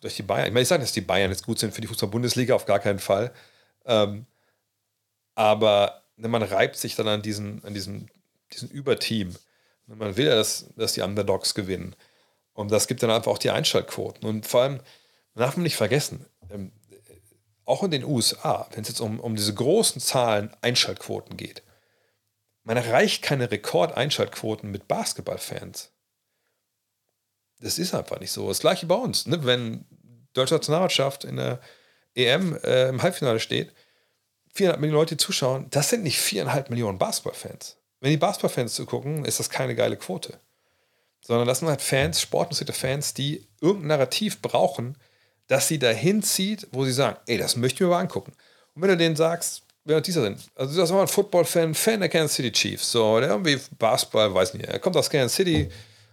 durch 0.00 0.16
die 0.16 0.22
Bayern. 0.22 0.46
Ich 0.46 0.52
meine, 0.52 0.62
ich 0.62 0.68
sage, 0.68 0.82
dass 0.82 0.92
die 0.92 1.00
Bayern 1.00 1.30
jetzt 1.30 1.44
gut 1.44 1.58
sind 1.58 1.74
für 1.74 1.80
die 1.80 1.88
Fußball-Bundesliga, 1.88 2.54
auf 2.54 2.66
gar 2.66 2.78
keinen 2.78 3.00
Fall. 3.00 3.32
Ähm, 3.84 4.26
aber 5.38 6.02
ne, 6.16 6.26
man 6.26 6.42
reibt 6.42 6.76
sich 6.76 6.96
dann 6.96 7.06
an 7.06 7.22
diesen, 7.22 7.64
an 7.64 7.72
diesem, 7.72 8.08
diesem 8.52 8.68
Überteam. 8.70 9.36
Ne, 9.86 9.94
man 9.94 10.16
will 10.16 10.26
ja, 10.26 10.34
dass, 10.34 10.66
dass 10.74 10.94
die 10.94 11.00
Underdogs 11.00 11.54
gewinnen. 11.54 11.94
Und 12.54 12.72
das 12.72 12.88
gibt 12.88 13.04
dann 13.04 13.12
einfach 13.12 13.30
auch 13.30 13.38
die 13.38 13.50
Einschaltquoten. 13.50 14.28
Und 14.28 14.48
vor 14.48 14.62
allem, 14.62 14.80
man 15.34 15.44
darf 15.44 15.56
man 15.56 15.62
nicht 15.62 15.76
vergessen, 15.76 16.26
ähm, 16.50 16.72
auch 17.64 17.84
in 17.84 17.92
den 17.92 18.02
USA, 18.02 18.66
wenn 18.72 18.82
es 18.82 18.88
jetzt 18.88 19.00
um, 19.00 19.20
um 19.20 19.36
diese 19.36 19.54
großen 19.54 20.00
Zahlen 20.00 20.50
Einschaltquoten 20.60 21.36
geht, 21.36 21.62
man 22.64 22.76
erreicht 22.76 23.22
keine 23.22 23.48
Rekordeinschaltquoten 23.48 24.72
mit 24.72 24.88
Basketballfans. 24.88 25.92
Das 27.60 27.78
ist 27.78 27.94
einfach 27.94 28.18
nicht 28.18 28.32
so. 28.32 28.48
Das 28.48 28.58
gleiche 28.58 28.86
bei 28.86 28.96
uns. 28.96 29.26
Ne? 29.26 29.44
Wenn 29.44 29.84
deutsche 30.32 30.54
Nationalmannschaft 30.54 31.22
in 31.22 31.36
der 31.36 31.60
EM 32.16 32.56
äh, 32.56 32.88
im 32.88 33.02
Halbfinale 33.02 33.38
steht, 33.38 33.72
400 34.58 34.80
Millionen 34.80 35.00
Leute 35.00 35.16
zuschauen, 35.16 35.66
das 35.70 35.88
sind 35.88 36.02
nicht 36.02 36.18
viereinhalb 36.18 36.68
Millionen 36.68 36.98
Basketballfans. 36.98 37.76
Wenn 38.00 38.10
die 38.10 38.16
Basketballfans 38.16 38.74
zugucken, 38.74 39.24
ist 39.24 39.38
das 39.38 39.50
keine 39.50 39.76
geile 39.76 39.96
Quote. 39.96 40.40
Sondern 41.20 41.46
das 41.46 41.60
sind 41.60 41.68
halt 41.68 41.80
Fans, 41.80 42.20
sportinteressierte 42.20 42.72
Fans, 42.72 43.14
die 43.14 43.46
irgendein 43.60 43.88
Narrativ 43.88 44.42
brauchen, 44.42 44.98
das 45.46 45.68
sie 45.68 45.78
dahin 45.78 46.24
zieht, 46.24 46.66
wo 46.72 46.84
sie 46.84 46.92
sagen, 46.92 47.16
ey, 47.26 47.38
das 47.38 47.54
möchten 47.54 47.80
wir 47.80 47.86
mal 47.86 48.00
angucken. 48.00 48.32
Und 48.74 48.82
wenn 48.82 48.90
du 48.90 48.96
denen 48.96 49.14
sagst, 49.14 49.62
wer 49.84 50.00
dieser 50.00 50.22
sind, 50.22 50.44
also 50.56 50.80
das 50.80 50.92
war 50.92 51.02
ein 51.02 51.08
Football-Fan, 51.08 51.74
Fan 51.74 52.00
der 52.00 52.08
Kansas 52.08 52.34
City 52.34 52.50
Chiefs, 52.50 52.90
so, 52.90 53.20
der 53.20 53.28
irgendwie 53.28 53.60
Basketball, 53.78 54.34
weiß 54.34 54.54
nicht, 54.54 54.66
er 54.66 54.80
kommt 54.80 54.96
aus 54.96 55.08
Kansas 55.08 55.36
City, 55.36 55.70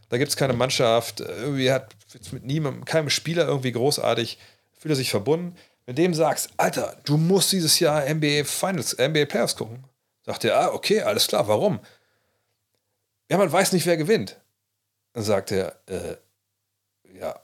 da 0.09 0.19
gibt 0.19 0.29
es 0.29 0.37
keine 0.37 0.53
Mannschaft, 0.53 1.19
irgendwie 1.19 1.71
hat 1.71 1.95
mit 2.31 2.45
niemandem, 2.45 2.85
keinem 2.85 3.09
Spieler 3.09 3.47
irgendwie 3.47 3.71
großartig, 3.71 4.37
fühlt 4.77 4.91
er 4.91 4.97
sich 4.97 5.09
verbunden. 5.09 5.55
Wenn 5.85 5.95
dem 5.95 6.13
sagst, 6.13 6.49
Alter, 6.57 6.97
du 7.05 7.17
musst 7.17 7.51
dieses 7.51 7.79
Jahr 7.79 8.09
NBA 8.09 8.43
Finals, 8.43 8.97
NBA 8.97 9.25
Playoffs 9.25 9.55
gucken, 9.55 9.83
sagt 10.25 10.43
er, 10.43 10.59
ah, 10.59 10.73
okay, 10.73 11.01
alles 11.01 11.27
klar, 11.27 11.47
warum? 11.47 11.79
Ja, 13.29 13.37
man 13.37 13.51
weiß 13.51 13.71
nicht, 13.73 13.85
wer 13.85 13.97
gewinnt. 13.97 14.39
Dann 15.13 15.23
sagt 15.23 15.51
er, 15.51 15.79
äh, 15.87 16.17
ja, 17.19 17.39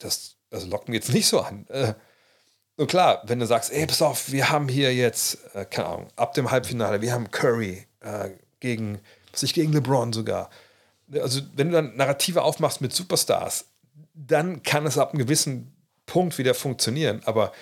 das, 0.00 0.36
das 0.50 0.66
lockt 0.66 0.88
mir 0.88 0.96
jetzt 0.96 1.12
nicht 1.12 1.28
so 1.28 1.40
an. 1.40 1.66
Äh, 1.68 1.94
und 2.76 2.88
klar, 2.88 3.22
wenn 3.26 3.38
du 3.38 3.46
sagst, 3.46 3.72
ey, 3.72 3.86
pass 3.86 4.02
auf, 4.02 4.32
wir 4.32 4.50
haben 4.50 4.68
hier 4.68 4.94
jetzt, 4.94 5.38
äh, 5.54 5.64
keine 5.64 5.88
Ahnung, 5.88 6.08
ab 6.16 6.34
dem 6.34 6.50
Halbfinale, 6.50 7.00
wir 7.00 7.12
haben 7.12 7.30
Curry 7.30 7.86
äh, 8.00 8.30
gegen, 8.58 9.00
was 9.32 9.42
ich 9.42 9.54
gegen 9.54 9.72
LeBron 9.72 10.12
sogar. 10.12 10.50
Also, 11.12 11.42
wenn 11.54 11.68
du 11.68 11.74
dann 11.74 11.96
Narrative 11.96 12.42
aufmachst 12.42 12.80
mit 12.80 12.92
Superstars, 12.92 13.66
dann 14.14 14.62
kann 14.62 14.86
es 14.86 14.96
ab 14.96 15.10
einem 15.10 15.18
gewissen 15.18 15.76
Punkt 16.10 16.38
wieder 16.38 16.54
funktionieren. 16.54 17.22
Aber 17.24 17.52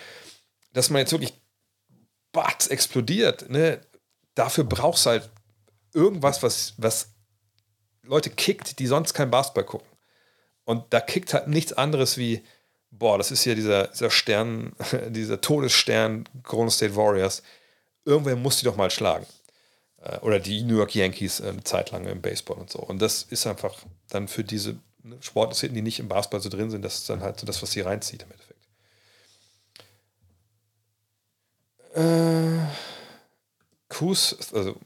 dass 0.72 0.88
man 0.88 1.00
jetzt 1.00 1.12
wirklich 1.12 1.34
Batz 2.32 2.68
explodiert, 2.68 3.50
ne, 3.50 3.80
dafür 4.34 4.64
brauchst 4.64 5.04
du 5.04 5.10
halt 5.10 5.30
irgendwas, 5.92 6.42
was, 6.42 6.72
was 6.78 7.10
Leute 8.02 8.30
kickt, 8.30 8.78
die 8.78 8.86
sonst 8.86 9.12
kein 9.12 9.30
Basketball 9.30 9.64
gucken. 9.64 9.88
Und 10.64 10.84
da 10.90 11.00
kickt 11.00 11.34
halt 11.34 11.48
nichts 11.48 11.74
anderes 11.74 12.16
wie, 12.16 12.42
boah, 12.90 13.18
das 13.18 13.30
ist 13.30 13.44
ja 13.44 13.54
dieser, 13.54 13.88
dieser 13.88 14.10
Stern, 14.10 14.74
dieser 15.10 15.42
Todesstern 15.42 16.26
Golden 16.42 16.70
State 16.70 16.96
Warriors. 16.96 17.42
Irgendwer 18.06 18.36
muss 18.36 18.58
die 18.58 18.64
doch 18.64 18.76
mal 18.76 18.90
schlagen. 18.90 19.26
Äh, 20.00 20.18
oder 20.20 20.40
die 20.40 20.62
New 20.62 20.78
York 20.78 20.94
Yankees 20.94 21.42
eine 21.42 21.64
Zeit 21.64 21.90
lang 21.90 22.06
im 22.06 22.22
Baseball 22.22 22.56
und 22.56 22.70
so. 22.70 22.78
Und 22.78 23.02
das 23.02 23.24
ist 23.24 23.46
einfach 23.46 23.74
dann 24.08 24.26
für 24.26 24.44
diese 24.44 24.78
ne, 25.02 25.16
Sportinteressierten, 25.20 25.74
die 25.74 25.82
nicht 25.82 26.00
im 26.00 26.08
Basketball 26.08 26.40
so 26.40 26.48
drin 26.48 26.70
sind, 26.70 26.82
das 26.82 26.98
ist 26.98 27.10
dann 27.10 27.20
halt 27.20 27.38
so 27.40 27.46
das, 27.46 27.62
was 27.62 27.70
sie 27.70 27.80
reinzieht 27.80 28.22
im 28.22 28.30
Endeffekt. 28.30 28.58
Äh, 31.94 32.66
Kus, 33.88 34.52
also 34.52 34.76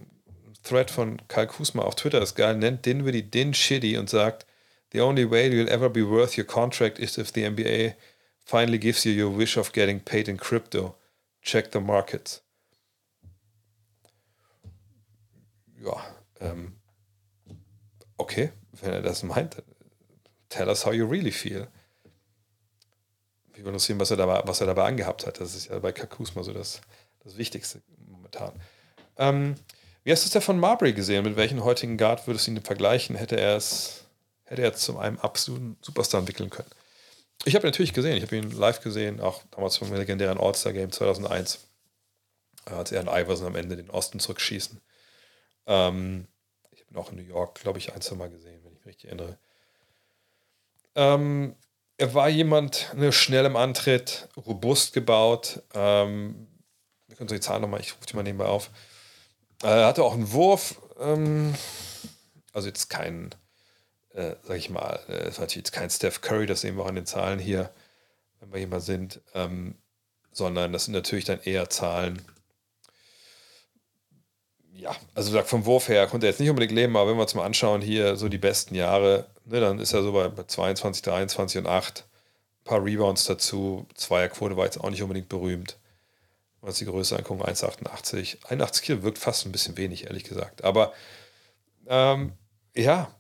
Thread 0.62 0.90
von 0.90 1.20
Karl 1.28 1.47
Kusma 1.47 1.82
auf 1.82 1.97
Twitter 1.97 2.22
ist 2.22 2.36
geil, 2.36 2.56
nennt 2.56 2.86
Dinwiddie 2.86 3.22
Din 3.22 3.52
Shitty 3.52 3.98
und 3.98 4.09
sagt, 4.09 4.47
The 4.93 5.01
only 5.01 5.24
way 5.24 5.48
you'll 5.48 5.70
ever 5.70 5.89
be 5.89 6.06
worth 6.06 6.36
your 6.36 6.44
contract 6.44 6.98
is 6.98 7.16
if 7.16 7.32
the 7.32 7.44
NBA 7.44 7.94
finally 8.44 8.78
gives 8.78 9.05
you 9.05 9.12
your 9.12 9.30
wish 9.30 9.56
of 9.56 9.72
getting 9.72 10.01
paid 10.01 10.28
in 10.28 10.36
crypto. 10.36 10.97
Check 11.40 11.72
the 11.72 11.80
markets. 11.80 12.43
Ja, 15.82 15.97
ähm, 16.40 16.76
okay, 18.18 18.52
wenn 18.72 18.93
er 18.93 19.02
das 19.02 19.22
meint, 19.22 19.62
tell 20.53 20.69
us 20.69 20.85
how 20.85 20.93
you 20.93 21.07
really 21.07 21.33
feel. 21.33 21.66
Wir 23.55 23.65
wollen 23.65 23.74
uns 23.74 23.85
sehen, 23.85 24.01
was 24.01 24.11
er 24.11 24.16
dabei, 24.16 24.43
was 24.45 24.61
er 24.61 24.66
dabei 24.66 24.85
angehabt 24.85 25.27
hat. 25.27 25.41
Das 25.41 25.55
ist 25.55 25.69
ja 25.69 25.79
bei 25.79 25.93
Kakus 25.93 26.35
mal 26.35 26.45
so 26.45 26.53
das, 26.53 26.81
das 27.23 27.37
Wichtigste 27.37 27.83
momentan. 28.09 28.53
Ähm, 29.19 29.57
wie 30.05 30.12
hast 30.12 30.24
du 30.24 30.27
es 30.27 30.33
denn 30.33 30.43
von 30.43 30.59
Marbury 30.59 30.93
gesehen? 30.95 31.24
Mit 31.24 31.37
welchem 31.37 31.62
heutigen 31.62 31.97
Guard 31.97 32.27
würdest 32.27 32.47
du 32.47 32.53
ihn 32.53 32.62
vergleichen? 32.62 33.15
Hätte 33.15 33.39
er 33.39 33.57
es 33.57 34.03
hätte 34.53 34.62
er 34.62 34.74
zu 34.74 34.99
einem 34.99 35.19
absoluten 35.19 35.79
Superstar 35.81 36.20
entwickeln 36.20 36.51
können. 36.51 36.69
Ich 37.47 37.55
habe 37.55 37.66
ihn 37.66 37.70
natürlich 37.70 37.95
gesehen, 37.95 38.19
ich 38.19 38.23
habe 38.23 38.37
ihn 38.37 38.51
live 38.51 38.83
gesehen, 38.83 39.19
auch 39.19 39.43
damals 39.51 39.79
beim 39.79 39.95
legendären 39.95 40.39
All-Star-Game 40.39 40.93
2001, 40.93 41.66
als 42.66 42.93
er 42.93 43.01
und 43.01 43.09
Iverson 43.09 43.47
am 43.47 43.57
Ende 43.57 43.77
den 43.77 43.89
Osten 43.89 44.20
zurückschießen. 44.20 44.79
Ähm, 45.66 46.29
ich 46.70 46.83
habe 46.83 46.93
ihn 46.93 46.97
auch 46.99 47.11
in 47.11 47.16
New 47.16 47.23
York, 47.23 47.61
glaube 47.62 47.79
ich, 47.79 47.95
ein, 47.95 48.03
zwei 48.03 48.16
Mal 48.16 48.29
gesehen, 48.29 48.61
wenn 48.62 48.73
ich 48.74 48.79
mich 48.81 48.87
richtig 48.87 49.07
erinnere. 49.07 49.39
Ähm, 50.94 51.55
er 51.98 52.14
war 52.14 52.28
jemand, 52.28 52.93
ne, 52.94 53.12
schnell 53.12 53.44
im 53.44 53.56
Antritt, 53.56 54.28
robust 54.36 54.93
gebaut. 54.93 55.62
Ähm, 55.74 56.48
wir 57.06 57.16
können 57.16 57.28
so 57.28 57.35
die 57.35 57.40
Zahlen 57.40 57.62
nochmal, 57.62 57.81
ich 57.81 57.94
rufe 57.94 58.06
die 58.06 58.16
mal 58.16 58.23
nebenbei 58.23 58.47
auf. 58.47 58.70
Er 59.62 59.86
hatte 59.86 60.02
auch 60.02 60.14
einen 60.14 60.32
Wurf, 60.32 60.81
ähm, 61.01 61.55
also 62.52 62.69
jetzt 62.69 62.90
kein 62.90 63.35
äh, 64.14 64.35
sag 64.43 64.56
ich 64.56 64.70
mal, 64.70 65.01
äh, 65.09 65.31
jetzt 65.47 65.73
kein 65.73 65.90
Steph 65.90 66.20
Curry, 66.20 66.47
das 66.47 66.60
sehen 66.60 66.77
wir 66.77 66.85
auch 66.85 66.89
an 66.89 66.94
den 66.94 67.06
Zahlen 67.06 67.39
hier, 67.39 67.70
wenn 68.40 68.52
wir 68.52 68.59
hier 68.59 68.69
mal 68.69 68.81
sind, 68.81 69.20
ähm, 69.35 69.77
sondern 70.32 70.73
das 70.73 70.85
sind 70.85 70.94
natürlich 70.94 71.24
dann 71.24 71.40
eher 71.40 71.70
Zahlen. 71.70 72.20
Ja, 74.82 74.96
also 75.14 75.40
vom 75.42 75.64
Wurf 75.64 75.86
her 75.86 76.09
konnte 76.09 76.26
er 76.26 76.30
jetzt 76.30 76.40
nicht 76.40 76.50
unbedingt 76.50 76.72
leben, 76.72 76.96
aber 76.96 77.10
wenn 77.10 77.16
wir 77.16 77.22
uns 77.22 77.36
mal 77.36 77.44
anschauen, 77.44 77.80
hier 77.80 78.16
so 78.16 78.28
die 78.28 78.38
besten 78.38 78.74
Jahre, 78.74 79.26
ne, 79.44 79.60
dann 79.60 79.78
ist 79.78 79.92
er 79.92 80.02
so 80.02 80.10
bei 80.10 80.28
22, 80.28 81.02
23 81.02 81.59
und 81.59 81.66
8. 81.68 82.00
Ein 82.00 82.64
paar 82.64 82.84
Rebounds 82.84 83.24
dazu. 83.26 83.86
Zweierquote 83.94 84.56
war 84.56 84.64
jetzt 84.64 84.80
auch 84.80 84.90
nicht 84.90 85.00
unbedingt 85.00 85.28
berühmt. 85.28 85.78
Was 86.62 86.78
die 86.78 86.84
Größe 86.84 87.16
angucken, 87.16 87.44
1,88. 87.44 88.44
81 88.48 88.82
Kilo 88.82 89.02
wirkt 89.04 89.18
fast 89.18 89.46
ein 89.46 89.52
bisschen 89.52 89.76
wenig, 89.76 90.06
ehrlich 90.06 90.24
gesagt. 90.24 90.64
Aber 90.64 90.92
ähm, 91.86 92.32
ja, 92.74 93.14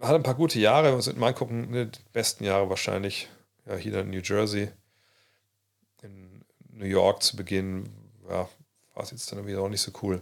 hat 0.00 0.14
ein 0.16 0.24
paar 0.24 0.34
gute 0.34 0.58
Jahre, 0.58 0.88
wir 0.88 0.94
uns 0.96 1.14
mal 1.14 1.28
angucken, 1.28 1.70
ne, 1.70 1.86
die 1.86 2.00
besten 2.12 2.42
Jahre 2.42 2.68
wahrscheinlich, 2.68 3.28
ja, 3.64 3.76
hier 3.76 4.00
in 4.00 4.10
New 4.10 4.22
Jersey, 4.24 4.72
in 6.02 6.44
New 6.72 6.86
York 6.86 7.22
zu 7.22 7.36
Beginn, 7.36 7.90
ja, 8.28 8.48
war 8.94 9.04
es 9.04 9.12
jetzt 9.12 9.30
dann 9.30 9.46
wieder 9.46 9.62
auch 9.62 9.68
nicht 9.68 9.82
so 9.82 9.92
cool. 10.02 10.20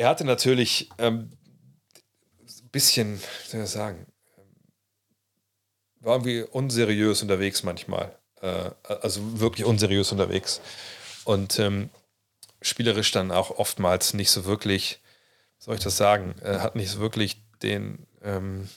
Er 0.00 0.08
hatte 0.08 0.24
natürlich 0.24 0.88
ähm, 0.96 1.28
ein 2.40 2.68
bisschen, 2.72 3.20
wie 3.20 3.50
soll 3.50 3.64
ich 3.64 3.68
sagen, 3.68 4.06
war 6.00 6.14
irgendwie 6.14 6.40
unseriös 6.40 7.20
unterwegs 7.20 7.64
manchmal. 7.64 8.18
Äh, 8.40 8.70
also 8.88 9.40
wirklich 9.40 9.66
unseriös 9.66 10.10
unterwegs. 10.10 10.62
Und 11.24 11.58
ähm, 11.58 11.90
spielerisch 12.62 13.12
dann 13.12 13.30
auch 13.30 13.50
oftmals 13.58 14.14
nicht 14.14 14.30
so 14.30 14.46
wirklich, 14.46 15.00
soll 15.58 15.74
ich 15.74 15.82
das 15.82 15.98
sagen, 15.98 16.34
er 16.40 16.62
hat 16.62 16.76
nicht 16.76 16.88
so 16.88 17.00
wirklich 17.00 17.36
den. 17.62 18.06
Ähm, 18.22 18.70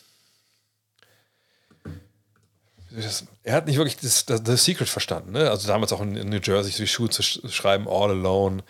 das, 2.91 3.23
er 3.43 3.55
hat 3.55 3.67
nicht 3.67 3.77
wirklich 3.77 3.95
das, 3.95 4.25
das, 4.25 4.43
das 4.43 4.65
Secret 4.65 4.89
verstanden. 4.89 5.31
Ne? 5.31 5.49
Also 5.49 5.69
damals 5.69 5.93
auch 5.93 6.01
in, 6.01 6.17
in, 6.17 6.27
New 6.27 6.41
Jersey 6.43 6.73
die 6.73 6.85
Schuhe 6.85 7.09
zu 7.09 7.23
sch 7.23 7.39
schreiben, 7.47 7.87
All 7.87 8.11
Alone. 8.11 8.61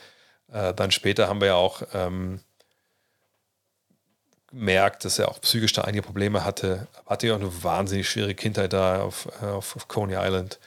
Äh, 0.53 0.73
dann 0.73 0.91
später 0.91 1.27
haben 1.27 1.41
wir 1.41 1.47
ja 1.47 1.55
auch 1.55 1.81
ähm, 1.93 2.39
gemerkt, 4.47 5.03
dass 5.03 5.17
er 5.17 5.29
auch 5.29 5.41
psychisch 5.41 5.73
da 5.73 5.81
einige 5.81 6.03
Probleme 6.03 6.45
hatte. 6.45 6.87
Hatte 7.07 7.27
ja 7.27 7.33
auch 7.33 7.39
eine 7.39 7.63
wahnsinnig 7.63 8.07
schwere 8.07 8.35
Kindheit 8.35 8.71
da 8.71 9.01
auf, 9.01 9.27
äh, 9.41 9.47
auf, 9.47 9.75
auf 9.75 9.87
Coney 9.87 10.15
Island. 10.15 10.59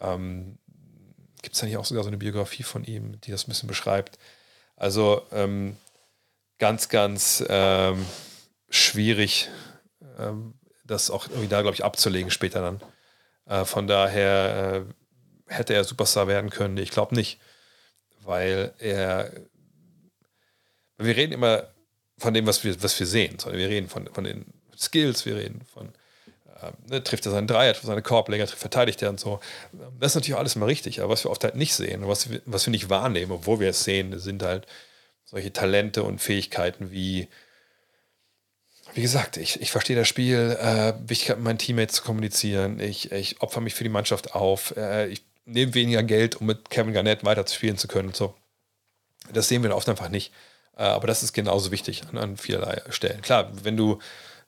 Ähm, 0.00 0.58
Gibt 1.40 1.54
es 1.54 1.60
da 1.60 1.66
nicht 1.66 1.78
auch 1.78 1.86
sogar 1.86 2.04
so 2.04 2.08
eine 2.08 2.18
Biografie 2.18 2.64
von 2.64 2.84
ihm, 2.84 3.18
die 3.22 3.30
das 3.30 3.46
ein 3.46 3.48
bisschen 3.48 3.68
beschreibt? 3.68 4.18
Also 4.76 5.22
ähm, 5.32 5.76
ganz, 6.58 6.90
ganz 6.90 7.42
ähm, 7.48 8.04
schwierig, 8.68 9.48
ähm, 10.18 10.54
das 10.84 11.10
auch 11.10 11.28
irgendwie 11.28 11.48
da, 11.48 11.62
glaube 11.62 11.74
ich, 11.74 11.84
abzulegen 11.84 12.30
später 12.30 12.60
dann. 12.60 12.80
Äh, 13.46 13.64
von 13.64 13.86
daher 13.86 14.84
äh, 15.48 15.52
hätte 15.52 15.72
er 15.72 15.84
Superstar 15.84 16.28
werden 16.28 16.50
können. 16.50 16.76
Ich 16.76 16.90
glaube 16.90 17.14
nicht, 17.14 17.40
weil 18.28 18.72
er. 18.78 19.32
Wir 20.98 21.16
reden 21.16 21.32
immer 21.32 21.64
von 22.18 22.34
dem, 22.34 22.46
was 22.46 22.64
wir, 22.64 22.80
was 22.82 22.98
wir 22.98 23.06
sehen, 23.06 23.38
sondern 23.38 23.60
wir 23.60 23.68
reden 23.68 23.88
von, 23.88 24.08
von 24.12 24.24
den 24.24 24.46
Skills, 24.76 25.24
wir 25.26 25.36
reden 25.36 25.62
von, 25.72 25.88
äh, 26.60 26.72
ne, 26.88 27.04
trifft 27.04 27.24
er 27.26 27.32
seinen 27.32 27.46
Dreier, 27.46 27.72
trifft 27.72 27.86
seine 27.86 28.02
Korbleger, 28.02 28.46
trifft, 28.46 28.60
verteidigt 28.60 29.00
er 29.02 29.10
und 29.10 29.20
so. 29.20 29.38
Das 30.00 30.12
ist 30.12 30.14
natürlich 30.16 30.36
alles 30.36 30.56
mal 30.56 30.66
richtig, 30.66 31.00
aber 31.00 31.12
was 31.12 31.24
wir 31.24 31.30
oft 31.30 31.44
halt 31.44 31.54
nicht 31.54 31.74
sehen, 31.74 32.06
was 32.08 32.30
wir, 32.30 32.42
was 32.46 32.66
wir 32.66 32.72
nicht 32.72 32.90
wahrnehmen, 32.90 33.30
obwohl 33.30 33.60
wir 33.60 33.70
es 33.70 33.84
sehen, 33.84 34.18
sind 34.18 34.42
halt 34.42 34.66
solche 35.24 35.52
Talente 35.52 36.02
und 36.02 36.20
Fähigkeiten 36.20 36.90
wie, 36.90 37.28
wie 38.94 39.02
gesagt, 39.02 39.36
ich, 39.36 39.60
ich 39.60 39.70
verstehe 39.70 39.94
das 39.94 40.08
Spiel, 40.08 40.56
äh, 40.60 40.94
Wichtigkeit 41.06 41.36
mit 41.36 41.44
meinen 41.44 41.58
Teammates 41.58 41.96
zu 41.96 42.02
kommunizieren, 42.02 42.80
ich, 42.80 43.12
ich 43.12 43.40
opfer 43.40 43.60
mich 43.60 43.74
für 43.74 43.84
die 43.84 43.90
Mannschaft 43.90 44.34
auf, 44.34 44.76
äh, 44.76 45.06
ich 45.06 45.27
nehme 45.48 45.74
weniger 45.74 46.02
Geld, 46.02 46.36
um 46.36 46.46
mit 46.46 46.70
Kevin 46.70 46.92
Garnett 46.92 47.24
weiterzuspielen 47.24 47.78
zu 47.78 47.88
können 47.88 48.14
so. 48.14 48.34
Das 49.32 49.48
sehen 49.48 49.62
wir 49.62 49.74
oft 49.74 49.88
einfach 49.88 50.08
nicht. 50.08 50.32
Äh, 50.76 50.82
aber 50.82 51.06
das 51.06 51.22
ist 51.22 51.32
genauso 51.32 51.70
wichtig 51.70 52.02
an, 52.08 52.18
an 52.18 52.36
vielerlei 52.36 52.82
Stellen. 52.90 53.22
Klar, 53.22 53.50
wenn 53.62 53.76
du 53.76 53.98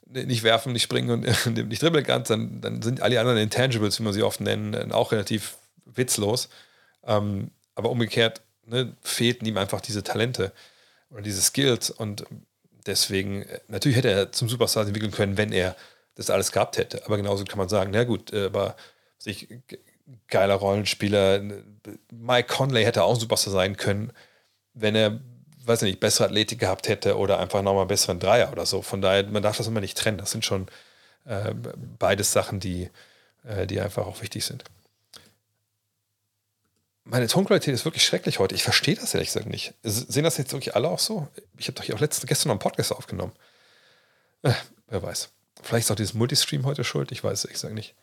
nicht 0.06 0.42
werfen, 0.42 0.72
nicht 0.72 0.82
springen 0.82 1.10
und 1.10 1.46
nicht 1.68 1.82
dribbeln 1.82 2.04
kannst, 2.04 2.30
dann, 2.30 2.60
dann 2.60 2.82
sind 2.82 3.00
alle 3.00 3.20
anderen 3.20 3.38
Intangibles, 3.38 3.98
wie 3.98 4.02
man 4.02 4.12
sie 4.12 4.22
oft 4.22 4.40
nennen, 4.40 4.92
auch 4.92 5.12
relativ 5.12 5.56
witzlos. 5.84 6.48
Ähm, 7.04 7.50
aber 7.74 7.90
umgekehrt 7.90 8.42
ne, 8.66 8.96
fehlten 9.02 9.46
ihm 9.46 9.56
einfach 9.56 9.80
diese 9.80 10.02
Talente 10.02 10.52
oder 11.10 11.22
diese 11.22 11.40
Skills 11.40 11.90
und 11.90 12.24
deswegen, 12.86 13.42
äh, 13.42 13.60
natürlich 13.68 13.96
hätte 13.98 14.10
er 14.10 14.32
zum 14.32 14.48
Superstar 14.48 14.86
entwickeln 14.86 15.12
können, 15.12 15.36
wenn 15.36 15.52
er 15.52 15.76
das 16.14 16.30
alles 16.30 16.52
gehabt 16.52 16.76
hätte. 16.76 17.04
Aber 17.06 17.16
genauso 17.16 17.44
kann 17.44 17.58
man 17.58 17.68
sagen, 17.68 17.90
na 17.92 18.04
gut, 18.04 18.32
äh, 18.32 18.46
aber 18.46 18.76
sich 19.18 19.48
geiler 20.28 20.54
Rollenspieler, 20.54 21.42
Mike 22.12 22.48
Conley 22.48 22.84
hätte 22.84 23.04
auch 23.04 23.14
ein 23.14 23.20
Superstar 23.20 23.52
sein 23.52 23.76
können, 23.76 24.12
wenn 24.74 24.94
er, 24.94 25.20
weiß 25.64 25.82
nicht, 25.82 26.00
bessere 26.00 26.26
Athletik 26.26 26.60
gehabt 26.60 26.88
hätte 26.88 27.16
oder 27.16 27.38
einfach 27.38 27.62
nochmal 27.62 27.86
besseren 27.86 28.20
Dreier 28.20 28.52
oder 28.52 28.66
so. 28.66 28.82
Von 28.82 29.00
daher, 29.02 29.26
man 29.26 29.42
darf 29.42 29.56
das 29.56 29.66
immer 29.66 29.80
nicht 29.80 29.98
trennen. 29.98 30.18
Das 30.18 30.30
sind 30.30 30.44
schon 30.44 30.66
äh, 31.24 31.54
beides 31.98 32.32
Sachen, 32.32 32.60
die, 32.60 32.90
äh, 33.44 33.66
die 33.66 33.80
einfach 33.80 34.06
auch 34.06 34.22
wichtig 34.22 34.44
sind 34.44 34.64
meine 37.10 37.26
Tonqualität 37.26 37.74
ist 37.74 37.84
wirklich 37.84 38.04
schrecklich 38.04 38.38
heute. 38.38 38.54
Ich 38.54 38.62
verstehe 38.62 38.94
das 38.94 39.14
ehrlich 39.14 39.28
gesagt 39.28 39.46
nicht. 39.46 39.74
Sehen 39.82 40.24
das 40.24 40.36
jetzt 40.36 40.52
wirklich 40.52 40.76
alle 40.76 40.88
auch 40.88 41.00
so? 41.00 41.28
Ich 41.58 41.66
habe 41.66 41.74
doch 41.74 41.82
hier 41.82 41.96
auch 41.96 42.00
letzte, 42.00 42.26
gestern 42.26 42.48
noch 42.48 42.54
einen 42.54 42.60
Podcast 42.60 42.92
aufgenommen. 42.92 43.32
Äh, 44.42 44.52
wer 44.88 45.02
weiß. 45.02 45.30
Vielleicht 45.62 45.86
ist 45.86 45.90
auch 45.90 45.96
dieses 45.96 46.14
Multistream 46.14 46.64
heute 46.64 46.84
schuld. 46.84 47.10
Ich 47.10 47.24
weiß 47.24 47.38
es 47.38 47.44
ehrlich 47.44 47.54
gesagt 47.54 47.74
nicht. 47.74 47.94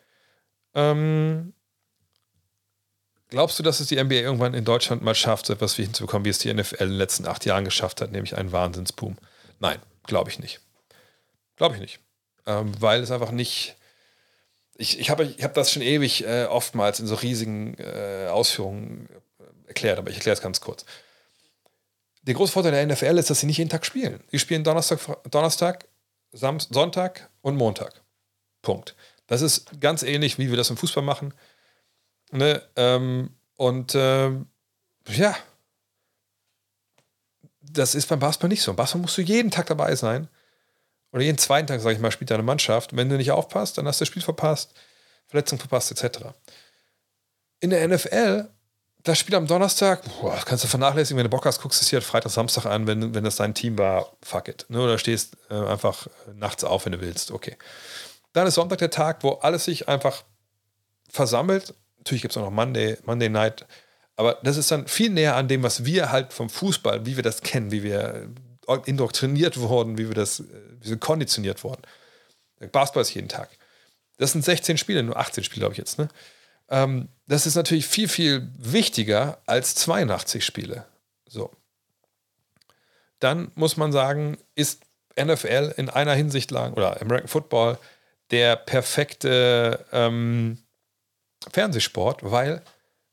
Ähm, 0.74 1.54
glaubst 3.30 3.60
du, 3.60 3.64
dass 3.64 3.80
es 3.80 3.88
die 3.88 4.02
NBA 4.02 4.16
irgendwann 4.16 4.54
in 4.54 4.66
Deutschland 4.66 5.02
mal 5.02 5.16
schafft, 5.16 5.46
so 5.48 5.54
etwas 5.54 5.78
wie 5.78 5.84
hinzubekommen, 5.84 6.26
wie 6.26 6.30
es 6.30 6.40
die 6.40 6.54
NFL 6.54 6.84
in 6.84 6.90
den 6.90 6.98
letzten 6.98 7.28
acht 7.28 7.46
Jahren 7.46 7.66
geschafft 7.66 8.02
hat, 8.02 8.12
nämlich 8.12 8.36
einen 8.36 8.52
Wahnsinnsboom? 8.52 9.18
Nein, 9.60 9.80
glaube 10.04 10.30
ich 10.30 10.40
nicht. 10.40 10.60
Glaube 11.56 11.76
ich 11.76 11.82
nicht. 11.82 12.00
Ähm, 12.46 12.72
weil 12.80 13.02
es 13.02 13.12
einfach 13.12 13.32
nicht 13.32 13.78
ich, 14.78 15.00
ich 15.00 15.10
habe 15.10 15.24
ich 15.26 15.44
hab 15.44 15.54
das 15.56 15.72
schon 15.72 15.82
ewig 15.82 16.24
äh, 16.26 16.46
oftmals 16.46 17.00
in 17.00 17.08
so 17.08 17.16
riesigen 17.16 17.76
äh, 17.80 18.28
Ausführungen 18.30 19.10
äh, 19.40 19.68
erklärt, 19.68 19.98
aber 19.98 20.10
ich 20.10 20.18
erkläre 20.18 20.36
es 20.36 20.42
ganz 20.42 20.62
kurz. 20.62 20.86
Der 22.22 22.36
große 22.36 22.52
Vorteil 22.52 22.72
der 22.72 22.86
NFL 22.86 23.18
ist, 23.18 23.30
dass 23.30 23.40
sie 23.40 23.48
nicht 23.48 23.58
jeden 23.58 23.70
Tag 23.70 23.86
spielen. 23.86 24.24
Sie 24.30 24.40
spielen 24.40 24.64
Donnerstag, 24.64 25.00
Donnerstag 25.32 25.88
Samstag, 26.32 26.74
Sonntag 26.74 27.30
und 27.42 27.56
Montag. 27.56 28.02
Punkt. 28.62 28.96
Das 29.28 29.42
ist 29.42 29.80
ganz 29.80 30.04
ähnlich, 30.04 30.38
wie 30.38 30.50
wir 30.50 30.58
das 30.58 30.70
im 30.70 30.78
Fußball 30.78 31.04
machen. 31.04 31.34
Ne? 32.32 32.62
Ähm, 32.76 33.32
und 33.56 33.94
ähm, 33.96 34.48
ja, 35.08 35.36
das 37.62 37.96
ist 37.96 38.08
beim 38.08 38.20
Basketball 38.20 38.50
nicht 38.50 38.62
so. 38.62 38.72
Im 38.72 38.78
Basketball 38.78 39.02
musst 39.02 39.18
du 39.18 39.22
jeden 39.22 39.52
Tag 39.52 39.68
dabei 39.68 39.96
sein 39.96 40.28
oder 41.12 41.24
jeden 41.24 41.38
zweiten 41.38 41.68
Tag, 41.68 41.82
sage 41.82 41.96
ich 41.96 42.02
mal, 42.02 42.12
spielt 42.12 42.32
deine 42.32 42.44
Mannschaft. 42.44 42.96
wenn 42.96 43.10
du 43.10 43.18
nicht 43.18 43.32
aufpasst, 43.32 43.78
dann 43.78 43.88
hast 43.88 44.00
du 44.00 44.04
das 44.04 44.10
Spiel 44.10 44.22
verpasst, 44.22 44.74
Verletzung 45.28 45.60
verpasst, 45.60 45.92
etc. 45.92 46.20
In 47.60 47.70
der 47.70 47.88
NFL, 47.88 48.50
das 49.04 49.18
Spiel 49.18 49.36
am 49.36 49.48
Donnerstag, 49.48 50.02
boah, 50.22 50.38
kannst 50.46 50.64
du 50.64 50.68
vernachlässigen, 50.68 51.18
wenn 51.18 51.24
du 51.24 51.30
Bock 51.30 51.46
hast, 51.46 51.62
guckst 51.62 51.82
du 51.82 51.84
es 51.84 51.90
hier 51.90 52.02
Freitag, 52.02 52.32
Samstag 52.32 52.66
an, 52.66 52.88
wenn, 52.88 53.16
wenn 53.16 53.24
das 53.24 53.38
dein 53.38 53.54
Team 53.54 53.78
war, 53.78 54.12
fuck 54.22 54.48
it. 54.48 54.66
Ne? 54.70 54.82
Oder 54.82 54.98
stehst 54.98 55.38
äh, 55.50 55.56
einfach 55.56 56.08
nachts 56.36 56.64
auf, 56.64 56.86
wenn 56.86 56.92
du 56.92 57.02
willst, 57.02 57.32
okay. 57.32 57.58
Dann 58.34 58.48
ist 58.48 58.56
Sonntag 58.56 58.80
der 58.80 58.92
Tag, 58.92 59.24
wo 59.24 59.32
alles 59.32 59.66
sich 59.66 59.88
einfach 59.88 60.24
versammelt. 61.10 61.74
Natürlich 62.08 62.22
gibt 62.22 62.32
es 62.32 62.38
auch 62.38 62.46
noch 62.46 62.52
Monday, 62.52 62.98
Monday 63.06 63.28
Night, 63.28 63.66
aber 64.16 64.40
das 64.44 64.56
ist 64.56 64.72
dann 64.72 64.88
viel 64.88 65.10
näher 65.10 65.36
an 65.36 65.50
dem, 65.50 65.62
was 65.62 65.84
wir 65.84 66.10
halt 66.10 66.32
vom 66.32 66.50
Fußball, 66.50 67.06
wie 67.06 67.18
wir 67.18 67.24
das 67.24 67.42
kennen, 67.42 67.70
wie 67.70 67.84
wir 67.84 68.30
indoktriniert 68.86 69.60
worden, 69.60 69.98
wie 69.98 70.08
wir 70.08 70.16
das, 70.16 70.40
äh, 70.40 70.44
wie 70.80 70.92
wir 70.92 70.98
konditioniert 70.98 71.66
worden. 71.66 71.82
Basketball 72.72 73.02
ist 73.02 73.14
jeden 73.14 73.28
Tag. 73.28 73.50
Das 74.18 74.32
sind 74.32 74.46
16 74.46 74.78
Spiele, 74.78 75.04
nur 75.04 75.18
18 75.18 75.44
Spiele, 75.44 75.60
glaube 75.60 75.74
ich 75.74 75.80
jetzt. 75.80 76.00
Ne? 76.00 76.08
Ähm, 76.70 77.10
das 77.28 77.46
ist 77.46 77.56
natürlich 77.56 77.86
viel, 77.86 78.08
viel 78.08 78.50
wichtiger 78.58 79.40
als 79.46 79.76
82 79.76 80.46
Spiele. 80.46 80.86
So. 81.28 81.52
Dann 83.20 83.52
muss 83.56 83.76
man 83.76 83.92
sagen, 83.92 84.38
ist 84.56 84.82
NFL 85.20 85.74
in 85.76 85.90
einer 85.90 86.14
Hinsicht 86.14 86.52
lang 86.52 86.72
oder 86.72 87.02
American 87.02 87.28
Football 87.28 87.78
der 88.32 88.56
perfekte 88.56 89.86
ähm, 89.92 90.58
Fernsehsport, 91.52 92.20
weil 92.24 92.62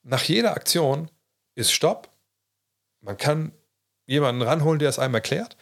nach 0.03 0.23
jeder 0.23 0.53
Aktion 0.53 1.11
ist 1.55 1.73
Stopp. 1.73 2.11
Man 3.01 3.17
kann 3.17 3.53
jemanden 4.07 4.43
ranholen, 4.43 4.79
der 4.79 4.89
es 4.89 4.99
einem 4.99 5.15
erklärt. 5.15 5.57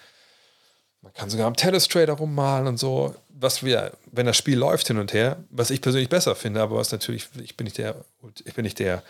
Man 1.00 1.12
kann 1.12 1.30
sogar 1.30 1.46
am 1.46 1.56
Telestrator 1.56 2.16
rummalen 2.16 2.66
und 2.66 2.78
so, 2.78 3.14
was 3.28 3.64
wir, 3.64 3.92
wenn 4.12 4.26
das 4.26 4.36
Spiel 4.36 4.56
läuft 4.56 4.86
hin 4.86 4.98
und 4.98 5.12
her, 5.12 5.44
was 5.50 5.70
ich 5.70 5.80
persönlich 5.80 6.08
besser 6.08 6.36
finde, 6.36 6.62
aber 6.62 6.76
was 6.76 6.92
natürlich, 6.92 7.28
ich 7.42 7.56
bin 7.56 7.64
nicht 7.64 7.78
der, 7.78 8.04
ich 8.44 8.54
bin 8.54 8.62
nicht 8.62 8.78
der 8.78 9.02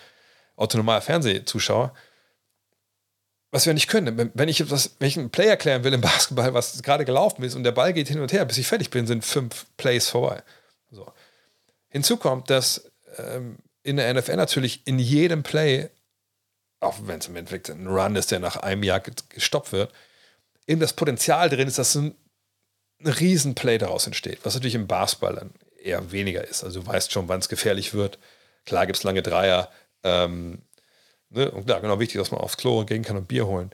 autonomale 0.57 1.03
Fernsehzuschauer, 1.03 1.95
was 3.51 3.67
wir 3.67 3.75
nicht 3.75 3.89
können. 3.89 4.31
Wenn 4.33 4.49
ich, 4.49 4.61
etwas, 4.61 4.97
wenn 4.99 5.09
ich 5.09 5.19
einen 5.19 5.31
Play 5.31 5.47
erklären 5.47 5.85
will 5.85 5.93
im 5.93 6.01
Basketball, 6.03 6.55
was 6.55 6.83
gerade 6.83 7.05
gelaufen 7.05 7.43
ist 7.43 7.55
und 7.55 7.65
der 7.65 7.73
Ball 7.73 7.93
geht 7.93 8.09
hin 8.09 8.21
und 8.21 8.33
her, 8.33 8.47
bis 8.47 8.59
ich 8.59 8.67
fertig 8.67 8.91
bin, 8.91 9.07
sind 9.07 9.25
fünf 9.25 9.67
Plays 9.77 10.09
vorbei. 10.09 10.43
So. 10.91 11.13
Hinzu 11.89 12.17
kommt, 12.17 12.49
dass 12.49 12.91
ähm, 13.19 13.59
in 13.83 13.97
der 13.97 14.13
NFL 14.15 14.37
natürlich 14.37 14.87
in 14.87 14.99
jedem 14.99 15.43
Play 15.43 15.91
auch 16.83 16.99
wenn 17.05 17.21
es 17.21 17.29
im 17.29 17.37
Endeffekt 17.37 17.71
ein 17.71 17.87
Run 17.87 18.17
ist, 18.17 18.31
der 18.31 18.41
nach 18.41 18.57
einem 18.57 18.83
Jahr 18.83 19.01
gestoppt 19.01 19.73
wird, 19.73 19.93
eben 20.67 20.81
das 20.81 20.93
Potenzial 20.93 21.49
drin 21.49 21.69
ist, 21.69 21.79
dass 21.79 21.95
ein, 21.95 22.15
ein 23.01 23.07
Riesenplay 23.07 23.79
daraus 23.79 24.07
entsteht, 24.07 24.41
was 24.43 24.55
natürlich 24.55 24.75
im 24.75 24.89
Basketball 24.89 25.35
dann 25.35 25.51
eher 25.81 26.13
weniger 26.13 26.47
ist. 26.47 26.65
Also 26.65 26.81
du 26.81 26.87
weißt 26.87 27.13
schon, 27.13 27.29
wann 27.29 27.41
es 27.41 27.49
gefährlich 27.49 27.95
wird. 27.95 28.19
Klar 28.67 28.87
gibt 28.87 28.99
es 28.99 29.05
lange 29.05 29.23
Dreier. 29.23 29.71
Ähm, 30.03 30.63
ne? 31.31 31.51
Und 31.51 31.67
klar, 31.67 31.81
genau 31.81 32.01
wichtig, 32.01 32.21
dass 32.21 32.31
man 32.31 32.41
aufs 32.41 32.57
Klo 32.57 32.85
gehen 32.85 33.05
kann 33.05 33.17
und 33.17 33.29
Bier 33.29 33.47
holen. 33.47 33.71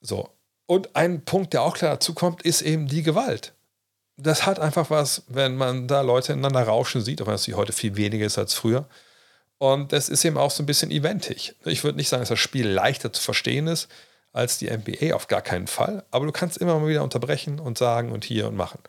So. 0.00 0.30
Und 0.66 0.96
ein 0.96 1.24
Punkt, 1.24 1.52
der 1.52 1.62
auch 1.62 1.76
klar 1.76 1.92
dazu 1.92 2.14
kommt, 2.14 2.42
ist 2.42 2.62
eben 2.62 2.86
die 2.88 3.02
Gewalt. 3.02 3.52
Das 4.16 4.46
hat 4.46 4.60
einfach 4.60 4.90
was, 4.90 5.24
wenn 5.28 5.56
man 5.56 5.88
da 5.88 6.00
Leute 6.00 6.32
ineinander 6.32 6.62
rauschen 6.62 7.02
sieht, 7.02 7.20
auch 7.20 7.26
wenn 7.26 7.34
es 7.34 7.48
heute 7.48 7.72
viel 7.72 7.96
weniger 7.96 8.26
ist 8.26 8.38
als 8.38 8.54
früher. 8.54 8.86
Und 9.58 9.92
das 9.92 10.08
ist 10.08 10.24
eben 10.24 10.36
auch 10.36 10.50
so 10.50 10.62
ein 10.62 10.66
bisschen 10.66 10.90
eventig. 10.90 11.54
Ich 11.64 11.84
würde 11.84 11.96
nicht 11.96 12.08
sagen, 12.08 12.22
dass 12.22 12.28
das 12.28 12.38
Spiel 12.38 12.68
leichter 12.68 13.12
zu 13.12 13.22
verstehen 13.22 13.66
ist 13.66 13.88
als 14.32 14.58
die 14.58 14.68
NBA, 14.68 15.14
auf 15.14 15.28
gar 15.28 15.42
keinen 15.42 15.66
Fall. 15.66 16.04
Aber 16.10 16.26
du 16.26 16.32
kannst 16.32 16.58
immer 16.58 16.78
mal 16.78 16.88
wieder 16.88 17.02
unterbrechen 17.02 17.60
und 17.60 17.78
sagen 17.78 18.12
und 18.12 18.24
hier 18.24 18.48
und 18.48 18.56
machen. 18.56 18.80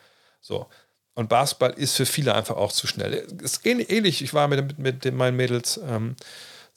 So. 0.42 0.68
Und 1.14 1.30
Basketball 1.30 1.72
ist 1.72 1.96
für 1.96 2.06
viele 2.06 2.36
einfach 2.36 2.58
auch 2.58 2.72
zu 2.72 2.88
schnell. 2.88 3.26
Es 3.42 3.54
ist 3.54 3.66
ähnlich. 3.66 4.22
Ich 4.22 4.34
war 4.34 4.48
mit, 4.48 4.78
mit, 4.78 5.06
mit 5.06 5.14
meinen 5.14 5.38
Mädels 5.38 5.80
ähm, 5.88 6.16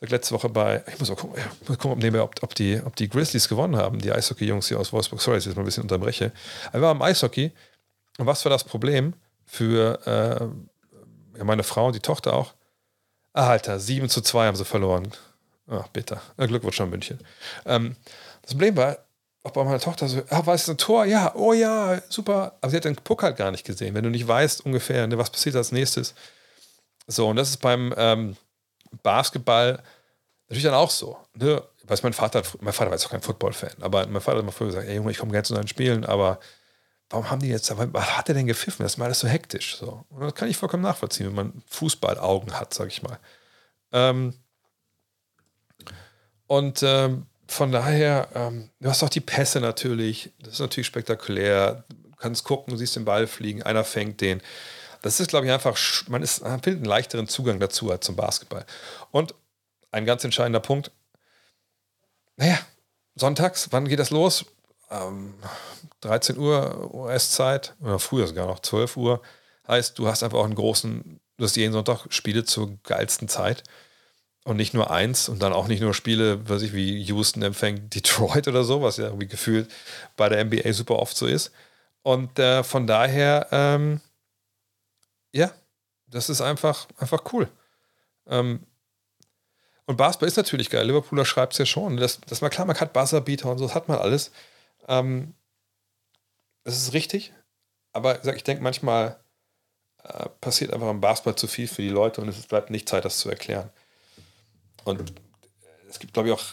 letzte 0.00 0.34
Woche 0.34 0.48
bei, 0.48 0.84
ich 0.86 0.98
muss 1.00 1.08
mal 1.08 1.16
gucken, 1.16 1.42
mal 1.66 1.76
gucken 1.76 2.16
ob, 2.20 2.42
ob, 2.42 2.54
die, 2.54 2.80
ob 2.84 2.94
die 2.94 3.08
Grizzlies 3.08 3.48
gewonnen 3.48 3.76
haben, 3.76 3.98
die 3.98 4.12
Eishockey-Jungs 4.12 4.68
hier 4.68 4.78
aus 4.78 4.92
Wolfsburg. 4.92 5.20
Sorry, 5.20 5.38
dass 5.38 5.44
ich 5.44 5.48
jetzt 5.48 5.56
mal 5.56 5.62
ein 5.62 5.66
bisschen 5.66 5.82
unterbreche. 5.82 6.30
Aber 6.68 6.78
wir 6.78 6.82
waren 6.82 6.96
im 6.98 7.02
Eishockey. 7.02 7.50
Und 8.18 8.26
was 8.26 8.44
war 8.44 8.50
das 8.50 8.64
Problem 8.64 9.14
für 9.46 10.52
äh, 11.36 11.42
meine 11.44 11.62
Frau 11.62 11.86
und 11.86 11.96
die 11.96 12.00
Tochter 12.00 12.34
auch? 12.34 12.54
Alter, 13.32 13.78
7 13.78 14.08
zu 14.08 14.20
2 14.20 14.46
haben 14.46 14.56
sie 14.56 14.64
verloren. 14.64 15.12
Ach, 15.68 15.88
bitter. 15.88 16.20
Glückwunsch 16.36 16.80
an 16.80 16.90
München. 16.90 17.18
Ähm, 17.64 17.96
das 18.42 18.52
Problem 18.52 18.76
war, 18.76 18.98
auch 19.44 19.52
bei 19.52 19.64
meiner 19.64 19.78
Tochter 19.78 20.08
so, 20.08 20.22
ah, 20.30 20.44
war 20.44 20.54
es 20.54 20.68
ein 20.68 20.78
Tor? 20.78 21.04
Ja, 21.04 21.34
oh 21.34 21.52
ja, 21.52 22.02
super. 22.08 22.56
Aber 22.60 22.70
sie 22.70 22.76
hat 22.76 22.84
den 22.84 22.96
Puck 22.96 23.22
halt 23.22 23.36
gar 23.36 23.50
nicht 23.50 23.64
gesehen. 23.64 23.94
Wenn 23.94 24.04
du 24.04 24.10
nicht 24.10 24.26
weißt 24.26 24.66
ungefähr, 24.66 25.06
ne, 25.06 25.16
was 25.16 25.30
passiert 25.30 25.54
als 25.56 25.72
nächstes. 25.72 26.14
So, 27.06 27.28
und 27.28 27.36
das 27.36 27.50
ist 27.50 27.58
beim 27.58 27.94
ähm, 27.96 28.36
Basketball 29.02 29.82
natürlich 30.48 30.64
dann 30.64 30.74
auch 30.74 30.90
so. 30.90 31.16
Ne? 31.34 31.62
weiß 31.88 32.02
mein 32.02 32.12
Vater, 32.12 32.42
mein 32.60 32.72
Vater 32.72 32.90
war 32.90 32.96
jetzt 32.96 33.06
auch 33.06 33.10
kein 33.10 33.22
Football-Fan, 33.22 33.76
aber 33.80 34.06
mein 34.06 34.20
Vater 34.20 34.38
hat 34.38 34.42
immer 34.42 34.52
früher 34.52 34.68
gesagt, 34.68 34.86
ey 34.86 34.96
Junge, 34.96 35.10
ich 35.10 35.18
komme 35.18 35.32
gerne 35.32 35.44
zu 35.44 35.54
deinen 35.54 35.68
Spielen, 35.68 36.04
aber 36.04 36.38
warum 37.10 37.30
haben 37.30 37.40
die 37.40 37.48
jetzt, 37.48 37.70
was 37.76 38.16
hat 38.16 38.28
er 38.28 38.34
denn 38.34 38.46
gepfiffen? 38.46 38.82
Das 38.82 38.92
ist 38.92 38.98
mal 38.98 39.06
alles 39.06 39.20
so 39.20 39.28
hektisch. 39.28 39.76
So. 39.76 40.04
Und 40.10 40.20
das 40.20 40.34
kann 40.34 40.48
ich 40.48 40.56
vollkommen 40.56 40.82
nachvollziehen, 40.82 41.26
wenn 41.26 41.34
man 41.34 41.62
Fußballaugen 41.68 42.58
hat, 42.58 42.74
sag 42.74 42.88
ich 42.88 43.02
mal. 43.02 43.18
Ähm, 43.92 44.34
und 46.46 46.82
ähm, 46.82 47.26
von 47.46 47.72
daher, 47.72 48.28
ähm, 48.34 48.70
du 48.80 48.88
hast 48.90 49.02
auch 49.02 49.08
die 49.08 49.20
Pässe 49.20 49.60
natürlich. 49.60 50.32
Das 50.40 50.54
ist 50.54 50.60
natürlich 50.60 50.86
spektakulär. 50.86 51.84
Du 51.88 52.16
kannst 52.16 52.44
gucken, 52.44 52.72
du 52.72 52.76
siehst 52.76 52.96
den 52.96 53.04
Ball 53.04 53.26
fliegen, 53.26 53.62
einer 53.62 53.84
fängt 53.84 54.20
den. 54.20 54.42
Das 55.02 55.20
ist, 55.20 55.28
glaube 55.28 55.46
ich, 55.46 55.52
einfach, 55.52 55.78
man, 56.08 56.22
ist, 56.22 56.42
man 56.42 56.60
findet 56.62 56.80
einen 56.80 56.84
leichteren 56.84 57.28
Zugang 57.28 57.60
dazu 57.60 57.90
als 57.90 58.04
zum 58.04 58.16
Basketball. 58.16 58.66
Und 59.10 59.34
ein 59.92 60.04
ganz 60.04 60.24
entscheidender 60.24 60.60
Punkt, 60.60 60.90
naja, 62.36 62.58
sonntags, 63.14 63.68
wann 63.70 63.88
geht 63.88 63.98
das 63.98 64.10
los? 64.10 64.44
Ähm, 64.90 65.34
13 66.00 66.38
Uhr 66.38 66.94
US-Zeit, 66.94 67.74
oder 67.80 67.98
früher 67.98 68.26
sogar 68.26 68.46
noch 68.46 68.60
12 68.60 68.96
Uhr. 68.96 69.22
Heißt, 69.66 69.98
du 69.98 70.08
hast 70.08 70.22
einfach 70.22 70.38
auch 70.38 70.44
einen 70.44 70.54
großen, 70.54 71.20
du 71.36 71.44
hast 71.44 71.56
jeden 71.56 71.72
Sonntag 71.72 72.06
Spiele 72.10 72.44
zur 72.44 72.78
geilsten 72.82 73.28
Zeit. 73.28 73.64
Und 74.44 74.56
nicht 74.56 74.72
nur 74.72 74.90
eins 74.90 75.28
und 75.28 75.42
dann 75.42 75.52
auch 75.52 75.68
nicht 75.68 75.82
nur 75.82 75.92
Spiele, 75.92 76.48
weiß 76.48 76.62
ich, 76.62 76.72
wie 76.72 77.02
Houston 77.02 77.42
empfängt 77.42 77.94
Detroit 77.94 78.48
oder 78.48 78.64
so, 78.64 78.80
was 78.80 78.96
ja 78.96 79.06
irgendwie 79.06 79.26
gefühlt 79.26 79.70
bei 80.16 80.30
der 80.30 80.42
NBA 80.42 80.72
super 80.72 80.98
oft 80.98 81.16
so 81.16 81.26
ist. 81.26 81.52
Und 82.02 82.38
äh, 82.38 82.64
von 82.64 82.86
daher, 82.86 83.48
ähm, 83.50 84.00
ja, 85.32 85.52
das 86.06 86.30
ist 86.30 86.40
einfach, 86.40 86.86
einfach 86.96 87.24
cool. 87.32 87.48
Ähm, 88.26 88.60
und 89.84 89.96
Basketball 89.96 90.28
ist 90.28 90.36
natürlich 90.36 90.70
geil. 90.70 90.86
Liverpooler 90.86 91.24
schreibt 91.24 91.54
es 91.54 91.58
ja 91.58 91.66
schon. 91.66 91.96
Das, 91.96 92.20
das 92.26 92.42
war 92.42 92.50
klar, 92.50 92.66
man 92.66 92.78
hat 92.78 92.92
Buzzerbeater 92.92 93.50
und 93.50 93.58
so, 93.58 93.66
das 93.66 93.74
hat 93.74 93.88
man 93.88 93.98
alles. 93.98 94.30
Ähm, 94.88 95.34
das 96.64 96.76
ist 96.76 96.92
richtig. 96.92 97.32
Aber 97.92 98.24
ich 98.24 98.44
denke, 98.44 98.62
manchmal 98.62 99.18
äh, 100.02 100.28
passiert 100.40 100.72
einfach 100.72 100.90
im 100.90 101.00
Basketball 101.00 101.36
zu 101.36 101.46
viel 101.46 101.68
für 101.68 101.82
die 101.82 101.88
Leute 101.88 102.20
und 102.20 102.28
es 102.28 102.46
bleibt 102.46 102.70
nicht 102.70 102.88
Zeit, 102.88 103.04
das 103.04 103.18
zu 103.18 103.30
erklären. 103.30 103.70
Und 104.84 105.12
es 105.88 105.98
gibt, 105.98 106.12
glaube 106.12 106.28
ich, 106.28 106.34
auch 106.34 106.44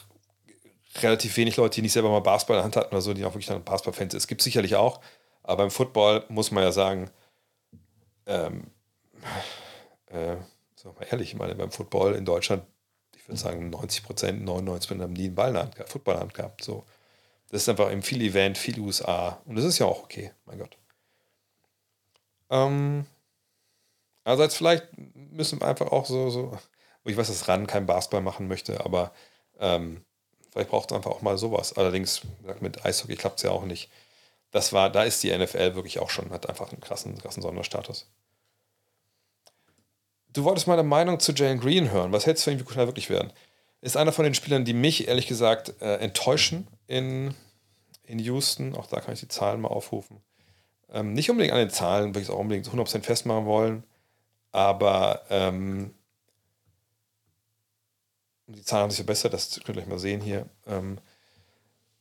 relativ 1.01 1.35
wenig 1.37 1.57
Leute, 1.57 1.75
die 1.75 1.81
nicht 1.81 1.93
selber 1.93 2.09
mal 2.09 2.21
Basketball 2.21 2.57
in 2.57 2.59
der 2.59 2.65
Hand 2.65 2.75
hatten 2.75 2.93
oder 2.93 3.01
so, 3.01 3.13
die 3.13 3.25
auch 3.25 3.33
wirklich 3.33 3.47
dann 3.47 3.63
Basketball-Fans 3.63 4.11
sind. 4.11 4.19
Es 4.19 4.27
gibt 4.27 4.41
sicherlich 4.41 4.75
auch, 4.75 5.01
aber 5.43 5.63
im 5.63 5.71
Football 5.71 6.23
muss 6.29 6.51
man 6.51 6.63
ja 6.63 6.71
sagen, 6.71 7.09
ähm, 8.25 8.71
äh, 10.07 10.37
wir 10.83 10.93
mal 10.93 11.07
ehrlich, 11.09 11.29
ich 11.29 11.35
meine, 11.35 11.55
beim 11.55 11.71
Football 11.71 12.13
in 12.13 12.25
Deutschland 12.25 12.63
ich 13.25 13.29
würde 13.29 13.39
sagen 13.39 13.69
90 13.71 14.03
Prozent, 14.03 14.45
99 14.45 14.87
Prozent 14.87 15.01
haben 15.01 15.13
nie 15.13 15.25
einen 15.25 15.35
Ball 15.35 15.47
in 15.47 15.53
der 15.55 15.63
Hand 15.63 15.75
gehabt, 15.75 15.91
Football 15.91 16.13
in 16.13 16.17
der 16.19 16.23
Hand 16.25 16.33
gehabt. 16.35 16.63
So. 16.63 16.85
Das 17.49 17.61
ist 17.61 17.69
einfach 17.69 17.91
eben 17.91 18.01
viel 18.01 18.21
Event, 18.21 18.57
viel 18.57 18.79
USA. 18.79 19.41
Und 19.45 19.55
das 19.55 19.65
ist 19.65 19.79
ja 19.79 19.85
auch 19.85 20.03
okay, 20.03 20.31
mein 20.45 20.59
Gott. 20.59 20.77
Ähm, 22.49 23.05
also 24.23 24.47
vielleicht 24.49 24.87
müssen 25.13 25.61
wir 25.61 25.67
einfach 25.67 25.91
auch 25.91 26.05
so, 26.05 26.29
so 26.29 26.57
ich 27.05 27.17
weiß, 27.17 27.27
dass 27.27 27.47
RAN 27.47 27.67
kein 27.67 27.85
Basketball 27.85 28.21
machen 28.21 28.47
möchte, 28.47 28.83
aber 28.83 29.11
ähm, 29.59 30.03
vielleicht 30.51 30.69
braucht 30.69 30.91
es 30.91 30.97
einfach 30.97 31.11
auch 31.11 31.21
mal 31.21 31.37
sowas. 31.37 31.73
Allerdings, 31.73 32.21
mit 32.59 32.83
Eishockey 32.85 33.15
klappt 33.15 33.37
es 33.37 33.43
ja 33.43 33.51
auch 33.51 33.65
nicht. 33.65 33.89
Das 34.51 34.73
war, 34.73 34.89
da 34.89 35.03
ist 35.03 35.21
die 35.21 35.35
NFL 35.35 35.75
wirklich 35.75 35.99
auch 35.99 36.09
schon, 36.09 36.31
hat 36.31 36.49
einfach 36.49 36.71
einen 36.71 36.81
krassen, 36.81 37.17
krassen 37.17 37.43
Sonderstatus. 37.43 38.09
Du 40.29 40.43
wolltest 40.43 40.67
meine 40.67 40.83
Meinung 40.83 41.19
zu 41.19 41.31
Jalen 41.33 41.59
Green 41.59 41.91
hören. 41.91 42.11
Was 42.11 42.25
hältst 42.25 42.45
du 42.45 42.51
von 42.51 42.53
ihm, 42.57 42.59
wie 42.59 42.67
gut 42.67 42.75
er 42.77 42.87
wirklich 42.87 43.09
werden? 43.09 43.31
Ist 43.85 43.97
einer 43.97 44.11
von 44.11 44.23
den 44.23 44.33
Spielern, 44.33 44.65
die 44.65 44.73
mich 44.73 45.07
ehrlich 45.07 45.27
gesagt 45.27 45.79
äh, 45.79 45.97
enttäuschen 45.97 46.67
in, 46.87 47.35
in 48.03 48.17
Houston. 48.17 48.75
Auch 48.75 48.87
da 48.87 48.99
kann 48.99 49.13
ich 49.13 49.19
die 49.19 49.27
Zahlen 49.27 49.61
mal 49.61 49.67
aufrufen. 49.67 50.23
Ähm, 50.91 51.13
nicht 51.13 51.29
unbedingt 51.29 51.53
an 51.53 51.59
den 51.59 51.69
Zahlen, 51.69 52.15
weil 52.15 52.23
ich 52.23 52.27
es 52.27 52.33
auch 52.33 52.39
unbedingt 52.39 52.67
100% 52.67 53.03
festmachen 53.03 53.45
wollen. 53.45 53.83
Aber 54.51 55.21
ähm, 55.29 55.93
die 58.47 58.63
Zahlen 58.63 58.85
haben 58.85 58.89
sich 58.89 58.97
verbessert, 58.97 59.33
das 59.33 59.59
könnt 59.63 59.67
ihr 59.77 59.83
gleich 59.83 59.87
mal 59.87 59.99
sehen 59.99 60.19
hier. 60.19 60.49
Ähm, 60.65 60.97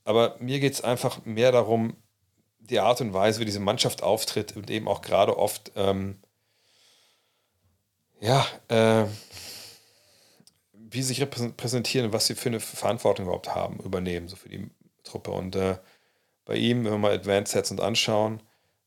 aber 0.05 0.37
mir 0.39 0.61
geht 0.61 0.73
es 0.73 0.81
einfach 0.81 1.27
mehr 1.27 1.53
darum, 1.53 1.99
die 2.61 2.81
Art 2.81 3.03
und 3.03 3.13
Weise, 3.13 3.41
wie 3.41 3.45
diese 3.45 3.61
Mannschaft 3.61 4.03
auftritt 4.03 4.57
und 4.57 4.71
eben 4.71 4.89
auch 4.89 5.03
gerade 5.03 5.37
oft 5.37 5.71
ähm, 5.77 6.19
ja, 8.21 8.47
äh, 8.69 9.05
wie 10.95 11.03
sich 11.03 11.21
repräsentieren, 11.21 12.13
was 12.13 12.27
sie 12.27 12.35
für 12.35 12.49
eine 12.49 12.61
Verantwortung 12.61 13.27
überhaupt 13.27 13.55
haben, 13.55 13.79
übernehmen, 13.81 14.29
so 14.29 14.37
für 14.37 14.49
die 14.49 14.71
Truppe. 15.03 15.31
Und 15.31 15.57
äh, 15.57 15.79
bei 16.45 16.57
ihm, 16.57 16.85
wenn 16.85 16.93
wir 16.93 16.99
mal 16.99 17.13
Advanced 17.13 17.53
Sets 17.53 17.71
uns 17.71 17.81
anschauen, 17.81 18.43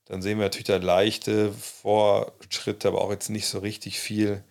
dann 0.05 0.21
sehen 0.21 0.37
wir 0.37 0.45
natürlich 0.45 0.67
da 0.67 0.77
leichte 0.77 1.51
Fortschritte, 1.51 2.87
aber 2.87 3.01
auch 3.01 3.11
jetzt 3.11 3.29
nicht 3.29 3.47
so 3.47 3.59
richtig 3.59 3.99
viel. 3.99 4.43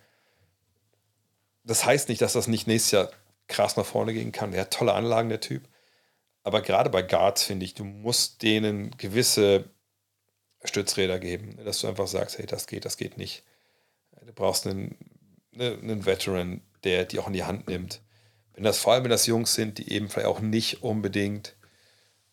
Das 1.64 1.84
heißt 1.84 2.08
nicht, 2.08 2.20
dass 2.20 2.34
das 2.34 2.46
nicht 2.46 2.66
nächstes 2.66 2.92
Jahr 2.92 3.10
krass 3.48 3.76
nach 3.76 3.86
vorne 3.86 4.12
gehen 4.12 4.32
kann. 4.32 4.52
Er 4.52 4.62
hat 4.62 4.72
tolle 4.72 4.92
Anlagen, 4.92 5.28
der 5.28 5.40
Typ. 5.40 5.66
Aber 6.42 6.62
gerade 6.62 6.90
bei 6.90 7.02
Guards 7.02 7.42
finde 7.42 7.64
ich, 7.64 7.74
du 7.74 7.84
musst 7.84 8.42
denen 8.42 8.90
gewisse 8.98 9.64
Stützräder 10.62 11.18
geben, 11.18 11.58
dass 11.64 11.80
du 11.80 11.88
einfach 11.88 12.06
sagst, 12.06 12.38
hey, 12.38 12.46
das 12.46 12.66
geht, 12.66 12.84
das 12.84 12.96
geht 12.96 13.16
nicht. 13.16 13.42
Du 14.24 14.32
brauchst 14.32 14.66
einen, 14.66 14.96
ne, 15.52 15.78
einen 15.80 16.06
Veteran, 16.06 16.60
der 16.86 17.04
die 17.04 17.18
auch 17.18 17.26
in 17.26 17.32
die 17.34 17.44
Hand 17.44 17.68
nimmt. 17.68 18.00
Wenn 18.54 18.64
das 18.64 18.78
vor 18.78 18.94
allem 18.94 19.04
wenn 19.04 19.10
das 19.10 19.26
Jungs 19.26 19.54
sind, 19.54 19.78
die 19.78 19.92
eben 19.92 20.08
vielleicht 20.08 20.28
auch 20.28 20.40
nicht 20.40 20.82
unbedingt, 20.82 21.56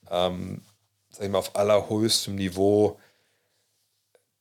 ähm, 0.09 0.61
sag 1.09 1.25
ich 1.25 1.31
mal, 1.31 1.39
auf 1.39 1.55
allerhöchstem 1.55 2.35
Niveau 2.35 2.99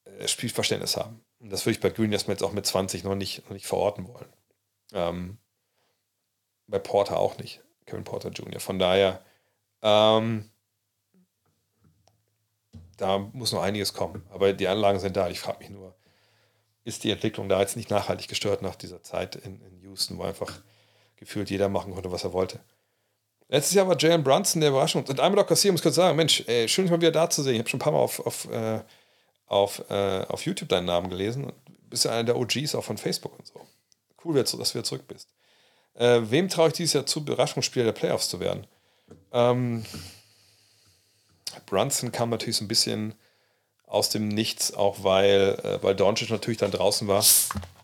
äh, 0.04 0.28
Spielverständnis 0.28 0.96
haben. 0.96 1.24
Und 1.40 1.50
das 1.50 1.66
würde 1.66 1.72
ich 1.76 1.80
bei 1.80 1.90
Green 1.90 2.12
erstmal 2.12 2.34
jetzt 2.34 2.44
auch 2.44 2.52
mit 2.52 2.66
20 2.66 3.02
noch 3.02 3.16
nicht, 3.16 3.44
noch 3.46 3.54
nicht 3.54 3.66
verorten 3.66 4.06
wollen. 4.06 4.32
Ähm, 4.92 5.38
bei 6.68 6.78
Porter 6.78 7.18
auch 7.18 7.38
nicht. 7.38 7.62
Kevin 7.86 8.04
Porter 8.04 8.30
Jr. 8.30 8.60
Von 8.60 8.78
daher, 8.78 9.24
ähm, 9.82 10.50
da 12.96 13.18
muss 13.18 13.52
noch 13.52 13.62
einiges 13.62 13.92
kommen. 13.92 14.24
Aber 14.30 14.52
die 14.52 14.68
Anlagen 14.68 15.00
sind 15.00 15.16
da. 15.16 15.28
Ich 15.28 15.40
frage 15.40 15.58
mich 15.58 15.70
nur, 15.70 15.96
ist 16.84 17.04
die 17.04 17.10
Entwicklung 17.10 17.48
da 17.48 17.60
jetzt 17.60 17.76
nicht 17.76 17.90
nachhaltig 17.90 18.28
gestört 18.28 18.62
nach 18.62 18.76
dieser 18.76 19.02
Zeit 19.02 19.36
in, 19.36 19.60
in 19.60 19.80
Houston, 19.82 20.18
wo 20.18 20.22
einfach 20.22 20.60
gefühlt 21.16 21.50
jeder 21.50 21.68
machen 21.68 21.94
konnte, 21.94 22.10
was 22.10 22.24
er 22.24 22.32
wollte. 22.32 22.60
Letztes 23.48 23.74
Jahr 23.74 23.86
war 23.86 23.98
Jalen 23.98 24.24
Brunson 24.24 24.60
der 24.60 24.70
Überraschung. 24.70 25.04
Und 25.04 25.20
einmal 25.20 25.42
noch 25.42 25.46
kassieren, 25.46 25.74
muss 25.74 25.82
kurz 25.82 25.94
sagen, 25.94 26.16
Mensch, 26.16 26.42
ey, 26.46 26.66
schön, 26.68 26.84
dich 26.84 26.90
mal 26.90 27.00
wieder 27.00 27.12
da 27.12 27.28
zu 27.28 27.42
sehen. 27.42 27.54
Ich 27.54 27.58
habe 27.60 27.68
schon 27.68 27.78
ein 27.78 27.82
paar 27.82 27.92
Mal 27.92 27.98
auf, 27.98 28.18
auf, 28.20 28.50
äh, 28.50 28.80
auf, 29.46 29.90
äh, 29.90 30.24
auf 30.26 30.44
YouTube 30.44 30.70
deinen 30.70 30.86
Namen 30.86 31.10
gelesen. 31.10 31.52
Du 31.66 31.88
bist 31.90 32.04
ja 32.04 32.12
einer 32.12 32.24
der 32.24 32.36
OGs 32.36 32.74
auch 32.74 32.84
von 32.84 32.96
Facebook 32.96 33.38
und 33.38 33.46
so. 33.46 33.60
Cool, 34.24 34.36
dass 34.36 34.52
du 34.52 34.58
wieder 34.58 34.84
zurück 34.84 35.06
bist. 35.06 35.28
Äh, 35.94 36.20
wem 36.24 36.48
traue 36.48 36.68
ich 36.68 36.74
dieses 36.74 36.94
Jahr 36.94 37.06
zu, 37.06 37.20
Überraschungsspieler 37.20 37.84
der 37.84 37.92
Playoffs 37.92 38.28
zu 38.28 38.40
werden? 38.40 38.66
Ähm, 39.32 39.84
Brunson 41.66 42.10
kam 42.10 42.30
natürlich 42.30 42.56
so 42.56 42.64
ein 42.64 42.68
bisschen 42.68 43.14
aus 43.92 44.08
dem 44.08 44.28
Nichts, 44.28 44.72
auch 44.72 45.04
weil, 45.04 45.60
äh, 45.64 45.82
weil 45.82 45.94
Doncic 45.94 46.30
natürlich 46.30 46.58
dann 46.58 46.70
draußen 46.70 47.06
war. 47.08 47.22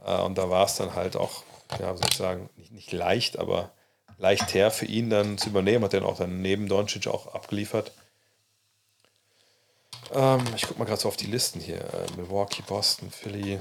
Äh, 0.07 0.23
und 0.23 0.39
da 0.39 0.49
war 0.49 0.65
es 0.65 0.77
dann 0.77 0.95
halt 0.95 1.17
auch, 1.17 1.45
ja, 1.79 1.95
soll 1.95 2.07
ich 2.11 2.17
sagen, 2.17 2.49
nicht, 2.57 2.73
nicht 2.73 2.93
leicht, 2.93 3.39
aber 3.39 3.73
leicht 4.17 4.55
her 4.55 4.71
für 4.71 4.87
ihn 4.87 5.11
dann 5.11 5.37
zu 5.37 5.51
übernehmen. 5.51 5.85
Hat 5.85 5.93
er 5.93 6.01
dann 6.01 6.09
auch 6.09 6.17
dann 6.17 6.41
neben 6.41 6.67
Doncic 6.67 7.09
auch 7.09 7.35
abgeliefert. 7.35 7.93
Ähm, 10.15 10.43
ich 10.57 10.63
gucke 10.63 10.79
mal 10.79 10.87
gerade 10.87 11.01
so 11.01 11.09
auf 11.09 11.19
die 11.19 11.27
Listen 11.27 11.61
hier. 11.61 11.81
Äh, 11.81 12.17
Milwaukee, 12.17 12.63
Boston, 12.67 13.11
Philly. 13.11 13.61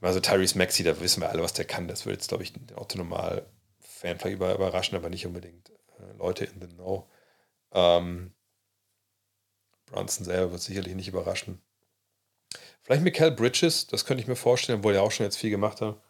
Also 0.00 0.18
Tyrese 0.18 0.56
Maxi, 0.56 0.82
da 0.82 0.98
wissen 0.98 1.20
wir 1.20 1.28
alle, 1.28 1.42
was 1.42 1.52
der 1.52 1.66
kann. 1.66 1.88
Das 1.88 2.06
würde 2.06 2.14
jetzt, 2.14 2.28
glaube 2.28 2.42
ich, 2.42 2.54
den 2.54 2.74
Autonormal-Fan 2.74 4.18
vielleicht 4.18 4.36
überraschen, 4.36 4.96
aber 4.96 5.10
nicht 5.10 5.26
unbedingt 5.26 5.68
äh, 5.68 6.16
Leute 6.16 6.46
in 6.46 6.58
the 6.58 6.68
Know. 6.68 7.06
Ähm, 7.72 8.32
Brunson 9.92 10.24
selber 10.24 10.52
wird 10.52 10.62
sicherlich 10.62 10.94
nicht 10.94 11.08
überraschen. 11.08 11.60
Vielleicht 12.82 13.02
Michael 13.02 13.30
Bridges, 13.30 13.86
das 13.86 14.04
könnte 14.04 14.22
ich 14.22 14.28
mir 14.28 14.36
vorstellen, 14.36 14.80
obwohl 14.80 14.94
er 14.94 15.02
auch 15.02 15.12
schon 15.12 15.24
jetzt 15.24 15.36
viel 15.36 15.50
gemacht 15.50 15.80
hat. 15.80 16.00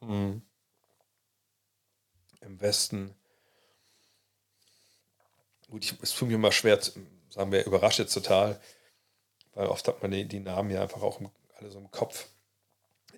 Hm. 0.00 0.42
Im 2.40 2.60
Westen. 2.60 3.14
Gut, 5.70 5.84
ich, 5.84 5.94
es 6.02 6.14
tut 6.14 6.28
mir 6.28 6.34
immer 6.34 6.52
schwer, 6.52 6.80
sagen 7.30 7.52
wir, 7.52 7.64
überrascht 7.64 7.98
jetzt 7.98 8.14
total, 8.14 8.60
weil 9.54 9.66
oft 9.66 9.86
hat 9.88 10.02
man 10.02 10.10
die, 10.10 10.26
die 10.26 10.40
Namen 10.40 10.70
ja 10.70 10.82
einfach 10.82 11.02
auch 11.02 11.20
im, 11.20 11.30
alle 11.56 11.70
so 11.70 11.78
im 11.78 11.90
Kopf. 11.90 12.28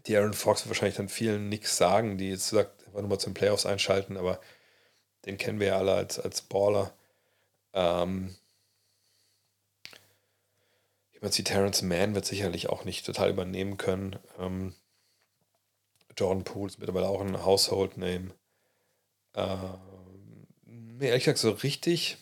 Die 0.06 0.16
Aaron 0.16 0.34
Fox 0.34 0.62
wird 0.62 0.70
wahrscheinlich 0.70 0.96
dann 0.96 1.08
vielen 1.08 1.48
nichts 1.48 1.76
sagen, 1.76 2.18
die 2.18 2.30
jetzt 2.30 2.48
sagt, 2.48 2.86
einfach 2.86 3.00
nur 3.00 3.10
mal 3.10 3.18
zum 3.18 3.34
Playoffs 3.34 3.66
einschalten, 3.66 4.16
aber 4.16 4.40
den 5.26 5.36
kennen 5.36 5.60
wir 5.60 5.68
ja 5.68 5.78
alle 5.78 5.94
als, 5.94 6.18
als 6.18 6.40
Baller. 6.42 6.92
Ähm, 7.74 8.37
jemand 11.18 11.36
wie 11.36 11.44
Terrence 11.44 11.82
Mann 11.82 12.14
wird 12.14 12.26
sicherlich 12.26 12.68
auch 12.68 12.84
nicht 12.84 13.04
total 13.04 13.30
übernehmen 13.30 13.76
können. 13.76 14.16
Ähm, 14.38 14.74
Jordan 16.16 16.44
Poole 16.44 16.68
ist 16.68 16.78
mittlerweile 16.78 17.08
auch 17.08 17.20
ein 17.20 17.44
Household 17.44 17.96
Name. 17.96 18.30
Ähm, 19.34 20.46
nee, 20.64 21.08
ehrlich 21.08 21.24
gesagt, 21.24 21.38
so 21.38 21.50
richtig, 21.50 22.18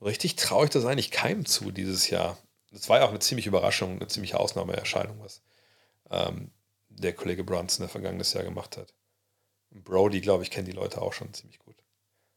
richtig 0.00 0.36
traue 0.36 0.64
ich 0.64 0.70
das 0.70 0.84
eigentlich 0.84 1.10
keinem 1.10 1.44
zu 1.44 1.70
dieses 1.70 2.08
Jahr. 2.08 2.38
Das 2.70 2.88
war 2.88 2.98
ja 2.98 3.04
auch 3.04 3.10
eine 3.10 3.20
ziemliche 3.20 3.50
Überraschung, 3.50 3.96
eine 3.96 4.08
ziemliche 4.08 4.40
Ausnahmeerscheinung, 4.40 5.20
was 5.20 5.42
ähm, 6.10 6.50
der 6.88 7.12
Kollege 7.12 7.44
Brunson 7.44 7.84
der 7.84 7.90
vergangenes 7.90 8.32
Jahr 8.32 8.44
gemacht 8.44 8.76
hat. 8.76 8.94
Brody, 9.70 10.20
glaube 10.20 10.42
ich, 10.42 10.50
kennen 10.50 10.66
die 10.66 10.72
Leute 10.72 11.02
auch 11.02 11.12
schon 11.12 11.32
ziemlich 11.34 11.58
gut. 11.58 11.76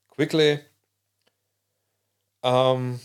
Quickly. 0.10 0.60
Ähm, 2.44 3.00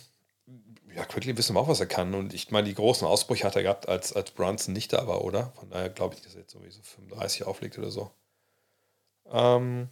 ja, 0.94 1.04
Quickly 1.04 1.36
wissen 1.36 1.54
wir 1.54 1.60
auch, 1.60 1.68
was 1.68 1.80
er 1.80 1.86
kann. 1.86 2.14
Und 2.14 2.34
ich 2.34 2.50
meine, 2.50 2.68
die 2.68 2.74
großen 2.74 3.06
Ausbrüche 3.06 3.44
hat 3.44 3.56
er 3.56 3.62
gehabt, 3.62 3.88
als, 3.88 4.12
als 4.12 4.30
Brunson 4.30 4.74
nicht 4.74 4.92
da 4.92 5.06
war, 5.06 5.22
oder? 5.24 5.52
Von 5.58 5.70
daher 5.70 5.88
glaube 5.88 6.14
ich, 6.14 6.22
dass 6.22 6.34
er 6.34 6.40
jetzt 6.40 6.52
sowieso 6.52 6.82
35 6.82 7.44
auflegt 7.44 7.78
oder 7.78 7.90
so. 7.90 8.10
Ähm, 9.30 9.88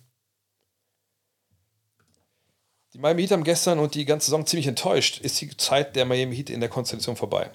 die 2.93 2.99
Miami 2.99 3.23
Heat 3.23 3.31
haben 3.31 3.45
gestern 3.45 3.79
und 3.79 3.95
die 3.95 4.05
ganze 4.05 4.27
Saison 4.27 4.47
ziemlich 4.47 4.67
enttäuscht. 4.67 5.21
Ist 5.21 5.41
die 5.41 5.57
Zeit 5.57 5.97
der 5.97 6.05
Miami 6.05 6.37
Heat 6.37 6.51
in 6.51 6.61
der 6.61 6.69
Konstellation 6.69 7.17
vorbei? 7.17 7.51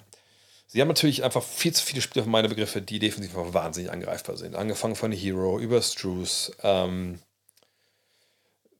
Sie 0.66 0.80
haben 0.80 0.88
natürlich 0.88 1.22
einfach 1.22 1.42
viel 1.42 1.72
zu 1.72 1.84
viele 1.84 2.02
Spieler 2.02 2.24
für 2.24 2.30
meine 2.30 2.48
Begriffe, 2.48 2.82
die 2.82 2.98
defensiv 2.98 3.32
wahnsinnig 3.34 3.92
angreifbar 3.92 4.36
sind. 4.36 4.56
Angefangen 4.56 4.96
von 4.96 5.12
Hero 5.12 5.60
über 5.60 5.80
Struce. 5.80 6.52
Ähm, 6.62 7.20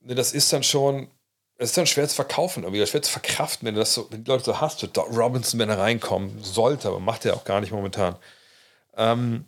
ne, 0.01 0.15
das 0.15 0.33
ist 0.33 0.51
dann 0.51 0.63
schon, 0.63 1.09
es 1.57 1.69
ist 1.69 1.77
dann 1.77 1.87
schwer 1.87 2.07
zu 2.07 2.15
verkaufen, 2.15 2.63
irgendwie 2.63 2.85
schwer 2.85 3.01
zu 3.01 3.11
verkraften, 3.11 3.65
wenn 3.65 3.73
du 3.73 3.79
das 3.79 3.93
so, 3.93 4.07
wenn 4.11 4.23
die 4.23 4.29
Leute 4.29 4.43
so 4.43 4.61
hast, 4.61 4.83
Doc 4.95 5.09
Robinson, 5.11 5.59
wenn 5.59 5.69
er 5.69 5.79
reinkommen 5.79 6.43
sollte, 6.43 6.87
aber 6.87 6.99
macht 6.99 7.25
er 7.25 7.35
auch 7.35 7.45
gar 7.45 7.61
nicht 7.61 7.71
momentan. 7.71 8.15
Ähm, 8.95 9.45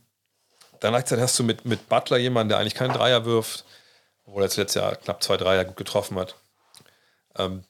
dann 0.80 0.94
gleichzeitig 0.94 1.24
hast 1.24 1.38
du 1.38 1.44
mit, 1.44 1.66
mit 1.66 1.88
Butler 1.88 2.18
jemanden, 2.18 2.50
der 2.50 2.58
eigentlich 2.58 2.74
keinen 2.74 2.94
Dreier 2.94 3.26
wirft, 3.26 3.64
obwohl 4.26 4.42
er 4.42 4.48
letztes 4.48 4.74
Jahr 4.74 4.96
knapp 4.96 5.22
zwei 5.22 5.38
Dreier 5.38 5.66
gut 5.66 5.78
getroffen 5.78 6.18
hat. 6.18 6.36
Ähm, 7.38 7.64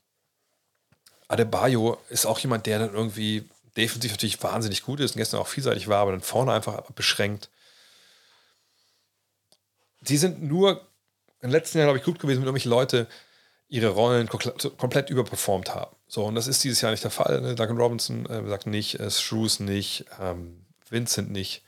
Adebayo 1.27 1.97
ist 2.09 2.25
auch 2.25 2.39
jemand, 2.39 2.65
der 2.65 2.79
dann 2.79 2.93
irgendwie 2.93 3.47
defensiv 3.75 4.11
natürlich 4.11 4.41
wahnsinnig 4.41 4.83
gut 4.83 4.99
ist 5.01 5.11
und 5.11 5.17
gestern 5.17 5.39
auch 5.41 5.47
vielseitig 5.47 5.87
war, 5.89 5.99
aber 5.99 6.11
dann 6.11 6.21
vorne 6.21 6.53
einfach 6.53 6.81
beschränkt. 6.91 7.49
Die 10.01 10.17
sind 10.17 10.41
nur 10.41 10.87
den 11.41 11.51
letzten 11.51 11.77
Jahren, 11.77 11.87
glaube 11.87 11.99
ich, 11.99 12.05
gut 12.05 12.19
gewesen, 12.19 12.39
wenn 12.39 12.47
irgendwelche 12.47 12.69
Leute 12.69 13.07
ihre 13.69 13.89
Rollen 13.89 14.27
komplett 14.27 15.09
überperformt 15.09 15.73
haben. 15.73 15.95
So, 16.07 16.25
und 16.25 16.35
das 16.35 16.47
ist 16.47 16.63
dieses 16.63 16.81
Jahr 16.81 16.91
nicht 16.91 17.03
der 17.03 17.11
Fall. 17.11 17.39
Ne? 17.39 17.55
Duncan 17.55 17.77
Robinson 17.77 18.25
äh, 18.25 18.47
sagt 18.49 18.65
nicht, 18.65 18.99
äh, 18.99 19.09
Shrews 19.11 19.59
nicht, 19.59 20.05
ähm, 20.19 20.65
Vincent 20.89 21.31
nicht. 21.31 21.63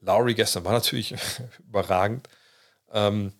Lowry 0.00 0.34
gestern 0.34 0.64
war 0.64 0.72
natürlich 0.72 1.14
überragend. 1.68 2.28
Ähm, 2.92 3.32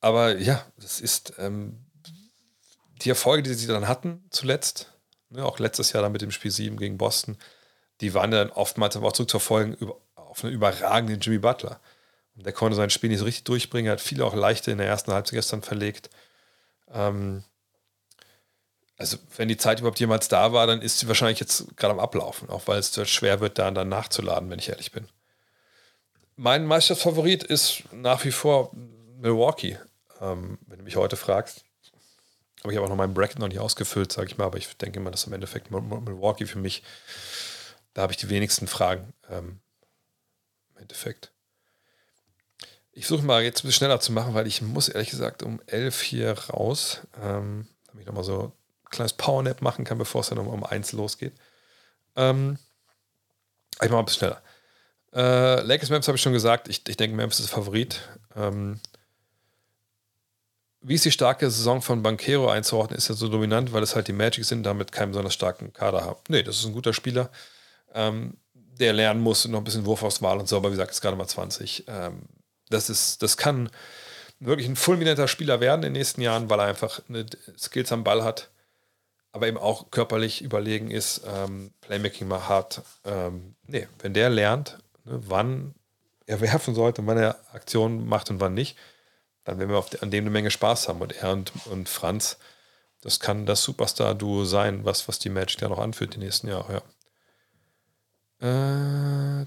aber 0.00 0.36
ja, 0.36 0.64
das 0.76 1.00
ist 1.00 1.34
ähm, 1.38 1.86
die 3.02 3.08
Erfolge, 3.08 3.42
die 3.42 3.54
sie 3.54 3.66
dann 3.66 3.88
hatten 3.88 4.24
zuletzt, 4.30 4.92
ne, 5.30 5.44
auch 5.44 5.58
letztes 5.58 5.92
Jahr 5.92 6.02
dann 6.02 6.12
mit 6.12 6.22
dem 6.22 6.30
Spiel 6.30 6.50
7 6.50 6.76
gegen 6.76 6.98
Boston, 6.98 7.38
die 8.02 8.12
waren 8.12 8.30
dann 8.30 8.50
oftmals 8.50 8.96
aber 8.96 9.08
auch 9.08 9.12
zurückzuverfolgen 9.12 9.76
auf 10.14 10.44
einen 10.44 10.52
überragenden 10.52 11.20
Jimmy 11.20 11.38
Butler. 11.38 11.80
Der 12.34 12.52
konnte 12.52 12.76
sein 12.76 12.90
Spiel 12.90 13.10
nicht 13.10 13.18
so 13.18 13.24
richtig 13.24 13.44
durchbringen, 13.44 13.88
er 13.88 13.92
hat 13.92 14.00
viele 14.00 14.24
auch 14.24 14.34
leichte 14.34 14.70
in 14.70 14.78
der 14.78 14.86
ersten 14.86 15.12
Halbzeit 15.12 15.34
gestern 15.34 15.62
verlegt. 15.62 16.10
Ähm, 16.92 17.44
also, 18.96 19.16
wenn 19.36 19.48
die 19.48 19.56
Zeit 19.56 19.80
überhaupt 19.80 20.00
jemals 20.00 20.28
da 20.28 20.52
war, 20.52 20.66
dann 20.66 20.82
ist 20.82 20.98
sie 20.98 21.08
wahrscheinlich 21.08 21.40
jetzt 21.40 21.76
gerade 21.76 21.92
am 21.92 22.00
Ablaufen, 22.00 22.50
auch 22.50 22.66
weil 22.66 22.78
es 22.78 23.10
schwer 23.10 23.40
wird, 23.40 23.58
da 23.58 23.70
dann 23.70 23.88
nachzuladen, 23.88 24.50
wenn 24.50 24.58
ich 24.58 24.68
ehrlich 24.68 24.92
bin. 24.92 25.08
Mein 26.36 26.66
Meisterfavorit 26.66 27.42
ist 27.42 27.84
nach 27.92 28.24
wie 28.24 28.30
vor 28.30 28.70
Milwaukee, 29.18 29.78
ähm, 30.20 30.58
wenn 30.66 30.78
du 30.78 30.84
mich 30.84 30.96
heute 30.96 31.16
fragst. 31.16 31.64
Aber 32.62 32.72
ich 32.72 32.76
habe 32.76 32.86
auch 32.86 32.90
noch 32.90 32.96
meinen 32.96 33.14
Bracket 33.14 33.38
noch 33.38 33.48
nicht 33.48 33.58
ausgefüllt, 33.58 34.12
sage 34.12 34.28
ich 34.28 34.38
mal. 34.38 34.44
Aber 34.44 34.58
ich 34.58 34.76
denke 34.76 35.00
mal, 35.00 35.10
dass 35.10 35.24
im 35.24 35.32
Endeffekt 35.32 35.70
Milwaukee 35.70 36.46
für 36.46 36.58
mich, 36.58 36.82
da 37.94 38.02
habe 38.02 38.12
ich 38.12 38.18
die 38.18 38.28
wenigsten 38.28 38.66
Fragen 38.66 39.12
ähm, 39.30 39.60
im 40.74 40.82
Endeffekt. 40.82 41.32
Ich 42.92 43.06
versuche 43.06 43.26
mal 43.26 43.42
jetzt 43.42 43.60
ein 43.60 43.68
bisschen 43.68 43.78
schneller 43.78 44.00
zu 44.00 44.12
machen, 44.12 44.34
weil 44.34 44.46
ich 44.46 44.62
muss 44.62 44.88
ehrlich 44.88 45.10
gesagt 45.10 45.42
um 45.42 45.60
11 45.66 46.00
hier 46.00 46.32
raus, 46.32 47.00
ähm, 47.22 47.66
damit 47.86 48.02
ich 48.02 48.06
nochmal 48.06 48.24
so 48.24 48.52
ein 48.84 48.90
kleines 48.90 49.12
Powernap 49.12 49.62
machen 49.62 49.84
kann, 49.84 49.98
bevor 49.98 50.22
es 50.22 50.28
dann 50.28 50.38
um, 50.38 50.48
um 50.48 50.64
1 50.64 50.92
losgeht. 50.92 51.32
Ähm, 52.16 52.58
ich 53.74 53.80
mache 53.82 53.92
mal 53.92 53.98
ein 54.00 54.04
bisschen 54.04 54.18
schneller. 54.18 54.42
Äh, 55.12 55.62
Lakers 55.62 55.90
Memphis 55.90 56.08
habe 56.08 56.16
ich 56.16 56.22
schon 56.22 56.32
gesagt. 56.32 56.68
Ich, 56.68 56.86
ich 56.88 56.96
denke, 56.96 57.16
Memphis 57.16 57.40
ist 57.40 57.50
Favorit. 57.50 58.00
Ähm, 58.36 58.80
wie 60.82 60.94
ist 60.94 61.04
die 61.04 61.10
starke 61.10 61.50
Saison 61.50 61.82
von 61.82 62.02
Banquero 62.02 62.48
einzuordnen? 62.48 62.96
Ist 62.96 63.10
er 63.10 63.14
so 63.14 63.28
dominant, 63.28 63.72
weil 63.72 63.82
es 63.82 63.94
halt 63.94 64.08
die 64.08 64.12
Magic 64.12 64.44
sind, 64.44 64.62
damit 64.62 64.92
keinen 64.92 65.10
besonders 65.10 65.34
starken 65.34 65.72
Kader 65.72 66.04
haben? 66.04 66.20
Nee, 66.28 66.42
das 66.42 66.58
ist 66.58 66.66
ein 66.66 66.72
guter 66.72 66.94
Spieler, 66.94 67.30
ähm, 67.94 68.36
der 68.54 68.94
lernen 68.94 69.20
muss, 69.20 69.46
noch 69.46 69.58
ein 69.58 69.64
bisschen 69.64 69.84
Wurfauswahl 69.84 70.38
und 70.38 70.48
so, 70.48 70.56
aber 70.56 70.68
wie 70.68 70.72
gesagt, 70.72 70.92
ist 70.92 71.02
gerade 71.02 71.16
mal 71.16 71.26
20. 71.26 71.84
Ähm, 71.86 72.22
das, 72.70 72.88
ist, 72.90 73.22
das 73.22 73.36
kann 73.36 73.70
wirklich 74.38 74.68
ein 74.68 74.76
fulminanter 74.76 75.28
Spieler 75.28 75.60
werden 75.60 75.82
in 75.82 75.92
den 75.92 76.00
nächsten 76.00 76.22
Jahren, 76.22 76.48
weil 76.48 76.60
er 76.60 76.66
einfach 76.66 77.00
eine 77.08 77.26
Skills 77.58 77.92
am 77.92 78.04
Ball 78.04 78.24
hat, 78.24 78.50
aber 79.32 79.46
eben 79.46 79.58
auch 79.58 79.90
körperlich 79.90 80.42
überlegen 80.42 80.90
ist, 80.90 81.22
ähm, 81.26 81.72
Playmaking 81.82 82.26
mal 82.26 82.48
hat. 82.48 82.82
Ähm, 83.04 83.54
nee, 83.66 83.86
wenn 84.00 84.14
der 84.14 84.30
lernt, 84.30 84.78
ne, 85.04 85.20
wann 85.26 85.74
er 86.26 86.40
werfen 86.40 86.74
sollte 86.74 87.04
wann 87.06 87.18
er 87.18 87.40
Aktionen 87.52 88.06
macht 88.06 88.30
und 88.30 88.40
wann 88.40 88.54
nicht, 88.54 88.78
dann 89.44 89.58
werden 89.58 89.70
wir 89.70 89.78
auf, 89.78 90.02
an 90.02 90.10
dem 90.10 90.24
eine 90.24 90.30
Menge 90.30 90.50
Spaß 90.50 90.88
haben. 90.88 91.00
Und 91.00 91.12
er 91.12 91.32
und, 91.32 91.52
und 91.66 91.88
Franz, 91.88 92.38
das 93.02 93.18
kann 93.18 93.46
das 93.46 93.64
Superstar-Duo 93.64 94.44
sein, 94.44 94.84
was, 94.84 95.08
was 95.08 95.18
die 95.18 95.30
Magic 95.30 95.58
da 95.58 95.68
noch 95.68 95.78
anführt 95.78 96.14
die 96.14 96.18
nächsten 96.18 96.48
Jahre, 96.48 96.82
ja. 98.40 99.42
Äh, 99.42 99.46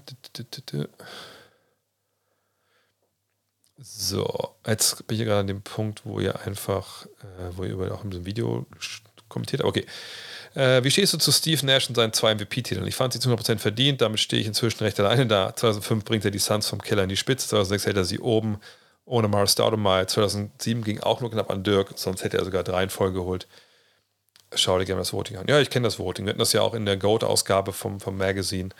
so, 3.78 4.54
jetzt 4.66 5.06
bin 5.06 5.18
ich 5.18 5.24
gerade 5.24 5.40
an 5.40 5.46
dem 5.46 5.62
Punkt, 5.62 6.02
wo 6.04 6.20
ihr 6.20 6.40
einfach, 6.46 7.06
äh, 7.06 7.50
wo 7.56 7.64
ihr 7.64 7.72
über 7.72 7.92
auch 7.92 8.04
in 8.04 8.10
diesem 8.10 8.26
Video 8.26 8.66
kommentiert 9.28 9.62
habt. 9.62 9.68
Okay. 9.68 9.86
Äh, 10.54 10.84
wie 10.84 10.90
stehst 10.90 11.12
du 11.12 11.18
zu 11.18 11.32
Steve 11.32 11.66
Nash 11.66 11.88
und 11.88 11.96
seinen 11.96 12.12
zwei 12.12 12.34
MVP-Titeln? 12.34 12.86
Ich 12.86 12.94
fand 12.94 13.12
sie 13.12 13.18
zu 13.18 13.28
100% 13.28 13.58
verdient, 13.58 14.00
damit 14.00 14.20
stehe 14.20 14.40
ich 14.40 14.46
inzwischen 14.46 14.84
recht 14.84 14.98
alleine 15.00 15.26
da. 15.26 15.54
2005 15.54 16.04
bringt 16.04 16.24
er 16.24 16.30
die 16.30 16.38
Suns 16.38 16.68
vom 16.68 16.80
Keller 16.80 17.02
in 17.02 17.08
die 17.08 17.16
Spitze, 17.16 17.48
2006 17.48 17.86
hält 17.86 17.96
er 17.96 18.04
sie 18.04 18.20
oben 18.20 18.58
ohne 19.04 19.28
Mars 19.28 19.52
Stoudemire. 19.52 20.06
2007 20.06 20.84
ging 20.84 21.00
auch 21.00 21.20
nur 21.20 21.30
knapp 21.30 21.50
an 21.50 21.64
Dirk, 21.64 21.92
sonst 21.96 22.22
hätte 22.22 22.38
er 22.38 22.44
sogar 22.44 22.62
drei 22.62 22.84
in 22.84 22.90
Folge 22.90 23.18
geholt. 23.18 23.48
Schau 24.54 24.78
dir 24.78 24.84
gerne 24.84 25.00
das 25.00 25.12
Voting 25.12 25.36
an. 25.36 25.46
Ja, 25.48 25.60
ich 25.60 25.70
kenne 25.70 25.84
das 25.84 25.98
Voting. 25.98 26.24
Wir 26.24 26.30
hatten 26.30 26.38
das 26.38 26.52
ja 26.52 26.62
auch 26.62 26.74
in 26.74 26.86
der 26.86 26.96
GOAT-Ausgabe 26.96 27.72
vom, 27.72 27.98
vom 27.98 28.16
Magazine. 28.16 28.70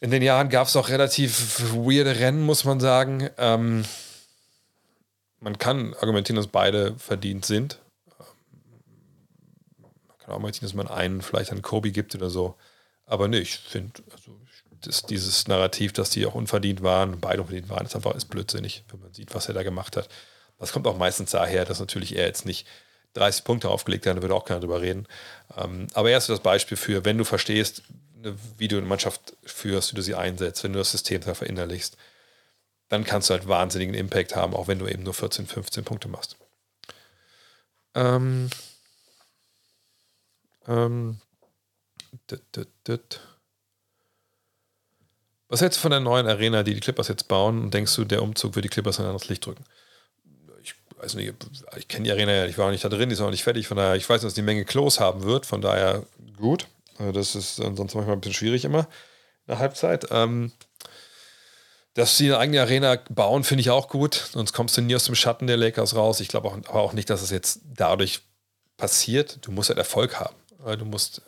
In 0.00 0.10
den 0.10 0.22
Jahren 0.22 0.48
gab 0.48 0.68
es 0.68 0.76
auch 0.76 0.90
relativ 0.90 1.74
weirde 1.74 2.18
Rennen, 2.20 2.42
muss 2.42 2.64
man 2.64 2.78
sagen. 2.78 3.28
Ähm, 3.36 3.84
man 5.40 5.58
kann 5.58 5.94
argumentieren, 5.94 6.36
dass 6.36 6.46
beide 6.46 6.94
verdient 6.98 7.44
sind. 7.44 7.80
Man 10.06 10.18
kann 10.18 10.28
auch 10.28 10.34
argumentieren, 10.34 10.68
dass 10.68 10.74
man 10.74 10.88
einen 10.88 11.20
vielleicht 11.20 11.50
an 11.50 11.62
Kobe 11.62 11.90
gibt 11.90 12.14
oder 12.14 12.30
so. 12.30 12.54
Aber 13.06 13.26
nee, 13.26 13.38
ich 13.38 13.58
finde, 13.58 14.02
also 14.12 14.38
dieses 15.08 15.48
Narrativ, 15.48 15.92
dass 15.92 16.10
die 16.10 16.26
auch 16.26 16.34
unverdient 16.34 16.82
waren, 16.82 17.20
beide 17.20 17.40
unverdient 17.40 17.68
waren, 17.68 17.84
ist 17.84 17.96
einfach 17.96 18.14
ist 18.14 18.26
blödsinnig, 18.26 18.84
wenn 18.90 19.00
man 19.00 19.12
sieht, 19.12 19.34
was 19.34 19.48
er 19.48 19.54
da 19.54 19.62
gemacht 19.62 19.96
hat. 19.96 20.08
Das 20.58 20.72
kommt 20.72 20.86
auch 20.86 20.96
meistens 20.96 21.30
daher, 21.30 21.64
dass 21.64 21.80
natürlich 21.80 22.16
er 22.16 22.26
jetzt 22.26 22.46
nicht 22.46 22.66
30 23.14 23.44
Punkte 23.44 23.68
aufgelegt 23.68 24.06
hat, 24.06 24.16
da 24.16 24.22
würde 24.22 24.34
auch 24.34 24.44
keiner 24.44 24.60
drüber 24.60 24.80
reden. 24.80 25.06
Ähm, 25.56 25.88
aber 25.94 26.10
er 26.10 26.18
ist 26.18 26.28
das 26.28 26.40
Beispiel 26.40 26.76
für, 26.76 27.04
wenn 27.04 27.18
du 27.18 27.24
verstehst, 27.24 27.82
wie 28.56 28.68
du 28.68 28.76
eine 28.76 28.86
Mannschaft 28.86 29.36
führst, 29.44 29.92
wie 29.92 29.96
du 29.96 30.02
sie 30.02 30.14
einsetzt, 30.14 30.64
wenn 30.64 30.72
du 30.72 30.78
das 30.78 30.90
System 30.90 31.20
da 31.20 31.34
verinnerlichst, 31.34 31.96
dann 32.88 33.04
kannst 33.04 33.28
du 33.28 33.34
halt 33.34 33.48
wahnsinnigen 33.48 33.94
Impact 33.94 34.34
haben, 34.34 34.54
auch 34.54 34.68
wenn 34.68 34.78
du 34.78 34.88
eben 34.88 35.02
nur 35.02 35.14
14, 35.14 35.46
15 35.46 35.84
Punkte 35.84 36.08
machst. 36.08 36.36
Ähm, 37.94 38.50
ähm, 40.66 41.20
dit, 42.30 42.42
dit, 42.54 42.68
dit. 42.86 43.20
Was 45.48 45.62
hältst 45.62 45.78
du 45.78 45.82
von 45.82 45.90
der 45.90 46.00
neuen 46.00 46.26
Arena, 46.26 46.62
die 46.62 46.74
die 46.74 46.80
Clippers 46.80 47.08
jetzt 47.08 47.28
bauen? 47.28 47.62
Und 47.62 47.74
denkst 47.74 47.94
du, 47.96 48.04
der 48.04 48.22
Umzug 48.22 48.54
wird 48.54 48.64
die 48.64 48.68
Clippers 48.68 48.98
in 48.98 49.04
ein 49.04 49.10
anderes 49.10 49.28
Licht 49.28 49.46
drücken? 49.46 49.64
Ich 50.62 50.74
weiß 50.98 51.14
nicht, 51.14 51.32
ich 51.76 51.88
kenne 51.88 52.04
die 52.04 52.12
Arena 52.12 52.32
ja, 52.32 52.46
ich 52.46 52.58
war 52.58 52.66
auch 52.66 52.70
nicht 52.70 52.84
da 52.84 52.88
drin, 52.88 53.08
die 53.08 53.14
ist 53.14 53.20
noch 53.20 53.30
nicht 53.30 53.44
fertig. 53.44 53.66
Von 53.66 53.78
daher, 53.78 53.96
ich 53.96 54.08
weiß, 54.08 54.22
dass 54.22 54.34
die 54.34 54.42
Menge 54.42 54.64
Klos 54.64 55.00
haben 55.00 55.22
wird. 55.22 55.46
Von 55.46 55.62
daher 55.62 56.04
gut. 56.36 56.66
Äh, 56.98 57.12
das 57.12 57.34
ist 57.34 57.56
sonst 57.56 57.94
manchmal 57.94 58.12
ein 58.12 58.20
bisschen 58.20 58.34
schwierig 58.34 58.64
immer 58.64 58.80
in 58.80 59.48
der 59.48 59.58
Halbzeit. 59.58 60.06
Ähm, 60.10 60.52
dass 61.94 62.16
sie 62.16 62.26
eine 62.26 62.38
eigene 62.38 62.60
Arena 62.60 62.96
bauen, 63.10 63.42
finde 63.42 63.62
ich 63.62 63.70
auch 63.70 63.88
gut. 63.88 64.14
Sonst 64.14 64.52
kommst 64.52 64.76
du 64.76 64.82
nie 64.82 64.94
aus 64.94 65.04
dem 65.04 65.14
Schatten 65.14 65.46
der 65.46 65.56
Lakers 65.56 65.96
raus. 65.96 66.20
Ich 66.20 66.28
glaube 66.28 66.50
aber 66.50 66.80
auch 66.80 66.92
nicht, 66.92 67.10
dass 67.10 67.22
es 67.22 67.30
jetzt 67.30 67.60
dadurch 67.64 68.20
passiert. 68.76 69.38
Du 69.42 69.50
musst 69.50 69.68
halt 69.68 69.78
Erfolg 69.78 70.20
haben. 70.20 70.36
Du 70.78 70.84
musst 70.84 71.22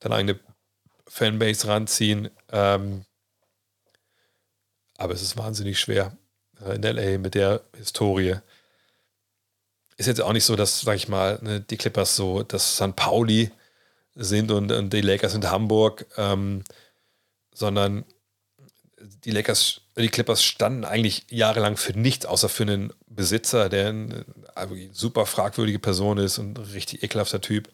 deine 0.00 0.16
eigene 0.16 0.40
Fanbase 1.06 1.68
ranziehen. 1.68 2.30
Ähm, 2.50 3.04
aber 4.96 5.14
es 5.14 5.22
ist 5.22 5.36
wahnsinnig 5.36 5.78
schwer. 5.78 6.16
Äh, 6.60 6.70
äh, 6.70 6.74
in 6.76 6.82
LA 6.82 7.18
mit 7.18 7.34
der 7.34 7.62
Historie. 7.76 8.36
Ist 9.96 10.06
jetzt 10.06 10.20
auch 10.20 10.32
nicht 10.32 10.44
so, 10.44 10.56
dass, 10.56 10.80
sag 10.80 10.96
ich 10.96 11.08
mal, 11.08 11.38
ne, 11.42 11.60
die 11.60 11.76
Clippers 11.76 12.16
so, 12.16 12.42
dass 12.42 12.76
St. 12.76 12.94
Pauli 12.96 13.50
sind 14.16 14.50
und, 14.50 14.72
und 14.72 14.92
die 14.92 15.02
Lakers 15.02 15.32
sind 15.32 15.50
Hamburg, 15.50 16.06
ähm, 16.16 16.64
sondern 17.54 18.04
die 19.24 19.30
Lakers, 19.30 19.82
die 19.96 20.08
Clippers 20.08 20.42
standen 20.42 20.84
eigentlich 20.84 21.26
jahrelang 21.30 21.76
für 21.76 21.92
nichts, 21.92 22.26
außer 22.26 22.48
für 22.48 22.64
einen 22.64 22.92
Besitzer, 23.06 23.68
der 23.68 23.88
eine 23.88 24.24
super 24.92 25.26
fragwürdige 25.26 25.78
Person 25.78 26.18
ist 26.18 26.38
und 26.38 26.58
ein 26.58 26.64
richtig 26.64 27.02
ekelhafter 27.02 27.40
Typ. 27.40 27.68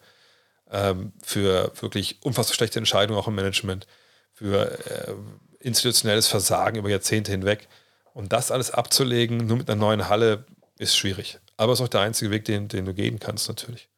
Ähm, 0.70 1.12
für 1.22 1.72
wirklich 1.80 2.22
unfassbar 2.22 2.54
schlechte 2.54 2.78
Entscheidungen 2.78 3.18
auch 3.18 3.28
im 3.28 3.34
Management, 3.34 3.86
für 4.32 4.78
äh, 4.90 5.14
institutionelles 5.60 6.26
Versagen 6.26 6.78
über 6.78 6.88
Jahrzehnte 6.88 7.30
hinweg. 7.30 7.68
Und 8.14 8.32
das 8.32 8.50
alles 8.50 8.70
abzulegen, 8.70 9.46
nur 9.46 9.58
mit 9.58 9.70
einer 9.70 9.80
neuen 9.80 10.08
Halle, 10.08 10.44
ist 10.78 10.96
schwierig. 10.96 11.38
Aber 11.56 11.72
es 11.72 11.80
ist 11.80 11.84
auch 11.84 11.88
der 11.88 12.00
einzige 12.00 12.30
Weg, 12.30 12.44
den, 12.46 12.68
den 12.68 12.84
du 12.84 12.94
gehen 12.94 13.20
kannst, 13.20 13.48
natürlich. 13.48 13.88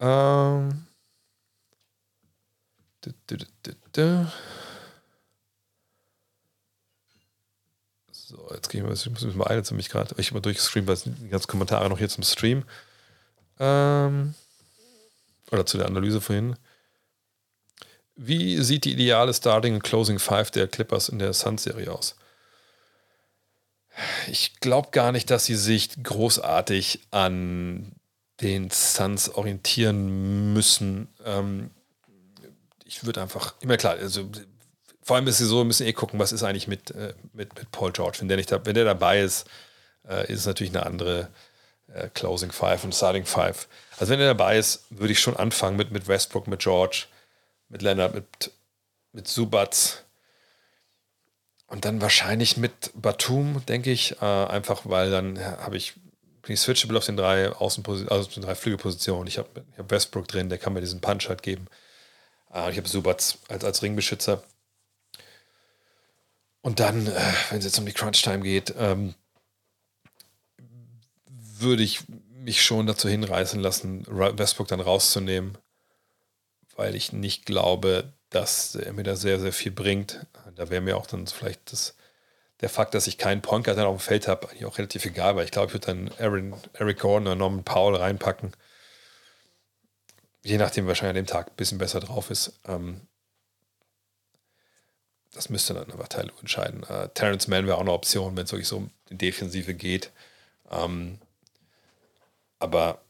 Ähm. 0.00 0.86
So, 8.10 8.48
jetzt 8.52 8.68
gehen 8.70 8.84
wir, 8.84 8.92
ich 8.92 9.08
muss 9.08 9.34
mal 9.36 9.46
eine 9.46 9.62
zu 9.62 9.74
mich 9.74 9.88
gerade, 9.88 10.14
ich 10.18 10.26
habe 10.28 10.34
mal 10.34 10.40
durchgestreamt, 10.40 10.88
weil 10.88 10.96
die 10.96 11.28
ganzen 11.28 11.46
Kommentare 11.46 11.88
noch 11.88 11.98
hier 11.98 12.08
zum 12.08 12.24
Stream. 12.24 12.64
Ähm, 13.58 14.34
oder 15.50 15.64
zu 15.64 15.78
der 15.78 15.86
Analyse 15.86 16.20
vorhin. 16.20 16.56
Wie 18.16 18.62
sieht 18.62 18.84
die 18.84 18.92
ideale 18.92 19.32
Starting 19.32 19.74
und 19.74 19.84
Closing 19.84 20.18
Five 20.18 20.50
der 20.50 20.66
Clippers 20.66 21.08
in 21.08 21.18
der 21.18 21.32
Suns-Serie 21.32 21.92
aus? 21.92 22.16
Ich 24.26 24.58
glaube 24.60 24.90
gar 24.90 25.12
nicht, 25.12 25.30
dass 25.30 25.44
sie 25.44 25.54
sich 25.54 26.02
großartig 26.02 27.00
an 27.10 27.92
den 28.40 28.70
Suns 28.70 29.28
orientieren 29.30 30.52
müssen. 30.52 31.08
Ähm, 31.24 31.70
ich 32.84 33.04
würde 33.04 33.22
einfach, 33.22 33.54
immer 33.60 33.76
klar, 33.76 33.94
also 33.94 34.28
vor 35.02 35.16
allem 35.16 35.26
ist 35.26 35.40
es 35.40 35.48
so, 35.48 35.58
wir 35.58 35.64
müssen 35.64 35.86
eh 35.86 35.92
gucken, 35.92 36.18
was 36.18 36.32
ist 36.32 36.42
eigentlich 36.42 36.68
mit, 36.68 36.90
äh, 36.90 37.14
mit, 37.32 37.54
mit 37.56 37.70
Paul 37.70 37.92
George. 37.92 38.18
Wenn 38.20 38.28
der, 38.28 38.36
nicht 38.36 38.50
da, 38.50 38.64
wenn 38.64 38.74
der 38.74 38.84
dabei 38.84 39.20
ist, 39.20 39.48
äh, 40.08 40.30
ist 40.32 40.40
es 40.40 40.46
natürlich 40.46 40.74
eine 40.74 40.84
andere 40.84 41.28
äh, 41.92 42.08
Closing 42.08 42.52
Five 42.52 42.84
und 42.84 42.94
Starting 42.94 43.24
Five. 43.24 43.68
Also 43.98 44.12
wenn 44.12 44.20
er 44.20 44.26
dabei 44.26 44.58
ist, 44.58 44.84
würde 44.90 45.12
ich 45.12 45.20
schon 45.20 45.36
anfangen 45.36 45.76
mit, 45.76 45.90
mit 45.90 46.08
Westbrook, 46.08 46.46
mit 46.46 46.60
George, 46.60 47.06
mit 47.68 47.82
Leonard, 47.82 48.14
mit, 48.14 48.52
mit 49.12 49.28
Subatz. 49.28 50.02
Und 51.68 51.84
dann 51.84 52.00
wahrscheinlich 52.00 52.56
mit 52.56 52.90
Batum, 52.94 53.64
denke 53.66 53.90
ich, 53.90 54.20
äh, 54.20 54.24
einfach 54.24 54.82
weil 54.84 55.10
dann 55.10 55.38
habe 55.40 55.76
ich 55.76 55.94
ich 56.54 56.60
switchable 56.60 56.98
auf 56.98 57.06
den 57.06 57.16
drei 57.16 57.50
Außenpositionen, 57.50 58.12
also 58.12 58.28
auf 58.28 58.34
den 58.34 58.42
drei 58.42 58.54
Flügelpositionen. 58.54 59.26
Ich 59.26 59.38
habe 59.38 59.48
hab 59.76 59.90
Westbrook 59.90 60.28
drin, 60.28 60.48
der 60.48 60.58
kann 60.58 60.72
mir 60.72 60.80
diesen 60.80 61.00
Punch 61.00 61.28
halt 61.28 61.42
geben. 61.42 61.66
Äh, 62.52 62.70
ich 62.70 62.76
habe 62.76 62.88
Subatz 62.88 63.38
als, 63.48 63.64
als 63.64 63.82
Ringbeschützer. 63.82 64.42
Und 66.62 66.80
dann, 66.80 67.06
äh, 67.06 67.32
wenn 67.50 67.58
es 67.58 67.64
jetzt 67.64 67.78
um 67.78 67.86
die 67.86 67.92
Crunch-Time 67.92 68.40
geht, 68.40 68.74
ähm, 68.76 69.14
würde 71.28 71.82
ich 71.82 72.00
mich 72.46 72.64
schon 72.64 72.86
dazu 72.86 73.08
hinreißen 73.08 73.60
lassen, 73.60 74.06
Westbrook 74.06 74.68
dann 74.68 74.80
rauszunehmen, 74.80 75.58
weil 76.76 76.94
ich 76.94 77.12
nicht 77.12 77.46
glaube, 77.46 78.12
dass 78.30 78.74
er 78.74 78.92
mir 78.92 79.02
da 79.02 79.16
sehr, 79.16 79.40
sehr 79.40 79.52
viel 79.52 79.72
bringt. 79.72 80.26
Da 80.54 80.70
wäre 80.70 80.80
mir 80.80 80.96
auch 80.96 81.06
dann 81.06 81.26
vielleicht 81.26 81.72
das, 81.72 81.95
der 82.60 82.68
Fakt, 82.68 82.94
dass 82.94 83.06
ich 83.06 83.18
keinen 83.18 83.42
Point 83.42 83.66
dann 83.66 83.78
auf 83.80 83.96
dem 83.96 84.00
Feld 84.00 84.28
habe, 84.28 84.48
eigentlich 84.48 84.64
auch 84.64 84.78
relativ 84.78 85.04
egal, 85.04 85.36
weil 85.36 85.44
ich 85.44 85.50
glaube, 85.50 85.68
ich 85.68 85.74
würde 85.74 85.86
dann 85.86 86.10
Aaron, 86.18 86.54
Eric 86.72 87.00
Gordon 87.00 87.26
oder 87.26 87.36
Norman 87.36 87.64
Powell 87.64 87.96
reinpacken. 87.96 88.52
Je 90.42 90.56
nachdem, 90.58 90.86
wahrscheinlich 90.86 91.10
an 91.10 91.24
dem 91.24 91.26
Tag 91.26 91.48
ein 91.48 91.56
bisschen 91.56 91.78
besser 91.78 92.00
drauf 92.00 92.30
ist. 92.30 92.58
Ähm, 92.66 93.02
das 95.32 95.50
müsste 95.50 95.74
dann 95.74 95.90
einfach 95.92 96.08
Teil 96.08 96.32
entscheiden. 96.40 96.82
Äh, 96.84 97.10
Terrence 97.10 97.46
Mann 97.48 97.66
wäre 97.66 97.76
auch 97.76 97.82
eine 97.82 97.92
Option, 97.92 98.36
wenn 98.36 98.44
es 98.44 98.52
wirklich 98.52 98.68
so 98.68 98.78
um 98.78 98.90
die 99.10 99.18
Defensive 99.18 99.74
geht. 99.74 100.10
Ähm, 100.70 101.18
aber 102.58 103.02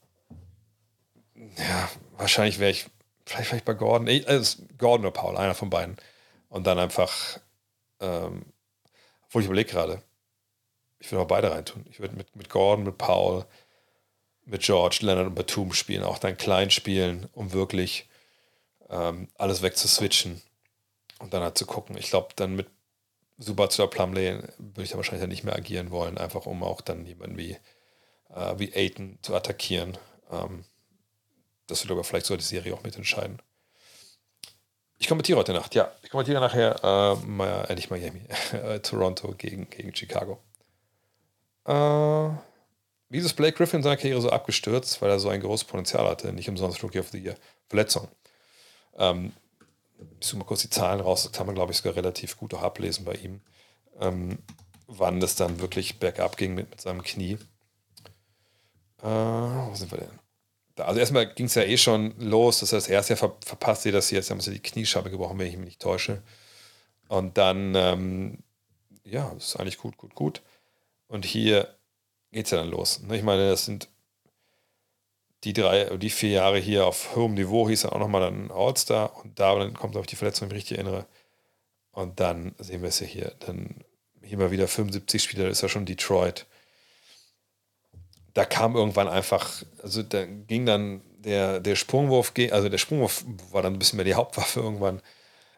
ja, 1.56 1.88
wahrscheinlich 2.16 2.58
wäre 2.58 2.72
ich, 2.72 2.86
vielleicht 3.24 3.48
vielleicht 3.48 3.64
bei 3.64 3.74
Gordon, 3.74 4.08
also 4.26 4.62
Gordon 4.78 5.06
oder 5.06 5.12
Paul, 5.12 5.36
einer 5.36 5.54
von 5.54 5.70
beiden. 5.70 5.96
Und 6.48 6.66
dann 6.66 6.78
einfach, 6.78 7.38
ähm, 8.00 8.44
obwohl 9.36 9.42
ich 9.42 9.48
überlege 9.48 9.70
gerade, 9.70 10.02
ich 10.98 11.12
würde 11.12 11.20
auch 11.22 11.28
beide 11.28 11.50
reintun. 11.50 11.84
Ich 11.90 12.00
würde 12.00 12.16
mit, 12.16 12.34
mit 12.34 12.48
Gordon, 12.48 12.86
mit 12.86 12.96
Paul, 12.96 13.44
mit 14.46 14.62
George, 14.62 15.00
Leonard 15.02 15.26
und 15.26 15.34
Batum 15.34 15.74
spielen, 15.74 16.04
auch 16.04 16.16
dann 16.16 16.38
klein 16.38 16.70
spielen, 16.70 17.28
um 17.32 17.52
wirklich 17.52 18.08
ähm, 18.88 19.28
alles 19.34 19.60
wegzuswitchen 19.60 20.40
und 21.18 21.34
dann 21.34 21.42
halt 21.42 21.58
zu 21.58 21.66
gucken. 21.66 21.98
Ich 21.98 22.08
glaube, 22.08 22.28
dann 22.34 22.56
mit 22.56 22.70
Subac 23.36 23.78
oder 23.78 23.88
Plumley 23.88 24.40
würde 24.56 24.82
ich 24.82 24.88
dann 24.88 24.96
wahrscheinlich 24.96 25.28
nicht 25.28 25.44
mehr 25.44 25.54
agieren 25.54 25.90
wollen, 25.90 26.16
einfach 26.16 26.46
um 26.46 26.62
auch 26.62 26.80
dann 26.80 27.04
jemanden 27.04 27.36
wie 27.36 27.58
äh, 28.30 28.54
wie 28.56 28.74
Aiden 28.74 29.18
zu 29.20 29.34
attackieren. 29.34 29.98
Ähm, 30.30 30.64
das 31.66 31.82
wird 31.84 31.92
aber 31.92 32.04
vielleicht 32.04 32.24
so 32.24 32.38
die 32.38 32.42
Serie 32.42 32.72
auch 32.72 32.84
mitentscheiden. 32.84 33.42
Ich 34.98 35.08
kommentiere 35.08 35.38
heute 35.38 35.52
Nacht, 35.52 35.74
ja. 35.74 35.92
Ich 36.02 36.10
kommentiere 36.10 36.40
nachher, 36.40 36.82
äh, 36.82 37.26
mal, 37.26 37.66
äh, 37.68 37.74
nicht 37.74 37.90
Miami, 37.90 38.22
äh, 38.52 38.80
Toronto 38.80 39.34
gegen, 39.36 39.68
gegen 39.68 39.94
Chicago. 39.94 40.40
Äh, 41.66 42.30
wieso 43.08 43.26
ist 43.26 43.34
Blake 43.34 43.56
Griffin 43.56 43.78
in 43.78 43.82
seiner 43.82 43.96
Karriere 43.96 44.20
so 44.20 44.30
abgestürzt, 44.30 45.02
weil 45.02 45.10
er 45.10 45.18
so 45.18 45.28
ein 45.28 45.40
großes 45.40 45.66
Potenzial 45.66 46.08
hatte, 46.08 46.32
nicht 46.32 46.48
umsonst 46.48 46.82
Rookie 46.82 47.00
of 47.00 47.08
the 47.10 47.18
Year. 47.18 47.36
Verletzung. 47.68 48.08
Ähm, 48.96 49.32
ich 50.20 50.26
suche 50.26 50.38
mal 50.38 50.44
kurz 50.44 50.62
die 50.62 50.70
Zahlen 50.70 51.00
raus, 51.00 51.24
das 51.24 51.32
kann 51.32 51.46
man, 51.46 51.54
glaube 51.54 51.72
ich, 51.72 51.78
sogar 51.78 51.96
relativ 51.96 52.36
gut 52.38 52.54
auch 52.54 52.62
ablesen 52.62 53.04
bei 53.04 53.14
ihm. 53.14 53.40
Ähm, 54.00 54.38
wann 54.86 55.20
das 55.20 55.36
dann 55.36 55.60
wirklich 55.60 55.98
bergab 55.98 56.36
ging 56.36 56.54
mit, 56.54 56.70
mit 56.70 56.80
seinem 56.80 57.02
Knie. 57.02 57.38
Äh, 59.02 59.06
wo 59.06 59.74
sind 59.74 59.90
wir 59.90 59.98
denn? 59.98 60.25
Also 60.78 61.00
erstmal 61.00 61.32
ging 61.32 61.46
es 61.46 61.54
ja 61.54 61.62
eh 61.62 61.76
schon 61.76 62.14
los. 62.18 62.60
Das 62.60 62.72
heißt, 62.72 62.90
erst 62.90 63.10
ja 63.10 63.16
ver 63.16 63.36
verpasst 63.44 63.82
sie 63.82 63.92
das. 63.92 64.10
Jetzt 64.10 64.30
haben 64.30 64.40
sie 64.40 64.52
die 64.52 64.60
Kniescheibe 64.60 65.10
gebrochen, 65.10 65.38
wenn 65.38 65.46
ich 65.46 65.56
mich 65.56 65.66
nicht 65.66 65.82
täusche. 65.82 66.22
Und 67.08 67.38
dann, 67.38 67.74
ähm, 67.74 68.38
ja, 69.04 69.30
das 69.34 69.48
ist 69.48 69.56
eigentlich 69.56 69.78
gut, 69.78 69.96
gut, 69.96 70.14
gut. 70.14 70.42
Und 71.08 71.24
hier 71.24 71.74
geht 72.32 72.46
es 72.46 72.50
ja 72.50 72.58
dann 72.58 72.70
los. 72.70 73.00
Ne? 73.02 73.16
Ich 73.16 73.22
meine, 73.22 73.50
das 73.50 73.64
sind 73.64 73.88
die 75.44 75.52
drei, 75.52 75.96
die 75.96 76.10
vier 76.10 76.30
Jahre 76.30 76.58
hier 76.58 76.86
auf 76.86 77.14
hohem 77.14 77.34
Niveau, 77.34 77.68
hieß 77.68 77.82
dann 77.82 77.92
auch 77.92 78.00
nochmal 78.00 78.24
ein 78.24 78.50
All-Star 78.50 79.16
und 79.22 79.38
da 79.38 79.54
dann 79.54 79.74
kommt, 79.74 79.94
ich, 79.96 80.06
die 80.06 80.16
Verletzung, 80.16 80.48
wenn 80.48 80.56
ich 80.56 80.62
richtig 80.62 80.78
erinnere. 80.78 81.06
Und 81.92 82.20
dann 82.20 82.54
sehen 82.58 82.82
wir 82.82 82.88
es 82.88 83.00
ja 83.00 83.06
hier. 83.06 83.34
Dann 83.40 83.84
hier 84.22 84.38
mal 84.38 84.50
wieder 84.50 84.68
75 84.68 85.22
Spieler, 85.22 85.44
das 85.44 85.58
ist 85.58 85.62
ja 85.62 85.68
schon 85.68 85.86
Detroit 85.86 86.46
da 88.36 88.44
kam 88.44 88.76
irgendwann 88.76 89.08
einfach, 89.08 89.62
also 89.82 90.02
da 90.02 90.26
ging 90.26 90.66
dann 90.66 91.00
der, 91.20 91.58
der 91.58 91.74
Sprungwurf, 91.74 92.34
also 92.50 92.68
der 92.68 92.76
Sprungwurf 92.76 93.24
war 93.50 93.62
dann 93.62 93.72
ein 93.72 93.78
bisschen 93.78 93.96
mehr 93.96 94.04
die 94.04 94.14
Hauptwaffe 94.14 94.60
irgendwann. 94.60 95.00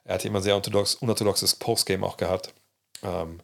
Er 0.05 0.15
hatte 0.15 0.29
immer 0.29 0.41
sehr 0.41 0.55
unorthodox, 0.55 0.95
unorthodoxes 0.95 1.57
Postgame 1.57 2.07
auch 2.07 2.17
gehabt. 2.17 2.55
Ähm, 3.03 3.41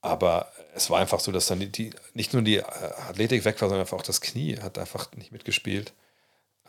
aber 0.00 0.52
es 0.74 0.90
war 0.90 0.98
einfach 0.98 1.20
so, 1.20 1.30
dass 1.30 1.46
dann 1.46 1.60
die, 1.60 1.70
die, 1.70 1.90
nicht 2.12 2.32
nur 2.32 2.42
die 2.42 2.60
Athletik 2.64 3.44
weg 3.44 3.60
war, 3.62 3.68
sondern 3.68 3.82
einfach 3.82 3.98
auch 3.98 4.02
das 4.02 4.20
Knie 4.20 4.58
hat 4.58 4.78
einfach 4.78 5.12
nicht 5.12 5.30
mitgespielt. 5.30 5.92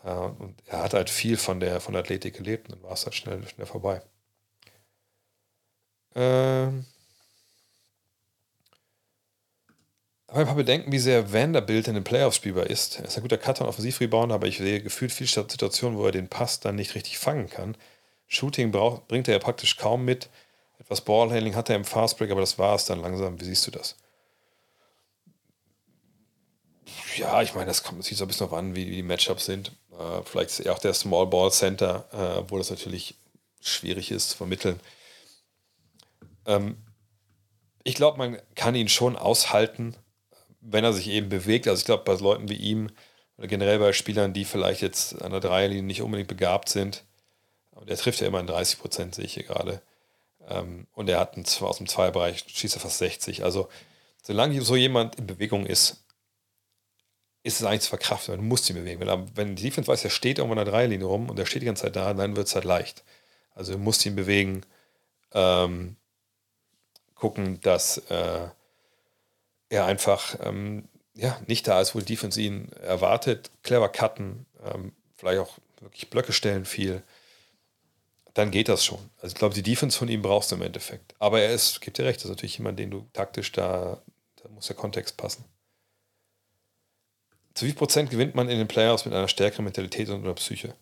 Äh, 0.04 0.12
und 0.12 0.56
er 0.68 0.84
hat 0.84 0.94
halt 0.94 1.10
viel 1.10 1.38
von 1.38 1.60
der, 1.60 1.82
von 1.82 1.94
der 1.94 2.04
Athletik 2.04 2.36
gelebt 2.38 2.70
und 2.70 2.76
dann 2.76 2.84
war 2.84 2.94
es 2.94 3.06
halt 3.06 3.16
schnell, 3.16 3.48
schnell 3.48 3.66
vorbei. 3.66 4.04
Ähm, 6.16 6.86
Aber 10.34 10.42
ein 10.42 10.48
paar 10.48 10.56
Bedenken, 10.56 10.92
wie 10.92 10.98
sehr 10.98 11.32
Vanderbilt 11.32 11.88
in 11.88 11.94
den 11.94 12.04
Playoffs 12.04 12.38
spielbar 12.38 12.66
ist. 12.66 12.98
Er 12.98 13.06
ist 13.06 13.16
ein 13.16 13.22
guter 13.22 13.38
Cutter 13.38 13.66
und 13.66 13.70
Offensivrebound, 13.70 14.32
aber 14.32 14.48
ich 14.48 14.58
sehe 14.58 14.82
gefühlt 14.82 15.12
viele 15.12 15.30
Situationen, 15.30 15.96
wo 15.96 16.08
er 16.08 16.12
den 16.12 16.28
Pass 16.28 16.60
dann 16.60 16.74
nicht 16.74 16.96
richtig 16.96 17.20
fangen 17.20 17.52
kann. 17.52 17.78
Shooting 18.26 18.72
braucht, 18.72 19.08
bringt 19.08 19.28
er 19.28 19.36
ja 19.36 19.40
praktisch 19.40 19.78
kaum 19.78 20.06
mit. 20.06 20.32
Etwas 20.80 21.02
Ballhandling 21.02 21.54
hat 21.56 21.70
er 21.70 21.76
im 21.76 21.86
Fastbreak, 21.86 22.32
aber 22.32 22.42
das 22.42 22.58
war 22.58 22.74
es 22.74 22.86
dann 22.86 23.00
langsam. 23.00 23.40
Wie 23.40 23.46
siehst 23.46 23.68
du 23.68 23.70
das? 23.70 23.96
Ja, 27.16 27.44
ich 27.44 27.54
meine, 27.54 27.68
das 27.68 27.84
kommt 27.84 28.04
sieht 28.04 28.18
so 28.18 28.26
ein 28.26 28.28
bisschen 28.28 28.48
auf 28.48 28.54
an, 28.54 28.76
wie, 28.76 28.86
die 28.86 29.04
Matchups 29.04 29.46
sind. 29.46 29.72
Äh, 29.92 30.24
vielleicht 30.26 30.50
ist 30.50 30.62
er 30.62 30.74
auch 30.74 30.80
der 30.80 30.96
Small 30.96 31.28
Ball 31.28 31.52
Center, 31.52 32.08
äh, 32.12 32.50
wo 32.50 32.58
das 32.58 32.72
natürlich 32.72 33.14
schwierig 33.62 34.10
ist 34.10 34.32
zu 34.32 34.38
vermitteln. 34.38 34.80
Ähm, 36.48 36.78
ich 37.84 37.94
glaube, 37.94 38.18
man 38.18 38.40
kann 38.56 38.74
ihn 38.74 38.90
schon 38.90 39.16
aushalten, 39.16 39.96
wenn 40.66 40.84
er 40.84 40.94
sich 40.94 41.10
eben 41.10 41.30
bewegt, 41.30 41.68
also 41.68 41.80
ich 41.80 41.86
glaube, 41.86 42.04
bei 42.04 42.14
Leuten 42.16 42.50
wie 42.50 42.56
ihm 42.56 42.90
oder 43.38 43.48
generell 43.48 43.80
bei 43.80 43.94
Spielern, 43.94 44.34
die 44.34 44.46
vielleicht 44.46 44.82
jetzt 44.82 45.22
an 45.22 45.32
der 45.32 45.40
Dreierlinie 45.40 45.84
nicht 45.84 46.02
unbedingt 46.02 46.30
begabt 46.30 46.70
sind, 46.70 47.04
und 47.72 47.90
er 47.90 47.98
trifft 47.98 48.22
ja 48.22 48.28
immer 48.28 48.40
in 48.40 48.48
30 48.48 48.80
Prozent, 48.80 49.16
sehe 49.16 49.26
ich 49.26 49.34
hier 49.34 49.44
gerade, 49.44 49.82
Ähm, 50.48 50.88
und 50.94 51.10
er 51.10 51.20
hat 51.20 51.36
einen, 51.36 51.46
aus 51.62 51.78
dem 51.78 51.88
Zweierbereich, 51.88 52.46
schießt 52.48 52.76
er 52.76 52.82
fast 52.82 52.98
60. 52.98 53.44
Also, 53.44 53.70
solange 54.22 54.62
so 54.62 54.76
jemand 54.76 55.16
in 55.16 55.28
Bewegung 55.28 55.66
ist, 55.66 56.04
ist 57.44 57.60
es 57.62 57.66
eigentlich 57.66 57.82
zu 57.82 57.90
verkraften. 57.90 58.36
Du 58.38 58.42
musst 58.42 58.70
ihn 58.70 58.76
bewegen. 58.76 59.00
Wenn, 59.02 59.38
wenn 59.38 59.56
die 59.56 59.64
Defense 59.64 59.88
weiß, 59.88 60.04
er 60.04 60.10
steht 60.10 60.38
irgendwo 60.38 60.54
in 60.54 60.66
der 60.66 60.72
Dreilinie 60.74 61.08
rum 61.08 61.30
und 61.30 61.40
er 61.40 61.46
steht 61.46 61.62
die 61.62 61.66
ganze 61.66 61.84
Zeit 61.84 61.96
da, 61.96 62.14
dann 62.14 62.36
wird 62.36 62.48
es 62.48 62.56
halt 62.56 62.66
leicht. 62.66 63.04
Also, 63.56 63.74
du 63.74 63.80
musst 63.80 64.06
ihn 64.06 64.16
bewegen, 64.16 64.66
ähm, 65.34 65.96
gucken, 67.16 67.62
dass 67.62 68.00
äh, 68.10 68.50
er 69.74 69.86
einfach 69.86 70.38
ähm, 70.42 70.88
ja, 71.14 71.40
nicht 71.48 71.68
da 71.68 71.82
ist, 71.82 71.96
wo 71.96 72.00
die 72.00 72.06
Defense 72.06 72.40
ihn 72.40 72.72
erwartet. 72.74 73.52
Clever 73.64 73.90
cutten, 73.90 74.46
ähm, 74.64 74.94
vielleicht 75.16 75.40
auch 75.40 75.58
wirklich 75.82 76.10
Blöcke 76.10 76.34
stellen 76.34 76.66
viel 76.66 77.04
dann 78.34 78.52
geht 78.52 78.70
das 78.70 78.84
schon. 78.84 79.00
Also 79.18 79.34
ich 79.34 79.36
glaube, 79.36 79.54
die 79.54 79.64
Defense 79.64 79.98
von 79.98 80.08
ihm 80.08 80.22
brauchst 80.22 80.52
du 80.52 80.56
im 80.56 80.64
Endeffekt. 80.64 81.14
Aber 81.20 81.42
er 81.42 81.54
ist, 81.54 81.82
gibt 81.82 81.98
dir 81.98 82.06
recht, 82.06 82.20
das 82.20 82.26
ist 82.26 82.32
natürlich 82.32 82.58
jemand, 82.58 82.80
den 82.80 82.90
du 82.90 83.08
taktisch 83.14 83.52
da, 83.52 84.02
da 84.42 84.50
muss 84.50 84.68
der 84.68 84.76
Kontext 84.76 85.18
passen. 85.18 85.46
Zu 87.54 87.66
wie 87.66 87.70
viel 87.70 87.78
Prozent 87.78 88.10
gewinnt 88.10 88.34
man 88.34 88.50
in 88.50 88.58
den 88.58 88.68
Playoffs 88.68 89.06
mit 89.06 89.14
einer 89.14 89.28
stärkeren 89.28 89.66
Mentalität 89.66 90.10
und 90.10 90.24
einer 90.24 90.34
Psyche? 90.34 90.74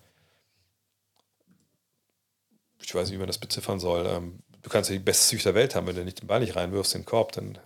Ich 2.81 2.95
weiß 2.95 3.09
nicht, 3.09 3.15
wie 3.15 3.19
man 3.19 3.27
das 3.27 3.37
beziffern 3.37 3.79
soll. 3.79 4.07
Ähm, 4.07 4.39
du 4.61 4.69
kannst 4.69 4.89
ja 4.89 4.95
die 4.95 5.03
beste 5.03 5.27
Psyche 5.27 5.43
der 5.43 5.55
Welt 5.55 5.75
haben, 5.75 5.87
wenn 5.87 5.95
du 5.95 6.05
nicht 6.05 6.21
den 6.21 6.27
Ball 6.27 6.39
nicht 6.39 6.55
reinwirfst 6.55 6.95
in 6.95 7.01
den 7.01 7.05
Korb, 7.05 7.33
dann 7.33 7.57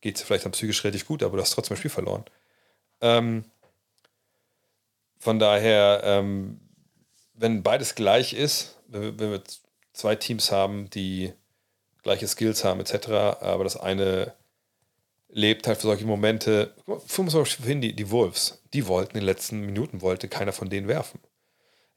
geht 0.00 0.16
es 0.16 0.22
vielleicht 0.22 0.44
dann 0.44 0.52
psychisch 0.52 0.84
relativ 0.84 1.06
gut, 1.06 1.22
aber 1.22 1.36
du 1.36 1.42
hast 1.42 1.50
trotzdem 1.50 1.74
ein 1.74 1.78
Spiel 1.78 1.90
verloren. 1.90 2.24
Ähm, 3.00 3.44
von 5.18 5.38
daher, 5.38 6.00
ähm, 6.04 6.60
wenn 7.34 7.62
beides 7.62 7.94
gleich 7.94 8.32
ist, 8.32 8.78
wenn 8.88 9.18
wir 9.18 9.42
zwei 9.92 10.14
Teams 10.16 10.50
haben, 10.52 10.88
die 10.90 11.32
gleiche 12.02 12.26
Skills 12.26 12.64
haben, 12.64 12.80
etc., 12.80 13.08
aber 13.40 13.64
das 13.64 13.76
eine 13.76 14.34
lebt 15.28 15.66
halt 15.66 15.78
für 15.78 15.88
solche 15.88 16.06
Momente. 16.06 16.74
Für 17.06 17.26
zum 17.26 17.26
Beispiel 17.26 17.80
die, 17.80 17.94
die 17.94 18.10
Wolves, 18.10 18.62
die 18.72 18.86
wollten 18.86 19.12
in 19.12 19.20
den 19.20 19.26
letzten 19.26 19.60
Minuten, 19.60 20.00
wollte 20.00 20.28
keiner 20.28 20.52
von 20.52 20.70
denen 20.70 20.88
werfen. 20.88 21.20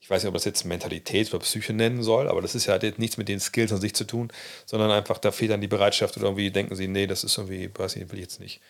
Ich 0.01 0.09
weiß 0.09 0.23
nicht, 0.23 0.27
ob 0.27 0.33
das 0.33 0.45
jetzt 0.45 0.65
Mentalität 0.65 1.29
oder 1.29 1.43
Psyche 1.43 1.73
nennen 1.73 2.01
soll, 2.01 2.27
aber 2.27 2.41
das 2.41 2.55
ist 2.55 2.65
ja 2.65 2.73
halt 2.73 2.97
nichts 2.99 3.17
mit 3.17 3.29
den 3.29 3.39
Skills 3.39 3.71
an 3.71 3.79
sich 3.79 3.93
zu 3.93 4.03
tun, 4.03 4.33
sondern 4.65 4.89
einfach, 4.89 5.19
da 5.19 5.31
fehlt 5.31 5.51
dann 5.51 5.61
die 5.61 5.67
Bereitschaft 5.67 6.17
oder 6.17 6.25
irgendwie 6.25 6.49
denken 6.49 6.75
sie, 6.75 6.87
nee, 6.87 7.05
das 7.05 7.23
ist 7.23 7.37
irgendwie, 7.37 7.69
weiß 7.73 7.95
ich, 7.95 8.11
will 8.11 8.17
ich 8.17 8.23
jetzt 8.23 8.39
nicht. 8.39 8.61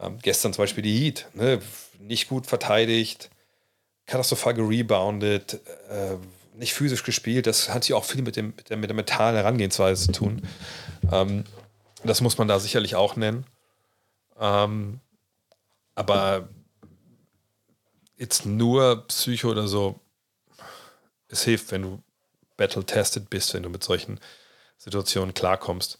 Ähm, 0.00 0.18
gestern 0.20 0.52
zum 0.52 0.62
Beispiel 0.64 0.82
die 0.82 0.98
Heat, 0.98 1.28
ne? 1.34 1.60
nicht 2.00 2.28
gut 2.28 2.46
verteidigt, 2.46 3.30
katastrophal 4.06 4.54
gereboundet, 4.54 5.60
äh, 5.88 6.16
nicht 6.56 6.74
physisch 6.74 7.04
gespielt. 7.04 7.46
Das 7.46 7.72
hat 7.72 7.88
ja 7.88 7.94
auch 7.96 8.04
viel 8.04 8.22
mit, 8.22 8.34
dem, 8.34 8.54
mit, 8.56 8.68
der, 8.68 8.76
mit 8.76 8.90
der 8.90 8.96
mentalen 8.96 9.36
Herangehensweise 9.36 10.06
zu 10.06 10.12
tun. 10.12 10.42
Ähm, 11.12 11.44
das 12.02 12.20
muss 12.20 12.36
man 12.36 12.48
da 12.48 12.58
sicherlich 12.58 12.96
auch 12.96 13.14
nennen. 13.16 13.46
Ähm, 14.38 15.00
aber 15.94 16.48
jetzt 18.16 18.44
nur 18.44 19.06
Psycho 19.06 19.50
oder 19.50 19.68
so, 19.68 20.00
es 21.34 21.44
hilft, 21.44 21.70
wenn 21.70 21.82
du 21.82 22.02
battle-tested 22.56 23.28
bist, 23.30 23.54
wenn 23.54 23.62
du 23.62 23.68
mit 23.68 23.84
solchen 23.84 24.20
Situationen 24.78 25.34
klarkommst. 25.34 25.98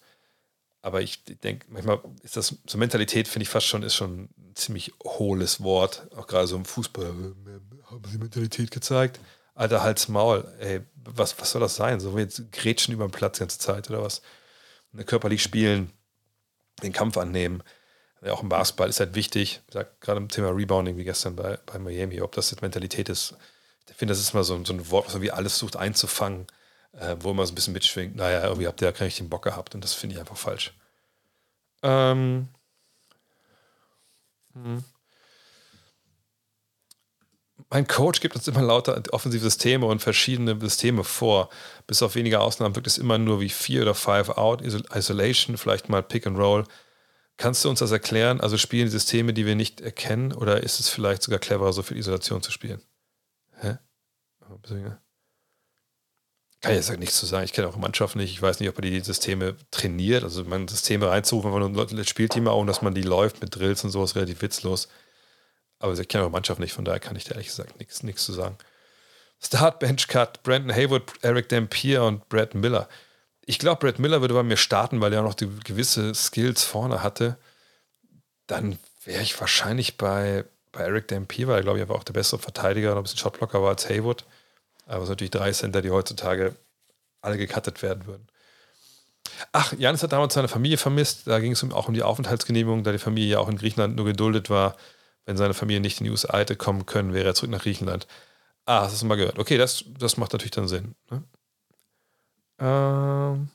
Aber 0.83 1.01
ich 1.01 1.25
denke, 1.25 1.67
manchmal 1.71 2.01
ist 2.23 2.37
das 2.37 2.57
so 2.67 2.79
Mentalität, 2.79 3.27
finde 3.27 3.45
ich 3.45 3.49
fast 3.49 3.67
schon, 3.67 3.83
ist 3.83 3.95
schon 3.95 4.29
ein 4.37 4.53
ziemlich 4.55 4.93
hohles 5.03 5.63
Wort. 5.63 6.09
Auch 6.15 6.27
gerade 6.27 6.47
so 6.47 6.57
im 6.57 6.67
Fußball. 6.67 7.07
Haben 7.07 8.03
sie 8.11 8.19
Mentalität 8.19 8.71
gezeigt? 8.71 9.19
Alter, 9.55 9.83
Hals 9.83 10.09
Maul, 10.09 10.47
ey, 10.59 10.81
was, 10.97 11.39
was 11.41 11.53
soll 11.53 11.61
das 11.61 11.77
sein? 11.77 12.01
So 12.01 12.15
wir 12.15 12.25
jetzt 12.25 12.53
grätschen 12.53 12.93
über 12.93 13.07
den 13.07 13.13
Platz 13.13 13.39
die 13.39 13.41
ganze 13.41 13.59
Zeit 13.59 13.89
oder 13.89 14.03
was? 14.03 14.21
Körperlich 15.07 15.43
spielen, 15.43 15.91
den 16.83 16.93
Kampf 16.93 17.17
annehmen. 17.17 17.63
Ja, 18.23 18.33
auch 18.33 18.43
im 18.43 18.49
Basketball 18.49 18.89
ist 18.89 19.01
halt 19.01 19.15
wichtig, 19.15 19.63
gerade 20.01 20.19
im 20.19 20.29
Thema 20.29 20.51
Rebounding 20.51 20.97
wie 20.97 21.05
gestern 21.05 21.37
bei, 21.37 21.59
bei 21.67 21.79
Miami, 21.79 22.21
ob 22.21 22.33
das 22.33 22.51
jetzt 22.51 22.63
Mentalität 22.63 23.09
ist. 23.09 23.37
Ich 23.89 23.97
finde, 23.97 24.13
das 24.13 24.21
ist 24.21 24.35
mal 24.35 24.45
so, 24.45 24.65
so 24.65 24.73
ein 24.73 24.91
Wort, 24.91 25.07
was 25.07 25.15
irgendwie 25.15 25.31
alles 25.31 25.59
sucht 25.59 25.77
einzufangen, 25.77 26.47
äh, 26.93 27.17
wo 27.21 27.33
man 27.33 27.47
so 27.47 27.53
ein 27.53 27.55
bisschen 27.55 27.75
mitschwingt. 27.75 28.17
Naja, 28.17 28.43
irgendwie 28.45 28.67
habt 28.67 28.81
ihr 28.81 28.89
ja 28.89 28.93
gar 28.93 29.05
nicht 29.05 29.19
den 29.19 29.29
Bock 29.29 29.43
gehabt 29.43 29.75
und 29.75 29.85
das 29.85 29.95
finde 29.95 30.15
ich 30.15 30.21
einfach 30.21 30.37
falsch. 30.37 30.73
Ähm. 31.83 32.49
Hm 34.55 34.85
mein 37.75 37.89
Coach 37.89 38.21
gibt 38.21 38.37
uns 38.37 38.47
immer 38.47 38.63
lauter 38.63 39.03
offensive 39.11 39.43
Systeme 39.43 39.87
und 39.87 40.01
verschiedene 40.01 40.59
Systeme 40.61 41.03
vor. 41.03 41.49
Bis 41.89 42.03
auf 42.03 42.15
wenige 42.15 42.41
Ausnahmen 42.41 42.77
wirkt 42.77 42.87
es 42.87 42.99
immer 42.99 43.19
nur 43.19 43.41
wie 43.41 43.49
vier 43.49 43.83
oder 43.83 43.95
five 43.95 44.31
out, 44.31 44.63
Isolation, 44.63 45.57
vielleicht 45.57 45.89
mal 45.89 46.03
Pick 46.03 46.25
and 46.27 46.39
Roll. 46.39 46.65
Kannst 47.37 47.65
du 47.65 47.71
uns 47.71 47.81
das 47.81 47.91
erklären? 47.91 48.41
Also 48.41 48.59
spielen 48.59 48.87
die 48.87 48.93
Systeme, 48.93 49.33
die 49.33 49.45
wir 49.45 49.57
nicht 49.57 49.81
erkennen, 49.81 50.33
oder 50.33 50.63
ist 50.63 50.79
es 50.79 50.89
vielleicht 50.89 51.25
sogar 51.25 51.41
cleverer, 51.41 51.73
so 51.73 51.83
viel 51.83 51.97
Isolation 51.97 52.43
zu 52.43 52.53
spielen? 52.53 52.81
Hä? 53.61 53.79
Kann 56.61 56.73
ich 56.73 56.79
jetzt 56.79 56.89
halt 56.89 57.01
nichts 57.01 57.19
zu 57.19 57.27
sagen. 57.27 57.45
Ich 57.45 57.53
kenne 57.53 57.69
auch 57.69 57.77
Mannschaft 57.77 58.17
nicht. 58.17 58.31
Ich 58.31 58.41
weiß 58.41 58.61
nicht, 58.61 58.69
ob 58.71 58.77
man 58.77 58.91
die 58.91 59.01
Systeme 59.01 59.57
trainiert. 59.71 60.25
Also 60.25 60.45
man 60.45 60.67
Systeme 60.67 61.11
reinzurufen, 61.11 61.53
wenn 61.53 61.73
man 61.73 61.89
ein 61.91 62.05
Spielteam 62.07 62.49
auch 62.49 62.65
dass 62.65 62.81
man 62.81 62.95
die 62.95 63.03
läuft 63.03 63.43
mit 63.43 63.55
Drills 63.55 63.85
und 63.85 63.91
so, 63.91 64.03
ist 64.03 64.17
relativ 64.17 64.41
witzlos. 64.41 64.89
Aber 65.79 65.93
ich 65.93 66.09
kenne 66.09 66.23
eure 66.23 66.31
Mannschaft 66.31 66.61
nicht, 66.61 66.73
von 66.73 66.87
daher 66.87 67.01
kann 67.01 67.17
ich 67.17 67.25
da 67.25 67.33
ehrlich 67.33 67.49
gesagt 67.49 67.79
nichts 67.79 68.25
zu 68.25 68.33
sagen. 68.33 68.57
Start 69.43 69.81
Cut, 70.09 70.43
Brandon 70.43 70.75
Haywood, 70.75 71.03
Eric 71.21 71.51
Dampier 71.51 72.05
und 72.05 72.29
Brad 72.31 72.55
Miller. 72.55 72.89
Ich 73.45 73.59
glaube, 73.59 73.81
Brad 73.81 73.99
Miller 73.99 74.23
würde 74.23 74.33
bei 74.33 74.43
mir 74.43 74.57
starten, 74.57 75.03
weil 75.03 75.13
er 75.13 75.21
auch 75.21 75.29
noch 75.29 75.37
gewisse 75.37 76.15
Skills 76.15 76.65
vorne 76.65 77.03
hatte. 77.03 77.37
Dann 78.47 78.79
wäre 79.05 79.23
ich 79.23 79.39
wahrscheinlich 79.39 79.99
bei, 79.99 80.47
bei 80.75 80.83
Eric 80.83 81.09
Dampier, 81.09 81.49
weil 81.49 81.57
er, 81.57 81.63
glaube 81.63 81.79
ich, 81.79 81.83
einfach 81.83 81.97
auch 81.97 82.05
der 82.05 82.13
bessere 82.13 82.39
Verteidiger 82.39 82.93
und 82.93 82.99
ein 82.99 83.03
bisschen 83.03 83.19
Shotblocker 83.19 83.63
war 83.63 83.71
als 83.71 83.89
Haywood. 83.89 84.25
Aber 84.87 85.03
es 85.03 85.07
sind 85.07 85.15
natürlich 85.15 85.31
drei 85.31 85.53
Center, 85.53 85.83
die 85.83 85.91
heutzutage 85.91 86.55
alle 87.23 87.39
gecuttet 87.39 87.83
werden 87.83 88.07
würden. 88.07 88.27
Ach, 89.53 89.73
Janis 89.79 90.03
hat 90.03 90.13
damals 90.13 90.35
seine 90.35 90.49
Familie 90.49 90.77
vermisst. 90.77 91.27
Da 91.27 91.41
ging 91.41 91.53
es 91.53 91.65
auch 91.73 91.89
um 91.89 91.95
die 91.95 92.03
Aufenthaltsgenehmigung, 92.03 92.85
da 92.85 92.93
die 92.93 92.99
Familie 92.99 93.33
ja 93.33 93.39
auch 93.39 93.49
in 93.49 93.57
Griechenland 93.57 93.97
nur 93.97 94.05
geduldet 94.05 94.51
war 94.51 94.77
wenn 95.27 95.37
seine 95.37 95.55
Familie 95.55 95.81
nicht 95.81 96.01
in 96.01 96.05
die 96.05 96.11
USA 96.11 96.39
hätte 96.39 96.57
kommen 96.57 96.87
können, 96.87 97.15
wäre 97.15 97.27
er 97.27 97.35
zurück 97.35 97.51
nach 97.51 97.63
Griechenland. 97.63 98.07
Ah, 98.67 98.83
hast 98.83 98.93
du 98.93 98.97
das 98.97 99.05
mal 99.05 99.17
gehört? 99.17 99.39
Okay, 99.39 99.59
das, 99.59 99.85
das 99.99 100.17
macht 100.17 100.33
natürlich 100.33 100.53
dann 100.53 100.69
Sinn. 100.69 100.95
Ne? 101.11 101.23
Ähm, 102.59 103.49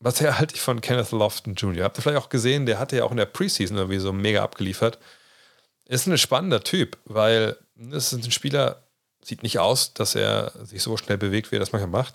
was 0.00 0.20
halte 0.38 0.54
ich 0.54 0.60
von 0.60 0.80
Kenneth 0.80 1.12
Lofton 1.12 1.54
Jr.? 1.54 1.84
Habt 1.84 1.98
ihr 1.98 2.02
vielleicht 2.02 2.22
auch 2.22 2.28
gesehen, 2.28 2.66
der 2.66 2.78
hatte 2.78 2.96
ja 2.96 3.04
auch 3.04 3.10
in 3.10 3.16
der 3.16 3.26
Preseason 3.26 3.76
irgendwie 3.76 3.98
so 3.98 4.12
mega 4.12 4.42
abgeliefert. 4.42 4.98
Ist 5.92 6.06
ein 6.06 6.18
spannender 6.18 6.62
Typ, 6.62 6.98
weil 7.04 7.56
es 7.90 8.12
ist 8.12 8.24
ein 8.24 8.32
Spieler, 8.32 8.82
sieht 9.22 9.42
nicht 9.42 9.58
aus, 9.58 9.94
dass 9.94 10.14
er 10.14 10.52
sich 10.64 10.82
so 10.82 10.96
schnell 10.96 11.18
bewegt, 11.18 11.52
wie 11.52 11.56
er 11.56 11.60
das 11.60 11.72
manchmal 11.72 11.90
macht, 11.90 12.14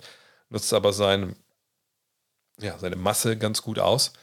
nutzt 0.49 0.73
aber 0.73 0.93
sein, 0.93 1.35
ja, 2.59 2.77
seine 2.79 2.95
Masse 2.95 3.37
ganz 3.37 3.61
gut 3.61 3.79
aus 3.79 4.13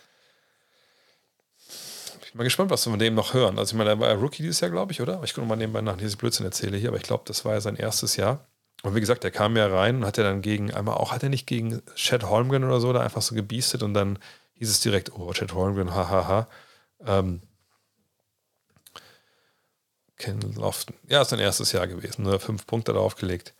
bin 2.34 2.38
mal 2.38 2.44
gespannt, 2.44 2.70
was 2.70 2.84
wir 2.84 2.90
von 2.90 2.98
dem 2.98 3.14
noch 3.14 3.32
hören. 3.32 3.58
Also 3.60 3.74
ich 3.74 3.78
meine, 3.78 3.90
er 3.90 4.00
war 4.00 4.08
ja 4.08 4.14
Rookie 4.16 4.42
dieses 4.42 4.58
Jahr, 4.58 4.72
glaube 4.72 4.90
ich, 4.90 5.00
oder? 5.00 5.20
Ich 5.22 5.34
gucke 5.34 5.46
mal 5.46 5.54
nebenbei 5.54 5.80
nach, 5.82 5.96
dieses 5.96 6.16
Blödsinn 6.16 6.44
erzähle 6.44 6.76
hier, 6.76 6.88
aber 6.88 6.96
ich 6.96 7.04
glaube, 7.04 7.22
das 7.26 7.44
war 7.44 7.54
ja 7.54 7.60
sein 7.60 7.76
erstes 7.76 8.16
Jahr. 8.16 8.48
Und 8.82 8.96
wie 8.96 9.00
gesagt, 9.00 9.22
der 9.22 9.30
kam 9.30 9.56
ja 9.56 9.68
rein 9.68 9.96
und 9.96 10.04
hat 10.04 10.16
ja 10.16 10.24
dann 10.24 10.42
gegen, 10.42 10.74
einmal 10.74 10.96
auch, 10.96 11.12
hat 11.12 11.22
er 11.22 11.28
nicht 11.28 11.46
gegen 11.46 11.80
Chad 11.94 12.24
Holmgren 12.24 12.64
oder 12.64 12.80
so 12.80 12.92
da 12.92 13.00
einfach 13.00 13.22
so 13.22 13.36
gebiestet 13.36 13.84
und 13.84 13.94
dann 13.94 14.18
hieß 14.54 14.68
es 14.68 14.80
direkt, 14.80 15.12
oh, 15.12 15.32
Chad 15.32 15.54
Holmgren, 15.54 15.94
hahaha. 15.94 16.48
Ähm, 17.06 17.40
Ken 20.16 20.40
Lofton. 20.40 20.96
Ja, 21.08 21.22
ist 21.22 21.30
sein 21.30 21.40
erstes 21.40 21.72
Jahr 21.72 21.86
gewesen. 21.86 22.24
Ne? 22.24 22.38
Fünf 22.38 22.66
Punkte 22.66 22.92
darauf 22.92 23.16
gelegt. 23.16 23.54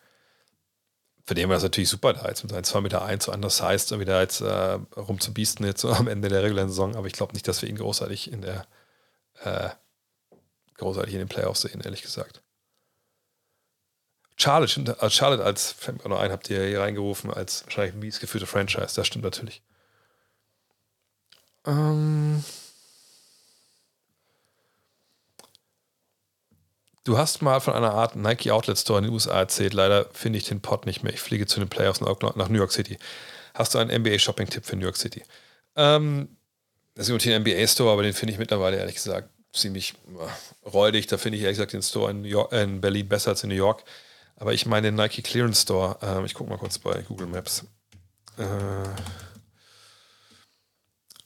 Für 1.27 1.35
den 1.35 1.49
war 1.49 1.57
das 1.57 1.63
natürlich 1.63 1.89
super, 1.89 2.13
da 2.13 2.29
jetzt 2.29 2.43
mit 2.43 2.53
seinen 2.53 2.65
2 2.65 2.83
Meter 2.83 3.03
1 3.05 3.25
so 3.25 3.33
anders 3.33 3.63
heißt, 3.63 3.93
und 3.93 4.01
wieder 4.01 4.21
jetzt 4.21 4.43
äh, 4.43 4.79
rumzubiesten 4.97 5.65
jetzt 5.67 5.81
so 5.81 5.91
am 5.93 6.07
Ende 6.07 6.29
der 6.29 6.43
regulären 6.43 6.69
Saison. 6.69 6.97
Aber 6.97 7.07
ich 7.07 7.15
glaube 7.15 7.33
nicht, 7.33 7.49
dass 7.49 7.63
wir 7.63 7.69
ihn 7.69 7.77
großartig 7.77 8.31
in 8.33 8.43
der 8.43 8.67
äh, 9.43 9.71
großartig 10.77 11.15
in 11.15 11.21
den 11.21 11.29
Playoffs 11.29 11.63
sehen, 11.63 11.81
ehrlich 11.81 12.03
gesagt. 12.03 12.43
Charlotte, 14.37 15.01
als 15.01 15.15
Charlotte 15.15 15.45
als, 15.45 15.73
fällt 15.73 16.07
noch 16.07 16.19
ein, 16.19 16.33
habt 16.33 16.51
ihr 16.51 16.65
hier 16.65 16.81
reingerufen, 16.81 17.33
als 17.33 17.65
wahrscheinlich 17.65 17.95
mies 17.95 18.21
geführte 18.21 18.47
Franchise. 18.47 18.95
Das 18.95 19.07
stimmt 19.07 19.25
natürlich. 19.25 19.63
Ähm. 21.67 22.45
Du 27.05 27.19
hast 27.19 27.43
mal 27.43 27.61
von 27.61 27.75
einer 27.75 27.93
Art 27.93 28.17
Nike 28.17 28.51
Outlet 28.51 28.79
Store 28.79 28.99
in 28.99 29.05
den 29.05 29.13
USA 29.13 29.39
erzählt. 29.39 29.75
Leider 29.75 30.07
finde 30.13 30.39
ich 30.39 30.47
den 30.47 30.63
Pod 30.63 30.87
nicht 30.87 31.03
mehr. 31.03 31.13
Ich 31.13 31.21
fliege 31.21 31.47
zu 31.47 31.61
den 31.61 31.69
Playoffs 31.69 32.01
nach 32.01 32.49
New 32.49 32.59
York 32.59 32.73
City. 32.73 32.97
Hast 33.53 33.75
du 33.75 33.79
einen 33.79 34.03
NBA-Shopping-Tipp 34.03 34.65
für 34.65 34.77
New 34.77 34.85
York 34.85 34.97
City? 34.97 35.23
Ähm, 35.77 36.37
das 36.95 37.09
ist 37.09 37.27
ein 37.27 37.43
NBA-Store, 37.43 37.93
aber 37.93 38.03
den 38.03 38.15
finde 38.15 38.33
ich 38.33 38.39
mittlerweile 38.39 38.79
ehrlich 38.79 38.95
gesagt 38.95 39.29
ziemlich 39.53 39.95
äh, 40.19 40.69
räudig. 40.69 41.07
Da 41.07 41.19
finde 41.19 41.37
ich 41.37 41.45
ehrlich 41.45 41.59
gesagt 41.59 41.75
den 41.75 41.83
Store 41.83 42.11
in, 42.11 42.25
York, 42.25 42.53
äh, 42.53 42.63
in, 42.63 42.81
Berlin 42.81 43.09
besser 43.09 43.31
als 43.31 43.43
in 43.43 43.51
New 43.51 43.55
York. 43.55 43.85
Aber 44.37 44.55
ich 44.55 44.65
meine 44.65 44.89
den 44.89 44.95
Nike 44.95 45.23
Clearance 45.23 45.63
Store. 45.63 45.99
Äh, 46.03 46.25
ich 46.25 46.35
gucke 46.35 46.49
mal 46.51 46.59
kurz 46.59 46.79
bei 46.79 47.03
Google 47.03 47.27
Maps. 47.27 47.65
Äh, 48.39 48.89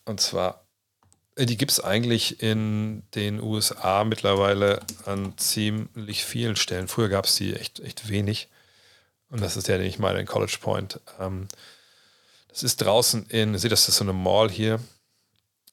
Und 0.05 0.21
zwar, 0.21 0.68
die 1.47 1.57
gibt 1.57 1.71
es 1.71 1.81
eigentlich 1.81 2.43
in 2.43 3.05
den 3.15 3.41
USA 3.41 4.05
mittlerweile 4.05 4.81
an 5.05 5.37
ziemlich 5.37 6.25
vielen 6.25 6.57
Stellen. 6.57 6.89
Früher 6.89 7.09
gab 7.09 7.27
es 7.27 7.37
die 7.37 7.55
echt, 7.55 7.81
echt 7.81 8.09
wenig. 8.09 8.49
Und 9.31 9.41
das 9.41 9.57
ist 9.57 9.69
der, 9.69 9.79
den 9.79 9.87
ich 9.87 9.99
meine, 9.99 10.21
in 10.21 10.27
College 10.27 10.59
Point. 10.61 11.01
Ähm, 11.21 11.49
das 12.49 12.63
ist 12.63 12.79
draußen 12.79 13.27
in, 13.27 13.53
ihr 13.53 13.59
seht, 13.59 13.73
das 13.73 13.89
ist 13.89 13.97
so 13.97 14.05
eine 14.05 14.13
Mall 14.13 14.51
hier. 14.51 14.81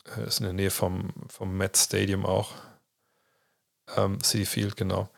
Das 0.05 0.17
äh, 0.17 0.27
ist 0.27 0.39
in 0.39 0.45
der 0.45 0.53
Nähe 0.53 0.71
vom, 0.71 1.13
vom 1.27 1.55
Met 1.57 1.77
Stadium 1.77 2.25
auch. 2.25 2.51
Ähm, 3.95 4.21
City 4.21 4.45
Field, 4.45 4.75
genau. 4.77 5.09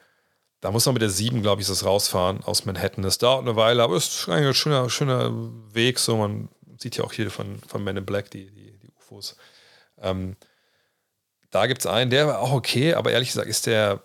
Da 0.61 0.71
muss 0.71 0.85
man 0.85 0.93
mit 0.93 1.01
der 1.01 1.09
7, 1.09 1.41
glaube 1.41 1.61
ich, 1.61 1.67
das 1.67 1.85
rausfahren 1.85 2.43
aus 2.43 2.65
Manhattan. 2.65 3.03
Das 3.03 3.17
dauert 3.17 3.41
eine 3.41 3.55
Weile, 3.55 3.83
aber 3.83 3.95
es 3.95 4.07
ist 4.07 4.29
eigentlich 4.29 4.47
ein 4.47 4.53
schöner, 4.53 4.89
schöner 4.89 5.31
Weg. 5.73 5.99
So, 5.99 6.17
man 6.17 6.49
sieht 6.79 6.97
ja 6.97 7.03
auch 7.03 7.13
hier 7.13 7.29
von, 7.29 7.59
von 7.67 7.83
Men 7.83 7.97
in 7.97 8.05
Black 8.05 8.31
die, 8.31 8.49
die, 8.49 8.77
die 8.79 8.89
UFOs. 8.99 9.35
Ähm, 9.99 10.35
da 11.49 11.67
gibt 11.67 11.81
es 11.81 11.87
einen, 11.87 12.11
der 12.11 12.27
war 12.27 12.39
auch 12.39 12.51
okay, 12.51 12.93
aber 12.93 13.11
ehrlich 13.11 13.29
gesagt 13.29 13.47
ist 13.47 13.65
der, 13.65 14.01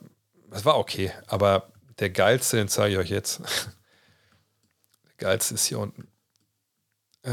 das 0.50 0.64
war 0.64 0.78
okay, 0.78 1.12
aber 1.26 1.72
der 1.98 2.10
geilste, 2.10 2.56
den 2.56 2.68
zeige 2.68 2.94
ich 2.94 2.98
euch 2.98 3.10
jetzt. 3.10 3.40
der 5.04 5.16
geilste 5.18 5.54
ist 5.54 5.66
hier 5.66 5.78
unten. 5.78 6.08
Äh, 7.22 7.30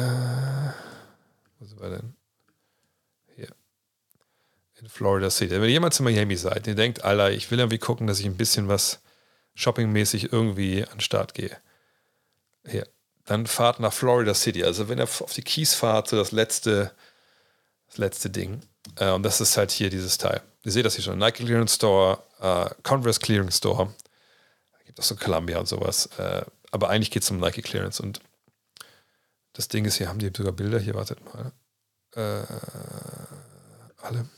wo 1.59 1.65
sind 1.65 1.81
wir 1.81 1.89
denn? 1.89 2.15
Hier. 3.35 3.49
In 4.81 4.89
Florida 4.89 5.29
City. 5.29 5.51
Wenn 5.51 5.63
ihr 5.63 5.69
jemals 5.69 5.99
in 5.99 6.05
Miami 6.05 6.35
seid, 6.35 6.67
ihr 6.67 6.75
denkt, 6.75 7.03
Alter, 7.03 7.31
ich 7.31 7.49
will 7.49 7.59
irgendwie 7.59 7.79
gucken, 7.79 8.07
dass 8.07 8.19
ich 8.19 8.25
ein 8.25 8.37
bisschen 8.37 8.67
was 8.67 9.01
shoppingmäßig 9.55 10.31
irgendwie 10.31 10.83
an 10.83 10.97
den 10.97 11.01
Start 11.01 11.33
gehe. 11.33 11.57
Hier. 12.65 12.87
Dann 13.25 13.45
fahrt 13.45 13.79
nach 13.79 13.93
Florida 13.93 14.33
City. 14.33 14.63
Also 14.63 14.89
wenn 14.89 14.97
ihr 14.97 15.03
auf 15.03 15.33
die 15.33 15.43
Keys 15.43 15.75
fahrt, 15.75 16.07
so 16.07 16.17
das 16.17 16.31
letzte, 16.31 16.91
das 17.89 17.97
letzte 17.97 18.29
Ding. 18.29 18.61
Äh, 18.95 19.11
und 19.11 19.23
das 19.23 19.41
ist 19.41 19.57
halt 19.57 19.71
hier 19.71 19.89
dieses 19.89 20.17
Teil. 20.17 20.41
Ihr 20.63 20.71
seht 20.71 20.85
das 20.85 20.95
hier 20.95 21.03
schon. 21.03 21.17
Nike 21.17 21.43
Clearance 21.43 21.75
Store, 21.75 22.23
äh, 22.39 22.69
Converse 22.83 23.19
Clearance 23.19 23.57
Store. 23.57 23.93
Da 24.71 24.79
gibt 24.85 24.99
es 24.99 25.07
so 25.07 25.15
Columbia 25.15 25.59
und 25.59 25.67
sowas. 25.67 26.07
Äh, 26.17 26.43
aber 26.71 26.89
eigentlich 26.89 27.11
geht 27.11 27.23
es 27.23 27.31
um 27.31 27.39
Nike 27.39 27.61
Clearance. 27.61 28.01
Und 28.01 28.19
das 29.53 29.67
Ding 29.67 29.85
ist, 29.85 29.95
hier 29.95 30.09
haben 30.09 30.19
die 30.19 30.31
sogar 30.35 30.53
Bilder. 30.53 30.79
Hier, 30.79 30.95
wartet 30.95 31.19
mal. 31.25 31.51
Äh, 32.15 32.45
alle. 34.01 34.29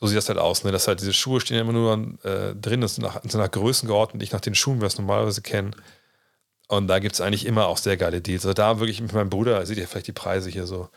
So 0.00 0.06
sieht 0.06 0.16
das 0.16 0.28
halt 0.28 0.38
aus, 0.38 0.64
ne? 0.64 0.72
dass 0.72 0.88
halt 0.88 1.00
diese 1.00 1.12
Schuhe 1.12 1.40
stehen 1.40 1.58
immer 1.58 1.72
nur 1.72 1.92
äh, 2.24 2.54
drin, 2.54 2.80
das 2.80 2.94
sind 2.94 3.04
nach, 3.04 3.20
sind 3.20 3.34
nach 3.34 3.50
Größen 3.50 3.86
geordnet, 3.86 4.22
nicht 4.22 4.32
nach 4.32 4.40
den 4.40 4.54
Schuhen, 4.54 4.78
wie 4.78 4.82
wir 4.82 4.86
es 4.86 4.96
normalerweise 4.96 5.42
kennen. 5.42 5.76
Und 6.68 6.86
da 6.86 7.00
gibt 7.00 7.14
es 7.14 7.20
eigentlich 7.20 7.44
immer 7.44 7.66
auch 7.66 7.76
sehr 7.76 7.98
geile 7.98 8.22
Deals. 8.22 8.46
Also 8.46 8.54
da 8.54 8.78
wirklich 8.78 9.02
mit 9.02 9.12
meinem 9.12 9.28
Bruder, 9.28 9.66
seht 9.66 9.76
ihr 9.76 9.86
vielleicht 9.86 10.06
die 10.06 10.12
Preise 10.12 10.48
hier 10.48 10.66
so. 10.66 10.88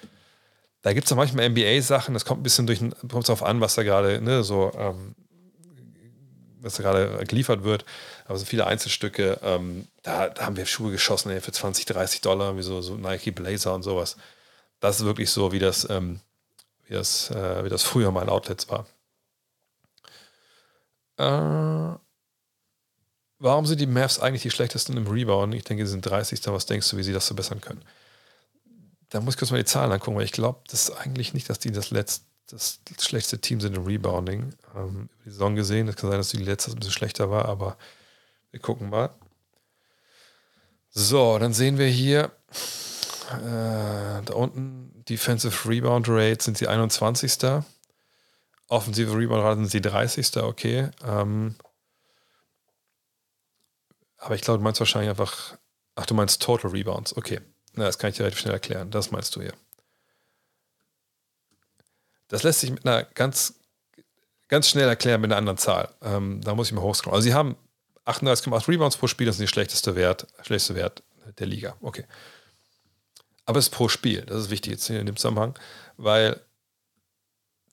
Da 0.84 0.92
gibt 0.92 1.06
es 1.06 1.12
auch 1.14 1.18
manchmal 1.18 1.50
NBA-Sachen, 1.50 2.14
das 2.14 2.26
kommt 2.26 2.42
ein 2.42 2.44
bisschen 2.44 2.68
durch, 2.68 2.80
kommt 2.80 3.28
darauf 3.28 3.42
an, 3.42 3.62
was 3.62 3.76
da 3.76 3.84
gerade, 3.84 4.22
ne, 4.22 4.44
so, 4.44 4.70
ähm, 4.78 5.16
was 6.60 6.76
da 6.76 6.84
gerade 6.84 7.26
geliefert 7.26 7.64
wird. 7.64 7.86
Aber 8.26 8.38
so 8.38 8.46
viele 8.46 8.68
Einzelstücke, 8.68 9.40
ähm, 9.44 9.88
da, 10.04 10.28
da, 10.28 10.46
haben 10.46 10.58
wir 10.58 10.66
Schuhe 10.66 10.92
geschossen 10.92 11.32
ey, 11.32 11.40
für 11.40 11.54
20, 11.54 11.86
30 11.86 12.20
Dollar, 12.20 12.58
wie 12.58 12.64
so, 12.64 12.82
so 12.82 12.96
Nike 12.96 13.32
Blazer 13.32 13.74
und 13.74 13.84
sowas. 13.84 14.18
Das 14.82 15.00
ist 15.00 15.06
wirklich 15.06 15.30
so, 15.32 15.54
wie 15.54 15.60
das, 15.60 15.90
ähm, 15.90 16.20
wie 16.86 16.94
das, 16.94 17.32
äh, 17.32 17.64
wie 17.64 17.70
das 17.70 17.84
früher 17.84 18.12
mal 18.12 18.24
in 18.24 18.30
Outlets 18.30 18.68
war. 18.70 18.86
Äh, 21.18 21.98
warum 23.40 23.66
sind 23.66 23.80
die 23.80 23.88
Mavs 23.88 24.20
eigentlich 24.20 24.42
die 24.42 24.52
schlechtesten 24.52 24.98
im 24.98 25.08
Rebound? 25.08 25.56
Ich 25.56 25.64
denke, 25.64 25.86
sie 25.86 25.92
sind 25.94 26.06
30. 26.06 26.42
Was 26.48 26.66
denkst 26.66 26.90
du, 26.90 26.98
wie 26.98 27.04
sie 27.04 27.14
das 27.14 27.28
verbessern 27.28 27.62
können? 27.62 27.84
Da 29.14 29.22
muss 29.22 29.36
ich 29.36 29.38
kurz 29.38 29.52
mal 29.52 29.58
die 29.58 29.66
Zahlen 29.66 29.92
angucken, 29.92 30.18
weil 30.18 30.26
ich 30.26 30.32
glaube, 30.32 30.62
das 30.70 30.90
ist 30.90 30.98
eigentlich 30.98 31.36
nicht, 31.36 31.48
dass 31.48 31.60
die 31.60 31.70
das 31.70 31.92
letzte, 31.92 32.26
das 32.48 32.80
schlechteste 33.00 33.40
Team 33.40 33.62
sind 33.62 33.78
im 33.78 33.86
Rebounding. 33.86 34.56
Ähm, 34.76 35.08
über 35.20 35.24
die 35.26 35.30
Saison 35.30 35.56
gesehen. 35.56 35.88
Es 35.88 35.96
kann 35.98 36.10
sein, 36.10 36.18
dass 36.18 36.30
die 36.30 36.38
letzte 36.38 36.72
ein 36.72 36.80
bisschen 36.80 36.94
schlechter 36.94 37.30
war, 37.30 37.46
aber 37.46 37.78
wir 38.50 38.60
gucken 38.60 38.90
mal. 38.90 39.12
So, 40.90 41.38
dann 41.38 41.54
sehen 41.54 41.78
wir 41.78 41.86
hier 41.86 42.32
äh, 43.34 44.24
da 44.24 44.34
unten 44.34 45.06
Defensive 45.08 45.70
Rebound 45.70 46.08
Rate 46.10 46.44
sind 46.44 46.58
sie 46.58 46.68
21. 46.68 47.38
Offensive 48.68 49.16
Rebound 49.16 49.44
Rate 49.44 49.58
sind 49.58 49.70
sie 49.70 49.82
30. 49.82 50.38
Okay. 50.38 50.90
Ähm, 51.06 51.54
aber 54.18 54.34
ich 54.34 54.42
glaube, 54.42 54.58
du 54.58 54.64
meinst 54.64 54.80
wahrscheinlich 54.80 55.12
einfach. 55.12 55.56
Ach, 55.94 56.08
du 56.08 56.16
meinst 56.16 56.42
Total 56.42 56.72
Rebounds. 56.72 57.16
Okay. 57.16 57.42
Na, 57.74 57.86
das 57.86 57.98
kann 57.98 58.10
ich 58.10 58.18
dir 58.18 58.24
relativ 58.24 58.40
schnell 58.40 58.54
erklären. 58.54 58.92
Das 58.92 59.12
meinst 59.12 59.36
du 59.36 59.42
hier. 59.42 59.54
Das 62.28 62.44
lässt 62.44 62.62
sich 62.62 62.72
mit 62.72 62.86
einer 62.86 63.04
ganz, 63.04 63.56
ganz 64.48 64.70
schnell 64.70 64.88
erklären 64.88 65.22
mit 65.22 65.32
einer 65.32 65.38
anderen 65.38 65.58
Zahl. 65.58 65.94
Ähm, 66.02 66.42
da 66.42 66.56
muss 66.56 66.68
ich 66.68 66.74
mal 66.74 66.82
hochscrollen. 66.82 67.16
Also, 67.16 67.26
sie 67.26 67.34
haben 67.34 67.56
38,8 68.06 68.68
Rebounds 68.68 68.98
pro 68.98 69.08
Spiel. 69.08 69.28
Das 69.28 69.36
ist 69.36 69.42
der 69.42 69.48
schlechteste 69.48 69.96
Wert, 69.96 70.28
schlechteste 70.42 70.76
Wert 70.76 71.04
der 71.40 71.48
Liga. 71.48 71.76
Okay. 71.82 72.06
Aber 73.46 73.60
es 73.60 73.66
ist 73.66 73.72
pro 73.72 73.90
Spiel. 73.90 74.22
Das 74.22 74.38
ist 74.40 74.50
wichtig 74.50 74.74
jetzt 74.74 74.90
in 74.90 75.06
dem 75.06 75.16
Zusammenhang, 75.16 75.58
weil 75.98 76.40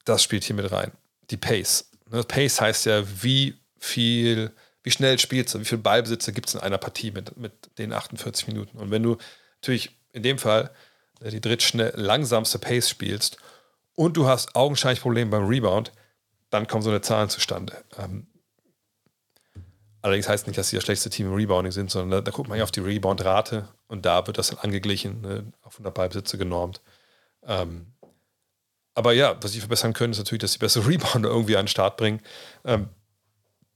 das 0.04 0.22
spielt 0.22 0.44
hier 0.44 0.56
mit 0.56 0.70
rein. 0.72 0.92
Die 1.30 1.36
Pace. 1.36 1.90
Ne, 2.10 2.24
Pace 2.24 2.60
heißt 2.60 2.86
ja, 2.86 3.04
wie 3.22 3.60
viel, 3.78 4.52
wie 4.82 4.90
schnell 4.90 5.18
spielst 5.18 5.54
du, 5.54 5.60
wie 5.60 5.64
viele 5.64 5.80
Ballbesitze 5.80 6.32
gibt 6.32 6.48
es 6.48 6.54
in 6.54 6.60
einer 6.60 6.78
Partie 6.78 7.12
mit, 7.12 7.36
mit 7.36 7.78
den 7.78 7.92
48 7.92 8.48
Minuten. 8.48 8.78
Und 8.78 8.90
wenn 8.90 9.02
du 9.02 9.16
natürlich 9.60 9.96
in 10.12 10.22
dem 10.22 10.38
Fall 10.38 10.70
äh, 11.20 11.30
die 11.30 11.40
drittschnell 11.40 11.92
langsamste 11.96 12.58
Pace 12.58 12.88
spielst 12.88 13.36
und 13.94 14.16
du 14.16 14.26
hast 14.26 14.56
augenscheinlich 14.56 15.02
Probleme 15.02 15.30
beim 15.30 15.46
Rebound, 15.46 15.92
dann 16.50 16.66
kommen 16.66 16.82
so 16.82 16.90
eine 16.90 17.00
Zahlen 17.00 17.28
zustande. 17.28 17.84
Ähm, 17.98 18.26
allerdings 20.02 20.28
heißt 20.28 20.46
nicht, 20.46 20.58
dass 20.58 20.70
sie 20.70 20.76
das 20.76 20.84
schlechteste 20.84 21.10
Team 21.10 21.26
im 21.26 21.34
Rebounding 21.34 21.72
sind, 21.72 21.90
sondern 21.90 22.10
da, 22.10 22.20
da 22.22 22.30
guckt 22.30 22.48
man 22.48 22.58
ja 22.58 22.64
auf 22.64 22.70
die 22.70 22.80
Rebound-Rate 22.80 23.68
und 23.86 24.06
da 24.06 24.26
wird 24.26 24.38
das 24.38 24.48
dann 24.48 24.58
angeglichen, 24.58 25.20
ne, 25.20 25.52
auf 25.62 25.74
100 25.74 25.94
Ballbesitze 25.94 26.38
genormt. 26.38 26.80
Ähm, 27.42 27.92
aber 28.94 29.12
ja, 29.12 29.36
was 29.40 29.52
sie 29.52 29.60
verbessern 29.60 29.92
können, 29.92 30.12
ist 30.12 30.18
natürlich, 30.18 30.40
dass 30.40 30.52
sie 30.52 30.58
bessere 30.58 30.86
Rebounder 30.88 31.28
irgendwie 31.28 31.56
an 31.56 31.64
den 31.64 31.68
Start 31.68 31.96
bringen. 31.96 32.20
Ähm, 32.64 32.88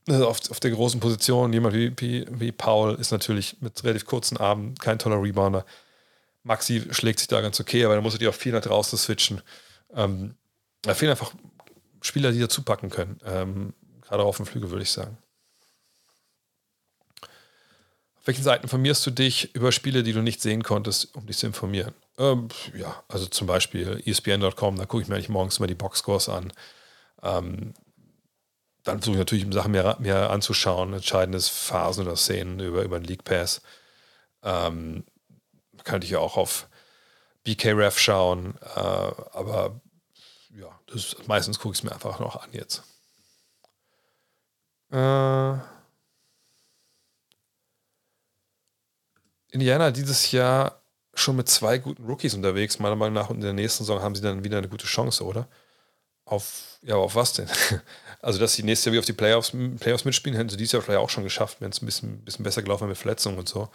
also 0.09 0.29
auf, 0.29 0.51
auf 0.51 0.61
der 0.61 0.71
großen 0.71 1.01
Position, 1.01 1.53
jemand 1.53 1.75
wie, 1.75 1.93
wie, 1.97 2.27
wie, 2.29 2.53
Paul 2.53 2.95
ist 2.95 3.11
natürlich 3.11 3.57
mit 3.61 3.83
relativ 3.85 4.05
kurzen 4.07 4.37
Armen 4.37 4.75
kein 4.77 4.99
toller 4.99 5.23
Rebounder. 5.23 5.65
Maxi 6.43 6.83
schlägt 6.91 7.21
sich 7.21 7.29
da 7.29 7.41
ganz 7.41 7.59
okay, 7.59 7.85
aber 7.85 7.95
dann 7.95 8.05
muss 8.05 8.15
er 8.15 8.19
die 8.19 8.29
auf 8.29 8.37
400 8.37 8.71
raus 8.71 8.91
switchen. 8.91 9.41
Ähm, 9.95 10.35
da 10.83 10.95
fehlen 10.95 11.11
einfach 11.11 11.33
Spieler, 12.03 12.33
die 12.33 12.41
dazu 12.41 12.63
packen 12.63 12.91
können. 12.91 13.19
Ähm, 13.25 13.73
gerade 14.03 14.23
auf 14.25 14.37
dem 14.37 14.45
Flügel, 14.45 14.71
würde 14.71 14.83
ich 14.83 14.91
sagen. 14.91 15.17
Auf 17.23 18.27
welchen 18.27 18.43
Seiten 18.43 18.65
informierst 18.65 19.07
du 19.07 19.11
dich 19.11 19.55
über 19.55 19.73
Spiele, 19.73 20.03
die 20.03 20.13
du 20.13 20.21
nicht 20.21 20.43
sehen 20.43 20.63
konntest, 20.63 21.15
um 21.15 21.27
dich 21.27 21.39
zu 21.39 21.47
informieren? 21.47 21.95
Ähm, 22.19 22.49
ja, 22.75 23.03
also 23.09 23.27
zum 23.27 23.47
Beispiel 23.47 24.03
ESPN.com, 24.05 24.77
da 24.77 24.87
gucke 24.87 25.03
ich 25.03 25.09
mir 25.09 25.17
eigentlich 25.17 25.29
morgens 25.31 25.59
immer 25.59 25.67
die 25.67 25.75
Boxscores 25.75 26.29
an. 26.29 26.53
Ähm, 27.23 27.75
dann 28.85 28.99
versuche 28.99 29.15
ich 29.15 29.19
natürlich 29.19 29.53
Sachen 29.53 29.73
mehr, 29.73 29.97
mehr 29.99 30.31
anzuschauen, 30.31 30.93
entscheidende 30.93 31.41
Phasen 31.41 32.07
oder 32.07 32.17
Szenen 32.17 32.61
über, 32.61 32.83
über 32.83 33.01
den 33.01 33.09
League 33.09 33.25
Pass. 33.25 33.63
Ähm, 34.43 35.05
kann 35.85 36.03
ich 36.03 36.11
ja 36.11 36.19
auch 36.19 36.37
auf 36.37 36.69
BKRef 37.45 37.99
schauen, 37.99 38.55
äh, 38.77 38.79
aber 38.79 39.81
ja, 40.51 40.79
das, 40.87 41.17
meistens 41.27 41.59
gucke 41.59 41.73
ich 41.73 41.81
es 41.81 41.85
mir 41.85 41.93
einfach 41.93 42.21
noch 42.21 42.37
an 42.37 42.51
jetzt. 42.53 42.83
Äh, 44.91 45.59
Indiana 49.51 49.91
dieses 49.91 50.31
Jahr 50.31 50.83
schon 51.15 51.37
mit 51.37 51.49
zwei 51.49 51.79
guten 51.79 52.05
Rookies 52.05 52.35
unterwegs. 52.35 52.79
Meiner 52.79 52.97
Meinung 52.97 53.15
nach 53.15 53.31
und 53.31 53.37
in 53.37 53.43
der 53.43 53.53
nächsten 53.53 53.85
Saison 53.85 54.03
haben 54.03 54.15
sie 54.15 54.23
dann 54.23 54.45
wieder 54.45 54.59
eine 54.59 54.69
gute 54.69 54.87
Chance, 54.87 55.25
oder? 55.25 55.49
Auf, 56.25 56.79
ja, 56.83 56.97
auf 56.97 57.15
was 57.15 57.33
denn? 57.35 57.49
Also, 58.21 58.39
dass 58.39 58.55
sie 58.55 58.63
nächstes 58.63 58.87
Jahr 58.87 58.93
wieder 58.93 59.01
auf 59.01 59.05
die 59.05 59.13
Playoffs, 59.13 59.53
Playoffs 59.81 60.07
mitspielen, 60.07 60.35
hätten 60.35 60.49
sie 60.49 60.57
dieses 60.57 60.73
Jahr 60.73 60.81
vielleicht 60.81 61.01
auch 61.01 61.11
schon 61.11 61.25
geschafft, 61.25 61.61
wenn 61.61 61.71
es 61.71 61.83
ein 61.83 61.85
bisschen, 61.85 62.25
bisschen 62.25 62.43
besser 62.43 62.63
gelaufen 62.63 62.81
wäre 62.81 62.89
mit 62.89 62.97
Verletzungen 62.97 63.37
und 63.37 63.51
so. 63.51 63.69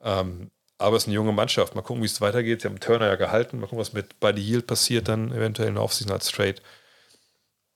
Ähm, 0.00 0.52
aber 0.78 0.96
es 0.96 1.02
ist 1.02 1.08
eine 1.08 1.16
junge 1.16 1.32
Mannschaft. 1.32 1.74
Mal 1.74 1.82
gucken, 1.82 2.00
wie 2.02 2.06
es 2.06 2.20
weitergeht. 2.20 2.62
Sie 2.62 2.68
haben 2.68 2.78
Turner 2.78 3.08
ja 3.08 3.16
gehalten. 3.16 3.58
Mal 3.58 3.66
gucken, 3.66 3.80
was 3.80 3.92
mit 3.92 4.20
Buddy 4.20 4.40
Yield 4.40 4.68
passiert, 4.68 5.08
dann 5.08 5.32
eventuell 5.32 5.68
in 5.68 5.74
der 5.74 5.82
Offseason 5.82 6.12
als 6.12 6.28
Trade. 6.30 6.56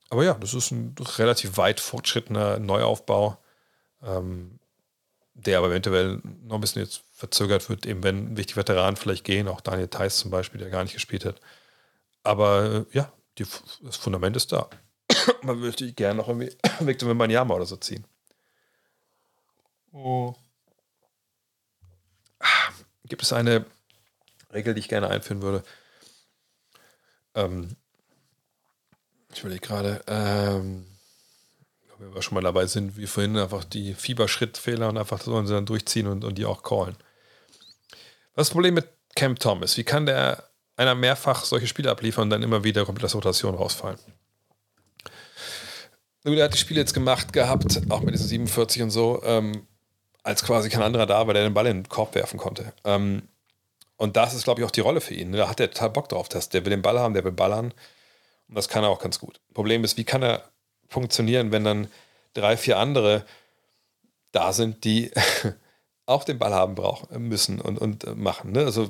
Aber 0.09 0.23
ja, 0.23 0.35
das 0.35 0.53
ist 0.53 0.71
ein 0.71 0.95
relativ 1.17 1.57
weit 1.57 1.79
fortschrittener 1.81 2.59
Neuaufbau, 2.59 3.37
ähm, 4.03 4.59
der 5.33 5.57
aber 5.57 5.67
eventuell 5.67 6.21
noch 6.43 6.55
ein 6.55 6.61
bisschen 6.61 6.81
jetzt 6.81 7.03
verzögert 7.13 7.69
wird, 7.69 7.85
eben 7.85 8.03
wenn 8.03 8.37
wichtige 8.37 8.57
Veteranen 8.57 8.95
vielleicht 8.95 9.25
gehen, 9.25 9.47
auch 9.47 9.61
Daniel 9.61 9.87
Theiss 9.89 10.17
zum 10.17 10.31
Beispiel, 10.31 10.59
der 10.61 10.69
gar 10.69 10.83
nicht 10.83 10.93
gespielt 10.93 11.25
hat. 11.25 11.41
Aber 12.23 12.85
äh, 12.91 12.97
ja, 12.97 13.11
die, 13.37 13.45
das 13.81 13.95
Fundament 13.97 14.35
ist 14.35 14.51
da. 14.51 14.69
Man 15.43 15.61
würde 15.61 15.91
gerne 15.93 16.17
noch 16.17 16.27
irgendwie 16.27 16.55
Victor 16.79 17.09
Wembanyama 17.09 17.53
oder 17.53 17.65
so 17.65 17.77
ziehen. 17.77 18.05
Oh. 19.91 20.35
Gibt 23.05 23.21
es 23.21 23.33
eine 23.33 23.65
Regel, 24.51 24.73
die 24.73 24.79
ich 24.79 24.89
gerne 24.89 25.09
einführen 25.09 25.41
würde? 25.41 25.63
Ähm, 27.35 27.75
ich 29.31 29.41
überlege 29.41 29.61
gerade, 29.61 30.03
ähm, 30.07 30.85
wenn 31.99 32.13
wir 32.13 32.21
schon 32.21 32.35
mal 32.35 32.41
dabei 32.41 32.65
sind, 32.65 32.97
wie 32.97 33.07
vorhin, 33.07 33.37
einfach 33.37 33.63
die 33.63 33.93
Fieberschrittfehler 33.93 34.89
und 34.89 34.97
einfach 34.97 35.21
sollen 35.21 35.47
sie 35.47 35.53
dann 35.53 35.65
durchziehen 35.65 36.07
und, 36.07 36.23
und 36.23 36.37
die 36.37 36.45
auch 36.45 36.63
callen. 36.63 36.97
Was 38.33 38.43
ist 38.43 38.49
das 38.49 38.51
Problem 38.51 38.73
mit 38.73 38.87
Cam 39.15 39.37
Thomas? 39.37 39.77
Wie 39.77 39.83
kann 39.83 40.05
der 40.05 40.49
einer 40.77 40.95
mehrfach 40.95 41.45
solche 41.45 41.67
Spiele 41.67 41.91
abliefern 41.91 42.23
und 42.23 42.29
dann 42.29 42.43
immer 42.43 42.63
wieder 42.63 42.85
komplett 42.85 43.05
aus 43.05 43.15
Rotation 43.15 43.55
rausfallen? 43.55 43.99
Nur 46.23 46.35
der 46.35 46.45
hat 46.45 46.53
die 46.53 46.57
Spiele 46.57 46.79
jetzt 46.79 46.93
gemacht 46.93 47.33
gehabt, 47.33 47.81
auch 47.89 48.01
mit 48.01 48.13
diesen 48.13 48.27
47 48.27 48.81
und 48.81 48.89
so, 48.89 49.21
ähm, 49.23 49.67
als 50.23 50.43
quasi 50.43 50.69
kein 50.69 50.81
anderer 50.81 51.05
da 51.05 51.27
war, 51.27 51.33
der 51.35 51.43
den 51.43 51.53
Ball 51.53 51.67
in 51.67 51.83
den 51.83 51.89
Korb 51.89 52.15
werfen 52.15 52.39
konnte. 52.39 52.73
Ähm, 52.83 53.23
und 53.97 54.17
das 54.17 54.33
ist, 54.33 54.43
glaube 54.43 54.59
ich, 54.59 54.65
auch 54.65 54.71
die 54.71 54.81
Rolle 54.81 55.01
für 55.01 55.13
ihn. 55.13 55.31
Da 55.31 55.47
hat 55.47 55.59
er 55.59 55.71
total 55.71 55.91
Bock 55.91 56.09
drauf. 56.09 56.27
Dass 56.27 56.49
der 56.49 56.65
will 56.65 56.71
den 56.71 56.81
Ball 56.81 56.99
haben, 56.99 57.13
der 57.13 57.23
will 57.23 57.31
ballern. 57.31 57.73
Und 58.47 58.55
das 58.55 58.67
kann 58.67 58.83
er 58.83 58.89
auch 58.89 58.99
ganz 58.99 59.19
gut. 59.19 59.39
Problem 59.53 59.83
ist, 59.83 59.97
wie 59.97 60.03
kann 60.03 60.23
er 60.23 60.49
funktionieren, 60.87 61.51
wenn 61.51 61.63
dann 61.63 61.87
drei, 62.33 62.57
vier 62.57 62.77
andere 62.77 63.25
da 64.31 64.51
sind, 64.51 64.83
die 64.83 65.11
auch 66.05 66.23
den 66.23 66.37
Ball 66.37 66.53
haben 66.53 66.75
brauchen 66.75 67.27
müssen 67.27 67.61
und, 67.61 67.79
und 67.79 68.17
machen. 68.17 68.51
Ne? 68.51 68.65
Also 68.65 68.83
äh, 68.83 68.87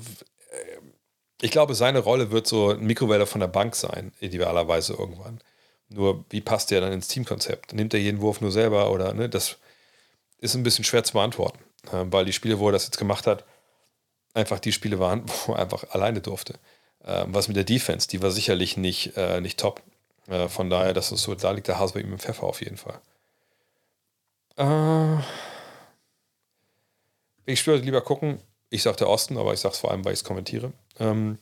ich 1.42 1.52
glaube, 1.52 1.76
seine 1.76 2.00
Rolle 2.00 2.32
wird 2.32 2.48
so 2.48 2.72
ein 2.72 2.86
Mikrowelle 2.86 3.26
von 3.26 3.42
der 3.42 3.48
Bank 3.48 3.76
sein, 3.76 4.14
idealerweise 4.20 4.94
irgendwann. 4.94 5.42
Nur 5.90 6.26
wie 6.30 6.42
passt 6.42 6.72
der 6.72 6.82
dann 6.82 6.94
ins 6.94 7.08
Teamkonzept? 7.08 7.74
Nimmt 7.74 7.94
er 7.94 8.00
jeden 8.00 8.22
Wurf 8.22 8.42
nur 8.42 8.52
selber 8.52 8.92
oder 8.92 9.14
ne? 9.14 9.30
Das 9.30 9.58
ist 10.40 10.56
ein 10.56 10.64
bisschen 10.64 10.84
schwer 10.86 11.04
zu 11.04 11.14
beantworten, 11.14 11.60
äh, 11.92 12.06
weil 12.06 12.26
die 12.26 12.34
Spiele, 12.34 12.60
wo 12.60 12.70
er 12.70 12.72
das 12.72 12.86
jetzt 12.86 12.98
gemacht 12.98 13.28
hat, 13.28 13.44
einfach 14.34 14.60
die 14.60 14.72
Spiele 14.72 15.00
waren, 15.00 15.24
wo 15.46 15.54
er 15.54 15.60
einfach 15.60 15.90
alleine 15.92 16.22
durfte. 16.22 16.56
Ähm, 17.04 17.34
was 17.34 17.48
mit 17.48 17.58
der 17.58 17.64
Defense, 17.64 18.08
die 18.08 18.22
war 18.22 18.32
sicherlich 18.32 18.78
nicht, 18.78 19.16
äh, 19.18 19.42
nicht 19.42 19.60
top. 19.60 19.82
Äh, 20.28 20.48
von 20.50 20.70
daher, 20.70 20.94
das 20.94 21.12
ist 21.12 21.24
so, 21.24 21.36
da 21.36 21.52
liegt 21.52 21.68
der 21.68 21.80
Hase 21.80 21.94
bei 21.94 22.02
ihm 22.02 22.14
im 22.14 22.20
Pfeffer 22.20 22.44
auf 22.44 22.62
jeden 22.62 22.78
Fall. 22.78 23.00
Äh, 24.58 25.22
ich 27.46 27.66
würde 27.68 27.84
lieber 27.84 28.02
gucken. 28.02 28.40
Ich 28.72 28.82
sage 28.82 28.98
der 28.98 29.10
Osten, 29.10 29.38
aber 29.38 29.54
ich 29.54 29.60
sage 29.60 29.74
es 29.74 29.80
vor 29.80 29.92
allem, 29.92 30.04
weil 30.04 30.14
ich 30.14 30.20
es 30.20 30.24
kommentiere. 30.24 30.74
Ähm, 31.00 31.40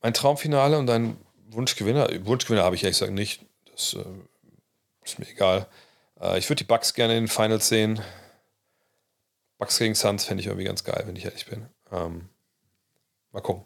mein 0.00 0.14
Traumfinale 0.14 0.78
und 0.78 0.90
ein 0.90 1.16
Wunschgewinner. 1.48 2.08
Wunschgewinner 2.26 2.64
habe 2.64 2.76
ich 2.76 2.82
ehrlich 2.82 2.98
gesagt 2.98 3.12
nicht. 3.12 3.44
Das 3.70 3.94
äh, 3.94 4.04
ist 5.04 5.18
mir 5.18 5.28
egal. 5.28 5.66
Äh, 6.20 6.38
ich 6.38 6.48
würde 6.48 6.64
die 6.64 6.68
Bugs 6.68 6.94
gerne 6.94 7.16
in 7.16 7.24
den 7.24 7.28
Finals 7.28 7.68
sehen. 7.68 8.00
Bugs 9.58 9.78
gegen 9.78 9.94
Suns 9.94 10.24
fände 10.24 10.40
ich 10.40 10.46
irgendwie 10.46 10.64
ganz 10.64 10.82
geil, 10.84 11.04
wenn 11.06 11.16
ich 11.16 11.24
ehrlich 11.24 11.46
bin. 11.46 11.68
Ähm, 11.92 12.28
Mal 13.32 13.40
gucken. 13.40 13.64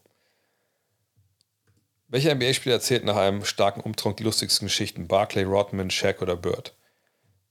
Welcher 2.08 2.34
NBA-Spieler 2.34 2.76
erzählt 2.76 3.04
nach 3.04 3.16
einem 3.16 3.44
starken 3.44 3.80
Umtrunk 3.80 4.16
die 4.16 4.22
lustigsten 4.22 4.68
Geschichten? 4.68 5.08
Barclay, 5.08 5.42
Rodman, 5.42 5.90
Shaq 5.90 6.22
oder 6.22 6.36
Bird? 6.36 6.76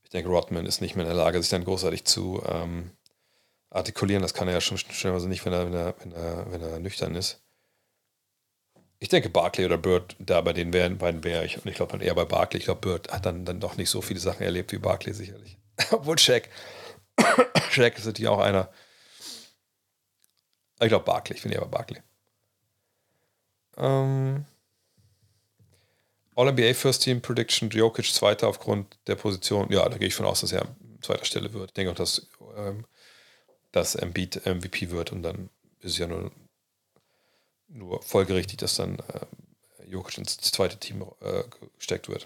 Ich 0.03 0.09
denke, 0.09 0.29
Rodman 0.29 0.65
ist 0.65 0.79
nicht 0.79 0.95
mehr 0.95 1.03
in 1.03 1.09
der 1.09 1.17
Lage, 1.17 1.41
sich 1.41 1.49
dann 1.49 1.65
großartig 1.65 2.05
zu 2.05 2.41
ähm, 2.47 2.91
artikulieren. 3.75 4.21
Das 4.21 4.33
kann 4.33 4.47
er 4.47 4.55
ja 4.55 4.61
schon 4.61 4.77
stellenweise 4.77 5.27
nicht, 5.27 5.45
wenn 5.45 5.53
er, 5.53 5.65
wenn, 5.65 5.73
er, 5.73 5.95
wenn, 5.99 6.11
er, 6.11 6.51
wenn 6.51 6.61
er 6.61 6.79
nüchtern 6.79 7.15
ist. 7.15 7.41
Ich 8.99 9.09
denke, 9.09 9.29
Barclay 9.29 9.65
oder 9.65 9.77
Bird, 9.77 10.15
da 10.19 10.41
bei 10.41 10.53
den 10.53 10.71
beiden 10.71 11.23
wäre 11.23 11.45
ich. 11.45 11.57
Und 11.57 11.67
ich 11.67 11.75
glaube 11.75 11.91
dann 11.91 12.01
eher 12.01 12.15
bei 12.15 12.25
Barclay. 12.25 12.59
Ich 12.59 12.65
glaube, 12.65 12.81
Bird 12.81 13.11
hat 13.11 13.25
dann, 13.25 13.45
dann 13.45 13.59
doch 13.59 13.75
nicht 13.77 13.89
so 13.89 14.01
viele 14.01 14.19
Sachen 14.19 14.43
erlebt 14.43 14.71
wie 14.71 14.77
Barclay 14.77 15.13
sicherlich. 15.13 15.57
Obwohl 15.91 16.17
Shaq, 16.17 16.49
Shaq 17.71 17.97
ist 17.97 18.05
natürlich 18.05 18.29
auch 18.29 18.39
einer, 18.39 18.71
ich 20.81 20.87
glaube 20.87 21.05
Barkley, 21.05 21.35
ich 21.35 21.41
finde 21.41 21.57
aber 21.57 21.67
Barkley. 21.67 22.01
Ähm, 23.77 24.45
All-NBA 26.35 26.73
First 26.73 27.03
Team 27.03 27.21
Prediction, 27.21 27.69
Jokic 27.69 28.13
Zweiter 28.13 28.47
aufgrund 28.47 28.97
der 29.07 29.15
Position. 29.15 29.71
Ja, 29.71 29.87
da 29.87 29.97
gehe 29.97 30.07
ich 30.07 30.15
von 30.15 30.25
aus, 30.25 30.41
dass 30.41 30.51
er 30.51 30.63
an 30.63 30.75
zweiter 31.01 31.25
Stelle 31.25 31.53
wird. 31.53 31.69
Ich 31.69 31.73
denke 31.73 31.91
auch, 31.91 31.95
dass, 31.95 32.27
ähm, 32.57 32.85
dass 33.75 33.95
Embiid 33.95 34.45
MVP 34.45 34.89
wird 34.89 35.11
und 35.11 35.21
dann 35.21 35.49
ist 35.81 35.91
es 35.91 35.97
ja 35.97 36.07
nur, 36.07 36.31
nur 37.67 38.01
folgerichtig, 38.01 38.57
dass 38.57 38.75
dann 38.75 38.99
äh, 38.99 39.85
Jokic 39.85 40.17
ins 40.17 40.37
zweite 40.37 40.79
Team 40.79 41.05
äh, 41.21 41.43
gesteckt 41.77 42.07
wird. 42.07 42.25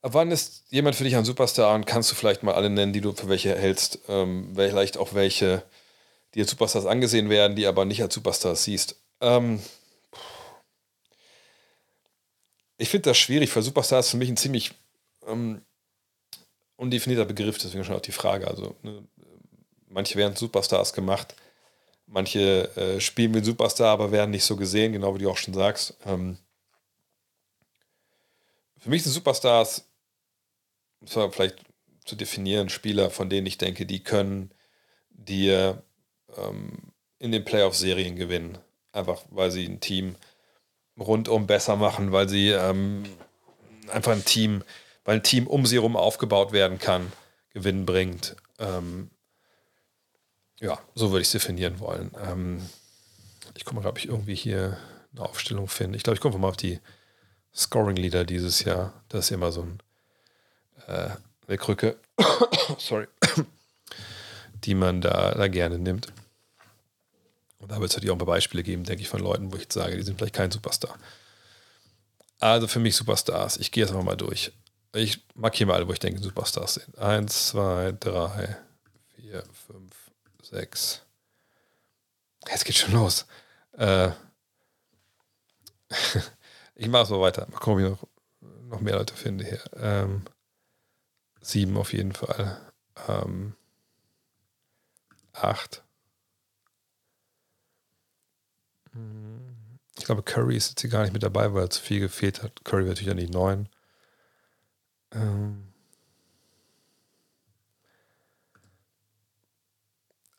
Ab 0.00 0.14
wann 0.14 0.30
ist 0.30 0.64
jemand 0.70 0.96
für 0.96 1.04
dich 1.04 1.16
ein 1.16 1.24
Superstar 1.24 1.74
und 1.74 1.86
kannst 1.86 2.10
du 2.10 2.14
vielleicht 2.14 2.42
mal 2.42 2.54
alle 2.54 2.70
nennen, 2.70 2.92
die 2.92 3.00
du 3.00 3.12
für 3.12 3.28
welche 3.28 3.54
hältst? 3.54 3.98
Ähm, 4.08 4.52
vielleicht 4.54 4.96
auch 4.96 5.12
welche 5.12 5.64
die 6.34 6.40
als 6.40 6.50
Superstars 6.50 6.86
angesehen 6.86 7.30
werden, 7.30 7.56
die 7.56 7.66
aber 7.66 7.84
nicht 7.84 8.02
als 8.02 8.14
Superstars 8.14 8.64
siehst. 8.64 8.96
Ähm, 9.20 9.62
ich 12.76 12.88
finde 12.88 13.10
das 13.10 13.18
schwierig, 13.18 13.54
weil 13.54 13.62
Superstars 13.62 14.06
ist 14.06 14.10
für 14.12 14.18
mich 14.18 14.28
ein 14.28 14.36
ziemlich 14.36 14.72
ähm, 15.26 15.62
undefinierter 16.76 17.24
Begriff, 17.24 17.58
deswegen 17.58 17.84
schon 17.84 17.96
auch 17.96 18.00
die 18.00 18.12
Frage. 18.12 18.46
Also, 18.46 18.76
ne, 18.82 19.06
manche 19.88 20.16
werden 20.16 20.36
Superstars 20.36 20.92
gemacht, 20.92 21.34
manche 22.06 22.74
äh, 22.76 23.00
spielen 23.00 23.34
wie 23.34 23.44
Superstar, 23.44 23.88
aber 23.88 24.12
werden 24.12 24.30
nicht 24.30 24.44
so 24.44 24.56
gesehen, 24.56 24.92
genau 24.92 25.14
wie 25.14 25.20
du 25.20 25.30
auch 25.30 25.36
schon 25.36 25.54
sagst. 25.54 25.96
Ähm, 26.06 26.38
für 28.78 28.90
mich 28.90 29.02
sind 29.02 29.12
Superstars, 29.12 29.84
es 31.04 31.12
vielleicht 31.12 31.56
zu 32.04 32.16
definieren, 32.16 32.68
Spieler, 32.68 33.10
von 33.10 33.28
denen 33.28 33.46
ich 33.46 33.58
denke, 33.58 33.86
die 33.86 34.02
können 34.02 34.50
dir 35.10 35.82
ähm, 36.36 36.92
in 37.18 37.32
den 37.32 37.44
Playoff-Serien 37.44 38.16
gewinnen. 38.16 38.58
Einfach 38.92 39.22
weil 39.30 39.50
sie 39.50 39.66
ein 39.66 39.80
Team 39.80 40.16
rundum 40.98 41.46
besser 41.46 41.76
machen, 41.76 42.12
weil 42.12 42.28
sie 42.28 42.50
ähm, 42.50 43.04
einfach 43.88 44.12
ein 44.12 44.24
Team, 44.24 44.64
weil 45.04 45.16
ein 45.16 45.22
Team 45.22 45.46
um 45.46 45.66
sie 45.66 45.76
herum 45.76 45.96
aufgebaut 45.96 46.52
werden 46.52 46.78
kann, 46.78 47.12
Gewinn 47.50 47.84
bringt. 47.86 48.36
Ähm, 48.58 49.10
ja, 50.60 50.78
so 50.94 51.10
würde 51.10 51.22
ich 51.22 51.28
es 51.28 51.32
definieren 51.32 51.80
wollen. 51.80 52.10
Ähm, 52.26 52.62
ich 53.54 53.64
gucke 53.64 53.80
mal, 53.80 53.88
ob 53.88 53.98
ich 53.98 54.08
irgendwie 54.08 54.34
hier 54.34 54.78
eine 55.12 55.22
Aufstellung 55.22 55.68
finde. 55.68 55.96
Ich 55.96 56.02
glaube, 56.02 56.16
ich 56.16 56.20
komme 56.20 56.36
mal 56.38 56.48
auf 56.48 56.56
die 56.56 56.80
Scoring-Leader 57.54 58.24
dieses 58.24 58.64
Jahr. 58.64 58.92
Das 59.08 59.26
ist 59.26 59.30
immer 59.30 59.52
so 59.52 59.62
ein 59.62 59.78
äh, 60.86 61.10
eine 61.46 61.58
Krücke. 61.58 61.96
Sorry 62.78 63.06
die 64.64 64.74
man 64.74 65.00
da, 65.00 65.32
da 65.34 65.48
gerne 65.48 65.78
nimmt. 65.78 66.08
Und 67.58 67.72
da 67.72 67.80
wird 67.80 67.90
es 67.90 67.96
natürlich 67.96 68.10
auch 68.10 68.16
ein 68.16 68.24
paar 68.24 68.26
Beispiele 68.26 68.62
geben, 68.62 68.84
denke 68.84 69.02
ich, 69.02 69.08
von 69.08 69.20
Leuten, 69.20 69.52
wo 69.52 69.56
ich 69.56 69.72
sage, 69.72 69.96
die 69.96 70.02
sind 70.02 70.18
vielleicht 70.18 70.34
kein 70.34 70.50
Superstar. 70.50 70.96
Also 72.38 72.68
für 72.68 72.78
mich 72.78 72.94
Superstars. 72.96 73.56
Ich 73.56 73.72
gehe 73.72 73.82
jetzt 73.82 73.90
einfach 73.90 74.04
mal 74.04 74.16
durch. 74.16 74.52
Ich 74.94 75.24
markiere 75.34 75.68
mal 75.68 75.74
alle, 75.74 75.88
wo 75.88 75.92
ich 75.92 75.98
denke, 75.98 76.20
Superstars 76.20 76.74
sind. 76.74 76.98
Eins, 76.98 77.48
zwei, 77.48 77.92
drei, 77.98 78.56
vier, 79.16 79.42
fünf, 79.66 79.87
sechs. 80.48 81.02
Jetzt 82.48 82.64
geht 82.64 82.76
schon 82.76 82.94
los. 82.94 83.26
Äh, 83.72 84.10
ich 86.74 86.88
mache 86.88 87.12
mal 87.12 87.20
weiter. 87.20 87.46
Mal 87.50 87.58
gucken, 87.58 87.84
ob 87.84 87.92
ich 87.92 88.00
noch, 88.00 88.08
noch 88.70 88.80
mehr 88.80 88.96
Leute 88.96 89.14
finde 89.14 89.44
hier. 89.44 89.62
Ähm, 89.74 90.24
sieben 91.40 91.76
auf 91.76 91.92
jeden 91.92 92.12
Fall. 92.12 92.72
Ähm, 93.08 93.54
8. 95.32 95.82
Ich 99.96 100.04
glaube, 100.04 100.22
Curry 100.22 100.56
ist 100.56 100.70
jetzt 100.70 100.80
hier 100.80 100.90
gar 100.90 101.02
nicht 101.02 101.12
mit 101.12 101.22
dabei, 101.22 101.52
weil 101.52 101.64
er 101.64 101.70
zu 101.70 101.82
viel 101.82 102.00
gefehlt 102.00 102.42
hat. 102.42 102.64
Curry 102.64 102.82
wäre 102.82 102.94
natürlich 102.94 103.10
an 103.10 103.18
die 103.18 103.28
9. 103.28 103.68
Ähm 105.12 105.67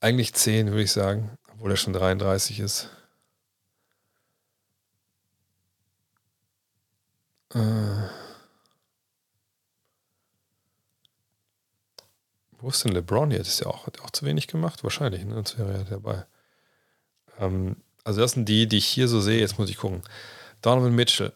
eigentlich 0.02 0.34
10, 0.34 0.68
würde 0.68 0.84
ich 0.84 0.92
sagen, 0.92 1.38
obwohl 1.52 1.72
er 1.72 1.78
schon 1.78 1.94
33 1.94 2.60
ist. 2.60 2.90
Äh 7.54 8.10
Wo 12.62 12.70
ist 12.70 12.84
denn 12.84 12.92
LeBron 12.92 13.32
jetzt? 13.32 13.48
Ist 13.48 13.62
ja 13.62 13.68
auch, 13.68 13.88
hat 13.88 14.02
auch 14.02 14.10
zu 14.10 14.26
wenig 14.26 14.48
gemacht? 14.48 14.84
Wahrscheinlich, 14.84 15.24
ne? 15.24 15.34
Sonst 15.34 15.58
wäre 15.58 15.74
er 15.74 15.84
dabei. 15.86 16.26
Ähm, 17.40 17.78
also, 18.04 18.22
das 18.22 18.34
sind 18.34 18.50
die, 18.50 18.68
die 18.68 18.78
ich 18.78 18.88
hier 18.88 19.08
so 19.08 19.22
sehe. 19.22 19.40
Jetzt 19.40 19.58
muss 19.58 19.70
ich 19.70 19.78
gucken. 19.78 20.02
Donovan 20.62 20.94
Mitchell. 20.94 21.34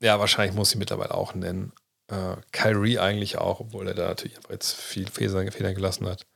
Ja, 0.00 0.18
wahrscheinlich 0.18 0.56
muss 0.56 0.72
ich 0.72 0.78
mittlerweile 0.78 1.14
auch 1.14 1.34
nennen. 1.34 1.72
Äh, 2.08 2.36
Kyrie 2.52 2.98
eigentlich 2.98 3.38
auch, 3.38 3.60
obwohl 3.60 3.88
er 3.88 3.94
da 3.94 4.08
natürlich 4.08 4.36
jetzt 4.50 4.72
viel 4.74 5.08
Federn, 5.08 5.50
Federn 5.52 5.74
gelassen 5.74 6.06
hat. 6.06 6.26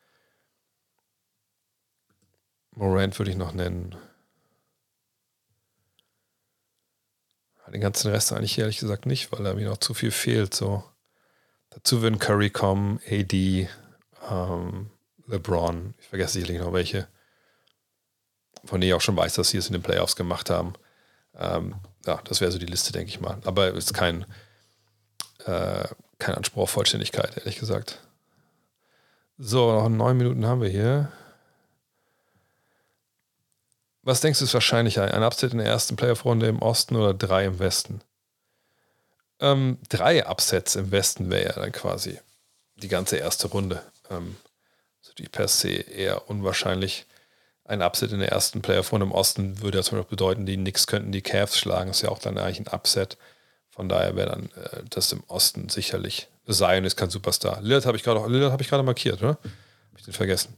Morant 2.78 3.18
würde 3.18 3.32
ich 3.32 3.36
noch 3.36 3.52
nennen. 3.52 3.96
Den 7.72 7.80
ganzen 7.82 8.10
Rest 8.10 8.32
eigentlich 8.32 8.58
ehrlich 8.58 8.78
gesagt 8.78 9.04
nicht, 9.04 9.30
weil 9.30 9.44
er 9.44 9.54
mir 9.54 9.68
noch 9.68 9.76
zu 9.76 9.92
viel 9.92 10.10
fehlt. 10.10 10.54
So. 10.54 10.84
Dazu 11.68 12.00
würden 12.00 12.18
Curry 12.18 12.48
kommen, 12.48 12.98
AD, 13.06 13.68
ähm, 14.30 14.90
LeBron, 15.26 15.92
ich 15.98 16.06
vergesse 16.06 16.34
sicherlich 16.34 16.62
noch 16.62 16.72
welche, 16.72 17.08
von 18.64 18.80
denen 18.80 18.88
ich 18.88 18.94
auch 18.94 19.02
schon 19.02 19.16
weiß, 19.16 19.34
dass 19.34 19.50
sie 19.50 19.58
es 19.58 19.66
in 19.66 19.74
den 19.74 19.82
Playoffs 19.82 20.16
gemacht 20.16 20.48
haben. 20.48 20.72
Ähm, 21.36 21.74
ja, 22.06 22.22
das 22.24 22.40
wäre 22.40 22.52
so 22.52 22.58
die 22.58 22.64
Liste, 22.64 22.92
denke 22.92 23.10
ich 23.10 23.20
mal. 23.20 23.38
Aber 23.44 23.74
ist 23.74 23.92
kein, 23.92 24.24
äh, 25.44 25.86
kein 26.18 26.36
Anspruch 26.36 26.62
auf 26.62 26.70
Vollständigkeit, 26.70 27.36
ehrlich 27.36 27.58
gesagt. 27.58 27.98
So, 29.36 29.72
noch 29.72 29.90
neun 29.90 30.16
Minuten 30.16 30.46
haben 30.46 30.62
wir 30.62 30.70
hier. 30.70 31.12
Was 34.08 34.22
denkst 34.22 34.38
du 34.38 34.46
ist 34.46 34.54
wahrscheinlicher? 34.54 35.12
Ein 35.12 35.22
Upset 35.22 35.52
in 35.52 35.58
der 35.58 35.66
ersten 35.66 35.96
Playoff-Runde 35.96 36.46
im 36.46 36.62
Osten 36.62 36.96
oder 36.96 37.12
drei 37.12 37.44
im 37.44 37.58
Westen? 37.58 38.00
Ähm, 39.38 39.76
drei 39.90 40.26
Upsets 40.26 40.76
im 40.76 40.90
Westen 40.90 41.30
wäre 41.30 41.44
ja 41.44 41.52
dann 41.52 41.72
quasi 41.72 42.18
die 42.76 42.88
ganze 42.88 43.18
erste 43.18 43.48
Runde. 43.48 43.82
Ähm, 44.08 44.36
also 45.02 45.12
die 45.12 45.28
per 45.28 45.46
se 45.46 45.68
eher 45.68 46.30
unwahrscheinlich. 46.30 47.04
Ein 47.64 47.82
Upset 47.82 48.10
in 48.12 48.20
der 48.20 48.32
ersten 48.32 48.62
Playoff-Runde 48.62 49.04
im 49.04 49.12
Osten 49.12 49.60
würde 49.60 49.76
ja 49.76 49.84
zum 49.84 49.98
Beispiel 49.98 50.16
bedeuten, 50.16 50.46
die 50.46 50.56
Knicks 50.56 50.86
könnten 50.86 51.12
die 51.12 51.20
Cavs 51.20 51.58
schlagen. 51.58 51.90
Ist 51.90 52.00
ja 52.00 52.08
auch 52.08 52.18
dann 52.18 52.38
eigentlich 52.38 52.60
ein 52.60 52.74
Upset. 52.74 53.18
Von 53.68 53.90
daher 53.90 54.16
wäre 54.16 54.30
dann 54.30 54.50
äh, 54.56 54.84
das 54.88 55.12
im 55.12 55.22
Osten 55.26 55.68
sicherlich. 55.68 56.28
Zion 56.48 56.84
ist 56.84 56.96
kein 56.96 57.10
Superstar. 57.10 57.60
Lillard 57.60 57.84
habe 57.84 57.98
ich 57.98 58.02
gerade 58.04 58.22
hab 58.22 58.84
markiert, 58.86 59.20
oder? 59.20 59.32
Habe 59.32 59.98
ich 59.98 60.04
den 60.04 60.14
vergessen? 60.14 60.56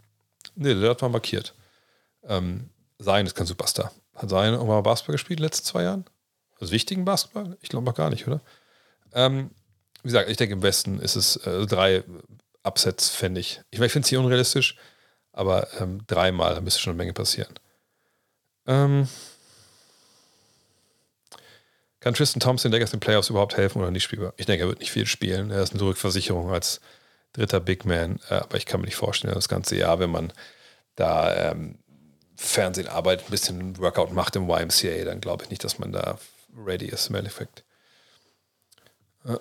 Nee, 0.54 0.72
Lillard 0.72 1.02
war 1.02 1.08
markiert. 1.08 1.52
Ähm, 2.22 2.70
Zion 3.00 3.26
ist 3.26 3.34
kein 3.34 3.46
Superstar. 3.46 3.92
Hat 4.14 4.28
Zion 4.28 4.52
irgendwann 4.52 4.76
mal 4.76 4.82
Basketball 4.82 5.14
gespielt 5.14 5.38
in 5.38 5.42
den 5.42 5.48
letzten 5.48 5.66
zwei 5.66 5.82
Jahren? 5.84 6.04
Also 6.58 6.72
wichtigen 6.72 7.04
Basketball? 7.04 7.56
Ich 7.60 7.68
glaube 7.68 7.86
noch 7.86 7.94
gar 7.94 8.10
nicht, 8.10 8.26
oder? 8.26 8.40
Ähm, 9.12 9.50
wie 10.02 10.08
gesagt, 10.08 10.28
ich 10.28 10.36
denke, 10.36 10.54
im 10.54 10.62
Westen 10.62 10.98
ist 10.98 11.16
es 11.16 11.36
äh, 11.36 11.66
drei 11.66 12.04
Upsets, 12.62 13.10
fände 13.10 13.40
ich. 13.40 13.60
Ich, 13.70 13.80
ich 13.80 13.92
finde 13.92 14.04
es 14.04 14.10
hier 14.10 14.20
unrealistisch, 14.20 14.76
aber 15.32 15.68
ähm, 15.80 16.02
dreimal 16.06 16.60
müsste 16.60 16.80
schon 16.80 16.92
eine 16.92 16.98
Menge 16.98 17.12
passieren. 17.12 17.54
Ähm, 18.66 19.08
kann 22.00 22.14
Tristan 22.14 22.40
Thompson 22.40 22.70
der 22.70 22.80
in 22.80 22.86
den 22.86 23.00
Playoffs 23.00 23.30
überhaupt 23.30 23.56
helfen 23.56 23.80
oder 23.80 23.90
nicht 23.90 24.04
spielbar? 24.04 24.32
Ich 24.36 24.46
denke, 24.46 24.64
er 24.64 24.68
wird 24.68 24.80
nicht 24.80 24.90
viel 24.90 25.06
spielen. 25.06 25.50
Er 25.50 25.62
ist 25.62 25.74
eine 25.74 25.82
Rückversicherung 25.82 26.50
als 26.50 26.80
dritter 27.32 27.60
Big 27.60 27.84
Man, 27.84 28.20
äh, 28.28 28.34
aber 28.34 28.56
ich 28.56 28.66
kann 28.66 28.80
mir 28.80 28.86
nicht 28.86 28.96
vorstellen, 28.96 29.34
das 29.34 29.48
ganze 29.48 29.76
Jahr, 29.76 29.98
wenn 29.98 30.10
man 30.10 30.32
da 30.96 31.52
ähm, 31.52 31.78
Fernsehen 32.42 32.88
arbeitet, 32.88 33.26
ein 33.26 33.30
bisschen 33.30 33.78
Workout 33.78 34.12
macht 34.12 34.34
im 34.34 34.48
YMCA, 34.48 35.04
dann 35.04 35.20
glaube 35.20 35.44
ich 35.44 35.50
nicht, 35.50 35.62
dass 35.62 35.78
man 35.78 35.92
da 35.92 36.18
ready 36.56 36.86
ist 36.86 37.10
im 37.10 37.16
Endeffekt. 37.16 37.64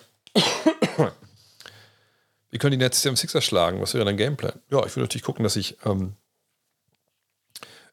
Wie 2.52 2.58
können 2.58 2.72
die 2.72 2.78
Nets 2.78 3.08
am 3.08 3.16
Sixer 3.16 3.42
schlagen? 3.42 3.82
Was 3.82 3.94
wäre 3.94 4.04
dein 4.04 4.18
Gameplan? 4.18 4.60
Ja, 4.70 4.80
ich 4.80 4.96
würde 4.96 5.02
natürlich 5.02 5.24
gucken, 5.24 5.44
dass 5.44 5.56
ich 5.56 5.78
ähm, 5.86 6.18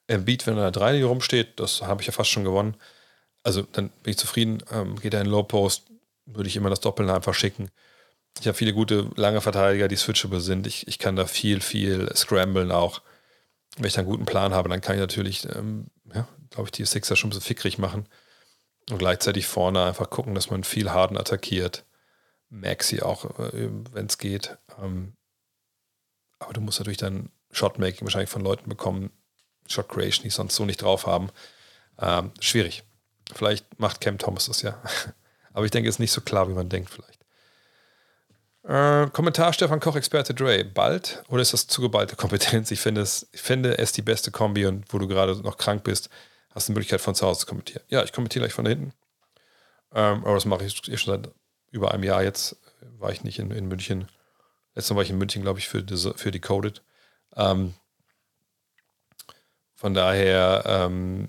Embiid, 0.09 0.45
wenn 0.47 0.59
er 0.59 0.73
da 0.73 0.81
3 0.81 1.05
rumsteht, 1.05 1.61
das 1.61 1.83
habe 1.83 2.03
ich 2.03 2.09
ja 2.09 2.13
fast 2.13 2.31
schon 2.31 2.45
gewonnen. 2.45 2.75
Also 3.45 3.63
dann 3.63 3.91
bin 4.03 4.11
ich 4.11 4.19
zufrieden. 4.19 4.59
Ähm, 4.73 4.99
geht 4.99 5.15
er 5.15 5.21
in 5.21 5.29
Low 5.29 5.45
Post, 5.45 5.85
würde 6.27 6.49
ich 6.49 6.57
immer 6.57 6.71
das 6.71 6.81
Doppeln 6.81 7.11
einfach 7.11 7.35
schicken. 7.35 7.71
Ich 8.41 8.49
habe 8.49 8.57
viele 8.57 8.73
gute 8.73 9.09
lange 9.15 9.41
Verteidiger, 9.41 9.87
die 9.87 9.97
switchable 9.97 10.41
sind. 10.41 10.67
Ich, 10.67 10.89
ich 10.89 10.99
kann 10.99 11.15
da 11.15 11.27
viel, 11.27 11.61
viel 11.61 12.13
scramblen 12.15 12.73
auch. 12.73 13.03
Wenn 13.77 13.87
ich 13.87 13.95
da 13.95 14.01
einen 14.01 14.11
guten 14.11 14.25
Plan 14.25 14.55
habe, 14.55 14.69
dann 14.69 14.81
kann 14.81 14.97
ich 14.97 15.01
natürlich, 15.01 15.47
ähm, 15.55 15.87
ja, 16.15 16.27
glaube 16.51 16.69
ich, 16.69 16.73
die 16.73 16.85
Sixer 16.85 17.17
schon 17.17 17.29
ein 17.29 17.31
bisschen 17.31 17.45
fickrig 17.45 17.79
machen. 17.79 18.09
Und 18.91 18.99
gleichzeitig 18.99 19.47
vorne 19.47 19.85
einfach 19.85 20.11
gucken, 20.11 20.35
dass 20.35 20.51
man 20.51 20.65
viel 20.65 20.91
Harden 20.91 21.19
attackiert. 21.19 21.85
Maxi 22.49 23.03
auch, 23.03 23.39
äh, 23.39 23.69
wenn 23.93 24.07
es 24.07 24.19
geht. 24.19 24.57
Ähm, 24.81 25.15
aber 26.39 26.53
du 26.53 26.61
musst 26.61 26.79
natürlich 26.79 26.99
dann 26.99 27.31
Shotmaking 27.51 28.07
wahrscheinlich 28.07 28.31
von 28.31 28.43
Leuten 28.43 28.69
bekommen, 28.69 29.11
Shot 29.67 29.89
Creation, 29.89 30.25
die 30.25 30.31
sonst 30.31 30.55
so 30.55 30.65
nicht 30.65 30.83
drauf 30.83 31.07
haben. 31.07 31.31
Ähm, 31.99 32.31
schwierig. 32.41 32.85
Vielleicht 33.35 33.81
macht 33.81 34.01
Cam 34.01 34.19
Thomas 34.19 34.47
das 34.47 34.63
ja. 34.63 34.81
aber 35.53 35.65
ich 35.65 35.71
denke, 35.71 35.89
es 35.89 35.97
ist 35.97 36.01
nicht 36.01 36.13
so 36.13 36.21
klar, 36.21 36.49
wie 36.49 36.55
man 36.55 36.69
denkt, 36.69 36.91
vielleicht. 36.91 37.16
Äh, 38.67 39.09
Kommentar 39.11 39.53
Stefan 39.53 39.79
Koch, 39.79 39.95
Experte 39.95 40.35
Dre. 40.35 40.65
Bald 40.65 41.23
oder 41.29 41.41
ist 41.41 41.53
das 41.53 41.69
zu 41.69 41.81
geballte 41.81 42.17
Kompetenz? 42.17 42.73
Ich 42.73 42.81
finde 42.81 43.01
es, 43.01 43.29
ich 43.33 43.41
finde 43.41 43.79
es 43.79 43.93
die 43.93 44.03
beste 44.03 44.33
Kombi 44.33 44.67
und 44.67 44.93
wo 44.93 44.99
du 44.99 45.07
gerade 45.07 45.37
noch 45.37 45.57
krank 45.57 45.85
bist, 45.85 46.11
hast 46.51 46.69
du 46.69 46.73
die 46.73 46.75
Möglichkeit 46.75 47.01
von 47.01 47.15
zu 47.15 47.27
Hause 47.27 47.41
zu 47.41 47.47
kommentieren. 47.47 47.85
Ja, 47.89 48.03
ich 48.03 48.13
kommentiere 48.13 48.43
gleich 48.43 48.55
von 48.55 48.65
da 48.65 48.71
hinten. 48.71 48.93
Ähm, 49.95 50.25
aber 50.25 50.35
das 50.35 50.47
mache 50.47 50.65
ich 50.65 50.89
eh 50.89 50.97
schon 50.97 51.15
seit 51.23 51.33
über 51.71 51.93
einem 51.93 52.03
Jahr 52.03 52.25
jetzt. 52.25 52.57
War 52.99 53.13
ich 53.13 53.23
nicht 53.23 53.39
in, 53.39 53.53
in 53.53 53.69
München. 53.69 54.09
Letztes 54.75 54.91
Mal 54.91 54.97
war 54.97 55.03
ich 55.05 55.11
in 55.11 55.19
München, 55.19 55.43
glaube 55.43 55.61
ich, 55.61 55.69
für, 55.69 55.85
für 56.17 56.31
Decoded. 56.33 56.83
Ähm, 57.37 57.75
von 59.77 59.95
daher, 59.95 60.65
ähm, 60.67 61.29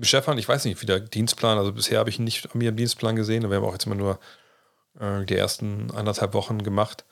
Stefan, 0.00 0.38
ich 0.38 0.48
weiß 0.48 0.64
nicht, 0.64 0.80
wie 0.80 0.86
der 0.86 1.00
Dienstplan, 1.00 1.58
also 1.58 1.72
bisher 1.72 1.98
habe 1.98 2.08
ich 2.08 2.18
ihn 2.18 2.24
nicht 2.24 2.50
an 2.50 2.58
mir 2.58 2.70
im 2.70 2.76
Dienstplan 2.76 3.16
gesehen. 3.16 3.48
Wir 3.50 3.56
haben 3.56 3.64
auch 3.64 3.72
jetzt 3.72 3.86
immer 3.86 3.94
nur 3.94 4.18
äh, 4.98 5.24
die 5.24 5.36
ersten 5.36 5.90
anderthalb 5.90 6.34
Wochen 6.34 6.62
gemacht. 6.62 7.04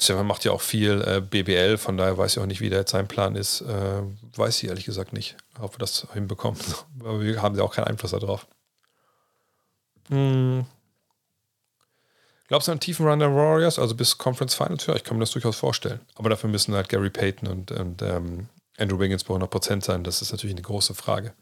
Stefan 0.00 0.26
macht 0.26 0.44
ja 0.44 0.52
auch 0.52 0.60
viel 0.60 1.02
äh, 1.02 1.20
BBL, 1.20 1.76
von 1.76 1.96
daher 1.96 2.16
weiß 2.16 2.32
ich 2.32 2.42
auch 2.42 2.46
nicht, 2.46 2.60
wie 2.60 2.70
der 2.70 2.80
jetzt 2.80 2.92
sein 2.92 3.08
Plan 3.08 3.34
ist. 3.34 3.62
Äh, 3.62 4.02
weiß 4.36 4.62
ich 4.62 4.68
ehrlich 4.68 4.84
gesagt 4.84 5.12
nicht, 5.12 5.36
ob 5.58 5.74
wir 5.74 5.78
das 5.78 6.06
hinbekommen. 6.12 6.60
Aber 7.00 7.20
wir 7.20 7.42
haben 7.42 7.56
ja 7.56 7.64
auch 7.64 7.74
keinen 7.74 7.88
Einfluss 7.88 8.12
darauf. 8.12 8.46
Hm. 10.08 10.64
Glaubst 12.46 12.68
du 12.68 12.72
an 12.72 12.80
tiefen 12.80 13.06
Run 13.06 13.18
der 13.18 13.34
Warriors, 13.34 13.78
also 13.78 13.94
bis 13.94 14.16
Conference 14.16 14.54
Finals? 14.54 14.86
Ja, 14.86 14.94
ich 14.94 15.04
kann 15.04 15.18
mir 15.18 15.22
das 15.22 15.32
durchaus 15.32 15.56
vorstellen. 15.56 16.00
Aber 16.14 16.30
dafür 16.30 16.48
müssen 16.48 16.74
halt 16.74 16.88
Gary 16.88 17.10
Payton 17.10 17.48
und, 17.48 17.70
und 17.72 18.00
ähm, 18.00 18.48
Andrew 18.78 18.98
Wiggins 18.98 19.24
bei 19.24 19.34
100% 19.34 19.84
sein. 19.84 20.04
Das 20.04 20.22
ist 20.22 20.32
natürlich 20.32 20.54
eine 20.54 20.62
große 20.62 20.94
Frage. 20.94 21.34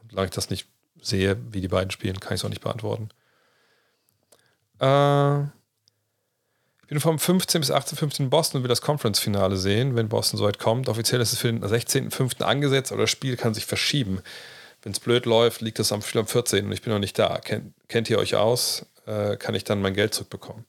Und 0.00 0.10
solange 0.10 0.26
ich 0.26 0.34
das 0.34 0.50
nicht 0.50 0.66
sehe, 1.00 1.36
wie 1.52 1.60
die 1.60 1.68
beiden 1.68 1.92
spielen, 1.92 2.18
kann 2.18 2.34
ich 2.34 2.40
es 2.40 2.44
auch 2.44 2.48
nicht 2.48 2.62
beantworten. 2.62 3.10
Äh, 4.80 5.42
ich 6.82 6.90
bin 6.90 7.00
vom 7.00 7.18
15 7.18 7.60
bis 7.60 7.70
18.15 7.70 8.20
in 8.20 8.30
Boston 8.30 8.58
und 8.58 8.62
will 8.62 8.68
das 8.68 8.80
Conference-Finale 8.80 9.56
sehen, 9.58 9.94
wenn 9.94 10.08
Boston 10.08 10.38
so 10.38 10.44
weit 10.44 10.58
kommt. 10.58 10.88
Offiziell 10.88 11.20
ist 11.20 11.34
es 11.34 11.38
für 11.38 11.52
den 11.52 11.62
16.05. 11.62 12.42
angesetzt, 12.42 12.92
aber 12.92 13.02
das 13.02 13.10
Spiel 13.10 13.36
kann 13.36 13.52
sich 13.52 13.66
verschieben. 13.66 14.22
Wenn 14.82 14.92
es 14.92 15.00
blöd 15.00 15.26
läuft, 15.26 15.60
liegt 15.60 15.78
es 15.80 15.92
am, 15.92 16.00
am 16.14 16.26
14. 16.26 16.64
und 16.64 16.72
ich 16.72 16.82
bin 16.82 16.92
noch 16.92 16.98
nicht 16.98 17.18
da. 17.18 17.38
Kennt, 17.38 17.74
kennt 17.88 18.08
ihr 18.08 18.18
euch 18.18 18.36
aus? 18.36 18.86
Äh, 19.06 19.36
kann 19.36 19.54
ich 19.54 19.64
dann 19.64 19.82
mein 19.82 19.94
Geld 19.94 20.14
zurückbekommen? 20.14 20.64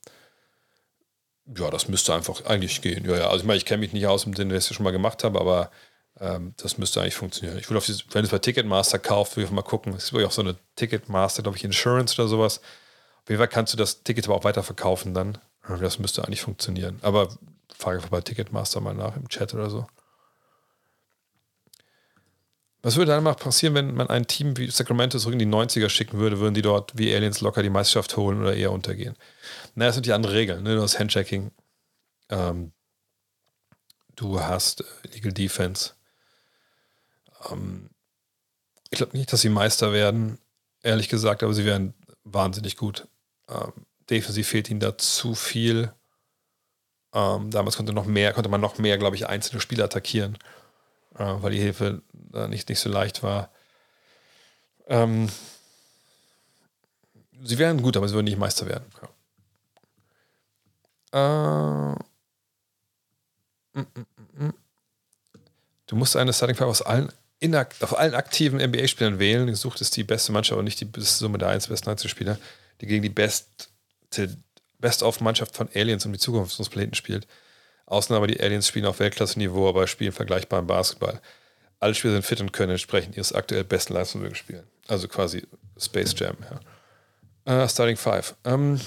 Ja, 1.58 1.70
das 1.70 1.88
müsste 1.88 2.14
einfach 2.14 2.46
eigentlich 2.46 2.82
gehen. 2.82 3.06
Ja, 3.06 3.16
ja. 3.16 3.28
Also 3.28 3.38
ich 3.38 3.46
meine, 3.46 3.58
ich 3.58 3.66
kenne 3.66 3.80
mich 3.80 3.94
nicht 3.94 4.08
aus 4.08 4.26
im 4.26 4.36
Sinne, 4.36 4.54
dass 4.54 4.66
ich 4.66 4.70
das 4.70 4.76
schon 4.76 4.84
mal 4.84 4.92
gemacht 4.92 5.24
habe, 5.24 5.40
aber 5.40 5.72
ähm, 6.20 6.54
das 6.58 6.78
müsste 6.78 7.02
eigentlich 7.02 7.16
funktionieren. 7.16 7.58
Ich 7.58 7.70
würde 7.70 7.78
auf 7.78 7.86
dieses, 7.86 8.04
wenn 8.12 8.26
es 8.26 8.32
bei 8.32 8.40
Ticketmaster 8.40 9.00
kauft, 9.00 9.38
würde 9.38 9.46
ich 9.46 9.52
mal 9.52 9.62
gucken. 9.62 9.94
Es 9.94 10.06
ist 10.06 10.14
wirklich 10.14 10.28
auch 10.28 10.34
so 10.34 10.42
eine 10.42 10.56
Ticketmaster, 10.76 11.44
glaube 11.44 11.58
ich, 11.58 11.64
Insurance 11.64 12.20
oder 12.20 12.28
sowas. 12.28 12.62
Jeden 13.30 13.40
Fall 13.40 13.48
kannst 13.48 13.74
du 13.74 13.78
das 13.78 14.04
Ticket 14.04 14.26
aber 14.26 14.36
auch 14.36 14.44
weiterverkaufen 14.44 15.14
dann. 15.14 15.38
Das 15.80 16.00
müsste 16.00 16.24
eigentlich 16.24 16.42
funktionieren. 16.42 17.00
Aber 17.04 17.30
frage 17.76 17.98
einfach 17.98 18.10
bei 18.10 18.22
Ticketmaster 18.22 18.82
mal 18.82 18.96
nach 18.96 19.16
im 19.16 19.30
Chat 19.30 19.54
oder 19.54 19.70
so. 19.70 19.88
Was 22.82 22.96
würde 22.96 23.12
dann 23.12 23.24
mal 23.24 23.36
passieren, 23.36 23.76
wenn 23.76 23.94
man 23.94 24.08
ein 24.08 24.26
Team 24.26 24.58
wie 24.58 24.72
Sacramento 24.72 25.20
zurück 25.20 25.34
in 25.34 25.40
die 25.40 25.46
90er 25.46 25.90
schicken 25.90 26.18
würde? 26.18 26.40
Würden 26.40 26.54
die 26.54 26.62
dort 26.62 26.98
wie 26.98 27.14
Aliens 27.14 27.42
locker 27.42 27.62
die 27.62 27.70
Meisterschaft 27.70 28.16
holen 28.16 28.42
oder 28.42 28.56
eher 28.56 28.72
untergehen? 28.72 29.16
Naja, 29.76 29.90
das 29.90 29.96
sind 29.96 30.06
die 30.06 30.14
anderen 30.14 30.36
Regeln. 30.36 30.64
Ne? 30.64 30.76
Du 30.76 30.82
hast 30.82 30.98
Handchecking. 30.98 31.52
Ähm, 32.30 32.72
du 34.16 34.40
hast 34.40 34.84
Legal 35.14 35.34
Defense. 35.34 35.92
Ähm, 37.52 37.90
ich 38.92 38.98
glaube 38.98 39.18
nicht, 39.18 39.32
dass 39.32 39.42
sie 39.42 39.50
Meister 39.50 39.92
werden, 39.94 40.40
ehrlich 40.82 41.10
gesagt, 41.10 41.44
aber 41.44 41.54
sie 41.54 41.66
wären 41.66 41.94
wahnsinnig 42.24 42.78
gut. 42.78 43.08
Ähm, 43.50 43.74
defensiv 44.10 44.48
fehlt 44.48 44.70
ihnen 44.70 44.80
da 44.80 44.98
zu 44.98 45.36
viel. 45.36 45.94
Ähm, 47.14 47.50
damals 47.52 47.76
konnte, 47.76 47.94
noch 47.94 48.06
mehr, 48.06 48.34
konnte 48.34 48.50
man 48.50 48.62
noch 48.62 48.78
mehr, 48.78 48.98
glaube 48.98 49.16
ich, 49.16 49.28
einzelne 49.28 49.62
Spieler 49.62 49.86
attackieren, 49.86 50.38
äh, 51.16 51.24
weil 51.24 51.52
die 51.52 51.60
Hilfe 51.60 52.02
äh, 52.34 52.48
nicht, 52.48 52.70
nicht 52.70 52.80
so 52.80 52.90
leicht 52.90 53.24
war. 53.24 53.52
Ähm, 54.88 55.30
sie 57.44 57.58
wären 57.58 57.82
gut, 57.82 57.98
aber 57.98 58.08
sie 58.08 58.14
würden 58.14 58.26
nicht 58.26 58.38
Meister 58.38 58.68
werden. 58.68 58.86
Ja. 59.02 59.10
Äh, 61.12 61.96
mm, 63.74 63.82
mm, 63.82 64.46
mm, 64.46 64.54
du 65.88 65.96
musst 65.96 66.16
eine 66.16 66.34
Starting 66.34 66.56
Five 66.56 66.68
aus 66.68 66.82
allen, 66.84 67.12
auf 67.82 67.98
allen 67.98 68.14
aktiven 68.14 68.60
NBA-Spielern 68.60 69.18
wählen. 69.18 69.48
Gesucht 69.48 69.82
ist 69.82 69.96
die 69.96 70.04
beste 70.04 70.32
Mannschaft, 70.32 70.54
aber 70.54 70.64
nicht 70.64 70.82
die 70.82 70.90
Summe 71.02 71.40
der 71.40 71.50
1 71.50 71.68
besten 71.68 71.90
Einzelspieler, 71.90 72.38
die 72.82 72.88
gegen 72.88 73.04
die 73.04 73.10
beste 73.10 73.68
Best-of-Mannschaft 74.80 75.56
von 75.56 75.70
Aliens 75.74 76.06
um 76.06 76.14
die 76.14 76.20
Zukunft 76.20 76.52
unseres 76.54 76.70
Planeten 76.70 76.96
spielt. 76.96 77.28
Ausnahme 77.86 78.28
die 78.28 78.40
Aliens 78.40 78.68
spielen 78.68 78.86
auf 78.86 79.00
Weltklasse-Niveau, 79.00 79.68
aber 79.68 79.88
spielen 79.88 80.12
vergleichbar 80.12 80.60
im 80.60 80.68
Basketball. 80.68 81.22
Alle 81.80 81.96
Spieler 81.96 82.14
sind 82.14 82.26
fit 82.26 82.42
und 82.42 82.54
können 82.54 82.72
entsprechend 82.72 83.16
ihres 83.16 83.34
aktuell 83.34 83.64
besten 83.64 83.94
Leistungswürgen 83.94 84.36
spielen. 84.36 84.68
Also 84.88 85.08
quasi 85.08 85.46
Space 85.78 86.14
Jam, 86.18 86.38
ja. 86.50 86.60
Uh, 87.46 87.68
starting 87.68 87.98
Five. 87.98 88.36
Um, 88.44 88.54
ähm, 88.54 88.82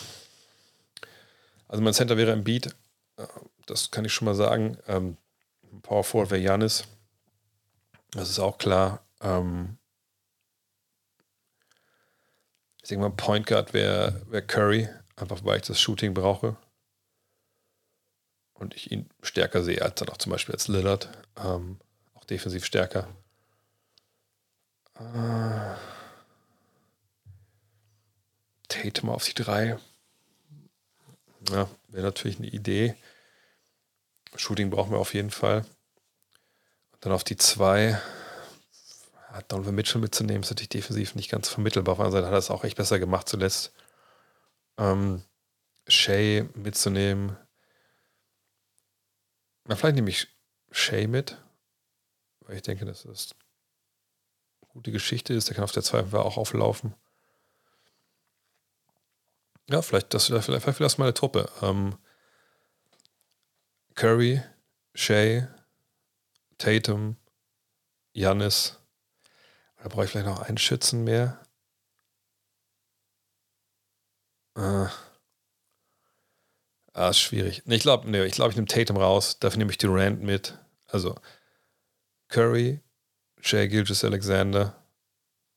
also 1.68 1.82
mein 1.82 1.94
Center 1.94 2.16
wäre 2.16 2.32
im 2.32 2.44
Beat. 2.44 2.74
Uh, 3.18 3.24
das 3.66 3.90
kann 3.90 4.04
ich 4.04 4.12
schon 4.12 4.26
mal 4.26 4.34
sagen. 4.34 4.78
Um, 4.86 5.16
ähm, 5.72 5.80
Power 5.82 6.04
Forward 6.04 6.30
wäre 6.30 6.40
Janis. 6.40 6.84
Das 8.12 8.28
ist 8.28 8.38
auch 8.38 8.58
klar. 8.58 9.04
Um, 9.20 9.78
denke 12.89 13.02
mal, 13.02 13.11
Point 13.11 13.47
Guard 13.47 13.73
wäre 13.75 14.23
wär 14.28 14.43
Curry, 14.43 14.89
einfach 15.17 15.44
weil 15.44 15.57
ich 15.59 15.67
das 15.67 15.81
Shooting 15.81 16.15
brauche. 16.15 16.57
Und 18.55 18.75
ich 18.75 18.93
ihn 18.93 19.09
stärker 19.23 19.62
sehe 19.62 19.83
als 19.83 19.97
dann 19.97 20.09
auch 20.09 20.19
zum 20.19 20.33
Beispiel 20.33 20.55
als 20.55 20.69
Lillard. 20.69 21.09
Ähm, 21.36 21.78
auch 22.15 22.25
defensiv 22.25 22.65
stärker. 22.65 23.09
Äh, 24.94 25.75
Tatum 28.69 29.11
auf 29.11 29.25
die 29.25 29.35
3. 29.35 29.78
Ja, 31.51 31.69
wäre 31.89 32.05
natürlich 32.05 32.39
eine 32.39 32.49
Idee. 32.49 32.94
Shooting 34.36 34.70
brauchen 34.70 34.93
wir 34.93 34.99
auf 34.99 35.15
jeden 35.15 35.31
Fall. 35.31 35.65
Und 36.93 37.05
dann 37.05 37.12
auf 37.12 37.25
die 37.25 37.36
2. 37.36 38.01
Donovan 39.41 39.75
Mitchell 39.75 40.01
mitzunehmen, 40.01 40.43
ist 40.43 40.51
natürlich 40.51 40.69
defensiv 40.69 41.15
nicht 41.15 41.31
ganz 41.31 41.49
vermittelbar. 41.49 41.93
Auf 41.93 41.99
der 41.99 42.07
anderen 42.07 42.23
Seite 42.23 42.27
hat 42.27 42.35
er 42.35 42.39
es 42.39 42.51
auch 42.51 42.65
echt 42.65 42.77
besser 42.77 42.99
gemacht 42.99 43.28
zuletzt. 43.28 43.73
Ähm, 44.78 45.23
Shay 45.89 46.49
mitzunehmen. 46.55 47.36
Na, 49.65 49.77
vielleicht 49.77 49.97
nehme 49.97 50.11
ich 50.11 50.28
Shay 50.70 51.07
mit, 51.07 51.39
weil 52.41 52.57
ich 52.57 52.62
denke, 52.62 52.85
dass 52.85 53.05
das 53.05 53.35
eine 54.61 54.70
gute 54.73 54.93
Geschichte 54.93 55.35
ist. 55.35 55.49
Der 55.49 55.55
kann 55.55 55.65
auf 55.65 55.73
der 55.73 55.83
2 55.83 56.19
auch 56.19 56.36
auflaufen. 56.36 56.94
Ja, 59.70 59.81
vielleicht 59.81 60.12
das 60.12 60.27
vielleicht, 60.27 60.47
vielleicht 60.47 60.81
das 60.81 60.99
mal 60.99 61.07
eine 61.07 61.15
Truppe. 61.15 61.49
Ähm, 61.62 61.97
Curry, 63.94 64.43
Shay, 64.94 65.47
Tatum, 66.59 67.17
Janis. 68.12 68.82
Da 69.83 69.89
brauche 69.89 70.05
ich 70.05 70.12
vielleicht 70.12 70.27
noch 70.27 70.43
einen 70.43 70.59
Schützen 70.59 71.02
mehr. 71.02 71.41
Äh. 74.57 74.86
Ah, 76.94 77.09
ist 77.09 77.19
schwierig. 77.19 77.62
Ich 77.67 77.83
glaube, 77.83 78.09
nee, 78.09 78.23
ich, 78.25 78.35
glaub, 78.35 78.51
ich 78.51 78.57
nehme 78.57 78.69
Tatum 78.69 78.99
raus. 78.99 79.39
Dafür 79.41 79.59
nehme 79.59 79.73
ich 79.73 79.78
Durant 79.78 80.23
mit. 80.23 80.57
Also 80.86 81.17
Curry, 82.28 82.81
Shea 83.41 83.67
Gilgis 83.67 84.05
Alexander, 84.05 84.77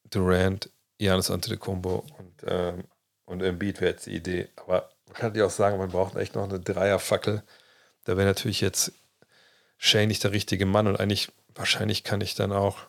Durant, 0.09 0.71
Janis 0.97 1.29
Antetokounmpo 1.29 2.05
und, 2.17 2.43
ähm, 2.47 2.85
und 3.25 3.43
Embiid 3.43 3.79
wäre 3.81 3.91
jetzt 3.91 4.07
die 4.07 4.15
Idee. 4.15 4.49
Aber 4.55 4.89
man 5.05 5.13
kann 5.13 5.35
ja 5.35 5.45
auch 5.45 5.51
sagen, 5.51 5.77
man 5.77 5.91
braucht 5.91 6.15
echt 6.15 6.35
noch 6.35 6.45
eine 6.45 6.59
Dreierfackel. 6.59 7.43
Da 8.05 8.17
wäre 8.17 8.27
natürlich 8.27 8.61
jetzt 8.61 8.93
Shea 9.77 10.07
nicht 10.07 10.23
der 10.23 10.31
richtige 10.31 10.65
Mann 10.65 10.87
und 10.87 10.99
eigentlich, 10.99 11.31
wahrscheinlich 11.53 12.03
kann 12.03 12.21
ich 12.21 12.33
dann 12.33 12.51
auch 12.51 12.87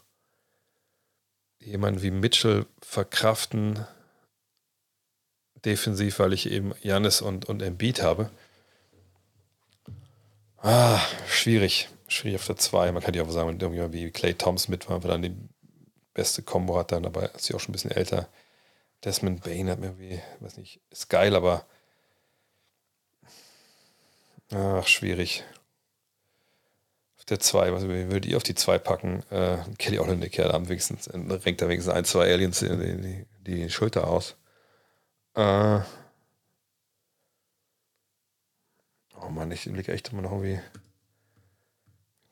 jemanden 1.66 2.02
wie 2.02 2.10
Mitchell 2.10 2.66
verkraften, 2.80 3.86
defensiv, 5.64 6.18
weil 6.20 6.32
ich 6.32 6.50
eben 6.50 6.74
Janis 6.80 7.20
und, 7.20 7.46
und 7.46 7.60
Embiid 7.60 8.02
habe. 8.02 8.30
Ah, 10.58 11.00
schwierig. 11.28 11.88
Schwierig 12.08 12.36
auf 12.36 12.46
der 12.46 12.56
2. 12.56 12.92
Man 12.92 13.02
kann 13.02 13.14
ja 13.14 13.22
auch 13.24 13.30
sagen, 13.30 13.60
wenn 13.60 13.92
wie 13.92 14.10
Clay 14.10 14.34
Thompson 14.34 14.70
mit 14.70 14.88
war, 14.88 15.02
weil 15.02 15.10
dann 15.10 15.22
die 15.22 15.36
beste 16.14 16.42
Combo 16.42 16.78
hat, 16.78 16.92
dann 16.92 17.04
aber 17.04 17.34
ist 17.34 17.46
sie 17.46 17.54
auch 17.54 17.60
schon 17.60 17.70
ein 17.70 17.72
bisschen 17.72 17.90
älter. 17.90 18.28
Desmond 19.04 19.42
Bain 19.42 19.68
hat 19.68 19.80
mir 19.80 19.86
irgendwie, 19.86 20.20
weiß 20.40 20.56
nicht, 20.56 20.80
ist 20.90 21.08
geil, 21.08 21.34
aber 21.34 21.66
ach, 24.52 24.86
schwierig. 24.86 25.44
Der 27.28 27.40
2, 27.40 27.72
was 27.72 27.82
würde 27.84 28.28
ich 28.28 28.36
auf 28.36 28.44
die 28.44 28.54
2 28.54 28.78
packen? 28.78 29.22
Äh, 29.30 29.58
Kelly 29.78 29.98
Olynyk, 29.98 30.36
ja, 30.36 30.48
da 30.48 30.54
am 30.54 30.68
wenigstens, 30.68 31.10
renkt 31.12 31.60
da 31.60 31.68
wenigstens 31.68 31.92
ein, 31.92 32.04
zwei 32.04 32.32
Aliens 32.32 32.60
die, 32.60 32.68
die, 32.68 33.26
die 33.40 33.70
Schulter 33.70 34.06
aus. 34.06 34.36
Äh, 35.34 35.80
oh 39.20 39.28
Mann, 39.30 39.50
ich 39.50 39.64
blicke 39.64 39.92
echt 39.92 40.12
immer 40.12 40.22
noch 40.22 40.32
irgendwie 40.32 40.60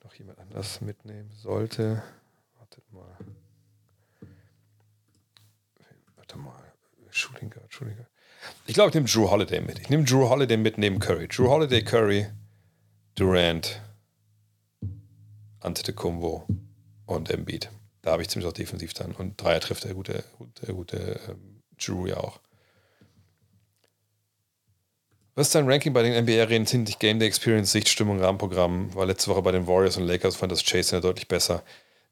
noch 0.04 0.14
jemand 0.14 0.38
anders 0.38 0.80
mitnehmen 0.80 1.30
sollte. 1.34 2.02
Wartet 2.58 2.84
mal. 2.92 3.16
Warte 6.16 6.38
mal. 6.38 6.72
Shooting 7.10 7.50
Guard, 7.50 7.72
Shooting 7.72 7.96
Guard. 7.96 8.08
Ich 8.66 8.74
glaube, 8.74 8.90
ich 8.90 8.94
nehme 8.94 9.06
Drew 9.06 9.30
Holiday 9.30 9.60
mit. 9.60 9.78
Ich 9.78 9.88
nehme 9.88 10.04
Drew 10.04 10.28
Holiday 10.28 10.56
mit 10.56 10.78
neben 10.78 10.98
Curry. 10.98 11.28
Drew 11.28 11.48
Holiday, 11.48 11.82
Curry, 11.82 12.26
Durant, 13.14 13.80
Antetokounmpo 15.64 16.46
und 17.06 17.30
Embiid. 17.30 17.70
Da 18.02 18.12
habe 18.12 18.22
ich 18.22 18.28
ziemlich 18.28 18.48
auch 18.48 18.52
defensiv 18.54 18.92
dann. 18.94 19.12
Und 19.12 19.40
Dreier 19.40 19.60
trifft 19.60 19.84
der 19.84 19.94
gute, 19.94 20.24
gute, 20.38 20.72
gute 20.72 21.20
ähm, 21.28 21.62
Drew 21.78 22.06
ja 22.06 22.18
auch. 22.18 22.40
Was 25.34 25.48
ist 25.48 25.54
dein 25.54 25.68
Ranking 25.68 25.92
bei 25.92 26.02
den 26.02 26.22
NBA-Arenen 26.22 26.66
hinsichtlich 26.66 26.98
Game 27.00 27.18
Day 27.18 27.26
Experience, 27.26 27.72
Sichtstimmung, 27.72 28.20
Rahmenprogramm? 28.20 28.94
War 28.94 29.06
letzte 29.06 29.30
Woche 29.30 29.42
bei 29.42 29.50
den 29.50 29.66
Warriors 29.66 29.96
und 29.96 30.04
Lakers 30.04 30.36
fand 30.36 30.52
das 30.52 30.64
Chase 30.64 30.96
ja 30.96 31.00
deutlich 31.00 31.26
besser. 31.26 31.64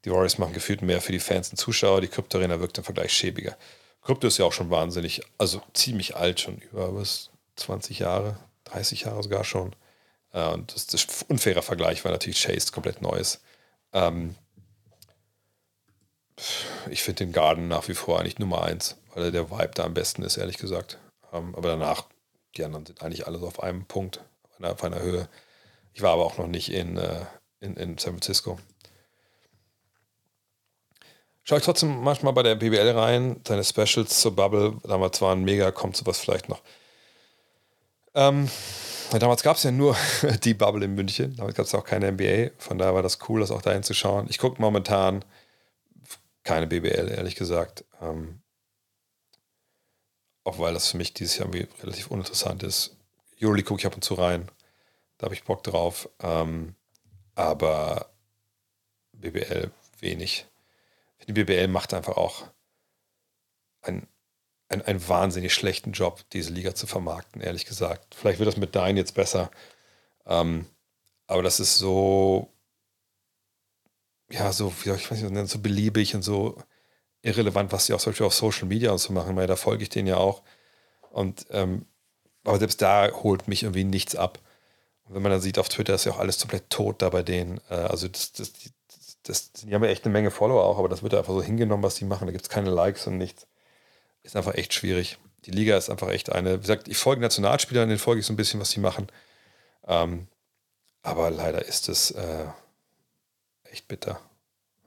Die 0.03 0.11
Warriors 0.11 0.37
machen 0.37 0.53
gefühlt 0.53 0.81
mehr 0.81 0.99
für 0.99 1.13
die 1.13 1.19
Fans 1.19 1.49
und 1.49 1.57
Zuschauer. 1.57 2.01
Die 2.01 2.09
Krypto-Arena 2.09 2.59
wirkt 2.59 2.77
im 2.77 2.83
Vergleich 2.83 3.13
schäbiger. 3.13 3.55
Krypto 4.01 4.27
ist 4.27 4.37
ja 4.37 4.45
auch 4.45 4.51
schon 4.51 4.69
wahnsinnig, 4.69 5.21
also 5.37 5.61
ziemlich 5.73 6.17
alt 6.17 6.41
schon, 6.41 6.57
über 6.57 6.93
was, 6.93 7.29
20 7.55 7.99
Jahre, 7.99 8.37
30 8.65 9.01
Jahre 9.01 9.23
sogar 9.23 9.45
schon. 9.45 9.73
Äh, 10.33 10.49
und 10.49 10.73
das, 10.75 10.87
das 10.87 11.05
ist 11.05 11.23
ein 11.23 11.31
unfairer 11.31 11.61
Vergleich, 11.61 12.03
weil 12.03 12.11
natürlich 12.11 12.43
Chase 12.43 12.71
komplett 12.71 13.01
neu 13.01 13.17
ist. 13.17 13.41
Ähm, 13.93 14.35
ich 16.89 17.03
finde 17.03 17.25
den 17.25 17.31
Garden 17.31 17.67
nach 17.67 17.87
wie 17.87 17.93
vor 17.93 18.19
eigentlich 18.19 18.39
Nummer 18.39 18.63
eins, 18.63 18.97
weil 19.13 19.31
der 19.31 19.49
Vibe 19.51 19.71
da 19.75 19.83
am 19.83 19.93
besten 19.93 20.23
ist, 20.23 20.37
ehrlich 20.37 20.57
gesagt. 20.57 20.97
Ähm, 21.31 21.55
aber 21.55 21.69
danach 21.69 22.05
die 22.57 22.63
anderen 22.63 22.85
sind 22.85 23.01
eigentlich 23.01 23.27
alle 23.27 23.39
so 23.39 23.47
auf 23.47 23.61
einem 23.61 23.85
Punkt, 23.85 24.21
auf 24.43 24.59
einer, 24.59 24.73
auf 24.73 24.83
einer 24.83 25.01
Höhe. 25.01 25.27
Ich 25.93 26.01
war 26.01 26.13
aber 26.13 26.25
auch 26.25 26.37
noch 26.37 26.47
nicht 26.47 26.71
in, 26.71 26.97
äh, 26.97 27.25
in, 27.59 27.75
in 27.77 27.97
San 27.97 28.13
Francisco. 28.13 28.59
Schaue 31.43 31.57
ich 31.57 31.65
trotzdem 31.65 32.01
manchmal 32.01 32.33
bei 32.33 32.43
der 32.43 32.55
BBL 32.55 32.91
rein, 32.91 33.41
seine 33.45 33.63
Specials 33.63 34.21
zur 34.21 34.35
Bubble. 34.35 34.77
Damals 34.83 35.21
waren 35.21 35.43
mega, 35.43 35.71
kommt 35.71 35.97
sowas 35.97 36.19
vielleicht 36.19 36.47
noch. 36.47 36.61
Ähm, 38.15 38.49
damals 39.19 39.43
gab 39.43 39.57
es 39.57 39.63
ja 39.63 39.71
nur 39.71 39.95
die 40.43 40.53
Bubble 40.53 40.85
in 40.85 40.95
München. 40.95 41.35
Damals 41.35 41.55
gab 41.55 41.65
es 41.65 41.75
auch 41.75 41.83
keine 41.83 42.11
NBA. 42.11 42.51
Von 42.57 42.77
daher 42.77 42.93
war 42.93 43.03
das 43.03 43.19
cool, 43.27 43.39
das 43.39 43.51
auch 43.51 43.61
dahin 43.61 43.83
zu 43.83 43.93
schauen. 43.93 44.27
Ich 44.29 44.37
gucke 44.37 44.61
momentan 44.61 45.23
keine 46.43 46.67
BBL, 46.67 47.09
ehrlich 47.09 47.35
gesagt. 47.35 47.85
Ähm, 48.01 48.41
auch 50.43 50.59
weil 50.59 50.73
das 50.73 50.91
für 50.91 50.97
mich 50.97 51.13
dieses 51.13 51.37
Jahr 51.37 51.49
relativ 51.53 52.07
uninteressant 52.07 52.63
ist. 52.63 52.97
Euroleague 53.41 53.67
gucke 53.67 53.81
ich 53.81 53.85
ab 53.85 53.95
und 53.95 54.03
zu 54.03 54.15
rein. 54.15 54.49
Da 55.17 55.25
habe 55.25 55.35
ich 55.35 55.43
Bock 55.43 55.63
drauf. 55.63 56.09
Ähm, 56.21 56.75
aber 57.35 58.13
BBL 59.13 59.71
wenig. 59.99 60.45
Die 61.27 61.33
BBL 61.33 61.67
macht 61.69 61.93
einfach 61.93 62.17
auch 62.17 62.43
einen, 63.81 64.07
einen, 64.73 64.81
einen 64.81 65.07
wahnsinnig 65.07 65.53
schlechten 65.53 65.91
Job, 65.93 66.21
diese 66.33 66.51
Liga 66.51 66.75
zu 66.75 66.87
vermarkten, 66.87 67.41
ehrlich 67.41 67.65
gesagt. 67.65 68.15
Vielleicht 68.15 68.39
wird 68.39 68.47
das 68.47 68.57
mit 68.57 68.75
Dein 68.75 68.97
jetzt 68.97 69.15
besser. 69.15 69.51
Ähm, 70.25 70.65
aber 71.27 71.43
das 71.43 71.59
ist 71.59 71.77
so, 71.77 72.49
ja, 74.29 74.51
so, 74.51 74.73
wie 74.81 74.89
soll 74.89 74.97
ich 74.97 75.11
weiß 75.11 75.21
nicht, 75.21 75.49
so 75.49 75.59
beliebig 75.59 76.15
und 76.15 76.23
so 76.23 76.57
irrelevant, 77.21 77.71
was 77.71 77.85
sie 77.85 77.93
auch 77.93 77.99
zum 77.99 78.11
Beispiel 78.11 78.27
auf 78.27 78.33
Social 78.33 78.67
Media 78.67 78.91
und 78.91 78.97
so 78.97 79.13
machen, 79.13 79.35
weil 79.35 79.47
da 79.47 79.55
folge 79.55 79.83
ich 79.83 79.89
denen 79.89 80.07
ja 80.07 80.17
auch. 80.17 80.43
Und 81.11 81.45
ähm, 81.51 81.85
aber 82.43 82.59
selbst 82.59 82.81
da 82.81 83.09
holt 83.11 83.47
mich 83.47 83.63
irgendwie 83.63 83.85
nichts 83.85 84.15
ab. 84.15 84.39
Und 85.05 85.15
wenn 85.15 85.21
man 85.21 85.31
dann 85.31 85.41
sieht 85.41 85.59
auf 85.59 85.69
Twitter, 85.69 85.95
ist 85.95 86.05
ja 86.05 86.13
auch 86.13 86.19
alles 86.19 86.39
komplett 86.39 86.69
tot 86.69 87.01
da 87.01 87.09
bei 87.09 87.23
denen. 87.23 87.61
Äh, 87.69 87.75
also 87.75 88.07
das, 88.07 88.33
das, 88.33 88.51
das, 88.53 89.17
das, 89.23 89.51
die 89.53 89.73
haben 89.73 89.83
ja 89.83 89.89
echt 89.89 90.05
eine 90.05 90.13
Menge 90.13 90.31
Follower 90.31 90.63
auch, 90.63 90.77
aber 90.77 90.89
das 90.89 91.03
wird 91.03 91.13
einfach 91.13 91.33
so 91.33 91.41
hingenommen, 91.41 91.83
was 91.83 91.95
die 91.95 92.05
machen. 92.05 92.25
Da 92.25 92.31
gibt 92.31 92.43
es 92.43 92.49
keine 92.49 92.69
Likes 92.69 93.07
und 93.07 93.17
nichts. 93.17 93.47
Ist 94.23 94.35
einfach 94.35 94.55
echt 94.55 94.73
schwierig. 94.73 95.19
Die 95.45 95.51
Liga 95.51 95.77
ist 95.77 95.89
einfach 95.89 96.09
echt 96.09 96.31
eine, 96.31 96.55
wie 96.57 96.61
gesagt, 96.61 96.87
ich 96.87 96.97
folge 96.97 97.21
Nationalspielern, 97.21 97.89
denen 97.89 97.99
folge 97.99 98.21
ich 98.21 98.25
so 98.25 98.33
ein 98.33 98.37
bisschen, 98.37 98.59
was 98.59 98.71
sie 98.71 98.79
machen. 98.79 99.07
Ähm, 99.85 100.27
aber 101.01 101.29
leider 101.29 101.65
ist 101.65 101.89
es 101.89 102.11
äh, 102.11 102.47
echt 103.65 103.87
bitter. 103.89 104.21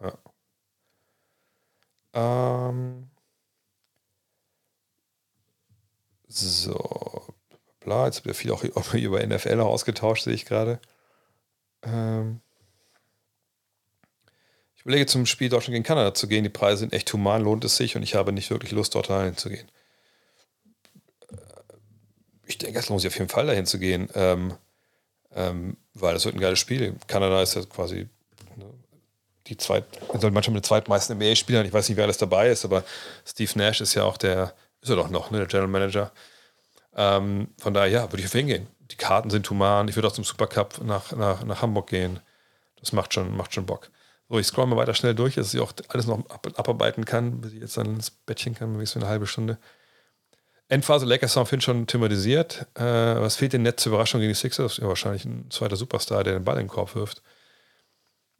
Ja. 0.00 0.18
Ähm, 2.14 3.10
so, 6.28 7.34
bla, 7.80 8.06
jetzt 8.06 8.24
wird 8.24 8.36
viel 8.36 8.52
auch 8.52 8.64
über 8.94 9.26
NFL 9.26 9.60
ausgetauscht, 9.60 10.24
sehe 10.24 10.34
ich 10.34 10.46
gerade. 10.46 10.80
Ähm, 11.82 12.40
überlege 14.86 15.06
zum 15.06 15.26
Spiel 15.26 15.48
Deutschland 15.48 15.74
gegen 15.74 15.82
Kanada 15.82 16.14
zu 16.14 16.28
gehen. 16.28 16.44
Die 16.44 16.48
Preise 16.48 16.78
sind 16.78 16.92
echt 16.92 17.12
human, 17.12 17.42
lohnt 17.42 17.64
es 17.64 17.76
sich 17.76 17.96
und 17.96 18.04
ich 18.04 18.14
habe 18.14 18.32
nicht 18.32 18.50
wirklich 18.50 18.70
Lust, 18.70 18.94
dort 18.94 19.10
rein 19.10 19.36
zu 19.36 19.48
gehen. 19.48 19.68
Äh, 21.28 21.36
ich 22.46 22.58
denke, 22.58 22.78
es 22.78 22.88
lohnt 22.88 23.00
sich 23.00 23.08
auf 23.08 23.18
jeden 23.18 23.28
Fall 23.28 23.46
dahin 23.46 23.66
zu 23.66 23.80
gehen, 23.80 24.08
ähm, 24.14 24.54
ähm, 25.34 25.76
weil 25.94 26.14
das 26.14 26.24
wird 26.24 26.36
ein 26.36 26.40
geiles 26.40 26.60
Spiel. 26.60 26.94
Kanada 27.08 27.42
ist 27.42 27.56
ja 27.56 27.62
quasi 27.64 28.08
die 29.48 29.56
zweit, 29.56 29.84
also 30.12 30.30
manchmal 30.30 30.54
mit 30.54 30.66
zweitmeisten 30.66 31.16
NBA-Spielern. 31.16 31.66
Ich 31.66 31.72
weiß 31.72 31.88
nicht, 31.88 31.96
wer 31.96 32.04
alles 32.04 32.18
dabei 32.18 32.48
ist, 32.48 32.64
aber 32.64 32.84
Steve 33.24 33.50
Nash 33.56 33.80
ist 33.80 33.94
ja 33.94 34.04
auch 34.04 34.16
der 34.16 34.54
ist 34.80 34.90
er 34.90 34.96
doch 34.96 35.10
noch, 35.10 35.32
ne, 35.32 35.38
der 35.38 35.46
General 35.48 35.68
Manager. 35.68 36.12
Ähm, 36.94 37.48
von 37.58 37.74
daher, 37.74 37.90
ja, 37.90 38.12
würde 38.12 38.20
ich 38.20 38.26
auf 38.26 38.34
ihn 38.36 38.46
gehen. 38.46 38.68
Die 38.90 38.96
Karten 38.96 39.30
sind 39.30 39.48
human. 39.50 39.88
Ich 39.88 39.96
würde 39.96 40.06
auch 40.06 40.12
zum 40.12 40.22
Supercup 40.22 40.80
nach, 40.84 41.10
nach, 41.12 41.42
nach 41.42 41.60
Hamburg 41.60 41.88
gehen. 41.88 42.20
Das 42.78 42.92
macht 42.92 43.12
schon, 43.12 43.36
macht 43.36 43.52
schon 43.52 43.66
Bock. 43.66 43.90
So, 44.28 44.38
ich 44.38 44.46
scroll 44.46 44.66
mal 44.66 44.76
weiter 44.76 44.94
schnell 44.94 45.14
durch, 45.14 45.36
dass 45.36 45.54
ich 45.54 45.60
auch 45.60 45.72
alles 45.88 46.06
noch 46.06 46.18
ab, 46.28 46.46
abarbeiten 46.56 47.04
kann, 47.04 47.40
bis 47.40 47.52
ich 47.52 47.60
jetzt 47.60 47.76
dann 47.76 47.94
ins 47.94 48.10
Bettchen 48.10 48.54
kann, 48.54 48.74
wenigstens 48.74 49.02
eine 49.02 49.10
halbe 49.10 49.26
Stunde. 49.26 49.58
Endphase 50.68 51.06
Lakers 51.06 51.36
haben 51.36 51.46
Finn 51.46 51.60
schon 51.60 51.86
thematisiert. 51.86 52.66
Äh, 52.74 52.82
was 52.82 53.36
fehlt 53.36 53.52
denn 53.52 53.62
nett 53.62 53.78
zur 53.78 53.90
Überraschung 53.90 54.20
gegen 54.20 54.32
die 54.32 54.38
Sixers? 54.38 54.78
Ja, 54.78 54.88
wahrscheinlich 54.88 55.24
ein 55.24 55.48
zweiter 55.50 55.76
Superstar, 55.76 56.24
der 56.24 56.32
den 56.32 56.44
Ball 56.44 56.56
in 56.56 56.64
den 56.64 56.68
Korb 56.68 56.96
wirft. 56.96 57.22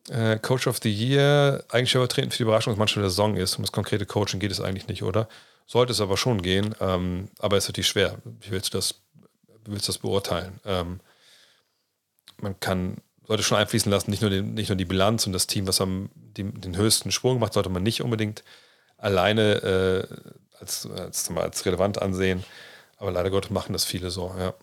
Äh, 0.08 0.38
Coach 0.38 0.66
of 0.66 0.78
the 0.82 0.92
Year, 0.92 1.64
eigentlich 1.68 1.94
übertreten 1.94 2.32
für 2.32 2.38
die 2.38 2.42
Überraschung, 2.42 2.72
dass 2.72 2.78
manchmal 2.78 3.04
der 3.04 3.10
Song 3.10 3.36
ist. 3.36 3.56
Um 3.56 3.62
das 3.62 3.72
konkrete 3.72 4.06
Coaching 4.06 4.40
geht 4.40 4.50
es 4.50 4.60
eigentlich 4.60 4.88
nicht, 4.88 5.04
oder? 5.04 5.28
Sollte 5.66 5.92
es 5.92 6.00
aber 6.00 6.16
schon 6.16 6.42
gehen, 6.42 6.74
ähm, 6.80 7.28
aber 7.38 7.56
es 7.56 7.64
ist 7.64 7.70
natürlich 7.70 7.88
schwer. 7.88 8.18
Wie 8.24 8.50
willst 8.50 8.72
du 8.72 8.78
das, 8.78 9.02
willst 9.64 9.86
du 9.86 9.92
das 9.92 9.98
beurteilen? 9.98 10.60
Ähm, 10.64 11.00
man 12.38 12.58
kann, 12.58 12.98
sollte 13.26 13.42
schon 13.42 13.58
einfließen 13.58 13.90
lassen, 13.90 14.10
nicht 14.10 14.20
nur, 14.20 14.30
den, 14.30 14.54
nicht 14.54 14.68
nur 14.68 14.76
die 14.76 14.84
Bilanz 14.84 15.26
und 15.26 15.32
das 15.32 15.46
Team, 15.46 15.66
was 15.66 15.80
am 15.80 16.10
die, 16.14 16.44
den 16.44 16.76
höchsten 16.76 17.10
Sprung 17.10 17.38
macht, 17.38 17.54
sollte 17.54 17.68
man 17.70 17.82
nicht 17.82 18.02
unbedingt 18.02 18.44
alleine 18.98 19.54
äh, 19.62 20.16
als, 20.60 20.86
als, 20.86 21.30
als 21.30 21.66
relevant 21.66 22.00
ansehen. 22.00 22.44
Aber 22.98 23.10
leider 23.10 23.30
Gottes 23.30 23.50
machen 23.50 23.72
das 23.72 23.84
viele 23.84 24.10
so, 24.10 24.34
ja. 24.38 24.54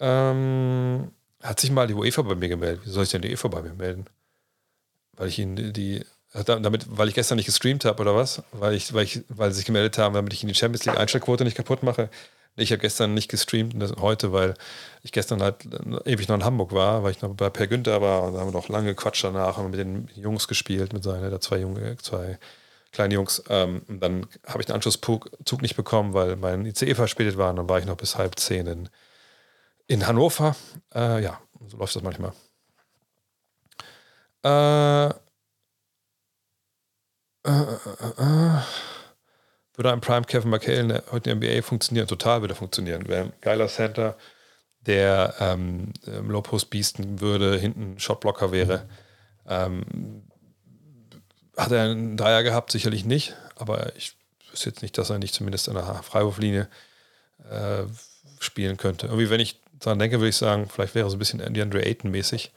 Ähm, 0.00 1.12
hat 1.42 1.60
sich 1.60 1.70
mal 1.70 1.86
die 1.86 1.94
UEFA 1.94 2.22
bei 2.22 2.34
mir 2.34 2.48
gemeldet. 2.48 2.84
Wie 2.84 2.90
soll 2.90 3.04
ich 3.04 3.10
denn 3.10 3.22
die 3.22 3.30
UEFA 3.30 3.48
bei 3.48 3.62
mir 3.62 3.74
melden? 3.74 4.06
Weil 5.16 5.28
ich 5.28 5.38
ihnen 5.38 5.72
die, 5.72 6.04
damit, 6.32 6.86
weil 6.88 7.08
ich 7.08 7.14
gestern 7.14 7.36
nicht 7.36 7.46
gestreamt 7.46 7.84
habe 7.84 8.00
oder 8.00 8.16
was? 8.16 8.42
Weil 8.52 8.74
ich, 8.74 8.92
weil 8.92 9.04
ich, 9.04 9.22
weil 9.28 9.50
sie 9.50 9.58
sich 9.58 9.66
gemeldet 9.66 9.98
haben, 9.98 10.14
damit 10.14 10.32
ich 10.32 10.42
ihnen 10.42 10.52
die 10.52 10.58
Champions 10.58 10.84
League 10.84 10.98
Einstellquote 10.98 11.44
nicht 11.44 11.56
kaputt 11.56 11.82
mache. 11.82 12.10
Ich 12.56 12.70
habe 12.70 12.80
gestern 12.80 13.14
nicht 13.14 13.30
gestreamt, 13.30 13.74
heute, 13.98 14.32
weil 14.32 14.54
ich 15.02 15.12
gestern 15.12 15.42
halt 15.42 15.66
ewig 16.04 16.28
noch 16.28 16.36
in 16.36 16.44
Hamburg 16.44 16.72
war, 16.72 17.02
weil 17.02 17.12
ich 17.12 17.22
noch 17.22 17.34
bei 17.34 17.48
Per 17.48 17.66
Günther 17.66 18.02
war 18.02 18.24
und 18.24 18.34
da 18.34 18.40
haben 18.40 18.48
wir 18.48 18.52
noch 18.52 18.68
lange 18.68 18.94
Quatsch 18.94 19.24
danach 19.24 19.56
und 19.58 19.70
mit 19.70 19.80
den 19.80 20.08
Jungs 20.14 20.48
gespielt, 20.48 20.92
mit 20.92 21.02
seinen, 21.02 21.30
da 21.30 21.40
zwei 21.40 21.58
Junge, 21.58 21.96
zwei 21.98 22.38
kleine 22.92 23.14
Jungs. 23.14 23.42
Ähm, 23.48 23.82
dann 23.88 24.26
habe 24.46 24.60
ich 24.60 24.66
den 24.66 24.74
Anschlusszug 24.74 25.62
nicht 25.62 25.76
bekommen, 25.76 26.12
weil 26.14 26.36
mein 26.36 26.66
ICE 26.66 26.94
verspätet 26.94 27.38
war 27.38 27.50
und 27.50 27.56
dann 27.56 27.68
war 27.68 27.78
ich 27.78 27.86
noch 27.86 27.96
bis 27.96 28.16
halb 28.16 28.38
zehn 28.38 28.66
in 28.66 28.88
in 29.86 30.06
Hannover. 30.06 30.56
Äh, 30.94 31.22
ja, 31.22 31.40
so 31.68 31.76
läuft 31.76 31.96
das 31.96 32.02
manchmal. 32.02 32.32
Äh, 34.44 35.08
äh, 37.44 37.50
äh, 37.50 38.58
äh 38.58 38.91
würde 39.74 39.92
ein 39.92 40.00
Prime 40.00 40.24
Kevin 40.24 40.50
McHale 40.50 41.02
heute 41.10 41.30
in 41.30 41.40
der 41.40 41.50
NBA 41.50 41.62
funktionieren? 41.62 42.06
Total 42.06 42.40
würde 42.40 42.54
funktionieren. 42.54 43.08
Wäre 43.08 43.24
ein 43.24 43.32
geiler 43.40 43.68
Center, 43.68 44.16
der 44.80 45.34
ähm, 45.40 45.92
Low 46.06 46.42
Post 46.42 46.70
biesten 46.70 47.20
würde, 47.20 47.58
hinten 47.58 47.98
Shotblocker 47.98 48.52
wäre. 48.52 48.88
Ähm, 49.46 50.22
hat 51.56 51.72
er 51.72 51.84
einen 51.84 52.16
Dreier 52.16 52.42
gehabt? 52.42 52.72
Sicherlich 52.72 53.04
nicht, 53.04 53.36
aber 53.56 53.94
ich 53.96 54.16
wüsste 54.50 54.70
jetzt 54.70 54.82
nicht, 54.82 54.98
dass 54.98 55.10
er 55.10 55.18
nicht 55.18 55.34
zumindest 55.34 55.68
an 55.68 55.74
der 55.74 56.02
Freiwurflinie 56.02 56.68
äh, 57.50 57.84
spielen 58.40 58.76
könnte. 58.76 59.06
Irgendwie, 59.06 59.30
wenn 59.30 59.40
ich 59.40 59.60
daran 59.78 59.98
denke, 59.98 60.18
würde 60.18 60.28
ich 60.28 60.36
sagen, 60.36 60.68
vielleicht 60.68 60.94
wäre 60.94 61.08
so 61.10 61.16
ein 61.16 61.18
bisschen 61.18 61.38
DeAndre 61.54 61.82
Ayton-mäßig. 61.84 62.52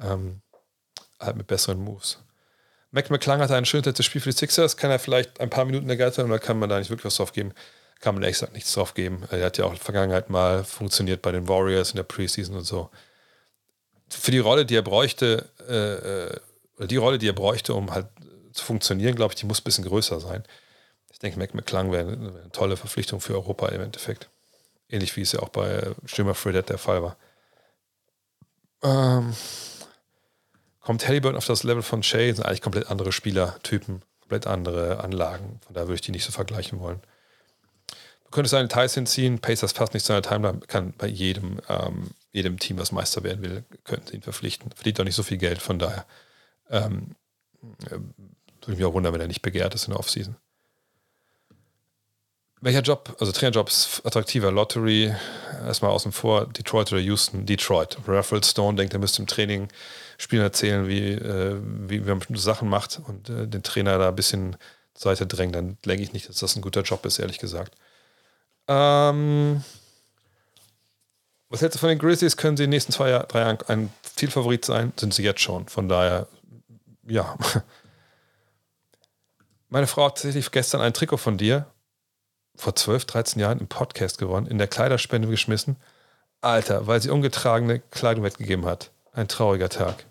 Ähm, 0.00 0.40
halt 1.18 1.36
mit 1.36 1.46
besseren 1.46 1.82
Moves. 1.82 2.18
Mac 2.90 3.10
McClung 3.10 3.38
hat 3.38 3.50
ein 3.50 3.64
schönes 3.64 3.86
letztes 3.86 4.06
Spiel 4.06 4.20
für 4.20 4.30
die 4.30 4.36
Sixers. 4.36 4.76
Kann 4.76 4.90
er 4.90 4.98
vielleicht 4.98 5.40
ein 5.40 5.50
paar 5.50 5.64
Minuten 5.64 5.88
ergattern 5.88 6.26
oder 6.26 6.38
kann 6.38 6.58
man 6.58 6.68
da 6.68 6.78
nicht 6.78 6.90
wirklich 6.90 7.06
was 7.06 7.16
drauf 7.16 7.32
geben? 7.32 7.52
Kann 8.00 8.14
man 8.14 8.22
ehrlich 8.22 8.36
gesagt 8.36 8.52
nichts 8.52 8.72
drauf 8.72 8.94
geben. 8.94 9.24
Er 9.30 9.44
hat 9.44 9.58
ja 9.58 9.64
auch 9.64 9.70
in 9.70 9.76
der 9.76 9.84
Vergangenheit 9.84 10.30
mal 10.30 10.64
funktioniert 10.64 11.22
bei 11.22 11.32
den 11.32 11.48
Warriors 11.48 11.90
in 11.90 11.96
der 11.96 12.04
Preseason 12.04 12.56
und 12.56 12.64
so. 12.64 12.90
Für 14.08 14.30
die 14.30 14.38
Rolle, 14.38 14.64
die 14.64 14.76
er 14.76 14.82
bräuchte, 14.82 15.48
äh, 15.68 16.84
äh 16.84 16.86
die 16.86 16.96
Rolle, 16.96 17.18
die 17.18 17.28
er 17.28 17.32
bräuchte, 17.32 17.72
um 17.72 17.90
halt 17.92 18.06
zu 18.52 18.64
funktionieren, 18.64 19.14
glaube 19.14 19.32
ich, 19.32 19.40
die 19.40 19.46
muss 19.46 19.60
ein 19.60 19.64
bisschen 19.64 19.84
größer 19.84 20.20
sein. 20.20 20.44
Ich 21.10 21.18
denke, 21.18 21.38
Mac 21.38 21.54
McClung 21.54 21.92
wäre 21.92 22.06
eine, 22.06 22.16
eine 22.16 22.52
tolle 22.52 22.76
Verpflichtung 22.76 23.20
für 23.20 23.34
Europa 23.34 23.68
im 23.68 23.80
Endeffekt. 23.80 24.28
Ähnlich 24.88 25.16
wie 25.16 25.22
es 25.22 25.32
ja 25.32 25.40
auch 25.40 25.48
bei 25.48 25.94
Stürmer 26.04 26.34
Fredette 26.34 26.74
der 26.74 26.78
Fall 26.78 27.02
war. 27.02 27.16
Ähm, 28.82 29.34
kommt 30.86 31.08
Halliburton 31.08 31.36
auf 31.36 31.46
das 31.46 31.64
Level 31.64 31.82
von 31.82 32.04
Shay, 32.04 32.32
sind 32.32 32.44
eigentlich 32.46 32.62
komplett 32.62 32.92
andere 32.92 33.10
Spielertypen, 33.10 34.02
komplett 34.20 34.46
andere 34.46 35.02
Anlagen. 35.02 35.58
Von 35.66 35.74
daher 35.74 35.88
würde 35.88 35.96
ich 35.96 36.00
die 36.00 36.12
nicht 36.12 36.24
so 36.24 36.30
vergleichen 36.30 36.78
wollen. 36.78 37.00
Du 37.88 38.30
könntest 38.30 38.52
seine 38.52 38.68
Details 38.68 38.94
hinziehen, 38.94 39.40
Pacers 39.40 39.74
passt 39.74 39.94
nicht 39.94 40.04
zu 40.04 40.12
seiner 40.12 40.22
Timeline, 40.22 40.60
kann 40.60 40.94
bei 40.96 41.08
jedem, 41.08 41.60
ähm, 41.68 42.12
jedem 42.30 42.60
Team, 42.60 42.78
was 42.78 42.92
Meister 42.92 43.24
werden 43.24 43.42
will, 43.42 43.64
könnte 43.82 44.14
ihn 44.14 44.22
verpflichten. 44.22 44.70
Verdient 44.76 45.00
doch 45.00 45.04
nicht 45.04 45.16
so 45.16 45.24
viel 45.24 45.38
Geld, 45.38 45.60
von 45.60 45.80
daher 45.80 46.06
ähm, 46.70 47.16
äh, 47.86 47.90
würde 47.90 48.04
ich 48.68 48.76
mich 48.76 48.84
auch 48.84 48.94
wundern, 48.94 49.12
wenn 49.12 49.20
er 49.20 49.26
nicht 49.26 49.42
begehrt 49.42 49.74
ist 49.74 49.88
in 49.88 49.90
der 49.90 49.98
Offseason. 49.98 50.36
Welcher 52.60 52.82
Job, 52.82 53.16
also 53.18 53.32
Trainerjob 53.32 53.68
ist 53.68 54.02
attraktiver? 54.04 54.52
Lottery, 54.52 55.12
erstmal 55.64 55.90
außen 55.90 56.12
vor, 56.12 56.46
Detroit 56.46 56.92
oder 56.92 57.00
Houston? 57.00 57.44
Detroit. 57.44 57.98
Raffle 58.06 58.44
Stone 58.44 58.76
denkt, 58.76 58.92
er 58.92 59.00
müsste 59.00 59.20
im 59.20 59.26
Training 59.26 59.68
Spielen 60.18 60.42
erzählen, 60.42 60.88
wie, 60.88 61.12
äh, 61.12 61.60
wie, 61.62 62.04
wie 62.04 62.08
man 62.08 62.18
bestimmte 62.18 62.42
Sachen 62.42 62.68
macht 62.68 63.00
und 63.06 63.28
äh, 63.28 63.46
den 63.46 63.62
Trainer 63.62 63.98
da 63.98 64.08
ein 64.08 64.16
bisschen 64.16 64.56
zur 64.94 65.12
Seite 65.12 65.26
drängen. 65.26 65.52
Dann 65.52 65.78
denke 65.84 66.02
ich 66.02 66.12
nicht, 66.12 66.28
dass 66.28 66.36
das 66.36 66.56
ein 66.56 66.62
guter 66.62 66.82
Job 66.82 67.04
ist, 67.04 67.18
ehrlich 67.18 67.38
gesagt. 67.38 67.74
Ähm, 68.68 69.62
was 71.48 71.60
hältst 71.60 71.76
du 71.76 71.80
von 71.80 71.88
den 71.88 71.98
Grizzlies? 71.98 72.36
Können 72.36 72.56
sie 72.56 72.64
in 72.64 72.70
den 72.70 72.76
nächsten 72.76 72.92
zwei, 72.92 73.18
drei 73.28 73.40
Jahren 73.40 73.58
ein 73.68 73.92
Zielfavorit 74.02 74.64
sein? 74.64 74.92
Sind 74.98 75.14
sie 75.14 75.22
jetzt 75.22 75.40
schon. 75.40 75.68
Von 75.68 75.88
daher, 75.88 76.26
ja. 77.06 77.36
Meine 79.68 79.86
Frau 79.86 80.06
hat 80.06 80.16
tatsächlich 80.16 80.50
gestern 80.50 80.80
ein 80.80 80.94
Trikot 80.94 81.18
von 81.18 81.38
dir 81.38 81.66
vor 82.56 82.74
12, 82.74 83.04
13 83.04 83.40
Jahren 83.40 83.60
im 83.60 83.68
Podcast 83.68 84.18
gewonnen, 84.18 84.46
in 84.46 84.58
der 84.58 84.66
Kleiderspende 84.66 85.28
geschmissen. 85.28 85.76
Alter, 86.40 86.86
weil 86.86 87.00
sie 87.00 87.10
ungetragene 87.10 87.80
Kleidung 87.80 88.24
weggegeben 88.24 88.66
hat. 88.66 88.90
Ein 89.16 89.28
trauriger 89.28 89.70
Tag. 89.70 90.04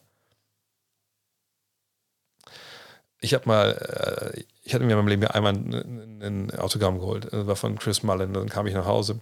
Ich 3.20 3.36
habe 3.36 3.48
mal, 3.48 4.34
äh, 4.36 4.44
ich 4.64 4.74
hatte 4.74 4.84
mir 4.84 4.94
in 4.94 4.98
meinem 4.98 5.08
Leben 5.08 5.28
einmal 5.28 5.54
ein, 5.54 6.22
ein 6.24 6.60
Autogramm 6.60 6.98
geholt. 6.98 7.32
Das 7.32 7.46
war 7.46 7.56
von 7.56 7.78
Chris 7.78 8.02
Mullen. 8.02 8.34
Dann 8.34 8.50
kam 8.50 8.66
ich 8.66 8.74
nach 8.74 8.88
Hause, 8.88 9.20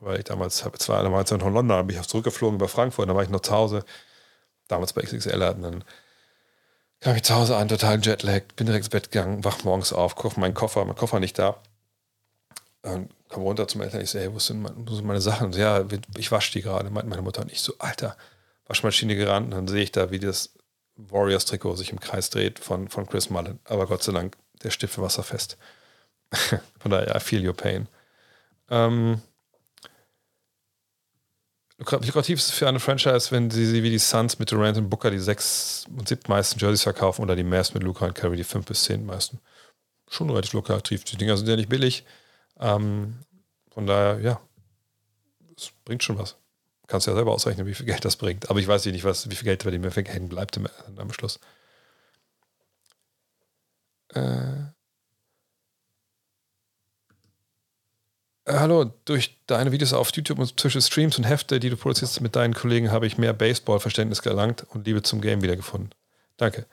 weil 0.00 0.20
ich 0.20 0.24
damals, 0.24 0.64
habe 0.64 0.78
zwar 0.78 1.02
damals 1.02 1.30
noch 1.30 1.46
in 1.46 1.52
London, 1.52 1.68
dann 1.68 1.86
bin 1.86 1.96
ich 1.96 2.02
auch 2.02 2.06
zurückgeflogen 2.06 2.56
über 2.56 2.68
Frankfurt, 2.68 3.10
dann 3.10 3.16
war 3.16 3.22
ich 3.22 3.28
noch 3.28 3.40
zu 3.40 3.52
Hause, 3.52 3.84
damals 4.68 4.94
bei 4.94 5.02
XXL 5.02 5.44
hatten 5.44 5.62
dann 5.62 5.84
kam 7.00 7.16
ich 7.16 7.22
zu 7.22 7.34
Hause 7.34 7.56
an, 7.56 7.68
total 7.68 8.00
Jetlag, 8.00 8.42
bin 8.56 8.66
direkt 8.66 8.86
ins 8.86 8.90
Bett 8.90 9.10
gegangen, 9.10 9.44
wach 9.44 9.64
morgens 9.64 9.92
auf, 9.92 10.16
koche 10.16 10.40
meinen 10.40 10.54
Koffer, 10.54 10.84
mein 10.86 10.96
Koffer 10.96 11.20
nicht 11.20 11.38
da. 11.38 11.60
Und 12.82 13.10
komme 13.28 13.44
runter 13.44 13.68
zum 13.68 13.82
Eltern, 13.82 14.00
ich 14.00 14.10
so, 14.10 14.18
hey, 14.18 14.32
wo 14.32 14.38
sind, 14.38 14.62
meine, 14.62 14.76
wo 14.78 14.94
sind 14.94 15.06
meine 15.06 15.20
Sachen? 15.20 15.52
So, 15.52 15.60
ja, 15.60 15.84
ich 16.16 16.32
wasche 16.32 16.52
die 16.52 16.62
gerade, 16.62 16.90
meint 16.90 17.08
meine 17.08 17.22
Mutter. 17.22 17.42
Und 17.42 17.52
ich 17.52 17.60
so, 17.60 17.74
Alter, 17.78 18.16
Waschmaschine 18.70 19.16
gerannt. 19.16 19.46
Und 19.46 19.50
dann 19.50 19.68
sehe 19.68 19.82
ich 19.82 19.92
da, 19.92 20.10
wie 20.10 20.20
das 20.20 20.54
Warriors-Trikot 20.96 21.76
sich 21.76 21.90
im 21.90 22.00
Kreis 22.00 22.30
dreht 22.30 22.58
von, 22.58 22.88
von 22.88 23.06
Chris 23.06 23.28
Mullen. 23.28 23.58
Aber 23.64 23.86
Gott 23.86 24.02
sei 24.02 24.12
Dank, 24.12 24.36
der 24.62 24.70
Stift 24.70 24.94
für 24.94 25.02
wasserfest. 25.02 25.58
von 26.78 26.90
daher, 26.90 27.14
I 27.14 27.20
feel 27.20 27.46
your 27.46 27.54
pain. 27.54 27.88
Ähm, 28.70 29.20
lukrativ 31.78 32.38
ist 32.38 32.48
es 32.48 32.54
für 32.54 32.68
eine 32.68 32.78
Franchise, 32.78 33.32
wenn 33.32 33.50
sie, 33.50 33.82
wie 33.82 33.90
die 33.90 33.98
Suns 33.98 34.38
mit 34.38 34.52
Durant 34.52 34.78
und 34.78 34.88
Booker 34.88 35.10
die 35.10 35.18
sechs 35.18 35.86
und 35.96 36.08
sieben 36.08 36.22
meisten 36.28 36.60
Jerseys 36.60 36.82
verkaufen 36.82 37.22
oder 37.22 37.34
die 37.34 37.42
Mavs 37.42 37.74
mit 37.74 37.82
Luca 37.82 38.06
und 38.06 38.14
Curry 38.14 38.36
die 38.36 38.44
fünf 38.44 38.66
bis 38.66 38.84
zehn 38.84 39.04
meisten. 39.04 39.40
Schon 40.08 40.30
relativ 40.30 40.52
lukrativ. 40.52 41.04
Die 41.04 41.16
Dinger 41.16 41.36
sind 41.36 41.48
ja 41.48 41.56
nicht 41.56 41.68
billig. 41.68 42.04
Ähm, 42.60 43.16
von 43.72 43.86
daher, 43.86 44.20
ja, 44.20 44.40
es 45.56 45.72
bringt 45.84 46.04
schon 46.04 46.18
was. 46.18 46.36
Kannst 46.90 47.06
ja 47.06 47.14
selber 47.14 47.30
ausrechnen, 47.30 47.68
wie 47.68 47.74
viel 47.74 47.86
Geld 47.86 48.04
das 48.04 48.16
bringt. 48.16 48.50
Aber 48.50 48.58
ich 48.58 48.66
weiß 48.66 48.84
nicht, 48.86 49.04
was, 49.04 49.30
wie 49.30 49.36
viel 49.36 49.44
Geld 49.44 49.62
bei 49.62 49.70
dem 49.70 49.88
hängen 49.88 50.28
bleibt 50.28 50.58
am, 50.58 50.66
am 50.96 51.12
Schluss. 51.12 51.38
Äh, 54.12 54.72
Hallo, 58.44 58.92
durch 59.04 59.38
deine 59.46 59.70
Videos 59.70 59.92
auf 59.92 60.10
YouTube 60.12 60.40
und 60.40 60.58
zwischen 60.58 60.80
Streams 60.80 61.16
und 61.16 61.22
Hefte, 61.22 61.60
die 61.60 61.70
du 61.70 61.76
produzierst 61.76 62.20
mit 62.22 62.34
deinen 62.34 62.54
Kollegen, 62.54 62.90
habe 62.90 63.06
ich 63.06 63.18
mehr 63.18 63.34
Baseball-Verständnis 63.34 64.22
gelangt 64.22 64.66
und 64.70 64.84
Liebe 64.84 65.04
zum 65.04 65.20
Game 65.20 65.42
wiedergefunden. 65.42 65.94
Danke. 66.38 66.66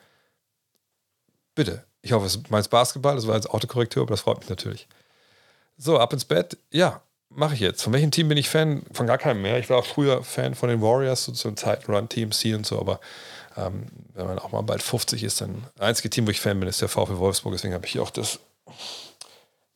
Bitte. 1.54 1.86
Ich 2.02 2.14
hoffe, 2.14 2.26
es 2.26 2.50
meinst 2.50 2.72
Basketball, 2.72 3.16
das 3.16 3.28
war 3.28 3.36
jetzt 3.36 3.52
Autokorrektur, 3.52 4.02
aber 4.02 4.12
das 4.12 4.22
freut 4.22 4.40
mich 4.40 4.50
natürlich. 4.50 4.88
So, 5.78 6.00
ab 6.00 6.12
ins 6.12 6.26
Bett. 6.26 6.58
Ja, 6.72 7.04
mache 7.30 7.54
ich 7.54 7.60
jetzt. 7.60 7.84
Von 7.84 7.94
welchem 7.94 8.12
Team 8.12 8.30
bin 8.30 8.38
ich 8.38 8.50
Fan? 8.50 8.84
Von 8.92 9.08
gar 9.08 9.18
keinem 9.18 9.42
mehr. 9.42 9.60
Ich 9.60 9.70
war 9.70 9.78
auch 9.78 9.86
früher 9.86 10.24
Fan 10.24 10.56
von 10.56 10.70
den 10.70 10.82
Warriors, 10.82 11.26
so 11.26 11.32
zum 11.32 11.58
Zeiten 11.58 12.10
Team 12.10 12.32
C 12.32 12.54
und 12.54 12.66
so, 12.66 12.80
aber 12.80 13.00
ähm, 13.56 13.88
wenn 14.14 14.28
man 14.28 14.40
auch 14.40 14.52
mal 14.52 14.62
bald 14.62 14.84
50 14.84 15.24
ist, 15.24 15.42
dann 15.42 15.66
das 15.76 15.88
einzige 15.88 16.10
Team, 16.10 16.28
wo 16.28 16.32
ich 16.32 16.40
Fan 16.40 16.60
bin, 16.60 16.70
ist 16.70 16.82
der 16.82 16.90
VfL 16.90 17.18
Wolfsburg. 17.18 17.54
Deswegen 17.54 17.74
habe 17.74 17.86
ich 17.86 18.00
auch 18.00 18.12
das 18.12 18.40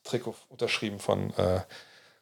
Trikot 0.03 0.35
unterschrieben 0.49 0.99
von 0.99 1.33
äh, 1.35 1.61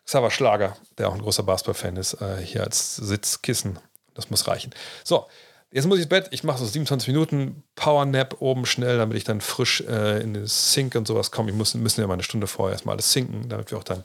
Xaver 0.06 0.32
Schlager, 0.32 0.76
der 0.98 1.10
auch 1.10 1.14
ein 1.14 1.22
großer 1.22 1.44
Basketball-Fan 1.44 1.98
ist, 1.98 2.22
äh, 2.22 2.38
hier 2.38 2.64
als 2.64 2.96
Sitzkissen. 2.96 3.80
Das 4.14 4.30
muss 4.30 4.48
reichen. 4.48 4.74
So, 5.04 5.28
jetzt 5.72 5.86
muss 5.86 5.98
ich 5.98 6.04
ins 6.04 6.10
Bett. 6.10 6.28
Ich 6.32 6.44
mache 6.44 6.58
so 6.58 6.66
27 6.66 7.08
Minuten 7.10 7.64
Powernap 7.76 8.42
oben 8.42 8.66
schnell, 8.66 8.98
damit 8.98 9.18
ich 9.18 9.24
dann 9.24 9.42
frisch 9.42 9.82
äh, 9.82 10.22
in 10.22 10.34
den 10.34 10.48
Sync 10.48 10.96
und 10.96 11.08
sowas 11.08 11.32
komme. 11.32 11.52
Ich 11.52 11.56
muss, 11.56 11.74
müssen 11.76 12.02
ja 12.02 12.08
mal 12.08 12.14
eine 12.14 12.24
Stunde 12.24 12.48
vorher 12.48 12.74
erstmal 12.74 12.94
alles 12.94 13.12
sinken, 13.12 13.50
damit 13.50 13.72
wir 13.72 13.78
auch 13.78 13.84
dann 13.84 14.04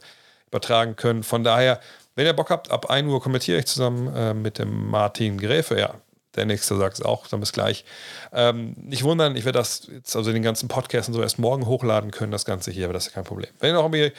übertragen 0.55 0.95
können. 0.95 1.25
Von 1.25 1.43
daher, 1.43 1.81
wenn 2.15 2.27
ihr 2.27 2.33
Bock 2.33 2.51
habt, 2.51 2.71
ab 2.71 2.89
1 2.89 3.09
Uhr 3.09 3.21
kommentiere 3.21 3.59
ich 3.59 3.67
zusammen 3.67 4.15
äh, 4.15 4.35
mit 4.35 4.59
dem 4.59 4.89
Martin 4.89 5.37
Gräfe. 5.37 5.79
Ja, 5.79 5.97
der 6.37 6.47
nächste 6.47 6.77
sagt 6.77 6.99
es 6.99 7.05
auch, 7.05 7.27
dann 7.27 7.41
bis 7.41 7.53
gleich. 7.53 7.85
Ähm, 8.33 8.75
nicht 8.77 9.03
wundern, 9.03 9.35
ich 9.35 9.45
werde 9.45 9.59
das 9.59 9.89
jetzt, 9.93 10.15
also 10.15 10.33
den 10.33 10.43
ganzen 10.43 10.69
Podcast 10.69 11.09
und 11.09 11.15
so 11.15 11.23
erst 11.23 11.41
morgen 11.41 11.67
hochladen 11.67 12.13
können, 12.13 12.31
das 12.31 12.45
Ganze 12.45 12.71
hier, 12.71 12.85
aber 12.85 12.95
das 12.95 13.09
ist 13.09 13.15
kein 13.15 13.25
Problem. 13.25 13.51
Wenn 13.59 13.71
ihr 13.71 13.75
noch 13.75 13.83
irgendwie 13.83 14.13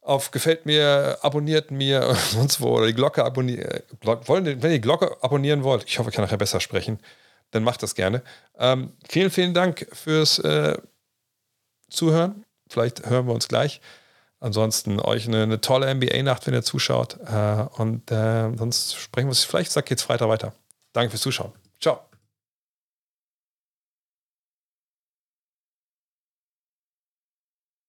auf 0.00 0.30
Gefällt 0.30 0.64
mir, 0.64 1.18
abonniert 1.22 1.72
mir 1.72 2.14
sonst 2.30 2.60
wo 2.60 2.68
oder 2.68 2.86
die 2.86 2.94
Glocke 2.94 3.24
abonnieren 3.24 3.82
wollen, 4.02 4.44
wenn 4.44 4.70
ihr 4.70 4.78
die 4.78 4.80
Glocke 4.80 5.16
abonnieren 5.22 5.64
wollt, 5.64 5.84
ich 5.86 5.98
hoffe, 5.98 6.10
ich 6.10 6.14
kann 6.14 6.24
nachher 6.24 6.38
besser 6.38 6.60
sprechen, 6.60 7.00
dann 7.50 7.64
macht 7.64 7.82
das 7.82 7.96
gerne. 7.96 8.22
Ähm, 8.58 8.92
vielen, 9.08 9.30
vielen 9.30 9.54
Dank 9.54 9.88
fürs 9.92 10.38
äh, 10.38 10.78
Zuhören. 11.90 12.44
Vielleicht 12.68 13.08
hören 13.08 13.26
wir 13.26 13.34
uns 13.34 13.48
gleich. 13.48 13.80
Ansonsten 14.40 15.00
euch 15.00 15.26
eine, 15.26 15.42
eine 15.42 15.60
tolle 15.60 15.92
NBA-Nacht, 15.94 16.46
wenn 16.46 16.54
ihr 16.54 16.62
zuschaut. 16.62 17.18
Äh, 17.26 17.66
und 17.76 18.10
äh, 18.10 18.54
sonst 18.56 18.96
sprechen 18.96 19.26
wir 19.26 19.30
uns 19.30 19.44
vielleicht, 19.44 19.72
sag 19.72 19.90
jetzt 19.90 20.02
Freitag 20.02 20.28
weiter. 20.28 20.52
Danke 20.92 21.10
fürs 21.10 21.22
Zuschauen. 21.22 21.52
Ciao. 21.80 22.07